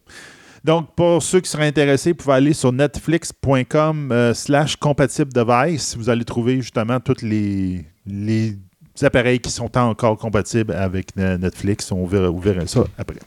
Donc, 0.65 0.89
pour 0.97 1.23
ceux 1.23 1.41
qui 1.41 1.49
seraient 1.49 1.69
intéressés, 1.69 2.11
vous 2.11 2.17
pouvez 2.17 2.35
aller 2.35 2.53
sur 2.53 2.73
netflix.com 2.73 4.11
euh, 4.11 4.35
slash 4.35 4.75
compatible 4.75 5.33
device. 5.33 5.97
Vous 5.97 6.11
allez 6.11 6.25
trouver 6.25 6.57
justement 6.57 6.99
tous 6.99 7.23
les, 7.23 7.87
les 8.05 8.57
appareils 9.01 9.39
qui 9.39 9.53
sont 9.53 9.79
encore 9.79 10.19
compatibles 10.19 10.75
avec 10.75 11.11
euh, 11.17 11.39
Netflix. 11.39 11.93
On 11.93 12.05
verra, 12.05 12.31
vous 12.31 12.41
verrez 12.41 12.67
ça 12.67 12.83
après. 12.99 13.21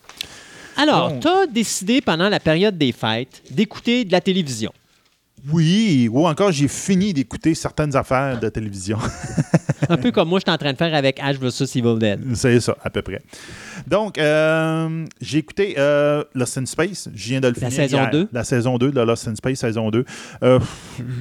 Alors, 0.75 1.17
tu 1.21 1.29
as 1.29 1.47
décidé 1.47 2.01
pendant 2.01 2.27
la 2.27 2.41
période 2.41 2.77
des 2.77 2.91
fêtes 2.91 3.41
d'écouter 3.49 4.03
de 4.03 4.11
la 4.11 4.19
télévision. 4.19 4.73
Oui, 5.51 6.07
ou 6.11 6.25
encore 6.27 6.51
j'ai 6.51 6.67
fini 6.67 7.13
d'écouter 7.13 7.53
certaines 7.53 7.95
affaires 7.95 8.39
de 8.39 8.47
télévision. 8.49 8.97
Un 9.89 9.97
peu 9.97 10.11
comme 10.11 10.29
moi, 10.29 10.39
je 10.39 10.43
suis 10.49 10.53
en 10.53 10.57
train 10.57 10.71
de 10.71 10.77
faire 10.77 10.93
avec 10.95 11.19
Ash 11.19 11.35
vs. 11.37 11.75
Evil 11.75 11.99
Dead. 11.99 12.21
C'est 12.35 12.59
ça, 12.61 12.77
à 12.81 12.89
peu 12.89 13.01
près. 13.01 13.21
Donc, 13.85 14.17
euh, 14.17 15.05
j'ai 15.19 15.39
écouté 15.39 15.75
euh, 15.77 16.23
Lost 16.33 16.57
in 16.57 16.65
Space. 16.65 17.09
Je 17.13 17.29
viens 17.29 17.41
de 17.41 17.47
le 17.49 17.53
La 17.59 17.69
finir 17.69 17.83
saison 17.83 17.97
hier. 17.97 18.09
2. 18.11 18.29
La 18.31 18.43
saison 18.45 18.77
2 18.77 18.91
de 18.91 19.01
Lost 19.01 19.27
in 19.27 19.35
Space, 19.35 19.59
saison 19.59 19.89
2. 19.91 20.05
Euh, 20.43 20.59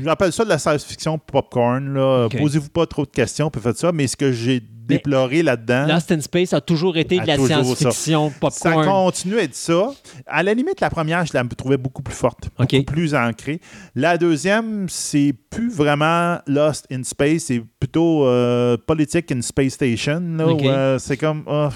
J'appelle 0.04 0.32
ça 0.32 0.44
de 0.44 0.48
la 0.48 0.58
science-fiction 0.58 1.18
popcorn. 1.18 1.92
là. 1.94 2.26
Ok. 2.26 2.38
Posez-vous 2.38 2.68
pas 2.68 2.86
trop 2.86 3.04
de 3.04 3.10
questions, 3.10 3.50
puis 3.50 3.60
faites 3.60 3.78
ça. 3.78 3.90
Mais 3.90 4.06
ce 4.06 4.16
que 4.16 4.30
j'ai 4.30 4.62
déploré 4.86 5.42
là-dedans, 5.42 5.86
Lost 5.86 6.12
in 6.12 6.20
Space 6.20 6.52
a 6.52 6.60
toujours 6.60 6.96
été 6.96 7.18
de 7.18 7.26
la 7.26 7.36
ça. 7.36 7.46
science-fiction 7.46 8.30
ça 8.30 8.36
popcorn. 8.40 8.86
continue 8.86 9.38
à 9.38 9.42
être 9.42 9.54
ça. 9.54 9.90
À 10.26 10.42
la 10.42 10.54
limite, 10.54 10.80
la 10.80 10.90
première, 10.90 11.24
je 11.26 11.32
la 11.34 11.44
trouvais 11.44 11.76
beaucoup 11.76 12.02
plus 12.02 12.14
forte, 12.14 12.48
beaucoup 12.58 12.82
plus 12.84 13.14
ancrée. 13.14 13.60
La 13.94 14.18
deuxième, 14.18 14.88
c'est 14.88 15.34
plus 15.50 15.70
vraiment 15.70 16.38
Lost 16.46 16.86
in 16.90 17.02
Space, 17.04 17.44
c'est 17.44 17.62
plutôt 17.78 18.26
euh, 18.26 18.76
politique 18.76 19.30
in 19.32 19.40
Space 19.42 19.72
Station. 19.74 20.20
euh, 20.40 20.98
c'est 20.98 21.16
comme. 21.16 21.44
ah, 21.46 21.70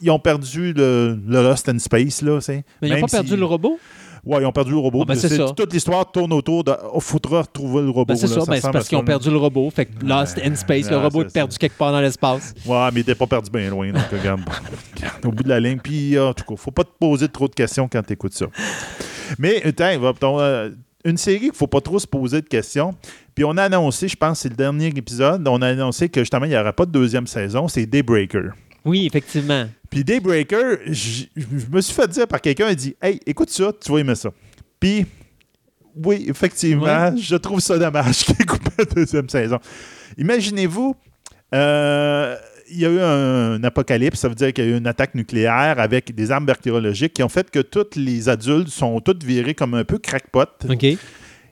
ils 0.00 0.10
ont 0.10 0.18
perdu 0.18 0.72
le, 0.72 1.18
le 1.26 1.42
Lost 1.42 1.68
in 1.68 1.78
Space. 1.78 2.20
Là, 2.22 2.38
Mais 2.48 2.62
ils 2.82 2.94
n'ont 2.94 3.00
pas 3.00 3.06
perdu 3.08 3.30
si- 3.30 3.36
le 3.36 3.44
robot? 3.44 3.78
Ouais, 4.24 4.40
ils 4.40 4.46
ont 4.46 4.52
perdu 4.52 4.70
le 4.70 4.78
robot. 4.78 5.00
Ah, 5.02 5.04
ben, 5.08 5.14
c'est 5.14 5.28
ça. 5.28 5.52
Toute 5.54 5.72
l'histoire 5.72 6.10
tourne 6.10 6.32
autour 6.32 6.64
de. 6.64 6.74
Oh, 6.92 7.00
faudra 7.00 7.42
retrouver 7.42 7.82
le 7.82 7.90
robot. 7.90 8.14
Ben, 8.14 8.16
c'est 8.16 8.26
là, 8.26 8.40
ça, 8.40 8.50
ben, 8.50 8.56
c'est 8.56 8.72
parce 8.72 8.84
ça, 8.84 8.88
qu'ils 8.88 8.98
ont 8.98 9.04
perdu 9.04 9.30
le 9.30 9.36
robot. 9.36 9.70
Fait 9.70 9.86
que 9.86 10.04
Lost 10.04 10.40
in 10.42 10.54
Space, 10.54 10.90
le 10.90 10.96
robot 10.96 11.22
est 11.22 11.32
perdu 11.32 11.52
ça. 11.52 11.58
quelque 11.58 11.76
part 11.76 11.92
dans 11.92 12.00
l'espace. 12.00 12.54
Ouais, 12.64 12.76
mais 12.86 13.00
il 13.00 13.06
n'était 13.06 13.14
pas 13.14 13.26
perdu 13.26 13.50
bien 13.50 13.68
loin. 13.68 13.92
Donc, 13.92 14.02
regarde, 14.10 14.40
regarde, 14.96 15.26
au 15.26 15.30
bout 15.30 15.42
de 15.42 15.48
la 15.48 15.60
ligne. 15.60 15.78
Puis, 15.78 16.18
en 16.18 16.32
tout 16.32 16.44
cas, 16.44 16.56
faut 16.56 16.70
pas 16.70 16.84
te 16.84 16.92
poser 16.98 17.28
trop 17.28 17.48
de 17.48 17.54
questions 17.54 17.88
quand 17.90 18.02
tu 18.02 18.14
écoutes 18.14 18.34
ça. 18.34 18.46
Mais, 19.38 19.62
euh, 19.64 20.70
une 21.04 21.18
série 21.18 21.38
qu'il 21.38 21.48
ne 21.48 21.54
faut 21.54 21.66
pas 21.66 21.82
trop 21.82 21.98
se 21.98 22.06
poser 22.06 22.40
de 22.40 22.48
questions. 22.48 22.94
Puis, 23.34 23.44
on 23.44 23.56
a 23.58 23.64
annoncé, 23.64 24.08
je 24.08 24.16
pense, 24.16 24.40
c'est 24.40 24.48
le 24.48 24.56
dernier 24.56 24.86
épisode, 24.86 25.46
on 25.46 25.60
a 25.60 25.68
annoncé 25.68 26.08
que 26.08 26.20
justement, 26.20 26.46
il 26.46 26.50
n'y 26.50 26.56
aura 26.56 26.72
pas 26.72 26.86
de 26.86 26.92
deuxième 26.92 27.26
saison. 27.26 27.68
C'est 27.68 27.84
Daybreaker. 27.84 28.52
Oui, 28.84 29.06
effectivement. 29.06 29.66
Puis, 29.88 30.04
Daybreaker, 30.04 30.78
je 30.86 31.26
me 31.70 31.80
suis 31.80 31.94
fait 31.94 32.08
dire 32.08 32.26
par 32.26 32.40
quelqu'un, 32.40 32.68
il 32.70 32.76
dit 32.76 32.96
Hey, 33.00 33.20
écoute 33.26 33.50
ça, 33.50 33.72
tu 33.72 33.90
vas 33.90 33.98
aimer 33.98 34.14
ça. 34.14 34.30
Puis, 34.78 35.06
oui, 35.96 36.26
effectivement, 36.28 37.16
je 37.16 37.36
trouve 37.36 37.60
ça 37.60 37.78
dommage 37.78 38.18
qu'il 38.24 38.34
ait 38.40 38.44
coupé 38.44 38.70
la 38.78 38.84
deuxième 38.84 39.28
saison. 39.28 39.58
Imaginez-vous, 40.18 40.96
euh, 41.54 42.36
il 42.70 42.80
y 42.80 42.86
a 42.86 42.90
eu 42.90 43.00
un, 43.00 43.62
apocalypse, 43.62 44.20
ça 44.20 44.28
veut 44.28 44.34
dire 44.34 44.52
qu'il 44.52 44.64
y 44.64 44.68
a 44.68 44.70
eu 44.70 44.78
une 44.78 44.86
attaque 44.86 45.14
nucléaire 45.14 45.78
avec 45.78 46.14
des 46.14 46.30
armes 46.30 46.46
bactériologiques 46.46 47.14
qui 47.14 47.22
ont 47.22 47.28
fait 47.28 47.50
que 47.50 47.60
tous 47.60 47.96
les 47.96 48.28
adultes 48.28 48.68
sont 48.68 49.00
tous 49.00 49.24
virés 49.24 49.54
comme 49.54 49.74
un 49.74 49.84
peu 49.84 49.98
crackpot. 49.98 50.48
OK. 50.68 50.86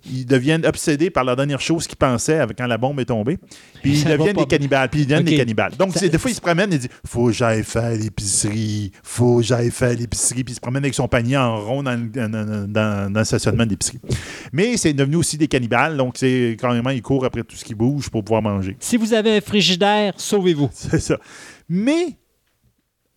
Ils 0.04 0.26
deviennent 0.26 0.66
obsédés 0.66 1.10
par 1.10 1.24
la 1.24 1.36
dernière 1.36 1.60
chose 1.60 1.86
qu'ils 1.86 1.96
pensaient 1.96 2.38
avec- 2.38 2.58
quand 2.58 2.66
la 2.66 2.78
bombe 2.78 2.98
est 3.00 3.04
tombée. 3.04 3.38
Puis 3.82 4.00
ils 4.00 4.04
deviennent 4.04 4.36
des 4.36 4.46
cannibales. 4.46 4.88
Puis 4.88 5.00
ils 5.00 5.06
deviennent 5.06 5.24
des 5.24 5.36
cannibales. 5.36 5.72
Donc, 5.76 5.92
Ça- 5.94 6.08
des 6.08 6.18
fois, 6.18 6.30
ils 6.30 6.34
se 6.34 6.40
promènent 6.40 6.72
et 6.72 6.78
disent 6.78 6.88
Faut 7.06 7.26
que 7.26 7.32
j'aille 7.32 7.62
faire 7.64 7.90
l'épicerie. 7.90 8.92
Faut 9.02 9.38
que 9.38 9.42
j'aille 9.42 9.70
faire 9.70 9.94
l'épicerie. 9.96 10.44
Puis 10.44 10.52
ils 10.52 10.56
se 10.56 10.60
promènent 10.60 10.84
avec 10.84 10.94
son 10.94 11.08
panier 11.08 11.36
en 11.36 11.60
rond 11.64 11.82
dans- 11.82 11.96
dans 12.68 13.12
le 13.18 13.24
stationnement 13.24 13.66
d'épicerie. 13.66 14.00
Mais 14.52 14.76
c'est 14.76 14.92
devenu 14.92 15.16
aussi 15.16 15.38
des 15.38 15.48
cannibales. 15.48 15.96
Donc, 15.96 16.14
c'est 16.16 16.56
carrément, 16.60 16.90
ils 16.90 17.02
courent 17.02 17.24
après 17.24 17.42
tout 17.42 17.56
ce 17.56 17.64
qui 17.64 17.74
bouge 17.74 18.10
pour 18.10 18.24
pouvoir 18.24 18.42
manger. 18.42 18.76
Si 18.80 18.96
vous 18.96 19.12
avez 19.14 19.36
un 19.36 19.40
frigidaire, 19.40 20.14
sauvez-vous. 20.16 20.68
C'est 20.72 21.00
ça. 21.00 21.16
Mais, 21.68 22.18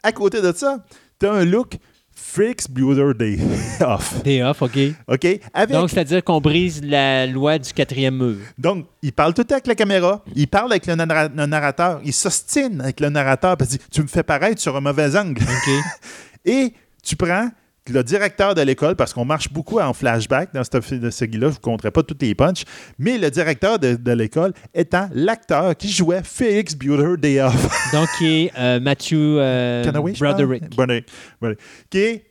à 0.04 0.12
côté 0.12 0.42
de 0.42 0.52
ça, 0.52 0.86
tu 1.20 1.26
as 1.26 1.32
un 1.32 1.46
look 1.46 1.78
Freaks 2.18 2.70
Builder 2.70 3.14
Day 3.14 3.38
off. 3.82 4.24
Day 4.24 4.42
off, 4.42 4.62
OK. 4.62 4.78
OK? 5.08 5.40
Avec, 5.54 5.76
Donc, 5.76 5.90
c'est-à-dire 5.90 6.24
qu'on 6.24 6.40
brise 6.40 6.82
la 6.84 7.28
loi 7.28 7.60
du 7.60 7.72
quatrième 7.74 8.16
mur. 8.18 8.38
Donc, 8.58 8.86
il 9.02 9.12
parle 9.14 9.34
tout 9.34 9.42
le 9.42 9.46
temps 9.46 9.56
avec 9.56 9.68
la 9.68 9.76
caméra, 9.76 10.24
il 10.34 10.48
parle 10.48 10.72
avec 10.72 10.86
le, 10.88 10.96
narra- 10.96 11.28
le 11.34 11.46
narrateur, 11.46 12.00
il 12.06 12.14
s'ostine 12.14 12.82
avec 12.82 13.00
le 13.02 13.10
narrateur 13.10 13.58
parce 13.58 13.72
dit 13.72 13.80
Tu 13.92 14.02
me 14.02 14.08
fais 14.08 14.24
paraître 14.24 14.62
sur 14.62 14.76
un 14.76 14.82
mauvais 14.82 15.16
angle. 15.18 15.42
OK. 15.44 15.72
Et 16.46 16.74
tu 17.04 17.16
prends 17.16 17.50
le 17.94 18.04
directeur 18.04 18.56
de 18.56 18.62
l'école, 18.62 18.96
parce 18.96 19.14
qu'on 19.14 19.26
marche 19.26 19.52
beaucoup 19.52 19.80
en 19.80 19.94
flashback 19.94 20.54
dans 20.54 20.62
de 20.62 21.10
ce 21.10 21.26
là 21.26 21.30
je 21.32 21.38
ne 21.38 21.48
vous 21.48 21.60
compterai 21.60 21.92
pas 21.92 22.04
toutes 22.04 22.22
les 22.22 22.34
punchs, 22.34 22.64
mais 22.98 23.18
le 23.18 23.30
directeur 23.30 23.80
de, 23.80 23.96
de 23.96 24.12
l'école 24.12 24.54
étant 24.74 25.10
l'acteur 25.14 25.76
qui 25.76 25.90
jouait 25.90 26.22
Félix 26.24 26.76
Bueller 26.76 27.18
Day 27.18 27.42
Off. 27.42 27.92
Donc, 27.94 28.08
qui 28.18 28.26
est 28.26 28.52
euh, 28.58 28.80
Matthew 28.80 29.14
euh, 29.14 29.84
Canaway? 29.84 30.14
Broderick. 30.14 30.70
Broderick. 30.76 31.06
Broderick. 31.40 31.60
Qui 31.90 31.98
est 32.00 32.26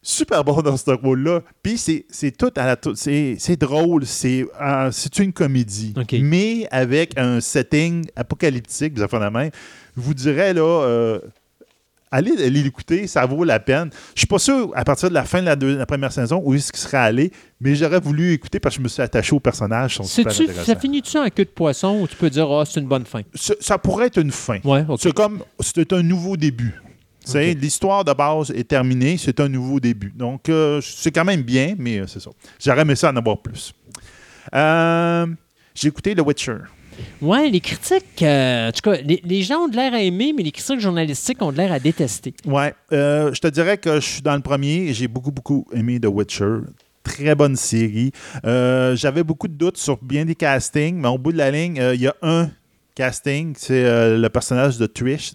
super 0.00 0.44
bon 0.44 0.60
dans 0.62 0.76
ce 0.76 0.90
rôle-là. 0.90 1.40
Puis 1.62 1.78
c'est, 1.78 2.30
tout 2.36 2.52
à 2.56 2.66
la 2.66 2.76
c'est, 2.94 3.56
drôle, 3.56 4.06
c'est, 4.06 4.46
euh, 4.60 4.90
c'est 4.92 5.18
une 5.18 5.32
comédie. 5.32 5.94
Mais 6.20 6.68
avec 6.70 7.18
un 7.18 7.40
setting 7.40 8.04
apocalyptique, 8.14 8.94
vous 8.94 9.00
avez 9.00 9.10
fait 9.10 9.18
la 9.18 9.30
main. 9.30 9.48
Je 9.96 10.02
vous 10.02 10.14
dirais 10.14 10.54
là. 10.54 11.18
Allez, 12.16 12.48
l'écouter, 12.48 13.06
ça 13.08 13.26
vaut 13.26 13.42
la 13.42 13.58
peine. 13.58 13.90
Je 14.14 14.20
suis 14.20 14.26
pas 14.28 14.38
sûr 14.38 14.70
à 14.76 14.84
partir 14.84 15.08
de 15.08 15.14
la 15.14 15.24
fin 15.24 15.40
de 15.40 15.46
la, 15.46 15.56
deux- 15.56 15.76
la 15.76 15.84
première 15.86 16.12
saison 16.12 16.40
où 16.44 16.54
est-ce 16.54 16.70
qu'il 16.70 16.80
serait 16.80 16.98
allé, 16.98 17.32
mais 17.60 17.74
j'aurais 17.74 17.98
voulu 17.98 18.32
écouter 18.32 18.60
parce 18.60 18.76
que 18.76 18.78
je 18.78 18.84
me 18.84 18.88
suis 18.88 19.02
attaché 19.02 19.34
Sais-tu, 20.04 20.42
intéressants. 20.44 20.64
ça 20.64 20.76
finit-tu 20.78 21.18
en 21.18 21.28
queue 21.28 21.44
de 21.44 21.50
poisson 21.50 22.00
ou 22.00 22.06
tu 22.06 22.14
peux 22.14 22.30
dire, 22.30 22.48
ah, 22.52 22.64
c'est 22.64 22.78
une 22.80 22.86
bonne 22.86 23.04
fin? 23.04 23.22
Ça- 23.34 23.54
pourrait 23.78 24.06
être 24.06 24.18
une 24.20 24.30
fin. 24.30 24.58
Ouais. 24.62 24.84
C'est 24.98 25.12
comme, 25.12 25.42
c'est 25.58 25.92
un 25.92 26.02
nouveau 26.02 26.36
début. 26.36 26.80
L'histoire 27.54 28.04
de 28.04 28.12
base 28.12 28.50
est 28.52 28.68
terminée, 28.68 29.16
c'est 29.16 29.40
un 29.40 29.48
nouveau 29.48 29.80
début. 29.80 30.12
Donc, 30.14 30.48
euh, 30.50 30.80
c'est 30.82 31.10
quand 31.10 31.24
même 31.24 31.42
bien, 31.42 31.74
mais 31.78 31.98
euh, 31.98 32.06
c'est 32.06 32.20
ça. 32.20 32.30
J'aurais 32.62 32.82
aimé 32.82 32.94
ça 32.94 33.10
en 33.10 33.16
avoir 33.16 33.38
plus. 33.42 33.72
Euh, 34.54 35.26
J'ai 35.74 35.88
écouté 35.88 36.14
The 36.14 36.20
Witcher. 36.20 36.58
Ouais, 37.20 37.48
les 37.48 37.60
critiques, 37.60 38.22
euh, 38.22 38.68
en 38.68 38.72
tout 38.72 38.90
cas, 38.90 38.96
les, 39.02 39.42
gens 39.42 39.64
ont 39.64 39.68
de 39.68 39.76
l'air 39.76 39.94
à 39.94 40.00
aimer, 40.00 40.32
mais 40.36 40.42
les 40.42 40.52
critiques 40.52 40.80
journalistiques 40.80 41.40
ont 41.42 41.52
de 41.52 41.56
l'air 41.56 41.72
à 41.72 41.78
détester. 41.78 42.34
Ouais, 42.46 42.74
euh, 42.92 43.32
je 43.32 43.40
te 43.40 43.46
dirais 43.48 43.78
que 43.78 43.96
je 43.96 44.06
suis 44.06 44.22
dans 44.22 44.34
le 44.34 44.42
premier 44.42 44.92
j'ai 44.92 45.08
beaucoup, 45.08 45.30
beaucoup 45.30 45.66
aimé 45.72 45.98
The 46.00 46.06
Witcher. 46.06 46.58
Très 47.02 47.34
bonne 47.34 47.56
série. 47.56 48.12
Euh, 48.44 48.96
J'avais 48.96 49.22
beaucoup 49.22 49.48
de 49.48 49.54
doutes 49.54 49.76
sur 49.76 49.98
bien 50.02 50.24
des 50.24 50.34
castings, 50.34 50.96
mais 50.96 51.08
au 51.08 51.18
bout 51.18 51.32
de 51.32 51.38
la 51.38 51.50
ligne, 51.50 51.80
il 51.94 52.00
y 52.00 52.06
a 52.06 52.14
un 52.22 52.50
casting, 52.94 53.54
c'est 53.56 53.82
le 54.16 54.28
personnage 54.28 54.78
de 54.78 54.86
Trish, 54.86 55.32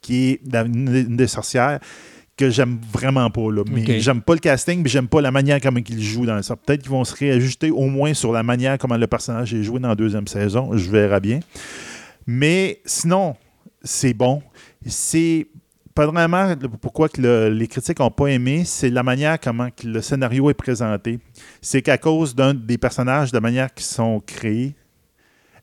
qui 0.00 0.30
est 0.30 0.40
une 0.54 1.16
des 1.16 1.26
sorcières, 1.26 1.80
que 2.36 2.48
j'aime 2.50 2.78
vraiment 2.92 3.28
pas. 3.30 3.50
Là. 3.52 3.62
Mais 3.70 3.84
j'aime 4.00 4.22
pas 4.22 4.32
le 4.34 4.38
casting, 4.38 4.82
mais 4.82 4.88
j'aime 4.88 5.08
pas 5.08 5.20
la 5.20 5.30
manière 5.30 5.60
comment 5.60 5.80
il 5.86 6.02
joue 6.02 6.24
dans 6.26 6.40
ça. 6.42 6.56
Peut-être 6.56 6.80
qu'ils 6.82 6.90
vont 6.90 7.04
se 7.04 7.14
réajuster 7.14 7.70
au 7.70 7.86
moins 7.86 8.14
sur 8.14 8.32
la 8.32 8.42
manière 8.42 8.78
comment 8.78 8.96
le 8.96 9.06
personnage 9.06 9.52
est 9.52 9.62
joué 9.62 9.78
dans 9.78 9.88
la 9.88 9.94
deuxième 9.94 10.26
saison. 10.26 10.74
Je 10.76 10.90
verrai 10.90 11.20
bien. 11.20 11.40
Mais 12.26 12.80
sinon, 12.84 13.36
c'est 13.82 14.14
bon. 14.14 14.42
C'est 14.86 15.48
pas 15.94 16.06
vraiment 16.06 16.54
pourquoi 16.80 17.08
que 17.08 17.20
le- 17.20 17.48
les 17.50 17.66
critiques 17.66 17.98
n'ont 17.98 18.10
pas 18.10 18.28
aimé, 18.28 18.62
c'est 18.64 18.88
la 18.90 19.02
manière 19.02 19.38
comment 19.38 19.68
que 19.70 19.86
le 19.86 20.00
scénario 20.00 20.48
est 20.48 20.54
présenté. 20.54 21.18
C'est 21.60 21.82
qu'à 21.82 21.98
cause 21.98 22.34
d'un 22.34 22.54
des 22.54 22.78
personnages, 22.78 23.32
de 23.32 23.36
la 23.36 23.40
manière 23.40 23.74
qu'ils 23.74 23.84
sont 23.86 24.20
créés, 24.24 24.74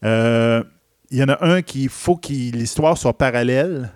euh, 0.04 0.64
il 1.10 1.18
y 1.18 1.24
en 1.24 1.30
a 1.30 1.44
un 1.44 1.62
qui 1.62 1.88
faut 1.88 2.18
que 2.18 2.28
l'histoire 2.34 2.98
soit 2.98 3.18
parallèle, 3.18 3.90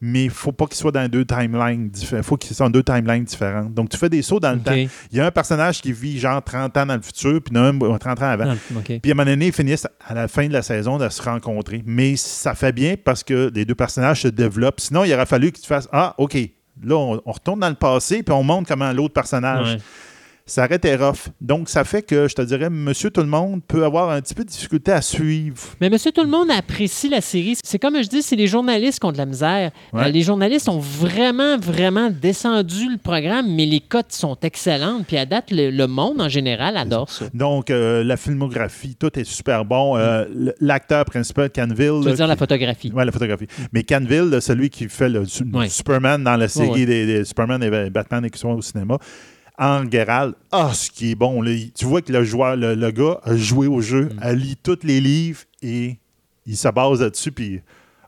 mais 0.00 0.24
il 0.24 0.30
faut 0.30 0.52
pas 0.52 0.66
qu'il 0.66 0.76
soit 0.76 0.92
dans 0.92 1.08
deux 1.08 1.24
timelines 1.24 1.88
différentes. 1.88 2.24
Il 2.24 2.26
faut 2.26 2.36
qu'il 2.36 2.54
soit 2.54 2.66
dans 2.66 2.70
deux 2.70 2.82
timelines 2.82 3.24
différentes. 3.24 3.74
Donc, 3.74 3.88
tu 3.88 3.96
fais 3.96 4.08
des 4.08 4.22
sauts 4.22 4.38
dans 4.38 4.52
le 4.52 4.60
temps. 4.60 4.72
Il 5.10 5.18
y 5.18 5.20
a 5.20 5.26
un 5.26 5.30
personnage 5.30 5.80
qui 5.80 5.92
vit 5.92 6.18
genre 6.18 6.42
30 6.42 6.76
ans 6.76 6.86
dans 6.86 6.94
le 6.96 7.02
futur, 7.02 7.40
puis 7.42 7.52
il 7.52 7.56
y 7.56 7.60
en 7.60 7.64
a 7.64 7.68
un 7.68 7.80
euh, 7.80 7.98
30 7.98 8.22
ans 8.22 8.26
avant. 8.26 8.44
Puis 9.00 9.10
à 9.10 9.14
un 9.14 9.16
moment 9.16 9.28
donné, 9.30 9.46
ils 9.48 9.52
finissent 9.52 9.88
à 10.06 10.14
la 10.14 10.28
fin 10.28 10.46
de 10.46 10.52
la 10.52 10.62
saison 10.62 10.98
de 10.98 11.08
se 11.08 11.20
rencontrer. 11.20 11.82
Mais 11.84 12.14
ça 12.16 12.54
fait 12.54 12.72
bien 12.72 12.94
parce 13.02 13.24
que 13.24 13.50
les 13.54 13.64
deux 13.64 13.74
personnages 13.74 14.22
se 14.22 14.28
développent. 14.28 14.80
Sinon, 14.80 15.04
il 15.04 15.12
aurait 15.12 15.26
fallu 15.26 15.50
qu'ils 15.50 15.66
fassent 15.66 15.88
Ah, 15.92 16.14
OK, 16.18 16.34
là, 16.84 16.94
on, 16.96 17.20
on 17.24 17.32
retourne 17.32 17.58
dans 17.60 17.68
le 17.68 17.74
passé, 17.74 18.22
puis 18.22 18.32
on 18.32 18.44
montre 18.44 18.68
comment 18.68 18.92
l'autre 18.92 19.14
personnage. 19.14 19.74
Ouais. 19.74 19.80
Ça 20.48 20.64
aurait 20.64 20.76
été 20.76 20.96
rough. 20.96 21.28
Donc, 21.40 21.68
ça 21.68 21.84
fait 21.84 22.02
que, 22.02 22.26
je 22.26 22.34
te 22.34 22.42
dirais, 22.42 22.70
monsieur 22.70 23.10
tout 23.10 23.20
le 23.20 23.26
monde 23.26 23.60
peut 23.68 23.84
avoir 23.84 24.10
un 24.10 24.20
petit 24.20 24.34
peu 24.34 24.44
de 24.44 24.48
difficulté 24.48 24.90
à 24.92 25.02
suivre. 25.02 25.58
Mais 25.80 25.90
monsieur, 25.90 26.10
tout 26.10 26.22
le 26.22 26.28
monde 26.30 26.50
apprécie 26.50 27.08
la 27.08 27.20
série. 27.20 27.56
C'est 27.62 27.78
comme 27.78 28.02
je 28.02 28.08
dis, 28.08 28.22
c'est 28.22 28.34
les 28.34 28.46
journalistes 28.46 28.98
qui 28.98 29.06
ont 29.06 29.12
de 29.12 29.18
la 29.18 29.26
misère. 29.26 29.70
Ouais. 29.92 30.04
Euh, 30.06 30.08
les 30.08 30.22
journalistes 30.22 30.68
ont 30.68 30.78
vraiment, 30.78 31.58
vraiment 31.58 32.10
descendu 32.10 32.88
le 32.90 32.96
programme, 32.96 33.54
mais 33.54 33.66
les 33.66 33.80
cotes 33.80 34.12
sont 34.12 34.36
excellentes. 34.42 35.06
Puis 35.06 35.18
à 35.18 35.26
date, 35.26 35.50
le, 35.50 35.70
le 35.70 35.86
monde 35.86 36.20
en 36.20 36.28
général 36.28 36.76
adore 36.76 37.10
ça. 37.10 37.26
Donc, 37.34 37.70
euh, 37.70 38.02
la 38.02 38.16
filmographie, 38.16 38.96
tout 38.98 39.16
est 39.18 39.24
super 39.24 39.64
bon. 39.64 39.96
Euh, 39.98 40.24
L'acteur 40.60 41.04
principal, 41.04 41.50
Canville. 41.50 42.00
Tu 42.02 42.08
veux 42.08 42.14
dire 42.14 42.26
la 42.26 42.36
photographie. 42.36 42.90
Ouais, 42.92 43.04
la 43.04 43.12
photographie. 43.12 43.46
Mais 43.72 43.82
Canville, 43.82 44.38
celui 44.40 44.70
qui 44.70 44.88
fait 44.88 45.10
le 45.10 45.24
Ouais. 45.52 45.68
Superman 45.68 46.24
dans 46.24 46.36
la 46.36 46.48
série 46.48 46.68
Ouais, 46.68 46.74
ouais. 46.80 46.86
Des, 46.86 47.06
des 47.06 47.24
Superman 47.24 47.62
et 47.62 47.90
Batman 47.90 48.24
et 48.24 48.30
qui 48.30 48.38
sont 48.38 48.50
au 48.50 48.62
cinéma, 48.62 48.96
en 49.58 49.90
Geralt, 49.90 50.34
ah, 50.52 50.70
ce 50.72 50.90
qui 50.90 51.10
est 51.10 51.14
bon. 51.14 51.42
là, 51.42 51.50
tu 51.74 51.84
vois 51.84 52.00
que 52.02 52.12
le 52.12 52.22
joueur, 52.24 52.56
le, 52.56 52.74
le 52.74 52.90
gars 52.90 53.18
a 53.24 53.34
joué 53.36 53.66
au 53.66 53.80
jeu, 53.80 54.04
Mm. 54.04 54.18
a 54.20 54.32
lu 54.32 54.56
tous 54.62 54.78
les 54.84 55.00
livres 55.00 55.40
et 55.62 55.96
il 56.46 56.56
se 56.56 56.68
base 56.68 57.00
là-dessus. 57.00 57.32
Puis, 57.32 57.60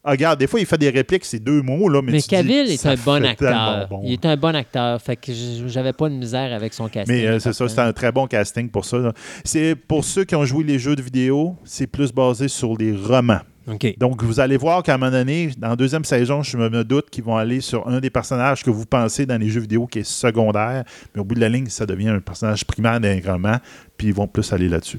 ah, 0.05 0.13
regarde, 0.13 0.39
des 0.39 0.47
fois, 0.47 0.61
il 0.61 0.67
fait 0.67 0.79
des 0.79 0.89
répliques, 0.91 1.25
c'est 1.25 1.41
deux 1.41 1.61
mots, 1.61 1.89
là, 1.89 2.01
mais, 2.03 2.13
Mais 2.13 2.23
Cavill 2.23 2.71
est 2.71 2.87
un 2.87 2.95
bon 2.95 3.23
acteur. 3.25 3.87
bon. 3.89 4.01
Il 4.05 4.13
est 4.13 4.25
un 4.25 4.37
bon 4.37 4.55
acteur. 4.55 5.03
Fait 5.03 5.17
que 5.17 5.33
j'avais 5.67 5.93
pas 5.93 6.09
de 6.09 6.15
misère 6.15 6.55
avec 6.55 6.73
son 6.73 6.89
casting. 6.89 7.15
Mais 7.15 7.27
euh, 7.27 7.39
c'est 7.39 7.53
ça, 7.53 7.69
c'est 7.69 7.81
un 7.81 7.93
très 7.93 8.11
bon 8.13 8.27
casting 8.27 8.71
pour 8.71 8.85
ça. 8.85 9.13
C'est 9.45 9.75
pour 9.75 10.05
ceux 10.05 10.25
qui 10.25 10.35
ont 10.37 10.45
joué 10.45 10.65
les 10.65 10.79
jeux 10.79 10.97
de 10.97 11.03
vidéo, 11.03 11.57
c'est 11.65 11.87
plus 11.87 12.13
basé 12.13 12.49
sur 12.49 12.77
les 12.79 12.97
romans. 12.97 13.41
Donc, 13.99 14.23
vous 14.23 14.41
allez 14.41 14.57
voir 14.57 14.83
qu'à 14.83 14.95
un 14.95 14.99
moment 14.99 15.11
donné, 15.13 15.51
dans 15.59 15.69
la 15.69 15.77
deuxième 15.77 16.05
saison, 16.05 16.43
je 16.43 16.57
me 16.57 16.83
doute 16.83 17.09
qu'ils 17.11 17.23
vont 17.25 17.37
aller 17.37 17.61
sur 17.61 17.87
un 17.87 18.01
des 18.01 18.11
personnages 18.11 18.63
que 18.65 18.71
vous 18.71 18.87
pensez 18.87 19.27
dans 19.27 19.39
les 19.41 19.49
jeux 19.49 19.61
vidéo 19.61 19.87
qui 19.87 20.01
est 20.01 20.05
secondaire, 20.09 20.85
mais 21.15 21.21
au 21.21 21.25
bout 21.25 21.35
de 21.35 21.41
la 21.41 21.49
ligne, 21.49 21.67
ça 21.69 21.87
devient 21.87 22.09
un 22.09 22.21
personnage 22.21 22.65
primaire 22.65 22.99
d'un 23.01 23.21
roman, 23.25 23.59
puis 23.97 24.09
ils 24.09 24.15
vont 24.15 24.27
plus 24.27 24.53
aller 24.53 24.69
là-dessus. 24.69 24.99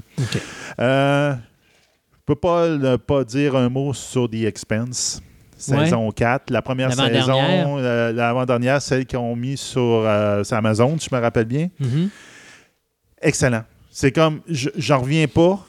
Euh, 0.78 1.34
je 1.34 2.18
peux 2.24 2.34
pas 2.36 2.68
ne 2.68 2.96
pas 2.96 3.24
dire 3.24 3.56
un 3.56 3.68
mot 3.68 3.92
sur 3.92 4.30
The 4.30 4.44
Expense. 4.44 5.20
Saison 5.58 6.10
4. 6.10 6.50
La 6.50 6.60
première 6.62 6.88
L'avant-dernière. 6.88 7.24
saison, 7.24 7.78
euh, 7.78 8.12
l'avant-dernière, 8.12 8.82
celle 8.82 9.06
qu'ils 9.06 9.18
ont 9.18 9.36
mis 9.36 9.56
sur, 9.56 9.80
euh, 9.80 10.42
sur 10.42 10.56
Amazon, 10.56 10.96
si 10.98 11.08
je 11.10 11.14
me 11.14 11.20
rappelle 11.20 11.44
bien 11.44 11.68
Mhm. 11.78 12.08
excellent. 13.20 13.62
C'est 13.90 14.10
comme, 14.12 14.40
je- 14.48 14.70
j'en 14.76 15.00
reviens 15.00 15.26
pas, 15.28 15.64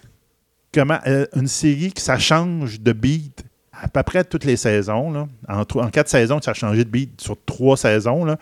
comment 0.73 0.99
euh, 1.07 1.25
une 1.35 1.47
série 1.47 1.93
que 1.93 2.01
ça 2.01 2.17
change 2.17 2.79
de 2.81 2.91
beat 2.91 3.43
à 3.71 3.87
peu 3.87 4.03
près 4.03 4.23
toutes 4.23 4.45
les 4.45 4.55
saisons. 4.55 5.27
En, 5.47 5.89
quatre 5.89 6.09
saisons, 6.09 6.39
ça 6.41 6.51
a 6.51 6.53
changé 6.53 6.83
de 6.83 6.89
beat 6.89 7.19
sur 7.19 7.37
trois 7.45 7.75
saisons. 7.75 8.37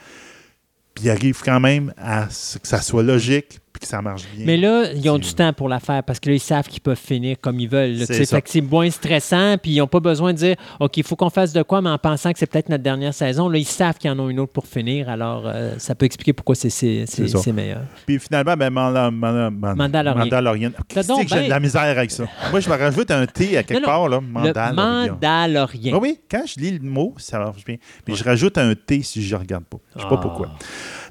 Puis 0.94 1.10
arrive 1.10 1.42
quand 1.44 1.60
même 1.60 1.94
à 1.98 2.30
ce 2.30 2.58
que 2.58 2.68
ça 2.68 2.82
soit 2.82 3.04
logique 3.04 3.61
puis 3.82 3.88
que 3.88 3.88
ça 3.88 4.02
marche 4.02 4.24
bien. 4.36 4.46
Mais 4.46 4.58
là, 4.58 4.92
ils 4.94 5.10
ont 5.10 5.18
du 5.18 5.34
temps 5.34 5.54
pour 5.54 5.68
la 5.68 5.80
faire 5.80 6.04
parce 6.04 6.20
que 6.20 6.30
là, 6.30 6.36
ils 6.36 6.40
savent 6.40 6.68
qu'ils 6.68 6.82
peuvent 6.82 6.96
finir 7.00 7.38
comme 7.42 7.60
ils 7.60 7.68
veulent. 7.68 7.94
là, 7.94 8.00
tu 8.06 8.06
C'est 8.06 8.14
sais. 8.20 8.26
ça. 8.26 8.36
Fait 8.38 8.42
que 8.44 8.50
c'est 8.50 8.62
moins 8.62 8.90
stressant, 8.90 9.58
puis 9.62 9.72
ils 9.72 9.78
n'ont 9.80 9.88
pas 9.88 10.00
besoin 10.00 10.34
de 10.34 10.38
dire 10.38 10.56
OK, 10.80 10.98
il 10.98 11.04
faut 11.04 11.16
qu'on 11.16 11.30
fasse 11.32 11.52
de 11.54 11.64
quoi, 11.64 11.82
mais 11.82 11.90
en 11.90 11.98
pensant 11.98 12.32
que 12.32 12.38
c'est 12.40 12.46
peut-être 12.46 12.70
notre 12.70 12.84
dernière 12.84 13.14
saison. 13.14 13.50
Là, 13.50 13.58
ils 13.58 13.66
savent 13.66 13.98
qu'ils 13.98 14.12
en 14.12 14.20
ont 14.20 14.30
une 14.30 14.40
autre 14.40 14.54
pour 14.54 14.68
finir, 14.68 15.10
alors 15.10 15.44
euh, 15.46 15.74
ça 15.80 15.96
peut 15.96 16.06
expliquer 16.06 16.34
pourquoi 16.34 16.54
c'est 16.56 16.70
c'est- 16.70 17.06
c'est- 17.08 17.24
C'est 17.24 17.28
ça. 17.30 17.40
c'est 17.40 17.52
meilleur. 17.54 17.82
Puis 18.06 18.20
finalement, 18.20 18.56
ben, 18.56 18.70
Manda- 18.70 19.10
Manda- 19.12 19.50
Manda- 19.50 19.76
Mandalorian. 19.76 20.20
Mandalorian. 20.26 20.70
Donc 20.70 20.88
Qu'est-ce 20.88 21.08
que 21.08 21.28
j'ai 21.28 21.36
ben- 21.36 21.46
de 21.46 21.50
la 21.50 21.60
misère 21.60 21.82
avec 21.82 22.12
ça. 22.12 22.26
Moi, 22.52 22.60
je 22.60 22.70
me 22.70 22.76
rajoute 22.76 23.10
un 23.12 23.26
T 23.26 23.58
à 23.58 23.64
quelque 23.64 23.74
Non, 23.82 23.82
non. 23.82 23.86
part. 23.88 24.10
Là, 24.10 24.20
Le 24.22 24.28
Mandalorian. 24.28 25.14
Mandalorien. 25.14 25.94
Oui, 25.94 26.00
oui, 26.02 26.20
quand 26.30 26.44
je 26.46 26.60
lis 26.60 26.78
le 26.78 26.88
mot, 26.88 27.14
ça 27.18 27.40
marche 27.40 27.64
bien. 27.66 27.78
Mais 28.08 28.16
je 28.16 28.24
rajoute 28.24 28.58
un 28.58 28.74
T 28.76 29.02
si 29.02 29.22
je 29.24 29.36
ne 29.36 29.40
regarde 29.40 29.64
pas. 29.66 29.78
Je 29.96 30.00
ne 30.00 30.04
sais 30.04 30.10
pas 30.10 30.16
Ah. 30.18 30.22
pourquoi. 30.22 30.50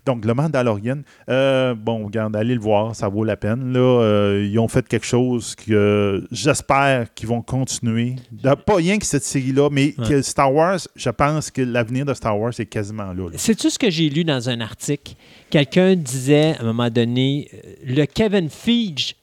Donc, 0.07 0.25
le 0.25 0.33
Mandalorian, 0.35 0.99
euh, 1.29 1.75
bon, 1.75 2.07
regarde, 2.07 2.35
allez 2.37 2.55
le 2.55 2.61
voir, 2.61 2.95
ça 2.97 3.09
vaut 3.09 3.25
la 3.25 3.37
peine. 3.37 3.73
Là, 3.73 3.81
Euh, 4.01 4.49
ils 4.51 4.59
ont 4.59 4.69
fait 4.69 4.87
quelque 4.89 5.07
chose 5.07 5.55
que 5.55 6.27
j'espère 6.31 7.13
qu'ils 7.15 7.29
vont 7.29 7.43
continuer. 7.43 8.17
Pas 8.43 8.75
rien 8.77 8.99
que 8.99 9.07
cette 9.07 9.25
série-là, 9.25 9.69
mais 9.71 9.95
Ouais. 9.99 10.09
que 10.09 10.23
Star 10.23 10.53
Wars, 10.55 10.79
je 10.97 11.11
pense 11.11 11.51
que 11.51 11.63
l'avenir 11.63 12.05
de 12.07 12.15
Star 12.15 12.39
Wars 12.39 12.53
est 12.59 12.67
quasiment 12.67 13.13
là. 13.13 13.29
là. 13.31 13.37
Sais-tu 13.39 13.71
ce 13.71 13.79
que 13.79 13.91
j'ai 13.91 14.09
lu 14.09 14.25
dans 14.25 14.49
un 14.49 14.61
article? 14.61 15.15
Quelqu'un 15.51 15.95
disait 15.97 16.57
à 16.57 16.63
un 16.63 16.65
moment 16.65 16.91
donné, 16.91 17.49
euh, 17.53 17.59
le 17.85 18.05
Kevin 18.07 18.49
Feige 18.49 19.17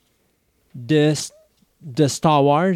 de, 0.75 1.13
de 1.81 2.07
Star 2.07 2.43
Wars, 2.43 2.75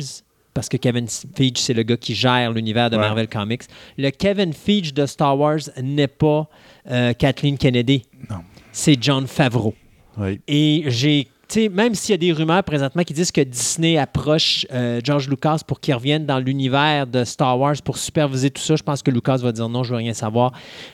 parce 0.53 0.68
que 0.69 0.78
Kevin 0.78 1.07
Feige, 1.07 1.57
c'est 1.57 1.73
le 1.73 1.84
gars 1.84 1.98
qui 1.98 2.14
gère 2.15 2.52
l'univers 2.52 2.90
de 2.90 2.98
Ouais. 2.98 3.02
Marvel 3.03 3.28
Comics, 3.28 3.64
le 3.98 4.10
Kevin 4.10 4.53
Feige 4.53 4.94
de 4.94 5.06
Star 5.06 5.38
Wars 5.38 5.60
n'est 5.82 6.07
pas 6.07 6.48
euh, 6.90 7.14
Kathleen 7.14 7.57
Kennedy. 7.57 8.03
Non. 8.30 8.38
C'est 8.72 8.98
John 9.02 9.28
Favreau. 9.28 9.73
Oui. 10.18 10.40
Et 10.48 10.84
j'ai. 10.88 11.28
tu 11.48 11.61
sais, 11.61 11.69
Même 11.69 11.95
s'il 11.95 12.11
y 12.11 12.15
a 12.15 12.18
des 12.18 12.32
rumeurs 12.34 12.64
présentement 12.64 13.03
qui 13.03 13.14
disent 13.14 13.32
que 13.32 13.41
Disney 13.41 13.98
approche 13.98 14.65
euh, 14.73 14.99
George 15.03 15.30
Lucas 15.30 15.60
pour 15.65 15.80
qu'il 15.80 15.94
revienne 15.94 16.26
dans 16.26 16.40
l'univers 16.40 17.07
de 17.07 17.23
Star 17.23 17.57
Wars 17.57 17.76
pour 17.84 17.98
superviser 17.98 18.49
tout 18.49 18.61
ça, 18.61 18.76
je 18.76 18.84
pense 18.84 19.02
que 19.02 19.11
Lucas 19.11 19.38
va 19.38 19.52
dire 19.53 19.69
non, 19.69 19.84
je 19.84 19.91
veux 19.91 19.98
rien 19.98 20.14
savoir. 20.14 20.52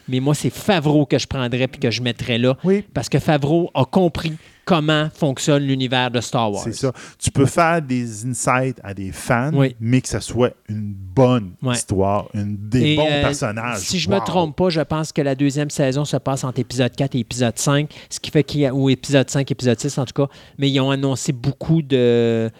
Mais 0.08 0.20
moi, 0.20 0.36
c'est 0.36 0.52
Favreau 0.52 1.06
que 1.08 1.18
je 1.18 1.26
prendrais 1.28 1.68
puis 1.68 1.80
que 1.80 1.90
je 1.92 2.02
mettrais 2.04 2.38
là. 2.38 2.56
Oui. 2.64 2.84
Parce 2.94 3.10
que 3.10 3.18
Favreau 3.20 3.72
a 3.74 3.86
compris 3.86 4.34
comment 4.68 5.10
fonctionne 5.16 5.64
l'univers 5.64 6.12
de 6.12 6.20
Star 6.22 6.52
Wars. 6.52 6.62
C'est 6.66 6.74
ça. 6.74 6.92
Tu 7.18 7.32
peux 7.32 7.46
faire 7.46 7.82
des 7.82 8.26
insights 8.28 8.80
à 8.84 8.94
des 8.94 9.12
fans, 9.14 9.52
Oui. 9.54 9.76
mais 9.80 10.02
que 10.02 10.10
ça 10.10 10.20
soit 10.22 10.52
une 10.68 10.94
bonne 10.94 11.54
Ouais. 11.64 11.74
histoire, 11.74 12.28
une, 12.34 12.56
des 12.70 12.92
Et, 12.92 12.96
bons 12.98 13.08
euh, 13.10 13.22
personnages. 13.22 13.80
Si 13.80 13.98
je 13.98 14.10
Wow. 14.10 14.16
me 14.20 14.26
trompe 14.26 14.56
pas, 14.58 14.70
je 14.70 14.82
pense 14.82 15.12
que 15.14 15.22
la 15.22 15.34
deuxième 15.36 15.70
saison 15.70 16.04
se 16.06 16.18
passe 16.18 16.44
entre 16.44 16.60
épisode 16.60 16.94
4 16.96 17.16
et 17.16 17.20
épisode 17.20 17.58
5, 17.58 17.90
ce 18.10 18.20
qui 18.20 18.30
fait 18.30 18.44
qu'il 18.44 18.60
y 18.62 18.66
a, 18.66 18.74
ou 18.76 18.90
épisode 18.90 19.30
5, 19.30 19.50
épisode 19.50 19.80
6 19.80 19.98
en 19.98 20.06
tout 20.06 20.14
cas, 20.26 20.32
mais 20.58 20.70
ils 20.70 20.80
ont 20.82 20.92
annoncé 20.92 21.32
beaucoup 21.32 21.82
de, 21.82 22.52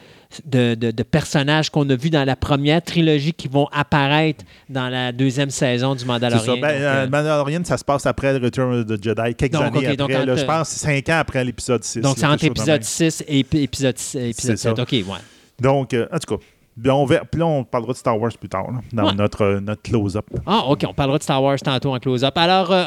de, 0.46 0.76
de- 0.76 0.92
de 0.92 1.04
personnages 1.04 1.70
qu'on 1.70 1.90
a 1.90 1.96
vus 1.96 2.10
dans 2.10 2.26
la 2.26 2.36
première 2.36 2.82
trilogie 2.82 3.34
qui 3.34 3.48
vont 3.48 3.68
apparaître 3.72 4.44
dans 4.70 4.90
la 4.90 5.12
deuxième 5.12 5.50
saison 5.50 5.96
du 5.96 6.06
Mandalorian. 6.06 6.56
ça. 6.56 6.62
Ben, 6.62 6.68
euh, 6.82 7.04
euh, 7.06 7.10
Mandalorian, 7.10 7.62
ça 7.64 7.78
se 7.78 7.84
passe 7.86 8.06
après 8.06 8.38
le 8.38 8.44
Return 8.46 8.74
of 8.82 8.86
the 8.86 9.02
Jedi, 9.04 9.36
quelques 9.36 9.54
Donc, 9.54 9.64
années 9.76 9.88
après. 9.88 10.26
là, 10.26 10.36
je 10.36 10.44
pense 10.46 10.70
cinq 10.70 11.10
ans 11.10 11.20
après 11.20 11.44
l'épisode 11.44 11.84
6. 11.84 12.02
donc, 12.02 12.18
c'est 12.18 12.26
entre 12.26 12.44
épisode 12.46 12.68
même. 12.82 12.84
6 12.84 13.24
et 13.28 13.42
ép- 13.44 13.62
épisode, 13.62 13.96
épisode 13.96 14.34
C'est 14.36 14.58
7. 14.58 14.76
ça. 14.78 14.84
OK, 14.84 14.92
ouais. 14.92 15.04
Donc, 15.60 15.94
euh, 15.94 16.08
en 16.12 16.20
tout 16.20 16.36
cas, 16.38 16.44
bien, 16.76 16.94
on 16.94 17.08
puis 17.08 17.18
là, 17.36 17.46
on 17.46 17.64
parlera 17.64 17.94
de 17.94 17.98
Star 17.98 18.20
Wars 18.20 18.32
plus 18.40 18.50
tard, 18.50 18.72
là, 18.72 18.80
dans 18.94 19.06
Ouais. 19.08 19.14
notre, 19.16 19.42
euh, 19.44 19.60
notre 19.60 19.82
close-up. 19.82 20.26
Ah, 20.46 20.66
OK, 20.68 20.84
on 20.88 20.94
parlera 20.94 21.18
de 21.18 21.24
Star 21.24 21.42
Wars 21.42 21.58
tantôt 21.60 21.94
en 21.96 22.00
close-up. 22.00 22.38
Alors, 22.38 22.72
euh, 22.72 22.86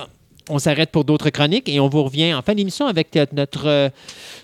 on 0.50 0.58
s'arrête 0.58 0.90
pour 0.90 1.04
d'autres 1.04 1.30
chroniques 1.30 1.68
et 1.68 1.80
on 1.80 1.88
vous 1.88 2.02
revient 2.02 2.34
en 2.34 2.42
fin 2.42 2.54
d'émission 2.54 2.86
avec 2.86 3.16
euh, 3.16 3.26
notre 3.32 3.66
euh, 3.66 3.88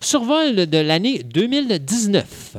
survol 0.01 0.67
de 0.67 0.79
l'année 0.79 1.23
2019. 1.23 2.57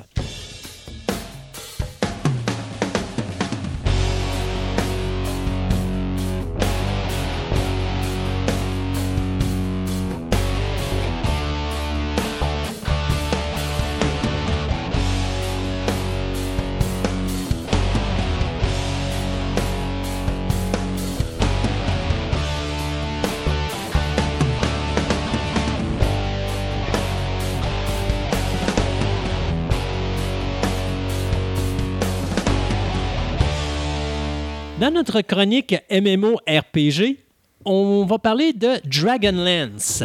Notre 35.07 35.21
chronique 35.21 35.73
MMO 35.89 36.35
RPG, 36.47 37.17
on 37.63 38.05
va 38.05 38.19
parler 38.19 38.51
de 38.51 38.67
Dragonlance. 38.85 40.03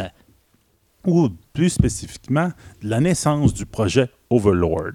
Ou 1.05 1.27
plus 1.51 1.69
spécifiquement, 1.71 2.51
la 2.81 3.01
naissance 3.01 3.53
du 3.53 3.65
projet 3.65 4.09
Overlord. 4.29 4.93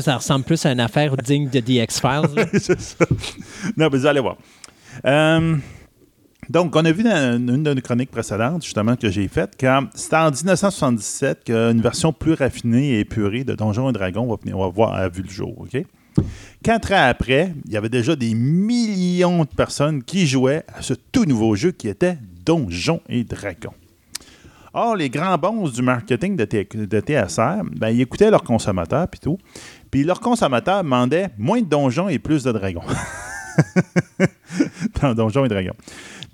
Ça 0.00 0.16
ressemble 0.16 0.44
plus 0.44 0.66
à 0.66 0.72
une 0.72 0.80
affaire 0.80 1.16
digne 1.16 1.48
de 1.48 1.60
The 1.60 1.68
X-Files. 1.68 2.24
Non, 3.76 3.88
mais 3.92 3.98
vous 3.98 4.06
allez 4.06 4.18
voir. 4.20 4.36
Euh, 5.06 5.56
donc, 6.50 6.74
on 6.74 6.84
a 6.84 6.90
vu 6.90 7.04
dans 7.04 7.36
une 7.36 7.62
de 7.62 7.74
nos 7.74 7.80
chroniques 7.80 8.10
précédentes, 8.10 8.64
justement, 8.64 8.96
que 8.96 9.08
j'ai 9.08 9.28
faite, 9.28 9.56
que 9.56 9.66
c'était 9.94 10.16
en 10.16 10.30
1977 10.32 11.44
qu'une 11.44 11.80
version 11.80 12.12
plus 12.12 12.34
raffinée 12.34 12.94
et 12.94 13.00
épurée 13.00 13.44
de 13.44 13.54
Donjons 13.54 13.88
et 13.88 13.92
Dragons 13.92 14.26
va, 14.26 14.34
venir- 14.34 14.58
va 14.58 14.66
voir 14.68 14.94
a 14.94 15.08
vu 15.08 15.22
le 15.22 15.30
jour. 15.30 15.54
OK? 15.60 15.80
Quatre 16.62 16.92
ans 16.92 17.08
après, 17.08 17.54
il 17.66 17.72
y 17.72 17.76
avait 17.76 17.88
déjà 17.88 18.16
des 18.16 18.34
millions 18.34 19.44
de 19.44 19.48
personnes 19.48 20.02
qui 20.02 20.26
jouaient 20.26 20.64
à 20.74 20.82
ce 20.82 20.94
tout 20.94 21.24
nouveau 21.24 21.54
jeu 21.56 21.72
qui 21.72 21.88
était 21.88 22.18
Donjons 22.44 23.00
et 23.08 23.24
Dragons. 23.24 23.74
Or, 24.76 24.96
les 24.96 25.08
grands 25.08 25.38
bons 25.38 25.70
du 25.70 25.82
marketing 25.82 26.36
de, 26.36 26.44
TSR, 26.44 27.62
ben, 27.76 27.90
ils 27.90 28.00
écoutaient 28.00 28.30
leurs 28.30 28.42
consommateurs 28.42 29.06
puis 29.08 29.20
tout. 29.20 29.38
Puis 29.90 30.02
leurs 30.02 30.18
consommateurs 30.18 30.82
demandaient 30.82 31.28
moins 31.38 31.60
de 31.60 31.66
donjons 31.66 32.08
et 32.08 32.18
plus 32.18 32.42
de 32.42 32.50
dragons. 32.50 32.82
Dans 35.00 35.14
Donjons 35.14 35.44
et 35.44 35.48
Dragons. 35.48 35.76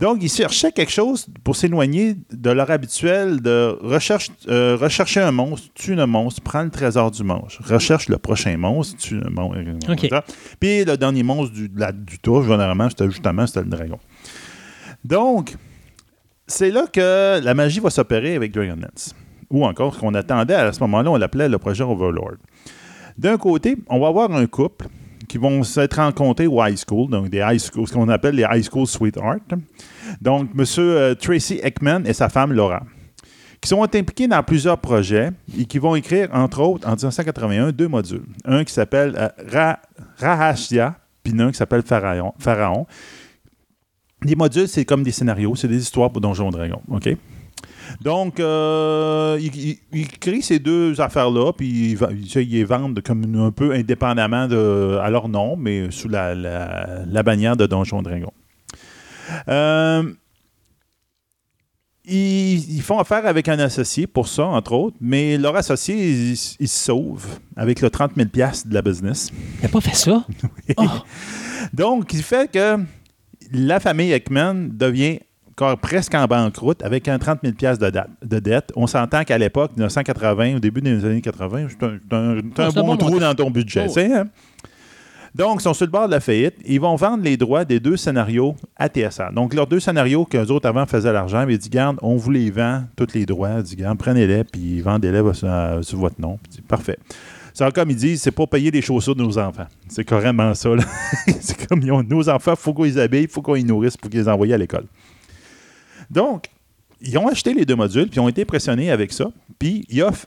Donc, 0.01 0.19
ils 0.23 0.31
cherchaient 0.31 0.73
quelque 0.73 0.91
chose 0.93 1.27
pour 1.45 1.55
s'éloigner 1.57 2.17
de 2.33 2.51
leur 2.51 2.71
habituel 2.71 3.41
de 3.43 3.77
recherche, 3.83 4.31
euh, 4.49 4.77
rechercher 4.81 5.21
un 5.21 5.31
monstre, 5.31 5.69
tue 5.75 5.95
le 5.95 6.07
monstre, 6.07 6.41
prends 6.43 6.63
le 6.63 6.71
trésor 6.71 7.11
du 7.11 7.23
monstre, 7.23 7.61
recherche 7.71 8.09
le 8.09 8.17
prochain 8.17 8.57
monstre, 8.57 8.97
tue 8.99 9.21
le 9.21 9.29
monstre. 9.31 9.59
Puis 10.59 10.85
le 10.85 10.97
dernier 10.97 11.23
monstre 11.23 11.53
du, 11.55 11.71
la- 11.77 11.93
du 11.93 12.19
tour, 12.19 12.43
généralement, 12.43 12.89
c'était 12.89 13.11
justement 13.11 13.47
c'était 13.47 13.61
le 13.61 13.67
dragon. 13.67 13.99
Donc, 15.05 15.55
c'est 16.47 16.71
là 16.71 16.87
que 16.93 17.41
la 17.43 17.55
magie 17.55 17.81
va 17.81 17.91
s'opérer 17.91 18.35
avec 18.37 18.53
Dragonlance. 18.53 19.15
Ou 19.51 19.65
encore, 19.67 19.95
ce 19.95 20.01
qu'on 20.01 20.15
attendait 20.15 20.55
à 20.55 20.73
ce 20.73 20.81
moment-là, 20.81 21.11
on 21.11 21.17
l'appelait 21.17 21.49
le 21.49 21.59
projet 21.59 21.85
Overlord. 21.85 22.37
D'un 23.19 23.37
côté, 23.37 23.77
on 23.89 23.99
va 24.01 24.09
avoir 24.09 24.33
un 24.33 24.47
couple 24.47 24.87
qui 25.31 25.39
vont 25.39 25.63
s'être 25.63 25.95
rencontrés 25.99 26.49
au 26.49 26.61
high 26.65 26.77
school, 26.77 27.09
donc 27.09 27.29
des 27.29 27.39
high 27.39 27.61
school, 27.61 27.87
ce 27.87 27.93
qu'on 27.93 28.09
appelle 28.09 28.35
les 28.35 28.45
high 28.51 28.65
school 28.65 28.85
sweethearts. 28.85 29.39
Donc, 30.21 30.51
M. 30.59 30.65
euh, 30.79 31.15
Tracy 31.15 31.61
Ekman 31.63 32.05
et 32.05 32.13
sa 32.13 32.29
femme 32.29 32.53
Laura, 32.53 32.83
qui 33.61 33.69
sont 33.69 33.81
impliqués 33.83 34.27
dans 34.27 34.43
plusieurs 34.43 34.79
projets 34.79 35.31
et 35.57 35.67
qui 35.67 35.79
vont 35.79 35.95
écrire, 35.95 36.29
entre 36.33 36.61
autres, 36.63 36.89
en 36.89 36.93
1981, 36.97 37.71
deux 37.71 37.87
modules. 37.87 38.25
Un 38.45 38.65
qui 38.65 38.73
s'appelle 38.73 39.15
euh, 39.17 39.29
Ra- 39.49 39.79
Rahashia, 40.19 40.97
puis 41.23 41.33
un 41.41 41.53
qui 41.53 41.57
s'appelle 41.59 41.83
Pharaon. 41.83 42.35
Pharaon. 42.41 42.87
Les 44.25 44.35
modules, 44.35 44.67
c'est 44.67 44.85
comme 44.85 45.05
des 45.05 45.13
scénarios, 45.13 45.55
c'est 45.55 45.69
des 45.69 45.79
histoires 45.81 46.11
pour 46.11 46.21
Donjons 46.21 46.49
et 46.49 46.53
Dragons, 46.53 46.83
OK? 46.91 47.09
Donc, 48.01 48.41
euh, 48.41 49.39
ils 49.41 49.55
il, 49.57 49.79
il 49.93 50.09
créent 50.09 50.41
ces 50.43 50.59
deux 50.59 51.01
affaires-là, 51.01 51.53
puis 51.53 51.93
ils- 51.93 51.99
ils 52.37 52.51
les 52.51 52.65
vendent 52.65 53.01
comme 53.03 53.35
un 53.37 53.51
peu 53.51 53.73
indépendamment 53.73 54.47
de, 54.49 54.99
à 55.03 55.11
leur 55.11 55.29
nom, 55.29 55.57
mais 55.57 55.91
sous 55.91 56.09
la, 56.09 56.35
la- 56.35 57.05
la 57.07 57.23
bannière 57.23 57.57
de 57.57 57.67
Donjons 57.67 58.01
et 58.01 58.05
Dragons. 58.05 58.33
Euh, 59.49 60.03
ils, 62.05 62.77
ils 62.77 62.83
font 62.83 62.99
affaire 62.99 63.27
avec 63.27 63.49
un 63.49 63.59
associé 63.59 64.07
pour 64.07 64.27
ça, 64.27 64.45
entre 64.47 64.73
autres, 64.73 64.97
mais 65.01 65.37
leur 65.37 65.55
associé, 65.57 65.95
il, 66.11 66.31
il 66.33 66.69
se 66.69 66.85
sauve 66.85 67.27
avec 67.57 67.81
le 67.83 67.91
30 67.91 68.13
000 68.17 68.29
de 68.29 68.75
la 68.75 68.83
business. 68.83 69.31
Il 69.59 69.63
n'a 69.63 69.69
pas 69.69 69.81
fait 69.81 69.95
ça? 69.95 70.25
Oh, 70.77 70.85
Donc, 71.73 72.13
il 72.15 72.23
fait 72.23 72.51
que 72.51 72.79
la 73.53 73.81
famille 73.81 74.13
Ekman 74.13 74.71
devient 74.77 75.21
encore 75.61 75.77
presque 75.79 76.15
en 76.15 76.27
banqueroute 76.27 76.83
avec 76.83 77.07
un 77.09 77.19
30 77.19 77.41
000 77.43 77.55
de, 77.77 77.91
date- 77.91 78.09
de 78.25 78.39
dette. 78.39 78.73
On 78.77 78.87
s'entend 78.87 79.25
qu'à 79.25 79.37
l'époque, 79.39 79.73
1980, 79.77 80.57
au 80.57 80.59
début 80.59 80.81
des 80.81 81.05
années 81.05 81.21
80, 81.21 81.67
c'est 81.71 81.83
un, 81.87 81.99
un- 82.17 82.41
c'est 82.57 82.63
un 82.63 82.69
bon 82.71 82.87
bon 82.87 82.97
trou 82.97 83.19
dans 83.19 83.35
ton 83.35 83.51
budget. 83.51 83.87
Oh, 83.89 83.99
hein? 83.99 84.25
Donc, 85.35 85.61
ils 85.61 85.63
sont 85.63 85.75
sur 85.75 85.87
le 85.87 85.93
bord 85.93 86.07
de 86.09 86.13
la 86.13 86.21
faillite. 86.21 86.55
Ils 86.67 86.81
vont 86.81 86.97
vendre 86.97 87.23
les 87.23 87.37
droits 87.37 87.65
des 87.65 87.79
deux 87.79 87.97
scénarios 87.97 88.57
à 88.77 88.89
TSA. 88.89 89.31
Donc, 89.31 89.55
leurs 89.55 89.67
deux 89.69 89.79
scénarios 89.79 90.25
qu'eux 90.25 90.47
autres 90.47 90.69
avant 90.69 90.87
faisaient 90.87 91.13
l'argent, 91.13 91.47
ils 91.49 91.57
disent 91.57 91.71
Garde, 91.71 91.99
on 92.03 92.17
vous 92.17 92.31
les 92.33 92.51
vend, 92.51 92.83
tous 92.97 93.07
les 93.15 93.27
droits. 93.27 93.51
Ils 93.59 93.63
disent 93.63 93.77
Garde, 93.77 93.97
prenez-les, 93.99 94.43
puis 94.45 94.81
vendez-les 94.81 95.23
sur, 95.35 95.49
sur 95.83 95.99
votre 95.99 96.21
nom. 96.21 96.39
Puis, 96.51 96.63
parfait. 96.63 96.99
C'est 97.55 97.71
comme 97.73 97.91
ils 97.91 97.97
disent, 97.97 98.23
c'est 98.23 98.31
pour 98.31 98.49
payer 98.49 98.71
les 98.71 98.81
chaussures 98.83 99.15
de 99.15 99.23
nos 99.23 99.37
enfants. 99.39 99.67
C'est 99.89 100.05
carrément 100.05 100.55
ça. 100.55 100.71
c'est 101.41 101.67
comme 101.69 101.81
ils 101.83 101.93
ont, 101.93 102.03
nos 102.03 102.29
enfants, 102.29 102.55
il 102.57 102.61
faut 102.61 102.73
qu'on 102.73 102.85
les 102.85 102.97
habille, 102.99 103.23
il 103.23 103.29
faut 103.29 103.43
qu'on 103.43 103.55
les 103.55 103.63
nourrisse, 103.63 103.95
il 103.97 104.01
faut 104.03 104.09
qu'ils 104.09 104.21
les 104.21 104.29
envoient 104.29 104.53
à 104.53 104.57
l'école. 104.57 104.85
Donc, 106.11 106.45
ils 107.01 107.17
ont 107.19 107.29
acheté 107.29 107.55
les 107.55 107.65
deux 107.65 107.77
modules, 107.77 108.07
puis 108.09 108.17
ils 108.17 108.21
ont 108.21 108.29
été 108.29 108.43
impressionnés 108.43 108.91
avec 108.91 109.13
ça. 109.13 109.27
Puis, 109.59 109.85
ils 109.89 110.03
offrent 110.03 110.27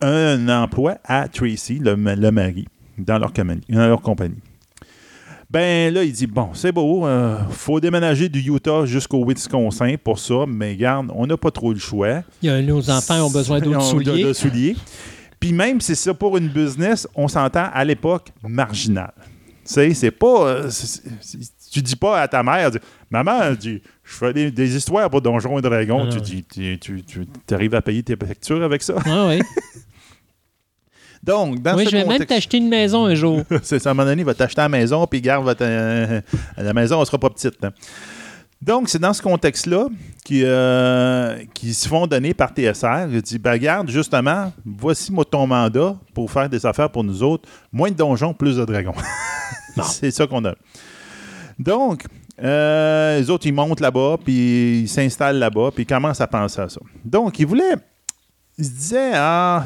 un 0.00 0.48
emploi 0.48 0.96
à 1.04 1.28
Tracy, 1.28 1.78
le, 1.78 1.96
ma- 1.96 2.16
le 2.16 2.30
mari, 2.30 2.66
dans 2.98 3.18
leur, 3.18 3.32
compagnie, 3.32 3.62
dans 3.68 3.86
leur 3.86 4.00
compagnie. 4.02 4.40
Ben 5.50 5.92
là, 5.92 6.02
il 6.02 6.12
dit 6.12 6.26
Bon, 6.26 6.50
c'est 6.54 6.72
beau, 6.72 7.06
euh, 7.06 7.36
faut 7.50 7.78
déménager 7.78 8.28
du 8.28 8.40
Utah 8.40 8.86
jusqu'au 8.86 9.24
Wisconsin 9.26 9.96
pour 10.02 10.18
ça, 10.18 10.46
mais 10.48 10.74
garde, 10.76 11.10
on 11.14 11.26
n'a 11.26 11.36
pas 11.36 11.50
trop 11.50 11.72
le 11.72 11.78
choix. 11.78 12.22
il 12.40 12.46
y 12.48 12.50
a- 12.50 12.62
nos 12.62 12.88
enfants 12.90 13.26
ont 13.26 13.30
besoin 13.30 13.60
d'autres 13.60 13.82
souliers. 13.90 14.24
de 14.24 14.32
souliers. 14.32 14.76
Puis 15.38 15.52
même 15.52 15.80
si 15.80 15.88
c'est 15.88 16.04
ça 16.04 16.14
pour 16.14 16.36
une 16.38 16.48
business, 16.48 17.06
on 17.14 17.28
s'entend 17.28 17.68
à 17.72 17.84
l'époque 17.84 18.28
marginal. 18.42 19.12
Tu 19.18 19.74
sais, 19.74 19.92
c'est 19.94 20.10
pas. 20.10 20.46
euh, 20.48 20.70
tu 21.70 21.82
dis 21.82 21.96
pas 21.96 22.20
à 22.22 22.28
ta 22.28 22.42
mère, 22.42 22.70
dis, 22.70 22.78
maman, 23.10 23.54
tu- 23.60 23.82
je 24.12 24.16
fais 24.18 24.32
des, 24.32 24.50
des 24.50 24.76
histoires 24.76 25.08
pour 25.10 25.22
Donjons 25.22 25.58
et 25.58 25.62
Dragons. 25.62 26.06
Ah, 26.06 26.12
tu 26.12 26.20
dis, 26.20 26.44
tu, 26.44 26.78
tu, 26.78 27.02
tu 27.02 27.54
arrives 27.54 27.74
à 27.74 27.80
payer 27.82 28.02
tes 28.02 28.16
factures 28.16 28.62
avec 28.62 28.82
ça? 28.82 28.94
Ah 29.06 29.26
oui. 29.28 29.40
Donc, 31.22 31.62
dans 31.62 31.76
oui, 31.76 31.84
ce 31.84 31.90
je 31.90 31.96
vais 31.96 32.04
même 32.04 32.24
t'acheter 32.24 32.56
une 32.58 32.68
maison 32.68 33.06
un 33.06 33.14
jour. 33.14 33.42
c'est 33.62 33.78
ça, 33.78 33.90
à 33.90 33.92
un 33.92 33.94
moment 33.94 34.08
donné, 34.08 34.22
il 34.22 34.24
va 34.24 34.34
t'acheter 34.34 34.60
à 34.60 34.64
la 34.64 34.68
maison, 34.68 35.06
puis 35.06 35.20
garde 35.20 35.44
votre, 35.44 35.62
euh, 35.62 36.20
la 36.56 36.72
maison, 36.72 36.98
elle 37.00 37.06
sera 37.06 37.18
pas 37.18 37.30
petite. 37.30 37.62
hein. 37.64 37.70
Donc, 38.60 38.88
c'est 38.88 38.98
dans 38.98 39.12
ce 39.12 39.22
contexte-là 39.22 39.86
qui, 40.24 40.42
euh, 40.44 41.36
qui 41.54 41.74
se 41.74 41.88
font 41.88 42.06
donner 42.06 42.34
par 42.34 42.50
TSR. 42.54 43.06
Il 43.10 43.22
dit, 43.22 43.38
ben, 43.38 43.52
regarde, 43.52 43.88
justement, 43.90 44.52
voici 44.64 45.12
moi, 45.12 45.24
ton 45.24 45.46
mandat 45.46 45.96
pour 46.14 46.30
faire 46.30 46.48
des 46.48 46.64
affaires 46.66 46.90
pour 46.90 47.02
nous 47.04 47.22
autres. 47.22 47.48
Moins 47.72 47.90
de 47.90 47.96
donjons, 47.96 48.34
plus 48.34 48.56
de 48.56 48.64
dragons. 48.64 48.94
c'est 49.84 50.10
ça 50.12 50.26
qu'on 50.26 50.44
a. 50.44 50.54
Donc, 51.58 52.04
euh, 52.42 53.18
les 53.18 53.30
autres, 53.30 53.46
ils 53.46 53.52
montent 53.52 53.80
là-bas, 53.80 54.16
puis 54.24 54.80
ils 54.82 54.88
s'installent 54.88 55.38
là-bas, 55.38 55.70
puis 55.74 55.82
ils 55.82 55.86
commencent 55.86 56.20
à 56.20 56.26
penser 56.26 56.60
à 56.60 56.68
ça. 56.68 56.80
Donc, 57.04 57.38
ils 57.38 57.46
voulaient. 57.46 57.74
Ils 58.58 58.64
se 58.64 58.70
disaient, 58.70 59.12
ah, 59.14 59.64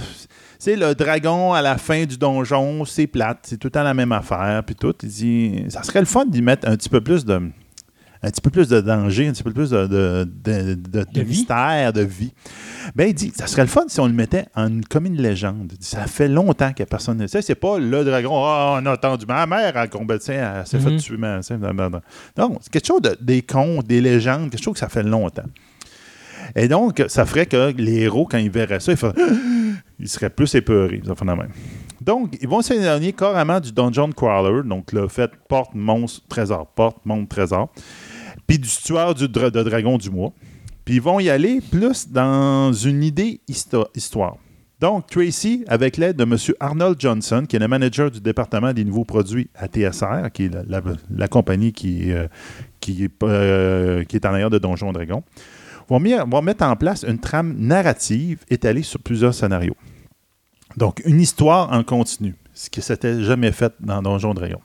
c'est 0.59 0.77
le 0.77 0.95
dragon 0.95 1.53
à 1.53 1.63
la 1.63 1.77
fin 1.77 2.05
du 2.05 2.17
donjon, 2.17 2.85
c'est 2.85 3.07
plate, 3.07 3.39
c'est 3.43 3.57
tout 3.59 3.67
le 3.69 3.73
temps 3.73 3.83
la 3.83 3.95
même 3.95 4.13
affaire, 4.13 4.63
puis 4.65 4.75
tout. 4.75 4.95
Il 5.03 5.09
dit, 5.09 5.65
ça 5.69 5.83
serait 5.83 6.01
le 6.01 6.07
fun 6.07 6.25
d'y 6.27 6.43
mettre 6.43 6.69
un 6.69 6.77
petit 6.77 6.89
peu 6.89 7.01
plus 7.01 7.25
de. 7.25 7.51
Un 8.23 8.31
petit 8.31 8.41
peu 8.41 8.51
plus 8.51 8.67
de 8.69 8.81
danger, 8.81 9.29
un 9.29 9.33
petit 9.33 9.43
peu 9.43 9.53
plus 9.53 9.71
de, 9.71 9.87
de, 9.87 10.25
de- 10.25 10.75
de- 10.75 10.75
de 10.75 11.05
De 11.13 11.21
vie. 11.21 11.29
mystère, 11.29 11.93
de 11.93 12.01
vie. 12.01 12.33
Ben, 12.95 13.09
il 13.09 13.15
dit, 13.15 13.33
ça 13.35 13.47
serait 13.47 13.63
le 13.63 13.69
fun 13.69 13.85
si 13.89 13.99
on 14.01 14.07
le 14.07 14.13
mettait 14.13 14.47
en, 14.55 14.81
comme 14.89 15.07
une 15.07 15.21
légende. 15.21 15.73
Ça 15.81 16.07
fait 16.07 16.29
longtemps 16.29 16.73
que 16.73 16.83
personne 16.85 17.19
ne 17.19 17.27
sait. 17.27 17.43
C'est 17.43 17.55
pas 17.55 17.79
le 17.79 18.05
dragon, 18.05 18.33
ah, 18.45 18.79
on 18.81 18.87
a 18.87 18.93
entendu 18.95 19.27
ma 19.27 19.47
mère 19.47 19.77
à 19.77 19.89
combattre, 19.89 20.29
elle 20.31 20.67
s'est 20.67 20.79
fait 20.79 20.91
Mhm. 20.91 20.97
tuer. 20.99 21.17
Non, 21.19 22.59
c'est 22.61 22.73
quelque 22.73 22.87
chose 22.87 23.03
de, 23.03 23.17
des 23.21 23.43
contes, 23.43 23.87
des 23.87 24.01
légendes, 24.01 24.51
quelque 24.51 24.63
chose 24.63 24.75
que 24.75 24.81
ça 24.81 24.89
fait 24.89 25.03
longtemps. 25.03 25.45
Et 26.55 26.69
donc, 26.69 27.03
ça 27.09 27.27
ferait 27.27 27.47
que 27.47 27.73
les 27.77 28.03
héros, 28.03 28.27
quand 28.31 28.39
ils 28.39 28.51
verraient 28.51 28.81
ça, 28.81 28.93
ils, 28.93 28.99
feraient, 28.99 29.15
ils 29.99 30.09
seraient 30.09 30.31
plus 30.31 30.55
épeurés. 30.55 31.03
ça 31.05 31.15
fait 31.15 31.25
de 31.25 31.31
même. 31.31 31.49
Donc, 32.01 32.37
ils 32.41 32.49
vont 32.49 32.63
s'éloigner 32.63 33.13
carrément 33.13 33.59
du 33.59 33.73
Dungeon 33.73 34.13
Crawler, 34.13 34.63
donc 34.69 34.93
le 34.93 35.09
fait 35.09 35.31
porte, 35.49 35.75
monstre, 35.75 36.23
trésor, 36.29 36.67
porte, 36.69 36.99
monstre, 37.05 37.29
trésor, 37.35 37.69
puis 38.47 38.59
du 38.59 38.69
tueur 38.69 39.15
du 39.15 39.27
dra- 39.29 39.51
de 39.51 39.63
dragon 39.63 39.99
du 39.99 40.11
mois. 40.11 40.33
Puis 40.87 40.95
ils 40.95 41.03
vont 41.03 41.21
y 41.21 41.29
aller 41.29 41.61
plus 41.61 42.09
dans 42.09 42.73
une 42.73 43.03
idée 43.03 43.41
histo- 43.49 43.89
histoire. 43.95 44.37
Donc, 44.79 45.07
Tracy, 45.09 45.65
avec 45.69 45.97
l'aide 45.97 46.17
de 46.17 46.23
M. 46.23 46.37
Arnold 46.61 47.01
Johnson, 47.01 47.45
qui 47.49 47.57
est 47.57 47.59
le 47.59 47.67
manager 47.67 48.11
du 48.11 48.21
département 48.21 48.73
des 48.73 48.85
nouveaux 48.85 49.05
produits 49.05 49.49
à 49.55 49.67
TSR, 49.69 50.31
qui 50.33 50.45
est 50.45 50.51
la, 51.11 51.29
compagnie 51.29 51.73
qui, 51.73 52.13
euh, 52.13 52.29
est, 52.87 53.11
euh, 53.23 54.05
qui 54.05 54.17
est 54.17 54.27
en 54.27 54.31
arrière 54.31 54.51
de 54.51 54.59
Donjon 54.59 54.93
Dragon, 54.93 55.23
vont 55.89 56.43
mettre 56.43 56.65
en 56.65 56.77
place 56.77 57.05
une 57.09 57.19
trame 57.19 57.57
narrative 57.59 58.39
étalée 58.49 58.83
sur 58.83 59.01
plusieurs 59.01 59.35
scénarios. 59.35 59.77
Donc, 60.77 61.03
une 61.07 61.21
histoire 61.21 61.73
en 61.73 61.83
continu, 61.83 62.35
ce 62.53 62.69
qui 62.71 62.83
s'était 62.83 63.23
jamais 63.23 63.51
fait 63.53 63.73
dans 63.81 64.03
Donjon 64.03 64.35
Dragon. 64.35 64.61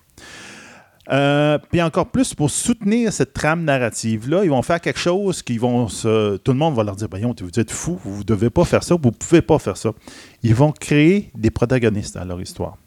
Euh, 1.09 1.57
puis 1.71 1.81
encore 1.81 2.11
plus, 2.11 2.33
pour 2.33 2.49
soutenir 2.49 3.11
cette 3.11 3.33
trame 3.33 3.63
narrative-là, 3.63 4.43
ils 4.43 4.49
vont 4.49 4.61
faire 4.61 4.79
quelque 4.79 4.99
chose 4.99 5.41
qui 5.41 5.57
vont 5.57 5.87
se... 5.87 6.37
Tout 6.37 6.51
le 6.51 6.57
monde 6.57 6.75
va 6.75 6.83
leur 6.83 6.95
dire, 6.95 7.07
voyons, 7.09 7.35
vous 7.41 7.59
êtes 7.59 7.71
fous, 7.71 7.99
vous 8.03 8.19
ne 8.19 8.23
devez 8.23 8.49
pas 8.49 8.65
faire 8.65 8.83
ça, 8.83 8.95
vous 8.95 9.09
ne 9.09 9.15
pouvez 9.15 9.41
pas 9.41 9.57
faire 9.59 9.77
ça. 9.77 9.91
Ils 10.43 10.55
vont 10.55 10.71
créer 10.71 11.31
des 11.35 11.49
protagonistes 11.49 12.15
dans 12.15 12.25
leur 12.25 12.39
histoire. 12.39 12.77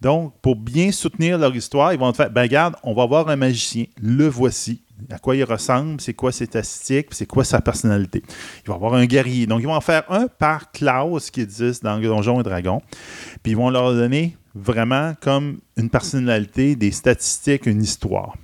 Donc, 0.00 0.34
pour 0.40 0.56
bien 0.56 0.90
soutenir 0.90 1.38
leur 1.38 1.54
histoire, 1.54 1.92
ils 1.92 1.98
vont 1.98 2.12
faire, 2.12 2.30
ben 2.30 2.42
regarde, 2.42 2.74
on 2.82 2.94
va 2.94 3.04
avoir 3.04 3.28
un 3.28 3.36
magicien, 3.36 3.84
le 4.00 4.26
voici. 4.26 4.82
À 5.10 5.18
quoi 5.18 5.36
il 5.36 5.44
ressemble, 5.44 6.00
c'est 6.00 6.14
quoi 6.14 6.32
ses 6.32 6.46
statistiques, 6.46 7.08
c'est 7.10 7.26
quoi 7.26 7.44
sa 7.44 7.60
personnalité. 7.60 8.22
Il 8.64 8.68
va 8.68 8.74
avoir 8.74 8.94
un 8.94 9.04
guerrier. 9.04 9.46
Donc, 9.46 9.60
ils 9.60 9.66
vont 9.66 9.74
en 9.74 9.80
faire 9.80 10.04
un 10.10 10.26
par 10.26 10.70
classe 10.70 11.30
qui 11.30 11.40
existe 11.40 11.82
dans 11.82 11.98
Donjons 12.00 12.40
et 12.40 12.44
Dragons. 12.44 12.80
Puis, 13.42 13.52
ils 13.52 13.56
vont 13.56 13.70
leur 13.70 13.92
donner 13.92 14.36
vraiment 14.54 15.14
comme 15.20 15.58
une 15.76 15.90
personnalité, 15.90 16.76
des 16.76 16.90
statistiques, 16.90 17.66
une 17.66 17.82
histoire. 17.82 18.36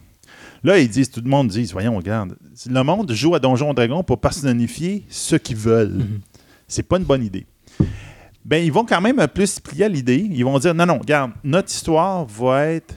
Là, 0.65 0.79
ils 0.79 0.89
disent, 0.89 1.11
tout 1.11 1.21
le 1.23 1.31
monde 1.31 1.49
dit, 1.49 1.65
voyons, 1.73 1.97
regarde, 1.97 2.37
le 2.69 2.83
monde 2.83 3.13
joue 3.13 3.35
à 3.35 3.39
Donjons 3.39 3.71
et 3.73 3.75
Dragons 3.75 4.03
pour 4.03 4.21
personnifier 4.21 5.05
ce 5.09 5.37
qu'ils 5.37 5.57
veulent. 5.57 6.05
C'est 6.67 6.83
pas 6.83 6.99
une 6.99 7.05
bonne 7.05 7.25
idée. 7.25 7.47
Ben, 8.45 8.65
ils 8.65 8.73
vont 8.73 8.85
quand 8.85 9.01
même 9.01 9.19
un 9.19 9.29
peu 9.29 9.47
se 9.47 9.61
plier 9.61 9.85
à 9.85 9.89
l'idée. 9.89 10.27
Ils 10.31 10.45
vont 10.45 10.59
dire, 10.59 10.75
non, 10.75 10.87
non, 10.87 10.99
regarde, 10.99 11.33
notre 11.45 11.71
histoire 11.71 12.25
va 12.27 12.67
être 12.67 12.95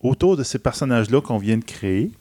autour 0.00 0.36
de 0.36 0.42
ces 0.42 0.58
personnages-là 0.58 1.20
qu'on 1.20 1.38
vient 1.38 1.58
de 1.58 1.64
créer. 1.64 2.12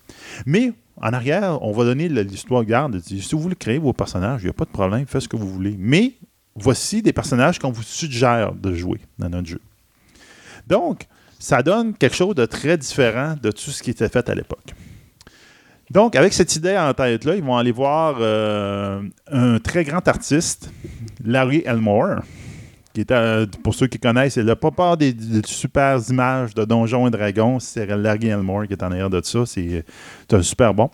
Mais 0.46 0.74
en 0.98 1.14
arrière, 1.14 1.62
on 1.62 1.72
va 1.72 1.84
donner 1.84 2.10
l'histoire 2.10 2.64
garde. 2.64 3.00
Si 3.02 3.22
vous 3.32 3.40
voulez 3.40 3.56
créer 3.56 3.78
vos 3.78 3.94
personnages, 3.94 4.42
il 4.42 4.46
n'y 4.46 4.50
a 4.50 4.54
pas 4.54 4.66
de 4.66 4.72
problème, 4.72 5.06
faites 5.06 5.22
ce 5.22 5.28
que 5.28 5.38
vous 5.38 5.52
voulez. 5.52 5.76
Mais 5.78 6.14
voici 6.56 7.02
des 7.02 7.14
personnages 7.14 7.60
qu'on 7.60 7.72
vous 7.72 7.84
suggère 7.84 8.54
de 8.54 8.74
jouer 8.74 9.00
dans 9.20 9.30
notre 9.30 9.48
jeu. 9.48 9.62
Donc, 10.68 11.08
ça 11.40 11.62
donne 11.62 11.94
quelque 11.94 12.16
chose 12.16 12.36
de 12.36 12.46
très 12.46 12.78
différent 12.78 13.36
de 13.42 13.52
tout 13.52 13.72
ce 13.72 13.84
qui 13.84 13.92
était 13.92 14.10
fait 14.10 14.28
à 14.30 14.36
l'époque. 14.36 14.74
Donc, 15.92 16.16
avec 16.16 16.34
cette 16.34 16.56
idée 16.56 16.78
en 16.78 16.94
tête-là, 16.94 17.36
ils 17.36 17.44
vont 17.44 17.58
aller 17.58 17.72
voir 17.72 18.18
euh, 18.20 19.02
un 19.32 19.60
très 19.60 19.84
grand 19.84 20.08
artiste, 20.08 20.72
Larry 21.24 21.62
Elmore, 21.66 22.22
qui 22.96 23.02
est, 23.02 23.12
euh, 23.12 23.46
pour 23.62 23.76
ceux 23.76 23.88
qui 23.88 24.00
connaissent, 24.00 24.34
c'est 24.34 24.44
le 24.44 24.56
papa 24.56 24.96
des, 24.96 25.14
des 25.14 25.42
super 25.46 26.00
images 26.10 26.56
de 26.56 26.66
Donjons 26.66 27.08
et 27.08 27.12
Dragons. 27.12 27.60
C'est 27.60 27.86
Larry 27.86 28.30
Elmore 28.30 28.66
qui 28.66 28.74
est 28.74 28.82
en 28.82 28.92
arrière 28.92 29.10
de 29.10 29.22
ça. 29.24 29.46
C'est 29.46 29.84
un 30.32 30.42
super 30.42 30.74
bon. 30.74 30.90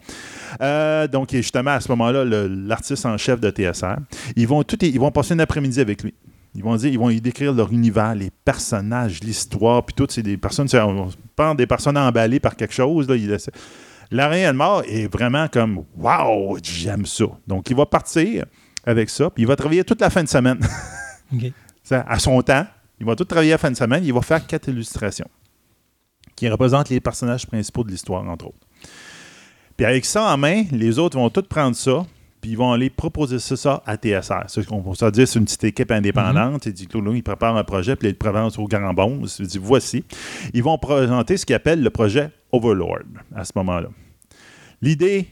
Euh, 0.61 1.07
donc, 1.07 1.31
il 1.31 1.39
est 1.39 1.41
justement 1.41 1.71
à 1.71 1.79
ce 1.79 1.87
moment-là 1.89 2.25
l'artiste 2.25 3.05
en 3.05 3.17
chef 3.17 3.39
de 3.39 3.49
TSR. 3.49 3.97
Ils 4.35 4.47
vont, 4.47 4.63
ils 4.63 4.99
vont 4.99 5.11
passer 5.11 5.35
un 5.35 5.39
après-midi 5.39 5.79
avec 5.79 6.03
lui. 6.03 6.13
Ils 6.53 6.63
vont 6.63 6.75
dire, 6.75 6.91
ils 6.91 6.99
vont 6.99 7.09
y 7.09 7.21
décrire 7.21 7.53
leur 7.53 7.71
univers, 7.71 8.13
les 8.13 8.29
personnages, 8.43 9.21
l'histoire, 9.21 9.85
puis 9.85 9.93
tout. 9.95 10.07
C'est 10.09 10.21
des 10.21 10.37
personnes, 10.37 10.67
on 10.73 11.09
parle 11.35 11.55
des 11.55 11.67
personnes 11.67 11.97
emballées 11.97 12.39
par 12.39 12.55
quelque 12.55 12.73
chose. 12.73 13.07
Là, 13.07 13.15
il 13.15 13.37
Elmore 14.11 14.83
est 14.85 15.07
vraiment 15.07 15.47
comme 15.47 15.85
Waouh, 15.97 16.57
j'aime 16.61 17.05
ça. 17.05 17.25
Donc, 17.47 17.69
il 17.69 17.75
va 17.75 17.85
partir 17.85 18.45
avec 18.85 19.09
ça, 19.09 19.29
puis 19.29 19.43
il 19.43 19.47
va 19.47 19.55
travailler 19.55 19.83
toute 19.83 20.01
la 20.01 20.09
fin 20.09 20.23
de 20.23 20.29
semaine. 20.29 20.59
Ça, 21.83 22.05
à 22.07 22.19
son 22.19 22.41
temps, 22.41 22.65
il 22.99 23.05
va 23.05 23.15
tout 23.15 23.25
travailler 23.25 23.53
à 23.53 23.55
la 23.55 23.57
fin 23.57 23.71
de 23.71 23.75
semaine, 23.75 24.03
il 24.05 24.13
va 24.13 24.21
faire 24.21 24.45
quatre 24.45 24.67
illustrations 24.69 25.27
qui 26.35 26.47
représentent 26.47 26.89
les 26.89 26.99
personnages 26.99 27.47
principaux 27.47 27.83
de 27.83 27.89
l'histoire, 27.89 28.27
entre 28.27 28.47
autres. 28.47 28.67
Puis 29.77 29.85
avec 29.85 30.05
ça 30.05 30.31
en 30.31 30.37
main, 30.37 30.63
les 30.71 30.99
autres 30.99 31.17
vont 31.17 31.29
tous 31.29 31.43
prendre 31.43 31.75
ça, 31.75 32.05
puis 32.41 32.51
ils 32.51 32.57
vont 32.57 32.71
aller 32.71 32.89
proposer 32.89 33.37
ça, 33.39 33.83
à 33.85 33.95
TSR. 33.97 34.45
C'est 34.47 34.63
ce 34.63 34.67
qu'on 34.67 34.93
se 34.93 35.09
dire, 35.11 35.27
c'est 35.27 35.37
une 35.39 35.45
petite 35.45 35.63
équipe 35.63 35.91
indépendante. 35.91 36.65
Il 36.65 36.73
dit, 36.73 36.87
Claude, 36.87 37.05
il 37.15 37.21
prépare 37.23 37.55
un 37.55 37.63
projet, 37.63 37.95
puis 37.95 38.07
il 38.07 38.11
le 38.11 38.17
présente 38.17 38.57
au 38.59 38.67
grand 38.67 38.93
bon. 38.93 39.21
Il 39.39 39.47
dit, 39.47 39.59
voici. 39.61 40.03
Ils 40.53 40.63
vont 40.63 40.77
présenter 40.77 41.37
ce 41.37 41.45
qu'ils 41.45 41.55
appellent 41.55 41.83
le 41.83 41.89
projet 41.91 42.31
Overlord 42.51 43.03
à 43.35 43.45
ce 43.45 43.51
moment-là. 43.55 43.89
L'idée 44.81 45.27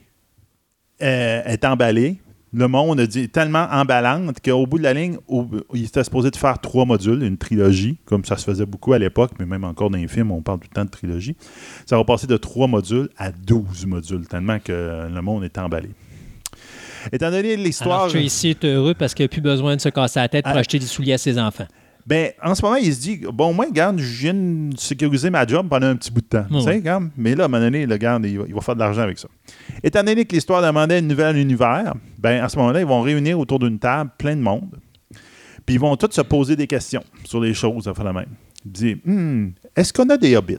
euh, 1.01 1.41
est 1.45 1.65
emballée. 1.65 2.19
Le 2.51 2.67
monde 2.67 2.99
dit 3.01 3.29
tellement 3.29 3.67
emballante 3.71 4.37
qu'au 4.43 4.65
bout 4.65 4.79
de 4.79 4.83
la 4.83 4.93
ligne, 4.93 5.17
au- 5.27 5.45
il 5.75 5.85
était 5.85 6.03
supposé 6.03 6.31
de 6.31 6.35
faire 6.35 6.57
trois 6.59 6.83
modules, 6.83 7.21
une 7.21 7.37
trilogie, 7.37 7.97
comme 8.05 8.25
ça 8.25 8.37
se 8.37 8.43
faisait 8.43 8.65
beaucoup 8.65 8.93
à 8.93 8.97
l'époque, 8.97 9.31
mais 9.39 9.45
même 9.45 9.63
encore 9.63 9.91
dans 9.91 9.99
les 9.99 10.07
films, 10.07 10.31
on 10.31 10.41
parle 10.41 10.59
tout 10.59 10.67
le 10.71 10.73
temps 10.75 10.85
de 10.85 10.89
trilogie. 10.89 11.35
Ça 11.85 11.95
va 11.95 12.03
passer 12.03 12.25
de 12.25 12.37
trois 12.37 12.65
modules 12.67 13.07
à 13.17 13.31
12 13.31 13.85
modules, 13.85 14.27
tellement 14.27 14.57
que 14.59 15.07
le 15.13 15.21
monde 15.21 15.43
est 15.43 15.59
emballé. 15.59 15.89
Étant 17.11 17.31
donné 17.31 17.55
l'histoire. 17.55 18.01
Alors, 18.03 18.11
Tracy 18.11 18.49
est 18.49 18.65
heureux 18.65 18.93
parce 18.93 19.13
qu'il 19.13 19.23
n'a 19.25 19.29
plus 19.29 19.41
besoin 19.41 19.75
de 19.75 19.81
se 19.81 19.89
casser 19.89 20.19
la 20.19 20.27
tête 20.29 20.45
pour 20.45 20.53
Ah. 20.55 20.59
acheter 20.59 20.79
des 20.79 20.85
souliers 20.85 21.13
à 21.13 21.17
ses 21.17 21.37
enfants. 21.39 21.67
Ben, 22.07 22.31
en 22.43 22.55
ce 22.55 22.61
moment, 22.63 22.77
il 22.77 22.91
se 22.93 22.99
dit 23.01 23.21
bon, 23.31 23.53
moi, 23.53 23.65
regarde, 23.65 23.99
je 23.99 24.21
viens 24.21 24.33
de 24.33 24.75
sécuriser 24.77 25.29
ma 25.29 25.45
job 25.45 25.67
pendant 25.69 25.87
un 25.87 25.95
petit 25.95 26.09
bout 26.11 26.21
de 26.21 26.25
temps. 26.27 26.45
Tu 26.49 26.61
sais, 26.61 26.81
mais 27.17 27.35
là, 27.35 27.43
à 27.43 27.45
un 27.45 27.49
moment 27.49 27.61
donné, 27.63 27.85
le 27.85 27.97
garde, 27.97 28.25
il 28.25 28.39
va, 28.39 28.45
il 28.47 28.53
va 28.55 28.61
faire 28.61 28.73
de 28.75 28.79
l'argent 28.79 29.01
avec 29.01 29.19
ça. 29.19 29.27
Étant 29.83 30.03
donné 30.03 30.25
que 30.25 30.33
l'histoire 30.33 30.61
demandait 30.63 30.97
un 30.97 31.01
nouvel 31.01 31.37
univers, 31.37 31.93
ben, 32.17 32.43
à 32.43 32.49
ce 32.49 32.57
moment-là, 32.57 32.79
ils 32.79 32.85
vont 32.87 33.01
réunir 33.01 33.37
autour 33.39 33.59
d'une 33.59 33.77
table 33.77 34.09
plein 34.17 34.35
de 34.35 34.41
monde. 34.41 34.79
Puis 35.65 35.75
ils 35.75 35.79
vont 35.79 35.95
tous 35.97 36.11
se 36.11 36.21
poser 36.21 36.55
des 36.55 36.65
questions 36.65 37.03
sur 37.25 37.39
les 37.41 37.53
choses, 37.53 37.87
à 37.87 37.93
faire 37.93 38.05
la 38.05 38.13
même. 38.13 38.25
Ils 38.65 38.71
disent 38.71 38.97
Hmm, 39.05 39.49
est-ce 39.75 39.93
qu'on 39.93 40.09
a 40.09 40.17
des 40.17 40.35
hobbits 40.35 40.57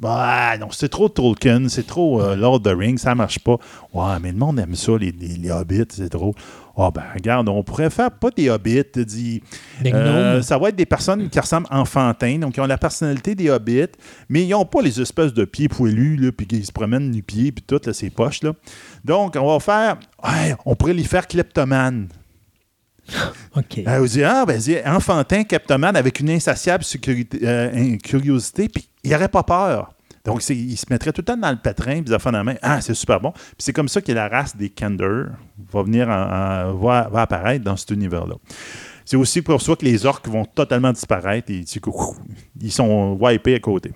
bah, 0.00 0.56
non, 0.58 0.68
c'est 0.70 0.88
trop 0.88 1.08
Tolkien, 1.08 1.68
c'est 1.68 1.86
trop 1.86 2.22
euh, 2.22 2.36
Lord 2.36 2.54
of 2.54 2.62
the 2.62 2.68
Rings, 2.76 2.98
ça 2.98 3.14
marche 3.14 3.38
pas. 3.40 3.56
Ouais, 3.92 4.18
mais 4.22 4.30
le 4.32 4.38
monde 4.38 4.58
aime 4.60 4.74
ça, 4.76 4.92
les, 4.98 5.10
les- 5.12 5.36
les 5.36 5.50
hobbits, 5.50 5.82
c'est 5.90 6.08
trop. 6.08 6.34
Ah, 6.80 6.92
ben, 6.94 7.02
regarde, 7.12 7.48
on 7.48 7.64
pourrait 7.64 7.90
faire 7.90 8.12
pas 8.12 8.30
des 8.30 8.48
hobbits, 8.48 8.84
dit. 8.94 9.42
Des 9.82 9.92
Euh, 9.92 10.40
ça 10.42 10.56
va 10.58 10.68
être 10.68 10.76
des 10.76 10.86
personnes 10.86 11.28
qui 11.28 11.40
ressemblent 11.40 11.66
enfantins, 11.72 12.38
donc 12.38 12.52
qui 12.54 12.60
ont 12.60 12.66
la 12.66 12.78
personnalité 12.78 13.34
des 13.34 13.50
hobbits, 13.50 13.88
mais 14.28 14.44
ils 14.44 14.50
n'ont 14.50 14.64
pas 14.64 14.80
les 14.82 15.00
espèces 15.00 15.34
de 15.34 15.44
pieds 15.44 15.66
poilus, 15.68 16.14
là, 16.16 16.30
puis 16.30 16.46
qui 16.46 16.64
se 16.64 16.70
promènent 16.70 17.10
du 17.10 17.24
pied, 17.24 17.50
puis 17.50 17.64
tout, 17.66 17.80
là, 17.84 17.92
ces 17.92 18.10
poches. 18.10 18.42
Là. 18.44 18.52
Donc, 19.04 19.34
on 19.36 19.48
va 19.48 19.58
faire. 19.58 19.96
Ouais, 20.22 20.54
on 20.64 20.76
pourrait 20.76 20.94
les 20.94 21.02
faire 21.02 21.26
kleptomanes. 21.26 22.06
OK. 23.56 23.78
Euh, 23.86 23.98
vous 23.98 24.06
dites, 24.06 24.22
ah, 24.24 24.44
ben, 24.46 24.60
enfantin, 24.86 25.42
kleptomane, 25.42 25.96
avec 25.96 26.20
une 26.20 26.30
insatiable 26.30 26.84
sécurité- 26.84 27.40
euh, 27.42 27.96
curiosité, 27.96 28.68
puis 28.68 28.88
il 29.08 29.12
n'aurait 29.12 29.28
pas 29.28 29.42
peur. 29.42 29.94
Donc, 30.24 30.46
il 30.50 30.76
se 30.76 30.84
mettrait 30.90 31.12
tout 31.12 31.22
le 31.22 31.24
temps 31.24 31.36
dans 31.38 31.50
le 31.50 31.56
pétrin, 31.56 32.02
puis 32.02 32.12
ils 32.12 32.32
la 32.32 32.44
main. 32.44 32.56
Ah, 32.60 32.82
c'est 32.82 32.92
super 32.92 33.18
bon. 33.18 33.30
Puis 33.32 33.56
c'est 33.60 33.72
comme 33.72 33.88
ça 33.88 34.02
que 34.02 34.12
la 34.12 34.28
race 34.28 34.54
des 34.56 34.68
Kender 34.68 35.24
va 35.72 35.82
venir, 35.82 36.10
apparaître 36.10 37.64
dans 37.64 37.76
cet 37.76 37.90
univers-là. 37.92 38.34
C'est 39.06 39.16
aussi 39.16 39.40
pour 39.40 39.62
ça 39.62 39.74
que 39.74 39.86
les 39.86 40.04
orques 40.04 40.28
vont 40.28 40.44
totalement 40.44 40.92
disparaître 40.92 41.50
et 41.50 41.64
ils 42.60 42.72
sont 42.72 43.16
wipés 43.18 43.54
à 43.54 43.60
côté. 43.60 43.92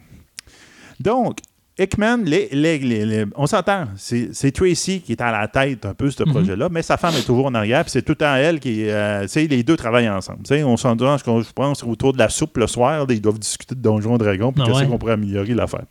Donc, 0.99 1.39
Hickman, 1.83 2.19
les- 2.25 2.49
les- 2.53 2.79
les- 2.79 3.05
les- 3.07 3.25
on 3.37 3.47
s'entend, 3.47 3.87
c'est 3.97 4.53
Tracy 4.53 5.01
qui 5.01 5.13
est 5.13 5.21
à 5.21 5.33
la 5.33 5.49
tête 5.49 5.85
un 5.87 5.95
peu 5.95 6.07
de 6.07 6.11
ce 6.11 6.23
Mhm. 6.23 6.31
projet-là, 6.31 6.69
mais 6.71 6.83
sa 6.83 6.97
femme 6.97 7.15
est 7.15 7.27
toujours 7.27 7.47
en 7.47 7.55
arrière, 7.55 7.83
puis 7.83 7.91
c'est 7.91 8.03
tout 8.03 8.13
le 8.13 8.17
temps 8.17 8.35
elle 8.37 8.61
qui. 8.61 8.89
euh, 8.89 9.27
les 9.35 9.63
deux 9.63 9.77
travaillent 9.77 10.09
ensemble. 10.09 10.41
On 10.65 10.77
s'entend, 10.77 11.17
je 11.19 11.25
je 11.25 11.53
pense, 11.53 11.83
autour 11.83 12.13
de 12.13 12.19
la 12.19 12.29
soupe 12.29 12.57
le 12.59 12.67
soir, 12.67 13.07
ils 13.11 13.21
doivent 13.21 13.39
discuter 13.39 13.75
de 13.75 13.81
Donjons 13.81 14.17
Dragons, 14.19 14.53
puis 14.53 14.63
Ah 14.65 14.69
qu'est-ce 14.69 14.81
ouais. 14.85 14.87
qu'on 14.89 14.99
pourrait 14.99 15.13
améliorer 15.15 15.55
l'affaire. 15.55 15.85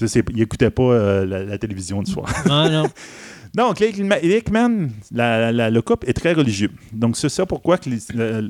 Ils 0.00 0.06
n'écoutaient 0.34 0.70
pas 0.70 0.82
euh, 0.82 1.24
la, 1.24 1.44
la 1.44 1.58
télévision 1.58 2.02
du 2.02 2.10
soir. 2.10 2.26
Ah, 2.50 2.68
non. 2.68 2.84
Donc, 3.54 3.80
Hickman, 3.80 4.88
la- 5.12 5.52
la- 5.52 5.70
le 5.70 5.80
couple 5.82 6.08
est 6.10 6.12
très 6.12 6.32
religieux. 6.32 6.70
Donc, 6.92 7.16
c'est 7.16 7.28
ça 7.28 7.46
pourquoi 7.46 7.78
que 7.78 7.88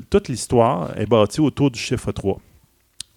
toute 0.09 0.27
l'histoire 0.29 0.89
est 0.97 1.05
bâtie 1.05 1.41
autour 1.41 1.69
du 1.69 1.79
chiffre 1.79 2.11
3. 2.11 2.39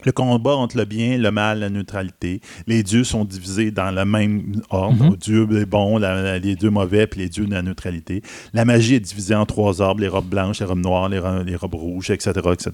Le 0.04 0.12
combat 0.12 0.54
entre 0.54 0.76
le 0.76 0.84
bien, 0.84 1.18
le 1.18 1.30
mal, 1.32 1.58
la 1.58 1.70
neutralité. 1.70 2.40
Les 2.68 2.84
dieux 2.84 3.02
sont 3.02 3.24
divisés 3.24 3.72
dans 3.72 3.90
le 3.90 4.04
même 4.04 4.52
ordre. 4.70 5.04
Mhm. 5.10 5.16
Dieu 5.16 5.48
est 5.60 5.66
bon, 5.66 5.98
la- 5.98 6.22
la- 6.22 6.38
les 6.38 6.54
dieux 6.54 6.70
mauvais, 6.70 7.06
puis 7.08 7.20
les 7.20 7.28
dieux 7.28 7.46
de 7.46 7.50
la 7.50 7.62
neutralité. 7.62 8.22
La 8.54 8.64
magie 8.64 8.94
est 8.94 9.00
divisée 9.00 9.34
en 9.34 9.44
trois 9.44 9.80
ordres, 9.82 10.00
les 10.00 10.06
robes 10.08 10.28
blanches, 10.28 10.60
les 10.60 10.66
robes 10.66 10.78
noires, 10.78 11.08
les, 11.08 11.18
ro- 11.18 11.42
les 11.44 11.56
robes 11.56 11.74
rouges, 11.74 12.10
etc., 12.10 12.30
etc. 12.52 12.70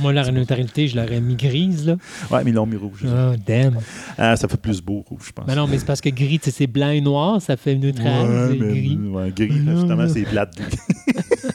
Moi, 0.00 0.12
la 0.12 0.28
neutralité, 0.32 0.88
je 0.88 0.96
l'aurais 0.96 1.20
mis 1.20 1.36
grise, 1.36 1.86
là. 1.86 1.96
Ouais, 2.32 2.42
mais 2.44 2.50
ils 2.50 2.54
l'ont 2.54 2.66
mis 2.66 2.76
rouge. 2.76 3.04
Oh, 3.06 3.34
damn. 3.46 3.78
Ah, 4.18 4.34
ça 4.36 4.48
fait 4.48 4.60
plus 4.60 4.80
beau, 4.82 5.04
rouge, 5.08 5.22
je 5.28 5.32
pense. 5.32 5.46
Ben 5.46 5.54
non, 5.54 5.68
mais 5.68 5.78
c'est 5.78 5.86
parce 5.86 6.00
que 6.00 6.08
gris, 6.08 6.40
c'est 6.42 6.66
blanc 6.66 6.90
et 6.90 7.00
noir, 7.00 7.40
ça 7.40 7.56
fait 7.56 7.76
neutral, 7.76 8.28
Ouais, 8.28 8.56
mais- 8.58 8.68
gris. 8.80 8.98
ouais, 8.98 9.30
gris, 9.30 9.60
là, 9.64 9.76
justement, 9.76 10.08
c'est 10.08 10.22
plate. 10.22 10.56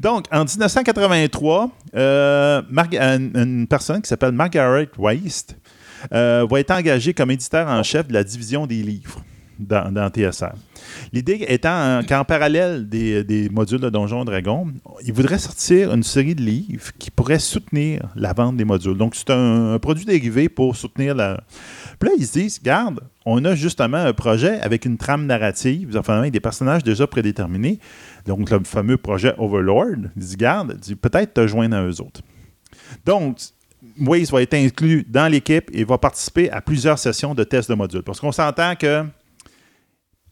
Donc, 0.00 0.24
en 0.32 0.44
1983, 0.46 1.70
euh, 1.94 2.62
une 2.72 3.66
personne 3.68 4.00
qui 4.00 4.08
s'appelle 4.08 4.32
Margaret 4.32 4.88
Weist 4.96 5.56
euh, 6.14 6.46
va 6.50 6.60
être 6.60 6.70
engagée 6.70 7.12
comme 7.12 7.30
éditeur 7.30 7.68
en 7.68 7.82
chef 7.82 8.08
de 8.08 8.14
la 8.14 8.24
division 8.24 8.66
des 8.66 8.82
livres 8.82 9.22
dans, 9.58 9.92
dans 9.92 10.08
TSR. 10.08 10.54
L'idée 11.12 11.44
étant 11.48 11.70
hein, 11.72 12.02
qu'en 12.02 12.24
parallèle 12.24 12.88
des, 12.88 13.48
modules 13.50 13.80
de 13.80 13.90
Donjons 13.90 14.24
Dragon, 14.24 14.68
il 15.04 15.12
voudrait 15.12 15.38
sortir 15.38 15.92
une 15.92 16.02
série 16.02 16.34
de 16.34 16.42
livres 16.42 16.90
qui 16.98 17.10
pourraient 17.10 17.38
soutenir 17.38 18.02
la 18.16 18.32
vente 18.32 18.56
des 18.56 18.64
modules. 18.64 18.96
Donc, 18.96 19.14
c'est 19.14 19.30
un, 19.30 19.78
produit 19.78 20.04
dérivé 20.04 20.48
pour 20.48 20.76
soutenir 20.76 21.14
la. 21.14 21.42
Puis 21.98 22.08
là, 22.08 22.14
ils 22.18 22.26
se 22.26 22.32
disent, 22.38 22.62
garde, 22.62 23.00
on 23.26 23.44
a 23.44 23.54
justement 23.54 23.98
un 23.98 24.12
projet 24.12 24.60
avec 24.60 24.84
une 24.84 24.96
trame 24.96 25.26
narrative, 25.26 25.96
enfin, 25.98 26.18
avec 26.18 26.32
des 26.32 26.40
personnages 26.40 26.84
déjà 26.84 27.06
prédéterminés. 27.06 27.78
Donc, 28.26 28.50
le 28.50 28.60
fameux 28.64 28.96
projet 28.96 29.34
Overlord. 29.38 30.10
Ils 30.16 30.20
disent, 30.20 30.36
garde, 30.36 30.78
peut-être 31.00 31.34
te 31.34 31.46
joindre 31.46 31.76
à 31.76 31.84
eux 31.84 32.00
autres. 32.00 32.20
Donc, 33.04 33.38
Waze 34.00 34.30
va 34.30 34.42
être 34.42 34.54
inclus 34.54 35.06
dans 35.08 35.30
l'équipe 35.30 35.70
et 35.72 35.84
va 35.84 35.98
participer 35.98 36.50
à 36.50 36.60
plusieurs 36.60 36.98
sessions 36.98 37.34
de 37.34 37.44
tests 37.44 37.68
de 37.68 37.74
modules. 37.74 38.02
Parce 38.02 38.20
qu'on 38.20 38.32
s'entend 38.32 38.74
que 38.76 39.04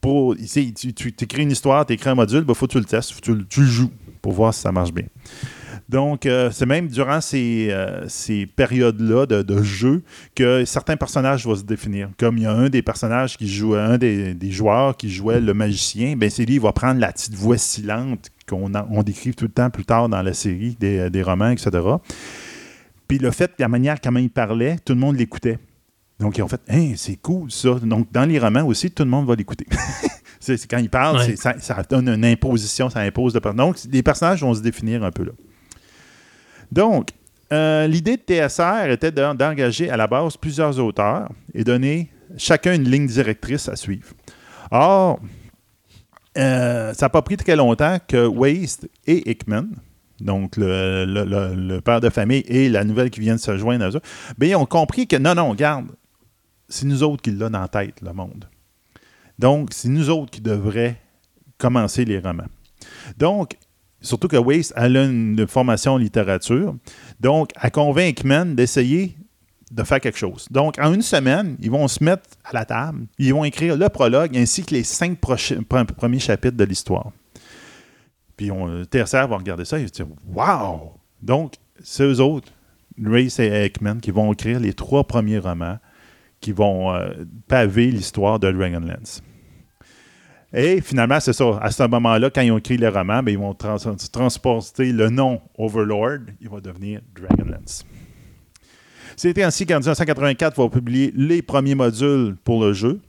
pour, 0.00 0.36
tu, 0.36 0.72
tu 0.72 1.14
écris 1.20 1.42
une 1.42 1.50
histoire, 1.50 1.84
tu 1.86 1.94
écris 1.94 2.10
un 2.10 2.14
module, 2.14 2.44
il 2.48 2.54
faut 2.54 2.66
que 2.66 2.72
tu 2.72 2.78
le 2.78 2.84
testes, 2.84 3.20
tu, 3.20 3.34
le- 3.34 3.46
joues 3.66 3.90
pour 4.22 4.32
voir 4.32 4.54
si 4.54 4.60
ça 4.60 4.72
marche 4.72 4.92
bien. 4.92 5.06
Donc, 5.88 6.26
euh, 6.26 6.50
c'est 6.52 6.66
même 6.66 6.88
durant 6.88 7.20
ces, 7.20 7.68
euh, 7.70 8.06
périodes-là 8.56 9.26
de, 9.26 9.62
jeu 9.62 10.02
que 10.34 10.64
certains 10.66 10.96
personnages 10.96 11.46
vont 11.46 11.54
se 11.54 11.62
définir. 11.62 12.10
Comme 12.18 12.36
il 12.36 12.42
y 12.44 12.46
a 12.46 12.52
un 12.52 12.68
des 12.68 12.82
personnages 12.82 13.38
qui 13.38 13.48
joue, 13.48 13.74
un 13.74 13.96
des, 13.96 14.36
joueurs 14.50 14.96
qui 14.96 15.10
jouait 15.10 15.40
le 15.40 15.54
magicien, 15.54 16.14
ben 16.16 16.28
c'est 16.28 16.44
lui, 16.44 16.54
il 16.54 16.60
va 16.60 16.72
prendre 16.72 17.00
la 17.00 17.10
petite 17.12 17.34
voix 17.34 17.56
silente 17.56 18.30
qu'on 18.46 18.70
on 18.90 19.02
décrit 19.02 19.34
tout 19.34 19.44
le 19.44 19.50
temps 19.50 19.70
plus 19.70 19.84
tard 19.84 20.08
dans 20.08 20.22
la 20.22 20.34
série, 20.34 20.76
des, 20.78 21.10
des 21.10 21.22
romans, 21.22 21.50
etc. 21.50 21.70
Puis 23.06 23.18
le 23.18 23.30
fait, 23.30 23.52
la 23.58 23.68
manière 23.68 24.00
comment 24.00 24.18
il 24.18 24.30
parlait, 24.30 24.76
tout 24.84 24.92
le 24.92 25.00
monde 25.00 25.16
l'écoutait. 25.16 25.58
Donc, 26.20 26.36
ils 26.38 26.42
ont 26.42 26.48
fait, 26.48 26.60
Hein, 26.68 26.92
c'est 26.96 27.16
cool 27.16 27.50
ça. 27.50 27.74
Donc, 27.82 28.10
dans 28.12 28.24
les 28.24 28.38
romans 28.38 28.64
aussi, 28.66 28.90
tout 28.90 29.04
le 29.04 29.10
monde 29.10 29.26
va 29.26 29.34
l'écouter. 29.36 29.66
c'est 30.40 30.66
quand 30.68 30.78
il 30.78 30.90
parle, 30.90 31.18
Ouais. 31.18 31.24
c'est- 31.26 31.36
ça, 31.36 31.54
ça 31.60 31.82
donne 31.88 32.08
une 32.08 32.24
imposition, 32.24 32.90
ça 32.90 33.00
impose 33.00 33.32
de. 33.32 33.38
Donc, 33.52 33.76
les 33.90 34.02
personnages 34.02 34.40
vont 34.42 34.54
se 34.54 34.60
définir 34.60 35.04
un 35.04 35.10
peu 35.12 35.24
là. 35.24 35.32
Donc, 36.72 37.10
euh, 37.52 37.86
l'idée 37.86 38.16
de 38.16 38.22
TSR 38.22 38.90
était 38.90 39.10
de- 39.12 39.34
d'engager 39.34 39.90
à 39.90 39.96
la 39.96 40.06
base 40.06 40.36
plusieurs 40.36 40.78
auteurs 40.78 41.30
et 41.54 41.64
donner 41.64 42.10
chacun 42.36 42.74
une 42.74 42.88
ligne 42.88 43.06
directrice 43.06 43.68
à 43.68 43.76
suivre. 43.76 44.08
Or, 44.70 45.18
euh, 46.36 46.92
ça 46.94 47.06
n'a 47.06 47.10
pas 47.10 47.22
pris 47.22 47.36
très 47.36 47.56
longtemps 47.56 47.98
que 48.06 48.26
Waste 48.26 48.88
et 49.06 49.30
Hickman, 49.30 49.64
donc 50.20 50.56
le, 50.56 51.04
le- 51.06 51.24
le- 51.24 51.54
le 51.54 51.80
père 51.80 52.00
de 52.00 52.10
famille 52.10 52.44
et 52.48 52.68
la 52.68 52.84
nouvelle 52.84 53.08
qui 53.10 53.20
vient 53.20 53.34
de 53.36 53.40
se 53.40 53.56
joindre 53.56 53.84
à 53.84 53.88
eux, 53.88 54.00
ben, 54.36 54.50
ils 54.50 54.56
ont 54.56 54.66
compris 54.66 55.06
que 55.06 55.16
non, 55.16 55.34
non, 55.34 55.48
regarde, 55.50 55.86
c'est 56.68 56.86
nous 56.86 57.02
autres 57.02 57.22
qui 57.22 57.30
l'avons 57.30 57.50
dans 57.50 57.60
la 57.60 57.68
tête, 57.68 58.00
le 58.02 58.12
monde. 58.12 58.46
Donc, 59.38 59.70
c'est 59.72 59.88
nous 59.88 60.10
autres 60.10 60.30
qui 60.30 60.40
devraient 60.40 61.00
commencer 61.56 62.04
les 62.04 62.18
romans. 62.18 62.48
Donc, 63.16 63.56
surtout 64.00 64.28
que 64.28 64.36
Waste 64.36 64.72
a 64.76 64.86
une 64.86 65.46
formation 65.48 65.94
en 65.94 65.96
littérature, 65.96 66.76
donc 67.20 67.50
elle 67.60 67.70
convainc 67.70 68.20
Hickman 68.20 68.54
d'essayer 68.54 69.16
de 69.70 69.82
faire 69.82 70.00
quelque 70.00 70.18
chose. 70.18 70.46
Donc, 70.50 70.78
en 70.78 70.94
une 70.94 71.02
semaine, 71.02 71.56
ils 71.60 71.70
vont 71.70 71.88
se 71.88 72.02
mettre 72.02 72.24
à 72.44 72.52
la 72.52 72.64
table, 72.64 73.06
ils 73.18 73.34
vont 73.34 73.44
écrire 73.44 73.76
le 73.76 73.88
prologue 73.88 74.36
ainsi 74.36 74.64
que 74.64 74.74
les 74.74 74.84
cinq 74.84 75.18
premiers 75.18 76.18
chapitres 76.18 76.56
de 76.56 76.64
l'histoire. 76.64 77.10
Puis 78.36 78.50
on, 78.50 78.66
le 78.66 78.84
TSR 78.84 79.26
va 79.26 79.36
regarder 79.36 79.64
ça 79.64 79.78
et 79.78 79.84
va 79.84 79.88
dire 79.88 80.06
Wow! 80.32 80.92
Donc, 81.20 81.54
c'est 81.82 82.04
eux 82.04 82.20
autres, 82.20 82.48
Race 83.02 83.38
et 83.40 83.66
Hickman, 83.66 83.98
qui 84.00 84.10
vont 84.10 84.32
écrire 84.32 84.60
les 84.60 84.72
trois 84.72 85.04
premiers 85.04 85.38
romans 85.38 85.78
qui 86.40 86.52
vont 86.52 86.94
euh, 86.94 87.10
paver 87.48 87.90
l'histoire 87.90 88.38
de 88.38 88.50
Dragonlance. 88.50 89.22
Et 90.52 90.80
finalement, 90.80 91.20
c'est 91.20 91.32
ça. 91.34 91.58
À 91.60 91.70
ce 91.70 91.82
moment-là, 91.82 92.30
quand 92.30 92.40
ils 92.40 92.50
ont 92.50 92.58
écrit 92.58 92.78
les 92.78 92.88
romans, 92.88 93.22
ben, 93.22 93.32
ils 93.32 93.38
vont 93.38 93.52
trans- 93.54 93.76
transporter 94.10 94.92
le 94.92 95.10
nom 95.10 95.40
Overlord. 95.58 96.20
Il 96.40 96.48
va 96.48 96.60
devenir 96.60 97.00
Dragonlance. 97.14 97.84
C'était 99.16 99.42
ainsi 99.42 99.66
qu'en 99.66 99.78
1984, 99.80 100.54
il 100.56 100.62
va 100.62 100.68
publier 100.70 101.12
les 101.14 101.42
premiers 101.42 101.74
modules 101.74 102.36
pour 102.44 102.62
le 102.64 102.72
jeu 102.72 103.00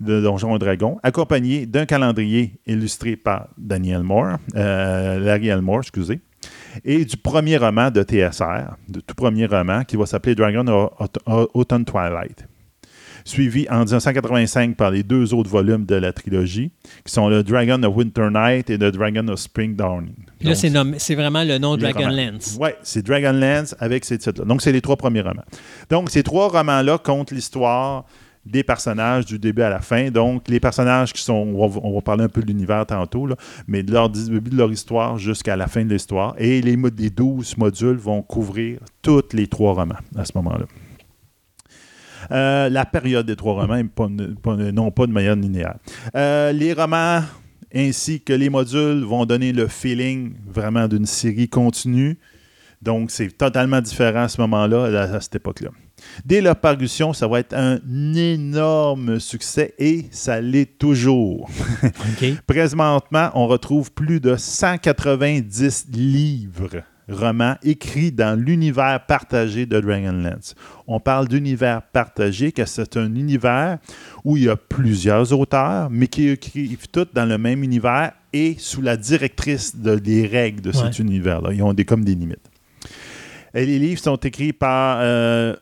de 0.00 0.20
Donjons 0.20 0.56
et 0.56 0.58
Dragons, 0.58 0.98
accompagné 1.02 1.66
d'un 1.66 1.86
calendrier 1.86 2.60
illustré 2.66 3.16
par 3.16 3.48
Daniel 3.56 4.02
Moore, 4.02 4.38
euh, 4.56 5.20
Larry 5.20 5.48
Elmore, 5.48 5.78
excusez, 5.80 6.20
et 6.84 7.04
du 7.04 7.16
premier 7.16 7.56
roman 7.56 7.90
de 7.90 8.02
TSR, 8.02 8.76
de 8.88 9.00
tout 9.00 9.14
premier 9.14 9.46
roman, 9.46 9.84
qui 9.84 9.96
va 9.96 10.06
s'appeler 10.06 10.34
Dragon 10.34 10.66
of 10.66 10.90
Aut- 11.26 11.50
Autumn 11.54 11.84
Twilight. 11.84 12.46
Suivi 13.26 13.66
en 13.70 13.84
1985 13.84 14.76
par 14.76 14.90
les 14.90 15.02
deux 15.02 15.32
autres 15.32 15.48
volumes 15.48 15.86
de 15.86 15.94
la 15.94 16.12
trilogie, 16.12 16.70
qui 17.06 17.12
sont 17.12 17.28
le 17.30 17.42
Dragon 17.42 17.82
of 17.82 17.96
Winter 17.96 18.28
Night 18.30 18.68
et 18.68 18.76
le 18.76 18.92
Dragon 18.92 19.26
of 19.28 19.38
Spring 19.38 19.74
Dawning. 19.74 20.14
Là, 20.42 20.54
c'est 20.54 20.68
nommé- 20.68 20.98
c'est 20.98 21.14
vraiment 21.14 21.42
le 21.42 21.56
nom 21.56 21.78
Dragonlance. 21.78 22.58
oui, 22.60 22.68
c'est 22.82 23.02
Dragonlance 23.02 23.74
avec 23.78 24.04
ces 24.04 24.18
titres-là. 24.18 24.44
Donc, 24.44 24.60
c'est 24.60 24.72
les 24.72 24.82
trois 24.82 24.96
premiers 24.96 25.22
romans. 25.22 25.44
Donc, 25.88 26.10
ces 26.10 26.22
trois 26.22 26.48
romans-là 26.48 26.98
comptent 26.98 27.30
l'histoire 27.30 28.04
des 28.46 28.62
personnages 28.62 29.24
du 29.24 29.38
début 29.38 29.62
à 29.62 29.70
la 29.70 29.80
fin. 29.80 30.10
Donc, 30.10 30.48
les 30.48 30.60
personnages 30.60 31.12
qui 31.12 31.22
sont, 31.22 31.32
on 31.32 31.94
va, 31.94 32.00
parler 32.02 32.24
un 32.24 32.28
peu 32.28 32.42
de 32.42 32.46
l'univers 32.46 32.84
tantôt, 32.86 33.28
mais 33.66 33.82
de 33.82 33.92
leur 33.92 34.10
début 34.10 34.50
de 34.50 34.56
leur 34.56 34.70
histoire 34.70 35.18
jusqu'à 35.18 35.56
la 35.56 35.66
fin 35.66 35.84
de 35.84 35.92
l'histoire. 35.92 36.34
Et 36.38 36.60
les, 36.60 36.76
les 36.76 37.10
12 37.10 37.56
modules 37.56 37.96
vont 37.96 38.22
couvrir 38.22 38.80
tous 39.02 39.22
les 39.32 39.46
trois 39.46 39.72
romans 39.72 39.94
à 40.16 40.24
ce 40.24 40.32
moment-là. 40.36 40.66
Euh, 42.30 42.68
la 42.70 42.86
période 42.86 43.26
des 43.26 43.36
trois 43.36 43.54
romans, 43.54 43.82
pas- 43.88 44.08
pas- 44.42 44.56
non 44.56 44.90
pas 44.90 45.06
de 45.06 45.12
manière 45.12 45.36
linéaire. 45.36 45.76
Euh, 46.16 46.52
les 46.52 46.72
romans 46.72 47.20
ainsi 47.74 48.20
que 48.20 48.32
les 48.32 48.48
modules 48.50 49.02
vont 49.04 49.26
donner 49.26 49.52
le 49.52 49.66
feeling 49.66 50.34
vraiment 50.46 50.86
d'une 50.86 51.06
série 51.06 51.48
continue. 51.48 52.18
Donc, 52.80 53.10
c'est 53.10 53.36
totalement 53.36 53.80
différent 53.80 54.22
à 54.24 54.28
ce 54.28 54.40
moment-là, 54.42 54.84
à 55.00 55.20
cette 55.20 55.36
époque-là. 55.36 55.70
Dès 56.24 56.40
leur 56.40 56.56
parution, 56.56 57.12
ça 57.12 57.26
va 57.26 57.40
être 57.40 57.54
un 57.54 57.78
énorme 58.14 59.18
succès 59.20 59.74
et 59.78 60.06
ça 60.10 60.40
l'est 60.40 60.78
toujours. 60.78 61.50
Présentement, 62.46 63.30
on 63.34 63.46
retrouve 63.46 63.92
plus 63.92 64.20
de 64.20 64.36
190 64.36 65.86
livres, 65.92 66.82
romans 67.08 67.56
écrits 67.62 68.12
dans 68.12 68.38
l'univers 68.38 69.04
partagé 69.06 69.66
de 69.66 69.78
Dragonlance. 69.80 70.54
On 70.86 71.00
parle 71.00 71.28
d'univers 71.28 71.82
partagé, 71.82 72.52
que 72.52 72.64
c'est 72.64 72.96
un 72.96 73.14
univers 73.14 73.78
où 74.24 74.36
il 74.36 74.44
y 74.44 74.48
a 74.48 74.56
plusieurs 74.56 75.32
auteurs, 75.38 75.90
mais 75.90 76.06
qui 76.06 76.28
écrivent 76.28 76.88
tous 76.90 77.06
dans 77.12 77.26
le 77.26 77.36
même 77.38 77.62
univers 77.62 78.12
et 78.32 78.56
sous 78.58 78.80
la 78.82 78.96
directrice 78.96 79.76
de- 79.76 79.96
des 79.98 80.26
règles 80.26 80.60
de 80.62 80.72
cet 80.72 80.84
Ouais. 80.98 81.04
univers-là. 81.04 81.50
Ils 81.52 81.62
ont 81.62 81.72
des, 81.74 81.84
comme 81.84 82.04
des 82.04 82.14
limites. 82.14 82.50
Et 83.56 83.64
les 83.66 83.78
livres 83.78 84.00
sont 84.00 84.16
écrits 84.16 84.52
par 84.52 84.98
euh, 85.00 85.54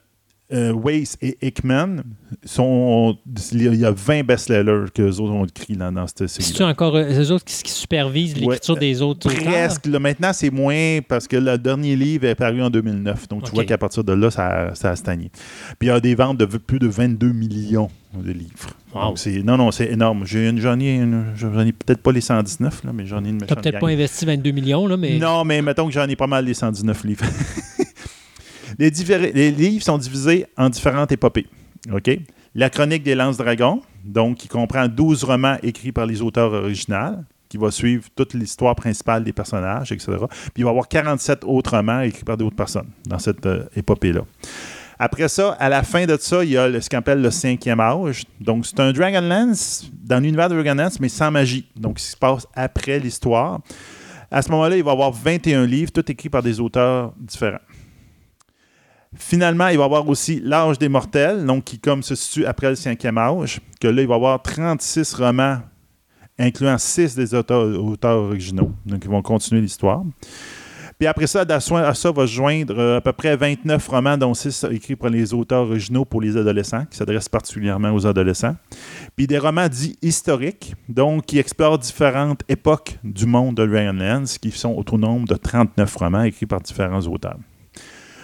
euh, 0.52 0.72
Weiss 0.74 1.16
et 1.22 1.36
Hickman, 1.42 2.02
sont, 2.44 3.16
il 3.52 3.74
y 3.76 3.84
a 3.84 3.90
20 3.90 4.24
best-sellers 4.24 4.86
qu'eux 4.94 5.10
autres 5.18 5.32
ont 5.32 5.44
écrits 5.44 5.74
là, 5.74 5.90
dans 5.90 6.06
cette 6.06 6.26
série. 6.28 6.42
C'est-tu 6.44 6.62
encore 6.62 6.96
euh, 6.96 7.20
eux 7.22 7.30
autres 7.32 7.44
qui, 7.44 7.62
qui 7.62 7.70
supervisent 7.70 8.36
l'écriture 8.36 8.74
Ouais, 8.74 8.80
des 8.80 9.02
autres 9.02 9.28
auteurs? 9.30 9.42
Presque. 9.44 9.86
Là, 9.86 9.98
maintenant, 9.98 10.32
c'est 10.32 10.50
moins 10.50 10.98
parce 11.06 11.26
que 11.28 11.36
le 11.36 11.56
dernier 11.58 11.96
livre 11.96 12.26
est 12.26 12.34
paru 12.34 12.62
en 12.62 12.70
2009. 12.70 13.28
Donc, 13.28 13.44
tu 13.44 13.52
vois 13.52 13.64
qu'à 13.64 13.78
partir 13.78 14.04
de 14.04 14.12
là, 14.12 14.30
ça, 14.30 14.74
ça 14.74 14.90
a 14.90 14.96
stagné. 14.96 15.30
Puis, 15.78 15.88
il 15.88 15.88
y 15.88 15.90
a 15.90 16.00
des 16.00 16.14
ventes 16.14 16.38
de 16.38 16.46
plus 16.46 16.78
de 16.78 16.86
22 16.88 17.32
millions 17.32 17.90
de 18.14 18.32
livres. 18.32 18.70
Wow. 18.94 19.02
Donc, 19.04 19.18
c'est- 19.18 19.42
non, 19.42 19.56
non, 19.56 19.70
c'est 19.70 19.90
énorme. 19.90 20.24
J'en 20.26 20.78
ai, 20.80 20.96
ai 20.96 21.72
peut-être 21.72 22.02
pas 22.02 22.12
les 22.12 22.20
119, 22.20 22.84
là, 22.84 22.92
mais 22.92 23.06
j'en 23.06 23.24
ai 23.24 23.28
une 23.30 23.38
T'as 23.38 23.44
méchante 23.46 23.62
peut-être 23.62 23.72
gang. 23.74 23.80
pas 23.80 23.88
investi 23.88 24.26
22 24.26 24.50
millions, 24.50 24.86
là, 24.86 24.96
mais. 24.96 25.18
Non, 25.18 25.44
mais 25.44 25.62
mettons 25.62 25.86
que 25.86 25.92
j'en 25.92 26.06
ai 26.08 26.16
pas 26.16 26.26
mal 26.26 26.44
les 26.44 26.54
119 26.54 27.04
livres. 27.04 27.24
les, 28.78 29.50
livres 29.50 29.84
sont 29.84 29.98
divisés 29.98 30.46
en 30.56 30.68
différentes 30.68 31.12
épopées. 31.12 31.46
La 32.54 32.68
chronique 32.68 33.02
des 33.02 33.14
Lances-Dragons, 33.14 33.80
donc 34.04 34.38
qui 34.38 34.48
comprend 34.48 34.86
12 34.86 35.24
romans 35.24 35.56
écrits 35.62 35.92
par 35.92 36.06
les 36.06 36.20
auteurs 36.20 36.52
originaux, 36.52 37.16
qui 37.48 37.58
va 37.58 37.70
suivre 37.70 38.04
toute 38.16 38.34
l'histoire 38.34 38.74
principale 38.74 39.24
des 39.24 39.32
personnages, 39.32 39.92
etc. 39.92 40.06
Puis 40.28 40.58
il 40.58 40.64
va 40.64 40.70
y 40.70 40.70
avoir 40.70 40.88
47 40.88 41.44
autres 41.44 41.76
romans 41.76 42.00
écrits 42.00 42.24
par 42.24 42.36
d'autres 42.36 42.56
personnes 42.56 42.88
dans 43.06 43.18
cette 43.18 43.44
euh, 43.44 43.64
épopée-là. 43.76 44.22
Après 44.98 45.28
ça, 45.28 45.52
à 45.58 45.68
la 45.68 45.82
fin 45.82 46.06
de 46.06 46.16
ça, 46.18 46.44
il 46.44 46.50
y 46.50 46.56
a 46.56 46.80
ce 46.80 46.88
qu'on 46.88 46.98
appelle 46.98 47.20
le 47.20 47.30
cinquième 47.30 47.80
âge. 47.80 48.22
Donc, 48.40 48.64
c'est 48.64 48.78
un 48.80 48.92
Dragonlance 48.92 49.90
dans 50.02 50.20
l'univers 50.20 50.48
de 50.48 50.54
Dragonlance, 50.54 51.00
mais 51.00 51.08
sans 51.08 51.30
magie. 51.30 51.66
Donc, 51.76 51.98
ce 51.98 52.04
qui 52.06 52.10
se 52.12 52.16
passe 52.16 52.46
après 52.54 52.98
l'histoire. 52.98 53.60
À 54.30 54.40
ce 54.40 54.50
moment-là, 54.52 54.76
il 54.76 54.82
va 54.82 54.92
y 54.92 54.94
avoir 54.94 55.10
21 55.10 55.66
livres, 55.66 55.90
tous 55.90 56.10
écrits 56.10 56.28
par 56.28 56.42
des 56.42 56.60
auteurs 56.60 57.12
différents. 57.18 57.58
Finalement, 59.16 59.68
il 59.68 59.76
va 59.76 59.82
y 59.82 59.86
avoir 59.86 60.08
aussi 60.08 60.40
L'âge 60.42 60.78
des 60.78 60.88
mortels, 60.88 61.44
donc 61.44 61.64
qui 61.64 61.78
comme 61.78 62.02
se 62.02 62.14
situe 62.14 62.46
après 62.46 62.70
le 62.70 62.76
cinquième 62.76 63.18
âge, 63.18 63.60
que 63.80 63.88
là, 63.88 64.02
il 64.02 64.08
va 64.08 64.14
y 64.14 64.16
avoir 64.16 64.40
36 64.40 65.14
romans, 65.14 65.58
incluant 66.38 66.78
6 66.78 67.14
des 67.14 67.34
auteurs, 67.34 68.16
originaux. 68.16 68.72
Donc, 68.86 69.04
ils 69.04 69.10
vont 69.10 69.22
continuer 69.22 69.60
l'histoire. 69.60 70.02
Puis 70.98 71.08
après 71.08 71.26
ça, 71.26 71.44
à 71.48 71.60
ça, 71.94 72.12
va 72.12 72.26
joindre 72.26 72.78
euh, 72.78 72.98
à 72.98 73.00
peu 73.00 73.12
près 73.12 73.36
29 73.36 73.88
romans, 73.88 74.16
dont 74.16 74.34
6 74.34 74.66
écrits 74.70 74.94
par 74.94 75.10
les 75.10 75.34
auteurs 75.34 75.62
originaux 75.62 76.04
pour 76.04 76.20
les 76.20 76.36
adolescents, 76.36 76.84
qui 76.86 76.96
s'adressent 76.96 77.28
particulièrement 77.28 77.92
aux 77.92 78.06
adolescents. 78.06 78.54
Puis 79.16 79.26
des 79.26 79.38
romans 79.38 79.68
dits 79.68 79.98
historiques, 80.00 80.74
donc 80.88 81.26
qui 81.26 81.38
explorent 81.38 81.78
différentes 81.78 82.42
époques 82.48 82.98
du 83.02 83.26
monde 83.26 83.56
de 83.56 83.66
Dragonlance, 83.66 84.38
qui 84.38 84.52
sont 84.52 84.70
au 84.74 84.96
nombre 84.98 85.26
de 85.26 85.34
39 85.34 85.96
romans 85.96 86.22
écrits 86.22 86.46
par 86.46 86.60
différents 86.60 87.00
auteurs. 87.00 87.38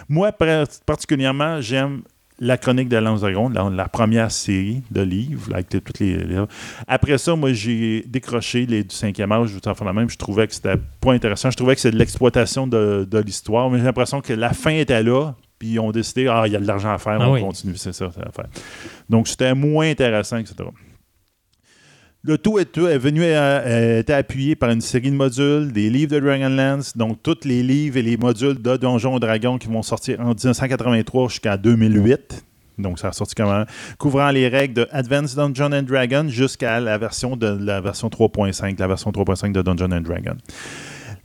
Moi, 0.09 0.31
par- 0.31 0.65
particulièrement, 0.85 1.61
j'aime 1.61 2.01
la 2.41 2.57
chronique 2.57 2.87
de 2.89 2.95
Lance 2.97 3.19
Dragon, 3.21 3.49
la, 3.49 3.69
la 3.69 3.87
première 3.89 4.31
série 4.31 4.81
de 4.91 5.01
livres, 5.01 5.49
là, 5.49 5.57
avec 5.57 5.69
toutes 5.69 5.99
les, 5.99 6.15
les- 6.17 6.41
Après 6.87 7.17
ça, 7.17 7.35
moi, 7.35 7.51
j'ai 7.53 8.03
décroché 8.07 8.65
les 8.65 8.83
du 8.83 8.95
cinquième 8.95 9.31
âge, 9.33 9.49
je 9.49 9.59
faire 9.59 9.85
la 9.85 9.91
même. 9.93 10.09
Je 10.09 10.17
trouvais 10.17 10.47
que 10.47 10.53
c'était 10.53 10.77
pas 11.01 11.11
intéressant. 11.13 11.51
Je 11.51 11.57
trouvais 11.57 11.75
que 11.75 11.81
c'est 11.81 11.91
de 11.91 11.97
l'exploitation 11.97 12.65
de, 12.65 13.05
de 13.09 13.19
l'histoire, 13.19 13.69
mais 13.69 13.77
j'ai 13.79 13.83
l'impression 13.83 14.21
que 14.21 14.31
la 14.33 14.53
fin 14.53 14.71
était 14.71 15.03
là, 15.03 15.35
puis 15.59 15.71
ils 15.71 15.79
ont 15.79 15.91
décidé, 15.91 16.27
ah, 16.29 16.43
il 16.45 16.53
y 16.53 16.55
a 16.55 16.59
de 16.59 16.65
l'argent 16.67 16.93
à 16.93 16.97
faire, 16.97 17.17
Ah 17.19 17.29
on 17.29 17.33
oui. 17.33 17.41
continue, 17.41 17.75
c'est 17.75 17.91
ça, 17.93 18.09
c'est 18.15 18.21
à 18.25 18.31
faire. 18.31 18.47
Donc, 19.09 19.27
c'était 19.27 19.53
moins 19.53 19.89
intéressant, 19.89 20.37
etc. 20.37 20.55
Le 22.21 22.37
tout 22.37 22.59
est, 22.59 22.65
tout 22.65 22.85
est 22.87 22.97
venu 22.97 23.23
à- 23.31 24.03
appuyé 24.17 24.55
par 24.55 24.69
une 24.71 24.81
série 24.81 25.09
de 25.09 25.15
modules, 25.15 25.71
des 25.71 25.89
livres 25.89 26.11
de 26.15 26.19
Dragonlance, 26.19 26.97
donc 26.97 27.23
tous 27.23 27.37
les 27.45 27.63
livres 27.63 27.95
et 27.95 28.01
les 28.01 28.17
modules 28.17 28.61
de 28.61 28.75
Donjons 28.75 29.15
et 29.17 29.19
Dragons 29.21 29.57
qui 29.57 29.67
vont 29.69 29.81
sortir 29.83 30.19
en 30.19 30.33
1983 30.33 31.29
jusqu'à 31.29 31.55
2008. 31.55 32.43
Donc, 32.77 32.99
ça 32.99 33.09
a 33.09 33.11
sorti 33.13 33.41
même, 33.41 33.65
couvrant 33.97 34.29
les 34.31 34.47
règles 34.47 34.73
de 34.73 34.87
Advanced 34.91 35.35
Dungeons 35.37 35.71
and 35.73 35.83
Dragons 35.83 36.27
jusqu'à 36.29 36.79
la 36.79 36.97
version 36.97 37.35
de 37.37 37.47
la 37.47 37.79
version 37.81 38.09
3.5, 38.09 38.77
la 38.79 38.87
version 38.87 39.11
3.5 39.11 39.51
de 39.53 39.61
Dungeons 39.61 39.91
and 39.91 40.01
Dragons. 40.01 40.37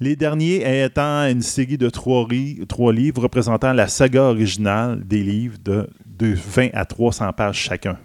Les 0.00 0.16
derniers 0.16 0.84
étant 0.84 1.26
une 1.28 1.42
série 1.42 1.78
de 1.78 1.88
trois, 1.90 2.26
livres 2.28 3.22
représentant 3.22 3.72
la 3.72 3.86
saga 3.88 4.22
originale 4.22 5.02
des 5.04 5.22
livres 5.22 5.58
de 5.64 5.88
20 6.20 6.68
à 6.72 6.84
300 6.84 7.32
pages 7.32 7.56
chacun. 7.58 7.96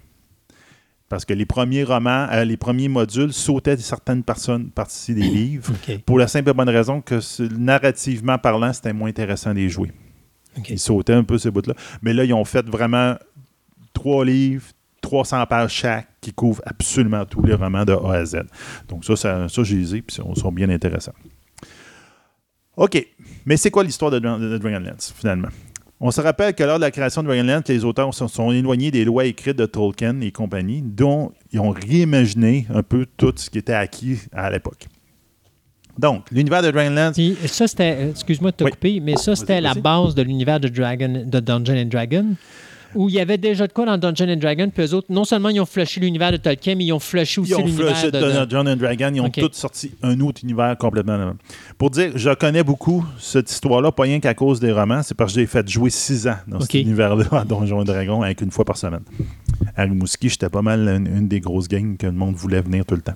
Parce 1.09 1.25
que 1.25 1.33
les 1.33 1.45
premiers 1.45 1.83
romans, 1.83 2.27
euh, 2.31 2.45
les 2.45 2.55
premiers 2.57 2.87
modules 2.87 3.33
sautaient 3.33 3.75
certaines 3.77 4.23
personnes 4.23 4.69
parties 4.69 5.13
des 5.15 5.21
livres 5.29 5.73
pour 6.05 6.19
la 6.19 6.27
simple 6.27 6.49
et 6.49 6.53
bonne 6.53 6.69
raison 6.69 7.01
que 7.01 7.19
narrativement 7.57 8.37
parlant, 8.37 8.71
c'était 8.71 8.93
moins 8.93 9.09
intéressant 9.09 9.49
de 9.51 9.55
les 9.55 9.69
jouer. 9.69 9.91
Ils 10.69 10.79
sautaient 10.79 11.13
un 11.13 11.23
peu 11.23 11.37
ces 11.37 11.51
bouts-là. 11.51 11.73
Mais 12.01 12.13
là, 12.13 12.23
ils 12.25 12.33
ont 12.33 12.45
fait 12.45 12.65
vraiment 12.67 13.15
trois 13.93 14.23
livres, 14.25 14.65
300 15.01 15.45
pages 15.47 15.71
chaque, 15.71 16.07
qui 16.21 16.33
couvrent 16.33 16.61
absolument 16.65 17.25
tous 17.25 17.43
les 17.43 17.53
romans 17.53 17.85
de 17.85 17.93
A 17.93 18.13
à 18.13 18.25
Z. 18.25 18.41
Donc 18.87 19.05
ça, 19.05 19.15
ça, 19.15 19.47
ça 19.49 19.63
j'ai 19.63 19.81
ai, 19.95 20.01
puis 20.01 20.17
ils 20.19 20.39
sont- 20.39 20.51
bien 20.51 20.69
intéressants. 20.69 21.13
OK. 22.75 23.07
Mais 23.45 23.57
c'est 23.57 23.71
quoi 23.71 23.83
l'histoire 23.83 24.11
de, 24.11 24.19
de 24.19 24.57
Dragonlance, 24.57 25.13
finalement? 25.17 25.49
On 26.01 26.11
se 26.11 26.21
rappelle 26.21 26.53
que 26.53 26.63
lors 26.63 26.77
de 26.77 26.81
la 26.81 26.91
création 26.91 27.21
de 27.23 27.27
Dragonlance, 27.27 27.67
les 27.67 27.83
auteurs 27.83 28.13
se 28.13 28.25
sont 28.27 28.51
éloignés 28.51 28.89
des 28.89 29.03
lois 29.03 29.25
écrites 29.25 29.57
de 29.57 29.65
Tolkien 29.65 30.21
et 30.21 30.31
compagnie, 30.31 30.81
dont 30.81 31.33
ils 31.51 31.59
ont 31.59 31.71
réimaginé 31.71 32.67
un 32.73 32.83
peu 32.83 33.05
tout 33.17 33.33
ce 33.35 33.49
qui 33.49 33.57
était 33.57 33.73
acquis 33.73 34.17
à 34.31 34.49
l'époque. 34.49 34.87
Donc, 35.97 36.23
l'univers 36.31 36.61
de 36.63 36.71
Dragonlance, 36.71 37.15
Puis 37.15 37.35
ça, 37.47 37.67
c'était. 37.67 38.11
Excuse-moi 38.11 38.51
de 38.51 38.55
te 38.55 38.63
Oui. 38.63 38.71
couper, 38.71 38.99
mais 39.01 39.17
ça, 39.17 39.35
c'était 39.35 39.59
la 39.59 39.73
base 39.73 40.15
de 40.15 40.21
l'univers 40.21 40.61
de, 40.61 40.69
Dragon, 40.69 41.25
de 41.25 41.39
Dungeon 41.41 41.75
and 41.75 41.85
Dragon. 41.87 42.25
Où 42.95 43.09
il 43.09 43.15
y 43.15 43.19
avait 43.19 43.37
déjà 43.37 43.67
de 43.67 43.73
quoi 43.73 43.85
dans 43.85 43.97
Dungeon 43.97 44.33
and 44.33 44.37
Dragon, 44.37 44.69
puis 44.73 44.83
eux 44.83 44.93
autres, 44.93 45.07
non 45.09 45.23
seulement 45.23 45.49
ils 45.49 45.59
ont 45.59 45.65
flushé 45.65 45.99
l'univers 45.99 46.31
de 46.31 46.37
Tolkien, 46.37 46.75
mais 46.75 46.85
ils 46.85 46.93
ont 46.93 46.99
flushé 46.99 47.41
aussi 47.41 47.51
Ils 47.51 47.55
ont 47.55 47.65
l'univers 47.65 48.11
de. 48.11 48.49
John 48.49 48.67
and 48.67 48.75
Dragon. 48.77 49.11
Ils 49.13 49.21
ont 49.21 49.29
tous 49.29 49.49
sorti 49.53 49.91
un 50.01 50.19
autre 50.21 50.41
univers 50.43 50.77
complètement. 50.77 51.33
Pour 51.77 51.89
dire, 51.91 52.11
je 52.15 52.33
connais 52.33 52.63
beaucoup 52.63 53.05
cette 53.19 53.51
histoire-là, 53.51 53.91
pas 53.91 54.03
rien 54.03 54.19
qu'à 54.19 54.33
cause 54.33 54.59
des 54.59 54.71
romans, 54.71 55.03
c'est 55.03 55.15
parce 55.15 55.33
que 55.33 55.39
j'ai 55.39 55.45
fait 55.45 55.67
jouer 55.67 55.89
six 55.89 56.27
ans 56.27 56.37
dans 56.47 56.59
cet 56.59 56.73
univers-là 56.73 57.25
à 57.31 57.45
Donjons 57.45 57.81
et 57.81 57.85
Dragons 57.85 58.21
avec 58.23 58.41
une 58.41 58.51
fois 58.51 58.65
par 58.65 58.77
semaine. 58.77 59.03
À 59.75 59.83
Rimouski, 59.83 60.29
j'étais 60.29 60.49
pas 60.49 60.61
mal 60.61 60.87
une, 60.87 61.07
une 61.07 61.27
des 61.27 61.39
grosses 61.39 61.67
gangs 61.67 61.97
que 61.97 62.07
le 62.07 62.11
monde 62.13 62.35
voulait 62.35 62.61
venir 62.61 62.85
tout 62.85 62.95
le 62.95 63.01
temps. 63.01 63.15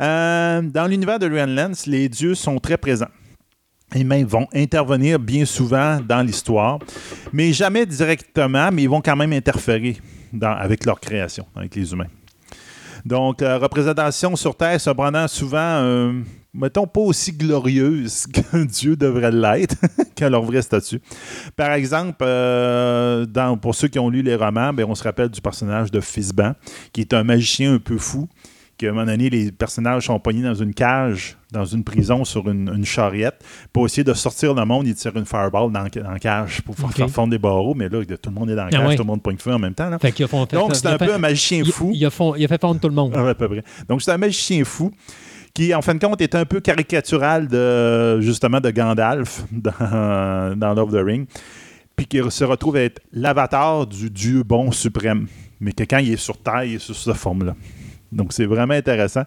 Euh, 0.00 0.62
dans 0.62 0.86
l'univers 0.86 1.18
de 1.18 1.28
Dragonlance, 1.28 1.86
les 1.86 2.08
dieux 2.08 2.34
sont 2.34 2.58
très 2.58 2.76
présents. 2.76 3.08
Même 3.94 4.24
vont 4.24 4.46
intervenir 4.54 5.18
bien 5.18 5.44
souvent 5.44 6.00
dans 6.00 6.22
l'histoire, 6.22 6.78
mais 7.32 7.52
jamais 7.52 7.86
directement, 7.86 8.70
mais 8.72 8.84
ils 8.84 8.88
vont 8.88 9.00
quand 9.00 9.16
même 9.16 9.32
interférer 9.32 9.96
avec 10.40 10.84
leur 10.86 11.00
création, 11.00 11.46
avec 11.56 11.74
les 11.74 11.92
humains. 11.92 12.06
Donc, 13.04 13.40
la 13.40 13.58
représentation 13.58 14.36
sur 14.36 14.54
Terre, 14.54 14.80
cependant, 14.80 15.26
souvent, 15.26 15.58
euh, 15.58 16.12
mettons, 16.52 16.86
pas 16.86 17.00
aussi 17.00 17.32
glorieuse 17.32 18.26
qu'un 18.32 18.64
dieu 18.64 18.96
devrait 18.96 19.32
l'être, 19.32 19.76
qu'à 20.14 20.28
leur 20.28 20.42
vrai 20.42 20.62
statut. 20.62 21.00
Par 21.56 21.72
exemple, 21.72 22.22
euh, 22.22 23.26
pour 23.60 23.74
ceux 23.74 23.88
qui 23.88 23.98
ont 23.98 24.10
lu 24.10 24.22
les 24.22 24.34
romans, 24.34 24.72
ben, 24.72 24.86
on 24.88 24.94
se 24.94 25.02
rappelle 25.02 25.28
du 25.28 25.40
personnage 25.40 25.90
de 25.90 26.00
Fisban, 26.00 26.52
qui 26.92 27.00
est 27.00 27.14
un 27.14 27.24
magicien 27.24 27.74
un 27.74 27.78
peu 27.78 27.98
fou, 27.98 28.28
qu'à 28.80 28.88
un 28.88 28.92
moment 28.92 29.06
donné, 29.06 29.30
les 29.30 29.52
personnages 29.52 30.06
sont 30.06 30.18
pognés 30.18 30.42
dans 30.42 30.54
une 30.54 30.72
cage, 30.74 31.36
dans 31.52 31.64
une 31.64 31.84
prison, 31.84 32.24
sur 32.24 32.48
une, 32.48 32.68
une 32.74 32.84
charriette. 32.84 33.44
Pour 33.72 33.86
essayer 33.86 34.04
de 34.04 34.12
sortir 34.14 34.54
le 34.54 34.64
monde, 34.64 34.86
ils 34.86 34.94
tirent 34.94 35.16
une 35.16 35.26
fireball 35.26 35.70
dans, 35.70 35.84
dans 35.84 36.10
la 36.10 36.18
cage 36.18 36.62
pour 36.62 36.74
faire, 36.76 37.08
fondre 37.10 37.30
des 37.30 37.38
barreaux, 37.38 37.74
mais 37.74 37.88
là, 37.88 38.04
tout 38.04 38.30
le 38.30 38.34
monde 38.34 38.50
est 38.50 38.54
dans 38.56 38.62
la 38.64 38.68
Ah 38.68 38.70
cage, 38.78 38.88
ouais. 38.88 38.96
tout 38.96 39.02
le 39.02 39.06
monde 39.06 39.22
pogne 39.22 39.36
feu 39.38 39.52
en 39.52 39.58
même 39.58 39.74
temps. 39.74 39.90
là. 39.90 39.98
Fait 39.98 40.12
qu'ils 40.12 40.24
ont 40.24 40.46
fait- 40.46 40.56
Donc, 40.56 40.74
c'est 40.74 40.86
un 40.86 40.96
fait- 40.98 41.06
peu 41.06 41.14
un 41.14 41.18
magicien 41.18 41.64
fou. 41.64 41.90
Il, 41.94 42.04
a 42.06 42.10
fond- 42.10 42.34
il 42.36 42.44
a 42.44 42.48
fait 42.48 42.60
fondre 42.60 42.80
tout 42.80 42.88
le 42.88 42.94
monde. 42.94 43.12
Ah 43.14 43.28
à 43.28 43.34
peu 43.34 43.48
près. 43.48 43.62
Donc, 43.88 44.02
c'est 44.02 44.10
un 44.12 44.18
magicien 44.18 44.64
fou 44.64 44.90
qui, 45.54 45.74
en 45.74 45.82
fin 45.82 45.94
de 45.94 46.04
compte, 46.04 46.20
est 46.20 46.34
un 46.34 46.44
peu 46.44 46.60
caricatural 46.60 47.48
de, 47.48 48.20
justement, 48.20 48.60
de 48.60 48.70
Gandalf 48.70 49.44
dans, 49.52 50.56
dans 50.56 50.74
Love 50.74 50.92
the 50.92 51.04
Ring. 51.04 51.26
Puis 51.96 52.06
qui 52.06 52.18
se 52.30 52.44
retrouve 52.44 52.76
à 52.76 52.82
être 52.82 53.00
l'avatar 53.12 53.86
du 53.86 54.08
dieu 54.08 54.42
bon 54.42 54.72
suprême. 54.72 55.26
Mais 55.60 55.72
que 55.72 55.82
quand 55.84 55.98
il 55.98 56.12
est 56.12 56.16
sur 56.16 56.38
Terre, 56.38 56.64
il 56.64 56.74
est 56.76 56.78
sur 56.78 56.96
cette 56.96 57.14
forme-là. 57.16 57.54
Donc, 58.12 58.32
c'est 58.32 58.46
vraiment 58.46 58.74
intéressant. 58.74 59.22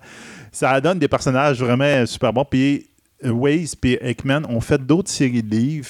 Ça 0.52 0.80
donne 0.82 1.00
des 1.00 1.08
personnages 1.08 1.60
vraiment 1.60 2.06
super 2.06 2.34
bons. 2.34 2.46
Puis, 2.46 2.88
Weiss 3.24 3.76
et 3.84 4.10
Ekman 4.10 4.46
ont 4.50 4.60
fait 4.62 4.86
d'autres 4.86 5.10
séries 5.10 5.44
de 5.44 5.56
livres. 5.56 5.90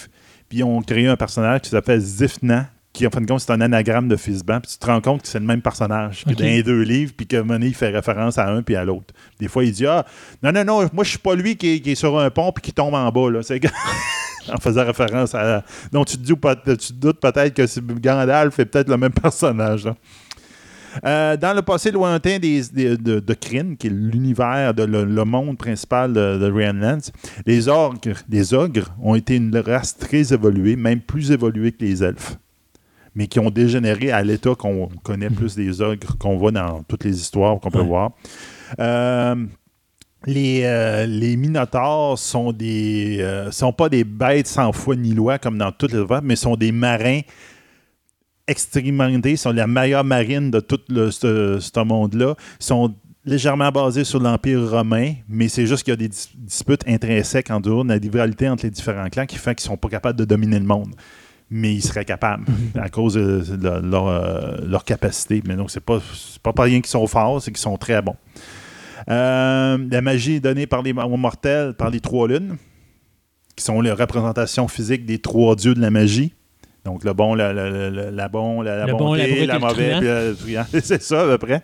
Puis, 0.50 0.60
ils 0.60 0.64
ont 0.64 0.82
créé 0.82 1.08
un 1.08 1.16
personnage 1.16 1.62
qui 1.62 1.70
s'appelle 1.70 2.00
Zifna, 2.00 2.68
qui, 2.94 3.08
en 3.08 3.10
fin 3.10 3.22
de 3.22 3.26
compte, 3.26 3.40
c'est 3.40 3.52
un 3.52 3.62
anagramme 3.62 4.08
de 4.08 4.16
Fisban. 4.16 4.60
Puis, 4.60 4.72
tu 4.74 4.78
te 4.78 4.86
rends 4.86 5.02
compte 5.02 5.24
que 5.24 5.28
c'est 5.28 5.40
le 5.40 5.46
même 5.46 5.62
personnage 5.64 6.24
que 6.26 6.30
Ok. 6.30 6.38
dans 6.38 6.44
les 6.46 6.62
deux 6.62 6.82
livres. 6.84 7.14
Puis, 7.18 7.26
que 7.26 7.38
Money 7.42 7.68
il 7.70 7.74
fait 7.74 7.90
référence 7.90 8.38
à 8.38 8.48
un 8.52 8.62
puis 8.62 8.76
à 8.76 8.86
l'autre. 8.86 9.14
Des 9.40 9.48
fois, 9.48 9.64
il 9.64 9.72
dit 9.72 9.88
Ah, 9.88 10.06
non, 10.44 10.52
non, 10.52 10.64
non, 10.64 10.90
moi, 10.94 11.04
je 11.04 11.10
suis 11.10 11.18
pas 11.20 11.34
lui 11.34 11.56
qui 11.56 11.74
est, 11.76 11.80
qui 11.80 11.92
est 11.92 11.96
sur 11.96 12.20
un 12.20 12.30
pont 12.30 12.52
puis 12.52 12.62
qui 12.62 12.74
tombe 12.74 12.94
en 12.94 13.10
bas. 13.12 13.32
Là. 13.32 13.42
C'est 13.42 13.60
en 14.54 14.58
faisant 14.58 14.86
référence 14.86 15.34
à. 15.34 15.64
Donc, 15.92 16.06
tu 16.06 16.18
te, 16.18 16.22
dis, 16.22 16.34
tu 16.78 16.88
te 16.90 16.94
doutes 16.94 17.20
peut-être 17.20 17.56
que 17.56 17.80
Gandalf 18.00 18.60
est 18.60 18.66
peut-être 18.66 18.90
le 18.90 18.98
même 18.98 19.14
personnage. 19.14 19.86
là. 19.86 19.96
Euh, 21.06 21.38
dans 21.38 21.54
le 21.56 21.62
passé 21.62 21.92
lointain 21.92 22.40
des, 22.40 22.62
des- 22.72 22.98
de, 22.98 23.20
de 23.20 23.34
Kryn, 23.34 23.76
qui 23.78 23.88
est 23.88 23.90
l'univers, 23.90 24.74
de 24.74 24.84
le, 24.84 25.06
le 25.06 25.26
monde 25.26 25.58
principal 25.58 26.14
de, 26.14 26.38
de 26.38 26.48
les 27.46 27.68
ogres, 27.68 28.00
les 28.30 28.54
ogres 28.54 28.94
ont 29.02 29.16
été 29.16 29.36
une 29.36 29.56
race 29.58 29.98
très 29.98 30.34
évoluée, 30.34 30.76
même 30.76 31.00
plus 31.02 31.32
évoluée 31.32 31.72
que 31.72 31.84
les 31.84 32.04
elfes. 32.04 32.38
mais 33.16 33.28
qui 33.28 33.40
ont 33.40 33.52
dégénéré 33.52 34.12
à 34.12 34.24
l'état 34.24 34.56
qu'on 34.56 34.90
connaît 35.04 35.30
plus 35.30 35.56
des 35.56 35.82
ogres 35.82 36.18
qu'on 36.18 36.38
voit 36.38 36.52
dans 36.52 36.82
toutes 36.88 37.04
les 37.04 37.16
histoires 37.20 37.60
qu'on 37.60 37.70
peut 37.70 37.80
Ouais. 37.80 37.86
voir. 37.86 38.12
Euh, 38.80 39.36
les, 40.26 40.62
euh, 40.64 41.06
les 41.06 41.36
minotaures 41.36 42.18
sont 42.18 42.52
des 42.54 43.18
euh, 43.22 43.52
sont 43.52 43.74
pas 43.74 43.90
des 43.90 44.04
bêtes 44.04 44.48
sans 44.48 44.72
foi 44.72 44.96
ni 44.96 45.14
loi 45.14 45.38
comme 45.38 45.58
dans 45.58 45.72
toutes 45.72 45.92
les 45.94 46.00
mais 46.24 46.36
sont 46.38 46.56
des 46.56 46.72
marins 46.72 47.20
expérimentés, 48.48 49.36
sont 49.36 49.52
la 49.52 49.68
meilleure 49.68 50.04
marine 50.04 50.52
de 50.52 50.60
tout 50.60 50.80
le- 50.90 51.12
ce, 51.12 51.60
ce 51.60 51.80
monde-là. 51.84 52.36
Ils 52.60 52.64
sont 52.66 52.94
légèrement 53.26 53.72
basés 53.72 54.04
sur 54.04 54.20
l'Empire 54.20 54.70
romain, 54.70 55.14
mais 55.30 55.48
c'est 55.48 55.66
juste 55.66 55.84
qu'il 55.84 55.92
y 55.92 55.94
a 55.94 55.98
des 55.98 56.10
dis- 56.10 56.30
disputes 56.36 56.84
intrinsèques 56.88 57.52
en 57.52 57.60
dehors 57.62 57.84
de 57.86 57.90
la 57.90 57.96
rivalité 58.00 58.50
entre 58.50 58.66
les 58.66 58.72
différents 58.72 59.08
clans 59.10 59.26
qui 59.26 59.38
fait 59.38 59.56
qu'ils 59.56 59.66
sont 59.66 59.78
pas 59.78 59.90
capables 59.90 60.20
de 60.20 60.26
dominer 60.26 60.60
le 60.60 60.66
monde. 60.66 60.94
Mais 61.50 61.74
ils 61.76 61.82
seraient 61.82 62.06
capables 62.06 62.46
à 62.76 62.90
cause 62.90 63.14
de, 63.14 63.44
leur, 63.84 64.08
euh, 64.08 64.58
leur 64.66 64.84
capacité. 64.84 65.42
Mais 65.46 65.56
donc, 65.56 65.70
c'est 65.72 65.80
pas, 65.84 66.02
pas 66.42 66.52
par 66.52 66.66
rien 66.66 66.82
qu'ils 66.82 66.90
sont 66.90 67.06
forts, 67.08 67.42
c'est 67.42 67.52
qu'ils 67.52 67.60
sont 67.62 67.78
très 67.78 68.02
bons. 68.02 68.16
Euh, 69.10 69.78
la 69.92 70.02
magie 70.02 70.36
est 70.36 70.40
donnée 70.40 70.66
par 70.68 70.82
les 70.82 70.94
mortels, 70.94 71.74
par 71.76 71.90
les 71.90 72.00
trois 72.00 72.28
lunes, 72.28 72.58
qui 73.56 73.64
sont 73.64 73.82
les 73.82 73.92
représentations 73.92 74.68
physiques 74.68 75.06
des 75.06 75.20
trois 75.20 75.56
dieux 75.56 75.76
de 75.76 75.82
la 75.82 75.92
magie. 75.92 76.34
Donc, 76.86 77.06
le 77.06 77.14
bon, 77.14 77.34
la, 77.34 77.54
la, 77.54 77.70
la, 77.70 78.12
la- 78.12 78.28
bon, 78.28 78.62
la, 78.62 78.86
Le 78.86 78.92
bonté, 78.92 79.46
la 79.46 79.58
mauvaise, 79.58 80.38
truand. 80.38 80.66
c'est 80.84 81.02
ça 81.02 81.22
à 81.22 81.26
peu 81.26 81.38
près. 81.38 81.64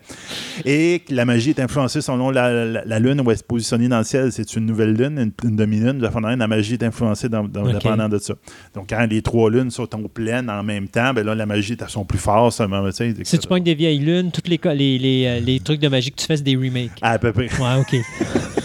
Et 0.64 1.02
la 1.10 1.26
magie 1.26 1.50
est 1.50 1.60
influencée 1.60 2.00
selon 2.00 2.30
la, 2.30 2.98
lune 2.98 3.20
où 3.20 3.30
elle 3.30 3.36
est 3.36 3.46
positionnée 3.46 3.88
dans 3.88 3.98
le 3.98 4.04
ciel. 4.04 4.32
C'est 4.32 4.56
une 4.56 4.64
nouvelle 4.64 4.94
lune, 4.94 5.18
une, 5.18 5.48
une 5.50 5.56
demi-lune. 5.56 6.00
La 6.00 6.46
magie 6.46 6.74
est 6.74 6.82
influencée 6.82 7.28
dans, 7.28 7.44
dépendant 7.44 8.08
de 8.08 8.18
ça. 8.18 8.34
Donc, 8.74 8.88
quand 8.88 9.06
les 9.10 9.20
trois 9.20 9.50
lunes 9.50 9.70
sont 9.70 9.94
en 9.94 10.08
pleine 10.08 10.48
en 10.48 10.62
même 10.62 10.88
temps, 10.88 11.12
ben 11.12 11.24
là, 11.24 11.34
la 11.34 11.44
magie 11.44 11.72
est 11.72 11.82
à 11.82 11.88
son 11.88 12.04
plus 12.04 12.18
fort. 12.18 12.50
Ça, 12.50 12.66
tu 12.66 12.92
sais, 12.92 13.14
Si 13.24 13.38
tu 13.38 13.46
pognes 13.46 13.64
des 13.64 13.74
vieilles 13.74 13.98
lunes, 13.98 14.30
tous 14.30 14.48
les, 14.48 14.58
les, 14.98 15.26
euh, 15.26 15.40
les 15.40 15.60
trucs 15.60 15.80
de 15.80 15.88
magie 15.88 16.12
que 16.12 16.16
tu 16.16 16.26
fais, 16.26 16.38
c'est 16.38 16.42
des 16.42 16.56
remakes. 16.56 16.98
À 17.02 17.18
peu 17.18 17.32
près. 17.32 17.48
Ouais, 17.58 17.78
OK. 17.78 17.96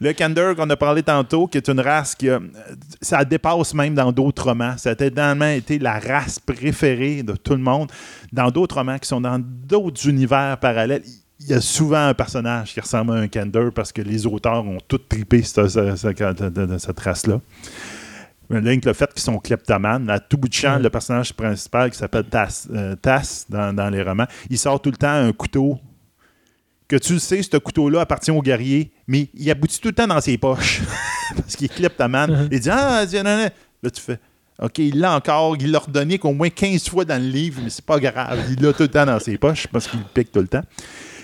Le 0.00 0.12
Kender 0.12 0.52
qu'on 0.56 0.68
a 0.70 0.76
parlé 0.76 1.02
tantôt, 1.02 1.46
qui 1.46 1.58
est 1.58 1.68
une 1.68 1.80
race 1.80 2.14
qui 2.14 2.28
a- 2.30 2.40
ça 3.00 3.24
dépasse 3.24 3.74
même 3.74 3.94
dans 3.94 4.12
d'autres 4.12 4.44
romans. 4.44 4.76
Ça 4.76 4.90
a 4.90 4.94
tellement 4.94 5.46
été 5.48 5.78
la 5.78 5.98
race 5.98 6.38
préférée 6.38 7.22
de 7.22 7.32
tout 7.34 7.52
le 7.52 7.58
monde. 7.62 7.90
Dans 8.32 8.50
d'autres 8.50 8.76
romans 8.76 8.98
qui 8.98 9.08
sont 9.08 9.20
dans 9.20 9.38
d'autres 9.38 10.08
univers 10.08 10.58
parallèles, 10.58 11.02
il 11.40 11.46
y 11.48 11.54
a 11.54 11.60
souvent 11.60 12.06
un 12.08 12.14
personnage 12.14 12.72
qui 12.72 12.80
ressemble 12.80 13.12
à 13.12 13.16
un 13.16 13.28
Kender 13.28 13.68
parce 13.74 13.92
que 13.92 14.02
les 14.02 14.26
auteurs 14.26 14.64
ont 14.66 14.78
tout 14.88 14.98
tripé 14.98 15.42
cette, 15.42 15.68
cette- 15.68 15.96
cette- 15.96 16.78
cette 16.78 17.00
race-là. 17.00 17.40
Link, 18.48 18.84
le 18.84 18.92
fait 18.92 19.12
qu'ils 19.12 19.22
sont 19.24 19.38
kleptomanes, 19.38 20.08
à 20.08 20.20
tout 20.20 20.38
bout 20.38 20.48
de 20.48 20.52
champ, 20.54 20.76
Ouais. 20.76 20.82
le 20.82 20.88
personnage 20.88 21.32
principal 21.32 21.90
qui 21.90 21.98
s'appelle 21.98 22.24
Tass, 22.24 22.68
euh, 22.72 22.94
Tass 22.94 23.44
dans, 23.48 23.74
dans 23.74 23.90
les 23.90 24.02
romans, 24.02 24.26
il 24.48 24.56
sort 24.56 24.80
tout 24.80 24.90
le 24.92 24.96
temps 24.96 25.10
un 25.12 25.32
couteau 25.32 25.80
que 26.88 26.96
tu 26.96 27.14
le 27.14 27.18
sais, 27.18 27.42
ce 27.42 27.56
couteau-là 27.56 28.00
appartient 28.00 28.30
au 28.30 28.42
guerrier, 28.42 28.92
mais 29.06 29.28
il 29.34 29.50
aboutit 29.50 29.80
tout 29.80 29.88
le 29.88 29.94
temps 29.94 30.06
dans 30.06 30.20
ses 30.20 30.38
poches. 30.38 30.82
Parce 31.36 31.56
qu'il 31.56 31.66
est 31.66 31.74
kleptomane. 31.74 32.48
Il 32.52 32.60
dit 32.60 32.70
Ah, 32.70 33.04
non, 33.12 33.22
non. 33.24 33.50
là, 33.82 33.90
tu 33.90 34.00
fais 34.00 34.18
OK, 34.62 34.78
il 34.78 34.98
l'a 35.00 35.14
encore. 35.14 35.56
Il 35.60 35.70
l'a 35.70 35.78
redonné 35.78 36.18
qu'au 36.18 36.32
moins 36.32 36.48
15 36.48 36.88
fois 36.88 37.04
dans 37.04 37.20
le 37.20 37.28
livre, 37.28 37.60
mais 37.62 37.70
c'est 37.70 37.84
pas 37.84 37.98
grave. 38.00 38.38
Il 38.50 38.62
l'a 38.62 38.72
tout 38.72 38.82
le 38.84 38.88
temps 38.88 39.04
dans 39.04 39.18
ses 39.18 39.36
poches 39.36 39.66
parce 39.66 39.86
qu'il 39.86 39.98
le 40.00 40.06
pique 40.14 40.32
tout 40.32 40.40
le 40.40 40.48
temps. 40.48 40.62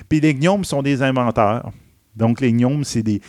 Puis 0.09 0.21
les 0.21 0.35
gnomes 0.35 0.65
sont 0.65 0.83
des 0.83 1.03
inventeurs. 1.03 1.71
Donc, 2.15 2.43
les 2.43 2.53
gnomes, 2.53 2.85
c'est 2.85 3.03
des, 3.03 3.23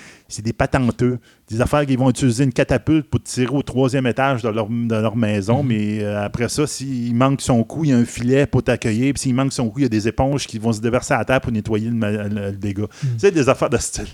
des 0.43 0.51
patenteux. 0.53 1.17
Des 1.49 1.61
affaires 1.61 1.85
qui 1.85 1.95
vont 1.95 2.09
utiliser 2.09 2.43
une 2.43 2.51
catapulte 2.51 3.09
pour 3.09 3.23
tirer 3.23 3.55
au 3.55 3.61
troisième 3.61 4.05
étage 4.07 4.41
de 4.43 4.49
leur, 4.49 4.67
de 4.69 4.93
leur 4.95 5.15
maison. 5.15 5.63
Mais 5.63 6.03
euh, 6.03 6.21
après 6.21 6.49
ça, 6.49 6.67
s'il 6.67 7.15
manque 7.15 7.39
son 7.41 7.63
coup, 7.63 7.85
il 7.85 7.91
y 7.91 7.93
a 7.93 7.97
un 7.97 8.03
filet 8.05 8.45
pour 8.45 8.61
t'accueillir. 8.61 9.13
Puis 9.13 9.21
s'il 9.23 9.35
manque 9.35 9.53
son 9.53 9.69
coup, 9.69 9.79
il 9.79 9.83
y 9.83 9.85
a 9.85 9.89
des 9.89 10.07
éponges 10.09 10.47
qui 10.47 10.59
vont 10.59 10.73
se 10.73 10.81
déverser 10.81 11.13
à 11.13 11.19
la 11.19 11.25
terre 11.25 11.39
pour 11.39 11.51
nettoyer 11.53 11.89
le, 11.89 11.95
le- 12.27 12.27
le 12.51 12.51
dégât. 12.57 12.87
C'est 13.17 13.31
des 13.31 13.47
affaires 13.47 13.69
de 13.69 13.77
style. 13.77 14.07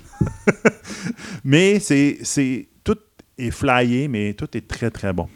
mais 1.44 1.80
c'est, 1.80 2.68
tout 2.84 2.98
est 3.40 3.52
flyé, 3.52 4.08
mais 4.08 4.34
tout 4.34 4.56
est 4.56 4.68
très, 4.68 4.92
très 4.92 5.14
bon. 5.14 5.28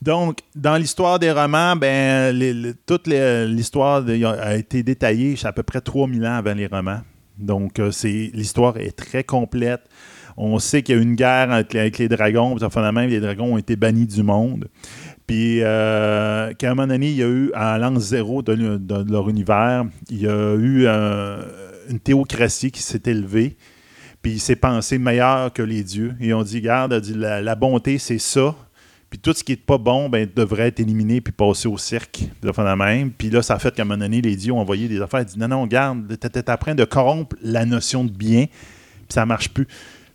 Donc, 0.00 0.40
dans 0.54 0.76
l'histoire 0.76 1.18
des 1.18 1.32
romans, 1.32 1.74
ben, 1.74 2.36
les- 2.36 2.52
les- 2.54 2.74
toute 2.74 3.06
l'histoire 3.08 4.04
a 4.06 4.56
été 4.56 4.82
détaillée 4.82 5.34
à 5.44 5.52
peu 5.52 5.62
près 5.62 5.80
3000 5.80 6.24
ans 6.26 6.34
avant 6.36 6.54
les 6.54 6.66
romans. 6.66 7.00
Donc, 7.38 7.78
euh, 7.78 7.90
l'histoire 8.32 8.76
est 8.76 8.96
très 8.96 9.24
complète. 9.24 9.82
On 10.36 10.58
sait 10.58 10.82
qu'il 10.82 10.94
y 10.94 10.98
a 10.98 11.00
eu 11.00 11.04
une 11.04 11.16
guerre 11.16 11.50
avec, 11.50 11.98
les- 11.98 12.08
dragons. 12.08 12.54
Puis, 12.56 12.80
même, 12.80 13.10
les 13.10 13.20
dragons 13.20 13.54
ont 13.54 13.58
été 13.58 13.74
bannis 13.76 14.06
du 14.06 14.22
monde. 14.22 14.68
Puis, 15.26 15.60
euh, 15.62 16.52
qu'à 16.54 16.70
un 16.70 16.74
moment 16.74 16.86
donné, 16.88 17.10
il 17.10 17.16
y 17.16 17.22
a 17.22 17.28
eu, 17.28 17.50
à 17.54 17.76
l'an 17.78 17.98
zéro 17.98 18.42
de, 18.42 18.52
le- 18.52 18.78
de- 18.78 19.02
de 19.02 19.12
leur 19.12 19.28
univers, 19.28 19.84
il 20.10 20.22
y 20.22 20.28
a 20.28 20.54
eu 20.54 20.84
euh, 20.86 21.42
une 21.90 21.98
théocratie 22.00 22.70
qui 22.70 22.82
s'est 22.82 23.02
élevée. 23.06 23.56
Puis, 24.22 24.32
il 24.32 24.40
s'est 24.40 24.56
pensé 24.56 24.98
meilleur 24.98 25.52
que 25.52 25.62
les 25.62 25.82
dieux. 25.82 26.14
Et 26.20 26.32
on 26.32 26.42
dit, 26.42 26.60
garde, 26.60 26.92
la 27.14 27.54
bonté, 27.54 27.98
c'est 27.98 28.18
ça. 28.18 28.54
Puis 29.10 29.18
tout 29.18 29.32
ce 29.32 29.42
qui 29.42 29.52
n'est 29.52 29.56
pas 29.56 29.78
bon 29.78 30.08
ben, 30.08 30.28
devrait 30.34 30.68
être 30.68 30.80
éliminé 30.80 31.20
puis 31.20 31.32
passer 31.32 31.66
au 31.66 31.78
cirque. 31.78 32.24
de 32.42 32.50
la 32.62 32.76
même. 32.76 33.10
Puis 33.10 33.30
là, 33.30 33.40
ça 33.42 33.54
a 33.54 33.58
fait 33.58 33.74
qu'à 33.74 33.82
un 33.82 33.84
moment 33.86 33.98
donné, 33.98 34.20
les 34.20 34.36
dieux 34.36 34.52
ont 34.52 34.60
envoyé 34.60 34.86
des 34.86 35.00
affaires. 35.00 35.20
Ils 35.20 35.26
disent 35.26 35.38
Non, 35.38 35.48
non, 35.48 35.62
regarde, 35.62 36.16
t'es 36.18 36.50
en 36.50 36.56
train 36.56 36.74
de 36.74 36.84
corrompre 36.84 37.34
la 37.42 37.64
notion 37.64 38.04
de 38.04 38.10
bien, 38.10 38.46
puis 38.46 39.06
ça 39.08 39.24
marche 39.24 39.48
plus. 39.48 39.66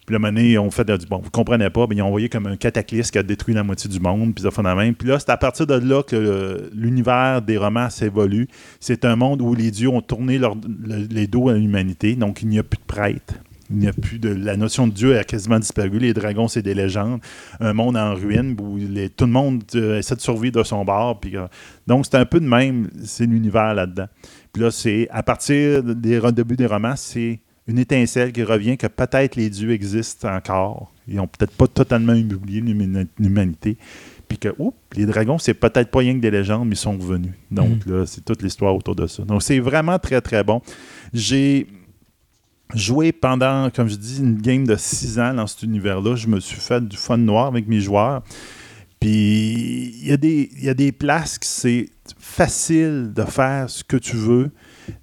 Puis 0.06 0.16
un 0.18 0.20
moment 0.20 0.34
donné, 0.34 0.58
ont 0.58 0.70
fait, 0.70 0.84
dit, 0.98 1.06
bon, 1.10 1.20
vous 1.24 1.30
comprenez 1.30 1.70
pas, 1.70 1.88
ben, 1.88 1.96
ils 1.98 2.02
ont 2.02 2.08
envoyé 2.08 2.28
comme 2.28 2.46
un 2.46 2.58
cataclysme 2.58 3.10
qui 3.12 3.18
a 3.18 3.24
détruit 3.24 3.56
la 3.56 3.64
moitié 3.64 3.90
du 3.90 4.02
monde, 4.02 4.36
puis 4.36 4.44
fait 4.52 4.62
la 4.62 4.76
même. 4.76 4.96
Puis 4.96 5.08
là, 5.08 5.18
c'est 5.18 5.30
à 5.30 5.38
partir 5.38 5.66
de 5.66 5.76
là 5.76 6.04
que 6.04 6.70
l'univers 6.74 7.42
des 7.42 7.58
romans 7.58 7.90
s'évolue. 7.90 8.50
C'est 8.82 9.06
un 9.06 9.16
monde 9.16 9.42
où 9.42 9.56
les 9.56 9.72
dieux 9.72 9.88
ont 9.88 10.02
tourné 10.02 10.38
le- 10.38 11.08
les 11.10 11.26
dos 11.26 11.48
à 11.48 11.54
l'humanité, 11.54 12.16
donc 12.16 12.42
il 12.42 12.50
n'y 12.50 12.60
a 12.60 12.64
plus 12.64 12.78
de 12.78 12.84
prêtres. 12.86 13.36
Il 13.74 13.80
n'y 13.80 13.88
a 13.88 13.94
plus 13.94 14.20
de. 14.20 14.30
La 14.30 14.56
notion 14.56 14.88
de 14.88 14.94
Dieu 14.94 15.18
a 15.18 15.24
quasiment 15.24 15.60
disparu. 15.60 15.98
Les 16.00 16.14
dragons, 16.14 16.48
c'est 16.48 16.62
des 16.62 16.74
légendes. 16.76 17.20
Un 17.60 17.74
monde 17.74 17.98
en 17.98 18.14
ruine 18.14 18.56
où 18.62 18.78
les- 18.78 19.10
tout 19.10 19.26
le 19.26 19.32
monde 19.32 19.64
euh, 19.76 19.98
essaie 20.00 20.16
de 20.16 20.22
survivre 20.22 20.60
de 20.60 20.64
son 20.64 20.86
bord. 20.86 21.20
Puis, 21.20 21.36
euh, 21.36 21.48
donc, 21.88 22.06
c'est 22.06 22.16
un 22.16 22.26
peu 22.26 22.40
de 22.40 22.48
même, 22.48 22.90
c'est 23.04 23.26
l'univers 23.26 23.74
là-dedans. 23.74 24.08
Puis 24.54 24.62
là, 24.62 24.70
c'est 24.72 25.08
à 25.10 25.24
partir 25.24 25.84
des 25.84 26.20
re- 26.20 26.32
début 26.32 26.56
des 26.56 26.68
romans, 26.68 26.96
c'est 26.96 27.40
une 27.68 27.80
étincelle 27.80 28.32
qui 28.32 28.44
revient 28.44 28.78
que 28.78 28.88
peut-être 28.88 29.36
les 29.36 29.50
dieux 29.50 29.72
existent 29.72 30.30
encore. 30.34 30.92
Ils 31.08 31.16
n'ont 31.16 31.28
peut-être 31.28 31.54
pas 31.56 31.68
totalement 31.68 32.14
oublié 32.14 32.62
l'humani- 32.62 33.08
l'humanité. 33.18 33.78
Puis 34.28 34.38
que, 34.38 34.50
oups, 34.58 34.76
les 34.96 35.06
dragons, 35.06 35.38
c'est 35.38 35.54
peut-être 35.54 35.90
pas 35.92 36.00
rien 36.00 36.14
que 36.16 36.20
des 36.20 36.32
légendes, 36.32 36.68
mais 36.68 36.76
ils 36.76 36.78
sont 36.78 36.98
revenus. 36.98 37.32
Donc, 37.52 37.86
là, 37.86 38.06
c'est 38.06 38.24
toute 38.26 38.42
l'histoire 38.42 38.76
autour 38.76 38.96
de 38.96 39.06
ça. 39.08 39.24
Donc, 39.24 39.44
c'est 39.44 39.60
vraiment 39.60 39.98
très, 40.00 40.22
très 40.22 40.44
bon. 40.44 40.62
J'ai 41.14 41.68
joué 42.74 43.12
pendant, 43.12 43.70
comme 43.70 43.88
je 43.88 43.96
dis, 43.96 44.20
une 44.20 44.42
game 44.42 44.66
de 44.66 44.76
six 44.76 45.20
ans 45.20 45.34
dans 45.34 45.48
cet 45.48 45.64
univers-là. 45.64 46.16
Je 46.16 46.28
me 46.28 46.40
suis 46.40 46.60
fait 46.60 46.86
du 46.88 46.98
fun 46.98 47.18
noir 47.18 47.48
avec 47.48 47.68
mes 47.68 47.80
joueurs. 47.82 48.24
Puis 49.00 49.96
il 50.02 50.08
y, 50.08 50.12
a 50.12 50.18
des- 50.18 50.50
y 50.62 50.70
places 50.92 51.38
que 51.38 51.46
c'est 51.46 51.88
facile 52.18 53.12
de 53.14 53.24
faire 53.24 53.70
ce 53.70 53.84
que 53.84 53.98
tu 53.98 54.16
veux, 54.16 54.50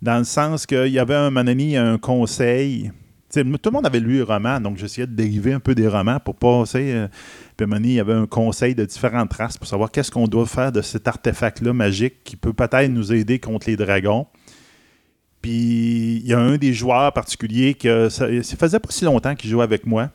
dans 0.01 0.19
le 0.19 0.24
sens 0.24 0.66
qu'il 0.66 0.89
y 0.89 0.99
avait 0.99 1.15
un 1.15 1.31
donné, 1.31 1.77
un 1.77 1.99
conseil. 1.99 2.91
Tout 3.32 3.41
le 3.45 3.70
monde 3.70 3.87
avait 3.87 4.01
lu 4.01 4.15
les 4.15 4.23
romans, 4.23 4.59
donc 4.61 4.77
j'essayais 4.78 5.07
de 5.07 5.12
dériver 5.12 5.53
un 5.53 5.61
peu 5.61 5.74
des 5.74 5.87
romans 5.87 6.19
pour 6.19 6.35
passer. 6.35 6.93
euh, 6.93 7.09
puis 7.57 7.65
un 7.65 7.69
il 7.91 7.95
y 7.97 8.01
avait 8.01 8.15
un 8.15 8.27
conseil 8.27 8.74
de 8.74 8.85
différentes 8.85 9.32
races 9.35 9.57
pour 9.59 9.69
savoir 9.69 9.91
qu'est-ce 9.91 10.11
qu'on 10.11 10.27
doit 10.27 10.47
faire 10.47 10.73
de 10.73 10.81
cet 10.82 11.07
artefact-là 11.07 11.73
magique 11.73 12.24
qui 12.24 12.35
peut 12.37 12.53
peut-être 12.55 12.91
nous 12.91 13.12
aider 13.12 13.39
contre 13.39 13.69
les 13.69 13.77
dragons. 13.77 14.27
Puis 15.43 16.21
il 16.23 16.27
y 16.27 16.35
a 16.35 16.39
un 16.39 16.57
des 16.57 16.73
joueurs 16.73 17.12
particuliers 17.12 17.75
que 17.75 18.09
ça, 18.09 18.27
ça 18.43 18.57
faisait 18.57 18.79
pas 18.79 18.91
si 18.91 19.05
longtemps 19.05 19.35
qu'il 19.35 19.51
jouait 19.51 19.65
avec 19.65 19.87
moi. 19.87 20.11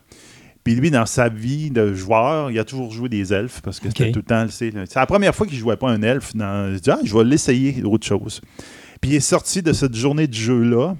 Puis 0.65 0.73
lui, 0.73 0.89
dans 0.89 1.05
sa 1.05 1.29
vie 1.29 1.69
de 1.69 1.93
joueur, 1.93 2.49
il 2.49 2.57
a 2.57 2.63
toujours 2.63 2.91
joué 2.91 3.07
des 3.07 3.31
elfes 3.31 3.61
parce 3.61 3.79
que 3.79 3.87
c'était 3.87 4.11
tout 4.11 4.19
le 4.19 4.25
temps. 4.25 4.47
C'est 4.49 4.73
c'est 4.85 4.99
la 4.99 5.05
première 5.05 5.35
fois 5.35 5.45
qu'il 5.45 5.59
jouait 5.59 5.77
pas 5.77 5.89
un 5.89 6.01
elfe. 6.01 6.35
Dans, 6.35 6.73
il 6.73 6.81
dit 6.81 6.89
Ah, 6.89 6.99
je 7.03 7.15
vais 7.15 7.23
l'essayer 7.23 7.83
autre 7.83 8.05
chose. 8.05 8.41
Puis 8.99 9.11
il 9.11 9.15
est 9.15 9.19
sorti 9.19 9.61
de 9.61 9.73
cette 9.73 9.95
journée 9.95 10.25
de 10.25 10.33
jeu-là. 10.33 10.95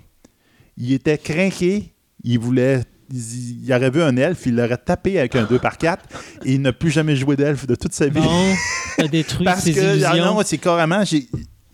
Il 0.78 0.94
était 0.94 1.18
craqué. 1.18 1.94
Il 2.24 2.38
voulait. 2.38 2.82
Il, 3.12 3.66
il 3.66 3.74
aurait 3.74 3.90
vu 3.90 4.04
un 4.04 4.18
elfe, 4.18 4.46
il 4.46 4.56
l'aurait 4.56 4.78
tapé 4.78 5.20
avec 5.20 5.36
un 5.36 5.44
2 5.44 5.60
par 5.60 5.78
4 5.78 6.04
et 6.44 6.54
il 6.54 6.62
n'a 6.62 6.74
plus 6.74 6.90
jamais 6.90 7.16
joué 7.16 7.36
d'elfe 7.36 7.68
de 7.68 7.76
toute 7.76 7.94
sa 7.94 8.08
vie. 8.08 8.20
Bon, 8.20 8.54
t'as 8.98 9.08
détruit 9.08 9.46
Parce 9.46 9.64
ses 9.64 9.74
que, 9.74 10.04
ah 10.04 10.16
non, 10.18 10.42
c'est 10.44 10.58
carrément, 10.58 11.04
j'ai, 11.06 11.28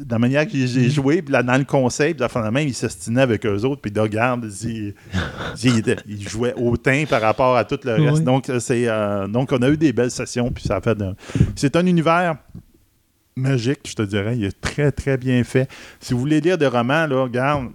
de 0.06 0.12
la 0.12 0.20
manière 0.20 0.46
que 0.46 0.52
j'ai- 0.54 0.68
j'ai 0.68 0.90
joué, 0.90 1.22
puis 1.22 1.32
là, 1.32 1.44
dans 1.44 1.58
le 1.58 1.64
conseil, 1.64 2.14
puis 2.14 2.26
la 2.34 2.52
même, 2.52 2.68
il 2.68 2.74
s'estinait 2.74 3.22
avec 3.22 3.46
eux 3.46 3.62
autres, 3.64 3.82
puis 3.82 3.92
là, 3.92 4.04
regarde, 4.04 4.48
il, 4.64 4.94
il, 5.64 5.78
était- 5.80 5.96
il 6.08 6.28
jouait 6.28 6.54
hautain 6.56 7.04
par 7.10 7.22
rapport 7.22 7.56
à 7.56 7.64
tout 7.66 7.80
le 7.84 7.94
reste. 7.94 8.18
Oui. 8.20 8.24
Donc, 8.24 8.50
euh, 8.50 8.60
c'est, 8.60 8.88
euh, 8.88 9.28
donc, 9.28 9.52
on 9.52 9.62
a 9.62 9.70
eu 9.70 9.78
des 9.78 9.94
belles 9.94 10.12
sessions, 10.12 10.52
puis 10.52 10.64
ça 10.64 10.78
a 10.78 10.82
fait. 10.82 10.96
de- 10.96 11.14
c'est 11.56 11.76
un 11.76 11.86
univers 11.86 12.36
magique, 13.36 13.80
je 13.88 13.94
te 13.96 14.02
dirais. 14.02 14.38
Il 14.38 14.44
est 14.46 14.60
très, 14.62 14.92
très 14.92 15.18
bien 15.18 15.44
fait. 15.44 15.70
Si 16.00 16.14
vous 16.14 16.20
voulez 16.20 16.42
lire 16.42 16.58
des 16.58 16.68
romans, 16.68 17.08
là, 17.08 17.24
regarde. 17.24 17.70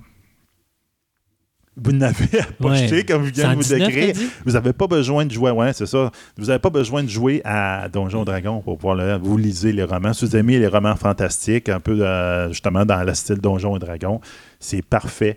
Vous 1.79 1.93
n'avez 1.93 2.41
à 2.41 2.45
pocheter, 2.59 2.97
Ouais. 2.97 3.05
comme 3.05 3.25
je 3.27 3.33
viens 3.33 3.51
de 3.51 3.57
vous 3.57 3.63
119, 3.63 3.89
décrire. 3.95 4.29
Vous 4.47 4.53
n'avez 4.53 4.73
pas 4.73 4.87
besoin 4.87 5.27
de 5.27 5.31
jouer, 5.33 5.51
ouais, 5.51 5.73
c'est 5.75 5.85
ça. 5.87 6.11
Vous 6.39 6.47
n'avez 6.47 6.59
pas 6.59 6.71
besoin 6.71 7.03
de 7.03 7.09
jouer 7.09 7.43
à 7.45 7.89
Donjon 7.91 8.25
Dragon 8.25 8.61
pour 8.63 8.79
pouvoir 8.79 8.97
le, 8.97 9.17
vous 9.19 9.37
lisez 9.37 9.73
les 9.73 9.83
romans. 9.85 10.15
Si 10.15 10.25
vous 10.25 10.37
aimez 10.37 10.59
les 10.59 10.69
romans 10.69 10.97
fantastiques, 10.97 11.69
un 11.69 11.81
peu 11.81 11.99
euh, 12.01 12.49
justement 12.49 12.87
dans 12.87 13.03
le 13.03 13.13
style 13.13 13.37
Donjon 13.39 13.77
et 13.77 13.79
Dragon, 13.79 14.21
c'est 14.59 14.83
parfait. 14.83 15.37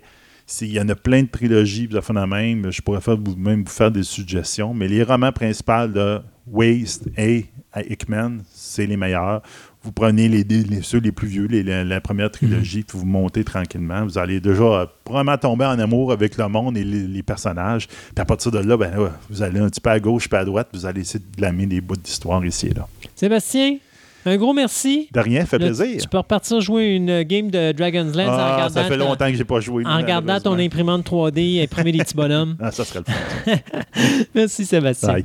Il 0.62 0.72
y 0.72 0.80
en 0.80 0.88
a 0.88 0.94
plein 0.96 1.22
de 1.22 1.28
trilogies, 1.28 1.86
vous 1.86 1.96
avez 1.96 2.26
même. 2.26 2.72
Je 2.72 2.80
pourrais 2.82 3.00
faire, 3.00 3.16
vous, 3.16 3.36
même 3.36 3.62
vous 3.62 3.70
faire 3.70 3.90
des 3.90 4.02
suggestions, 4.02 4.72
mais 4.74 4.88
les 4.88 5.02
romans 5.02 5.30
principaux 5.32 5.86
de 5.86 6.20
Waste 6.46 7.08
et 7.16 7.46
Hickman, 7.76 8.38
c'est 8.52 8.86
les 8.86 8.96
meilleurs. 8.96 9.42
Vous 9.82 9.92
prenez 9.92 10.28
les, 10.28 10.44
les- 10.44 10.82
ceux 10.82 10.98
les 10.98 11.10
plus 11.12 11.26
vieux, 11.28 11.46
les- 11.46 11.62
la, 11.62 11.84
la 11.84 12.00
première 12.02 12.30
trilogie, 12.30 12.82
puis 12.86 12.98
vous 12.98 13.06
montez 13.06 13.44
tranquillement. 13.44 14.04
Vous 14.04 14.18
allez 14.18 14.38
déjà 14.40 14.62
euh, 14.64 14.86
probablement 15.04 15.38
tomber 15.38 15.64
en 15.64 15.78
amour 15.78 16.12
avec 16.12 16.36
le 16.36 16.48
monde 16.48 16.76
et 16.76 16.84
les, 16.84 17.06
les 17.06 17.22
personnages. 17.22 17.86
Puis 17.88 17.96
à 18.18 18.24
partir 18.26 18.50
de 18.52 18.58
là, 18.58 18.76
ben, 18.76 18.94
ouais, 18.98 19.08
vous 19.30 19.42
allez 19.42 19.58
un 19.60 19.68
petit 19.70 19.80
peu 19.80 19.88
à 19.90 19.98
gauche, 19.98 20.28
puis 20.28 20.38
à 20.38 20.44
droite, 20.44 20.68
vous 20.74 20.84
allez 20.84 21.00
essayer 21.00 21.20
de 21.20 21.36
glamer 21.36 21.64
des 21.66 21.80
bouts 21.80 21.96
d'histoire 21.96 22.44
ici 22.44 22.66
et 22.66 22.74
là. 22.74 22.86
Sébastien, 23.14 23.78
un 24.26 24.36
gros 24.36 24.52
merci. 24.52 25.08
De 25.14 25.20
rien, 25.20 25.46
fait 25.46 25.58
Là, 25.58 25.68
plaisir. 25.68 25.98
Tu 26.02 26.08
peux 26.08 26.18
repartir 26.18 26.60
jouer 26.60 26.96
une 26.96 27.22
game 27.22 27.50
de 27.50 27.72
Dragon's 27.72 28.14
Lance 28.14 28.28
en 28.28 28.32
Ah, 28.32 28.54
regardant, 28.56 28.74
ça 28.74 28.84
fait 28.84 28.96
longtemps 28.98 29.30
que 29.30 29.34
j'ai 29.34 29.44
pas 29.44 29.60
joué. 29.60 29.86
en 29.86 29.96
regardant 29.96 30.38
ton 30.40 30.58
imprimante 30.58 31.06
3D, 31.06 31.62
imprimer 31.64 31.92
des 31.92 31.98
petits 32.00 32.14
bonhommes. 32.14 32.56
Ah, 32.60 32.70
ça 32.70 32.84
serait 32.84 33.00
le 33.06 33.12
fun. 33.54 33.56
Merci 34.34 34.66
Sébastien. 34.66 35.08
Bye. 35.14 35.24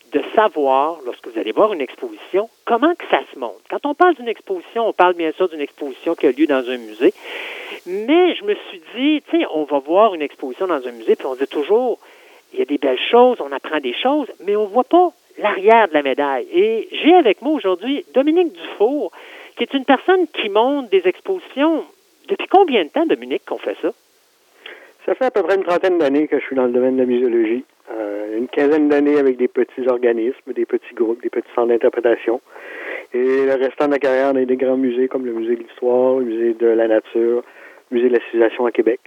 de 0.11 0.21
savoir, 0.35 0.99
lorsque 1.05 1.27
vous 1.27 1.39
allez 1.39 1.51
voir 1.51 1.73
une 1.73 1.81
exposition, 1.81 2.49
comment 2.65 2.93
que 2.95 3.05
ça 3.09 3.21
se 3.33 3.39
monte? 3.39 3.61
Quand 3.69 3.85
on 3.85 3.93
parle 3.93 4.15
d'une 4.15 4.27
exposition, 4.27 4.87
on 4.87 4.93
parle 4.93 5.13
bien 5.13 5.31
sûr 5.31 5.47
d'une 5.49 5.61
exposition 5.61 6.15
qui 6.15 6.27
a 6.27 6.31
lieu 6.31 6.47
dans 6.47 6.69
un 6.69 6.77
musée. 6.77 7.13
Mais 7.85 8.35
je 8.35 8.43
me 8.43 8.55
suis 8.69 8.81
dit, 8.95 9.21
tu 9.29 9.39
sais, 9.39 9.45
on 9.53 9.63
va 9.63 9.79
voir 9.79 10.13
une 10.13 10.21
exposition 10.21 10.67
dans 10.67 10.85
un 10.85 10.91
musée, 10.91 11.15
puis 11.15 11.25
on 11.25 11.35
dit 11.35 11.47
toujours, 11.47 11.99
il 12.53 12.59
y 12.59 12.61
a 12.61 12.65
des 12.65 12.77
belles 12.77 12.99
choses, 12.99 13.37
on 13.39 13.51
apprend 13.51 13.79
des 13.79 13.93
choses, 13.93 14.27
mais 14.45 14.55
on 14.55 14.63
ne 14.63 14.67
voit 14.67 14.83
pas 14.83 15.11
l'arrière 15.37 15.87
de 15.87 15.93
la 15.93 16.03
médaille. 16.03 16.47
Et 16.53 16.89
j'ai 16.91 17.13
avec 17.13 17.41
moi 17.41 17.53
aujourd'hui 17.53 18.05
Dominique 18.13 18.51
Dufour, 18.53 19.11
qui 19.55 19.63
est 19.63 19.73
une 19.73 19.85
personne 19.85 20.27
qui 20.27 20.49
monte 20.49 20.89
des 20.89 21.07
expositions. 21.07 21.85
Depuis 22.27 22.47
combien 22.47 22.83
de 22.83 22.89
temps, 22.89 23.05
Dominique, 23.05 23.45
qu'on 23.45 23.57
fait 23.57 23.77
ça? 23.81 23.91
Ça 25.05 25.15
fait 25.15 25.25
à 25.25 25.31
peu 25.31 25.41
près 25.41 25.55
une 25.55 25.63
trentaine 25.63 25.97
d'années 25.97 26.27
que 26.27 26.39
je 26.39 26.45
suis 26.45 26.55
dans 26.55 26.65
le 26.65 26.71
domaine 26.71 26.95
de 26.95 27.01
la 27.01 27.07
muséologie. 27.07 27.63
Euh, 27.93 28.37
une 28.37 28.47
quinzaine 28.47 28.87
d'années 28.89 29.17
avec 29.17 29.37
des 29.37 29.47
petits 29.47 29.87
organismes, 29.87 30.53
des 30.53 30.65
petits 30.65 30.93
groupes, 30.93 31.21
des 31.21 31.29
petits 31.29 31.49
centres 31.53 31.67
d'interprétation. 31.69 32.39
Et 33.13 33.45
le 33.45 33.53
restant 33.55 33.87
de 33.87 33.91
la 33.91 33.99
carrière 33.99 34.33
dans 34.33 34.43
des 34.45 34.55
grands 34.55 34.77
musées 34.77 35.07
comme 35.09 35.25
le 35.25 35.33
Musée 35.33 35.55
de 35.57 35.63
l'Histoire, 35.63 36.19
le 36.19 36.25
Musée 36.25 36.53
de 36.53 36.67
la 36.67 36.87
Nature, 36.87 37.43
le 37.89 37.95
Musée 37.97 38.07
de 38.09 38.13
la 38.13 38.23
Civilisation 38.25 38.65
à 38.65 38.71
Québec. 38.71 39.01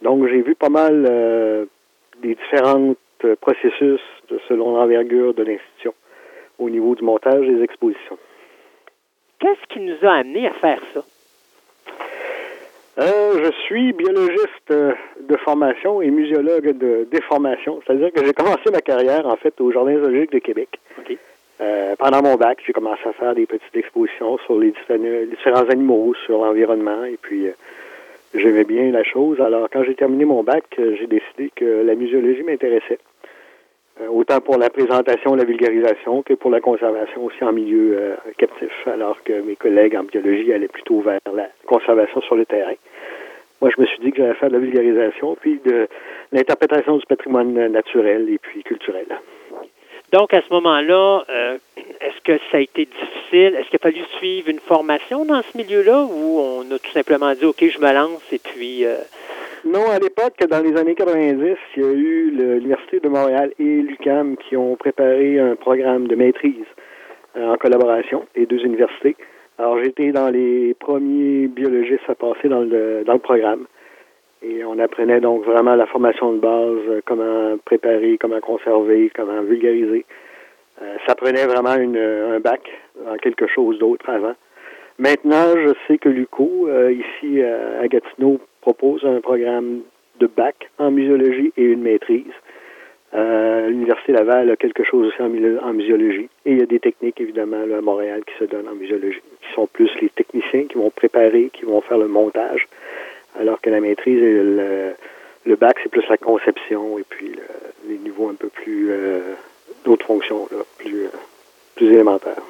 Donc 0.00 0.26
j'ai 0.28 0.40
vu 0.40 0.54
pas 0.54 0.70
mal 0.70 1.04
euh, 1.08 1.66
des 2.22 2.34
différents 2.34 2.94
euh, 3.24 3.36
processus 3.36 4.00
de- 4.30 4.40
selon 4.48 4.76
l'envergure 4.76 5.34
de 5.34 5.42
l'institution 5.42 5.92
au 6.58 6.70
niveau 6.70 6.94
du 6.94 7.04
montage 7.04 7.46
des 7.46 7.62
expositions. 7.62 8.18
Qu'est-ce 9.40 9.66
qui 9.74 9.80
nous 9.80 9.96
a 10.08 10.12
amené 10.14 10.46
à 10.46 10.52
faire 10.54 10.80
ça? 10.94 11.02
Euh, 12.98 13.44
je 13.44 13.50
suis 13.64 13.92
biologiste 13.94 14.70
euh, 14.70 14.92
de 15.20 15.36
formation 15.38 16.02
et 16.02 16.10
muséologue 16.10 16.76
de 16.76 17.08
déformation. 17.10 17.80
C'est-à-dire 17.86 18.12
que 18.12 18.24
j'ai 18.24 18.34
commencé 18.34 18.70
ma 18.70 18.80
carrière, 18.80 19.26
en 19.26 19.36
fait, 19.36 19.58
au 19.60 19.72
Jardin 19.72 19.94
zoologique 19.94 20.32
de 20.32 20.38
Québec. 20.38 20.78
Euh, 21.60 21.94
pendant 21.96 22.22
mon 22.22 22.34
bac, 22.34 22.58
j'ai 22.66 22.72
commencé 22.72 23.00
à 23.06 23.12
faire 23.12 23.34
des 23.34 23.46
petites 23.46 23.74
expositions 23.74 24.36
sur 24.38 24.58
les 24.58 24.72
différents, 24.72 25.02
les 25.02 25.26
différents 25.26 25.68
animaux, 25.70 26.12
sur 26.26 26.44
l'environnement, 26.44 27.04
et 27.04 27.18
puis 27.20 27.46
euh, 27.46 27.52
j'aimais 28.34 28.64
bien 28.64 28.90
la 28.90 29.04
chose. 29.04 29.40
Alors, 29.40 29.68
quand 29.72 29.84
j'ai 29.84 29.94
terminé 29.94 30.24
mon 30.24 30.42
bac, 30.42 30.64
j'ai 30.76 31.06
décidé 31.06 31.50
que 31.54 31.84
la 31.86 31.94
muséologie 31.94 32.42
m'intéressait. 32.42 32.98
Euh, 34.00 34.08
autant 34.08 34.40
pour 34.40 34.56
la 34.56 34.70
présentation, 34.70 35.34
la 35.34 35.44
vulgarisation, 35.44 36.22
que 36.22 36.32
pour 36.32 36.50
la 36.50 36.60
conservation 36.60 37.24
aussi 37.26 37.44
en 37.44 37.52
milieu 37.52 37.98
euh, 37.98 38.14
captif, 38.38 38.72
alors 38.86 39.22
que 39.22 39.34
mes 39.42 39.56
collègues 39.56 39.96
en 39.96 40.04
biologie 40.04 40.52
allaient 40.52 40.68
plutôt 40.68 41.00
vers 41.00 41.20
la 41.34 41.48
conservation 41.66 42.22
sur 42.22 42.36
le 42.36 42.46
terrain. 42.46 42.74
Moi, 43.60 43.70
je 43.76 43.80
me 43.80 43.86
suis 43.86 43.98
dit 43.98 44.10
que 44.10 44.16
j'allais 44.16 44.34
faire 44.34 44.48
de 44.48 44.54
la 44.54 44.60
vulgarisation, 44.60 45.36
puis 45.38 45.60
de 45.64 45.88
l'interprétation 46.32 46.96
du 46.96 47.04
patrimoine 47.06 47.68
naturel 47.68 48.28
et 48.30 48.38
puis 48.38 48.62
culturel. 48.62 49.06
Donc, 50.10 50.32
à 50.34 50.40
ce 50.40 50.52
moment-là, 50.54 51.24
euh, 51.28 51.58
est-ce 51.76 52.20
que 52.24 52.38
ça 52.50 52.56
a 52.56 52.60
été 52.60 52.86
difficile? 52.86 53.56
Est-ce 53.56 53.68
qu'il 53.68 53.76
a 53.76 53.78
fallu 53.78 54.02
suivre 54.18 54.48
une 54.48 54.58
formation 54.58 55.24
dans 55.26 55.42
ce 55.42 55.56
milieu-là 55.56 56.04
ou 56.04 56.40
on 56.40 56.62
a 56.74 56.78
tout 56.78 56.90
simplement 56.92 57.32
dit, 57.34 57.44
OK, 57.44 57.62
je 57.62 57.78
me 57.78 57.92
lance 57.92 58.22
et 58.32 58.38
puis... 58.38 58.86
euh, 58.86 58.96
Non, 59.64 59.90
à 59.90 60.00
l'époque, 60.00 60.38
dans 60.50 60.60
les 60.60 60.76
années 60.76 60.96
90, 60.96 61.56
il 61.76 61.82
y 61.82 61.86
a 61.86 61.92
eu 61.92 62.30
l'Université 62.30 62.98
de 62.98 63.08
Montréal 63.08 63.52
et 63.60 63.82
l'UQAM 63.82 64.36
qui 64.36 64.56
ont 64.56 64.74
préparé 64.74 65.38
un 65.38 65.54
programme 65.54 66.08
de 66.08 66.16
maîtrise 66.16 66.66
euh, 67.36 67.52
en 67.52 67.56
collaboration, 67.56 68.26
les 68.34 68.46
deux 68.46 68.58
universités. 68.64 69.14
Alors, 69.58 69.80
j'étais 69.80 70.10
dans 70.10 70.30
les 70.30 70.74
premiers 70.74 71.46
biologistes 71.46 72.08
à 72.08 72.16
passer 72.16 72.48
dans 72.48 72.62
le, 72.62 73.04
dans 73.06 73.12
le 73.12 73.20
programme. 73.20 73.66
Et 74.42 74.64
on 74.64 74.80
apprenait 74.80 75.20
donc 75.20 75.44
vraiment 75.44 75.76
la 75.76 75.86
formation 75.86 76.32
de 76.32 76.38
base, 76.38 76.78
euh, 76.88 77.00
comment 77.06 77.56
préparer, 77.64 78.18
comment 78.18 78.40
conserver, 78.40 79.12
comment 79.14 79.42
vulgariser. 79.42 80.04
Euh, 80.82 80.96
ça 81.06 81.14
prenait 81.14 81.46
vraiment 81.46 81.76
une, 81.76 81.96
un 81.96 82.40
bac 82.40 82.68
en 83.08 83.14
quelque 83.16 83.46
chose 83.46 83.78
d'autre 83.78 84.10
avant. 84.10 84.34
Maintenant, 84.98 85.54
je 85.54 85.72
sais 85.86 85.98
que 85.98 86.08
l'UCO, 86.08 86.66
euh, 86.66 86.92
ici 86.92 87.40
à 87.42 87.86
Gatineau, 87.86 88.40
propose 88.62 89.04
un 89.04 89.20
programme 89.20 89.80
de 90.20 90.26
bac 90.26 90.70
en 90.78 90.90
muséologie 90.90 91.52
et 91.58 91.64
une 91.64 91.82
maîtrise. 91.82 92.32
Euh, 93.14 93.68
L'Université 93.68 94.12
Laval 94.12 94.50
a 94.50 94.56
quelque 94.56 94.84
chose 94.84 95.08
aussi 95.08 95.20
en, 95.20 95.30
en 95.68 95.72
muséologie. 95.74 96.28
Et 96.46 96.52
il 96.52 96.58
y 96.58 96.62
a 96.62 96.66
des 96.66 96.80
techniques, 96.80 97.20
évidemment, 97.20 97.66
là, 97.66 97.78
à 97.78 97.80
Montréal 97.82 98.22
qui 98.24 98.32
se 98.38 98.44
donnent 98.44 98.68
en 98.68 98.74
muséologie, 98.74 99.20
qui 99.42 99.52
sont 99.54 99.66
plus 99.66 99.90
les 100.00 100.08
techniciens 100.08 100.64
qui 100.64 100.78
vont 100.78 100.88
préparer, 100.90 101.50
qui 101.52 101.64
vont 101.66 101.82
faire 101.82 101.98
le 101.98 102.08
montage, 102.08 102.66
alors 103.38 103.60
que 103.60 103.68
la 103.68 103.80
maîtrise 103.80 104.22
et 104.22 104.42
le, 105.44 105.56
bac, 105.56 105.76
c'est 105.82 105.90
plus 105.90 106.06
la 106.08 106.16
conception 106.16 106.98
et 106.98 107.04
puis 107.08 107.28
le- 107.28 107.88
les 107.90 107.98
niveaux 107.98 108.28
un 108.28 108.34
peu 108.34 108.48
plus 108.48 108.88
euh, 108.90 109.34
d'autres 109.84 110.06
fonctions, 110.06 110.48
plus, 110.78 111.04
euh, 111.04 111.08
plus 111.74 111.88
élémentaires. 111.92 112.42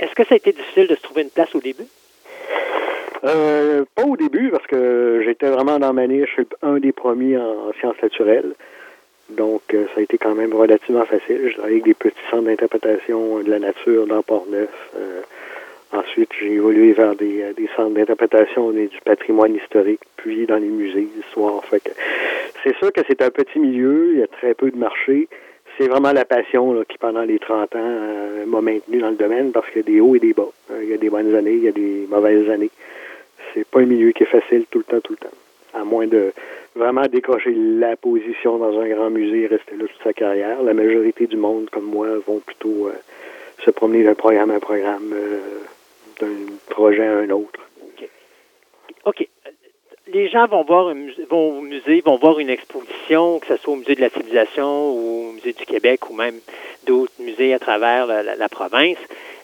Est-ce 0.00 0.14
que 0.14 0.24
ça 0.24 0.34
a 0.34 0.36
été 0.36 0.52
difficile 0.52 0.86
de 0.86 0.94
se 0.94 1.02
trouver 1.02 1.22
une 1.22 1.30
place 1.30 1.54
au 1.54 1.60
début? 1.60 1.84
Euh, 3.26 3.84
pas 3.94 4.04
au 4.04 4.16
début, 4.16 4.50
parce 4.50 4.66
que 4.66 5.22
j'étais 5.24 5.50
vraiment 5.50 5.78
dans 5.78 5.92
ma 5.92 6.06
niche, 6.06 6.36
un 6.62 6.78
des 6.78 6.92
premiers 6.92 7.36
en, 7.36 7.68
en 7.68 7.72
sciences 7.80 8.00
naturelles. 8.02 8.54
Donc, 9.30 9.62
euh, 9.74 9.86
ça 9.94 10.00
a 10.00 10.02
été 10.02 10.18
quand 10.18 10.34
même 10.34 10.54
relativement 10.54 11.04
facile. 11.04 11.48
Je 11.48 11.54
travaillais 11.54 11.76
avec 11.76 11.84
des 11.84 11.94
petits 11.94 12.16
centres 12.30 12.44
d'interprétation 12.44 13.40
de 13.40 13.50
la 13.50 13.58
nature 13.58 14.06
dans 14.06 14.22
Port-Neuf. 14.22 14.70
Euh, 14.96 15.22
ensuite, 15.92 16.30
j'ai 16.38 16.52
évolué 16.52 16.92
vers 16.92 17.16
des, 17.16 17.42
euh, 17.42 17.52
des 17.52 17.68
centres 17.74 17.94
d'interprétation 17.94 18.70
du 18.70 18.88
patrimoine 19.04 19.56
historique, 19.56 20.00
puis 20.16 20.46
dans 20.46 20.58
les 20.58 20.68
musées 20.68 21.08
d'histoire. 21.16 21.64
Fait 21.64 21.80
que 21.80 21.90
c'est 22.62 22.76
sûr 22.76 22.92
que 22.92 23.00
c'est 23.08 23.20
un 23.20 23.30
petit 23.30 23.58
milieu, 23.58 24.12
il 24.12 24.20
y 24.20 24.22
a 24.22 24.28
très 24.28 24.54
peu 24.54 24.70
de 24.70 24.76
marché. 24.76 25.28
C'est 25.76 25.88
vraiment 25.88 26.12
la 26.12 26.24
passion 26.24 26.72
là, 26.72 26.84
qui, 26.88 26.96
pendant 26.96 27.22
les 27.22 27.40
30 27.40 27.74
ans, 27.74 27.78
euh, 27.82 28.46
m'a 28.46 28.60
maintenu 28.60 28.98
dans 28.98 29.10
le 29.10 29.16
domaine 29.16 29.50
parce 29.50 29.66
qu'il 29.70 29.78
y 29.78 29.84
a 29.84 29.92
des 29.92 30.00
hauts 30.00 30.14
et 30.14 30.20
des 30.20 30.32
bas. 30.32 30.48
Il 30.80 30.88
y 30.88 30.94
a 30.94 30.98
des 30.98 31.10
bonnes 31.10 31.34
années, 31.34 31.54
il 31.54 31.64
y 31.64 31.68
a 31.68 31.72
des 31.72 32.06
mauvaises 32.08 32.48
années. 32.48 32.70
C'est 33.56 33.66
pas 33.66 33.80
un 33.80 33.86
milieu 33.86 34.12
qui 34.12 34.24
est 34.24 34.26
facile 34.26 34.66
tout 34.70 34.78
le 34.78 34.84
temps, 34.84 35.00
tout 35.00 35.14
le 35.14 35.18
temps. 35.18 35.34
À 35.72 35.82
moins 35.82 36.06
de 36.06 36.32
vraiment 36.74 37.06
décrocher 37.06 37.54
la 37.54 37.96
position 37.96 38.58
dans 38.58 38.78
un 38.78 38.86
grand 38.86 39.08
musée 39.08 39.44
et 39.44 39.46
rester 39.46 39.76
là 39.76 39.86
toute 39.86 40.02
sa 40.04 40.12
carrière. 40.12 40.62
La 40.62 40.74
majorité 40.74 41.26
du 41.26 41.38
monde, 41.38 41.70
comme 41.70 41.86
moi, 41.86 42.06
vont 42.26 42.40
plutôt 42.40 42.88
euh, 42.88 42.92
se 43.64 43.70
promener 43.70 44.04
d'un 44.04 44.14
programme 44.14 44.50
à 44.50 44.56
un 44.56 44.60
programme, 44.60 45.10
euh, 45.14 45.38
d'un 46.20 46.52
projet 46.68 47.06
à 47.06 47.16
un 47.16 47.30
autre. 47.30 47.60
OK. 49.06 49.26
Les 50.12 50.28
gens 50.28 50.46
vont 50.46 50.64
voir 50.64 50.94
vont 51.30 51.58
au 51.58 51.60
musée, 51.62 52.02
vont 52.04 52.16
voir 52.16 52.38
une 52.38 52.50
exposition, 52.50 53.38
que 53.38 53.46
ce 53.46 53.56
soit 53.56 53.72
au 53.72 53.76
musée 53.76 53.94
de 53.94 54.02
la 54.02 54.10
civilisation 54.10 54.92
ou 54.92 55.30
au 55.30 55.32
musée 55.32 55.54
du 55.54 55.64
Québec 55.64 56.10
ou 56.10 56.14
même 56.14 56.36
d'autres 56.86 57.12
musées 57.20 57.54
à 57.54 57.58
travers 57.58 58.06
la 58.06 58.48
province. 58.48 58.98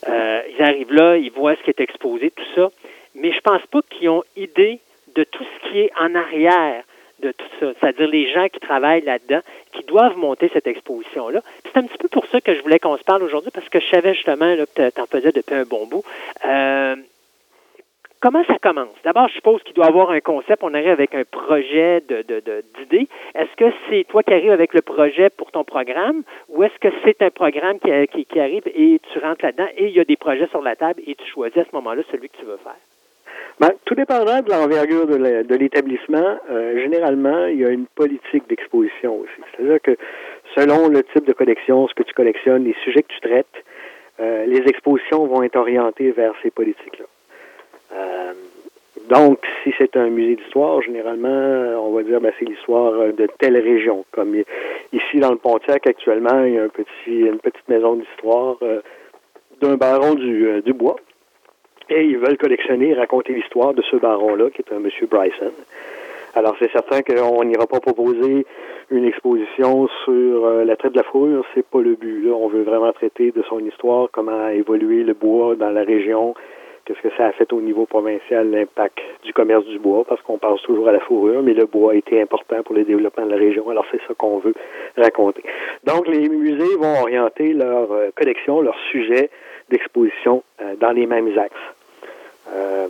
Euh, 0.08 0.42
ils 0.56 0.62
arrivent 0.62 0.92
là, 0.92 1.16
ils 1.16 1.30
voient 1.30 1.56
ce 1.56 1.62
qui 1.62 1.70
est 1.70 1.80
exposé, 1.80 2.30
tout 2.30 2.44
ça, 2.54 2.70
mais 3.14 3.32
je 3.32 3.40
pense 3.40 3.64
pas 3.66 3.80
qu'ils 3.90 4.08
ont 4.08 4.24
idée 4.36 4.80
de 5.14 5.24
tout 5.24 5.44
ce 5.44 5.68
qui 5.68 5.80
est 5.80 5.92
en 5.98 6.14
arrière 6.14 6.84
de 7.22 7.32
tout 7.32 7.46
ça, 7.60 7.72
c'est-à-dire 7.78 8.08
les 8.08 8.32
gens 8.32 8.48
qui 8.48 8.60
travaillent 8.60 9.04
là-dedans, 9.04 9.40
qui 9.72 9.84
doivent 9.84 10.16
monter 10.16 10.50
cette 10.52 10.66
exposition-là. 10.66 11.40
C'est 11.64 11.78
un 11.78 11.84
petit 11.84 11.98
peu 11.98 12.08
pour 12.08 12.26
ça 12.26 12.40
que 12.40 12.54
je 12.54 12.60
voulais 12.62 12.78
qu'on 12.78 12.96
se 12.96 13.04
parle 13.04 13.22
aujourd'hui, 13.22 13.50
parce 13.54 13.68
que 13.68 13.80
je 13.80 13.88
savais 13.88 14.14
justement 14.14 14.54
là, 14.54 14.66
que 14.66 14.90
tu 14.90 15.00
en 15.00 15.06
faisais 15.06 15.32
depuis 15.32 15.54
un 15.54 15.64
bon 15.64 15.86
bout. 15.86 16.02
Euh, 16.44 16.96
comment 18.20 18.44
ça 18.44 18.58
commence? 18.58 18.94
D'abord, 19.04 19.28
je 19.28 19.34
suppose 19.34 19.62
qu'il 19.62 19.74
doit 19.74 19.86
y 19.86 19.88
avoir 19.88 20.10
un 20.10 20.20
concept. 20.20 20.64
On 20.64 20.74
arrive 20.74 20.88
avec 20.88 21.14
un 21.14 21.24
projet 21.24 22.00
d'idée. 22.00 22.24
De, 22.24 22.40
de, 22.40 23.06
est-ce 23.34 23.56
que 23.56 23.72
c'est 23.88 24.04
toi 24.08 24.22
qui 24.24 24.32
arrives 24.32 24.50
avec 24.50 24.74
le 24.74 24.82
projet 24.82 25.30
pour 25.30 25.52
ton 25.52 25.64
programme 25.64 26.22
ou 26.48 26.64
est-ce 26.64 26.78
que 26.80 26.88
c'est 27.04 27.22
un 27.22 27.30
programme 27.30 27.78
qui, 27.78 27.90
qui, 28.08 28.26
qui, 28.26 28.40
arrive 28.40 28.64
et 28.66 29.00
tu 29.12 29.18
rentres 29.20 29.44
là-dedans 29.44 29.68
et 29.76 29.86
il 29.86 29.92
y 29.92 30.00
a 30.00 30.04
des 30.04 30.16
projets 30.16 30.48
sur 30.48 30.60
la 30.60 30.74
table 30.74 31.00
et 31.06 31.14
tu 31.14 31.26
choisis 31.26 31.58
à 31.58 31.64
ce 31.64 31.74
moment-là 31.74 32.02
celui 32.10 32.28
que 32.28 32.36
tu 32.36 32.44
veux 32.44 32.58
faire? 32.58 32.76
Ben, 33.60 33.72
tout 33.84 33.94
dépendant 33.94 34.40
de 34.40 34.50
l'envergure 34.50 35.06
de 35.06 35.54
l'établissement, 35.54 36.38
euh, 36.50 36.78
généralement, 36.78 37.46
il 37.46 37.60
y 37.60 37.64
a 37.64 37.68
une 37.68 37.86
politique 37.86 38.48
d'exposition 38.48 39.18
aussi. 39.18 39.42
C'est-à-dire 39.52 39.80
que 39.82 39.96
selon 40.56 40.88
le 40.88 41.02
type 41.02 41.26
de 41.26 41.32
collection, 41.32 41.86
ce 41.88 41.94
que 41.94 42.02
tu 42.02 42.14
collectionnes, 42.14 42.64
les 42.64 42.74
sujets 42.84 43.02
que 43.02 43.12
tu 43.12 43.20
traites, 43.20 43.46
euh, 44.20 44.46
les 44.46 44.62
expositions 44.68 45.26
vont 45.26 45.42
être 45.42 45.56
orientées 45.56 46.10
vers 46.12 46.32
ces 46.42 46.50
politiques-là. 46.50 47.04
Euh, 47.94 48.32
donc, 49.08 49.38
si 49.62 49.72
c'est 49.78 49.96
un 49.96 50.08
musée 50.08 50.36
d'histoire, 50.36 50.80
généralement, 50.82 51.28
on 51.28 51.92
va 51.92 52.02
dire 52.02 52.20
ben, 52.20 52.32
c'est 52.38 52.46
l'histoire 52.46 53.12
de 53.12 53.28
telle 53.38 53.58
région. 53.58 54.04
Comme 54.12 54.34
ici 54.92 55.18
dans 55.18 55.30
le 55.30 55.36
Pontiac, 55.36 55.86
actuellement, 55.86 56.44
il 56.44 56.54
y 56.54 56.58
a 56.58 56.64
un 56.64 56.68
petit, 56.68 56.86
une 57.06 57.38
petite 57.38 57.68
maison 57.68 57.96
d'histoire 57.96 58.56
d'un 59.60 59.76
baron 59.76 60.14
du, 60.14 60.62
du 60.64 60.72
bois 60.72 60.96
et 61.90 62.04
ils 62.04 62.18
veulent 62.18 62.38
collectionner 62.38 62.90
et 62.90 62.94
raconter 62.94 63.32
l'histoire 63.32 63.74
de 63.74 63.82
ce 63.82 63.96
baron-là, 63.96 64.50
qui 64.50 64.62
est 64.62 64.74
un 64.74 64.78
monsieur 64.78 65.06
Bryson. 65.06 65.52
Alors, 66.34 66.56
c'est 66.58 66.70
certain 66.72 67.02
qu'on 67.02 67.44
n'ira 67.44 67.66
pas 67.66 67.80
proposer 67.80 68.46
une 68.90 69.04
exposition 69.04 69.88
sur 70.04 70.46
euh, 70.46 70.64
la 70.64 70.76
traite 70.76 70.92
de 70.92 70.98
la 70.98 71.02
fourrure, 71.04 71.44
c'est 71.54 71.66
pas 71.66 71.80
le 71.80 71.94
but. 71.94 72.30
On 72.30 72.48
veut 72.48 72.62
vraiment 72.62 72.92
traiter 72.92 73.30
de 73.30 73.42
son 73.42 73.58
histoire, 73.60 74.08
comment 74.10 74.46
a 74.46 74.54
évolué 74.54 75.02
le 75.02 75.14
bois 75.14 75.56
dans 75.56 75.70
la 75.70 75.82
région, 75.82 76.34
qu'est-ce 76.84 77.00
que 77.00 77.14
ça 77.16 77.26
a 77.26 77.32
fait 77.32 77.52
au 77.52 77.60
niveau 77.60 77.86
provincial, 77.86 78.50
l'impact 78.50 78.98
du 79.24 79.32
commerce 79.32 79.64
du 79.66 79.78
bois, 79.78 80.04
parce 80.04 80.20
qu'on 80.22 80.38
pense 80.38 80.62
toujours 80.62 80.88
à 80.88 80.92
la 80.92 81.00
fourrure, 81.00 81.42
mais 81.42 81.54
le 81.54 81.66
bois 81.66 81.92
a 81.92 81.94
été 81.94 82.20
important 82.20 82.62
pour 82.62 82.74
le 82.74 82.84
développement 82.84 83.26
de 83.26 83.30
la 83.30 83.36
région, 83.36 83.68
alors 83.68 83.84
c'est 83.90 84.00
ça 84.06 84.14
qu'on 84.14 84.38
veut 84.38 84.54
raconter. 84.96 85.42
Donc, 85.84 86.08
les 86.08 86.28
musées 86.28 86.76
vont 86.78 87.02
orienter 87.02 87.52
leur 87.52 87.92
euh, 87.92 88.10
collection, 88.14 88.60
leur 88.60 88.78
sujet 88.90 89.30
d'exposition 89.70 90.42
euh, 90.60 90.74
dans 90.76 90.92
les 90.92 91.06
mêmes 91.06 91.38
axes. 91.38 91.54
Euh, 92.54 92.86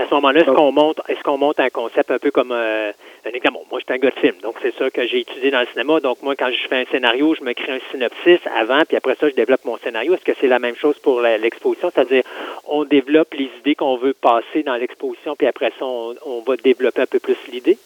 à 0.00 0.06
ce 0.08 0.14
moment-là, 0.14 0.40
est-ce 0.40 0.50
qu'on 0.50 0.72
monte, 0.72 1.00
est-ce 1.08 1.22
qu'on 1.22 1.38
monte 1.38 1.60
un 1.60 1.70
concept 1.70 2.10
un 2.10 2.18
peu 2.18 2.30
comme 2.30 2.52
euh, 2.52 2.92
un 3.26 3.30
exemple? 3.30 3.58
moi, 3.70 3.80
je 3.80 3.84
suis 3.84 3.94
un 3.94 3.98
gars 3.98 4.10
de 4.10 4.20
film, 4.20 4.34
donc 4.42 4.56
c'est 4.62 4.74
ça 4.76 4.90
que 4.90 5.06
j'ai 5.06 5.20
étudié 5.20 5.50
dans 5.50 5.60
le 5.60 5.66
cinéma. 5.66 6.00
Donc, 6.00 6.22
moi, 6.22 6.34
quand 6.36 6.50
je 6.50 6.68
fais 6.68 6.76
un 6.76 6.84
scénario, 6.90 7.34
je 7.34 7.44
me 7.44 7.52
crée 7.52 7.72
un 7.72 7.80
synopsis 7.90 8.40
avant, 8.56 8.82
puis 8.86 8.96
après 8.96 9.14
ça, 9.20 9.28
je 9.28 9.34
développe 9.34 9.64
mon 9.64 9.76
scénario. 9.78 10.14
Est-ce 10.14 10.24
que 10.24 10.32
c'est 10.40 10.48
la 10.48 10.58
même 10.58 10.76
chose 10.76 10.98
pour 10.98 11.20
l'exposition? 11.20 11.90
C'est-à-dire, 11.94 12.22
on 12.66 12.84
développe 12.84 13.34
les 13.34 13.50
idées 13.60 13.74
qu'on 13.74 13.96
veut 13.96 14.14
passer 14.14 14.62
dans 14.62 14.76
l'exposition, 14.76 15.36
puis 15.36 15.46
après 15.46 15.72
ça, 15.78 15.84
on, 15.84 16.14
on 16.24 16.40
va 16.40 16.56
développer 16.56 17.02
un 17.02 17.06
peu 17.06 17.20
plus 17.20 17.36
l'idée? 17.52 17.78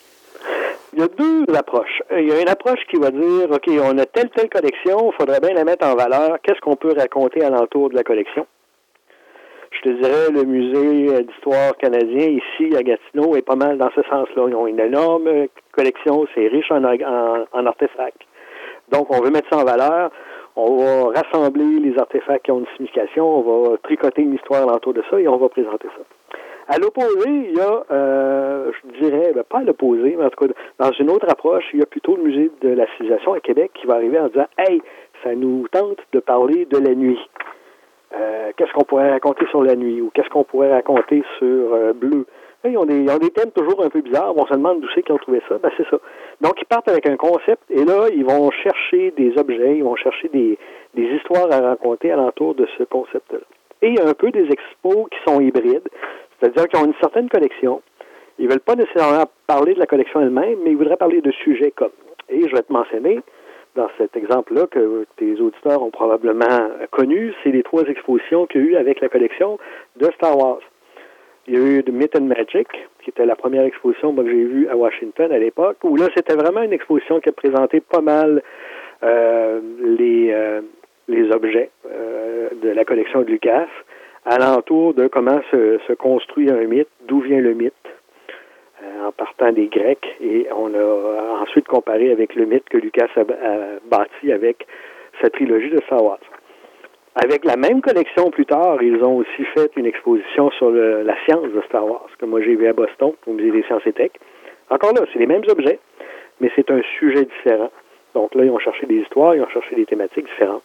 Il 0.93 1.01
y 1.01 1.02
a 1.02 1.09
deux 1.09 1.44
approches. 1.55 2.02
Il 2.12 2.28
y 2.28 2.33
a 2.33 2.41
une 2.41 2.49
approche 2.49 2.81
qui 2.89 2.97
va 2.97 3.10
dire, 3.10 3.51
OK, 3.51 3.68
on 3.68 3.99
a 3.99 4.07
telle, 4.07 4.31
telle 4.31 4.49
collection, 4.49 5.10
il 5.10 5.17
faudrait 5.17 5.41
bien 5.41 5.52
la 5.52 5.65
mettre 5.65 5.84
en 5.86 5.97
valeur. 5.97 6.39
Qu'est-ce 6.43 6.60
qu'on 6.60 6.76
peut 6.76 6.94
raconter 6.97 7.43
alentour 7.43 7.91
de 7.91 7.97
la 7.97 8.05
collection? 8.05 8.47
Je 9.74 9.80
te 9.82 9.88
dirais, 9.90 10.30
le 10.32 10.44
musée 10.44 11.22
d'histoire 11.24 11.76
canadien 11.76 12.28
ici 12.28 12.76
à 12.76 12.82
Gatineau 12.82 13.36
est 13.36 13.42
pas 13.42 13.56
mal 13.56 13.78
dans 13.78 13.90
ce 13.94 14.02
sens-là. 14.02 14.46
Ils 14.48 14.54
ont 14.54 14.66
une 14.66 14.80
énorme 14.80 15.28
collection, 15.72 16.26
c'est 16.34 16.48
riche 16.48 16.70
en, 16.70 16.84
en, 16.84 17.66
artefacts. 17.66 18.22
Donc, 18.90 19.06
on 19.10 19.20
veut 19.22 19.30
mettre 19.30 19.48
ça 19.50 19.58
en 19.58 19.64
valeur. 19.64 20.10
On 20.56 20.76
va 20.76 21.20
rassembler 21.20 21.80
les 21.80 21.98
artefacts 21.98 22.44
qui 22.44 22.52
ont 22.52 22.60
une 22.60 22.66
signification, 22.76 23.26
on 23.26 23.70
va 23.70 23.76
tricoter 23.78 24.22
une 24.22 24.34
histoire 24.34 24.66
autour 24.72 24.94
de 24.94 25.02
ça 25.10 25.18
et 25.18 25.26
on 25.26 25.36
va 25.36 25.48
présenter 25.48 25.88
ça. 25.88 26.04
À 26.68 26.78
l'opposé, 26.78 27.28
il 27.28 27.56
y 27.56 27.60
a, 27.60 27.84
euh, 27.90 28.70
je 28.72 29.00
dirais, 29.00 29.32
ben, 29.34 29.42
pas 29.42 29.58
à 29.58 29.62
l'opposé, 29.64 30.14
mais 30.16 30.24
en 30.24 30.30
tout 30.30 30.46
cas, 30.46 30.54
dans 30.78 30.92
une 30.92 31.10
autre 31.10 31.26
approche, 31.28 31.64
il 31.74 31.80
y 31.80 31.82
a 31.82 31.86
plutôt 31.86 32.16
le 32.16 32.22
musée 32.22 32.50
de 32.62 32.68
la 32.68 32.86
civilisation 32.92 33.34
à 33.34 33.40
Québec 33.40 33.72
qui 33.74 33.86
va 33.86 33.94
arriver 33.94 34.18
en 34.18 34.28
disant 34.28 34.46
Hey, 34.56 34.80
ça 35.22 35.34
nous 35.34 35.66
tente 35.72 35.98
de 36.12 36.20
parler 36.20 36.66
de 36.66 36.78
la 36.78 36.94
nuit. 36.94 37.18
Euh, 38.17 38.52
qu'est-ce 38.57 38.73
qu'on 38.73 38.84
pourrait 38.84 39.10
raconter 39.10 39.47
sur 39.51 39.62
la 39.62 39.75
nuit 39.75 40.01
ou 40.01 40.10
qu'est-ce 40.15 40.28
qu'on 40.28 40.44
pourrait 40.44 40.73
raconter 40.73 41.23
sur 41.39 41.75
euh, 41.75 41.93
Bleu? 41.93 42.26
ils, 42.65 42.78
ont 42.78 42.84
des, 42.84 43.01
ils 43.01 43.10
ont 43.10 43.18
des 43.18 43.31
thèmes 43.31 43.51
toujours 43.51 43.84
un 43.84 43.91
peu 43.91 44.01
bizarres. 44.01 44.36
On 44.36 44.47
se 44.47 44.55
demande 44.55 44.81
d'où 44.81 44.89
c'est 44.94 45.02
qu'ils 45.02 45.15
ont 45.15 45.18
trouvé 45.18 45.43
ça. 45.49 45.59
Ben, 45.59 45.70
c'est 45.76 45.89
ça. 45.91 45.99
Donc, 46.41 46.55
ils 46.60 46.67
partent 46.67 46.89
avec 46.89 47.07
un 47.07 47.17
concept 47.17 47.62
et 47.70 47.84
là, 47.84 48.07
ils 48.15 48.25
vont 48.25 48.51
chercher 48.51 49.10
des 49.12 49.36
objets, 49.36 49.76
ils 49.76 49.84
vont 49.84 49.97
chercher 49.97 50.28
des, 50.28 50.59
des 50.94 51.05
histoires 51.17 51.51
à 51.51 51.60
raconter 51.60 52.12
alentour 52.12 52.55
de 52.55 52.67
ce 52.78 52.84
concept-là. 52.84 53.41
Et 53.83 53.89
il 53.89 53.94
y 53.97 54.01
a 54.01 54.07
un 54.07 54.15
peu 54.15 54.31
des 54.31 54.49
expos 54.51 55.09
qui 55.10 55.18
sont 55.26 55.41
hybrides, 55.41 55.89
c'est-à-dire 56.39 56.68
qu'ils 56.68 56.81
ont 56.81 56.86
une 56.86 56.94
certaine 57.01 57.28
collection. 57.28 57.83
Ils 58.39 58.47
ne 58.47 58.51
veulent 58.51 58.60
pas 58.60 58.76
nécessairement 58.76 59.25
parler 59.47 59.75
de 59.75 59.78
la 59.78 59.86
collection 59.86 60.20
elle-même, 60.20 60.59
mais 60.65 60.70
ils 60.70 60.76
voudraient 60.76 60.97
parler 60.97 61.20
de 61.20 61.31
sujets 61.33 61.73
comme. 61.73 61.93
Et 62.28 62.49
je 62.49 62.55
vais 62.55 62.62
te 62.62 62.73
mentionner 62.73 63.20
dans 63.74 63.88
cet 63.98 64.16
exemple-là 64.16 64.66
que 64.70 65.06
tes 65.16 65.40
auditeurs 65.40 65.82
ont 65.82 65.90
probablement 65.90 66.70
connu, 66.90 67.32
c'est 67.42 67.50
les 67.50 67.62
trois 67.62 67.84
expositions 67.84 68.46
qu'il 68.46 68.62
y 68.62 68.64
a 68.64 68.66
eu 68.68 68.76
avec 68.76 69.00
la 69.00 69.08
collection 69.08 69.58
de 69.96 70.06
Star 70.12 70.36
Wars. 70.36 70.60
Il 71.46 71.54
y 71.54 71.56
a 71.56 71.60
eu 71.60 71.82
The 71.82 71.90
Myth 71.90 72.16
and 72.16 72.24
Magic, 72.24 72.68
qui 73.02 73.10
était 73.10 73.26
la 73.26 73.36
première 73.36 73.64
exposition 73.64 74.14
que 74.14 74.24
j'ai 74.24 74.44
vue 74.44 74.68
à 74.68 74.76
Washington 74.76 75.30
à 75.30 75.38
l'époque, 75.38 75.76
où 75.82 75.96
là, 75.96 76.08
c'était 76.16 76.36
vraiment 76.36 76.62
une 76.62 76.72
exposition 76.72 77.20
qui 77.20 77.28
a 77.28 77.32
présenté 77.32 77.80
pas 77.80 78.00
mal 78.00 78.42
euh, 79.02 79.60
les, 79.98 80.30
euh, 80.32 80.62
les 81.08 81.30
objets 81.30 81.70
euh, 81.86 82.48
de 82.62 82.70
la 82.70 82.84
collection 82.84 83.20
de 83.20 83.26
Lucas, 83.26 83.68
alentour 84.24 84.94
de 84.94 85.06
comment 85.06 85.40
se, 85.50 85.78
se 85.86 85.92
construit 85.92 86.50
un 86.50 86.64
mythe, 86.64 86.88
d'où 87.06 87.20
vient 87.20 87.40
le 87.40 87.52
mythe, 87.52 87.74
en 89.04 89.12
partant 89.12 89.52
des 89.52 89.66
Grecs 89.66 90.06
et 90.20 90.46
on 90.56 90.74
a 90.74 91.42
ensuite 91.42 91.66
comparé 91.66 92.10
avec 92.10 92.34
le 92.34 92.46
mythe 92.46 92.68
que 92.68 92.78
Lucas 92.78 93.08
a, 93.16 93.24
bâti 93.88 94.32
avec 94.32 94.66
sa 95.20 95.30
trilogie 95.30 95.70
de 95.70 95.80
Star 95.86 96.02
Wars. 96.02 96.18
Avec 97.14 97.44
la 97.44 97.56
même 97.56 97.80
collection 97.80 98.30
plus 98.30 98.46
tard, 98.46 98.82
ils 98.82 99.02
ont 99.04 99.18
aussi 99.18 99.44
fait 99.54 99.70
une 99.76 99.86
exposition 99.86 100.50
sur 100.52 100.70
la 100.70 101.14
science 101.24 101.48
de 101.52 101.62
Star 101.68 101.86
Wars, 101.86 102.08
que 102.18 102.26
moi 102.26 102.40
j'ai 102.40 102.56
vu 102.56 102.66
à 102.66 102.72
Boston, 102.72 103.12
au 103.26 103.32
Musée 103.32 103.52
des 103.52 103.62
sciences 103.62 103.86
et 103.86 103.92
tech. 103.92 104.10
Encore 104.68 104.92
là, 104.94 105.02
c'est 105.12 105.20
les 105.20 105.26
mêmes 105.26 105.44
objets, 105.48 105.78
mais 106.40 106.50
c'est 106.56 106.70
un 106.70 106.80
sujet 106.98 107.24
différent. 107.24 107.70
Donc 108.14 108.34
là, 108.34 108.44
ils 108.44 108.50
ont 108.50 108.58
cherché 108.58 108.86
des 108.86 108.96
histoires, 108.96 109.34
ils 109.34 109.42
ont 109.42 109.48
cherché 109.48 109.76
des 109.76 109.86
thématiques 109.86 110.26
différentes. 110.26 110.62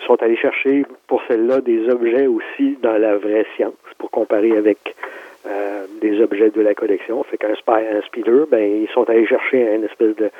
Ils 0.00 0.06
sont 0.06 0.22
allés 0.22 0.36
chercher 0.36 0.84
pour 1.06 1.22
celle-là 1.28 1.60
des 1.60 1.88
objets 1.88 2.26
aussi 2.26 2.76
dans 2.82 2.98
la 2.98 3.16
vraie 3.16 3.46
science, 3.56 3.74
pour 3.98 4.10
comparer 4.10 4.56
avec 4.56 4.78
euh, 5.46 5.84
des 6.00 6.22
objets 6.22 6.48
de 6.48 6.62
la 6.62 6.74
collection. 6.74 7.22
Fait 7.24 7.36
qu'un 7.36 7.50
un 7.50 8.02
speeder, 8.02 8.46
ben, 8.50 8.62
ils 8.62 8.88
sont 8.94 9.08
allés 9.10 9.26
chercher 9.26 9.74
une 9.74 9.84
espèce 9.84 10.16
de 10.16 10.30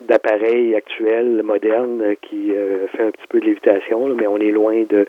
d'appareil 0.00 0.74
actuel, 0.74 1.42
moderne, 1.44 2.14
qui 2.20 2.52
euh, 2.52 2.86
fait 2.88 3.04
un 3.04 3.10
petit 3.10 3.26
peu 3.28 3.40
de 3.40 3.44
lévitation, 3.44 4.08
mais 4.08 4.26
on 4.26 4.38
est 4.38 4.50
loin 4.50 4.84
de, 4.88 5.06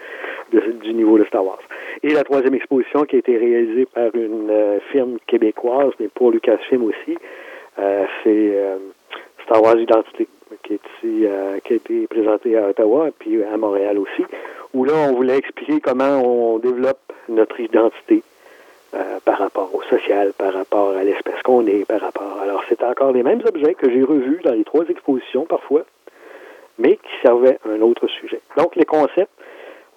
du 0.52 0.94
niveau 0.94 1.18
de 1.18 1.24
Star 1.26 1.44
Wars. 1.44 1.62
Et 2.04 2.10
la 2.10 2.24
troisième 2.24 2.54
exposition 2.54 3.04
qui 3.04 3.16
a 3.16 3.20
été 3.20 3.38
réalisée 3.38 3.88
par 3.88 4.14
une 4.14 4.50
euh, 4.50 4.80
firme 4.92 5.18
québécoise, 5.26 5.92
mais 6.00 6.08
pour 6.08 6.32
Lucasfilm 6.32 6.84
aussi, 6.84 7.18
c'est 8.24 8.54
Star 9.44 9.62
Wars 9.62 9.78
Identité, 9.78 10.28
qui, 10.64 10.74
est 10.74 10.82
ici, 10.98 11.26
qui 11.66 11.74
a 11.74 11.76
été 11.76 12.08
présenté 12.08 12.58
à 12.58 12.70
Ottawa, 12.70 13.10
puis 13.20 13.44
à 13.44 13.58
Montréal 13.58 13.98
aussi, 13.98 14.24
où 14.74 14.86
là, 14.86 14.94
on 15.10 15.14
voulait 15.14 15.38
expliquer 15.38 15.82
comment 15.82 16.22
on 16.22 16.60
développe 16.60 17.12
notre 17.28 17.60
identité 17.60 18.22
euh, 18.94 19.20
par 19.26 19.40
rapport 19.40 19.74
au 19.74 19.82
social, 19.84 20.34
par 20.38 20.54
rapport 20.54 20.96
à 20.96 21.04
l'espèce 21.04 21.42
qu'on 21.44 21.66
est, 21.68 21.86
par 21.86 22.02
rapport. 22.02 22.40
Alors, 22.42 22.64
c'est 22.70 22.84
encore 22.84 23.12
les 23.12 23.24
mêmes 23.24 23.42
objets 23.46 23.74
que 23.74 23.90
j'ai 23.90 24.04
revus 24.04 24.42
dans 24.44 24.54
les 24.54 24.64
trois 24.64 24.86
expositions 24.88 25.46
parfois, 25.46 25.84
mais 26.78 26.98
qui 26.98 27.22
servaient 27.22 27.60
un 27.66 27.82
autre 27.82 28.08
sujet. 28.08 28.42
Donc, 28.58 28.76
les 28.76 28.86
concepts, 28.86 29.32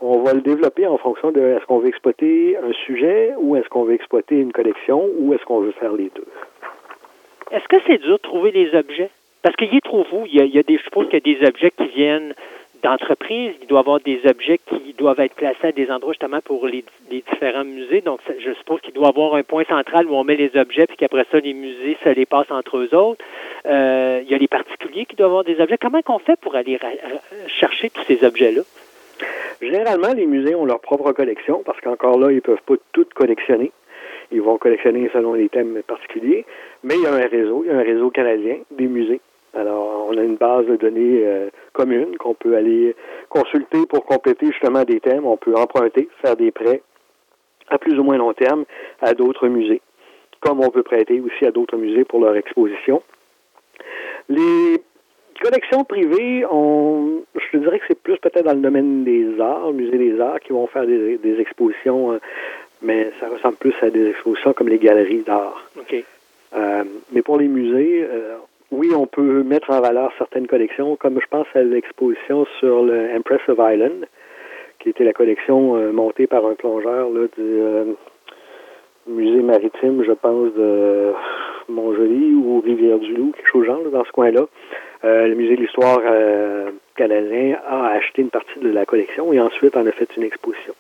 on 0.01 0.21
va 0.23 0.33
le 0.33 0.41
développer 0.41 0.87
en 0.87 0.97
fonction 0.97 1.33
de 1.33 1.41
est-ce 1.41 1.67
qu'on 1.67 1.79
veut 1.79 1.89
exploiter 1.89 2.57
un 2.57 2.73
sujet 2.87 3.35
ou 3.39 3.57
est-ce 3.57 3.69
qu'on 3.69 3.85
veut 3.85 3.95
exploiter 3.95 4.37
une 4.37 4.53
collection 4.53 5.05
ou 5.19 5.35
est-ce 5.35 5.45
qu'on 5.45 5.61
veut 5.61 5.73
faire 5.73 5.93
les 5.93 6.11
deux? 6.15 6.27
Est-ce 7.51 7.67
que 7.69 7.77
c'est 7.87 7.99
dur 7.99 8.19
de 8.19 8.23
trouver 8.23 8.53
les 8.53 8.75
objets? 8.75 9.11
Parce 9.43 9.57
qu'il? 9.57 9.69
Il 9.73 10.35
y, 10.35 10.41
a, 10.41 10.45
il 10.45 10.55
y 10.55 10.59
a 10.59 10.63
des, 10.63 10.77
je 10.77 10.83
suppose 10.83 11.09
qu'il 11.09 11.21
y 11.27 11.35
a 11.35 11.41
des 11.41 11.49
objets 11.49 11.71
qui 11.71 11.87
viennent 11.89 12.35
d'entreprise. 12.83 13.55
Il 13.61 13.67
doit 13.67 13.81
y 13.81 13.81
avoir 13.81 14.01
des 14.01 14.21
objets 14.27 14.59
qui 14.59 14.95
doivent 14.95 15.21
être 15.21 15.35
placés 15.35 15.69
à 15.69 15.73
des 15.73 15.91
endroits 15.91 16.13
justement 16.13 16.41
pour 16.41 16.67
les, 16.67 16.85
différents 17.11 17.65
musées. 17.65 18.01
Donc, 18.01 18.21
je 18.39 18.53
suppose 18.55 18.81
qu'il 18.81 18.95
doit 18.95 19.07
y 19.07 19.09
avoir 19.09 19.35
un 19.35 19.43
point 19.43 19.65
central 19.65 20.07
où 20.07 20.15
on 20.15 20.25
met 20.25 20.37
les 20.37 20.57
objets, 20.57 20.87
puis 20.87 20.97
qu'après 20.97 21.27
ça, 21.31 21.39
les 21.41 21.55
musées, 21.55 21.97
ça 22.05 22.13
les 22.13 22.27
passe 22.27 22.51
entre 22.51 22.79
eux 22.79 22.95
autres. 22.95 23.25
Euh, 23.67 24.21
il 24.23 24.31
y 24.31 24.35
a 24.35 24.39
les 24.39 24.49
particuliers 24.49 25.07
qui 25.07 25.17
doivent 25.17 25.31
avoir 25.31 25.45
des 25.45 25.61
objets. 25.61 25.79
Comment 25.79 26.03
qu'on 26.03 26.19
fait 26.19 26.39
pour 26.41 26.55
aller 26.55 26.79
chercher 27.47 27.91
tous 27.91 28.03
ces 28.05 28.25
objets-là? 28.25 28.63
Généralement, 29.61 30.13
les 30.15 30.27
musées 30.27 30.55
ont 30.55 30.65
leur 30.65 30.81
propre 30.81 31.13
collection 31.13 31.63
parce 31.65 31.81
qu'encore 31.81 32.19
là, 32.19 32.31
ils 32.31 32.37
ne 32.37 32.41
peuvent 32.41 32.63
pas 32.65 32.75
tout 32.93 33.07
collectionner. 33.15 33.73
Ils 34.31 34.43
vont 34.43 34.59
collectionner 34.59 35.11
selon 35.13 35.35
des 35.35 35.49
thèmes 35.49 35.83
particuliers. 35.87 36.45
Mais 36.85 36.95
il 36.97 37.03
y 37.03 37.07
a 37.07 37.13
un 37.13 37.27
réseau, 37.27 37.65
il 37.65 37.73
y 37.73 37.75
a 37.75 37.79
un 37.79 37.83
réseau 37.83 38.11
canadien 38.11 38.59
des 38.71 38.87
musées. 38.87 39.21
Alors, 39.55 40.07
on 40.09 40.17
a 40.17 40.23
une 40.23 40.37
base 40.37 40.67
de 40.67 40.77
données 40.77 41.23
euh, 41.25 41.51
commune 41.73 42.17
qu'on 42.19 42.35
peut 42.35 42.57
aller 42.57 42.95
consulter 43.29 43.87
pour 43.87 44.05
compléter 44.05 44.47
justement 44.47 44.85
des 44.85 45.01
thèmes. 45.01 45.27
On 45.27 45.37
peut 45.37 45.55
emprunter, 45.55 46.09
faire 46.23 46.37
des 46.37 46.51
prêts 46.51 46.83
à 47.69 47.79
plus 47.79 47.99
ou 47.99 48.03
moins 48.03 48.17
long 48.17 48.33
terme 48.33 48.65
à 49.01 49.15
d'autres 49.15 49.49
musées, 49.49 49.81
comme 50.41 50.61
on 50.61 50.71
peut 50.71 50.83
prêter 50.83 51.21
aussi 51.21 51.45
à 51.45 51.51
d'autres 51.51 51.77
musées 51.77 52.05
pour 52.05 52.21
leur 52.21 52.37
exposition. 52.37 53.03
Les 54.29 54.83
collections 55.43 55.85
privées, 55.85 56.45
on, 56.51 57.23
je 57.35 57.51
te 57.51 57.57
dirais 57.63 57.79
que 57.79 57.85
c'est 57.89 58.01
plus 58.01 58.19
peut-être 58.19 58.45
dans 58.45 58.55
le 58.55 58.61
domaine 58.61 59.05
des 59.05 59.41
arts, 59.41 59.69
le 59.69 59.75
musée 59.75 59.99
des 59.99 60.21
arts, 60.21 60.41
qui 60.41 60.53
vont 60.53 60.67
faire 60.67 60.87
des, 60.87 61.41
expositions, 61.41 62.13
euh, 62.13 62.19
mais 62.83 63.11
ça 63.21 63.29
ressemble 63.29 63.57
plus 63.57 63.75
à 63.83 63.91
des 63.91 64.11
expositions 64.11 64.53
comme 64.53 64.69
les 64.69 64.79
galeries 64.79 65.23
d'art. 65.23 65.71
Euh, 66.55 66.85
mais 67.13 67.23
pour 67.23 67.39
les 67.39 67.49
musées, 67.49 68.07
euh, 68.11 68.37
oui, 68.71 68.91
on 68.95 69.07
peut 69.07 69.43
mettre 69.43 69.71
en 69.71 69.81
valeur 69.81 70.13
certaines 70.19 70.47
collections, 70.47 70.97
comme 70.97 71.21
je 71.21 71.27
pense 71.29 71.47
à 71.55 71.63
l'exposition 71.63 72.47
sur 72.59 72.83
le 72.83 73.09
Empress 73.17 73.41
of 73.49 73.59
Island, 73.59 74.07
qui 74.79 74.91
était 74.91 75.05
la 75.05 75.13
collection 75.13 75.93
montée 75.93 76.27
par 76.27 76.47
un 76.47 76.55
plongeur 76.55 77.11
là, 77.11 77.27
du 77.37 77.95
musée 79.09 79.43
maritime, 79.43 80.05
je 80.05 80.13
pense, 80.13 80.53
de 80.55 81.13
Montjoli 81.69 82.35
ou 82.35 82.61
Rivière-du-Loup, 82.61 83.33
quelque 83.37 83.49
chose 83.49 83.67
genre, 83.67 83.83
dans 83.91 84.05
ce 84.05 84.13
coin-là. 84.13 84.47
Euh, 85.05 85.29
le 85.29 85.35
Musée 85.35 85.57
de 85.57 85.63
l'histoire 85.63 86.01
euh, 86.05 86.71
canadien 86.97 87.59
a 87.67 87.91
acheté 87.91 88.23
une 88.23 88.31
partie 88.31 88.59
de 88.59 88.71
la 88.71 88.85
collection 88.85 89.33
et 89.33 89.41
ensuite 89.41 89.77
en 89.77 89.87
a 89.87 89.93
fait 89.93 90.09
une 90.17 90.25
exposition. 90.25 90.75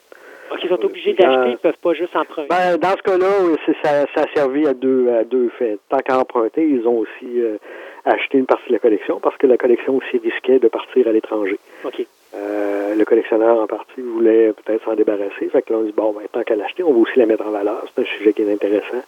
Donc, 0.50 0.58
ils 0.62 0.68
sont 0.68 0.84
obligés 0.84 1.12
d'acheter, 1.12 1.48
ils 1.48 1.52
ne 1.52 1.56
peuvent 1.56 1.78
pas 1.82 1.94
juste 1.94 2.16
emprunter. 2.16 2.48
Ben, 2.48 2.76
dans 2.78 2.96
ce 2.96 3.02
cas-là, 3.02 3.72
ça, 3.82 4.06
ça, 4.14 4.22
a 4.22 4.34
servi 4.34 4.66
à 4.66 4.74
deux, 4.74 5.08
à 5.10 5.24
deux 5.24 5.50
faits. 5.58 5.78
Tant 5.88 5.98
qu'à 5.98 6.18
emprunter, 6.18 6.66
ils 6.66 6.86
ont 6.86 6.98
aussi 6.98 7.40
euh, 7.40 7.58
acheté 8.04 8.38
une 8.38 8.46
partie 8.46 8.68
de 8.68 8.72
la 8.72 8.78
collection 8.78 9.20
parce 9.20 9.36
que 9.36 9.46
la 9.46 9.56
collection 9.56 9.96
aussi 9.96 10.18
risquait 10.18 10.58
de 10.58 10.68
partir 10.68 11.06
à 11.06 11.12
l'étranger. 11.12 11.58
OK. 11.84 12.06
le 12.34 13.04
collectionneur 13.04 13.60
en 13.60 13.66
partie 13.66 14.00
voulait 14.00 14.52
peut-être 14.52 14.84
s'en 14.84 14.94
débarrasser. 14.94 15.48
Fait 15.50 15.62
que 15.62 15.72
là, 15.72 15.80
on 15.80 15.82
dit, 15.82 15.92
bon, 15.92 16.12
ben, 16.12 16.26
tant 16.32 16.42
qu'à 16.42 16.56
l'acheter, 16.56 16.82
on 16.82 16.92
va 16.92 16.98
aussi 17.00 17.18
la 17.18 17.26
mettre 17.26 17.46
en 17.46 17.50
valeur. 17.50 17.84
C'est 17.94 18.02
un 18.02 18.06
sujet 18.06 18.32
qui 18.32 18.42
est 18.42 18.52
intéressant. 18.52 19.02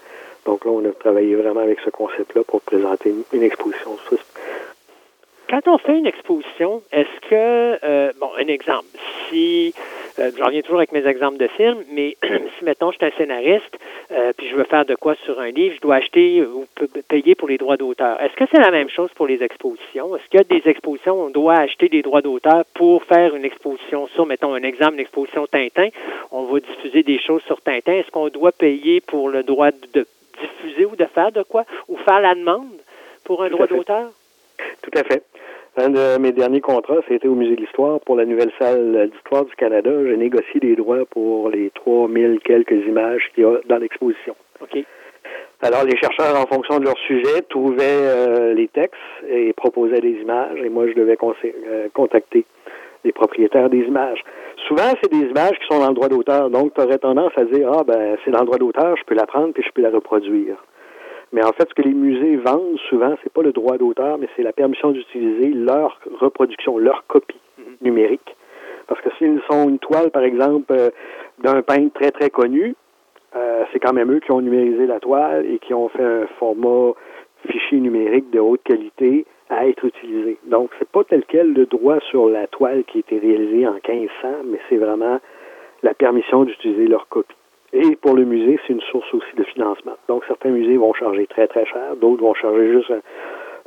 Donc 0.47 0.65
là, 0.65 0.71
on 0.71 0.85
a 0.85 0.93
travaillé 0.93 1.35
vraiment 1.35 1.61
avec 1.61 1.81
ce 1.85 1.91
concept-là 1.91 2.43
pour 2.45 2.61
présenter 2.63 3.15
une, 3.33 3.43
exposition. 3.43 3.97
Quand 5.49 5.67
on 5.67 5.79
fait 5.79 5.99
une 5.99 6.07
exposition, 6.07 6.83
est-ce 6.93 7.29
que, 7.29 7.85
euh, 7.85 8.13
bon, 8.19 8.31
un 8.39 8.47
exemple, 8.47 8.87
si, 9.29 9.75
euh, 10.21 10.31
je 10.37 10.43
reviens 10.43 10.61
toujours 10.61 10.79
avec 10.79 10.93
mes 10.93 11.07
exemples 11.07 11.39
de 11.39 11.47
films, 11.49 11.83
mais 11.93 12.17
si, 12.25 12.65
mettons, 12.65 12.91
je 12.91 12.97
suis 12.97 13.07
un 13.07 13.11
scénariste, 13.17 13.79
euh, 14.13 14.33
puis 14.37 14.49
je 14.49 14.57
veux 14.57 14.65
faire 14.65 14.85
de 14.85 14.95
quoi 14.95 15.15
sur 15.25 15.41
un 15.41 15.51
livre, 15.51 15.75
je 15.77 15.81
dois 15.81 15.97
acheter 15.97 16.43
ou 16.43 16.67
payer 17.09 17.35
pour 17.35 17.49
les 17.49 17.59
droits 17.59 17.77
d'auteur. 17.77 18.21
Est-ce 18.21 18.35
que 18.35 18.45
c'est 18.51 18.61
la 18.61 18.71
même 18.71 18.89
chose 18.89 19.11
pour 19.15 19.27
les 19.27 19.43
expositions? 19.43 20.15
Est-ce 20.17 20.29
qu'il 20.29 20.39
y 20.39 20.41
a 20.41 20.61
des 20.61 20.69
expositions 20.69 21.21
où 21.21 21.27
on 21.27 21.31
doit 21.31 21.57
acheter 21.57 21.89
des 21.89 22.03
droits 22.03 22.23
d'auteur 22.23 22.65
pour 22.75 23.05
faire 23.05 23.35
une 23.35 23.45
exposition 23.45 24.09
sur, 24.09 24.27
mettons, 24.27 24.55
un 24.55 24.63
exemple, 24.63 24.95
une 24.95 25.01
exposition 25.01 25.47
Tintin? 25.47 25.89
On 26.31 26.45
va 26.45 26.61
diffuser 26.61 27.03
des 27.03 27.19
choses 27.19 27.43
sur 27.45 27.61
Tintin. 27.61 27.93
Est-ce 27.93 28.11
qu'on 28.11 28.29
doit 28.29 28.53
payer 28.53 29.01
pour 29.01 29.29
le 29.29 29.43
droit 29.43 29.71
de 29.71 30.07
diffuser 30.41 30.85
ou 30.85 30.97
de 30.97 31.05
faire 31.07 31.33
de 31.33 31.43
quoi? 31.43 31.65
Ou 31.89 31.97
faire 31.97 32.21
la 32.21 32.35
demande 32.35 32.67
pour 33.25 33.43
un 33.43 33.51
droit 33.51 33.67
d'auteur? 33.67 34.11
Tout 34.83 34.99
à 34.99 35.05
fait. 35.05 35.23
Un 35.81 35.89
de 35.89 36.19
mes 36.19 36.33
derniers 36.33 36.61
contrats, 36.61 37.01
c'était 37.09 37.27
au 37.27 37.35
Musée 37.35 37.57
de 37.57 37.63
l'Histoire 37.63 38.01
pour 38.01 38.15
la 38.15 38.27
nouvelle 38.27 38.53
salle 38.59 39.09
d'histoire 39.11 39.47
du 39.47 39.55
Canada. 39.57 39.91
J'ai 40.05 40.17
négocié 40.19 40.61
des 40.61 40.77
droits 40.77 41.07
pour 41.07 41.49
les 41.49 41.71
3000 41.71 42.41
quelques 42.45 42.87
images 42.87 43.23
qu'il 43.35 43.45
y 43.45 43.47
a 43.47 43.57
dans 43.67 43.79
l'exposition. 43.79 44.37
OK. 44.61 44.85
Alors, 45.63 45.85
les 45.85 45.97
chercheurs, 45.97 46.37
en 46.37 46.47
fonction 46.47 46.81
de 46.81 46.85
leur 46.85 46.99
sujet, 47.07 47.41
trouvaient 47.49 47.81
euh, 47.81 48.53
les 48.53 48.69
textes 48.69 49.01
et 49.27 49.55
proposaient 49.55 50.03
des 50.03 50.21
images, 50.21 50.59
et 50.63 50.69
moi, 50.69 50.87
je 50.87 50.93
devais 50.93 51.17
euh, 51.45 51.89
contacter 51.95 52.45
les 53.05 53.13
propriétaires 53.13 53.71
des 53.71 53.81
images. 53.81 54.23
Souvent, 54.69 54.93
c'est 55.03 55.11
des 55.11 55.31
images 55.31 55.59
qui 55.61 55.67
sont 55.75 55.81
dans 55.81 55.89
le 55.89 55.95
droit 55.95 56.09
d'auteur, 56.09 56.51
donc 56.51 56.75
tu 56.75 56.81
aurais 56.83 56.99
tendance 56.99 57.33
à 57.37 57.45
dire, 57.45 57.73
ah, 57.73 57.85
ben, 57.85 58.19
c'est 58.23 58.33
dans 58.33 58.41
le 58.41 58.47
droit 58.47 58.59
d'auteur, 58.59 58.99
je 58.99 59.05
peux 59.05 59.15
la 59.15 59.25
prendre, 59.25 59.55
puis 59.55 59.63
je 59.67 59.73
peux 59.73 59.81
la 59.81 59.91
reproduire. 59.91 60.57
Mais 61.33 61.45
en 61.45 61.53
fait, 61.53 61.69
ce 61.69 61.75
que 61.75 61.83
les 61.83 61.95
musées 61.95 62.37
vendent 62.37 62.79
souvent, 62.89 63.15
c'est 63.23 63.33
pas 63.33 63.43
le 63.43 63.53
droit 63.53 63.79
d'auteur, 63.79 64.19
mais 64.19 64.29
c'est 64.37 64.43
la 64.43 64.53
permission 64.53 64.91
d'utiliser 64.91 65.49
leur 65.49 66.01
reproduction, 66.19 66.79
leur 66.79 67.07
copie 67.07 67.39
mhm. 67.59 67.77
numérique. 67.83 68.37
Parce 68.89 69.01
que 69.03 69.11
s'ils 69.19 69.41
sont 69.49 69.69
une 69.69 69.79
toile, 69.79 70.11
par 70.11 70.23
exemple, 70.23 70.73
euh, 70.73 70.91
d'un 71.43 71.63
peintre 71.63 71.95
très, 71.95 72.11
très 72.11 72.31
connu, 72.31 72.75
euh, 73.37 73.65
c'est 73.73 73.79
quand 73.79 73.93
même 73.93 74.11
eux 74.11 74.19
qui 74.19 74.33
ont 74.33 74.41
numérisé 74.41 74.87
la 74.87 74.99
toile 74.99 75.47
et 75.47 75.59
qui 75.61 75.73
ont 75.73 75.89
fait 75.89 76.03
un 76.03 76.27
format 76.39 76.93
fichier 77.47 77.79
numérique 77.79 78.31
de 78.31 78.41
haute 78.41 78.63
qualité 78.65 79.25
à 79.49 79.69
être 79.69 79.85
utilisé. 79.85 80.39
Donc, 80.47 80.71
c'est 80.79 80.89
pas 80.89 81.05
tel 81.05 81.25
quel 81.27 81.53
le 81.53 81.67
droit 81.67 82.01
sur 82.11 82.29
la 82.29 82.49
toile 82.49 82.85
qui 82.85 82.99
a 82.99 83.01
été 83.01 83.19
réalisé 83.19 83.67
en 83.67 83.75
1500, 83.75 84.11
mais 84.47 84.59
c'est 84.69 84.77
vraiment 84.77 85.21
la 85.83 85.95
permission 85.95 86.45
d'utiliser 86.45 86.87
leur 86.87 87.09
copie. 87.09 87.35
Et 87.73 87.97
pour 87.97 88.15
le 88.15 88.25
musée, 88.25 88.59
c'est 88.67 88.73
une 88.73 88.81
source 88.81 89.13
aussi 89.15 89.37
de 89.37 89.45
financement. 89.45 89.97
Donc, 90.09 90.25
certains 90.27 90.51
musées 90.51 90.77
vont 90.77 90.93
charger 90.93 91.27
très, 91.27 91.47
très 91.47 91.65
cher. 91.67 91.95
D'autres 92.01 92.23
vont 92.23 92.35
charger 92.35 92.73
juste 92.73 92.91
euh, 92.91 93.01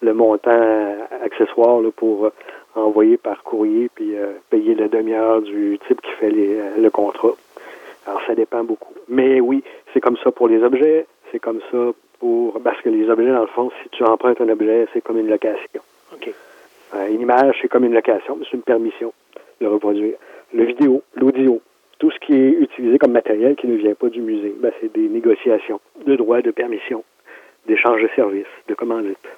le 0.02 0.14
montant 0.14 0.98
accessoire 1.24 1.82
pour 1.96 2.26
euh, 2.26 2.30
envoyer 2.76 3.18
par 3.18 3.44
courrier 3.44 3.90
puis 3.96 4.18
euh, 4.18 4.34
payer 4.50 4.76
la 4.76 4.90
demi-heure 4.90 5.42
du 5.42 5.80
type 5.88 6.02
qui 6.02 6.12
fait 6.20 6.32
le 6.32 6.90
contrat. 6.90 7.36
Alors, 8.06 8.22
ça 8.28 8.36
dépend 8.36 8.66
beaucoup. 8.66 8.94
Mais 9.08 9.40
oui, 9.40 9.64
c'est 9.94 10.02
comme 10.02 10.18
ça 10.18 10.32
pour 10.32 10.50
les 10.50 10.62
objets. 10.64 11.06
C'est 11.32 11.40
comme 11.40 11.62
ça 11.72 11.92
pour... 12.20 12.60
Parce 12.62 12.82
que 12.82 12.90
les 12.90 13.10
objets, 13.10 13.32
dans 13.32 13.42
le 13.42 13.48
fond, 13.48 13.72
si 13.82 13.90
tu 13.90 14.04
empruntes 14.04 14.42
un 14.42 14.50
objet, 14.50 14.86
c'est 14.92 15.02
comme 15.02 15.18
une 15.18 15.30
location. 15.30 15.82
OK. 16.14 16.30
une 17.10 17.22
image, 17.22 17.58
c'est 17.62 17.70
comme 17.70 17.86
une 17.86 17.94
location, 17.94 18.36
mais 18.36 18.46
c'est 18.52 18.58
une 18.58 18.64
permission 18.64 19.14
de 19.62 19.68
reproduire. 19.68 20.16
Le 20.54 20.66
vidéo, 20.66 21.02
l'audio, 21.16 21.62
tout 22.04 22.12
ce 22.12 22.20
qui 22.20 22.34
est 22.34 22.50
utilisé 22.50 22.98
comme 23.00 23.14
matériel 23.14 23.56
qui 23.56 23.66
ne 23.66 23.78
vient 23.78 23.94
pas 23.94 24.10
du 24.10 24.20
musée, 24.20 24.54
ben, 24.60 24.74
c'est 24.82 24.92
des 24.92 25.08
négociations 25.08 25.80
de 26.06 26.18
droits, 26.18 26.42
de 26.42 26.52
permission, 26.52 27.02
d'échange 27.66 28.02
de 28.02 28.10
services, 28.14 28.54
de 28.68 28.74
commandites. 28.74 29.30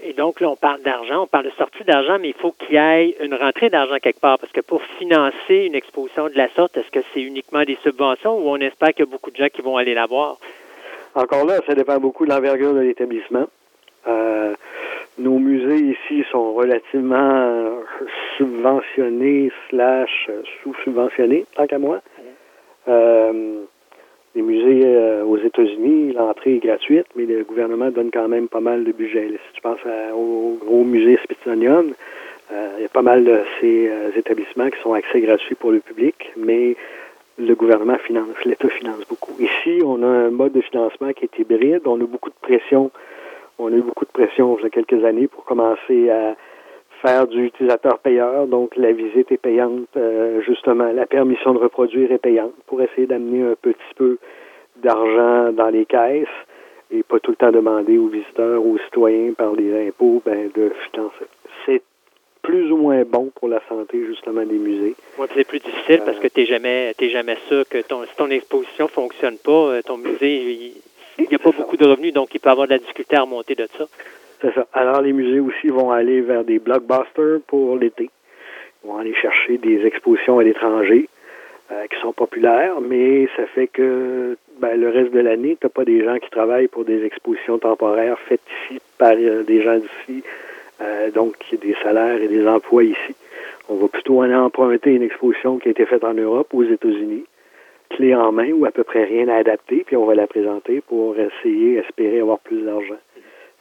Et 0.00 0.12
donc, 0.12 0.38
là, 0.38 0.48
on 0.48 0.54
parle 0.54 0.80
d'argent, 0.82 1.24
on 1.24 1.26
parle 1.26 1.46
de 1.46 1.50
sortie 1.58 1.82
d'argent, 1.82 2.20
mais 2.20 2.28
il 2.28 2.34
faut 2.34 2.52
qu'il 2.52 2.76
y 2.76 2.78
ait 2.78 3.16
une 3.20 3.34
rentrée 3.34 3.68
d'argent 3.68 3.96
quelque 4.00 4.20
part. 4.20 4.38
Parce 4.38 4.52
que 4.52 4.60
pour 4.60 4.80
financer 5.00 5.64
une 5.66 5.74
exposition 5.74 6.28
de 6.28 6.36
la 6.36 6.48
sorte, 6.50 6.76
est-ce 6.76 6.90
que 6.92 7.00
c'est 7.12 7.20
uniquement 7.20 7.64
des 7.64 7.76
subventions 7.82 8.38
ou 8.38 8.48
on 8.48 8.58
espère 8.58 8.90
qu'il 8.90 9.00
y 9.04 9.08
a 9.08 9.10
beaucoup 9.10 9.32
de 9.32 9.36
gens 9.36 9.48
qui 9.52 9.62
vont 9.62 9.76
aller 9.76 9.94
la 9.94 10.06
voir? 10.06 10.36
Encore 11.16 11.46
là, 11.46 11.58
ça 11.66 11.74
dépend 11.74 11.98
beaucoup 11.98 12.26
de 12.26 12.30
l'envergure 12.30 12.74
de 12.74 12.80
l'établissement. 12.80 13.48
Euh, 14.06 14.54
nos 15.18 15.38
musées 15.38 15.96
ici 15.96 16.24
sont 16.30 16.52
relativement 16.54 17.80
subventionnés 18.36 19.50
slash 19.68 20.30
sous-subventionnés, 20.62 21.44
tant 21.56 21.66
qu'à 21.66 21.78
moi. 21.78 22.00
Euh, 22.88 23.62
les 24.34 24.42
musées 24.42 24.82
euh, 24.84 25.24
aux 25.24 25.38
États-Unis, 25.38 26.12
l'entrée 26.12 26.56
est 26.56 26.64
gratuite, 26.64 27.06
mais 27.16 27.26
le 27.26 27.42
gouvernement 27.44 27.90
donne 27.90 28.10
quand 28.12 28.28
même 28.28 28.48
pas 28.48 28.60
mal 28.60 28.84
de 28.84 28.92
budget. 28.92 29.28
si 29.28 29.52
tu 29.54 29.60
penses 29.60 29.80
au 30.14 30.58
gros 30.60 30.84
musée 30.84 31.18
Smithsonian, 31.26 31.86
euh, 32.52 32.68
il 32.78 32.82
y 32.82 32.86
a 32.86 32.88
pas 32.88 33.02
mal 33.02 33.24
de 33.24 33.40
ces 33.60 33.90
établissements 34.16 34.70
qui 34.70 34.80
sont 34.82 34.94
accès 34.94 35.20
gratuit 35.20 35.54
pour 35.54 35.72
le 35.72 35.80
public, 35.80 36.32
mais 36.36 36.76
le 37.38 37.54
gouvernement 37.54 37.98
finance, 37.98 38.36
l'État 38.44 38.68
finance 38.68 39.00
beaucoup. 39.08 39.34
Ici, 39.38 39.80
on 39.84 40.02
a 40.02 40.06
un 40.06 40.30
mode 40.30 40.52
de 40.52 40.60
financement 40.60 41.12
qui 41.12 41.24
est 41.24 41.38
hybride. 41.38 41.82
On 41.84 42.00
a 42.00 42.04
beaucoup 42.04 42.30
de 42.30 42.34
pression 42.40 42.90
on 43.58 43.72
a 43.72 43.76
eu 43.76 43.82
beaucoup 43.82 44.04
de 44.04 44.10
pression 44.10 44.56
il 44.58 44.64
y 44.64 44.66
a 44.66 44.70
quelques 44.70 45.04
années 45.04 45.26
pour 45.26 45.44
commencer 45.44 46.10
à 46.10 46.36
faire 47.02 47.26
du 47.26 47.46
utilisateur 47.46 47.98
payeur. 47.98 48.46
Donc, 48.46 48.76
la 48.76 48.92
visite 48.92 49.30
est 49.30 49.38
payante, 49.38 49.88
euh, 49.96 50.40
justement. 50.42 50.92
La 50.92 51.06
permission 51.06 51.54
de 51.54 51.58
reproduire 51.58 52.10
est 52.12 52.18
payante 52.18 52.54
pour 52.66 52.80
essayer 52.82 53.06
d'amener 53.06 53.42
un 53.42 53.54
petit 53.60 53.94
peu 53.96 54.18
d'argent 54.76 55.52
dans 55.52 55.68
les 55.68 55.86
caisses 55.86 56.26
et 56.90 57.02
pas 57.02 57.20
tout 57.20 57.32
le 57.32 57.36
temps 57.36 57.52
demander 57.52 57.98
aux 57.98 58.08
visiteurs, 58.08 58.64
aux 58.64 58.78
citoyens 58.78 59.32
par 59.32 59.52
les 59.52 59.88
impôts 59.88 60.22
ben, 60.24 60.50
de 60.54 60.72
financer. 60.90 61.26
C'est 61.66 61.82
plus 62.42 62.72
ou 62.72 62.76
moins 62.76 63.02
bon 63.04 63.30
pour 63.34 63.48
la 63.48 63.60
santé, 63.68 64.06
justement, 64.06 64.44
des 64.44 64.58
musées. 64.58 64.94
Oui, 65.18 65.26
c'est 65.34 65.46
plus 65.46 65.58
difficile 65.58 66.00
parce 66.06 66.18
que 66.18 66.28
tu 66.28 66.40
n'es 66.40 66.46
jamais, 66.46 66.94
jamais 66.98 67.36
sûr 67.48 67.68
que 67.68 67.82
ton, 67.82 68.04
si 68.04 68.16
ton 68.16 68.30
exposition 68.30 68.88
fonctionne 68.88 69.36
pas, 69.36 69.50
euh, 69.50 69.82
ton 69.82 69.98
musée, 69.98 70.36
il 70.36 70.72
n'y 71.26 71.34
a 71.34 71.38
pas 71.38 71.50
beaucoup 71.50 71.76
de 71.76 71.86
revenus, 71.86 72.12
donc 72.12 72.34
il 72.34 72.40
peut 72.40 72.50
avoir 72.50 72.66
de 72.66 72.72
la 72.72 72.78
difficulté 72.78 73.16
à 73.16 73.22
remonter 73.22 73.54
de 73.54 73.66
ça. 73.76 73.86
C'est 74.40 74.54
ça. 74.54 74.66
Alors, 74.72 75.00
les 75.02 75.12
musées 75.12 75.40
aussi 75.40 75.68
vont 75.68 75.90
aller 75.90 76.20
vers 76.20 76.44
des 76.44 76.58
blockbusters 76.58 77.40
pour 77.46 77.76
l'été. 77.76 78.10
Ils 78.84 78.88
vont 78.88 78.98
aller 78.98 79.14
chercher 79.14 79.58
des 79.58 79.84
expositions 79.84 80.38
à 80.38 80.44
l'étranger 80.44 81.08
euh, 81.72 81.86
qui 81.88 82.00
sont 82.00 82.12
populaires, 82.12 82.80
mais 82.80 83.28
ça 83.36 83.46
fait 83.46 83.66
que 83.66 84.36
ben, 84.60 84.80
le 84.80 84.88
reste 84.88 85.12
de 85.12 85.20
l'année, 85.20 85.56
tu 85.60 85.66
n'as 85.66 85.70
pas 85.70 85.84
des 85.84 86.04
gens 86.04 86.18
qui 86.18 86.30
travaillent 86.30 86.68
pour 86.68 86.84
des 86.84 87.04
expositions 87.04 87.58
temporaires 87.58 88.18
faites 88.28 88.40
ici 88.64 88.80
par 88.96 89.14
euh, 89.14 89.42
des 89.42 89.62
gens 89.62 89.78
d'ici. 89.78 90.22
Euh, 90.80 91.10
donc, 91.10 91.34
il 91.52 91.58
des 91.58 91.76
salaires 91.82 92.22
et 92.22 92.28
des 92.28 92.46
emplois 92.46 92.84
ici. 92.84 93.14
On 93.68 93.74
va 93.74 93.88
plutôt 93.88 94.22
aller 94.22 94.34
emprunter 94.34 94.90
une 94.90 95.02
exposition 95.02 95.58
qui 95.58 95.68
a 95.68 95.70
été 95.72 95.84
faite 95.84 96.04
en 96.04 96.14
Europe, 96.14 96.48
aux 96.54 96.64
États-Unis, 96.64 97.24
clé 97.90 98.14
en 98.14 98.32
main 98.32 98.50
ou 98.52 98.64
à 98.64 98.70
peu 98.70 98.84
près 98.84 99.04
rien 99.04 99.28
à 99.28 99.36
adapter, 99.36 99.84
puis 99.86 99.96
on 99.96 100.06
va 100.06 100.14
la 100.14 100.26
présenter 100.26 100.80
pour 100.80 101.16
essayer, 101.18 101.76
espérer 101.76 102.20
avoir 102.20 102.38
plus 102.38 102.62
d'argent. 102.62 102.98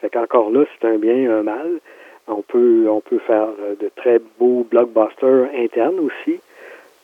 Fait 0.02 0.10
qu'encore 0.10 0.52
là, 0.52 0.66
c'est 0.80 0.88
un 0.88 0.98
bien 0.98 1.16
et 1.16 1.28
un 1.28 1.44
mal. 1.44 1.80
On 2.28 2.42
peut, 2.42 2.88
on 2.90 3.02
peut 3.02 3.20
faire 3.20 3.48
euh, 3.62 3.76
de 3.80 3.90
très 3.96 4.20
beaux 4.38 4.66
blockbusters 4.70 5.50
internes 5.56 6.00
aussi, 6.00 6.40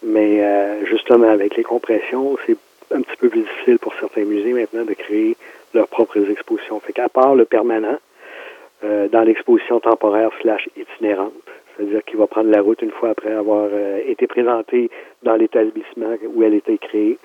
mais 0.03 0.43
euh, 0.43 0.85
justement 0.85 1.29
avec 1.29 1.55
les 1.55 1.63
compressions, 1.63 2.35
c'est 2.45 2.57
un 2.93 3.01
petit 3.01 3.15
peu 3.17 3.29
plus 3.29 3.41
difficile 3.41 3.79
pour 3.79 3.93
certains 3.95 4.25
musées 4.25 4.53
maintenant 4.53 4.83
de 4.83 4.93
créer 4.93 5.35
leurs 5.73 5.87
propres 5.87 6.29
expositions. 6.29 6.79
Fait 6.81 6.93
qu'à 6.93 7.09
part 7.09 7.35
le 7.35 7.45
permanent, 7.45 7.97
euh, 8.83 9.07
dans 9.07 9.21
l'exposition 9.21 9.79
temporaire 9.79 10.29
slash 10.41 10.67
itinérante, 10.75 11.33
c'est-à-dire 11.75 12.03
qu'il 12.03 12.17
va 12.17 12.27
prendre 12.27 12.49
la 12.49 12.61
route 12.61 12.81
une 12.81 12.91
fois 12.91 13.09
après 13.09 13.33
avoir 13.33 13.69
euh, 13.71 13.99
été 14.05 14.27
présenté 14.27 14.89
dans 15.23 15.35
l'établissement 15.35 16.15
où 16.33 16.43
elle 16.43 16.53
était 16.53 16.77
créée, 16.77 17.17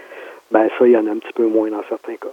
ben 0.50 0.68
ça, 0.78 0.86
il 0.86 0.92
y 0.92 0.96
en 0.96 1.06
a 1.06 1.10
un 1.10 1.18
petit 1.18 1.32
peu 1.32 1.46
moins 1.46 1.70
dans 1.70 1.82
certains 1.88 2.16
cas. 2.16 2.32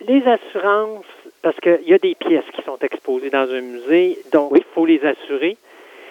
Les 0.00 0.22
assurances, 0.26 1.04
parce 1.42 1.58
qu'il 1.60 1.86
y 1.86 1.94
a 1.94 1.98
des 1.98 2.14
pièces 2.14 2.44
qui 2.54 2.62
sont 2.62 2.78
exposées 2.80 3.30
dans 3.30 3.48
un 3.50 3.60
musée, 3.60 4.18
donc 4.32 4.52
il 4.54 4.64
faut 4.74 4.86
les 4.86 5.04
assurer. 5.04 5.56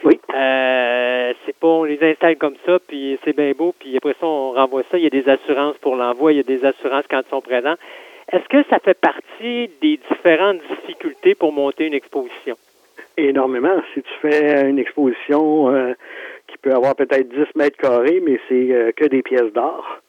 Oui. 0.03 0.19
Euh, 0.33 1.33
c'est 1.45 1.55
pas 1.55 1.67
on 1.67 1.83
les 1.83 2.01
installe 2.03 2.37
comme 2.37 2.55
ça, 2.65 2.77
puis 2.79 3.17
c'est 3.23 3.35
bien 3.35 3.51
beau, 3.51 3.73
puis 3.77 3.95
après 3.97 4.15
ça, 4.19 4.25
on 4.25 4.51
renvoie 4.51 4.83
ça. 4.91 4.97
Il 4.97 5.03
y 5.03 5.07
a 5.07 5.09
des 5.09 5.29
assurances 5.29 5.77
pour 5.77 5.95
l'envoi, 5.95 6.33
il 6.33 6.37
y 6.37 6.39
a 6.39 6.43
des 6.43 6.65
assurances 6.65 7.05
quand 7.09 7.21
ils 7.25 7.29
sont 7.29 7.41
présents. 7.41 7.75
Est-ce 8.31 8.47
que 8.49 8.63
ça 8.69 8.79
fait 8.79 8.99
partie 8.99 9.69
des 9.81 9.99
différentes 10.09 10.59
difficultés 10.69 11.35
pour 11.35 11.51
monter 11.51 11.85
une 11.85 11.93
exposition? 11.93 12.57
Énormément. 13.17 13.81
Si 13.93 14.01
tu 14.01 14.13
fais 14.21 14.67
une 14.67 14.79
exposition 14.79 15.69
euh, 15.69 15.93
qui 16.47 16.57
peut 16.57 16.71
avoir 16.71 16.95
peut-être 16.95 17.29
10 17.29 17.45
mètres 17.55 17.77
carrés, 17.77 18.21
mais 18.25 18.39
c'est 18.49 18.71
euh, 18.71 18.91
que 18.91 19.05
des 19.05 19.21
pièces 19.21 19.53
d'art, 19.53 20.01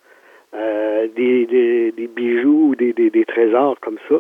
euh, 0.55 1.07
des, 1.15 1.45
des, 1.47 1.93
des, 1.93 2.07
bijoux 2.07 2.71
ou 2.71 2.75
des, 2.75 2.93
des, 2.93 3.11
des, 3.11 3.25
trésors 3.25 3.79
comme 3.81 3.99
ça, 4.09 4.17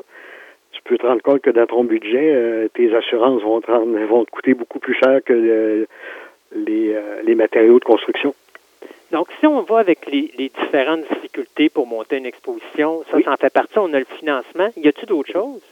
tu 0.72 0.82
peux 0.82 0.98
te 0.98 1.06
rendre 1.06 1.22
compte 1.22 1.40
que 1.40 1.50
dans 1.50 1.66
ton 1.66 1.84
budget, 1.84 2.68
tes 2.74 2.94
assurances 2.94 3.40
vont 3.42 3.60
te, 3.60 3.70
rendre, 3.70 3.96
vont 4.06 4.24
te 4.24 4.30
coûter 4.30 4.54
beaucoup 4.54 4.80
plus 4.80 4.94
cher 4.94 5.20
que 5.24 5.32
le, 5.32 5.86
les, 6.54 6.94
les 7.22 7.34
matériaux 7.36 7.78
de 7.78 7.84
construction. 7.84 8.34
Donc, 9.12 9.28
si 9.38 9.46
on 9.46 9.62
va 9.62 9.78
avec 9.78 10.06
les, 10.06 10.32
les, 10.36 10.48
différentes 10.48 11.04
difficultés 11.08 11.68
pour 11.68 11.86
monter 11.86 12.16
une 12.16 12.26
exposition, 12.26 13.04
ça, 13.08 13.16
Oui. 13.16 13.22
ça 13.22 13.32
en 13.32 13.36
fait 13.36 13.52
partie. 13.52 13.78
On 13.78 13.92
a 13.94 14.00
le 14.00 14.06
financement. 14.18 14.68
Y 14.76 14.88
a-t-il 14.88 15.06
d'autres 15.06 15.32
choses? 15.32 15.62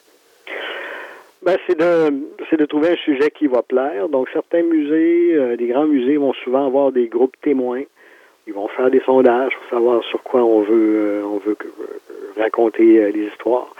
Ben, 1.45 1.57
c'est 1.67 1.77
de, 1.77 2.13
c'est 2.49 2.57
de 2.57 2.65
trouver 2.67 2.91
un 2.91 2.97
sujet 2.97 3.31
qui 3.31 3.49
va 3.49 3.63
plaire. 3.63 4.09
Donc, 4.09 4.29
certains 4.33 4.63
musées, 4.63 5.35
euh, 5.35 5.57
des 5.57 5.67
grands 5.67 5.87
musées 5.87 6.17
vont 6.17 6.33
souvent 6.35 6.67
avoir 6.67 6.93
des 6.93 7.09
groupes 7.09 7.37
témoins. 7.43 7.83
Ils 8.47 8.53
vont 8.53 8.69
faire 8.69 8.91
des 8.91 9.01
sondages 9.01 9.53
pour 9.57 9.71
savoir 9.71 10.05
sur 10.05 10.23
quoi 10.23 10.43
on 10.45 10.63
veut, 10.63 10.95
euh, 10.97 11.23
on 11.25 11.39
veut 11.39 11.57
euh, 11.61 12.41
raconter 12.41 12.99
euh, 12.99 13.11
les 13.11 13.27
histoires. 13.27 13.75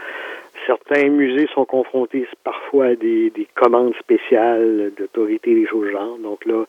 Certains 0.67 1.09
musées 1.09 1.49
sont 1.55 1.65
confrontés 1.65 2.27
parfois 2.45 2.87
à 2.87 2.95
des, 2.95 3.31
des 3.31 3.49
commandes 3.55 3.95
spéciales 3.97 4.93
d'autorités 4.97 5.55
des 5.55 5.67
choses 5.67 5.91
genre. 5.91 6.19
Donc 6.19 6.45
là, 6.47 6.65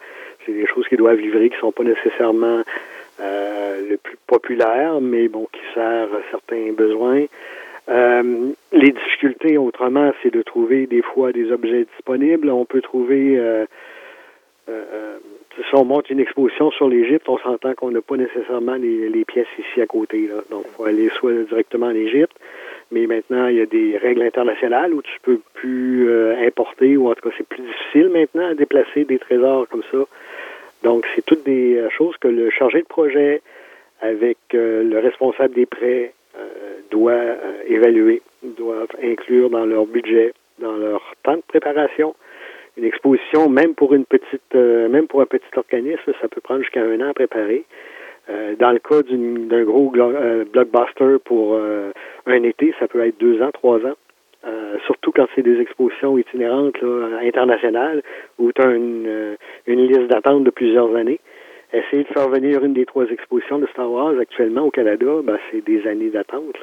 c'est 0.45 0.53
des 0.53 0.65
choses 0.65 0.87
qu'ils 0.87 0.97
doivent 0.97 1.19
livrer 1.19 1.49
qui 1.49 1.57
sont 1.57 1.71
pas 1.71 1.83
nécessairement 1.83 2.63
euh, 3.19 3.89
le 3.89 3.97
plus 3.97 4.17
populaire, 4.25 4.99
mais 4.99 5.27
bon, 5.27 5.47
qui 5.51 5.61
servent 5.75 6.15
à 6.15 6.21
certains 6.31 6.71
besoins. 6.71 7.25
Euh, 7.89 8.51
les 8.71 8.91
difficultés, 8.91 9.57
autrement, 9.57 10.13
c'est 10.21 10.33
de 10.33 10.41
trouver 10.41 10.87
des 10.87 11.01
fois 11.01 11.31
des 11.31 11.51
objets 11.51 11.85
disponibles. 11.95 12.49
On 12.49 12.65
peut 12.65 12.81
trouver, 12.81 13.37
euh, 13.37 13.65
euh, 14.69 14.83
euh, 14.93 15.17
si 15.55 15.75
on 15.75 15.83
monte 15.83 16.09
une 16.09 16.19
exposition 16.19 16.71
sur 16.71 16.87
l'Égypte, 16.87 17.27
on 17.27 17.37
s'entend 17.39 17.73
qu'on 17.73 17.91
n'a 17.91 18.01
pas 18.01 18.15
nécessairement 18.15 18.75
les, 18.75 19.09
les 19.09 19.25
pièces 19.25 19.47
ici 19.59 19.81
à 19.81 19.85
côté. 19.85 20.27
Là. 20.27 20.41
Donc, 20.49 20.63
il 20.65 20.71
faut 20.75 20.85
aller 20.85 21.09
soit 21.09 21.33
directement 21.33 21.87
en 21.87 21.95
Égypte, 21.95 22.35
mais 22.91 23.05
maintenant, 23.05 23.47
il 23.47 23.57
y 23.57 23.61
a 23.61 23.65
des 23.65 23.97
règles 23.97 24.21
internationales 24.21 24.93
où 24.93 25.01
tu 25.01 25.19
peux 25.21 25.39
plus 25.53 26.09
euh, 26.09 26.47
importer, 26.47 26.95
ou 26.95 27.09
en 27.09 27.15
tout 27.15 27.27
cas, 27.29 27.35
c'est 27.37 27.47
plus 27.47 27.63
difficile 27.63 28.09
maintenant 28.09 28.47
à 28.47 28.53
déplacer 28.53 29.03
des 29.03 29.19
trésors 29.19 29.67
comme 29.67 29.83
ça. 29.91 30.05
Donc, 30.83 31.05
c'est 31.15 31.25
toutes 31.25 31.43
des 31.43 31.81
choses 31.97 32.15
que 32.17 32.27
le 32.27 32.49
chargé 32.49 32.81
de 32.81 32.87
projet, 32.87 33.41
avec 34.01 34.37
le 34.51 34.99
responsable 34.99 35.53
des 35.53 35.65
prêts, 35.65 36.11
doit 36.93 37.11
euh, 37.11 37.63
évaluer, 37.67 38.21
doivent 38.43 38.95
inclure 39.01 39.49
dans 39.49 39.65
leur 39.65 39.85
budget, 39.85 40.33
dans 40.59 40.75
leur 40.75 41.01
temps 41.23 41.35
de 41.35 41.43
préparation. 41.47 42.15
Une 42.77 42.85
exposition, 42.85 43.49
même 43.49 43.75
pour 43.75 43.93
une 43.93 44.05
petite, 44.05 44.55
euh, 44.55 44.89
même 44.89 45.07
pour 45.07 45.21
un 45.21 45.25
petit 45.25 45.53
organisme, 45.55 46.11
ça 46.21 46.27
peut 46.27 46.41
prendre 46.41 46.61
jusqu'à 46.61 46.81
un 46.81 46.99
an 47.01 47.09
à 47.09 47.13
préparer. 47.13 47.63
Euh, 48.29 48.55
dans 48.57 48.71
le 48.71 48.79
cas 48.79 49.01
d'un 49.01 49.63
gros 49.63 49.91
euh, 49.95 50.45
blockbuster 50.45 51.17
pour 51.25 51.55
euh, 51.55 51.91
un 52.25 52.43
été, 52.43 52.73
ça 52.79 52.87
peut 52.87 53.05
être 53.05 53.19
deux 53.19 53.41
ans, 53.41 53.51
trois 53.51 53.79
ans. 53.79 53.97
Euh, 54.45 54.77
surtout 54.85 55.11
quand 55.11 55.27
c'est 55.35 55.41
des 55.41 55.59
expositions 55.61 56.17
itinérantes 56.17 56.81
là, 56.81 57.19
internationales 57.21 58.01
où 58.37 58.51
tu 58.51 58.61
as 58.61 58.71
une, 58.71 59.05
euh, 59.07 59.35
une 59.67 59.87
liste 59.87 60.07
d'attente 60.07 60.43
de 60.43 60.49
plusieurs 60.49 60.93
années. 60.95 61.19
Essayer 61.73 62.03
de 62.03 62.07
faire 62.09 62.29
venir 62.29 62.63
une 62.63 62.73
des 62.73 62.85
trois 62.85 63.05
expositions 63.09 63.57
de 63.57 63.65
Star 63.67 63.91
Wars 63.91 64.13
actuellement 64.19 64.61
au 64.65 64.71
Canada, 64.71 65.07
ben, 65.23 65.37
c'est 65.51 65.65
des 65.65 65.85
années 65.87 66.09
d'attente. 66.11 66.57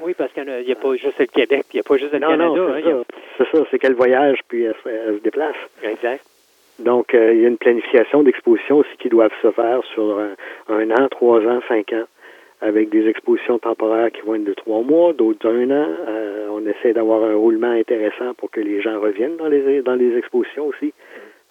Oui, 0.00 0.12
parce 0.18 0.32
qu'il 0.32 0.44
n'y 0.44 0.72
a, 0.72 0.74
pas 0.74 0.94
juste 0.96 1.18
le 1.18 1.26
Québec, 1.26 1.64
il 1.72 1.76
n'y 1.76 1.80
a 1.80 1.84
pas 1.84 1.96
juste 1.96 2.12
le 2.12 2.18
Non, 2.18 2.28
Canada. 2.28 2.54
non, 2.54 2.68
hein, 2.74 2.80
c'est 3.38 3.44
a- 3.44 3.52
ça. 3.52 3.64
C'est 3.70 3.78
qu'elle 3.78 3.94
voyage 3.94 4.40
puis 4.48 4.64
elle, 4.64 4.74
se- 4.84 4.88
elle 4.88 5.16
se 5.18 5.22
déplace. 5.22 5.56
Exact. 5.82 6.22
Donc, 6.80 7.14
euh, 7.14 7.32
il 7.32 7.40
y 7.40 7.44
a 7.46 7.48
une 7.48 7.56
planification 7.56 8.22
d'exposition 8.22 8.78
aussi 8.78 8.96
qui 8.98 9.08
doivent 9.08 9.32
se 9.40 9.50
faire 9.52 9.82
sur 9.94 10.18
un, 10.18 10.34
un 10.68 10.90
an, 10.90 11.08
trois 11.10 11.40
ans, 11.46 11.60
cinq 11.68 11.92
ans, 11.94 12.04
avec 12.60 12.90
des 12.90 13.08
expositions 13.08 13.58
temporaires 13.58 14.10
qui 14.12 14.20
vont 14.22 14.34
être 14.34 14.44
de 14.44 14.52
trois 14.52 14.82
mois, 14.82 15.14
d'autres 15.14 15.48
d'un 15.48 15.70
an. 15.70 15.88
Euh, 16.08 16.48
on 16.50 16.66
essaie 16.66 16.92
d'avoir 16.92 17.22
un 17.24 17.34
roulement 17.34 17.70
intéressant 17.70 18.34
pour 18.34 18.50
que 18.50 18.60
les 18.60 18.82
gens 18.82 19.00
reviennent 19.00 19.36
dans 19.36 19.48
les, 19.48 19.80
dans 19.80 19.94
les 19.94 20.18
expositions 20.18 20.66
aussi. 20.66 20.92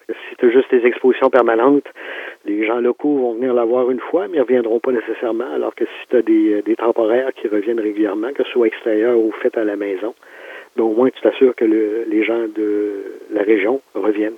Si 0.08 0.46
as 0.46 0.50
juste 0.50 0.70
des 0.70 0.86
expositions 0.86 1.30
permanentes, 1.30 1.86
les 2.44 2.64
gens 2.64 2.78
locaux 2.80 3.16
vont 3.16 3.34
venir 3.34 3.52
la 3.54 3.64
voir 3.64 3.90
une 3.90 3.98
fois, 3.98 4.28
mais 4.28 4.34
ils 4.34 4.40
ne 4.40 4.42
reviendront 4.44 4.78
pas 4.78 4.92
nécessairement, 4.92 5.52
alors 5.52 5.74
que 5.74 5.84
si 5.84 6.08
tu 6.08 6.16
as 6.16 6.22
des, 6.22 6.62
des 6.62 6.76
temporaires 6.76 7.32
qui 7.34 7.48
reviennent 7.48 7.80
régulièrement, 7.80 8.32
que 8.32 8.44
ce 8.44 8.50
soit 8.50 8.68
extérieur 8.68 9.18
ou 9.18 9.32
fait 9.32 9.56
à 9.58 9.64
la 9.64 9.74
maison, 9.76 10.14
ben, 10.76 10.84
au 10.84 10.92
moins 10.94 11.10
tu 11.10 11.20
t'assures 11.22 11.54
que 11.56 11.64
le- 11.64 12.04
les 12.08 12.22
gens 12.22 12.46
de 12.54 13.02
la 13.32 13.42
région 13.42 13.80
reviennent 13.94 14.36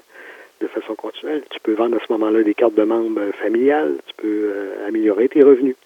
de 0.62 0.66
façon 0.68 0.94
continuelle. 0.94 1.42
Tu 1.50 1.60
peux 1.60 1.74
vendre 1.74 1.96
à 1.96 2.00
ce 2.06 2.10
moment-là 2.14 2.42
des 2.42 2.54
cartes 2.54 2.74
de 2.74 2.84
membres 2.84 3.20
euh, 3.20 3.32
familiales, 3.32 3.96
tu 4.06 4.14
peux 4.16 4.26
euh, 4.54 4.88
améliorer 4.88 5.28
tes 5.28 5.42
revenus. 5.42 5.76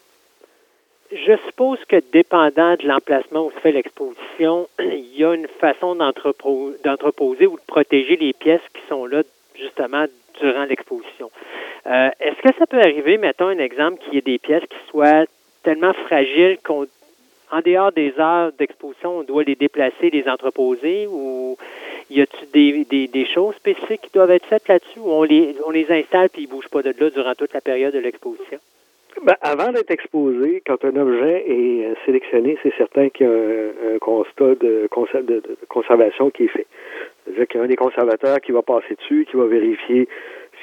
Je 1.11 1.36
suppose 1.47 1.78
que 1.89 1.97
dépendant 2.12 2.75
de 2.77 2.86
l'emplacement 2.86 3.47
où 3.47 3.51
se 3.51 3.59
fait 3.61 3.73
l'exposition, 3.73 4.69
il 4.78 5.17
y 5.19 5.25
a 5.25 5.35
une 5.35 5.49
façon 5.49 5.94
d'entreposer 5.97 7.47
ou 7.47 7.57
de 7.57 7.62
protéger 7.67 8.17
les 8.17 8.33
pièces 8.33 8.62
qui 8.73 8.81
sont 8.89 9.05
là 9.07 9.23
justement 9.63 10.05
durant 10.41 10.65
l'exposition. 10.65 11.31
Euh, 11.87 12.11
Est-ce 12.21 12.41
que 12.43 12.59
ça 12.59 12.67
peut 12.67 12.81
arriver, 12.81 13.19
mettons 13.19 13.49
un 13.49 13.59
exemple, 13.59 13.99
qu'il 14.03 14.15
y 14.15 14.19
ait 14.19 14.23
des 14.23 14.39
pièces 14.39 14.65
qui 14.69 14.91
soient 14.91 15.25
tellement 15.63 15.93
fragiles 15.93 16.59
qu'on 16.65 16.87
en 17.53 17.61
dehors 17.61 17.93
des 17.93 18.15
heures 18.19 18.51
d'exposition, 18.59 19.19
on 19.19 19.23
doit 19.25 19.45
les 19.45 19.55
déplacer, 19.55 20.09
les 20.11 20.27
entreposer 20.27 21.07
ou 21.07 21.59
y 22.09 22.23
a-t-il 22.23 22.87
des, 22.87 23.09
des, 23.09 23.27
choses 23.27 23.55
spécifiques 23.57 24.01
qui 24.01 24.11
doivent 24.15 24.31
être 24.31 24.47
faites 24.47 24.67
là-dessus 24.69 24.99
ou 24.99 25.11
on 25.11 25.23
les, 25.23 25.55
on 25.67 25.71
les 25.71 25.87
installe 25.91 26.31
puis 26.31 26.43
ils 26.43 26.47
bougent 26.47 26.69
pas 26.69 26.83
de 26.83 26.95
là 26.99 27.11
durant 27.11 27.35
toute 27.35 27.53
la 27.53 27.61
période 27.61 27.93
de 27.93 27.99
l'exposition? 27.99 28.59
Ben, 29.25 29.37
avant 29.43 29.71
d'être 29.73 29.91
exposé, 29.91 30.63
quand 30.67 30.85
un 30.85 30.97
objet 30.97 31.45
est 31.47 31.87
euh, 31.87 31.95
sélectionné, 32.07 32.57
c'est 32.63 32.75
certain 32.77 33.09
qu'il 33.11 33.27
y 33.27 33.29
a 33.29 33.33
un, 33.33 33.95
un 33.95 33.99
constat 33.99 34.55
de, 34.57 34.89
de- 34.89 35.41
de 35.41 35.57
conservation 35.69 36.31
qui 36.31 36.45
est 36.45 36.49
fait. 36.49 36.67
C'est-à-dire 37.25 37.47
qu'il 37.47 37.59
y 37.59 37.61
a 37.61 37.65
un 37.65 37.69
des 37.69 37.77
conservateurs 37.77 38.41
qui 38.41 38.53
va 38.53 38.63
passer 38.63 38.95
dessus, 38.97 39.27
qui 39.31 39.37
va 39.37 39.45
vérifier 39.47 40.09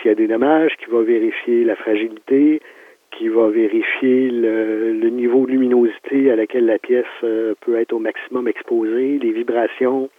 s'il 0.02 0.10
y 0.10 0.12
a 0.12 0.16
des 0.16 0.28
dommages, 0.28 0.76
qui 0.78 0.90
va 0.90 1.02
vérifier 1.04 1.64
la 1.64 1.76
fragilité, 1.76 2.60
qui 3.12 3.30
va 3.30 3.48
vérifier 3.50 4.30
le, 4.30 4.94
le 4.94 5.10
niveau 5.10 5.46
de 5.46 5.52
luminosité 5.52 6.32
à 6.32 6.36
laquelle 6.36 6.66
la 6.66 6.80
pièce 6.80 7.06
euh, 7.24 7.54
peut 7.62 7.76
être 7.80 7.94
au 7.94 8.00
maximum 8.00 8.48
exposée, 8.48 9.20
les 9.22 9.32
vibrations. 9.32 10.10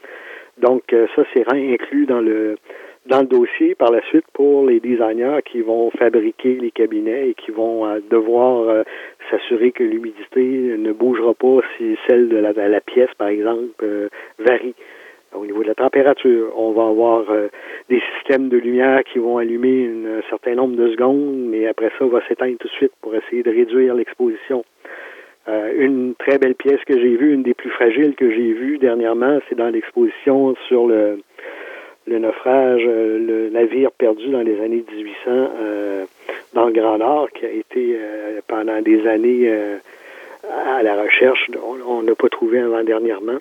Donc, 0.59 0.93
euh, 0.93 1.07
ça, 1.17 1.25
c'est 1.35 1.45
inclus 1.53 2.07
dans 2.07 2.21
le 2.21 2.57
dans 3.07 3.21
le 3.21 3.27
dossier 3.27 3.75
par 3.75 3.91
la 3.91 4.03
suite 4.03 4.27
pour 4.33 4.67
les 4.67 4.81
designers 4.81 5.41
qui 5.45 5.63
vont 5.63 5.91
fabriquer 5.91 6.55
les 6.55 6.71
cabinets 6.71 7.31
et 7.31 7.35
qui 7.35 7.51
vont 7.51 7.87
euh, 7.87 8.01
devoir 8.11 8.69
euh, 8.69 8.83
s'assurer 9.31 9.73
que 9.73 9.83
l'humidité 9.85 10.41
ne 10.41 10.93
bougera 10.93 11.35
pas 11.35 11.61
si 11.77 11.97
celle 12.09 12.29
de 12.29 12.37
la, 12.37 12.53
la 12.53 12.81
pièce, 12.81 13.11
par 13.17 13.29
exemple, 13.29 13.83
euh, 13.83 14.09
varie. 14.39 14.75
Au 15.33 15.47
niveau 15.47 15.63
de 15.63 15.69
la 15.69 15.77
température, 15.77 16.53
on 16.57 16.73
va 16.73 16.89
avoir 16.89 17.25
des 17.89 18.03
systèmes 18.17 18.49
de 18.49 18.57
lumière 18.57 19.05
qui 19.05 19.21
vont 19.21 19.39
allumer 19.39 19.89
un 19.89 20.29
certain 20.29 20.57
nombre 20.57 20.75
de 20.75 20.91
secondes, 20.91 21.47
mais 21.49 21.69
après 21.69 21.93
ça, 22.01 22.05
va 22.07 22.21
s'éteindre 22.27 22.59
tout 22.59 22.67
de 22.67 22.73
suite 22.73 22.91
pour 23.01 23.15
essayer 23.15 23.45
de 23.45 23.51
réduire 23.51 23.95
l'exposition. 23.95 24.65
Euh, 25.49 25.73
une 25.79 26.15
très 26.17 26.39
belle 26.39 26.55
pièce 26.55 26.81
que 26.87 26.99
j'ai 26.99 27.17
vue, 27.17 27.33
une 27.33 27.43
des 27.43 27.55
plus 27.55 27.71
fragiles 27.71 28.15
que 28.15 28.31
j'ai 28.31 28.53
vues 28.53 28.79
dernièrement, 28.79 29.39
c'est 29.49 29.55
dans 29.55 29.71
l'exposition 29.71 30.55
sur 30.69 30.87
le 30.87 31.19
le 32.07 32.19
naufrage, 32.19 32.83
euh, 32.87 33.19
le 33.19 33.51
navire 33.51 33.91
perdu 33.93 34.29
dans 34.31 34.43
les 34.43 34.61
années 34.61 34.85
1800 34.91 35.17
euh, 35.27 36.05
dans 36.55 36.67
le 36.67 36.73
Grand 36.73 36.99
Nord, 36.99 37.31
qui 37.33 37.47
a 37.47 37.51
été 37.51 37.97
euh, 37.97 38.41
pendant 38.47 38.81
des 38.83 39.07
années 39.07 39.49
euh, 39.49 39.77
à 40.67 40.83
la 40.83 41.01
recherche. 41.01 41.51
On 41.87 42.03
n'a 42.03 42.15
pas 42.15 42.29
trouvé 42.29 42.59
avant-dernièrement. 42.59 43.39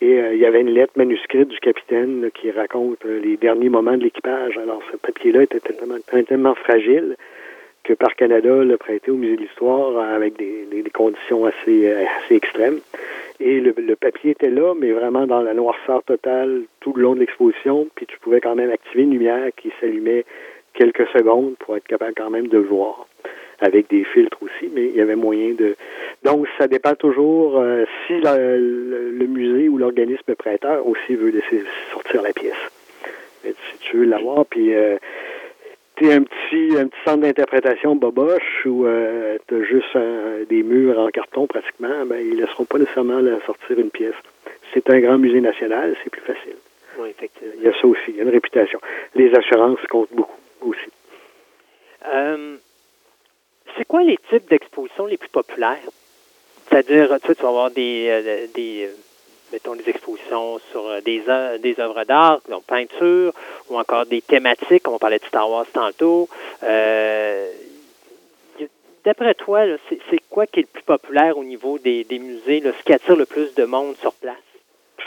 Et 0.00 0.20
euh, 0.20 0.34
il 0.34 0.40
y 0.40 0.46
avait 0.46 0.60
une 0.60 0.70
lettre 0.70 0.92
manuscrite 0.96 1.48
du 1.48 1.58
capitaine 1.58 2.20
là, 2.20 2.28
qui 2.30 2.50
raconte 2.50 3.04
euh, 3.06 3.18
les 3.18 3.36
derniers 3.36 3.70
moments 3.70 3.96
de 3.96 4.04
l'équipage. 4.04 4.58
Alors, 4.58 4.82
ce 4.92 4.96
papier-là 4.98 5.44
était 5.44 5.60
tellement, 5.60 5.96
tellement 6.28 6.54
fragile 6.54 7.16
que 7.86 7.94
par 7.94 8.16
Canada 8.16 8.64
l'a 8.64 8.76
prêté 8.76 9.10
au 9.10 9.14
Musée 9.14 9.36
de 9.36 9.42
l'Histoire 9.42 9.98
avec 9.98 10.36
des, 10.36 10.66
conditions 10.92 11.44
assez, 11.44 11.86
euh, 11.86 12.04
assez 12.18 12.34
extrêmes. 12.34 12.80
Et 13.38 13.60
le, 13.60 13.72
papier 13.96 14.32
était 14.32 14.50
là, 14.50 14.74
mais 14.74 14.92
vraiment 14.92 15.26
dans 15.26 15.42
la 15.42 15.54
noirceur 15.54 16.02
totale 16.02 16.62
tout 16.80 16.92
le 16.94 17.02
long 17.02 17.14
de 17.14 17.20
l'exposition. 17.20 17.86
Puis 17.94 18.06
tu 18.06 18.18
pouvais 18.18 18.40
quand 18.40 18.54
même 18.54 18.70
activer 18.70 19.04
une 19.04 19.12
lumière 19.12 19.50
qui 19.56 19.70
s'allumait 19.80 20.24
quelques 20.74 21.06
secondes 21.08 21.54
pour 21.58 21.76
être 21.76 21.86
capable 21.86 22.14
quand 22.16 22.30
même 22.30 22.48
de 22.48 22.58
le 22.58 22.64
voir. 22.64 23.06
Avec 23.60 23.88
des 23.88 24.04
filtres 24.04 24.42
aussi, 24.42 24.70
mais 24.74 24.86
il 24.86 24.96
y 24.96 25.00
avait 25.00 25.16
moyen 25.16 25.54
de. 25.54 25.76
Donc, 26.24 26.46
ça 26.58 26.68
dépend 26.68 26.94
toujours 26.94 27.58
euh, 27.58 27.84
si 28.06 28.14
le, 28.20 29.26
musée 29.26 29.70
ou 29.70 29.78
l'organisme 29.78 30.34
prêteur 30.34 30.86
aussi 30.86 31.14
veut 31.14 31.30
laisser 31.30 31.64
sortir 31.90 32.20
la 32.20 32.32
pièce. 32.32 32.52
Si 33.44 33.78
tu 33.80 33.98
veux 33.98 34.04
l'avoir, 34.04 34.44
puis 34.44 34.74
euh, 34.74 34.98
t'es 35.96 36.12
un 36.12 36.22
petit, 36.22 36.76
un 36.78 36.88
petit 36.88 36.98
centre 37.04 37.22
d'interprétation 37.22 37.96
boboche 37.96 38.66
ou 38.66 38.86
euh, 38.86 39.38
t'as 39.46 39.62
juste 39.62 39.96
euh, 39.96 40.44
des 40.44 40.62
murs 40.62 40.98
en 40.98 41.08
carton 41.08 41.46
pratiquement, 41.46 42.04
ben 42.06 42.20
ils 42.20 42.36
laisseront 42.36 42.64
pas 42.64 42.78
nécessairement 42.78 43.20
la 43.20 43.40
sortir 43.44 43.78
une 43.78 43.90
pièce. 43.90 44.14
C'est 44.72 44.88
un 44.90 45.00
grand 45.00 45.18
musée 45.18 45.40
national, 45.40 45.96
c'est 46.02 46.10
plus 46.10 46.22
facile. 46.22 46.56
Oui, 46.98 47.10
effectivement. 47.10 47.52
Il 47.58 47.64
y 47.64 47.68
a 47.68 47.72
ça 47.72 47.86
aussi, 47.86 48.02
il 48.08 48.16
y 48.16 48.20
a 48.20 48.22
une 48.22 48.30
réputation. 48.30 48.78
Les 49.14 49.34
assurances 49.34 49.78
comptent 49.88 50.12
beaucoup 50.12 50.38
aussi. 50.62 50.90
Euh, 52.06 52.56
c'est 53.76 53.84
quoi 53.84 54.02
les 54.02 54.18
types 54.30 54.48
d'expositions 54.48 55.06
les 55.06 55.16
plus 55.16 55.28
populaires? 55.28 55.78
C'est-à-dire, 56.68 57.08
tu, 57.20 57.28
sais, 57.28 57.34
tu 57.34 57.42
vas 57.42 57.48
avoir 57.48 57.70
des, 57.70 58.06
euh, 58.08 58.46
des 58.54 58.86
euh, 58.86 58.94
mettons, 59.52 59.74
des 59.76 59.88
expositions 59.88 60.58
sur 60.70 60.86
euh, 60.88 61.00
des, 61.00 61.22
œuvres- 61.28 61.58
des 61.58 61.78
œuvres 61.80 62.04
d'art, 62.04 62.40
donc 62.48 62.64
peinture, 62.64 63.32
ou 63.70 63.78
encore 63.78 64.06
des 64.06 64.22
thématiques, 64.22 64.82
comme 64.82 64.94
on 64.94 64.98
parlait 64.98 65.18
de 65.18 65.24
Star 65.24 65.48
Wars 65.50 65.66
tantôt. 65.72 66.28
Euh, 66.62 67.50
D'après 69.04 69.34
toi, 69.34 69.60
c'est 69.88 70.18
quoi 70.28 70.46
qui 70.46 70.58
est 70.58 70.62
le 70.64 70.68
plus 70.68 70.82
populaire 70.82 71.38
au 71.38 71.44
niveau 71.44 71.78
des, 71.78 72.02
des 72.02 72.18
musées, 72.18 72.58
là, 72.58 72.72
ce 72.76 72.82
qui 72.82 72.92
attire 72.92 73.14
le 73.14 73.24
plus 73.24 73.54
de 73.54 73.64
monde 73.64 73.96
sur 73.98 74.12
place? 74.14 74.34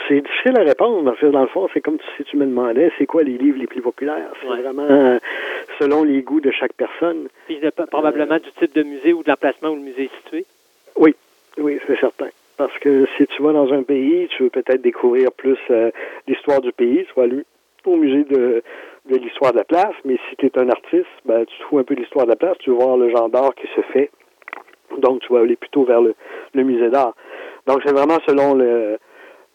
C'est 0.08 0.22
difficile 0.22 0.56
à 0.58 0.62
répondre, 0.62 1.04
parce 1.04 1.18
que 1.20 1.26
dans 1.26 1.42
le 1.42 1.48
fond, 1.48 1.68
c'est 1.74 1.82
comme 1.82 1.98
si 2.16 2.24
tu 2.24 2.38
me 2.38 2.46
demandais, 2.46 2.90
c'est 2.96 3.04
quoi 3.04 3.22
les 3.24 3.36
livres 3.36 3.58
les 3.58 3.66
plus 3.66 3.82
populaires? 3.82 4.30
C'est 4.40 4.48
Ouais. 4.48 4.62
vraiment 4.62 4.86
euh, 4.88 5.18
selon 5.78 6.02
les 6.02 6.22
goûts 6.22 6.40
de 6.40 6.50
chaque 6.50 6.72
personne. 6.72 7.28
Puis 7.46 7.60
probablement 7.90 8.38
du 8.38 8.50
type 8.58 8.74
de 8.74 8.82
musée 8.84 9.12
ou 9.12 9.22
de 9.22 9.28
l'emplacement 9.28 9.68
où 9.68 9.74
le 9.74 9.82
musée 9.82 10.04
est 10.04 10.16
situé? 10.24 10.46
Oui, 10.96 11.14
c'est 11.86 12.00
certain. 12.00 12.28
Parce 12.60 12.78
que 12.80 13.06
si 13.16 13.26
tu 13.26 13.42
vas 13.42 13.54
dans 13.54 13.72
un 13.72 13.82
pays, 13.82 14.28
tu 14.36 14.42
veux 14.42 14.50
peut-être 14.50 14.82
découvrir 14.82 15.32
plus 15.32 15.56
euh, 15.70 15.90
l'histoire 16.28 16.60
du 16.60 16.72
pays, 16.72 17.06
vas 17.16 17.22
aller 17.22 17.42
au 17.86 17.96
musée 17.96 18.24
de, 18.24 18.62
l'histoire 19.08 19.52
de 19.52 19.56
la 19.56 19.64
place, 19.64 19.94
mais 20.04 20.18
si 20.28 20.36
tu 20.36 20.44
es 20.44 20.58
un 20.58 20.68
artiste, 20.68 21.08
ben, 21.24 21.46
tu 21.46 21.62
fous 21.62 21.78
un 21.78 21.84
peu 21.84 21.94
l'histoire 21.94 22.26
de 22.26 22.32
la 22.32 22.36
place, 22.36 22.58
tu 22.58 22.68
veux 22.68 22.76
voir 22.76 22.98
le 22.98 23.08
genre 23.08 23.30
d'art 23.30 23.54
qui 23.54 23.66
se 23.74 23.80
fait. 23.94 24.10
Donc, 24.98 25.20
tu 25.20 25.32
vas 25.32 25.38
aller 25.38 25.56
plutôt 25.56 25.84
vers 25.84 26.02
le, 26.02 26.14
musée 26.52 26.90
d'art. 26.90 27.14
Donc, 27.66 27.80
c'est 27.82 27.94
vraiment 27.94 28.18
selon 28.28 28.52
le, 28.52 28.98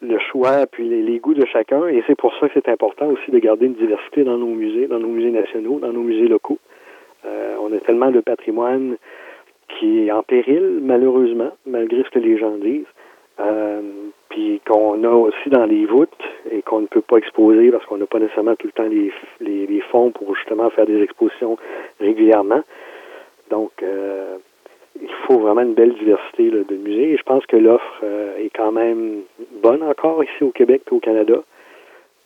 le 0.01 0.17
choix 0.31 0.65
puis 0.65 0.89
les, 0.89 1.03
les 1.03 1.19
goûts 1.19 1.35
de 1.35 1.45
chacun, 1.45 1.87
et 1.87 2.03
c'est 2.07 2.17
pour 2.17 2.33
ça 2.39 2.49
que 2.49 2.53
c'est 2.55 2.69
important 2.69 3.05
aussi 3.09 3.29
de 3.29 3.37
garder 3.37 3.67
une 3.67 3.75
diversité 3.75 4.23
dans 4.23 4.39
nos 4.39 4.47
musées, 4.47 4.87
dans 4.87 4.97
nos 4.97 5.09
musées 5.09 5.29
nationaux, 5.29 5.77
dans 5.77 5.93
nos 5.93 6.01
musées 6.01 6.27
locaux. 6.27 6.57
Euh, 7.23 7.55
on 7.61 7.71
a 7.71 7.79
tellement 7.81 8.09
de 8.09 8.21
patrimoine 8.21 8.97
qui 9.79 10.07
est 10.07 10.11
en 10.11 10.23
péril, 10.23 10.79
malheureusement, 10.81 11.51
malgré 11.65 12.03
ce 12.03 12.09
que 12.09 12.19
les 12.19 12.37
gens 12.37 12.57
disent. 12.57 12.85
Euh, 13.39 13.81
puis 14.29 14.61
qu'on 14.65 15.03
a 15.03 15.09
aussi 15.09 15.49
dans 15.49 15.65
les 15.65 15.85
voûtes 15.85 16.09
et 16.51 16.61
qu'on 16.61 16.81
ne 16.81 16.87
peut 16.87 17.01
pas 17.01 17.17
exposer 17.17 17.69
parce 17.71 17.85
qu'on 17.85 17.97
n'a 17.97 18.05
pas 18.05 18.19
nécessairement 18.19 18.55
tout 18.55 18.67
le 18.67 18.73
temps 18.73 18.87
les, 18.87 19.11
les, 19.41 19.65
les 19.65 19.81
fonds 19.81 20.11
pour 20.11 20.35
justement 20.35 20.69
faire 20.69 20.85
des 20.85 21.01
expositions 21.01 21.57
régulièrement. 21.99 22.61
Donc, 23.49 23.71
euh, 23.83 24.37
il 25.01 25.11
faut 25.27 25.39
vraiment 25.39 25.61
une 25.61 25.73
belle 25.73 25.93
diversité 25.95 26.49
là, 26.49 26.63
de 26.63 26.75
musées 26.75 27.11
et 27.11 27.17
je 27.17 27.23
pense 27.23 27.45
que 27.45 27.57
l'offre 27.57 28.01
euh, 28.03 28.37
est 28.37 28.49
quand 28.55 28.71
même 28.71 29.21
bonne 29.61 29.83
encore 29.83 30.23
ici 30.23 30.43
au 30.43 30.51
Québec 30.51 30.83
et 30.89 30.95
au 30.95 30.99
Canada, 30.99 31.43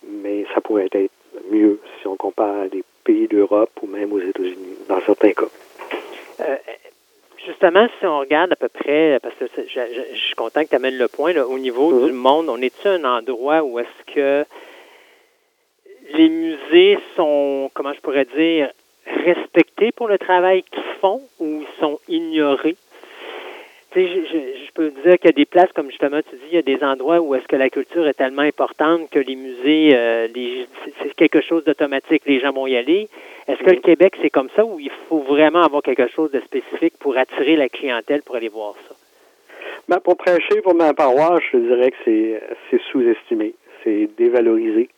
mais 0.08 0.46
ça 0.54 0.62
pourrait 0.62 0.88
être 0.92 1.12
mieux 1.52 1.80
si 2.00 2.08
on 2.08 2.16
compare 2.16 2.62
à 2.62 2.68
des 2.68 2.84
pays 3.04 3.28
d'Europe 3.28 3.72
ou 3.82 3.88
même 3.88 4.14
aux 4.14 4.20
États-Unis, 4.20 4.78
dans 4.88 5.02
certains 5.02 5.32
cas. 5.32 5.48
Justement, 7.50 7.88
si 8.00 8.06
on 8.06 8.20
regarde 8.20 8.52
à 8.52 8.56
peu 8.56 8.70
près, 8.70 9.20
parce 9.24 9.34
que 9.36 9.46
je, 9.58 9.64
je- 9.68 10.16
je 10.16 10.20
suis 10.20 10.36
content 10.36 10.64
que 10.64 10.70
tu 10.70 10.76
amènes 10.76 10.98
le 11.00 11.08
point, 11.08 11.34
là, 11.34 11.48
au 11.48 11.58
niveau 11.58 11.90
Mhm. 11.92 12.06
du 12.08 12.12
monde, 12.14 12.48
on 12.48 12.62
est-tu 12.62 12.88
un 12.88 13.04
endroit 13.04 13.64
où 13.64 13.80
est-ce 13.80 14.14
que 14.14 14.46
les 16.14 16.30
musées 16.30 17.00
sont, 17.16 17.72
comment 17.74 17.94
je 17.94 18.00
pourrais 18.02 18.26
dire, 18.26 18.70
respectés 19.26 19.92
pour 19.92 20.08
le 20.08 20.20
travail 20.20 20.62
qu'ils 20.64 20.84
font 21.02 21.22
ou 21.40 21.62
ils 21.64 21.80
sont 21.80 22.00
ignorés? 22.08 22.76
Tu 23.92 24.00
sais, 24.00 24.08
je, 24.32 24.72
peux 24.76 24.92
dire 25.04 25.18
qu'il 25.18 25.26
y 25.26 25.30
a 25.30 25.32
des 25.32 25.46
places, 25.46 25.72
comme 25.74 25.90
justement 25.90 26.20
tu 26.22 26.36
dis, 26.36 26.42
il 26.52 26.56
y 26.56 26.58
a 26.60 26.62
des 26.62 26.84
endroits 26.84 27.20
où 27.20 27.34
est-ce 27.34 27.48
que 27.48 27.56
la 27.56 27.72
culture 27.72 28.08
est 28.08 28.14
tellement 28.14 28.44
importante 28.44 29.10
que 29.10 29.18
les 29.18 29.36
musées, 29.36 29.90
euh, 29.96 30.28
c'est 31.02 31.14
quelque 31.16 31.42
chose 31.42 31.64
d'automatique, 31.64 32.22
les 32.28 32.40
gens 32.40 32.52
vont 32.52 32.68
y 32.68 32.78
aller. 32.78 33.10
Est-ce 33.50 33.64
que 33.64 33.72
le 33.72 33.82
Québec, 33.82 34.14
c'est 34.22 34.30
comme 34.30 34.50
ça 34.56 34.64
ou 34.64 34.80
il 34.80 34.92
faut 35.08 35.20
vraiment 35.20 35.64
avoir 35.64 35.82
quelque 35.82 36.08
chose 36.08 36.32
de 36.32 36.40
spécifique 36.42 36.94
pour 37.00 37.18
attirer 37.18 37.56
la 37.56 37.68
clientèle 37.68 38.22
pour 38.22 38.36
aller 38.36 38.48
voir 38.50 38.76
ça? 38.88 38.96
Ben, 39.88 40.00
pour 40.00 40.18
prêcher 40.18 40.62
pour 40.62 40.76
ma 40.76 40.94
paroisse, 40.94 41.42
je 41.52 41.58
dirais 41.58 41.90
que 41.90 41.98
c'est, 42.06 42.80
sous-estimé, 42.92 43.56
c'est 43.84 44.08
dévalorisé 44.18 44.90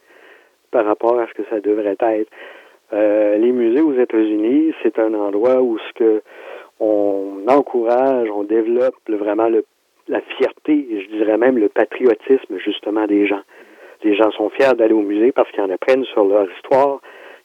par 0.69 0.85
rapport 0.85 1.17
à 1.17 1.27
ce 1.27 1.33
que 1.33 1.43
ça 1.49 1.61
devrait 1.61 1.95
être. 1.99 2.29
Euh, 2.91 3.37
les 3.37 3.53
musées 3.53 3.81
aux 3.81 3.93
États-Unis, 3.93 4.73
c'est 4.83 4.99
un 4.99 5.13
endroit 5.13 5.61
où 5.61 5.77
ce 5.79 5.93
que 5.93 6.21
on 6.81 7.45
encourage, 7.47 8.29
on 8.31 8.43
développe 8.43 8.95
le- 9.07 9.15
vraiment 9.15 9.47
le, 9.47 9.63
la 10.09 10.19
fierté, 10.19 10.87
je 10.89 11.15
dirais 11.15 11.37
même 11.37 11.57
le 11.57 11.69
patriotisme 11.69 12.57
justement 12.57 13.05
des 13.05 13.27
gens. 13.27 13.41
Les 14.03 14.15
gens 14.15 14.31
sont 14.31 14.49
fiers 14.49 14.73
d'aller 14.75 14.93
au 14.93 15.03
musée 15.03 15.31
parce 15.31 15.49
qu'ils 15.51 15.61
en 15.61 15.69
apprennent 15.69 16.03
sur 16.05 16.25
leur 16.25 16.47
histoire, 16.57 16.99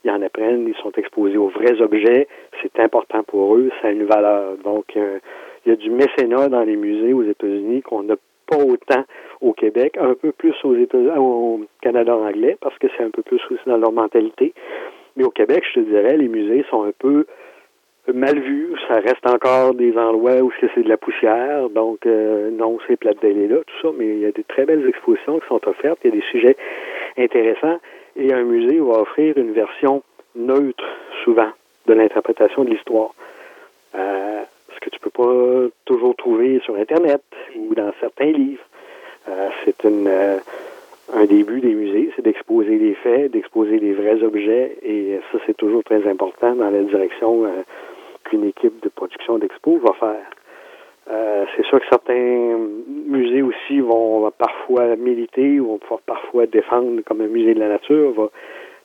ils 0.06 0.10
en 0.10 0.22
apprennent, 0.22 0.68
ils 0.68 0.82
sont 0.82 0.92
exposés 0.96 1.36
aux 1.36 1.48
vrais 1.48 1.80
objets, 1.82 2.28
c'est 2.62 2.80
important 2.80 3.22
pour 3.24 3.56
eux, 3.56 3.70
ça 3.82 3.88
a 3.88 3.90
une 3.90 4.04
valeur. 4.04 4.56
Donc, 4.64 4.96
euh, 4.96 5.18
il 5.64 5.70
y 5.70 5.72
a 5.72 5.76
du 5.76 5.90
mécénat 5.90 6.48
dans 6.48 6.62
les 6.62 6.76
musées 6.76 7.12
aux 7.12 7.24
États-Unis 7.24 7.82
qu'on 7.82 8.04
n'a 8.04 8.14
pas 8.46 8.58
autant 8.58 9.04
au 9.40 9.52
Québec, 9.52 9.96
un 10.00 10.14
peu 10.14 10.30
plus 10.30 10.54
aux 10.62 10.76
États 10.76 11.20
au 11.20 11.60
Canada 11.82 12.16
anglais, 12.16 12.56
parce 12.60 12.78
que 12.78 12.86
c'est 12.96 13.02
un 13.02 13.10
peu 13.10 13.22
plus 13.22 13.40
aussi 13.50 13.62
dans 13.66 13.76
leur 13.76 13.90
mentalité. 13.90 14.54
Mais 15.16 15.24
au 15.24 15.30
Québec, 15.30 15.64
je 15.68 15.80
te 15.80 15.84
dirais, 15.84 16.16
les 16.16 16.28
musées 16.28 16.64
sont 16.70 16.84
un 16.84 16.92
peu 16.96 17.26
mal 18.14 18.38
vus. 18.38 18.74
Ça 18.86 19.00
reste 19.00 19.26
encore 19.26 19.74
des 19.74 19.96
endroits 19.98 20.40
où 20.40 20.52
c'est 20.60 20.82
de 20.82 20.88
la 20.88 20.96
poussière. 20.96 21.68
Donc, 21.70 22.06
euh, 22.06 22.50
non, 22.50 22.78
c'est 22.86 22.96
plate 22.96 23.20
d'aller 23.22 23.48
là, 23.48 23.56
tout 23.66 23.88
ça. 23.88 23.94
Mais 23.98 24.06
il 24.06 24.18
y 24.20 24.26
a 24.26 24.30
des 24.30 24.44
très 24.44 24.66
belles 24.66 24.86
expositions 24.86 25.40
qui 25.40 25.48
sont 25.48 25.66
offertes. 25.66 25.98
Il 26.04 26.10
y 26.10 26.12
a 26.12 26.16
des 26.16 26.26
sujets 26.30 26.56
intéressants. 27.18 27.78
Et 28.16 28.32
un 28.32 28.44
musée 28.44 28.78
va 28.80 29.00
offrir 29.00 29.36
une 29.36 29.52
version 29.52 30.02
neutre, 30.34 30.84
souvent, 31.24 31.50
de 31.86 31.92
l'interprétation 31.94 32.64
de 32.64 32.70
l'histoire. 32.70 33.14
Euh, 33.94 34.42
ce 34.74 34.80
que 34.80 34.90
tu 34.90 35.00
peux 35.00 35.10
pas 35.10 35.68
toujours 35.84 36.14
trouver 36.16 36.60
sur 36.64 36.76
Internet 36.76 37.22
ou 37.56 37.74
dans 37.74 37.92
certains 38.00 38.32
livres. 38.32 38.64
Euh, 39.28 39.48
c'est 39.64 39.84
une, 39.84 40.06
euh, 40.06 40.38
un 41.14 41.24
début 41.24 41.60
des 41.60 41.74
musées, 41.74 42.10
c'est 42.16 42.22
d'exposer 42.22 42.78
les 42.78 42.94
faits, 42.94 43.30
d'exposer 43.32 43.78
les 43.78 43.92
vrais 43.92 44.22
objets, 44.22 44.76
et 44.82 45.20
ça, 45.30 45.38
c'est 45.46 45.56
toujours 45.56 45.84
très 45.84 46.06
important 46.08 46.54
dans 46.54 46.70
la 46.70 46.82
direction 46.82 47.44
euh, 47.44 47.62
qu'une 48.24 48.44
équipe 48.44 48.82
de 48.82 48.88
production 48.88 49.38
d'expo 49.38 49.78
va 49.78 49.92
faire. 49.92 50.26
Euh, 51.08 51.44
c'est 51.54 51.64
sûr 51.66 51.80
que 51.80 51.86
certains 51.88 52.58
musées 53.06 53.42
aussi 53.42 53.80
vont 53.80 54.30
parfois 54.36 54.96
militer 54.96 55.60
ou 55.60 55.66
vont 55.68 55.78
pouvoir 55.78 56.00
parfois 56.00 56.46
défendre, 56.46 57.00
comme 57.02 57.20
un 57.20 57.28
musée 57.28 57.54
de 57.54 57.60
la 57.60 57.68
nature 57.68 58.10
va 58.12 58.28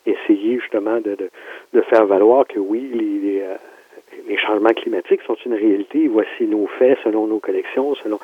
essayer 0.05 0.59
justement 0.59 0.97
de, 0.97 1.15
de, 1.15 1.29
de 1.73 1.81
faire 1.81 2.05
valoir 2.05 2.45
que 2.47 2.59
oui, 2.59 2.91
les, 2.93 3.19
les, 3.19 3.41
euh, 3.41 3.55
les 4.27 4.37
changements 4.37 4.73
climatiques 4.73 5.21
sont 5.23 5.35
une 5.45 5.53
réalité. 5.53 6.07
Voici 6.07 6.43
nos 6.43 6.67
faits 6.67 6.99
selon 7.03 7.27
nos 7.27 7.39
collections, 7.39 7.95
selon. 7.95 8.19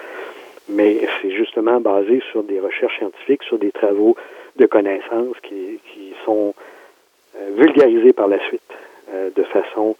Mais 0.69 0.99
c'est 1.21 1.31
justement 1.31 1.79
basé 1.79 2.21
sur 2.31 2.43
des 2.43 2.59
recherches 2.59 2.97
scientifiques, 2.97 3.43
sur 3.43 3.57
des 3.57 3.71
travaux 3.71 4.15
de 4.57 4.65
connaissances 4.65 5.39
qui, 5.41 5.79
qui 5.93 6.13
sont 6.25 6.53
euh, 7.37 7.49
vulgarisés 7.55 8.13
par 8.13 8.27
la 8.27 8.39
suite 8.47 8.61
euh, 9.13 9.29
de 9.35 9.43
façon 9.43 9.95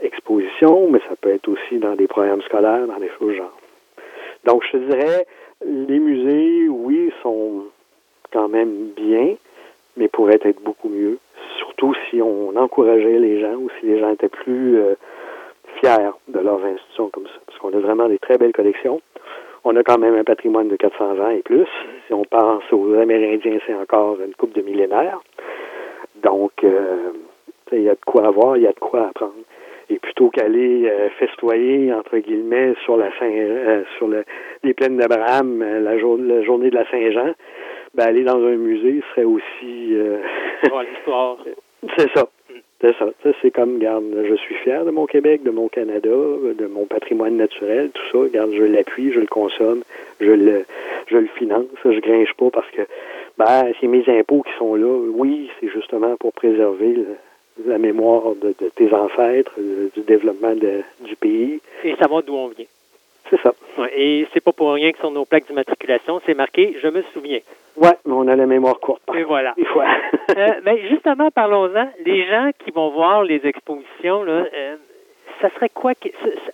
exposition, 0.00 0.88
mais 0.90 1.00
ça 1.08 1.16
peut 1.20 1.30
être 1.30 1.48
aussi 1.48 1.78
dans 1.78 1.94
des 1.94 2.06
programmes 2.06 2.42
scolaires, 2.42 2.86
dans 2.86 2.98
des 2.98 3.10
choses 3.18 3.34
genre. 3.34 3.56
Donc, 4.44 4.62
je 4.72 4.78
dirais, 4.78 5.26
les 5.64 5.98
musées, 5.98 6.68
oui, 6.68 7.12
sont 7.22 7.64
quand 8.32 8.48
même 8.48 8.90
bien, 8.96 9.36
mais 9.96 10.08
pourrait 10.08 10.40
être 10.42 10.62
beaucoup 10.62 10.88
mieux. 10.88 11.18
Surtout 11.58 11.94
si 12.08 12.20
on 12.22 12.54
encourageait 12.56 13.18
les 13.18 13.40
gens 13.40 13.54
ou 13.54 13.68
si 13.80 13.86
les 13.86 13.98
gens 13.98 14.10
étaient 14.10 14.28
plus 14.28 14.78
euh, 14.78 14.94
fiers 15.80 16.12
de 16.28 16.38
leurs 16.38 16.64
institutions 16.64 17.08
comme 17.08 17.26
ça. 17.26 17.40
Parce 17.46 17.58
qu'on 17.58 17.72
a 17.72 17.80
vraiment 17.80 18.08
des 18.08 18.18
très 18.18 18.38
belles 18.38 18.52
collections. 18.52 19.00
On 19.64 19.74
a 19.74 19.82
quand 19.82 19.98
même 19.98 20.14
un 20.14 20.24
patrimoine 20.24 20.68
de 20.68 20.76
400 20.76 21.18
ans 21.18 21.30
et 21.30 21.42
plus. 21.42 21.66
Si 22.06 22.14
on 22.14 22.24
pense 22.24 22.62
aux 22.72 22.94
Amérindiens, 22.94 23.58
c'est 23.66 23.74
encore 23.74 24.18
une 24.20 24.34
coupe 24.34 24.52
de 24.54 24.62
millénaires. 24.62 25.20
Donc, 26.22 26.52
euh, 26.62 27.10
il 27.72 27.82
y 27.82 27.88
a 27.88 27.94
de 27.94 28.04
quoi 28.06 28.26
avoir, 28.26 28.56
il 28.56 28.62
y 28.62 28.66
a 28.66 28.72
de 28.72 28.78
quoi 28.78 29.08
apprendre. 29.08 29.34
Et 29.88 29.98
plutôt 29.98 30.30
qu'aller 30.30 30.88
euh, 30.90 31.08
festoyer, 31.18 31.92
entre 31.92 32.18
guillemets, 32.18 32.74
sur 32.84 32.96
la 32.96 33.10
Saint, 33.18 33.30
euh, 33.30 33.82
sur 33.98 34.08
le, 34.08 34.24
les 34.64 34.74
plaines 34.74 34.96
d'Abraham, 34.96 35.62
euh, 35.62 35.80
la, 35.80 35.96
jour- 35.98 36.18
la 36.18 36.42
journée 36.42 36.70
de 36.70 36.74
la 36.74 36.88
Saint-Jean, 36.90 37.32
ben, 37.94 38.04
aller 38.04 38.24
dans 38.24 38.44
un 38.44 38.56
musée 38.56 39.00
serait 39.10 39.24
aussi... 39.24 39.94
euh, 39.94 40.18
Voir 40.68 40.82
l'histoire. 40.82 41.38
c'est 41.96 42.10
ça. 42.12 42.28
C'est 42.80 42.94
ça. 42.98 43.06
Ça, 43.22 43.30
c'est 43.40 43.50
comme, 43.52 43.76
regarde, 43.76 44.04
je 44.28 44.34
suis 44.34 44.54
fier 44.56 44.84
de 44.84 44.90
mon 44.90 45.06
Québec, 45.06 45.42
de 45.44 45.50
mon 45.50 45.68
Canada, 45.68 46.10
de 46.10 46.66
mon 46.66 46.84
patrimoine 46.84 47.36
naturel, 47.36 47.90
tout 47.94 48.02
ça. 48.12 48.18
Regarde, 48.18 48.50
je 48.54 48.64
l'appuie, 48.64 49.12
je 49.12 49.20
le 49.20 49.26
consomme, 49.26 49.82
je 50.20 50.30
le, 50.32 50.64
je 51.06 51.16
le 51.16 51.26
finance, 51.38 51.64
je 51.84 52.00
grinche 52.00 52.34
pas 52.34 52.50
parce 52.50 52.68
que, 52.72 52.82
ben, 53.38 53.72
c'est 53.80 53.86
mes 53.86 54.04
impôts 54.08 54.42
qui 54.42 54.52
sont 54.58 54.74
là. 54.74 54.88
Oui, 55.14 55.48
c'est 55.60 55.68
justement 55.68 56.16
pour 56.16 56.32
préserver 56.34 56.88
le- 56.92 57.06
la 57.64 57.78
mémoire 57.78 58.34
de, 58.34 58.54
de 58.60 58.68
tes 58.74 58.92
ancêtres, 58.92 59.52
euh, 59.58 59.88
du 59.94 60.00
développement 60.02 60.54
de- 60.54 60.82
du 61.00 61.16
pays. 61.16 61.60
Et 61.84 61.94
savoir 61.96 62.22
d'où 62.22 62.34
on 62.34 62.48
vient. 62.48 62.66
C'est 63.30 63.40
ça. 63.40 63.52
Ouais, 63.78 63.90
et 63.96 64.26
c'est 64.32 64.40
pas 64.42 64.52
pour 64.52 64.72
rien 64.72 64.92
que 64.92 64.98
sur 64.98 65.10
nos 65.10 65.24
plaques 65.24 65.46
d'immatriculation, 65.46 66.20
c'est 66.26 66.34
marqué 66.34 66.76
Je 66.82 66.88
me 66.88 67.02
souviens. 67.12 67.40
Ouais, 67.76 67.96
mais 68.04 68.12
on 68.12 68.28
a 68.28 68.36
la 68.36 68.46
mémoire 68.46 68.78
courte. 68.78 69.02
Et 69.16 69.24
voilà. 69.24 69.52
Des 69.56 69.64
fois. 69.64 69.86
Euh, 70.36 70.60
ben, 70.64 70.78
justement, 70.88 71.30
parlons-en. 71.30 71.88
Les 72.04 72.24
gens 72.26 72.50
qui 72.64 72.70
vont 72.70 72.90
voir 72.90 73.24
les 73.24 73.40
expositions, 73.44 74.22
là, 74.22 74.46
euh, 74.54 74.76
ça 75.40 75.50
serait 75.50 75.68
quoi 75.70 75.92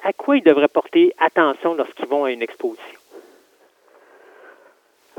à 0.02 0.12
quoi 0.14 0.36
ils 0.39 0.42
devraient 0.42 0.66
porter 0.68 1.12
attention 1.20 1.74
lorsqu'ils 1.74 2.06
vont 2.06 2.24
à 2.24 2.32
une 2.32 2.42
exposition? 2.42 2.98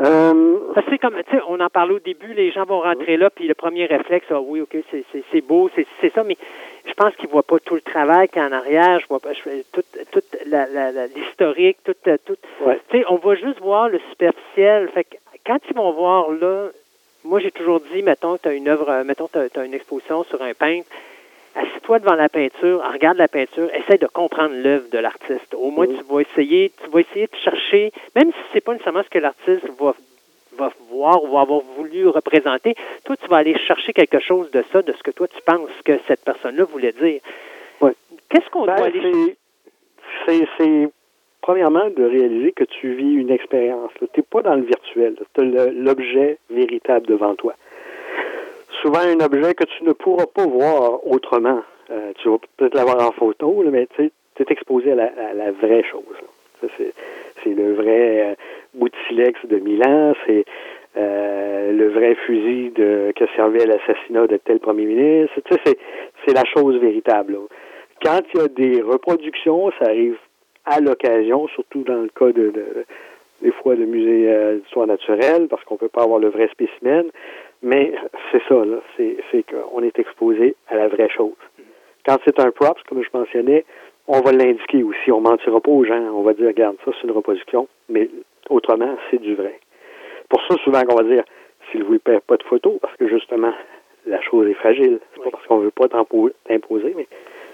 Euh, 0.04 0.60
c'est 0.90 0.98
comme, 0.98 1.16
tu 1.30 1.36
sais, 1.36 1.42
on 1.48 1.60
en 1.60 1.70
parlait 1.70 1.94
au 1.94 2.00
début, 2.00 2.34
les 2.34 2.52
gens 2.52 2.66
vont 2.66 2.82
rentrer 2.82 3.18
là, 3.18 3.30
puis 3.30 3.48
le 3.48 3.54
premier 3.54 3.86
réflexe, 3.86 4.26
ah 4.32 4.42
oui, 4.42 4.62
ok, 4.62 4.76
c'est- 4.92 5.42
beau, 5.42 5.70
c'est 5.76 6.14
ça, 6.14 6.24
mais 6.24 6.38
je 6.86 6.94
pense 6.94 7.16
qu'ils 7.16 7.30
voient 7.30 7.44
pas 7.44 7.60
tout 7.60 7.76
le 7.76 7.82
travail 7.82 8.28
qu'il 8.28 8.42
y 8.42 8.46
a 8.46 8.48
en 8.48 8.52
arrière, 8.52 9.00
je 9.00 9.08
vois 9.08 9.20
pas, 9.20 9.34
je 9.34 9.42
la- 10.46 10.68
la- 10.68 11.08
l'historique, 11.08 11.78
tout, 11.84 11.96
euh, 12.08 12.18
tout. 12.26 12.38
Ouais. 12.62 12.80
Tu 12.90 13.00
sais, 13.00 13.06
on 13.10 13.16
va 13.16 13.36
juste 13.36 13.60
voir 13.60 13.90
le 13.90 14.00
superficiel. 14.10 14.90
Fait 14.90 15.06
que 15.06 15.16
quand 15.46 15.60
ils 15.70 15.76
vont 15.76 15.92
voir 15.92 16.32
là, 16.32 16.70
moi 17.24 17.40
j'ai 17.40 17.52
toujours 17.52 17.82
dit, 17.94 18.04
mettons, 18.04 18.38
tu 18.38 18.48
as 18.50 18.54
une 18.54 18.68
œuvre, 18.68 19.04
mettons, 19.04 19.30
tu 19.32 19.60
as, 19.60 19.66
une 19.66 19.74
exposition 19.74 20.24
sur 20.26 20.42
un 20.42 20.54
peintre, 20.54 20.88
assis-toi 21.56 22.00
devant 22.00 22.16
la 22.16 22.30
peinture, 22.30 22.82
regarde 22.92 23.18
la 23.18 23.28
peinture, 23.28 23.70
essaie 23.74 23.98
de 23.98 24.08
comprendre 24.08 24.54
l'œuvre 24.56 24.90
de 24.92 24.98
l'artiste. 24.98 25.54
Au 25.54 25.70
moins, 25.72 25.86
Mhm. 25.88 25.98
tu 25.98 26.04
vas 26.14 26.20
essayer, 26.22 26.72
tu 26.84 26.90
vas 26.90 27.00
essayer 27.02 27.28
de 27.28 27.36
chercher, 27.44 27.92
même 28.16 28.32
si 28.32 28.38
c'est 28.54 28.62
pas 28.62 28.74
nécessairement 28.74 29.04
ce 29.04 29.10
que 29.10 29.20
l'artiste 29.20 29.68
va 29.80 29.94
va 30.56 30.72
voir 30.92 31.24
ou 31.24 31.32
va 31.34 31.42
avoir 31.42 31.62
voulu 31.76 32.08
représenter, 32.08 32.76
toi, 33.06 33.18
tu 33.18 33.28
vas 33.28 33.38
aller 33.38 33.58
chercher 33.58 33.92
quelque 33.92 34.20
chose 34.20 34.52
de 34.52 34.64
ça, 34.72 34.84
de 34.84 34.92
ce 34.92 35.02
que 35.02 35.10
toi, 35.10 35.28
tu 35.28 35.42
penses 35.42 35.72
que 35.84 35.98
cette 36.08 36.24
personne-là 36.24 36.64
voulait 36.66 36.92
dire. 36.92 37.22
Ouais. 37.82 37.94
Qu'est-ce 38.30 38.48
qu'on 38.52 38.68
Ben, 38.68 38.76
doit 38.76 38.86
aller 38.86 39.36
c'est 40.28 40.90
premièrement 41.42 41.90
de 41.90 42.04
réaliser 42.04 42.52
que 42.52 42.64
tu 42.66 42.94
vis 42.94 43.16
une 43.16 43.32
expérience. 43.32 43.90
Tu 44.00 44.06
n'es 44.16 44.24
pas 44.30 44.44
dans 44.44 44.54
le 44.54 44.62
virtuel. 44.62 45.16
Tu 45.34 45.42
as 45.42 45.72
l'objet 45.72 46.38
véritable 46.52 47.08
devant 47.08 47.34
toi. 47.34 47.56
Souvent, 48.84 49.00
un 49.00 49.20
objet 49.22 49.54
que 49.54 49.64
tu 49.64 49.84
ne 49.86 49.94
pourras 49.94 50.26
pas 50.26 50.46
voir 50.46 51.08
autrement. 51.08 51.62
Euh, 51.90 52.12
tu 52.18 52.28
vas 52.30 52.38
peut-être 52.58 52.76
l'avoir 52.76 53.08
en 53.08 53.12
photo, 53.14 53.64
mais 53.72 53.88
tu 53.96 54.04
es 54.04 54.46
exposé 54.50 54.92
à 54.92 54.96
la, 54.96 55.06
à 55.06 55.34
la 55.34 55.52
vraie 55.54 55.84
chose. 55.84 56.04
c'est, 56.78 56.94
le 57.46 57.74
vrai 57.76 58.32
euh, 58.32 58.36
bout 58.74 58.90
de 58.90 58.96
silex 59.08 59.40
de 59.46 59.58
Milan, 59.58 60.14
c'est 60.26 60.44
euh, 60.98 61.72
le 61.72 61.90
vrai 61.90 62.16
fusil 62.16 62.72
de, 62.76 63.14
que 63.16 63.26
servait 63.38 63.64
à 63.64 63.68
l'assassinat 63.68 64.28
de 64.28 64.38
tel 64.38 64.60
premier 64.60 64.86
ministre. 64.86 65.36
C'est, 65.66 66.34
la 66.34 66.44
chose 66.46 66.76
véritable. 66.78 67.38
Quand 68.04 68.22
il 68.34 68.40
y 68.40 68.44
a 68.44 68.48
des 68.50 68.82
reproductions, 68.82 69.72
ça 69.80 69.86
arrive 69.86 70.18
à 70.66 70.80
l'occasion, 70.82 71.48
surtout 71.50 71.84
dans 71.84 72.02
le 72.02 72.10
cas 72.10 72.28
de, 72.34 72.50
de- 72.52 72.86
des 73.42 73.52
fois 73.52 73.76
de 73.76 73.86
musées 73.86 74.30
euh, 74.32 74.58
d'histoire 74.60 74.88
naturelle, 74.88 75.48
parce 75.50 75.64
qu'on 75.66 75.76
peut 75.78 75.90
pas 75.90 76.04
avoir 76.04 76.20
le 76.20 76.30
vrai 76.30 76.48
spécimen. 76.52 77.06
Mais 77.64 77.94
c'est 78.32 78.42
ça, 78.48 78.56
là, 78.66 78.78
c'est, 78.98 79.18
c'est 79.32 79.44
qu'on 79.44 79.82
est 79.84 79.98
exposé 79.98 80.56
à 80.68 80.76
la 80.76 80.88
vraie 80.90 81.10
chose. 81.10 81.34
Quand 82.06 82.18
c'est 82.26 82.40
un 82.40 82.52
props, 82.52 82.82
comme 82.90 83.02
je 83.02 83.10
mentionnais, 83.18 83.64
on 84.08 84.20
va 84.20 84.34
l'indiquer 84.34 84.84
aussi. 84.84 85.12
On 85.12 85.22
mentira 85.22 85.62
pas 85.62 85.72
aux 85.72 85.86
gens. 85.86 86.02
On 86.14 86.24
va 86.24 86.34
dire, 86.34 86.48
regarde, 86.48 86.76
ça, 86.84 86.92
c'est 87.00 87.08
une 87.08 87.14
reproduction, 87.14 87.68
mais 87.88 88.10
autrement, 88.50 88.98
c'est 89.10 89.22
du 89.22 89.34
vrai. 89.36 89.58
Pour 90.30 90.42
ça, 90.48 90.56
souvent, 90.64 90.84
qu'on 90.84 90.96
va 90.96 91.04
dire, 91.04 91.24
s'il 91.72 91.84
vous 91.86 91.98
plaît, 92.00 92.20
pas 92.28 92.36
de 92.38 92.44
photos, 92.44 92.78
parce 92.82 92.96
que 92.98 93.08
justement, 93.08 93.54
la 94.06 94.20
chose 94.22 94.48
est 94.50 94.54
fragile. 94.56 95.00
C'est 95.16 95.24
pas 95.24 95.32
parce 95.32 95.46
qu'on 95.48 95.60
veut 95.60 95.72
pas 95.72 95.88
t'impo- 95.88 96.32
t'imposer, 96.46 96.94
mais 96.98 97.08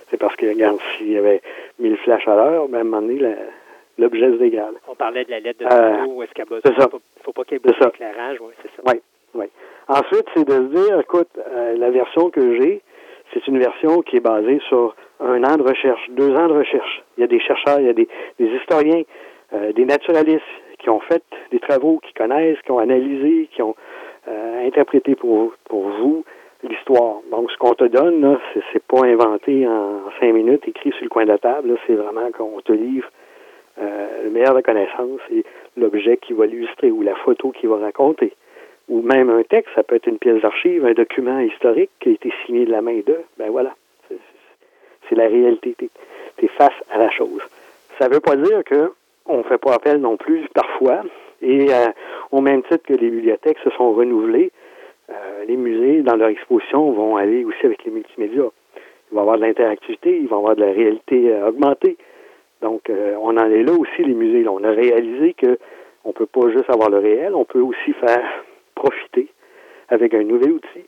c'est 0.09 0.17
parce 0.17 0.35
que, 0.35 0.47
regarde, 0.47 0.79
s'il 0.97 1.11
y 1.11 1.17
avait 1.17 1.41
1000 1.77 1.95
flashs 1.97 2.27
à 2.27 2.35
l'heure, 2.35 2.67
ben, 2.67 2.77
à 2.79 2.81
un 2.81 2.83
moment 2.85 3.01
donné, 3.01 3.19
l'objet 3.99 4.31
se 4.31 4.37
dégrade. 4.37 4.73
On 4.87 4.95
parlait 4.95 5.25
de 5.25 5.29
la 5.29 5.39
lettre 5.41 5.59
de 5.59 5.65
Euh, 5.71 5.97
photo, 5.99 6.11
où 6.13 6.23
est-ce 6.23 6.31
qu'elle 6.33 6.47
ça. 6.47 6.71
Faut 6.83 6.87
pas, 6.89 6.97
faut 7.23 7.33
pas 7.33 7.43
qu'il 7.43 7.53
y 7.53 7.55
ait 7.57 7.59
beaucoup 7.59 7.83
d'éclairage, 7.85 8.41
ouais, 8.41 8.53
c'est 8.63 8.69
ça. 8.75 8.81
Oui, 8.87 8.99
oui. 9.33 9.45
Ensuite, 9.87 10.25
c'est 10.33 10.47
de 10.47 10.53
se 10.53 10.85
dire, 10.85 10.99
écoute, 10.99 11.29
euh, 11.37 11.75
la 11.77 11.89
version 11.89 12.29
que 12.29 12.55
j'ai, 12.55 12.81
c'est 13.33 13.47
une 13.47 13.59
version 13.59 14.01
qui 14.01 14.17
est 14.17 14.21
basée 14.21 14.59
sur 14.67 14.95
un 15.19 15.43
an 15.43 15.57
de 15.57 15.63
recherche, 15.63 16.09
deux 16.11 16.35
ans 16.35 16.47
de 16.47 16.53
recherche. 16.53 17.03
Il 17.17 17.21
y 17.21 17.23
a 17.23 17.27
des 17.27 17.39
chercheurs, 17.39 17.79
il 17.79 17.85
y 17.85 17.89
a 17.89 17.93
des, 17.93 18.07
des 18.39 18.47
historiens, 18.47 19.03
euh, 19.53 19.71
des 19.73 19.85
naturalistes 19.85 20.43
qui 20.79 20.89
ont 20.89 20.99
fait 21.01 21.23
des 21.51 21.59
travaux, 21.59 21.99
qui 21.99 22.13
connaissent, 22.13 22.61
qui 22.61 22.71
ont 22.71 22.79
analysé, 22.79 23.49
qui 23.51 23.61
ont 23.61 23.75
euh, 24.27 24.65
interprété 24.65 25.15
pour, 25.15 25.53
pour 25.65 25.89
vous 25.89 26.23
l'histoire. 26.63 27.17
Donc, 27.31 27.51
ce 27.51 27.57
qu'on 27.57 27.73
te 27.73 27.85
donne, 27.85 28.37
c'est, 28.53 28.61
c'est 28.73 28.83
pas 28.83 29.05
inventé 29.05 29.67
en 29.67 30.01
cinq 30.19 30.33
minutes, 30.33 30.67
écrit 30.67 30.91
sur 30.91 31.03
le 31.03 31.09
coin 31.09 31.23
de 31.23 31.29
la 31.29 31.37
table. 31.37 31.69
là. 31.69 31.75
c'est 31.87 31.95
vraiment 31.95 32.29
qu'on 32.31 32.59
te 32.61 32.71
livre 32.71 33.07
euh, 33.81 34.23
le 34.25 34.29
meilleur 34.31 34.55
de 34.55 34.61
connaissances 34.61 35.21
et 35.31 35.45
l'objet 35.77 36.17
qui 36.17 36.33
va 36.33 36.45
l'illustrer 36.45 36.91
ou 36.91 37.01
la 37.01 37.15
photo 37.15 37.51
qui 37.51 37.65
va 37.65 37.77
raconter. 37.77 38.33
Ou 38.89 39.01
même 39.03 39.29
un 39.29 39.43
texte, 39.43 39.71
ça 39.75 39.83
peut 39.83 39.95
être 39.95 40.07
une 40.07 40.17
pièce 40.17 40.41
d'archive, 40.41 40.83
un 40.85 40.93
document 40.93 41.39
historique 41.39 41.91
qui 41.99 42.09
a 42.09 42.11
été 42.13 42.33
signé 42.45 42.65
de 42.65 42.71
la 42.71 42.81
main 42.81 42.99
d'eux. 43.05 43.23
Ben 43.37 43.51
voilà, 43.51 43.75
c'est, 44.07 45.15
la 45.15 45.27
réalité. 45.27 45.75
Tu 46.37 46.45
es 46.45 46.47
face 46.49 46.73
à 46.91 46.97
la 46.97 47.09
chose. 47.11 47.41
Ça 47.99 48.07
ne 48.07 48.13
veut 48.13 48.19
pas 48.19 48.35
dire 48.35 48.63
que 48.63 48.91
on 49.25 49.43
fait 49.43 49.59
pas 49.59 49.73
appel 49.73 49.97
non 49.97 50.17
plus 50.17 50.47
parfois. 50.53 51.03
Et 51.41 51.67
euh, 51.71 51.87
au 52.31 52.41
même 52.41 52.63
titre 52.63 52.83
que 52.83 52.93
les 52.93 53.09
bibliothèques 53.09 53.59
se 53.63 53.69
sont 53.71 53.93
renouvelées, 53.93 54.51
euh, 55.09 55.45
les 55.47 55.55
musées, 55.55 56.01
dans 56.01 56.15
leur 56.15 56.29
exposition, 56.29 56.91
vont 56.91 57.15
aller 57.15 57.45
aussi 57.45 57.65
avec 57.65 57.83
les 57.85 57.91
multimédias. 57.91 58.49
Il 59.11 59.15
va 59.15 59.21
y 59.21 59.21
avoir 59.21 59.37
de 59.37 59.41
l'interactivité, 59.43 60.17
il 60.17 60.27
va 60.27 60.35
y 60.35 60.39
avoir 60.39 60.55
de 60.55 60.61
la 60.61 60.71
réalité 60.71 61.31
euh, 61.31 61.49
augmentée. 61.49 61.97
Donc, 62.61 62.91
on 63.21 63.37
en 63.37 63.49
est 63.49 63.63
là 63.63 63.71
aussi, 63.71 64.03
les 64.03 64.13
musées. 64.13 64.45
On 64.49 64.61
a 64.65 64.71
réalisé 64.71 65.33
que 65.33 65.57
on 66.03 66.11
peut 66.11 66.25
pas 66.25 66.49
juste 66.49 66.69
avoir 66.69 66.89
le 66.89 66.97
réel, 66.97 67.33
on 67.33 67.45
peut 67.45 67.61
aussi 67.61 67.93
faire 67.93 68.21
profiter 68.79 69.27
avec 69.89 70.13
un 70.13 70.23
nouvel 70.23 70.51
outil 70.53 70.85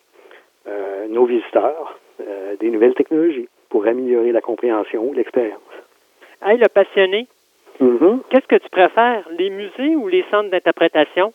euh, 0.67 1.07
nos 1.07 1.25
visiteurs 1.25 1.99
euh, 2.21 2.55
des 2.59 2.69
nouvelles 2.69 2.93
technologies 2.93 3.49
pour 3.69 3.85
améliorer 3.85 4.31
la 4.31 4.41
compréhension, 4.41 5.11
l'expérience. 5.13 5.73
Hey, 6.41 6.57
le 6.57 6.67
passionné, 6.67 7.27
Mhm. 7.79 8.21
qu'est-ce 8.29 8.47
que 8.47 8.57
tu 8.57 8.69
préfères, 8.69 9.27
les 9.37 9.49
musées 9.49 9.95
ou 9.95 10.07
les 10.07 10.23
centres 10.29 10.51
d'interprétation? 10.51 11.33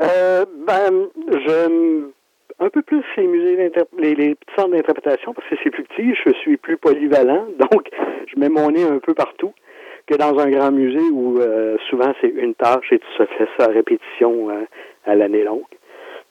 Euh, 0.00 0.44
ben, 0.66 1.08
je 1.32 2.10
un 2.60 2.70
peu 2.70 2.82
plus 2.82 3.02
les 3.16 3.26
musées 3.26 3.70
les, 3.98 4.14
les 4.14 4.34
petits 4.34 4.54
centres 4.56 4.70
d'interprétation 4.70 5.32
parce 5.32 5.48
que 5.48 5.56
c'est 5.62 5.70
plus 5.70 5.84
petit, 5.84 6.14
je 6.24 6.32
suis 6.40 6.56
plus 6.56 6.76
polyvalent, 6.76 7.46
donc 7.72 7.88
je 8.26 8.38
mets 8.38 8.48
mon 8.48 8.70
nez 8.70 8.84
un 8.84 8.98
peu 8.98 9.14
partout 9.14 9.52
que 10.08 10.16
dans 10.16 10.38
un 10.38 10.50
grand 10.50 10.72
musée 10.72 11.10
où 11.12 11.38
euh, 11.38 11.76
souvent 11.90 12.12
c'est 12.20 12.28
une 12.28 12.54
tâche 12.54 12.92
et 12.92 12.98
tu 12.98 13.06
se 13.16 13.24
fais 13.24 13.46
ça 13.58 13.66
à 13.66 13.72
répétition 13.72 14.50
euh, 14.50 14.64
à 15.04 15.14
l'année 15.14 15.44
longue. 15.44 15.62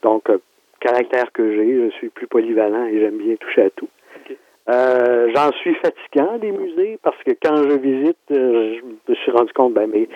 Donc, 0.02 0.30
euh, 0.30 0.40
caractère 0.80 1.32
que 1.32 1.56
j'ai, 1.56 1.86
je 1.86 1.96
suis 1.96 2.10
plus 2.10 2.28
polyvalent 2.28 2.86
et 2.86 3.00
j'aime 3.00 3.18
bien 3.18 3.36
toucher 3.36 3.64
à 3.64 3.70
tout. 3.70 3.90
Euh, 4.70 5.32
J'en 5.34 5.52
suis 5.54 5.76
fatigant 5.76 6.38
des 6.40 6.52
musées 6.52 7.00
parce 7.02 7.22
que 7.24 7.32
quand 7.42 7.56
je 7.70 7.78
visite, 7.78 8.18
euh, 8.32 8.76
je 8.76 9.12
me 9.12 9.16
suis 9.16 9.32
rendu 9.32 9.54
compte, 9.54 9.74
ben 9.74 9.90
mes, 9.90 10.10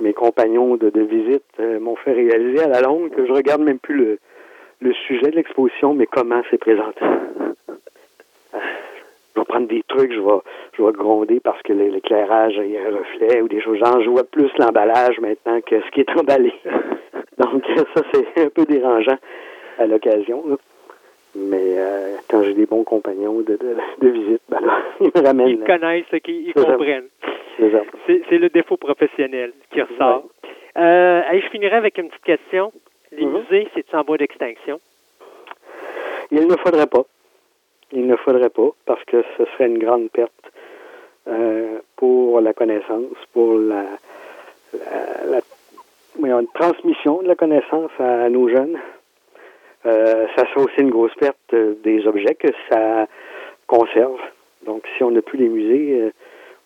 mes 0.00 0.14
compagnons 0.14 0.76
de, 0.76 0.88
de 0.88 1.02
visite 1.02 1.44
euh, 1.58 1.78
m'ont 1.80 1.96
fait 1.96 2.12
réaliser 2.12 2.62
à 2.62 2.68
la 2.68 2.80
longue 2.80 3.10
que 3.10 3.26
je 3.26 3.32
regarde 3.32 3.60
même 3.60 3.78
plus 3.78 3.96
le, 3.96 4.18
le 4.80 4.92
sujet 5.06 5.30
de 5.30 5.36
l'exposition, 5.36 5.92
mais 5.94 6.06
comment 6.06 6.42
c'est 6.50 6.58
présenté. 6.58 7.04
Je 9.34 9.40
vais 9.40 9.44
prendre 9.46 9.68
des 9.68 9.82
trucs, 9.88 10.12
je 10.12 10.20
vais, 10.20 10.38
je 10.76 10.82
vais 10.82 10.92
gronder 10.92 11.40
parce 11.40 11.60
que 11.62 11.72
l'éclairage, 11.72 12.54
il 12.56 12.70
y 12.72 12.76
a 12.78 12.82
un 12.82 12.96
reflet 12.96 13.40
ou 13.42 13.48
des 13.48 13.60
choses. 13.60 13.78
J'en 13.78 14.00
vois 14.10 14.24
plus 14.24 14.50
l'emballage 14.58 15.18
maintenant 15.20 15.60
que 15.60 15.80
ce 15.80 15.90
qui 15.92 16.00
est 16.00 16.10
emballé. 16.18 16.52
Donc, 17.38 17.64
ça, 17.94 18.02
c'est 18.12 18.42
un 18.44 18.48
peu 18.50 18.64
dérangeant. 18.66 19.16
à 19.78 19.86
l'occasion. 19.86 20.58
Mais 21.36 21.78
euh, 21.78 22.16
quand 22.28 22.42
j'ai 22.42 22.54
des 22.54 22.66
bons 22.66 22.82
compagnons 22.82 23.40
de, 23.40 23.56
de, 23.56 23.76
de 24.02 24.08
visite, 24.08 24.42
ben 24.48 24.58
là, 24.60 24.78
ils 25.00 25.10
me 25.14 25.24
ramènent. 25.24 25.48
Ils 25.48 25.60
connaissent, 25.64 26.04
ils, 26.26 26.48
ils 26.48 26.54
comprennent. 26.54 27.06
C'est 28.06 28.38
le 28.38 28.48
défaut 28.48 28.76
professionnel 28.76 29.52
qui 29.72 29.80
ressort. 29.80 30.24
Euh, 30.76 31.22
je 31.32 31.48
finirai 31.50 31.76
avec 31.76 31.98
une 31.98 32.08
petite 32.08 32.24
question. 32.24 32.72
Les 33.12 33.24
Mhm. 33.26 33.32
musées, 33.42 33.68
c'est 33.74 33.94
en 33.94 34.02
voie 34.02 34.16
d'extinction? 34.18 34.80
Il 36.32 36.46
ne 36.46 36.56
faudrait 36.56 36.86
pas. 36.86 37.02
Il 37.92 38.06
ne 38.06 38.16
faudrait 38.16 38.50
pas 38.50 38.70
parce 38.86 39.02
que 39.04 39.24
ce 39.36 39.44
serait 39.46 39.66
une 39.66 39.78
grande 39.78 40.10
perte 40.10 40.32
euh, 41.28 41.78
pour 41.96 42.40
la 42.40 42.52
connaissance, 42.52 43.16
pour 43.32 43.54
la, 43.54 43.84
la, 44.72 45.40
la- 46.20 46.42
transmission 46.54 47.22
de 47.22 47.28
la 47.28 47.34
connaissance 47.34 47.90
à, 47.98 48.28
nos 48.28 48.48
jeunes. 48.48 48.78
Euh, 49.86 50.26
ça 50.36 50.44
serait 50.46 50.60
aussi 50.60 50.80
une 50.80 50.90
grosse 50.90 51.14
perte 51.14 51.54
des 51.82 52.06
objets 52.06 52.34
que 52.34 52.48
ça 52.70 53.06
conserve. 53.66 54.20
Donc, 54.66 54.84
si 54.96 55.02
on 55.02 55.10
n'a 55.10 55.22
plus 55.22 55.38
les 55.38 55.48
musées, 55.48 56.00
euh, 56.00 56.12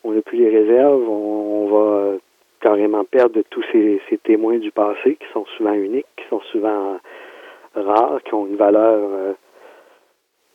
on 0.03 0.12
n'a 0.12 0.23
plus 0.23 0.39
les 0.39 0.51
réserves, 0.51 1.09
on, 1.09 1.67
va 1.69 2.17
carrément 2.61 3.05
perdre 3.05 3.41
tous 3.51 3.65
ces, 3.73 4.01
ces 4.09 4.19
témoins 4.19 4.59
du 4.59 4.70
passé 4.70 5.17
qui 5.17 5.27
sont 5.33 5.47
souvent 5.57 5.73
uniques, 5.73 6.07
qui 6.17 6.25
sont 6.28 6.41
souvent 6.53 6.99
rares, 7.75 8.23
qui 8.25 8.35
ont 8.35 8.47
une 8.47 8.57
valeur 8.57 8.99
euh, 9.01 9.33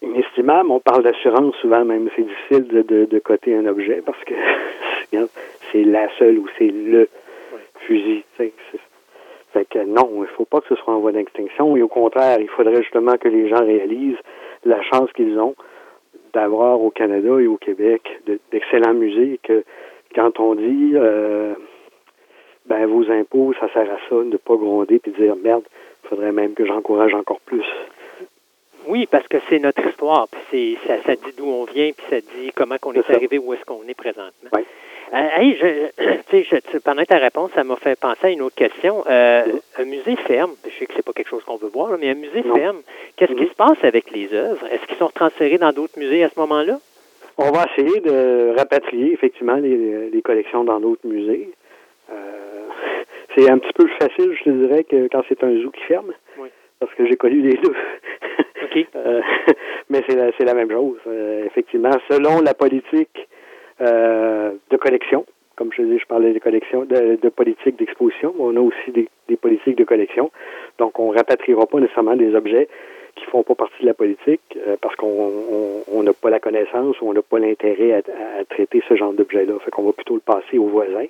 inestimable. 0.01 0.71
On 0.71 0.79
parle 0.79 1.03
d'assurance 1.03 1.55
souvent, 1.57 1.83
même 1.85 2.09
c'est 2.15 2.23
difficile 2.23 2.67
de, 2.67 2.81
de, 2.81 3.05
de 3.05 3.19
coter 3.19 3.55
un 3.55 3.65
objet 3.65 4.01
parce 4.05 4.23
que 4.25 4.33
c'est 5.71 5.83
la 5.83 6.07
seule 6.17 6.37
ou 6.39 6.47
c'est 6.57 6.67
le 6.71 7.07
fusil. 7.81 8.23
Fait 9.51 9.65
que 9.65 9.79
non, 9.79 10.09
il 10.15 10.21
ne 10.21 10.25
faut 10.27 10.45
pas 10.45 10.61
que 10.61 10.67
ce 10.67 10.75
soit 10.75 10.93
en 10.93 10.99
voie 10.99 11.11
d'extinction. 11.11 11.75
Et 11.75 11.81
au 11.81 11.87
contraire, 11.87 12.39
il 12.39 12.47
faudrait 12.49 12.81
justement 12.83 13.17
que 13.17 13.27
les 13.27 13.49
gens 13.49 13.65
réalisent 13.65 14.17
la 14.63 14.81
chance 14.83 15.11
qu'ils 15.13 15.39
ont 15.39 15.55
d'avoir 16.33 16.79
au 16.81 16.91
Canada 16.91 17.39
et 17.39 17.47
au 17.47 17.57
Québec 17.57 18.01
de- 18.27 18.39
d'excellents 18.51 18.93
musées 18.93 19.33
et 19.33 19.39
que 19.41 19.63
quand 20.13 20.39
on 20.39 20.53
dit 20.53 20.91
euh, 20.93 21.55
ben 22.67 22.85
vos 22.85 23.09
impôts, 23.09 23.53
ça 23.59 23.67
sert 23.73 23.91
à 23.91 23.97
ça, 24.07 24.15
de 24.15 24.23
ne 24.25 24.37
pas 24.37 24.55
gronder 24.55 24.99
puis 24.99 25.11
de 25.11 25.17
dire 25.17 25.35
merde, 25.35 25.63
il 26.03 26.09
faudrait 26.09 26.31
même 26.31 26.53
que 26.53 26.65
j'encourage 26.65 27.15
encore 27.15 27.39
plus. 27.41 27.65
Oui, 28.89 29.05
parce 29.09 29.27
que 29.27 29.37
c'est 29.49 29.59
notre 29.59 29.85
histoire, 29.87 30.27
puis 30.27 30.77
c'est- 30.83 30.87
ça, 30.87 31.01
ça 31.05 31.15
dit 31.15 31.31
d'où 31.37 31.45
on 31.45 31.63
vient, 31.65 31.91
puis 31.95 32.05
ça 32.09 32.19
dit 32.21 32.51
comment 32.55 32.77
qu'on 32.79 32.93
est, 32.93 33.09
arrivé, 33.11 33.37
où 33.37 33.53
est-ce 33.53 33.63
qu'on 33.63 33.83
est 33.87 33.93
présentement. 33.93 34.49
Euh, 34.51 35.27
hey, 35.37 35.55
je, 35.57 36.03
tu 36.29 36.43
sais, 36.43 36.61
je- 36.73 36.77
pendant 36.79 37.03
ta 37.05 37.17
réponse, 37.17 37.51
ça 37.53 37.63
m'a 37.63 37.75
fait 37.75 37.97
penser 37.99 38.27
à 38.27 38.29
une 38.29 38.41
autre 38.41 38.55
question. 38.55 39.03
Euh, 39.09 39.43
Un 39.77 39.85
musée 39.85 40.15
ferme, 40.27 40.51
je 40.65 40.71
sais 40.77 40.85
que 40.87 40.93
c'est 40.95 41.05
pas 41.05 41.13
quelque 41.13 41.29
chose 41.29 41.43
qu'on 41.43 41.57
veut 41.57 41.69
voir, 41.69 41.97
mais 41.99 42.09
un 42.09 42.15
musée 42.15 42.41
Non. 42.43 42.55
ferme, 42.55 42.81
qu'est-ce 43.15 43.33
qui 43.33 43.43
Mhm. 43.43 43.49
se 43.49 43.53
passe 43.55 43.83
avec 43.83 44.11
les 44.11 44.33
œuvres? 44.33 44.65
Est-ce 44.71 44.85
qu'ils 44.87 44.97
sont 44.97 45.09
transférés 45.13 45.57
dans 45.59 45.71
d'autres 45.71 45.97
musées 45.97 46.23
à 46.23 46.29
ce 46.29 46.39
moment-là? 46.39 46.79
On 47.37 47.51
va 47.51 47.65
essayer 47.71 47.99
de 48.01 48.53
rapatrier 48.57 49.13
effectivement 49.13 49.55
les, 49.55 50.09
les 50.09 50.21
collections 50.21 50.63
dans 50.63 50.79
d'autres 50.79 51.07
musées. 51.07 51.49
Euh, 52.11 52.67
c'est 53.35 53.49
un 53.49 53.57
petit 53.59 53.71
peu 53.73 53.85
plus 53.85 53.95
facile, 53.97 54.35
je 54.37 54.43
te 54.43 54.49
dirais, 54.49 54.83
que 54.83 55.07
quand 55.11 55.21
c'est 55.29 55.43
un 55.43 55.55
zoo 55.61 55.69
qui 55.71 55.81
ferme, 55.83 56.11
Oui. 56.39 56.49
parce 56.79 56.93
que 56.95 57.05
j'ai 57.07 57.15
connu 57.15 57.41
les 57.41 57.55
deux. 57.57 57.73
Euh, 58.95 59.21
mais 59.89 60.01
c'est 60.07 60.15
la, 60.15 60.31
la 60.39 60.53
même 60.53 60.71
chose. 60.71 60.97
Euh, 61.07 61.45
effectivement, 61.45 61.91
selon 62.09 62.41
la 62.41 62.53
politique 62.53 63.27
euh, 63.81 64.51
de 64.69 64.77
collection, 64.77 65.25
comme 65.55 65.71
je 65.73 65.81
dis, 65.81 65.99
je 65.99 66.05
parlais 66.05 66.31
de 66.33 66.39
collection, 66.39 66.85
de, 66.85 67.17
de 67.21 67.29
politique 67.29 67.77
d'exposition, 67.77 68.33
on 68.39 68.55
a 68.55 68.59
aussi 68.61 68.91
des, 68.91 69.07
politiques 69.38 69.77
de 69.77 69.83
collection. 69.83 70.31
Donc, 70.77 70.99
on 70.99 71.09
rapatriera 71.09 71.65
pas 71.65 71.79
nécessairement 71.79 72.15
des 72.15 72.33
objets 72.35 72.67
qui 73.15 73.25
font 73.25 73.43
pas 73.43 73.55
partie 73.55 73.81
de 73.81 73.85
la 73.88 73.93
politique 73.93 74.57
parce 74.81 74.95
qu'on 74.95 75.07
on- 75.07 75.83
on 75.91 76.03
n'a 76.03 76.13
pas 76.13 76.29
la 76.29 76.39
connaissance 76.39 76.99
ou 77.01 77.09
on 77.09 77.13
n'a 77.13 77.21
pas 77.21 77.39
l'intérêt 77.39 77.91
à, 77.93 77.97
à 78.39 78.45
traiter 78.45 78.81
ce 78.88 78.95
genre 78.95 79.11
d'objet-là. 79.13 79.53
Fait 79.65 79.71
qu'on 79.71 79.83
va 79.83 79.91
plutôt 79.93 80.13
le 80.15 80.21
passer 80.21 80.57
aux 80.57 80.67
voisins. 80.67 81.07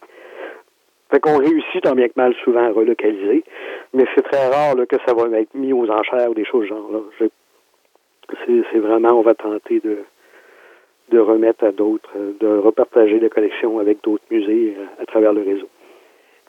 Fait 1.12 1.20
qu'on 1.20 1.38
réussit 1.38 1.82
tant 1.82 1.96
bien 1.96 2.08
que 2.08 2.14
mal 2.16 2.36
souvent 2.44 2.64
à 2.64 2.72
relocaliser, 2.72 3.44
mais 3.94 4.06
c'est 4.14 4.22
très 4.22 4.48
rare 4.48 4.76
que 4.88 4.98
ça 5.08 5.14
va 5.14 5.40
être 5.40 5.56
mis 5.56 5.74
aux 5.74 5.90
enchères 5.90 6.30
ou 6.30 6.36
des 6.36 6.46
choses 6.46 6.68
genre 6.68 6.92
là. 6.92 7.28
C'est 8.46 8.78
vraiment, 8.78 9.14
on 9.14 9.22
va 9.22 9.34
tenter 9.34 9.80
de, 9.80 10.04
de 11.10 11.20
remettre 11.20 11.64
à 11.64 11.72
d'autres, 11.72 12.12
euh, 12.16 12.34
de 12.40 12.48
repartager 12.48 13.20
les 13.20 13.30
collections 13.30 13.80
avec 13.80 14.04
d'autres 14.04 14.24
musées 14.30 14.76
euh, 14.78 15.02
à 15.02 15.06
travers 15.06 15.34
le 15.34 15.42
réseau. 15.42 15.68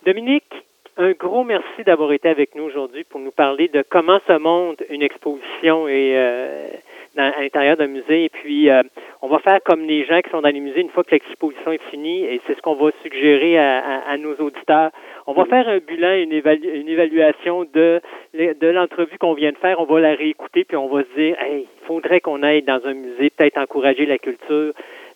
Dominique, 0.04 0.52
un 1.00 1.12
gros 1.12 1.44
merci 1.44 1.82
d'avoir 1.84 2.12
été 2.12 2.28
avec 2.28 2.54
nous 2.54 2.64
aujourd'hui 2.64 3.04
pour 3.04 3.20
nous 3.20 3.30
parler 3.30 3.68
de 3.68 3.82
comment 3.88 4.20
se 4.26 4.32
monte 4.38 4.82
une 4.90 5.02
exposition 5.02 5.88
et, 5.88 6.12
euh, 6.14 6.68
dans- 7.16 7.32
à 7.36 7.40
l'intérieur 7.40 7.76
d'un 7.78 7.86
musée. 7.86 8.24
Et 8.24 8.28
puis, 8.28 8.68
euh, 8.68 8.82
on 9.22 9.28
va 9.28 9.38
faire 9.38 9.62
comme 9.62 9.82
les 9.86 10.04
gens 10.04 10.20
qui 10.20 10.28
sont 10.30 10.42
dans 10.42 10.50
les 10.52 10.60
musées 10.60 10.82
une 10.82 10.90
fois 10.90 11.02
que 11.02 11.12
l'exposition 11.12 11.72
est 11.72 11.82
finie, 11.90 12.24
et 12.24 12.40
c'est 12.46 12.54
ce 12.54 12.60
qu'on 12.60 12.74
va 12.74 12.90
suggérer 13.02 13.56
à, 13.58 14.02
à- 14.08 14.16
nos 14.18 14.34
auditeurs. 14.36 14.90
On 15.26 15.32
va 15.32 15.46
faire 15.46 15.66
un 15.68 15.78
bilan, 15.78 16.12
une, 16.12 16.32
une 16.32 16.88
évaluation 16.88 17.64
de, 17.64 18.00
de 18.34 18.66
l'entrevue 18.68 19.16
qu'on 19.18 19.34
vient 19.34 19.52
de 19.52 19.56
faire. 19.58 19.80
On 19.80 19.84
va 19.84 20.00
la 20.00 20.14
réécouter, 20.14 20.64
puis 20.64 20.76
on 20.76 20.88
va 20.88 21.02
se 21.02 21.18
dire, 21.18 21.36
hey, 21.40 21.66
il 21.82 21.86
faudrait 21.86 22.20
qu'on 22.20 22.42
aille 22.42 22.62
dans 22.62 22.80
un 22.84 22.94
musée, 22.94 23.30
peut-être 23.30 23.56
encourager 23.58 24.04
la 24.04 24.18
culture. 24.18 24.72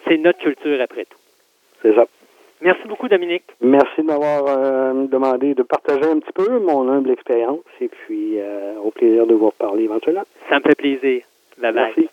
C'est 0.08 0.16
notre 0.16 0.38
culture 0.38 0.80
après 0.80 1.04
tout. 1.04 1.18
C'est 1.82 1.94
ça. 1.94 2.06
Merci 2.60 2.86
beaucoup, 2.88 3.08
Dominique. 3.08 3.44
Merci 3.60 4.00
de 4.00 4.06
m'avoir 4.06 4.44
euh, 4.46 5.06
demandé 5.06 5.54
de 5.54 5.62
partager 5.62 6.04
un 6.04 6.18
petit 6.18 6.32
peu 6.32 6.58
mon 6.60 6.88
humble 6.88 7.10
expérience 7.10 7.64
et 7.80 7.88
puis 7.88 8.38
euh, 8.38 8.74
au 8.82 8.90
plaisir 8.90 9.26
de 9.26 9.34
vous 9.34 9.46
reparler 9.46 9.84
éventuellement. 9.84 10.24
Ça 10.48 10.58
me 10.58 10.62
fait 10.62 10.74
plaisir. 10.76 11.24
Bye 11.58 11.72
bye. 11.72 11.92
Merci. 11.96 12.08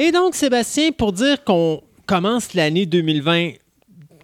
Et 0.00 0.12
donc, 0.12 0.36
Sébastien, 0.36 0.92
pour 0.92 1.12
dire 1.12 1.42
qu'on 1.42 1.82
commence 2.06 2.54
l'année 2.54 2.86
2020 2.86 3.54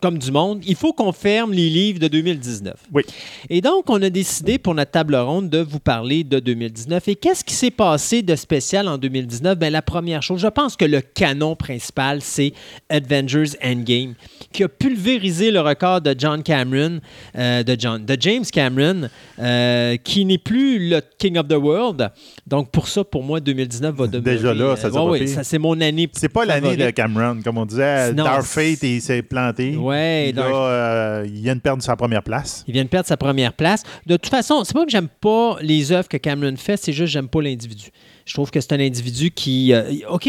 comme 0.04 0.18
du 0.18 0.30
monde, 0.30 0.60
il 0.66 0.76
faut 0.76 0.92
qu'on 0.92 1.12
ferme 1.12 1.54
les 1.54 1.70
livres 1.70 1.98
de 1.98 2.08
2019. 2.08 2.74
Oui. 2.92 3.04
Et 3.48 3.62
donc, 3.62 3.88
on 3.88 4.02
a 4.02 4.10
décidé 4.10 4.58
pour 4.58 4.74
notre 4.74 4.90
table 4.90 5.16
ronde 5.16 5.48
de 5.48 5.60
vous 5.60 5.78
parler 5.78 6.24
de 6.24 6.40
2019. 6.40 7.08
Et 7.08 7.16
qu'est-ce 7.16 7.42
qui 7.42 7.54
s'est 7.54 7.70
passé 7.70 8.20
de 8.20 8.36
spécial 8.36 8.86
en 8.86 8.98
2019? 8.98 9.58
Bien, 9.58 9.70
la 9.70 9.80
première 9.80 10.22
chose, 10.22 10.42
je 10.42 10.48
pense 10.48 10.76
que 10.76 10.84
le 10.84 11.00
canon 11.00 11.56
principal, 11.56 12.20
c'est 12.20 12.52
Avengers 12.90 13.56
Endgame, 13.64 14.12
qui 14.52 14.64
a 14.64 14.68
pulvérisé 14.68 15.50
le 15.50 15.62
record 15.62 16.02
de 16.02 16.14
John 16.18 16.42
Cameron, 16.42 17.00
euh, 17.38 17.62
de, 17.62 17.74
John, 17.78 18.04
de 18.04 18.14
James 18.20 18.44
Cameron, 18.44 19.08
euh, 19.38 19.96
qui 20.04 20.26
n'est 20.26 20.36
plus 20.36 20.90
le 20.90 21.00
King 21.16 21.38
of 21.38 21.48
the 21.48 21.54
World. 21.54 22.10
Donc, 22.46 22.70
pour 22.70 22.88
ça, 22.88 23.04
pour 23.04 23.22
moi, 23.22 23.40
2019 23.40 23.94
va 23.94 24.06
demeurer... 24.06 24.36
Déjà 24.36 24.52
là, 24.52 24.76
ça 24.76 24.88
euh, 24.88 24.90
ouais, 24.90 25.20
ouais, 25.20 25.26
ça, 25.28 25.44
c'est 25.44 25.58
mon 25.58 25.80
année 25.80 26.10
C'est 26.12 26.28
pas 26.28 26.44
l'année 26.44 26.76
de. 26.76 26.90
Cameron, 26.90 27.38
comme 27.42 27.56
on 27.56 27.64
disait. 27.64 28.12
Dark 28.12 28.42
Fate, 28.42 28.82
il 28.82 29.00
s'est 29.00 29.22
planté. 29.22 29.74
Ouais, 29.76 29.93
Puis 30.32 30.32
là, 30.32 30.42
Dark- 30.42 30.54
euh, 30.54 31.24
il 31.26 31.42
vient 31.42 31.54
de 31.56 31.60
perdre 31.60 31.82
sa 31.82 31.96
première 31.96 32.22
place. 32.22 32.64
Il 32.68 32.74
vient 32.74 32.84
de 32.84 32.88
perdre 32.88 33.06
sa 33.08 33.16
première 33.16 33.52
place. 33.52 33.82
De 34.06 34.16
toute 34.16 34.30
façon, 34.30 34.64
c'est 34.64 34.74
pas 34.74 34.84
que 34.84 34.90
j'aime 34.90 35.08
pas 35.08 35.56
les 35.60 35.92
œuvres 35.92 36.08
que 36.08 36.16
Cameron 36.16 36.56
fait, 36.56 36.76
c'est 36.76 36.92
juste 36.92 37.06
que 37.06 37.12
j'aime 37.12 37.28
pas 37.28 37.40
l'individu. 37.42 37.90
Je 38.26 38.32
trouve 38.34 38.50
que 38.50 38.60
c'est 38.60 38.72
un 38.72 38.80
individu 38.80 39.30
qui. 39.30 39.72
euh, 39.74 39.82
OK, 40.10 40.28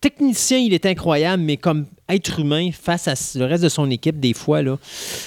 technicien, 0.00 0.58
il 0.58 0.74
est 0.74 0.84
incroyable, 0.86 1.42
mais 1.42 1.56
comme 1.56 1.86
être 2.08 2.40
humain 2.40 2.70
face 2.72 3.06
à 3.08 3.14
le 3.38 3.44
reste 3.44 3.62
de 3.62 3.68
son 3.68 3.88
équipe, 3.90 4.18
des 4.18 4.34
fois, 4.34 4.62
là, 4.62 4.76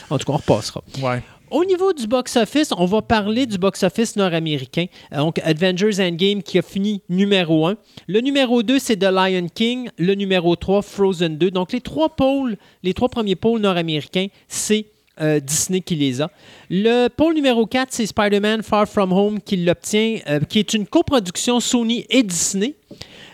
en 0.10 0.18
tout 0.18 0.26
cas, 0.26 0.34
on 0.34 0.38
repassera. 0.38 0.82
Ouais. 1.02 1.22
Au 1.52 1.66
niveau 1.66 1.94
du 1.94 2.06
box-office, 2.06 2.72
on 2.78 2.86
va 2.86 3.02
parler 3.02 3.48
du 3.48 3.58
box-office 3.58 4.16
nord-américain. 4.16 4.86
Euh, 5.14 5.18
Donc, 5.18 5.40
Avengers 5.44 6.00
Endgame 6.00 6.44
qui 6.44 6.60
a 6.60 6.62
fini 6.62 7.02
numéro 7.10 7.66
1. 7.66 7.76
Le 8.08 8.22
numéro 8.22 8.62
2, 8.62 8.78
c'est 8.78 8.98
The 8.98 9.12
Lion 9.12 9.48
King. 9.54 9.90
Le 9.98 10.14
numéro 10.14 10.56
3, 10.56 10.84
Frozen 10.84 11.38
2. 11.38 11.50
Donc, 11.50 11.72
les 11.72 11.82
trois 11.82 12.10
pôles, 12.10 12.56
les 12.84 12.94
trois 12.94 13.10
premiers 13.10 13.36
pôles 13.36 13.62
nord-américains, 13.62 14.28
c'est 14.48 14.86
euh, 15.22 15.40
Disney 15.40 15.82
qui 15.82 15.96
les 15.96 16.22
a. 16.22 16.30
Le 16.70 17.08
pôle 17.08 17.34
numéro 17.34 17.66
4, 17.66 17.88
c'est 17.92 18.06
Spider-Man 18.06 18.62
Far 18.62 18.88
From 18.88 19.12
Home 19.12 19.42
qui 19.42 19.58
l'obtient, 19.58 20.20
euh, 20.28 20.40
qui 20.42 20.60
est 20.60 20.74
une 20.74 20.86
coproduction 20.86 21.60
Sony 21.60 22.06
et 22.10 22.22
Disney. 22.22 22.76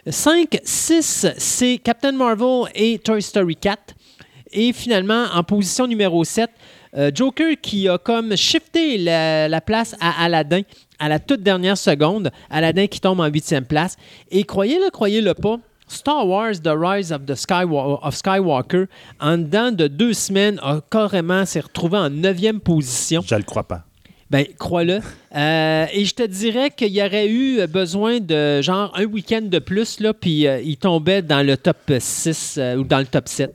5, 0.08 0.60
6, 0.64 1.28
c'est 1.38 1.80
Captain 1.80 2.14
Marvel 2.14 2.72
et 2.76 2.98
Toy 3.00 3.22
Story 3.22 3.56
4. 3.58 3.94
Et 4.54 4.72
finalement, 4.72 5.26
en 5.34 5.44
position 5.44 5.86
numéro 5.86 6.24
7, 6.24 6.50
euh, 6.98 7.12
Joker 7.14 7.56
qui 7.62 7.88
a 7.90 7.98
comme 7.98 8.36
shifté 8.36 8.98
la, 8.98 9.48
la 9.48 9.62
place 9.62 9.96
à 10.00 10.24
Aladdin 10.24 10.62
à 11.00 11.10
la 11.10 11.20
toute 11.20 11.42
dernière 11.42 11.78
seconde. 11.78 12.32
Aladdin 12.50 12.88
qui 12.88 13.00
tombe 13.02 13.20
en 13.20 13.28
huitième 13.28 13.66
place. 13.66 13.98
Et 14.32 14.44
croyez-le, 14.44 14.90
croyez-le 14.92 15.34
pas, 15.34 15.58
Star 15.88 16.28
Wars 16.28 16.54
The 16.64 16.72
Rise 16.76 17.12
of, 17.12 17.26
the 17.26 17.34
Skywa- 17.36 18.00
of 18.02 18.16
Skywalker, 18.16 18.86
en 19.20 19.38
dedans 19.38 19.72
de 19.72 19.88
deux 19.88 20.14
semaines, 20.14 20.60
a 20.64 20.80
carrément 20.90 21.46
s'est 21.46 21.60
retrouvé 21.60 21.98
en 21.98 22.10
neuvième 22.10 22.60
position. 22.60 23.22
Je 23.28 23.36
le 23.36 23.44
crois 23.44 23.68
pas. 23.68 23.84
Ben, 24.32 24.46
crois-le. 24.58 25.00
Euh, 25.36 25.86
et 25.92 26.06
je 26.06 26.16
te 26.16 26.24
dirais 26.24 26.70
qu'il 26.72 26.94
y 26.94 27.04
aurait 27.04 27.28
eu 27.28 27.68
besoin 27.68 28.22
de 28.22 28.62
genre 28.62 28.90
un 28.96 29.04
week-end 29.04 29.42
de 29.42 29.60
plus, 29.60 30.00
là, 30.00 30.14
puis 30.14 30.48
euh, 30.48 30.62
il 30.62 30.78
tombait 30.78 31.22
dans 31.22 31.46
le 31.46 31.58
top 31.58 31.92
6 32.00 32.56
euh, 32.58 32.78
ou 32.78 32.86
dans 32.86 33.00
le 33.00 33.06
top 33.06 33.28
7. 33.28 33.54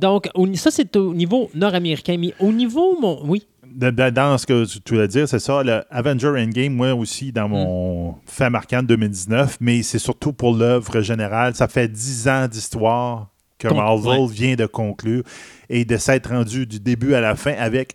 Donc, 0.00 0.28
ça, 0.54 0.70
c'est 0.70 0.96
au 0.96 1.14
niveau 1.14 1.50
nord-américain. 1.54 2.16
Mais 2.18 2.32
au 2.40 2.52
niveau, 2.52 2.98
mon, 3.00 3.20
oui, 3.26 3.46
dans 3.66 4.38
ce 4.38 4.46
que 4.46 4.64
tu- 4.64 4.94
voulais 4.94 5.08
dire, 5.08 5.28
c'est 5.28 5.38
ça, 5.38 5.62
le 5.62 5.82
Avenger 5.90 6.28
Endgame, 6.36 6.72
moi 6.74 6.94
aussi, 6.94 7.32
dans 7.32 7.48
mon 7.48 8.14
fait 8.26 8.50
marquant 8.50 8.82
de 8.82 8.88
2019, 8.88 9.58
mais 9.60 9.82
c'est 9.82 9.98
surtout 9.98 10.32
pour 10.32 10.54
l'œuvre 10.56 11.00
générale. 11.00 11.54
Ça 11.54 11.68
fait 11.68 11.88
10 11.88 12.28
ans 12.28 12.48
d'histoire 12.48 13.28
que 13.58 13.68
Marvel 13.68 14.20
ouais. 14.20 14.26
vient 14.32 14.54
de 14.54 14.66
conclure 14.66 15.22
et 15.68 15.84
de 15.84 15.96
s'être 15.96 16.30
rendu 16.30 16.66
du 16.66 16.80
début 16.80 17.14
à 17.14 17.20
la 17.20 17.34
fin 17.36 17.52
avec 17.58 17.94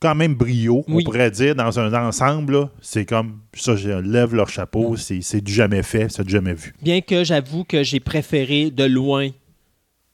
quand 0.00 0.14
même 0.14 0.34
brio, 0.34 0.84
Oui. 0.88 1.02
on 1.02 1.04
pourrait 1.04 1.30
dire, 1.30 1.54
dans 1.54 1.78
un 1.80 2.06
ensemble. 2.06 2.68
C'est 2.82 3.06
comme 3.06 3.38
ça, 3.54 3.74
je 3.76 3.90
lève 3.90 4.34
leur 4.34 4.48
chapeau, 4.50 4.96
c'est 4.96 5.20
c'est 5.22 5.40
du 5.40 5.52
jamais 5.52 5.82
fait, 5.82 6.10
c'est 6.10 6.24
du 6.24 6.32
jamais 6.32 6.52
vu. 6.54 6.74
bien 6.82 7.00
que 7.00 7.24
j'avoue 7.24 7.64
que 7.64 7.82
j'ai 7.82 8.00
préféré 8.00 8.70
de 8.70 8.84
loin 8.84 9.30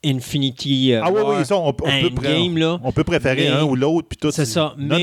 Infinity 0.05 0.93
euh, 0.95 1.01
Ah 1.05 1.11
War 1.11 1.29
oui, 1.39 1.45
ça, 1.45 1.57
on, 1.59 1.69
on 1.69 1.73
peut, 1.73 1.85
Endgame, 1.87 2.57
là. 2.57 2.79
on 2.83 2.93
peut 2.93 3.05
préférer 3.05 3.45
Mais- 3.45 3.49
un 3.49 3.65
ou 3.65 3.77
l'autre, 3.77 4.09
puis 4.09 4.17
tout. 4.17 4.31
C'est 4.31 4.45
ça. 4.47 4.75
Mais 4.79 5.03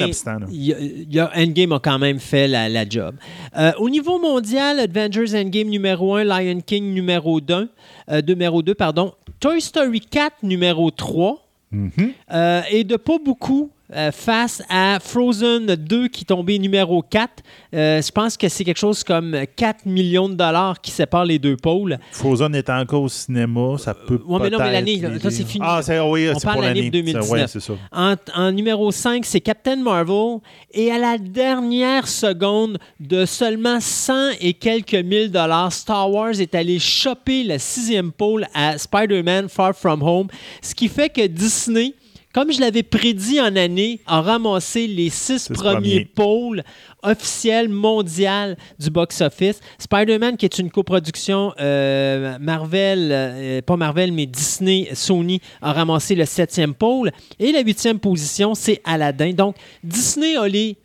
il 0.52 0.64
y 0.66 0.74
a- 0.74 0.78
y 0.80 1.20
a- 1.20 1.32
Endgame 1.36 1.72
a 1.74 1.80
quand 1.80 2.00
même 2.00 2.20
fait 2.20 2.48
la, 2.48 2.68
la 2.68 2.88
job. 2.88 3.16
Euh, 3.58 3.72
au 3.80 3.90
niveau 3.90 4.20
mondial, 4.20 4.80
Avengers 4.80 5.36
Endgame 5.40 5.70
numéro 5.70 6.16
1, 6.16 6.24
Lion 6.24 6.62
King 6.66 6.94
numéro 6.94 7.40
2, 7.42 7.70
euh, 8.10 8.22
numéro 8.28 8.62
2 8.62 8.74
pardon, 8.74 9.14
Toy 9.40 9.62
Story 9.62 10.00
4 10.02 10.44
numéro 10.44 10.90
3, 10.90 11.44
Mhm. 11.72 11.92
euh, 12.34 12.62
et 12.72 12.84
de 12.84 12.96
pas 12.96 13.18
beaucoup 13.24 13.70
euh, 13.94 14.12
face 14.12 14.62
à 14.70 15.00
Frozen 15.02 15.66
2 15.76 16.08
qui 16.10 16.22
est 16.22 16.26
tombé 16.26 16.60
numéro 16.60 17.02
4. 17.02 17.44
Euh, 17.74 18.02
je 18.02 18.12
pense 18.12 18.36
que 18.36 18.50
c'est 18.50 18.64
quelque 18.64 18.80
chose 18.80 19.04
comme 19.04 19.38
4 19.56 19.86
millions 19.86 20.28
de 20.28 20.36
dollars 20.36 20.82
qui 20.82 20.92
séparent 20.92 21.26
les 21.26 21.40
deux 21.40 21.56
pôles. 21.56 21.98
Frozen 22.12 22.54
est 22.56 22.70
encore 22.70 23.04
au 23.04 23.10
cinéma, 23.10 23.78
ça 23.78 23.94
peut 23.94 24.22
ouais, 24.26 24.40
mais 24.42 24.50
non, 24.50 24.58
mais 24.60 24.72
l'année, 24.74 25.02
ça, 25.22 25.32
c'est 25.32 25.46
fini. 25.46 25.66
Ah, 25.66 25.80
c'est 25.82 26.00
oui, 26.00 26.30
On 26.36 26.40
parle 26.40 26.64
l'année 26.64 26.82
l'année. 26.82 26.92
2019. 26.92 27.30
Ouais, 27.30 27.48
c'est 27.48 27.60
ça. 27.62 27.74
En, 27.92 28.16
en 28.36 28.52
numéro 28.52 28.92
5, 28.92 29.26
c'est 29.26 29.42
Captain 29.42 29.78
Marvel. 29.78 30.40
Et 30.72 30.92
à 30.92 30.98
la 30.98 31.18
dernière 31.18 32.08
seconde 32.08 32.78
de 33.00 33.26
seulement 33.26 33.80
100 33.80 34.32
et 34.42 34.54
quelques 34.54 34.96
mille 34.96 35.32
dollars, 35.32 35.72
Star 35.72 36.12
Wars 36.12 36.40
est 36.40 36.56
allé 36.56 36.80
choper 36.80 37.44
le 37.44 37.58
sixième 37.58 38.12
pôle 38.12 38.48
à 38.54 38.78
Spider-Man 38.78 39.50
Far 39.50 39.74
From 39.76 40.02
Home. 40.04 40.28
Ce 40.62 40.76
qui 40.76 40.88
fait 40.88 41.10
que 41.10 41.26
Disney, 41.26 41.94
comme 42.38 42.54
je 42.54 42.62
l'avais 42.62 42.84
prédit 42.84 43.42
en 43.42 43.56
année, 43.56 44.00
a 44.06 44.22
ramassé 44.22 44.86
les 44.86 45.10
six 45.10 45.40
Six 45.40 45.54
premiers 45.54 46.06
premiers. 46.06 46.06
pôles 46.06 46.64
officiels 47.02 47.68
mondial 47.68 48.56
du 48.78 48.92
box-office. 48.92 49.60
Spider-Man, 49.80 50.38
qui 50.38 50.46
est 50.46 50.60
une 50.60 50.70
coproduction 50.70 51.52
euh, 51.60 52.38
Marvel, 52.40 53.10
euh, 53.12 53.62
pas 53.64 53.76
Marvel, 53.76 54.12
mais 54.12 54.28
Disney, 54.28 54.88
Sony, 54.94 55.42
a 55.64 55.74
ramassé 55.74 56.14
le 56.14 56.26
septième 56.26 56.76
pôle. 56.76 57.12
Et 57.40 57.52
la 57.52 57.62
huitième 57.62 57.98
position, 57.98 58.54
c'est 58.54 58.82
Aladdin. 58.86 59.34
Donc, 59.34 59.56
Disney 59.84 60.36
a 60.38 60.48
les 60.48 60.78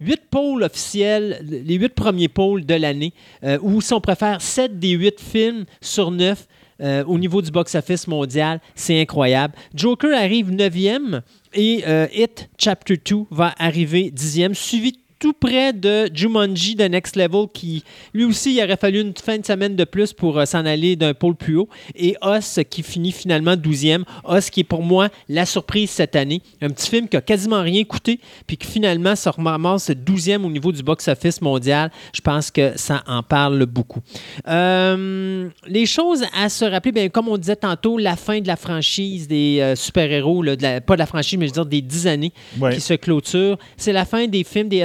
huit 0.00 0.22
pôles 0.28 0.64
officiels, 0.64 1.38
les 1.48 1.74
huit 1.76 1.94
premiers 1.94 2.28
pôles 2.28 2.66
de 2.66 2.74
l'année, 2.74 3.12
euh, 3.44 3.58
ou 3.62 3.80
si 3.80 3.92
on 3.92 4.00
préfère, 4.00 4.42
sept 4.42 4.76
des 4.80 4.90
huit 4.90 5.20
films 5.20 5.66
sur 5.80 6.10
neuf 6.10 6.48
euh, 6.80 7.04
au 7.04 7.18
niveau 7.18 7.42
du 7.42 7.50
box-office 7.50 8.06
mondial. 8.06 8.60
C'est 8.74 9.00
incroyable. 9.00 9.54
Joker 9.74 10.16
arrive 10.16 10.50
neuvième 10.50 11.22
et 11.54 11.84
euh, 11.86 12.06
It 12.14 12.48
Chapter 12.58 12.96
2 12.96 13.24
va 13.30 13.54
arriver 13.58 14.10
dixième, 14.10 14.54
suivi 14.54 15.00
tout 15.18 15.32
près 15.32 15.72
de 15.72 16.08
Jumanji 16.14 16.76
The 16.76 16.82
Next 16.90 17.16
Level 17.16 17.46
qui 17.52 17.82
lui 18.14 18.24
aussi 18.24 18.54
il 18.54 18.62
aurait 18.62 18.76
fallu 18.76 19.00
une 19.00 19.14
fin 19.16 19.38
de 19.38 19.44
semaine 19.44 19.74
de 19.76 19.84
plus 19.84 20.12
pour 20.12 20.38
euh, 20.38 20.44
s'en 20.44 20.64
aller 20.64 20.94
d'un 20.96 21.14
pôle 21.14 21.34
plus 21.34 21.56
haut. 21.56 21.68
Et 21.96 22.16
Us 22.24 22.60
qui 22.70 22.82
finit 22.82 23.12
finalement 23.12 23.54
12e 23.56 24.04
Us 24.30 24.50
qui 24.50 24.60
est 24.60 24.64
pour 24.64 24.82
moi 24.82 25.08
la 25.28 25.44
surprise 25.46 25.90
cette 25.90 26.14
année. 26.16 26.40
Un 26.62 26.70
petit 26.70 26.88
film 26.88 27.08
qui 27.08 27.16
a 27.16 27.20
quasiment 27.20 27.62
rien 27.62 27.82
coûté 27.84 28.20
puis 28.46 28.56
qui 28.56 28.66
finalement 28.68 29.16
se 29.16 29.28
ramasse 29.28 29.90
12e 29.90 30.44
au 30.44 30.50
niveau 30.50 30.70
du 30.72 30.82
box-office 30.82 31.40
mondial. 31.42 31.90
Je 32.14 32.20
pense 32.20 32.50
que 32.50 32.72
ça 32.76 33.02
en 33.06 33.22
parle 33.22 33.66
beaucoup. 33.66 34.00
Euh, 34.48 35.48
les 35.66 35.86
choses 35.86 36.24
à 36.36 36.48
se 36.48 36.64
rappeler 36.64 36.92
bien, 36.92 37.08
comme 37.08 37.28
on 37.28 37.36
disait 37.38 37.56
tantôt 37.56 37.98
la 37.98 38.16
fin 38.16 38.40
de 38.40 38.46
la 38.46 38.56
franchise 38.56 39.28
des 39.28 39.58
euh, 39.60 39.76
super-héros 39.76 40.44
de 40.44 40.56
la- 40.62 40.80
pas 40.80 40.94
de 40.94 40.98
la 40.98 41.06
franchise 41.06 41.38
mais 41.38 41.46
je 41.46 41.50
veux 41.52 41.54
dire 41.62 41.66
des 41.66 41.80
10 41.82 42.06
années 42.06 42.32
Ouais. 42.60 42.74
qui 42.74 42.80
se 42.80 42.94
clôture. 42.94 43.58
C'est 43.76 43.92
la 43.92 44.04
fin 44.04 44.26
des 44.26 44.44
films 44.44 44.68
des 44.68 44.82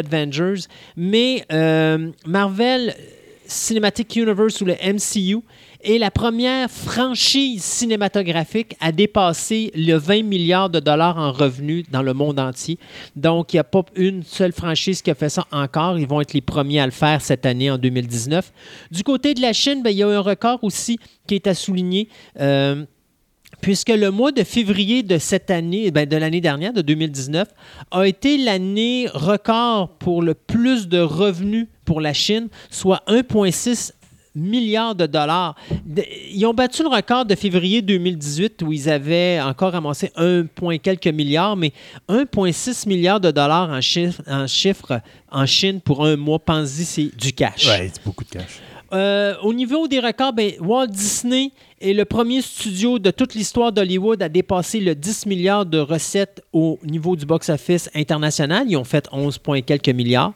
Mais 0.96 1.46
euh, 1.52 2.12
Marvel 2.26 2.96
Cinematic 3.46 4.16
Universe 4.16 4.62
ou 4.62 4.66
le 4.66 4.74
MCU 4.74 5.44
est 5.84 5.98
la 5.98 6.12
première 6.12 6.72
franchise 6.72 7.64
cinématographique 7.64 8.76
à 8.80 8.92
dépasser 8.92 9.72
le 9.76 9.96
20 9.96 10.24
milliards 10.24 10.70
de 10.70 10.80
dollars 10.80 11.18
en 11.18 11.32
revenus 11.32 11.86
dans 11.92 12.02
le 12.02 12.14
monde 12.14 12.40
entier. 12.40 12.78
Donc, 13.16 13.54
il 13.54 13.58
n'y 13.58 13.60
a 13.60 13.66
pas 13.66 13.84
une 13.96 14.24
seule 14.24 14.54
franchise 14.54 15.02
qui 15.02 15.12
a 15.12 15.16
fait 15.16 15.30
ça 15.30 15.46
encore. 15.52 16.00
Ils 16.00 16.08
vont 16.08 16.22
être 16.22 16.34
les 16.34 16.42
premiers 16.42 16.80
à 16.80 16.86
le 16.86 16.92
faire 16.92 17.22
cette 17.22 17.46
année, 17.46 17.70
en 17.70 17.78
2019. 17.78 18.52
Du 18.92 19.04
côté 19.04 19.34
de 19.34 19.42
la 19.42 19.52
Chine, 19.52 19.84
ben, 19.84 19.90
il 19.90 19.98
y 19.98 20.04
a 20.04 20.08
un 20.08 20.20
record 20.20 20.64
aussi 20.64 21.00
qui 21.28 21.36
est 21.36 21.48
à 21.48 21.54
souligner. 21.54 22.08
Euh, 22.40 22.86
puisque 23.62 23.90
le 23.90 24.12
mois 24.12 24.32
de 24.32 24.44
février 24.44 25.04
de 25.04 25.18
cette 25.18 25.52
année, 25.52 25.92
ben, 25.92 26.08
de 26.08 26.18
l'année 26.18 26.42
dernière, 26.42 26.74
de 26.74 26.82
2019, 26.82 27.48
a 27.92 28.08
été 28.08 28.38
l'année 28.38 29.08
record 29.14 29.90
pour 29.98 30.22
le 30.22 30.34
plus 30.34 30.88
de 30.88 31.00
revenus 31.00 31.68
pour 31.86 32.02
la 32.02 32.14
Chine, 32.14 32.50
soit 32.70 33.02
1,6 33.08 33.92
milliards 34.36 34.96
de 34.96 35.06
dollars. 35.06 35.56
Ils 36.32 36.46
ont 36.46 36.54
battu 36.54 36.84
le 36.84 36.90
record 36.90 37.26
de 37.26 37.36
février 37.36 37.82
2018 37.82 38.64
où 38.64 38.74
ils 38.74 38.90
avaient 38.90 39.40
encore 39.42 39.74
ramassé 39.74 40.12
1, 40.16 40.46
point 40.56 40.78
quelques 40.78 41.08
milliards, 41.08 41.56
mais 41.56 41.72
1,6 42.10 42.88
milliards 42.88 43.20
de 43.20 43.32
dollars 43.32 43.70
en 43.70 43.82
chiffre, 43.82 44.22
en 44.28 44.48
chiffre 44.48 45.02
en 45.32 45.46
Chine 45.46 45.82
pour 45.82 46.06
un 46.06 46.16
mois. 46.16 46.40
Pensez, 46.40 46.84
c'est 46.84 47.16
du 47.16 47.34
cash. 47.34 47.68
Ouais, 47.68 47.90
c'est 47.94 48.04
beaucoup 48.04 48.24
de 48.24 48.30
cash. 48.30 48.62
Euh, 48.94 49.36
au 49.42 49.54
niveau 49.54 49.88
des 49.88 50.00
records, 50.00 50.34
ben, 50.34 50.54
Walt 50.60 50.88
Disney 50.88 51.52
est 51.82 51.94
le 51.94 52.06
premier 52.06 52.42
studio 52.42 53.00
de 53.00 53.10
toute 53.10 53.34
l'histoire 53.34 53.72
d'Hollywood 53.72 54.22
à 54.22 54.30
dépasser 54.30 54.80
le 54.80 54.94
10 54.94 55.26
milliards 55.26 55.66
de 55.66 55.80
recettes 55.80 56.44
au 56.54 56.80
niveau 56.84 57.16
du 57.16 57.26
box-office 57.26 57.90
international. 57.96 58.66
Ils 58.70 58.78
ont 58.78 58.84
fait 58.84 59.08
11 59.12 59.40
points 59.40 59.62
quelques 59.62 59.90
milliards. 59.90 60.34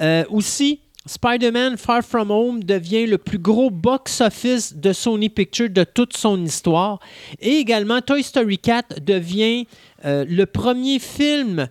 Euh, 0.00 0.24
aussi, 0.30 0.80
Spider-Man 1.04 1.76
Far 1.76 2.02
From 2.02 2.30
Home 2.30 2.62
devient 2.62 3.06
le 3.06 3.18
plus 3.18 3.38
gros 3.38 3.70
box-office 3.70 4.76
de 4.76 4.92
Sony 4.92 5.28
Pictures 5.28 5.70
de 5.70 5.82
toute 5.84 6.16
son 6.16 6.42
histoire. 6.44 7.00
Et 7.40 7.56
également, 7.56 8.00
Toy 8.00 8.22
Story 8.22 8.58
4 8.58 9.04
devient 9.04 9.66
euh, 10.04 10.24
le 10.28 10.46
premier 10.46 10.98
film 10.98 11.68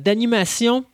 d'animation 0.00 0.86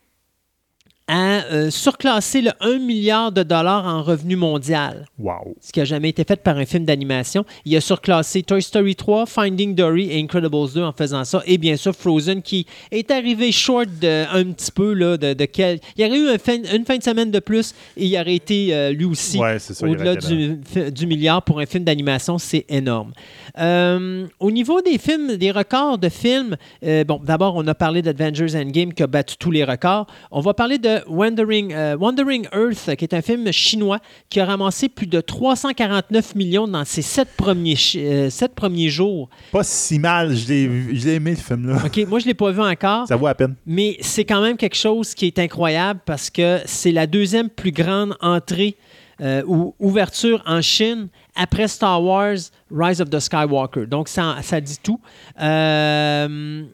à 1.06 1.44
euh, 1.52 1.70
surclasser 1.70 2.40
le 2.40 2.50
1 2.60 2.78
milliard 2.78 3.30
de 3.30 3.42
dollars 3.42 3.84
en 3.84 4.02
revenu 4.02 4.36
mondial, 4.36 5.04
Wow. 5.18 5.54
ce 5.60 5.70
qui 5.70 5.78
n'a 5.80 5.84
jamais 5.84 6.08
été 6.08 6.24
fait 6.24 6.42
par 6.42 6.56
un 6.56 6.64
film 6.64 6.86
d'animation. 6.86 7.44
Il 7.66 7.76
a 7.76 7.82
surclassé 7.82 8.42
Toy 8.42 8.62
Story 8.62 8.96
3, 8.96 9.26
Finding 9.26 9.74
Dory 9.74 10.10
et 10.10 10.18
Incredibles 10.22 10.72
2 10.74 10.82
en 10.82 10.92
faisant 10.92 11.24
ça. 11.24 11.42
Et 11.46 11.58
bien 11.58 11.76
sûr, 11.76 11.94
Frozen 11.94 12.40
qui 12.40 12.66
est 12.90 13.10
arrivé 13.10 13.52
short 13.52 13.86
de, 14.00 14.24
un 14.34 14.44
petit 14.52 14.72
peu. 14.72 14.94
Là, 14.94 15.18
de, 15.18 15.34
de 15.34 15.44
quel... 15.44 15.78
Il 15.96 16.04
y 16.04 16.08
aurait 16.08 16.18
eu 16.18 16.28
un 16.30 16.38
fin- 16.38 16.62
une 16.74 16.86
fin 16.86 16.96
de 16.96 17.02
semaine 17.02 17.30
de 17.30 17.38
plus 17.40 17.74
et 17.98 18.06
il 18.06 18.16
aurait 18.18 18.34
été 18.36 18.74
euh, 18.74 18.90
lui 18.92 19.04
aussi 19.04 19.38
Ouais, 19.38 19.58
au-delà 19.82 20.16
du 20.16 21.06
milliard 21.06 21.42
pour 21.42 21.60
un 21.60 21.66
film 21.66 21.84
d'animation, 21.84 22.38
c'est 22.38 22.64
énorme. 22.70 23.12
Euh, 23.58 24.26
au 24.40 24.50
niveau 24.50 24.80
des 24.80 24.96
films, 24.98 25.36
des 25.36 25.50
records 25.50 25.98
de 25.98 26.08
films, 26.08 26.56
euh, 26.84 27.04
bon, 27.04 27.20
d'abord, 27.22 27.54
on 27.56 27.66
a 27.66 27.74
parlé 27.74 28.00
d'Avengers 28.02 28.56
Endgame 28.58 28.92
qui 28.94 29.02
a 29.02 29.06
battu 29.06 29.36
tous 29.36 29.50
les 29.50 29.64
records. 29.64 30.06
On 30.30 30.40
va 30.40 30.54
parler 30.54 30.78
de 30.78 30.93
Wandering, 31.08 31.72
euh, 31.72 31.96
Wandering 31.96 32.46
Earth, 32.52 32.94
qui 32.96 33.04
est 33.04 33.14
un 33.14 33.22
film 33.22 33.50
chinois 33.52 33.98
qui 34.30 34.40
a 34.40 34.44
ramassé 34.44 34.88
plus 34.88 35.06
de 35.06 35.20
349 35.20 36.34
millions 36.34 36.68
dans 36.68 36.84
ses 36.84 37.02
sept 37.02 37.28
premiers, 37.36 37.76
chi- 37.76 38.04
euh, 38.04 38.30
sept 38.30 38.54
premiers 38.54 38.88
jours. 38.88 39.28
Pas 39.52 39.64
si 39.64 39.98
mal, 39.98 40.34
je 40.36 40.48
l'ai 40.48 40.66
vu- 40.66 40.96
je 40.96 41.06
l'ai 41.06 41.14
aimé, 41.14 41.30
le 41.32 41.36
film-là. 41.36 41.76
OK, 41.84 41.96
moi, 42.08 42.18
je 42.18 42.24
ne 42.24 42.28
l'ai 42.28 42.34
pas 42.34 42.50
vu 42.50 42.60
encore. 42.60 43.06
Ça 43.08 43.16
vaut 43.16 43.26
à 43.26 43.34
peine. 43.34 43.54
Mais 43.66 43.96
c'est 44.00 44.24
quand 44.24 44.40
même 44.40 44.56
quelque 44.56 44.76
chose 44.76 45.14
qui 45.14 45.26
est 45.26 45.38
incroyable 45.38 46.00
parce 46.04 46.30
que 46.30 46.60
c'est 46.64 46.92
la 46.92 47.06
deuxième 47.06 47.48
plus 47.48 47.72
grande 47.72 48.16
entrée 48.20 48.76
euh, 49.20 49.42
ou 49.46 49.74
ouverture 49.78 50.42
en 50.44 50.60
Chine 50.60 51.06
après 51.36 51.68
Star 51.68 52.02
Wars 52.02 52.36
Rise 52.70 53.00
of 53.00 53.10
the 53.10 53.20
Skywalker. 53.20 53.86
Donc, 53.86 54.08
ça, 54.08 54.36
ça 54.42 54.60
dit 54.60 54.78
tout. 54.82 55.00
Euh, 55.40 56.64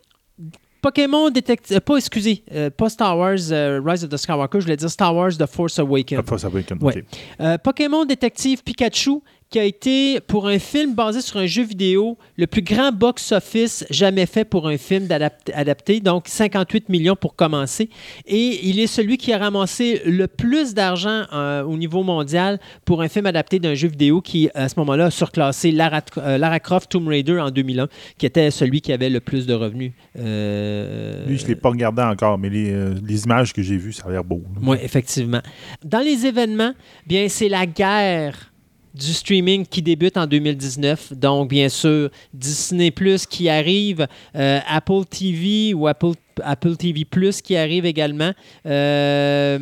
Pokémon 0.81 1.31
Détective... 1.31 1.81
pas, 1.81 1.97
excusez, 1.97 2.44
euh, 2.52 2.70
pas 2.70 2.89
Star 2.89 3.17
Wars 3.17 3.36
euh, 3.50 3.81
Rise 3.84 4.05
of 4.05 4.10
the 4.10 4.17
Skywalker, 4.17 4.60
je 4.60 4.65
voulais 4.65 4.76
dire 4.76 4.91
Star 4.91 5.15
Wars 5.15 5.31
The 5.31 5.47
Force 5.47 5.78
Awakens. 5.78 6.23
Pas 6.23 6.39
ça 6.39 6.49
vaut 6.49 6.59
Ouais. 6.81 7.05
Euh, 7.41 7.59
Pokémon 7.59 8.05
Détective 8.05 8.62
Pikachu 8.62 9.20
qui 9.50 9.58
a 9.58 9.64
été, 9.64 10.20
pour 10.20 10.46
un 10.46 10.60
film 10.60 10.94
basé 10.94 11.20
sur 11.20 11.38
un 11.38 11.46
jeu 11.46 11.64
vidéo, 11.64 12.16
le 12.36 12.46
plus 12.46 12.62
grand 12.62 12.92
box-office 12.92 13.84
jamais 13.90 14.26
fait 14.26 14.44
pour 14.44 14.68
un 14.68 14.78
film 14.78 15.08
adapté, 15.10 15.98
donc 15.98 16.28
58 16.28 16.88
millions 16.88 17.16
pour 17.16 17.34
commencer. 17.34 17.90
Et 18.26 18.68
il 18.68 18.78
est 18.78 18.86
celui 18.86 19.18
qui 19.18 19.32
a 19.32 19.38
ramassé 19.38 20.02
le 20.06 20.28
plus 20.28 20.72
d'argent 20.72 21.24
euh, 21.32 21.64
au 21.64 21.76
niveau 21.76 22.04
mondial 22.04 22.60
pour 22.84 23.02
un 23.02 23.08
film 23.08 23.26
adapté 23.26 23.58
d'un 23.58 23.74
jeu 23.74 23.88
vidéo 23.88 24.20
qui, 24.20 24.48
à 24.54 24.68
ce 24.68 24.78
moment-là, 24.78 25.06
a 25.06 25.10
surclassé 25.10 25.72
Lara, 25.72 26.00
euh, 26.18 26.38
Lara 26.38 26.60
Croft 26.60 26.88
Tomb 26.88 27.08
Raider 27.08 27.40
en 27.40 27.50
2001, 27.50 27.88
qui 28.18 28.26
était 28.26 28.52
celui 28.52 28.80
qui 28.80 28.92
avait 28.92 29.10
le 29.10 29.18
plus 29.18 29.46
de 29.46 29.54
revenus. 29.54 29.92
Euh, 30.16 31.26
Lui, 31.26 31.36
je 31.38 31.42
ne 31.42 31.48
l'ai 31.48 31.56
pas 31.56 31.70
regardé 31.70 32.02
encore, 32.02 32.38
mais 32.38 32.50
les, 32.50 32.72
les 33.04 33.24
images 33.24 33.52
que 33.52 33.62
j'ai 33.62 33.76
vues, 33.76 33.94
ça 33.94 34.04
a 34.06 34.12
l'air 34.12 34.22
beau. 34.22 34.44
oui, 34.62 34.76
effectivement. 34.80 35.40
Dans 35.84 35.98
les 35.98 36.24
événements, 36.24 36.72
bien, 37.04 37.28
c'est 37.28 37.48
la 37.48 37.66
guerre 37.66 38.49
du 38.94 39.12
streaming 39.12 39.64
qui 39.66 39.82
débute 39.82 40.16
en 40.16 40.26
2019. 40.26 41.12
Donc, 41.14 41.48
bien 41.50 41.68
sûr, 41.68 42.10
Disney 42.34 42.90
Plus 42.90 43.26
qui 43.26 43.48
arrive, 43.48 44.06
euh, 44.34 44.58
Apple 44.68 45.04
TV 45.08 45.74
ou 45.74 45.86
Apple, 45.86 46.12
Apple 46.42 46.76
TV 46.76 47.04
Plus 47.04 47.40
qui 47.40 47.56
arrive 47.56 47.84
également. 47.86 48.32
Euh, 48.66 49.58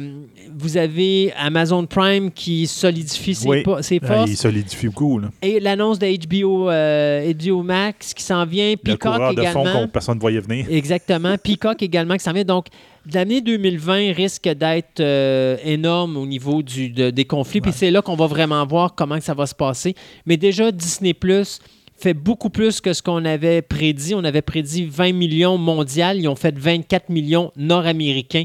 vous 0.56 0.76
avez 0.76 1.32
Amazon 1.36 1.84
Prime 1.86 2.30
qui 2.30 2.66
solidifie 2.66 3.34
ses, 3.34 3.48
Oui. 3.48 3.62
ses 3.82 4.00
Ah, 4.02 4.06
forces. 4.06 4.30
il 4.30 4.36
solidifie 4.36 4.86
beaucoup. 4.86 5.18
Là. 5.18 5.28
Et 5.42 5.60
l'annonce 5.60 5.98
de 5.98 6.06
HBO, 6.06 6.70
euh, 6.70 7.32
HBO 7.32 7.62
Max 7.62 8.14
qui 8.14 8.22
s'en 8.22 8.44
vient. 8.46 8.70
Le 8.70 8.76
Peacock 8.76 9.12
coureur 9.14 9.34
de 9.34 9.42
fond 9.44 9.62
également. 9.62 9.80
qu'on 9.82 9.88
personne 9.88 10.14
ne 10.16 10.20
voyait 10.20 10.40
venir. 10.40 10.66
Exactement. 10.70 11.36
Peacock 11.42 11.82
également 11.82 12.14
qui 12.16 12.24
s'en 12.24 12.32
vient. 12.32 12.44
Donc, 12.44 12.66
l'année 13.12 13.40
2020 13.40 14.12
risque 14.12 14.48
d'être 14.48 15.00
euh, 15.00 15.56
énorme 15.64 16.16
au 16.16 16.26
niveau 16.26 16.62
du, 16.62 16.90
de- 16.90 17.10
des 17.10 17.24
conflits. 17.24 17.60
Puis 17.60 17.72
c'est 17.74 17.90
là 17.90 18.02
qu'on 18.02 18.16
va 18.16 18.26
vraiment 18.26 18.64
voir 18.66 18.94
comment 18.94 19.18
que 19.18 19.24
ça 19.24 19.34
va 19.34 19.46
se 19.46 19.54
passer. 19.54 19.94
Mais 20.26 20.36
déjà, 20.36 20.70
Disney 20.72 21.14
Plus 21.14 21.58
fait 22.00 22.14
beaucoup 22.14 22.48
plus 22.48 22.80
que 22.80 22.92
ce 22.92 23.02
qu'on 23.02 23.24
avait 23.24 23.60
prédit. 23.60 24.14
On 24.14 24.22
avait 24.22 24.40
prédit 24.42 24.84
20 24.84 25.12
millions 25.12 25.58
mondial. 25.58 26.18
Ils 26.20 26.28
ont 26.28 26.36
fait 26.36 26.56
24 26.56 27.08
millions 27.08 27.50
nord-américains. 27.56 28.44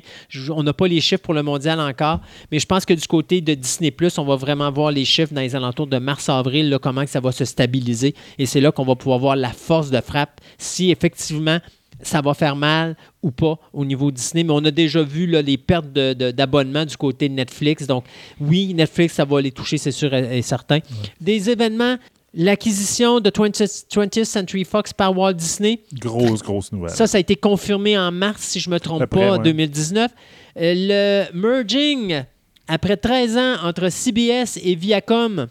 On 0.50 0.64
n'a 0.64 0.74
pas 0.74 0.88
les 0.88 1.00
chiffres 1.02 1.22
pour 1.22 1.36
le 1.36 1.44
mondial 1.44 1.80
encore, 1.80 2.20
mais 2.52 2.58
je 2.58 2.66
pense 2.66 2.84
que 2.84 2.94
du 2.96 3.06
côté 3.06 3.42
de 3.42 3.54
Disney 3.54 3.92
Plus, 3.92 4.18
on 4.18 4.26
va 4.26 4.38
vraiment 4.38 4.72
voir 4.72 4.90
les 4.92 5.06
chiffres 5.06 5.34
dans 5.36 5.42
les 5.42 5.56
alentours 5.56 5.86
de 5.86 6.00
mars-avril, 6.00 6.78
comment 6.82 7.04
que 7.04 7.12
ça 7.12 7.20
va 7.20 7.32
se 7.32 7.46
stabiliser. 7.46 8.16
Et 8.40 8.48
c'est 8.48 8.60
là 8.60 8.72
qu'on 8.72 8.86
va 8.86 8.96
pouvoir 8.96 9.20
voir 9.20 9.36
la 9.36 9.52
force 9.52 9.92
de 9.92 10.02
frappe 10.02 10.42
si 10.58 10.90
effectivement 10.90 11.60
ça 12.04 12.22
va 12.22 12.34
faire 12.34 12.56
mal 12.56 12.96
ou 13.22 13.32
pas 13.32 13.58
au 13.74 13.86
niveau 13.86 14.12
Disney, 14.12 14.44
mais 14.44 14.54
on 14.54 14.64
a 14.66 14.72
déjà 14.72 15.02
vu 15.02 15.26
là, 15.26 15.42
les 15.42 15.58
pertes 15.58 15.92
d'abonnements 15.92 16.86
du 16.86 16.98
côté 16.98 17.30
de 17.30 17.34
Netflix. 17.34 17.88
Donc, 17.88 18.06
oui, 18.40 18.74
Netflix, 18.74 19.16
ça 19.16 19.26
va 19.26 19.42
les 19.42 19.52
toucher, 19.52 19.78
c'est 19.78 19.92
sûr 19.92 20.14
et, 20.14 20.38
et 20.38 20.42
certain. 20.42 20.80
Des 21.22 21.50
événements, 21.50 21.98
l'acquisition 22.34 23.20
de 23.20 23.30
20th, 23.30 23.86
20th 23.90 24.26
Century 24.26 24.64
Fox 24.64 24.94
par 24.94 25.18
Walt 25.18 25.34
Disney, 25.34 25.80
Grosse, 26.00 26.42
grosse 26.42 26.72
nouvelle. 26.72 26.90
ça, 26.90 27.08
ça 27.08 27.18
a 27.18 27.20
été 27.22 27.36
confirmé 27.36 27.98
en 27.98 28.12
mars, 28.12 28.42
si 28.42 28.60
je 28.60 28.70
ne 28.70 28.76
me 28.76 28.80
trompe 28.80 29.06
pas, 29.06 29.34
en 29.34 29.38
ouais. 29.38 29.44
2019. 29.44 30.12
Euh, 30.58 30.74
le 30.76 31.26
merging, 31.34 32.24
après 32.68 32.98
13 32.98 33.38
ans, 33.38 33.56
entre 33.64 33.90
CBS 33.90 34.60
et 34.64 34.76
Viacom, 34.76 35.48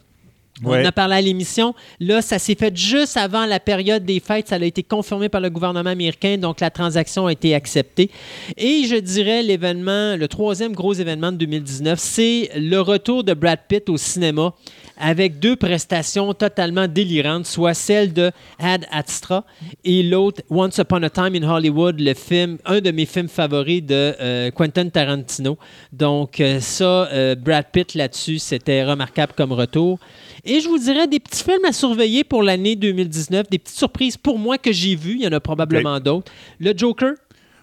Ouais. 0.63 0.83
en 0.83 0.85
a 0.85 0.93
parlé 0.93 1.17
à 1.17 1.21
l'émission. 1.21 1.75
Là, 1.99 2.21
ça 2.21 2.39
s'est 2.39 2.55
fait 2.55 2.77
juste 2.77 3.17
avant 3.17 3.47
la 3.47 3.59
période 3.59 4.05
des 4.05 4.21
fêtes. 4.21 4.49
Ça 4.49 4.57
a 4.57 4.65
été 4.65 4.83
confirmé 4.83 5.29
par 5.29 5.41
le 5.41 5.51
gouvernement 5.51 5.91
américain, 5.91 6.37
donc 6.37 6.61
la 6.61 6.71
transaction 6.71 7.27
a 7.27 7.33
été 7.33 7.55
acceptée. 7.55 8.11
Et 8.57 8.85
je 8.85 8.97
dirais 8.97 9.43
l'événement, 9.43 10.17
le 10.17 10.29
troisième 10.29 10.73
gros 10.73 10.93
événement 10.93 11.33
de 11.33 11.39
2019, 11.39 11.99
c'est 11.99 12.51
le 12.55 12.79
retour 12.81 13.25
de 13.25 13.35
Brad 13.35 13.61
Pitt 13.67 13.89
au 13.89 13.97
cinéma 13.97 14.55
avec 15.03 15.41
deux 15.41 15.57
prestations 15.57 16.33
totalement 16.33 16.87
délirantes, 16.87 17.47
soit 17.47 17.75
celle 17.75 18.13
de 18.13 18.31
Ad 18.59 18.87
Astra 18.91 19.45
et 19.85 20.03
l'autre 20.03 20.43
Once 20.49 20.79
Upon 20.79 21.03
a 21.03 21.11
Time 21.11 21.35
in 21.35 21.49
Hollywood, 21.49 21.99
le 21.99 22.15
film, 22.15 22.59
un 22.65 22.81
de 22.81 22.91
mes 22.91 23.07
films 23.07 23.29
favoris 23.29 23.83
de 23.83 24.15
euh, 24.21 24.51
Quentin 24.53 24.89
Tarantino. 24.89 25.59
Donc 25.93 26.41
euh, 26.41 26.61
ça, 26.61 27.09
euh, 27.13 27.35
Brad 27.35 27.67
Pitt 27.73 27.95
là-dessus, 27.95 28.39
c'était 28.39 28.85
remarquable 28.85 29.33
comme 29.37 29.53
retour. 29.53 29.99
Et 30.45 30.61
je 30.61 30.69
vous 30.69 30.79
dirais 30.79 31.07
des 31.07 31.21
petits 31.21 31.45
films 31.45 31.65
à 31.65 31.73
surveiller 31.73 32.25
pour 32.25 32.43
l'année 32.43 32.75
2019, 32.75 33.49
des 33.49 33.59
petites 33.59 33.77
surprises 33.77 34.17
pour 34.17 34.39
moi 34.39 34.59
que 34.59 34.73
j'ai 34.73 34.97
vues, 34.97 35.15
il 35.15 35.23
y 35.23 35.27
en 35.29 35.33
a 35.33 35.39
probablement 35.41 36.01
d'autres. 36.01 36.33
Le 36.59 36.77
Joker, 36.77 37.13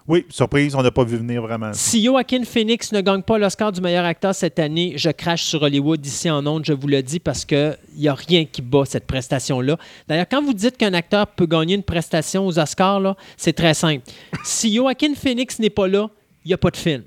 Oui, 0.08 0.24
surprise, 0.30 0.74
on 0.74 0.82
n'a 0.82 0.90
pas 0.90 1.04
vu 1.04 1.18
venir 1.18 1.42
vraiment. 1.42 1.72
si 1.74 2.02
Joaquin 2.02 2.42
Phoenix 2.44 2.90
ne 2.92 3.02
gagne 3.02 3.20
pas 3.22 3.36
l'Oscar 3.36 3.70
du 3.70 3.82
meilleur 3.82 4.06
acteur 4.06 4.34
cette 4.34 4.58
année, 4.58 4.94
je 4.96 5.10
crache 5.10 5.42
sur 5.44 5.60
Hollywood 5.62 6.04
ici 6.06 6.30
en 6.30 6.44
ondes, 6.46 6.64
je 6.64 6.72
vous 6.72 6.88
le 6.88 7.02
dis, 7.02 7.20
parce 7.20 7.44
qu'il 7.44 7.76
n'y 7.98 8.08
a 8.08 8.14
rien 8.14 8.46
qui 8.46 8.62
bat 8.62 8.84
cette 8.86 9.06
prestation-là. 9.06 9.76
D'ailleurs, 10.08 10.26
quand 10.30 10.42
vous 10.42 10.54
dites 10.54 10.78
qu'un 10.78 10.94
acteur 10.94 11.26
peut 11.26 11.46
gagner 11.46 11.74
une 11.74 11.82
prestation 11.82 12.46
aux 12.46 12.58
Oscars, 12.58 13.14
c'est 13.36 13.52
très 13.52 13.74
simple. 13.74 14.04
Si 14.42 14.74
Joaquin 14.74 15.14
Phoenix 15.14 15.58
n'est 15.58 15.68
pas 15.70 15.86
là, 15.86 16.08
il 16.46 16.48
n'y 16.48 16.54
a 16.54 16.58
pas 16.58 16.70
de 16.70 16.78
film. 16.78 17.02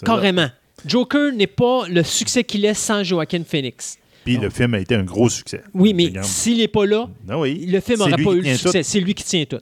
Vrai. 0.00 0.06
Carrément. 0.06 0.48
Joker 0.86 1.30
n'est 1.32 1.46
pas 1.46 1.86
le 1.88 2.02
succès 2.02 2.42
qu'il 2.42 2.64
est 2.64 2.74
sans 2.74 3.04
Joaquin 3.04 3.42
Phoenix. 3.46 3.98
Puis 4.24 4.36
le 4.38 4.50
film 4.50 4.74
a 4.74 4.78
été 4.80 4.94
un 4.94 5.02
gros 5.04 5.28
succès. 5.28 5.62
Oui, 5.74 5.92
mais 5.94 6.12
s'il 6.22 6.58
n'est 6.58 6.68
pas 6.68 6.86
là, 6.86 7.08
Ah 7.28 7.38
oui. 7.38 7.66
le 7.66 7.80
film 7.80 8.00
lui 8.16 8.24
pas 8.24 8.32
eu 8.32 8.40
le 8.40 8.54
succès. 8.56 8.82
C'est 8.82 9.00
lui 9.00 9.14
qui 9.14 9.24
tient 9.24 9.44
tout. 9.44 9.60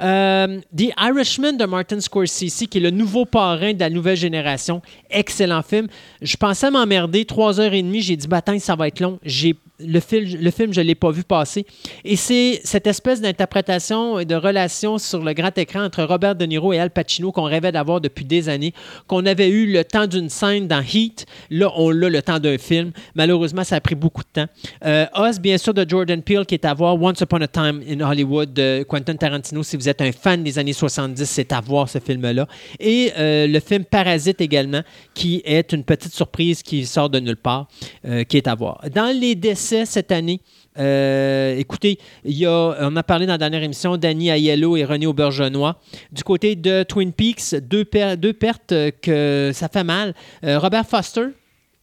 Euh, 0.00 0.58
The 0.76 0.90
Irishman 1.00 1.52
de 1.52 1.64
Martin 1.66 2.00
Scorsese, 2.00 2.66
qui 2.68 2.78
est 2.78 2.80
le 2.80 2.90
nouveau 2.90 3.24
parrain 3.24 3.72
de 3.74 3.78
la 3.80 3.90
nouvelle 3.90 4.16
génération. 4.16 4.82
Excellent 5.10 5.62
film. 5.62 5.86
Je 6.20 6.36
pensais 6.36 6.70
m'emmerder. 6.70 7.24
Trois 7.24 7.60
heures 7.60 7.72
et 7.72 7.82
demie, 7.82 8.00
j'ai 8.00 8.16
dit, 8.16 8.26
bataille, 8.26 8.58
ça 8.60 8.74
va 8.74 8.88
être 8.88 9.00
long. 9.00 9.18
J'ai 9.24 9.54
le 9.86 10.00
film, 10.00 10.26
le 10.40 10.50
film, 10.50 10.72
je 10.72 10.80
ne 10.80 10.86
l'ai 10.86 10.94
pas 10.94 11.10
vu 11.10 11.22
passer. 11.24 11.66
Et 12.04 12.16
c'est 12.16 12.60
cette 12.64 12.86
espèce 12.86 13.20
d'interprétation 13.20 14.18
et 14.18 14.24
de 14.24 14.34
relation 14.34 14.98
sur 14.98 15.22
le 15.22 15.32
grand 15.32 15.56
écran 15.58 15.84
entre 15.84 16.02
Robert 16.04 16.34
De 16.34 16.44
Niro 16.44 16.72
et 16.72 16.78
Al 16.78 16.90
Pacino 16.90 17.32
qu'on 17.32 17.42
rêvait 17.42 17.72
d'avoir 17.72 18.00
depuis 18.00 18.24
des 18.24 18.48
années, 18.48 18.72
qu'on 19.06 19.26
avait 19.26 19.48
eu 19.48 19.72
le 19.72 19.84
temps 19.84 20.06
d'une 20.06 20.28
scène 20.28 20.68
dans 20.68 20.82
Heat. 20.82 21.26
Là, 21.50 21.70
on 21.76 21.90
l'a 21.90 22.08
le 22.08 22.22
temps 22.22 22.38
d'un 22.38 22.58
film. 22.58 22.92
Malheureusement, 23.14 23.64
ça 23.64 23.76
a 23.76 23.80
pris 23.80 23.94
beaucoup 23.94 24.22
de 24.22 24.42
temps. 24.42 24.46
Euh, 24.84 25.06
bien 25.40 25.58
sûr, 25.58 25.74
de 25.74 25.88
Jordan 25.88 26.22
Peele, 26.22 26.46
qui 26.46 26.54
est 26.54 26.64
à 26.64 26.74
voir. 26.74 27.00
Once 27.00 27.20
Upon 27.20 27.40
a 27.40 27.48
Time 27.48 27.82
in 27.88 28.00
Hollywood 28.00 28.52
de 28.52 28.84
Quentin 28.88 29.16
Tarantino. 29.16 29.62
Si 29.62 29.76
vous 29.76 29.88
êtes 29.88 30.00
un 30.00 30.12
fan 30.12 30.42
des 30.42 30.58
années 30.58 30.72
70, 30.72 31.24
c'est 31.24 31.52
à 31.52 31.60
voir 31.60 31.88
ce 31.88 31.98
film-là. 31.98 32.46
Et 32.78 33.12
euh, 33.18 33.46
le 33.46 33.60
film 33.60 33.84
Parasite 33.84 34.40
également, 34.40 34.82
qui 35.14 35.42
est 35.44 35.72
une 35.72 35.84
petite 35.84 36.14
surprise 36.14 36.62
qui 36.62 36.86
sort 36.86 37.10
de 37.10 37.18
nulle 37.18 37.36
part, 37.36 37.68
euh, 38.06 38.24
qui 38.24 38.36
est 38.36 38.46
à 38.46 38.54
voir. 38.54 38.80
Dans 38.94 39.14
les 39.16 39.34
décès 39.34 39.71
cette 39.84 40.12
année, 40.12 40.40
euh, 40.78 41.56
écoutez, 41.56 41.98
il 42.24 42.46
on 42.48 42.96
a 42.96 43.02
parlé 43.02 43.26
dans 43.26 43.32
la 43.34 43.38
dernière 43.38 43.62
émission, 43.62 43.96
Danny 43.96 44.28
Aiello 44.28 44.76
et 44.76 44.84
René 44.84 45.06
Aubergenois. 45.06 45.78
Du 46.10 46.22
côté 46.24 46.56
de 46.56 46.82
Twin 46.82 47.12
Peaks, 47.12 47.54
deux, 47.62 47.84
per- 47.84 48.16
deux 48.16 48.32
pertes 48.32 48.74
que 49.02 49.50
ça 49.52 49.68
fait 49.68 49.84
mal. 49.84 50.14
Euh, 50.44 50.58
Robert 50.58 50.86
Foster, 50.86 51.26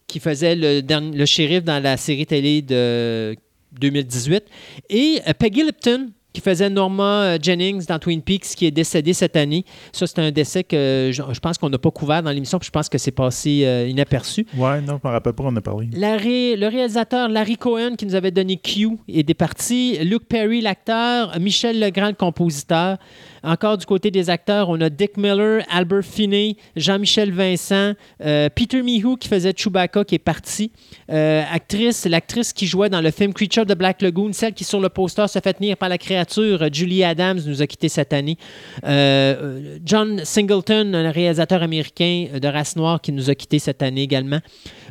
qui 0.08 0.20
faisait 0.20 0.56
le 0.56 1.26
shérif 1.26 1.64
dans 1.64 1.82
la 1.82 1.98
série 1.98 2.26
télé 2.26 2.62
de 2.62 3.36
2018, 3.80 4.44
et 4.90 5.22
euh, 5.28 5.34
Peggy 5.38 5.64
Lipton, 5.64 6.10
qui 6.32 6.42
faisait 6.42 6.70
Norma 6.70 7.24
euh, 7.24 7.38
Jennings 7.42 7.86
dans 7.88 7.98
Twin 8.00 8.22
Peaks, 8.22 8.56
qui 8.56 8.66
est 8.68 8.72
décédée 8.72 9.14
cette 9.14 9.36
année. 9.36 9.66
Ça, 9.92 10.06
c'est 10.06 10.20
un 10.20 10.32
décès 10.32 10.64
que 10.64 11.10
je, 11.12 11.22
je 11.34 11.40
pense 11.40 11.58
qu'on 11.58 11.70
n'a 11.70 11.78
pas 11.80 11.92
couvert 11.92 12.22
dans 12.22 12.32
l'émission, 12.32 12.60
puis 12.60 12.68
je 12.68 12.72
pense 12.72 12.88
que 12.88 12.98
c'est 12.98 13.12
passé 13.12 13.64
euh, 13.66 13.88
inaperçu. 13.88 14.46
Ouais, 14.56 14.80
non, 14.82 15.00
je 15.04 15.08
me 15.08 15.12
rappelle 15.14 15.34
pas, 15.34 15.44
on 15.44 15.48
en 15.48 15.56
a 15.56 15.62
parlé. 15.62 15.90
La 15.94 16.18
ré- 16.18 16.56
le 16.56 16.68
réalisateur 16.68 17.30
Larry 17.30 17.58
Cohen 17.58 17.96
qui 17.98 18.06
nous 18.06 18.16
avait 18.16 18.32
donné 18.32 18.58
Q 18.58 18.90
est 19.08 19.24
départi. 19.24 19.98
Luke 20.04 20.26
Perry, 20.30 20.62
l'acteur. 20.62 21.38
Michel 21.40 21.80
Legrand, 21.80 22.08
le 22.10 22.14
compositeur. 22.14 22.98
Encore 23.44 23.78
du 23.78 23.86
côté 23.86 24.12
des 24.12 24.30
acteurs, 24.30 24.70
on 24.70 24.80
a 24.82 24.90
Dick 24.90 25.18
Miller, 25.18 25.64
Albert 25.70 26.04
Finney, 26.04 26.58
Jean-Michel 26.76 27.32
Vincent, 27.32 27.94
euh, 28.24 28.50
Peter 28.54 28.82
Mihu 28.82 29.18
qui 29.18 29.28
faisait 29.28 29.54
Chewbacca 29.56 30.04
qui 30.04 30.16
est 30.16 30.20
parti. 30.20 30.72
Euh, 31.12 31.42
actrice, 31.52 32.06
l'actrice 32.06 32.54
qui 32.54 32.68
jouait 32.68 32.90
dans 32.90 33.02
le 33.02 33.12
film 33.12 33.34
Creature 33.34 33.66
de 33.66 33.74
Black 33.74 34.02
Lagoon, 34.02 34.34
celle 34.34 34.54
qui 34.54 34.64
sur 34.64 34.80
le 34.80 34.90
poster 34.90 35.28
se 35.30 35.40
fait 35.40 35.54
tenir 35.54 35.78
par 35.78 35.90
la 35.90 35.98
créature, 35.98 36.68
Julie 36.72 37.04
Adams 37.04 37.40
nous 37.46 37.62
a 37.62 37.68
quitté 37.68 37.90
cette 37.90 38.14
année. 38.14 38.38
Euh, 38.86 39.78
John 39.86 40.22
Singleton, 40.24 40.94
un 40.96 41.12
réalisateur 41.12 41.64
américain 41.64 42.28
de 42.42 42.48
race 42.48 42.76
noire 42.76 43.02
qui 43.02 43.12
nous 43.12 43.30
a 43.30 43.36
quitté 43.36 43.60
cette 43.60 43.82
année 43.82 44.02
également. 44.04 44.40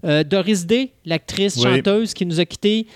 Euh, 0.05 0.25
Doris 0.25 0.67
Day, 0.67 0.93
l'actrice 1.05 1.57
Oui. 1.57 1.63
chanteuse 1.63 2.15
qui 2.15 2.27
nous 2.27 2.41
a 2.41 2.45
quittés. 2.45 2.87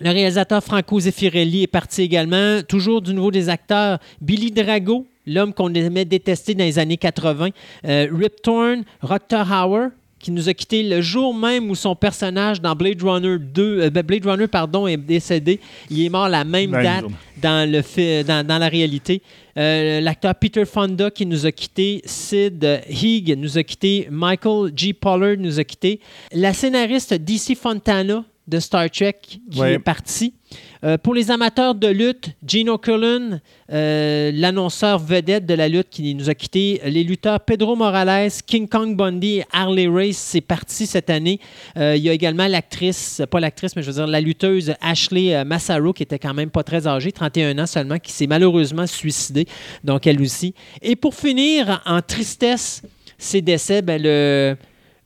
Le 0.00 0.10
réalisateur 0.10 0.62
Franco 0.62 1.00
Zeffirelli 1.00 1.64
est 1.64 1.66
parti 1.66 2.02
également. 2.02 2.60
Toujours 2.66 3.02
du 3.02 3.12
nouveau 3.12 3.30
des 3.30 3.48
acteurs, 3.48 3.98
Billy 4.20 4.50
Drago, 4.50 5.06
l'homme 5.26 5.52
qu'on 5.52 5.72
aimait 5.74 6.04
détester 6.04 6.54
dans 6.54 6.64
les 6.64 6.78
années 6.78 6.96
80. 6.96 7.48
Euh, 7.86 8.06
Rip 8.12 8.40
Torn, 8.42 8.82
Rutger 9.02 9.42
Hauer, 9.52 9.88
qui 10.20 10.30
nous 10.30 10.48
a 10.48 10.54
quitté 10.54 10.82
le 10.82 11.00
jour 11.00 11.34
même 11.34 11.70
où 11.70 11.74
son 11.74 11.96
personnage 11.96 12.60
dans 12.60 12.74
Blade 12.76 13.02
Runner 13.02 13.36
2, 13.38 13.80
euh, 13.80 13.90
ben, 13.90 14.02
Blade 14.02 14.24
Runner 14.26 14.46
pardon, 14.46 14.86
est 14.86 14.96
décédé. 14.96 15.58
Il 15.90 16.04
est 16.04 16.08
mort 16.08 16.28
la 16.28 16.44
même 16.44 16.70
date 16.70 17.04
dans, 17.42 17.68
le 17.70 17.82
fi- 17.82 18.22
dans, 18.22 18.46
dans 18.46 18.58
la 18.58 18.68
réalité. 18.68 19.22
Euh, 19.58 20.00
L'acteur 20.00 20.34
Peter 20.36 20.64
Fonda 20.66 21.10
qui 21.10 21.26
nous 21.26 21.46
a 21.46 21.52
quitté, 21.52 22.00
Sid 22.04 22.64
Higg 22.88 23.34
nous 23.36 23.58
a 23.58 23.62
quitté, 23.64 24.06
Michael 24.10 24.72
G. 24.76 24.92
Pollard 24.92 25.36
nous 25.38 25.58
a 25.58 25.64
quitté. 25.64 26.00
La 26.32 26.52
scénariste 26.54 27.14
DC 27.14 27.56
Fontana 27.56 28.24
de 28.48 28.58
Star 28.58 28.90
Trek 28.90 29.20
qui 29.22 29.60
Ouais. 29.60 29.74
est 29.74 29.78
parti. 29.78 30.34
Euh, 30.82 30.98
pour 30.98 31.14
les 31.14 31.30
amateurs 31.30 31.76
de 31.76 31.86
lutte, 31.86 32.30
Gino 32.44 32.78
Cullen, 32.78 33.40
euh, 33.70 34.32
l'annonceur 34.34 34.98
vedette 34.98 35.46
de 35.46 35.54
la 35.54 35.68
lutte 35.68 35.88
qui 35.90 36.14
nous 36.16 36.28
a 36.28 36.34
quittés, 36.34 36.80
les 36.84 37.04
lutteurs 37.04 37.38
Pedro 37.40 37.76
Morales, 37.76 38.30
King 38.46 38.66
Kong 38.68 38.96
Bundy 38.96 39.38
et 39.38 39.44
Harley 39.52 39.86
Race, 39.86 40.16
c'est 40.16 40.40
parti 40.40 40.86
cette 40.86 41.10
année. 41.10 41.38
Euh, 41.76 41.94
il 41.96 42.02
y 42.02 42.08
a 42.08 42.12
également 42.12 42.48
l'actrice, 42.48 43.22
pas 43.30 43.38
l'actrice, 43.38 43.76
mais 43.76 43.82
je 43.82 43.88
veux 43.88 43.94
dire 43.98 44.06
la 44.08 44.20
lutteuse 44.20 44.74
Ashley 44.80 45.44
Massaro, 45.44 45.92
qui 45.92 46.02
était 46.02 46.18
quand 46.18 46.34
même 46.34 46.50
pas 46.50 46.64
très 46.64 46.88
âgée, 46.88 47.12
31 47.12 47.56
ans 47.60 47.66
seulement, 47.66 47.98
qui 47.98 48.10
s'est 48.10 48.26
malheureusement 48.26 48.86
suicidée, 48.88 49.46
donc 49.84 50.06
elle 50.08 50.20
aussi. 50.20 50.54
Et 50.82 50.96
pour 50.96 51.14
finir, 51.14 51.80
en 51.86 52.00
tristesse, 52.02 52.82
ses 53.18 53.42
décès, 53.42 53.82
ben, 53.82 54.00
le 54.02 54.56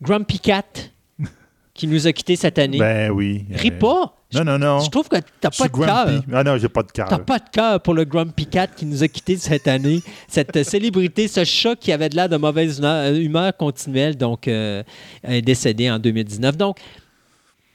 Grumpy 0.00 0.38
Cat, 0.38 0.62
qui 1.74 1.88
nous 1.88 2.06
a 2.06 2.12
quittés 2.12 2.36
cette 2.36 2.58
année. 2.58 2.78
Ben 2.78 3.10
oui. 3.10 3.44
Ris 3.50 3.70
Euh, 3.70 3.78
pas! 3.78 4.14
Non, 4.32 4.44
non, 4.44 4.58
non. 4.58 4.80
Je 4.80 4.90
trouve 4.90 5.08
que 5.08 5.16
t'as 5.40 5.50
pas 5.50 5.68
de 5.68 5.72
cœur. 5.72 6.22
Ah 6.32 6.42
non, 6.44 6.56
j'ai 6.56 6.68
pas 6.68 6.82
de 6.82 6.90
cœur. 6.90 7.08
T'as 7.08 7.18
pas 7.18 7.38
de 7.38 7.48
cœur 7.52 7.80
pour 7.80 7.94
le 7.94 8.04
Grumpy 8.04 8.46
Cat 8.46 8.68
qui 8.68 8.84
nous 8.86 9.02
a 9.02 9.08
quittés 9.08 9.36
cette 9.36 9.68
année. 9.68 10.00
Cette 10.28 10.56
euh, 10.56 10.64
célébrité, 10.64 11.28
ce 11.28 11.44
chat 11.44 11.76
qui 11.76 11.92
avait 11.92 12.08
de 12.08 12.16
l'air 12.16 12.28
de 12.28 12.36
mauvaise 12.36 12.78
humeur, 12.78 13.12
humeur 13.14 13.56
continuelle, 13.56 14.16
donc 14.16 14.48
euh, 14.48 14.82
est 15.22 15.42
décédé 15.42 15.90
en 15.90 15.98
2019. 15.98 16.56
Donc, 16.56 16.78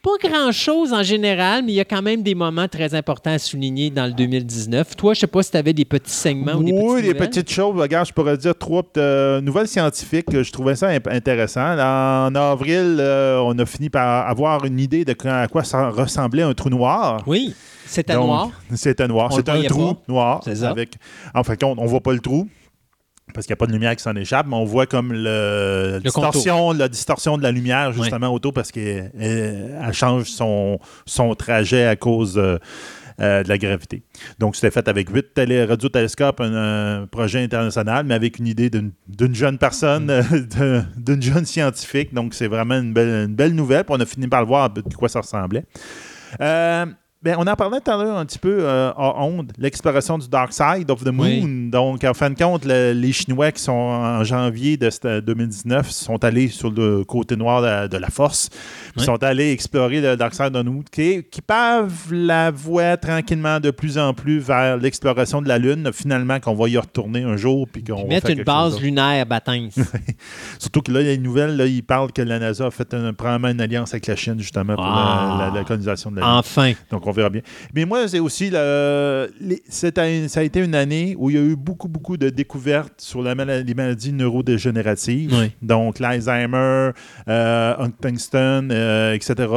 pas 0.01 0.29
grand-chose 0.29 0.93
en 0.93 1.03
général, 1.03 1.63
mais 1.65 1.73
il 1.73 1.75
y 1.75 1.79
a 1.79 1.85
quand 1.85 2.01
même 2.01 2.23
des 2.23 2.35
moments 2.35 2.67
très 2.67 2.95
importants 2.95 3.31
à 3.31 3.39
souligner 3.39 3.89
dans 3.89 4.05
le 4.05 4.13
2019. 4.13 4.95
Toi, 4.95 5.13
je 5.13 5.21
sais 5.21 5.27
pas 5.27 5.43
si 5.43 5.51
tu 5.51 5.57
avais 5.57 5.73
des 5.73 5.85
petits 5.85 6.11
segments 6.11 6.53
ou 6.53 6.63
des 6.63 6.71
oui, 6.71 7.01
des 7.01 7.13
petites 7.13 7.51
choses. 7.51 7.75
Regarde, 7.79 8.07
je 8.07 8.13
pourrais 8.13 8.37
dire 8.37 8.57
trois 8.57 8.83
euh, 8.97 9.41
nouvelles 9.41 9.67
scientifiques. 9.67 10.27
que 10.27 10.43
Je 10.43 10.51
trouvais 10.51 10.75
ça 10.75 10.89
intéressant. 10.89 11.77
En 11.77 12.33
avril, 12.35 12.97
euh, 12.99 13.41
on 13.43 13.57
a 13.59 13.65
fini 13.65 13.89
par 13.89 14.27
avoir 14.27 14.65
une 14.65 14.79
idée 14.79 15.05
de 15.05 15.15
à 15.27 15.47
quoi 15.47 15.63
ça 15.63 15.89
ressemblait 15.89 16.43
un 16.43 16.53
trou 16.53 16.69
noir. 16.69 17.21
Oui, 17.27 17.53
c'était 17.85 18.15
noir. 18.15 18.51
C'était 18.75 19.07
noir. 19.07 19.33
C'est 19.33 19.49
un 19.49 19.61
trou 19.63 19.95
pas. 19.95 20.01
noir. 20.07 20.41
C'est 20.43 20.55
ça. 20.55 20.69
Avec, 20.69 20.95
en 21.33 21.43
fait, 21.43 21.61
on 21.63 21.75
ne 21.75 21.87
voit 21.87 22.01
pas 22.01 22.13
le 22.13 22.19
trou 22.19 22.47
parce 23.33 23.45
qu'il 23.45 23.51
n'y 23.53 23.57
a 23.57 23.61
pas 23.61 23.67
de 23.67 23.71
lumière 23.73 23.95
qui 23.95 24.03
s'en 24.03 24.15
échappe, 24.15 24.47
mais 24.47 24.55
on 24.55 24.65
voit 24.65 24.85
comme 24.85 25.13
le, 25.13 25.99
distorsion, 26.03 26.71
la 26.73 26.87
distorsion 26.89 27.37
de 27.37 27.43
la 27.43 27.51
lumière 27.51 27.91
justement 27.93 28.29
autour 28.33 28.53
parce 28.53 28.71
qu'elle 28.71 29.11
elle- 29.19 29.77
elle 29.85 29.93
change 29.93 30.25
son, 30.25 30.79
son 31.05 31.33
trajet 31.35 31.85
à 31.85 31.95
cause 31.95 32.37
euh, 32.37 32.57
euh, 33.21 33.43
de 33.43 33.49
la 33.49 33.57
gravité. 33.57 34.01
Donc, 34.39 34.55
c'était 34.55 34.71
fait 34.71 34.87
avec 34.87 35.09
huit 35.09 35.33
télé 35.33 35.65
radiotélescopes, 35.65 36.39
un, 36.39 37.01
un 37.01 37.05
projet 37.07 37.43
international, 37.43 38.05
mais 38.05 38.13
avec 38.13 38.39
une 38.39 38.47
idée 38.47 38.69
d'une 38.69 39.35
jeune 39.35 39.57
personne, 39.57 40.05
Mm. 40.05 40.47
euh, 40.61 40.81
d'une 40.97 41.21
jeune 41.21 41.45
scientifique. 41.45 42.13
Donc, 42.13 42.33
c'est 42.33 42.47
vraiment 42.47 42.75
une 42.75 42.93
belle, 42.93 43.27
une 43.29 43.35
belle 43.35 43.53
nouvelle. 43.53 43.83
Puis 43.83 43.93
on 43.97 43.99
a 43.99 44.05
fini 44.05 44.27
par 44.29 44.39
le 44.41 44.47
voir 44.47 44.69
de 44.69 44.81
quoi 44.95 45.09
ça 45.09 45.19
ressemblait. 45.19 45.65
Euh, 46.39 46.85
ben, 47.21 47.35
on 47.37 47.45
en 47.47 47.55
parlait 47.55 47.79
tout 47.81 47.91
à 47.91 47.97
l'heure 48.01 48.17
un 48.17 48.25
petit 48.25 48.39
peu 48.39 48.59
euh, 48.61 48.93
en 48.95 49.25
onde, 49.25 49.51
l'exploration 49.57 50.17
du 50.17 50.29
Dark 50.29 50.53
Side 50.53 50.89
of 50.89 51.03
the 51.03 51.09
Moon. 51.11 51.25
Oui. 51.25 51.69
Donc, 51.69 52.03
en 52.05 52.13
fin 52.13 52.29
de 52.29 52.37
compte, 52.37 52.63
le- 52.65 52.93
les 52.93 53.11
Chinois 53.11 53.51
qui 53.51 53.61
sont 53.61 53.71
en 53.73 54.23
janvier 54.23 54.77
de 54.77 54.89
cette- 54.89 55.25
2019 55.25 55.89
sont 55.91 56.23
allés 56.23 56.47
sur 56.47 56.71
le 56.71 57.03
côté 57.03 57.35
noir 57.35 57.61
de, 57.61 57.87
de 57.89 57.97
la 57.97 58.09
Force. 58.09 58.49
Ils 58.95 59.03
sont 59.03 59.21
allés 59.21 59.51
explorer 59.51 59.99
le 59.99 60.15
Dark 60.15 60.33
Side 60.33 60.55
of 60.55 60.63
the 60.63 60.65
Moon, 60.65 60.83
qui, 60.89 61.23
qui 61.29 61.41
pave 61.41 61.91
la 62.11 62.51
voie 62.51 62.95
tranquillement 62.95 63.59
de 63.59 63.71
plus 63.71 63.97
en 63.97 64.13
plus 64.13 64.39
vers 64.39 64.77
l'exploration 64.77 65.41
de 65.41 65.47
la 65.49 65.57
Lune. 65.57 65.89
Finalement, 65.93 66.39
qu'on 66.39 66.53
va 66.55 66.69
y 66.69 66.77
retourner 66.77 67.23
un 67.23 67.35
jour. 67.35 67.67
Puis 67.71 67.83
qu'on 67.83 68.07
mettre 68.07 68.29
une 68.29 68.43
base 68.43 68.79
lunaire 68.81 69.25
bâtin. 69.25 69.67
Surtout 70.59 70.81
que 70.81 70.91
là, 70.91 71.01
il 71.01 71.07
y 71.07 71.09
a 71.09 71.13
une 71.13 71.23
nouvelle, 71.23 71.57
là, 71.57 71.65
ils 71.65 71.83
parlent 71.83 72.11
que 72.11 72.21
la 72.21 72.39
NASA 72.39 72.67
a 72.67 72.71
fait 72.71 72.93
un- 72.93 73.13
probablement 73.13 73.49
une 73.49 73.61
alliance 73.61 73.93
avec 73.93 74.07
la 74.07 74.15
Chine, 74.15 74.39
justement, 74.39 74.75
pour 74.75 74.85
Ah. 74.85 75.35
la, 75.39 75.45
la- 75.47 75.53
la 75.59 75.63
colonisation 75.63 76.11
de 76.11 76.17
la 76.17 76.21
Lune. 76.21 76.31
enfin. 76.35 76.71
Donc, 76.91 77.05
on 77.09 77.13
verra 77.13 77.29
bien. 77.29 77.41
Mais 77.73 77.85
moi, 77.85 78.07
c'est 78.07 78.19
aussi. 78.19 78.49
le- 78.49 79.29
les- 79.41 79.61
ça 79.67 79.87
a 79.97 80.43
été 80.43 80.59
une 80.59 80.75
année 80.75 81.15
où 81.17 81.29
il 81.29 81.35
y 81.35 81.39
a 81.39 81.41
eu 81.41 81.55
beaucoup, 81.55 81.87
beaucoup 81.87 82.17
de 82.17 82.29
découvertes 82.29 82.93
sur 83.01 83.21
la 83.21 83.33
les 83.35 83.73
maladies 83.73 84.11
neurodégénératives. 84.13 85.33
Oui. 85.33 85.51
Donc, 85.61 85.99
l'Alzheimer, 85.99 86.91
euh, 87.27 87.73
Huntington, 87.77 88.69
euh, 88.71 89.13
etc. 89.13 89.47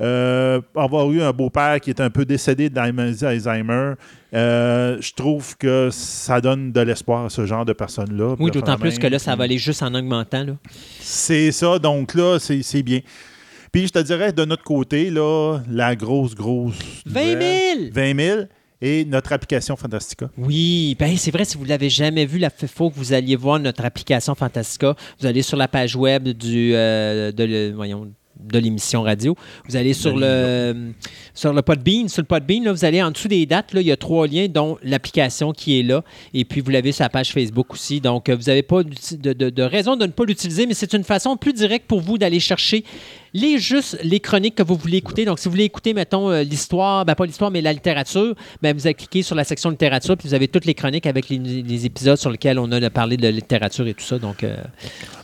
Euh, 0.00 0.60
avoir 0.76 1.10
eu 1.12 1.20
un 1.22 1.32
beau-père 1.32 1.80
qui 1.80 1.90
est 1.90 2.00
un 2.00 2.10
peu 2.10 2.24
décédé 2.24 2.70
de 2.70 2.76
la 2.76 2.90
maladie 2.92 3.20
d'Alzheimer, 3.20 3.94
euh, 4.32 4.96
je 5.00 5.12
trouve 5.12 5.56
que 5.56 5.88
ça 5.90 6.40
donne 6.40 6.72
de 6.72 6.80
l'espoir 6.80 7.26
à 7.26 7.28
ce 7.30 7.44
genre 7.46 7.64
de 7.64 7.72
personnes-là. 7.72 8.36
Oui, 8.38 8.50
d'autant 8.50 8.76
plus 8.76 8.98
que 8.98 9.06
là, 9.06 9.18
ça 9.18 9.36
va 9.36 9.44
aller 9.44 9.58
juste 9.58 9.82
en 9.82 9.94
augmentant. 9.94 10.46
C'est 11.00 11.52
ça, 11.52 11.78
donc 11.78 12.14
là, 12.14 12.38
c'est 12.38 12.82
bien. 12.82 13.00
Puis 13.72 13.86
je 13.86 13.92
te 13.92 13.98
dirais, 14.00 14.32
de 14.32 14.44
notre 14.44 14.64
côté, 14.64 15.10
là, 15.10 15.60
la 15.70 15.94
grosse, 15.96 16.34
grosse. 16.34 16.74
20 17.06 17.20
000! 17.22 17.34
nouvelle, 17.34 17.90
20 17.92 18.16
000 18.24 18.40
et 18.82 19.04
notre 19.04 19.32
application 19.32 19.76
Fantastica. 19.76 20.30
Oui, 20.38 20.96
ben 20.98 21.14
c'est 21.16 21.30
vrai, 21.30 21.44
si 21.44 21.56
vous 21.58 21.64
ne 21.64 21.68
l'avez 21.68 21.90
jamais 21.90 22.24
vu, 22.24 22.40
il 22.40 22.68
faut 22.68 22.88
que 22.90 22.96
vous 22.96 23.12
alliez 23.12 23.36
voir 23.36 23.58
notre 23.60 23.84
application 23.84 24.34
Fantastica. 24.34 24.96
Vous 25.20 25.26
allez 25.26 25.42
sur 25.42 25.56
la 25.58 25.68
page 25.68 25.94
web 25.96 26.28
du, 26.28 26.72
euh, 26.74 27.30
de, 27.30 27.44
le- 27.44 27.72
voyons, 27.74 28.10
de 28.42 28.58
l'émission 28.58 29.02
radio. 29.02 29.36
Vous 29.68 29.76
allez 29.76 29.92
sur 29.92 30.16
le, 30.16 30.92
sur 31.34 31.52
le 31.52 31.60
Podbean. 31.60 32.08
Sur 32.08 32.22
le 32.22 32.26
Podbean, 32.26 32.64
là, 32.64 32.72
vous 32.72 32.86
allez 32.86 33.02
en 33.02 33.10
dessous 33.10 33.28
des 33.28 33.44
dates. 33.44 33.74
Là, 33.74 33.82
il 33.82 33.86
y 33.86 33.92
a 33.92 33.98
trois 33.98 34.26
liens, 34.26 34.46
dont 34.48 34.78
l'application 34.82 35.52
qui 35.52 35.78
est 35.78 35.82
là. 35.82 36.02
Et 36.32 36.46
puis, 36.46 36.62
vous 36.62 36.70
l'avez 36.70 36.92
sur 36.92 37.02
la 37.02 37.10
page 37.10 37.32
Facebook 37.32 37.74
aussi. 37.74 38.00
Donc, 38.00 38.30
euh, 38.30 38.34
vous 38.36 38.44
n'avez 38.44 38.62
pas 38.62 38.82
d'uti- 38.82 39.18
de, 39.18 39.34
de- 39.34 39.50
de 39.50 39.62
raison 39.62 39.94
de 39.94 40.06
ne 40.06 40.10
pas 40.12 40.24
l'utiliser, 40.24 40.64
mais 40.66 40.72
c'est 40.72 40.94
une 40.94 41.04
façon 41.04 41.36
plus 41.36 41.52
directe 41.52 41.86
pour 41.86 42.00
vous 42.00 42.16
d'aller 42.16 42.40
chercher 42.40 42.82
les 43.34 43.58
juste 43.58 43.98
les 44.02 44.20
chroniques 44.20 44.54
que 44.56 44.62
vous 44.62 44.76
voulez 44.76 44.98
écouter. 44.98 45.24
Donc, 45.24 45.38
si 45.38 45.46
vous 45.46 45.52
voulez 45.52 45.64
écouter, 45.64 45.94
mettons, 45.94 46.30
euh, 46.30 46.42
l'histoire, 46.42 47.04
ben 47.04 47.14
pas 47.14 47.26
l'histoire, 47.26 47.50
mais 47.50 47.60
la 47.60 47.72
littérature, 47.72 48.34
ben 48.62 48.74
vous 48.76 48.86
allez 48.86 48.94
cliquer 48.94 49.22
sur 49.22 49.34
la 49.36 49.44
section 49.44 49.70
littérature, 49.70 50.16
puis 50.16 50.28
vous 50.28 50.34
avez 50.34 50.48
toutes 50.48 50.64
les 50.64 50.74
chroniques 50.74 51.06
avec 51.06 51.28
les, 51.28 51.38
les 51.38 51.86
épisodes 51.86 52.16
sur 52.16 52.30
lesquels 52.30 52.58
on 52.58 52.70
a 52.72 52.90
parlé 52.90 53.16
de 53.16 53.28
littérature 53.28 53.86
et 53.86 53.94
tout 53.94 54.04
ça. 54.04 54.18
Donc, 54.18 54.42
euh, 54.44 54.56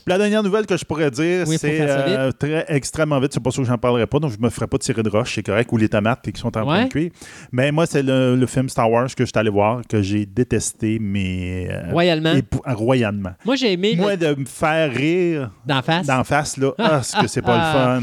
La 0.07 0.19
dernière 0.19 0.43
nouvelle 0.43 0.67
que 0.67 0.77
je 0.77 0.85
pourrais 0.85 1.11
dire, 1.11 1.45
Oui, 1.49 1.57
c'est 1.59 1.79
euh, 1.81 2.31
très 2.33 2.65
extrêmement 2.69 3.19
vite. 3.19 3.33
C'est 3.33 3.43
pas 3.43 3.51
sûr 3.51 3.63
que 3.65 3.69
j'en 3.69 3.79
parlerai 3.79 4.07
pas, 4.07 4.19
donc 4.21 4.33
je 4.33 4.39
me 4.39 4.51
ferai 4.51 4.67
pas 4.69 4.79
tirer 4.79 5.03
de 5.03 5.09
roche, 5.11 5.35
c'est 5.35 5.43
correct, 5.43 5.69
ou 5.73 5.77
les 5.77 5.89
tomates 5.89 6.31
qui 6.31 6.41
sont 6.41 6.49
en 6.49 6.51
train 6.51 6.65
Ouais. 6.67 6.85
de 6.85 6.89
cuire. 6.89 7.11
Mais 7.53 7.73
moi, 7.73 7.87
c'est 7.87 8.03
le, 8.03 8.37
le 8.37 8.47
film 8.47 8.69
Star 8.69 8.91
Wars 8.91 9.09
que 9.15 9.25
je 9.25 9.31
suis 9.31 9.39
allé 9.39 9.51
voir, 9.51 9.83
que 9.89 10.03
j'ai 10.03 10.27
détesté, 10.27 10.99
mais. 11.01 11.69
euh, 11.71 11.91
royalement. 11.93 12.35
royalement. 12.67 13.31
Moi, 13.45 13.57
j'ai 13.57 13.73
aimé 13.73 13.95
Moi, 13.97 14.15
le- 14.17 14.35
de 14.35 14.41
me 14.41 14.45
faire 14.47 14.93
rire 14.93 15.51
d'en 15.67 15.83
face. 15.83 16.07
d'en 16.07 16.25
face, 16.25 16.57
là, 16.57 16.73
ah, 16.79 16.99
est-ce 17.01 17.17
que 17.21 17.27
c'est 17.27 17.43
pas 17.43 17.57
le 17.57 17.63
fun? 17.73 17.96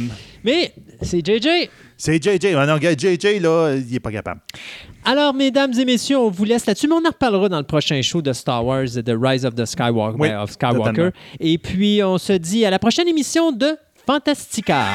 Mais 0.43 0.73
c'est 1.01 1.25
JJ. 1.25 1.69
C'est 1.97 2.21
JJ. 2.21 2.53
Ah 2.57 2.65
non, 2.65 2.73
regarde, 2.73 2.99
JJ, 2.99 3.39
là, 3.41 3.75
il 3.75 3.95
est 3.95 3.99
pas 3.99 4.11
capable. 4.11 4.41
Alors, 5.05 5.33
mesdames 5.33 5.73
et 5.77 5.85
messieurs, 5.85 6.17
on 6.17 6.29
vous 6.29 6.45
laisse 6.45 6.65
là-dessus, 6.65 6.87
mais 6.87 6.95
on 6.95 7.05
en 7.05 7.09
reparlera 7.09 7.49
dans 7.49 7.59
le 7.59 7.65
prochain 7.65 8.01
show 8.01 8.21
de 8.21 8.33
Star 8.33 8.65
Wars, 8.65 8.85
The 8.85 9.13
Rise 9.19 9.45
of 9.45 9.55
the 9.55 9.65
Skywalker. 9.65 10.17
Oui, 10.19 10.29
ben, 10.29 10.39
of 10.39 10.51
Skywalker. 10.51 10.89
totalement. 10.89 11.11
Et 11.39 11.57
puis, 11.57 12.01
on 12.03 12.17
se 12.17 12.33
dit 12.33 12.65
à 12.65 12.69
la 12.69 12.79
prochaine 12.79 13.07
émission 13.07 13.51
de 13.51 13.77
Fantastica. 14.05 14.85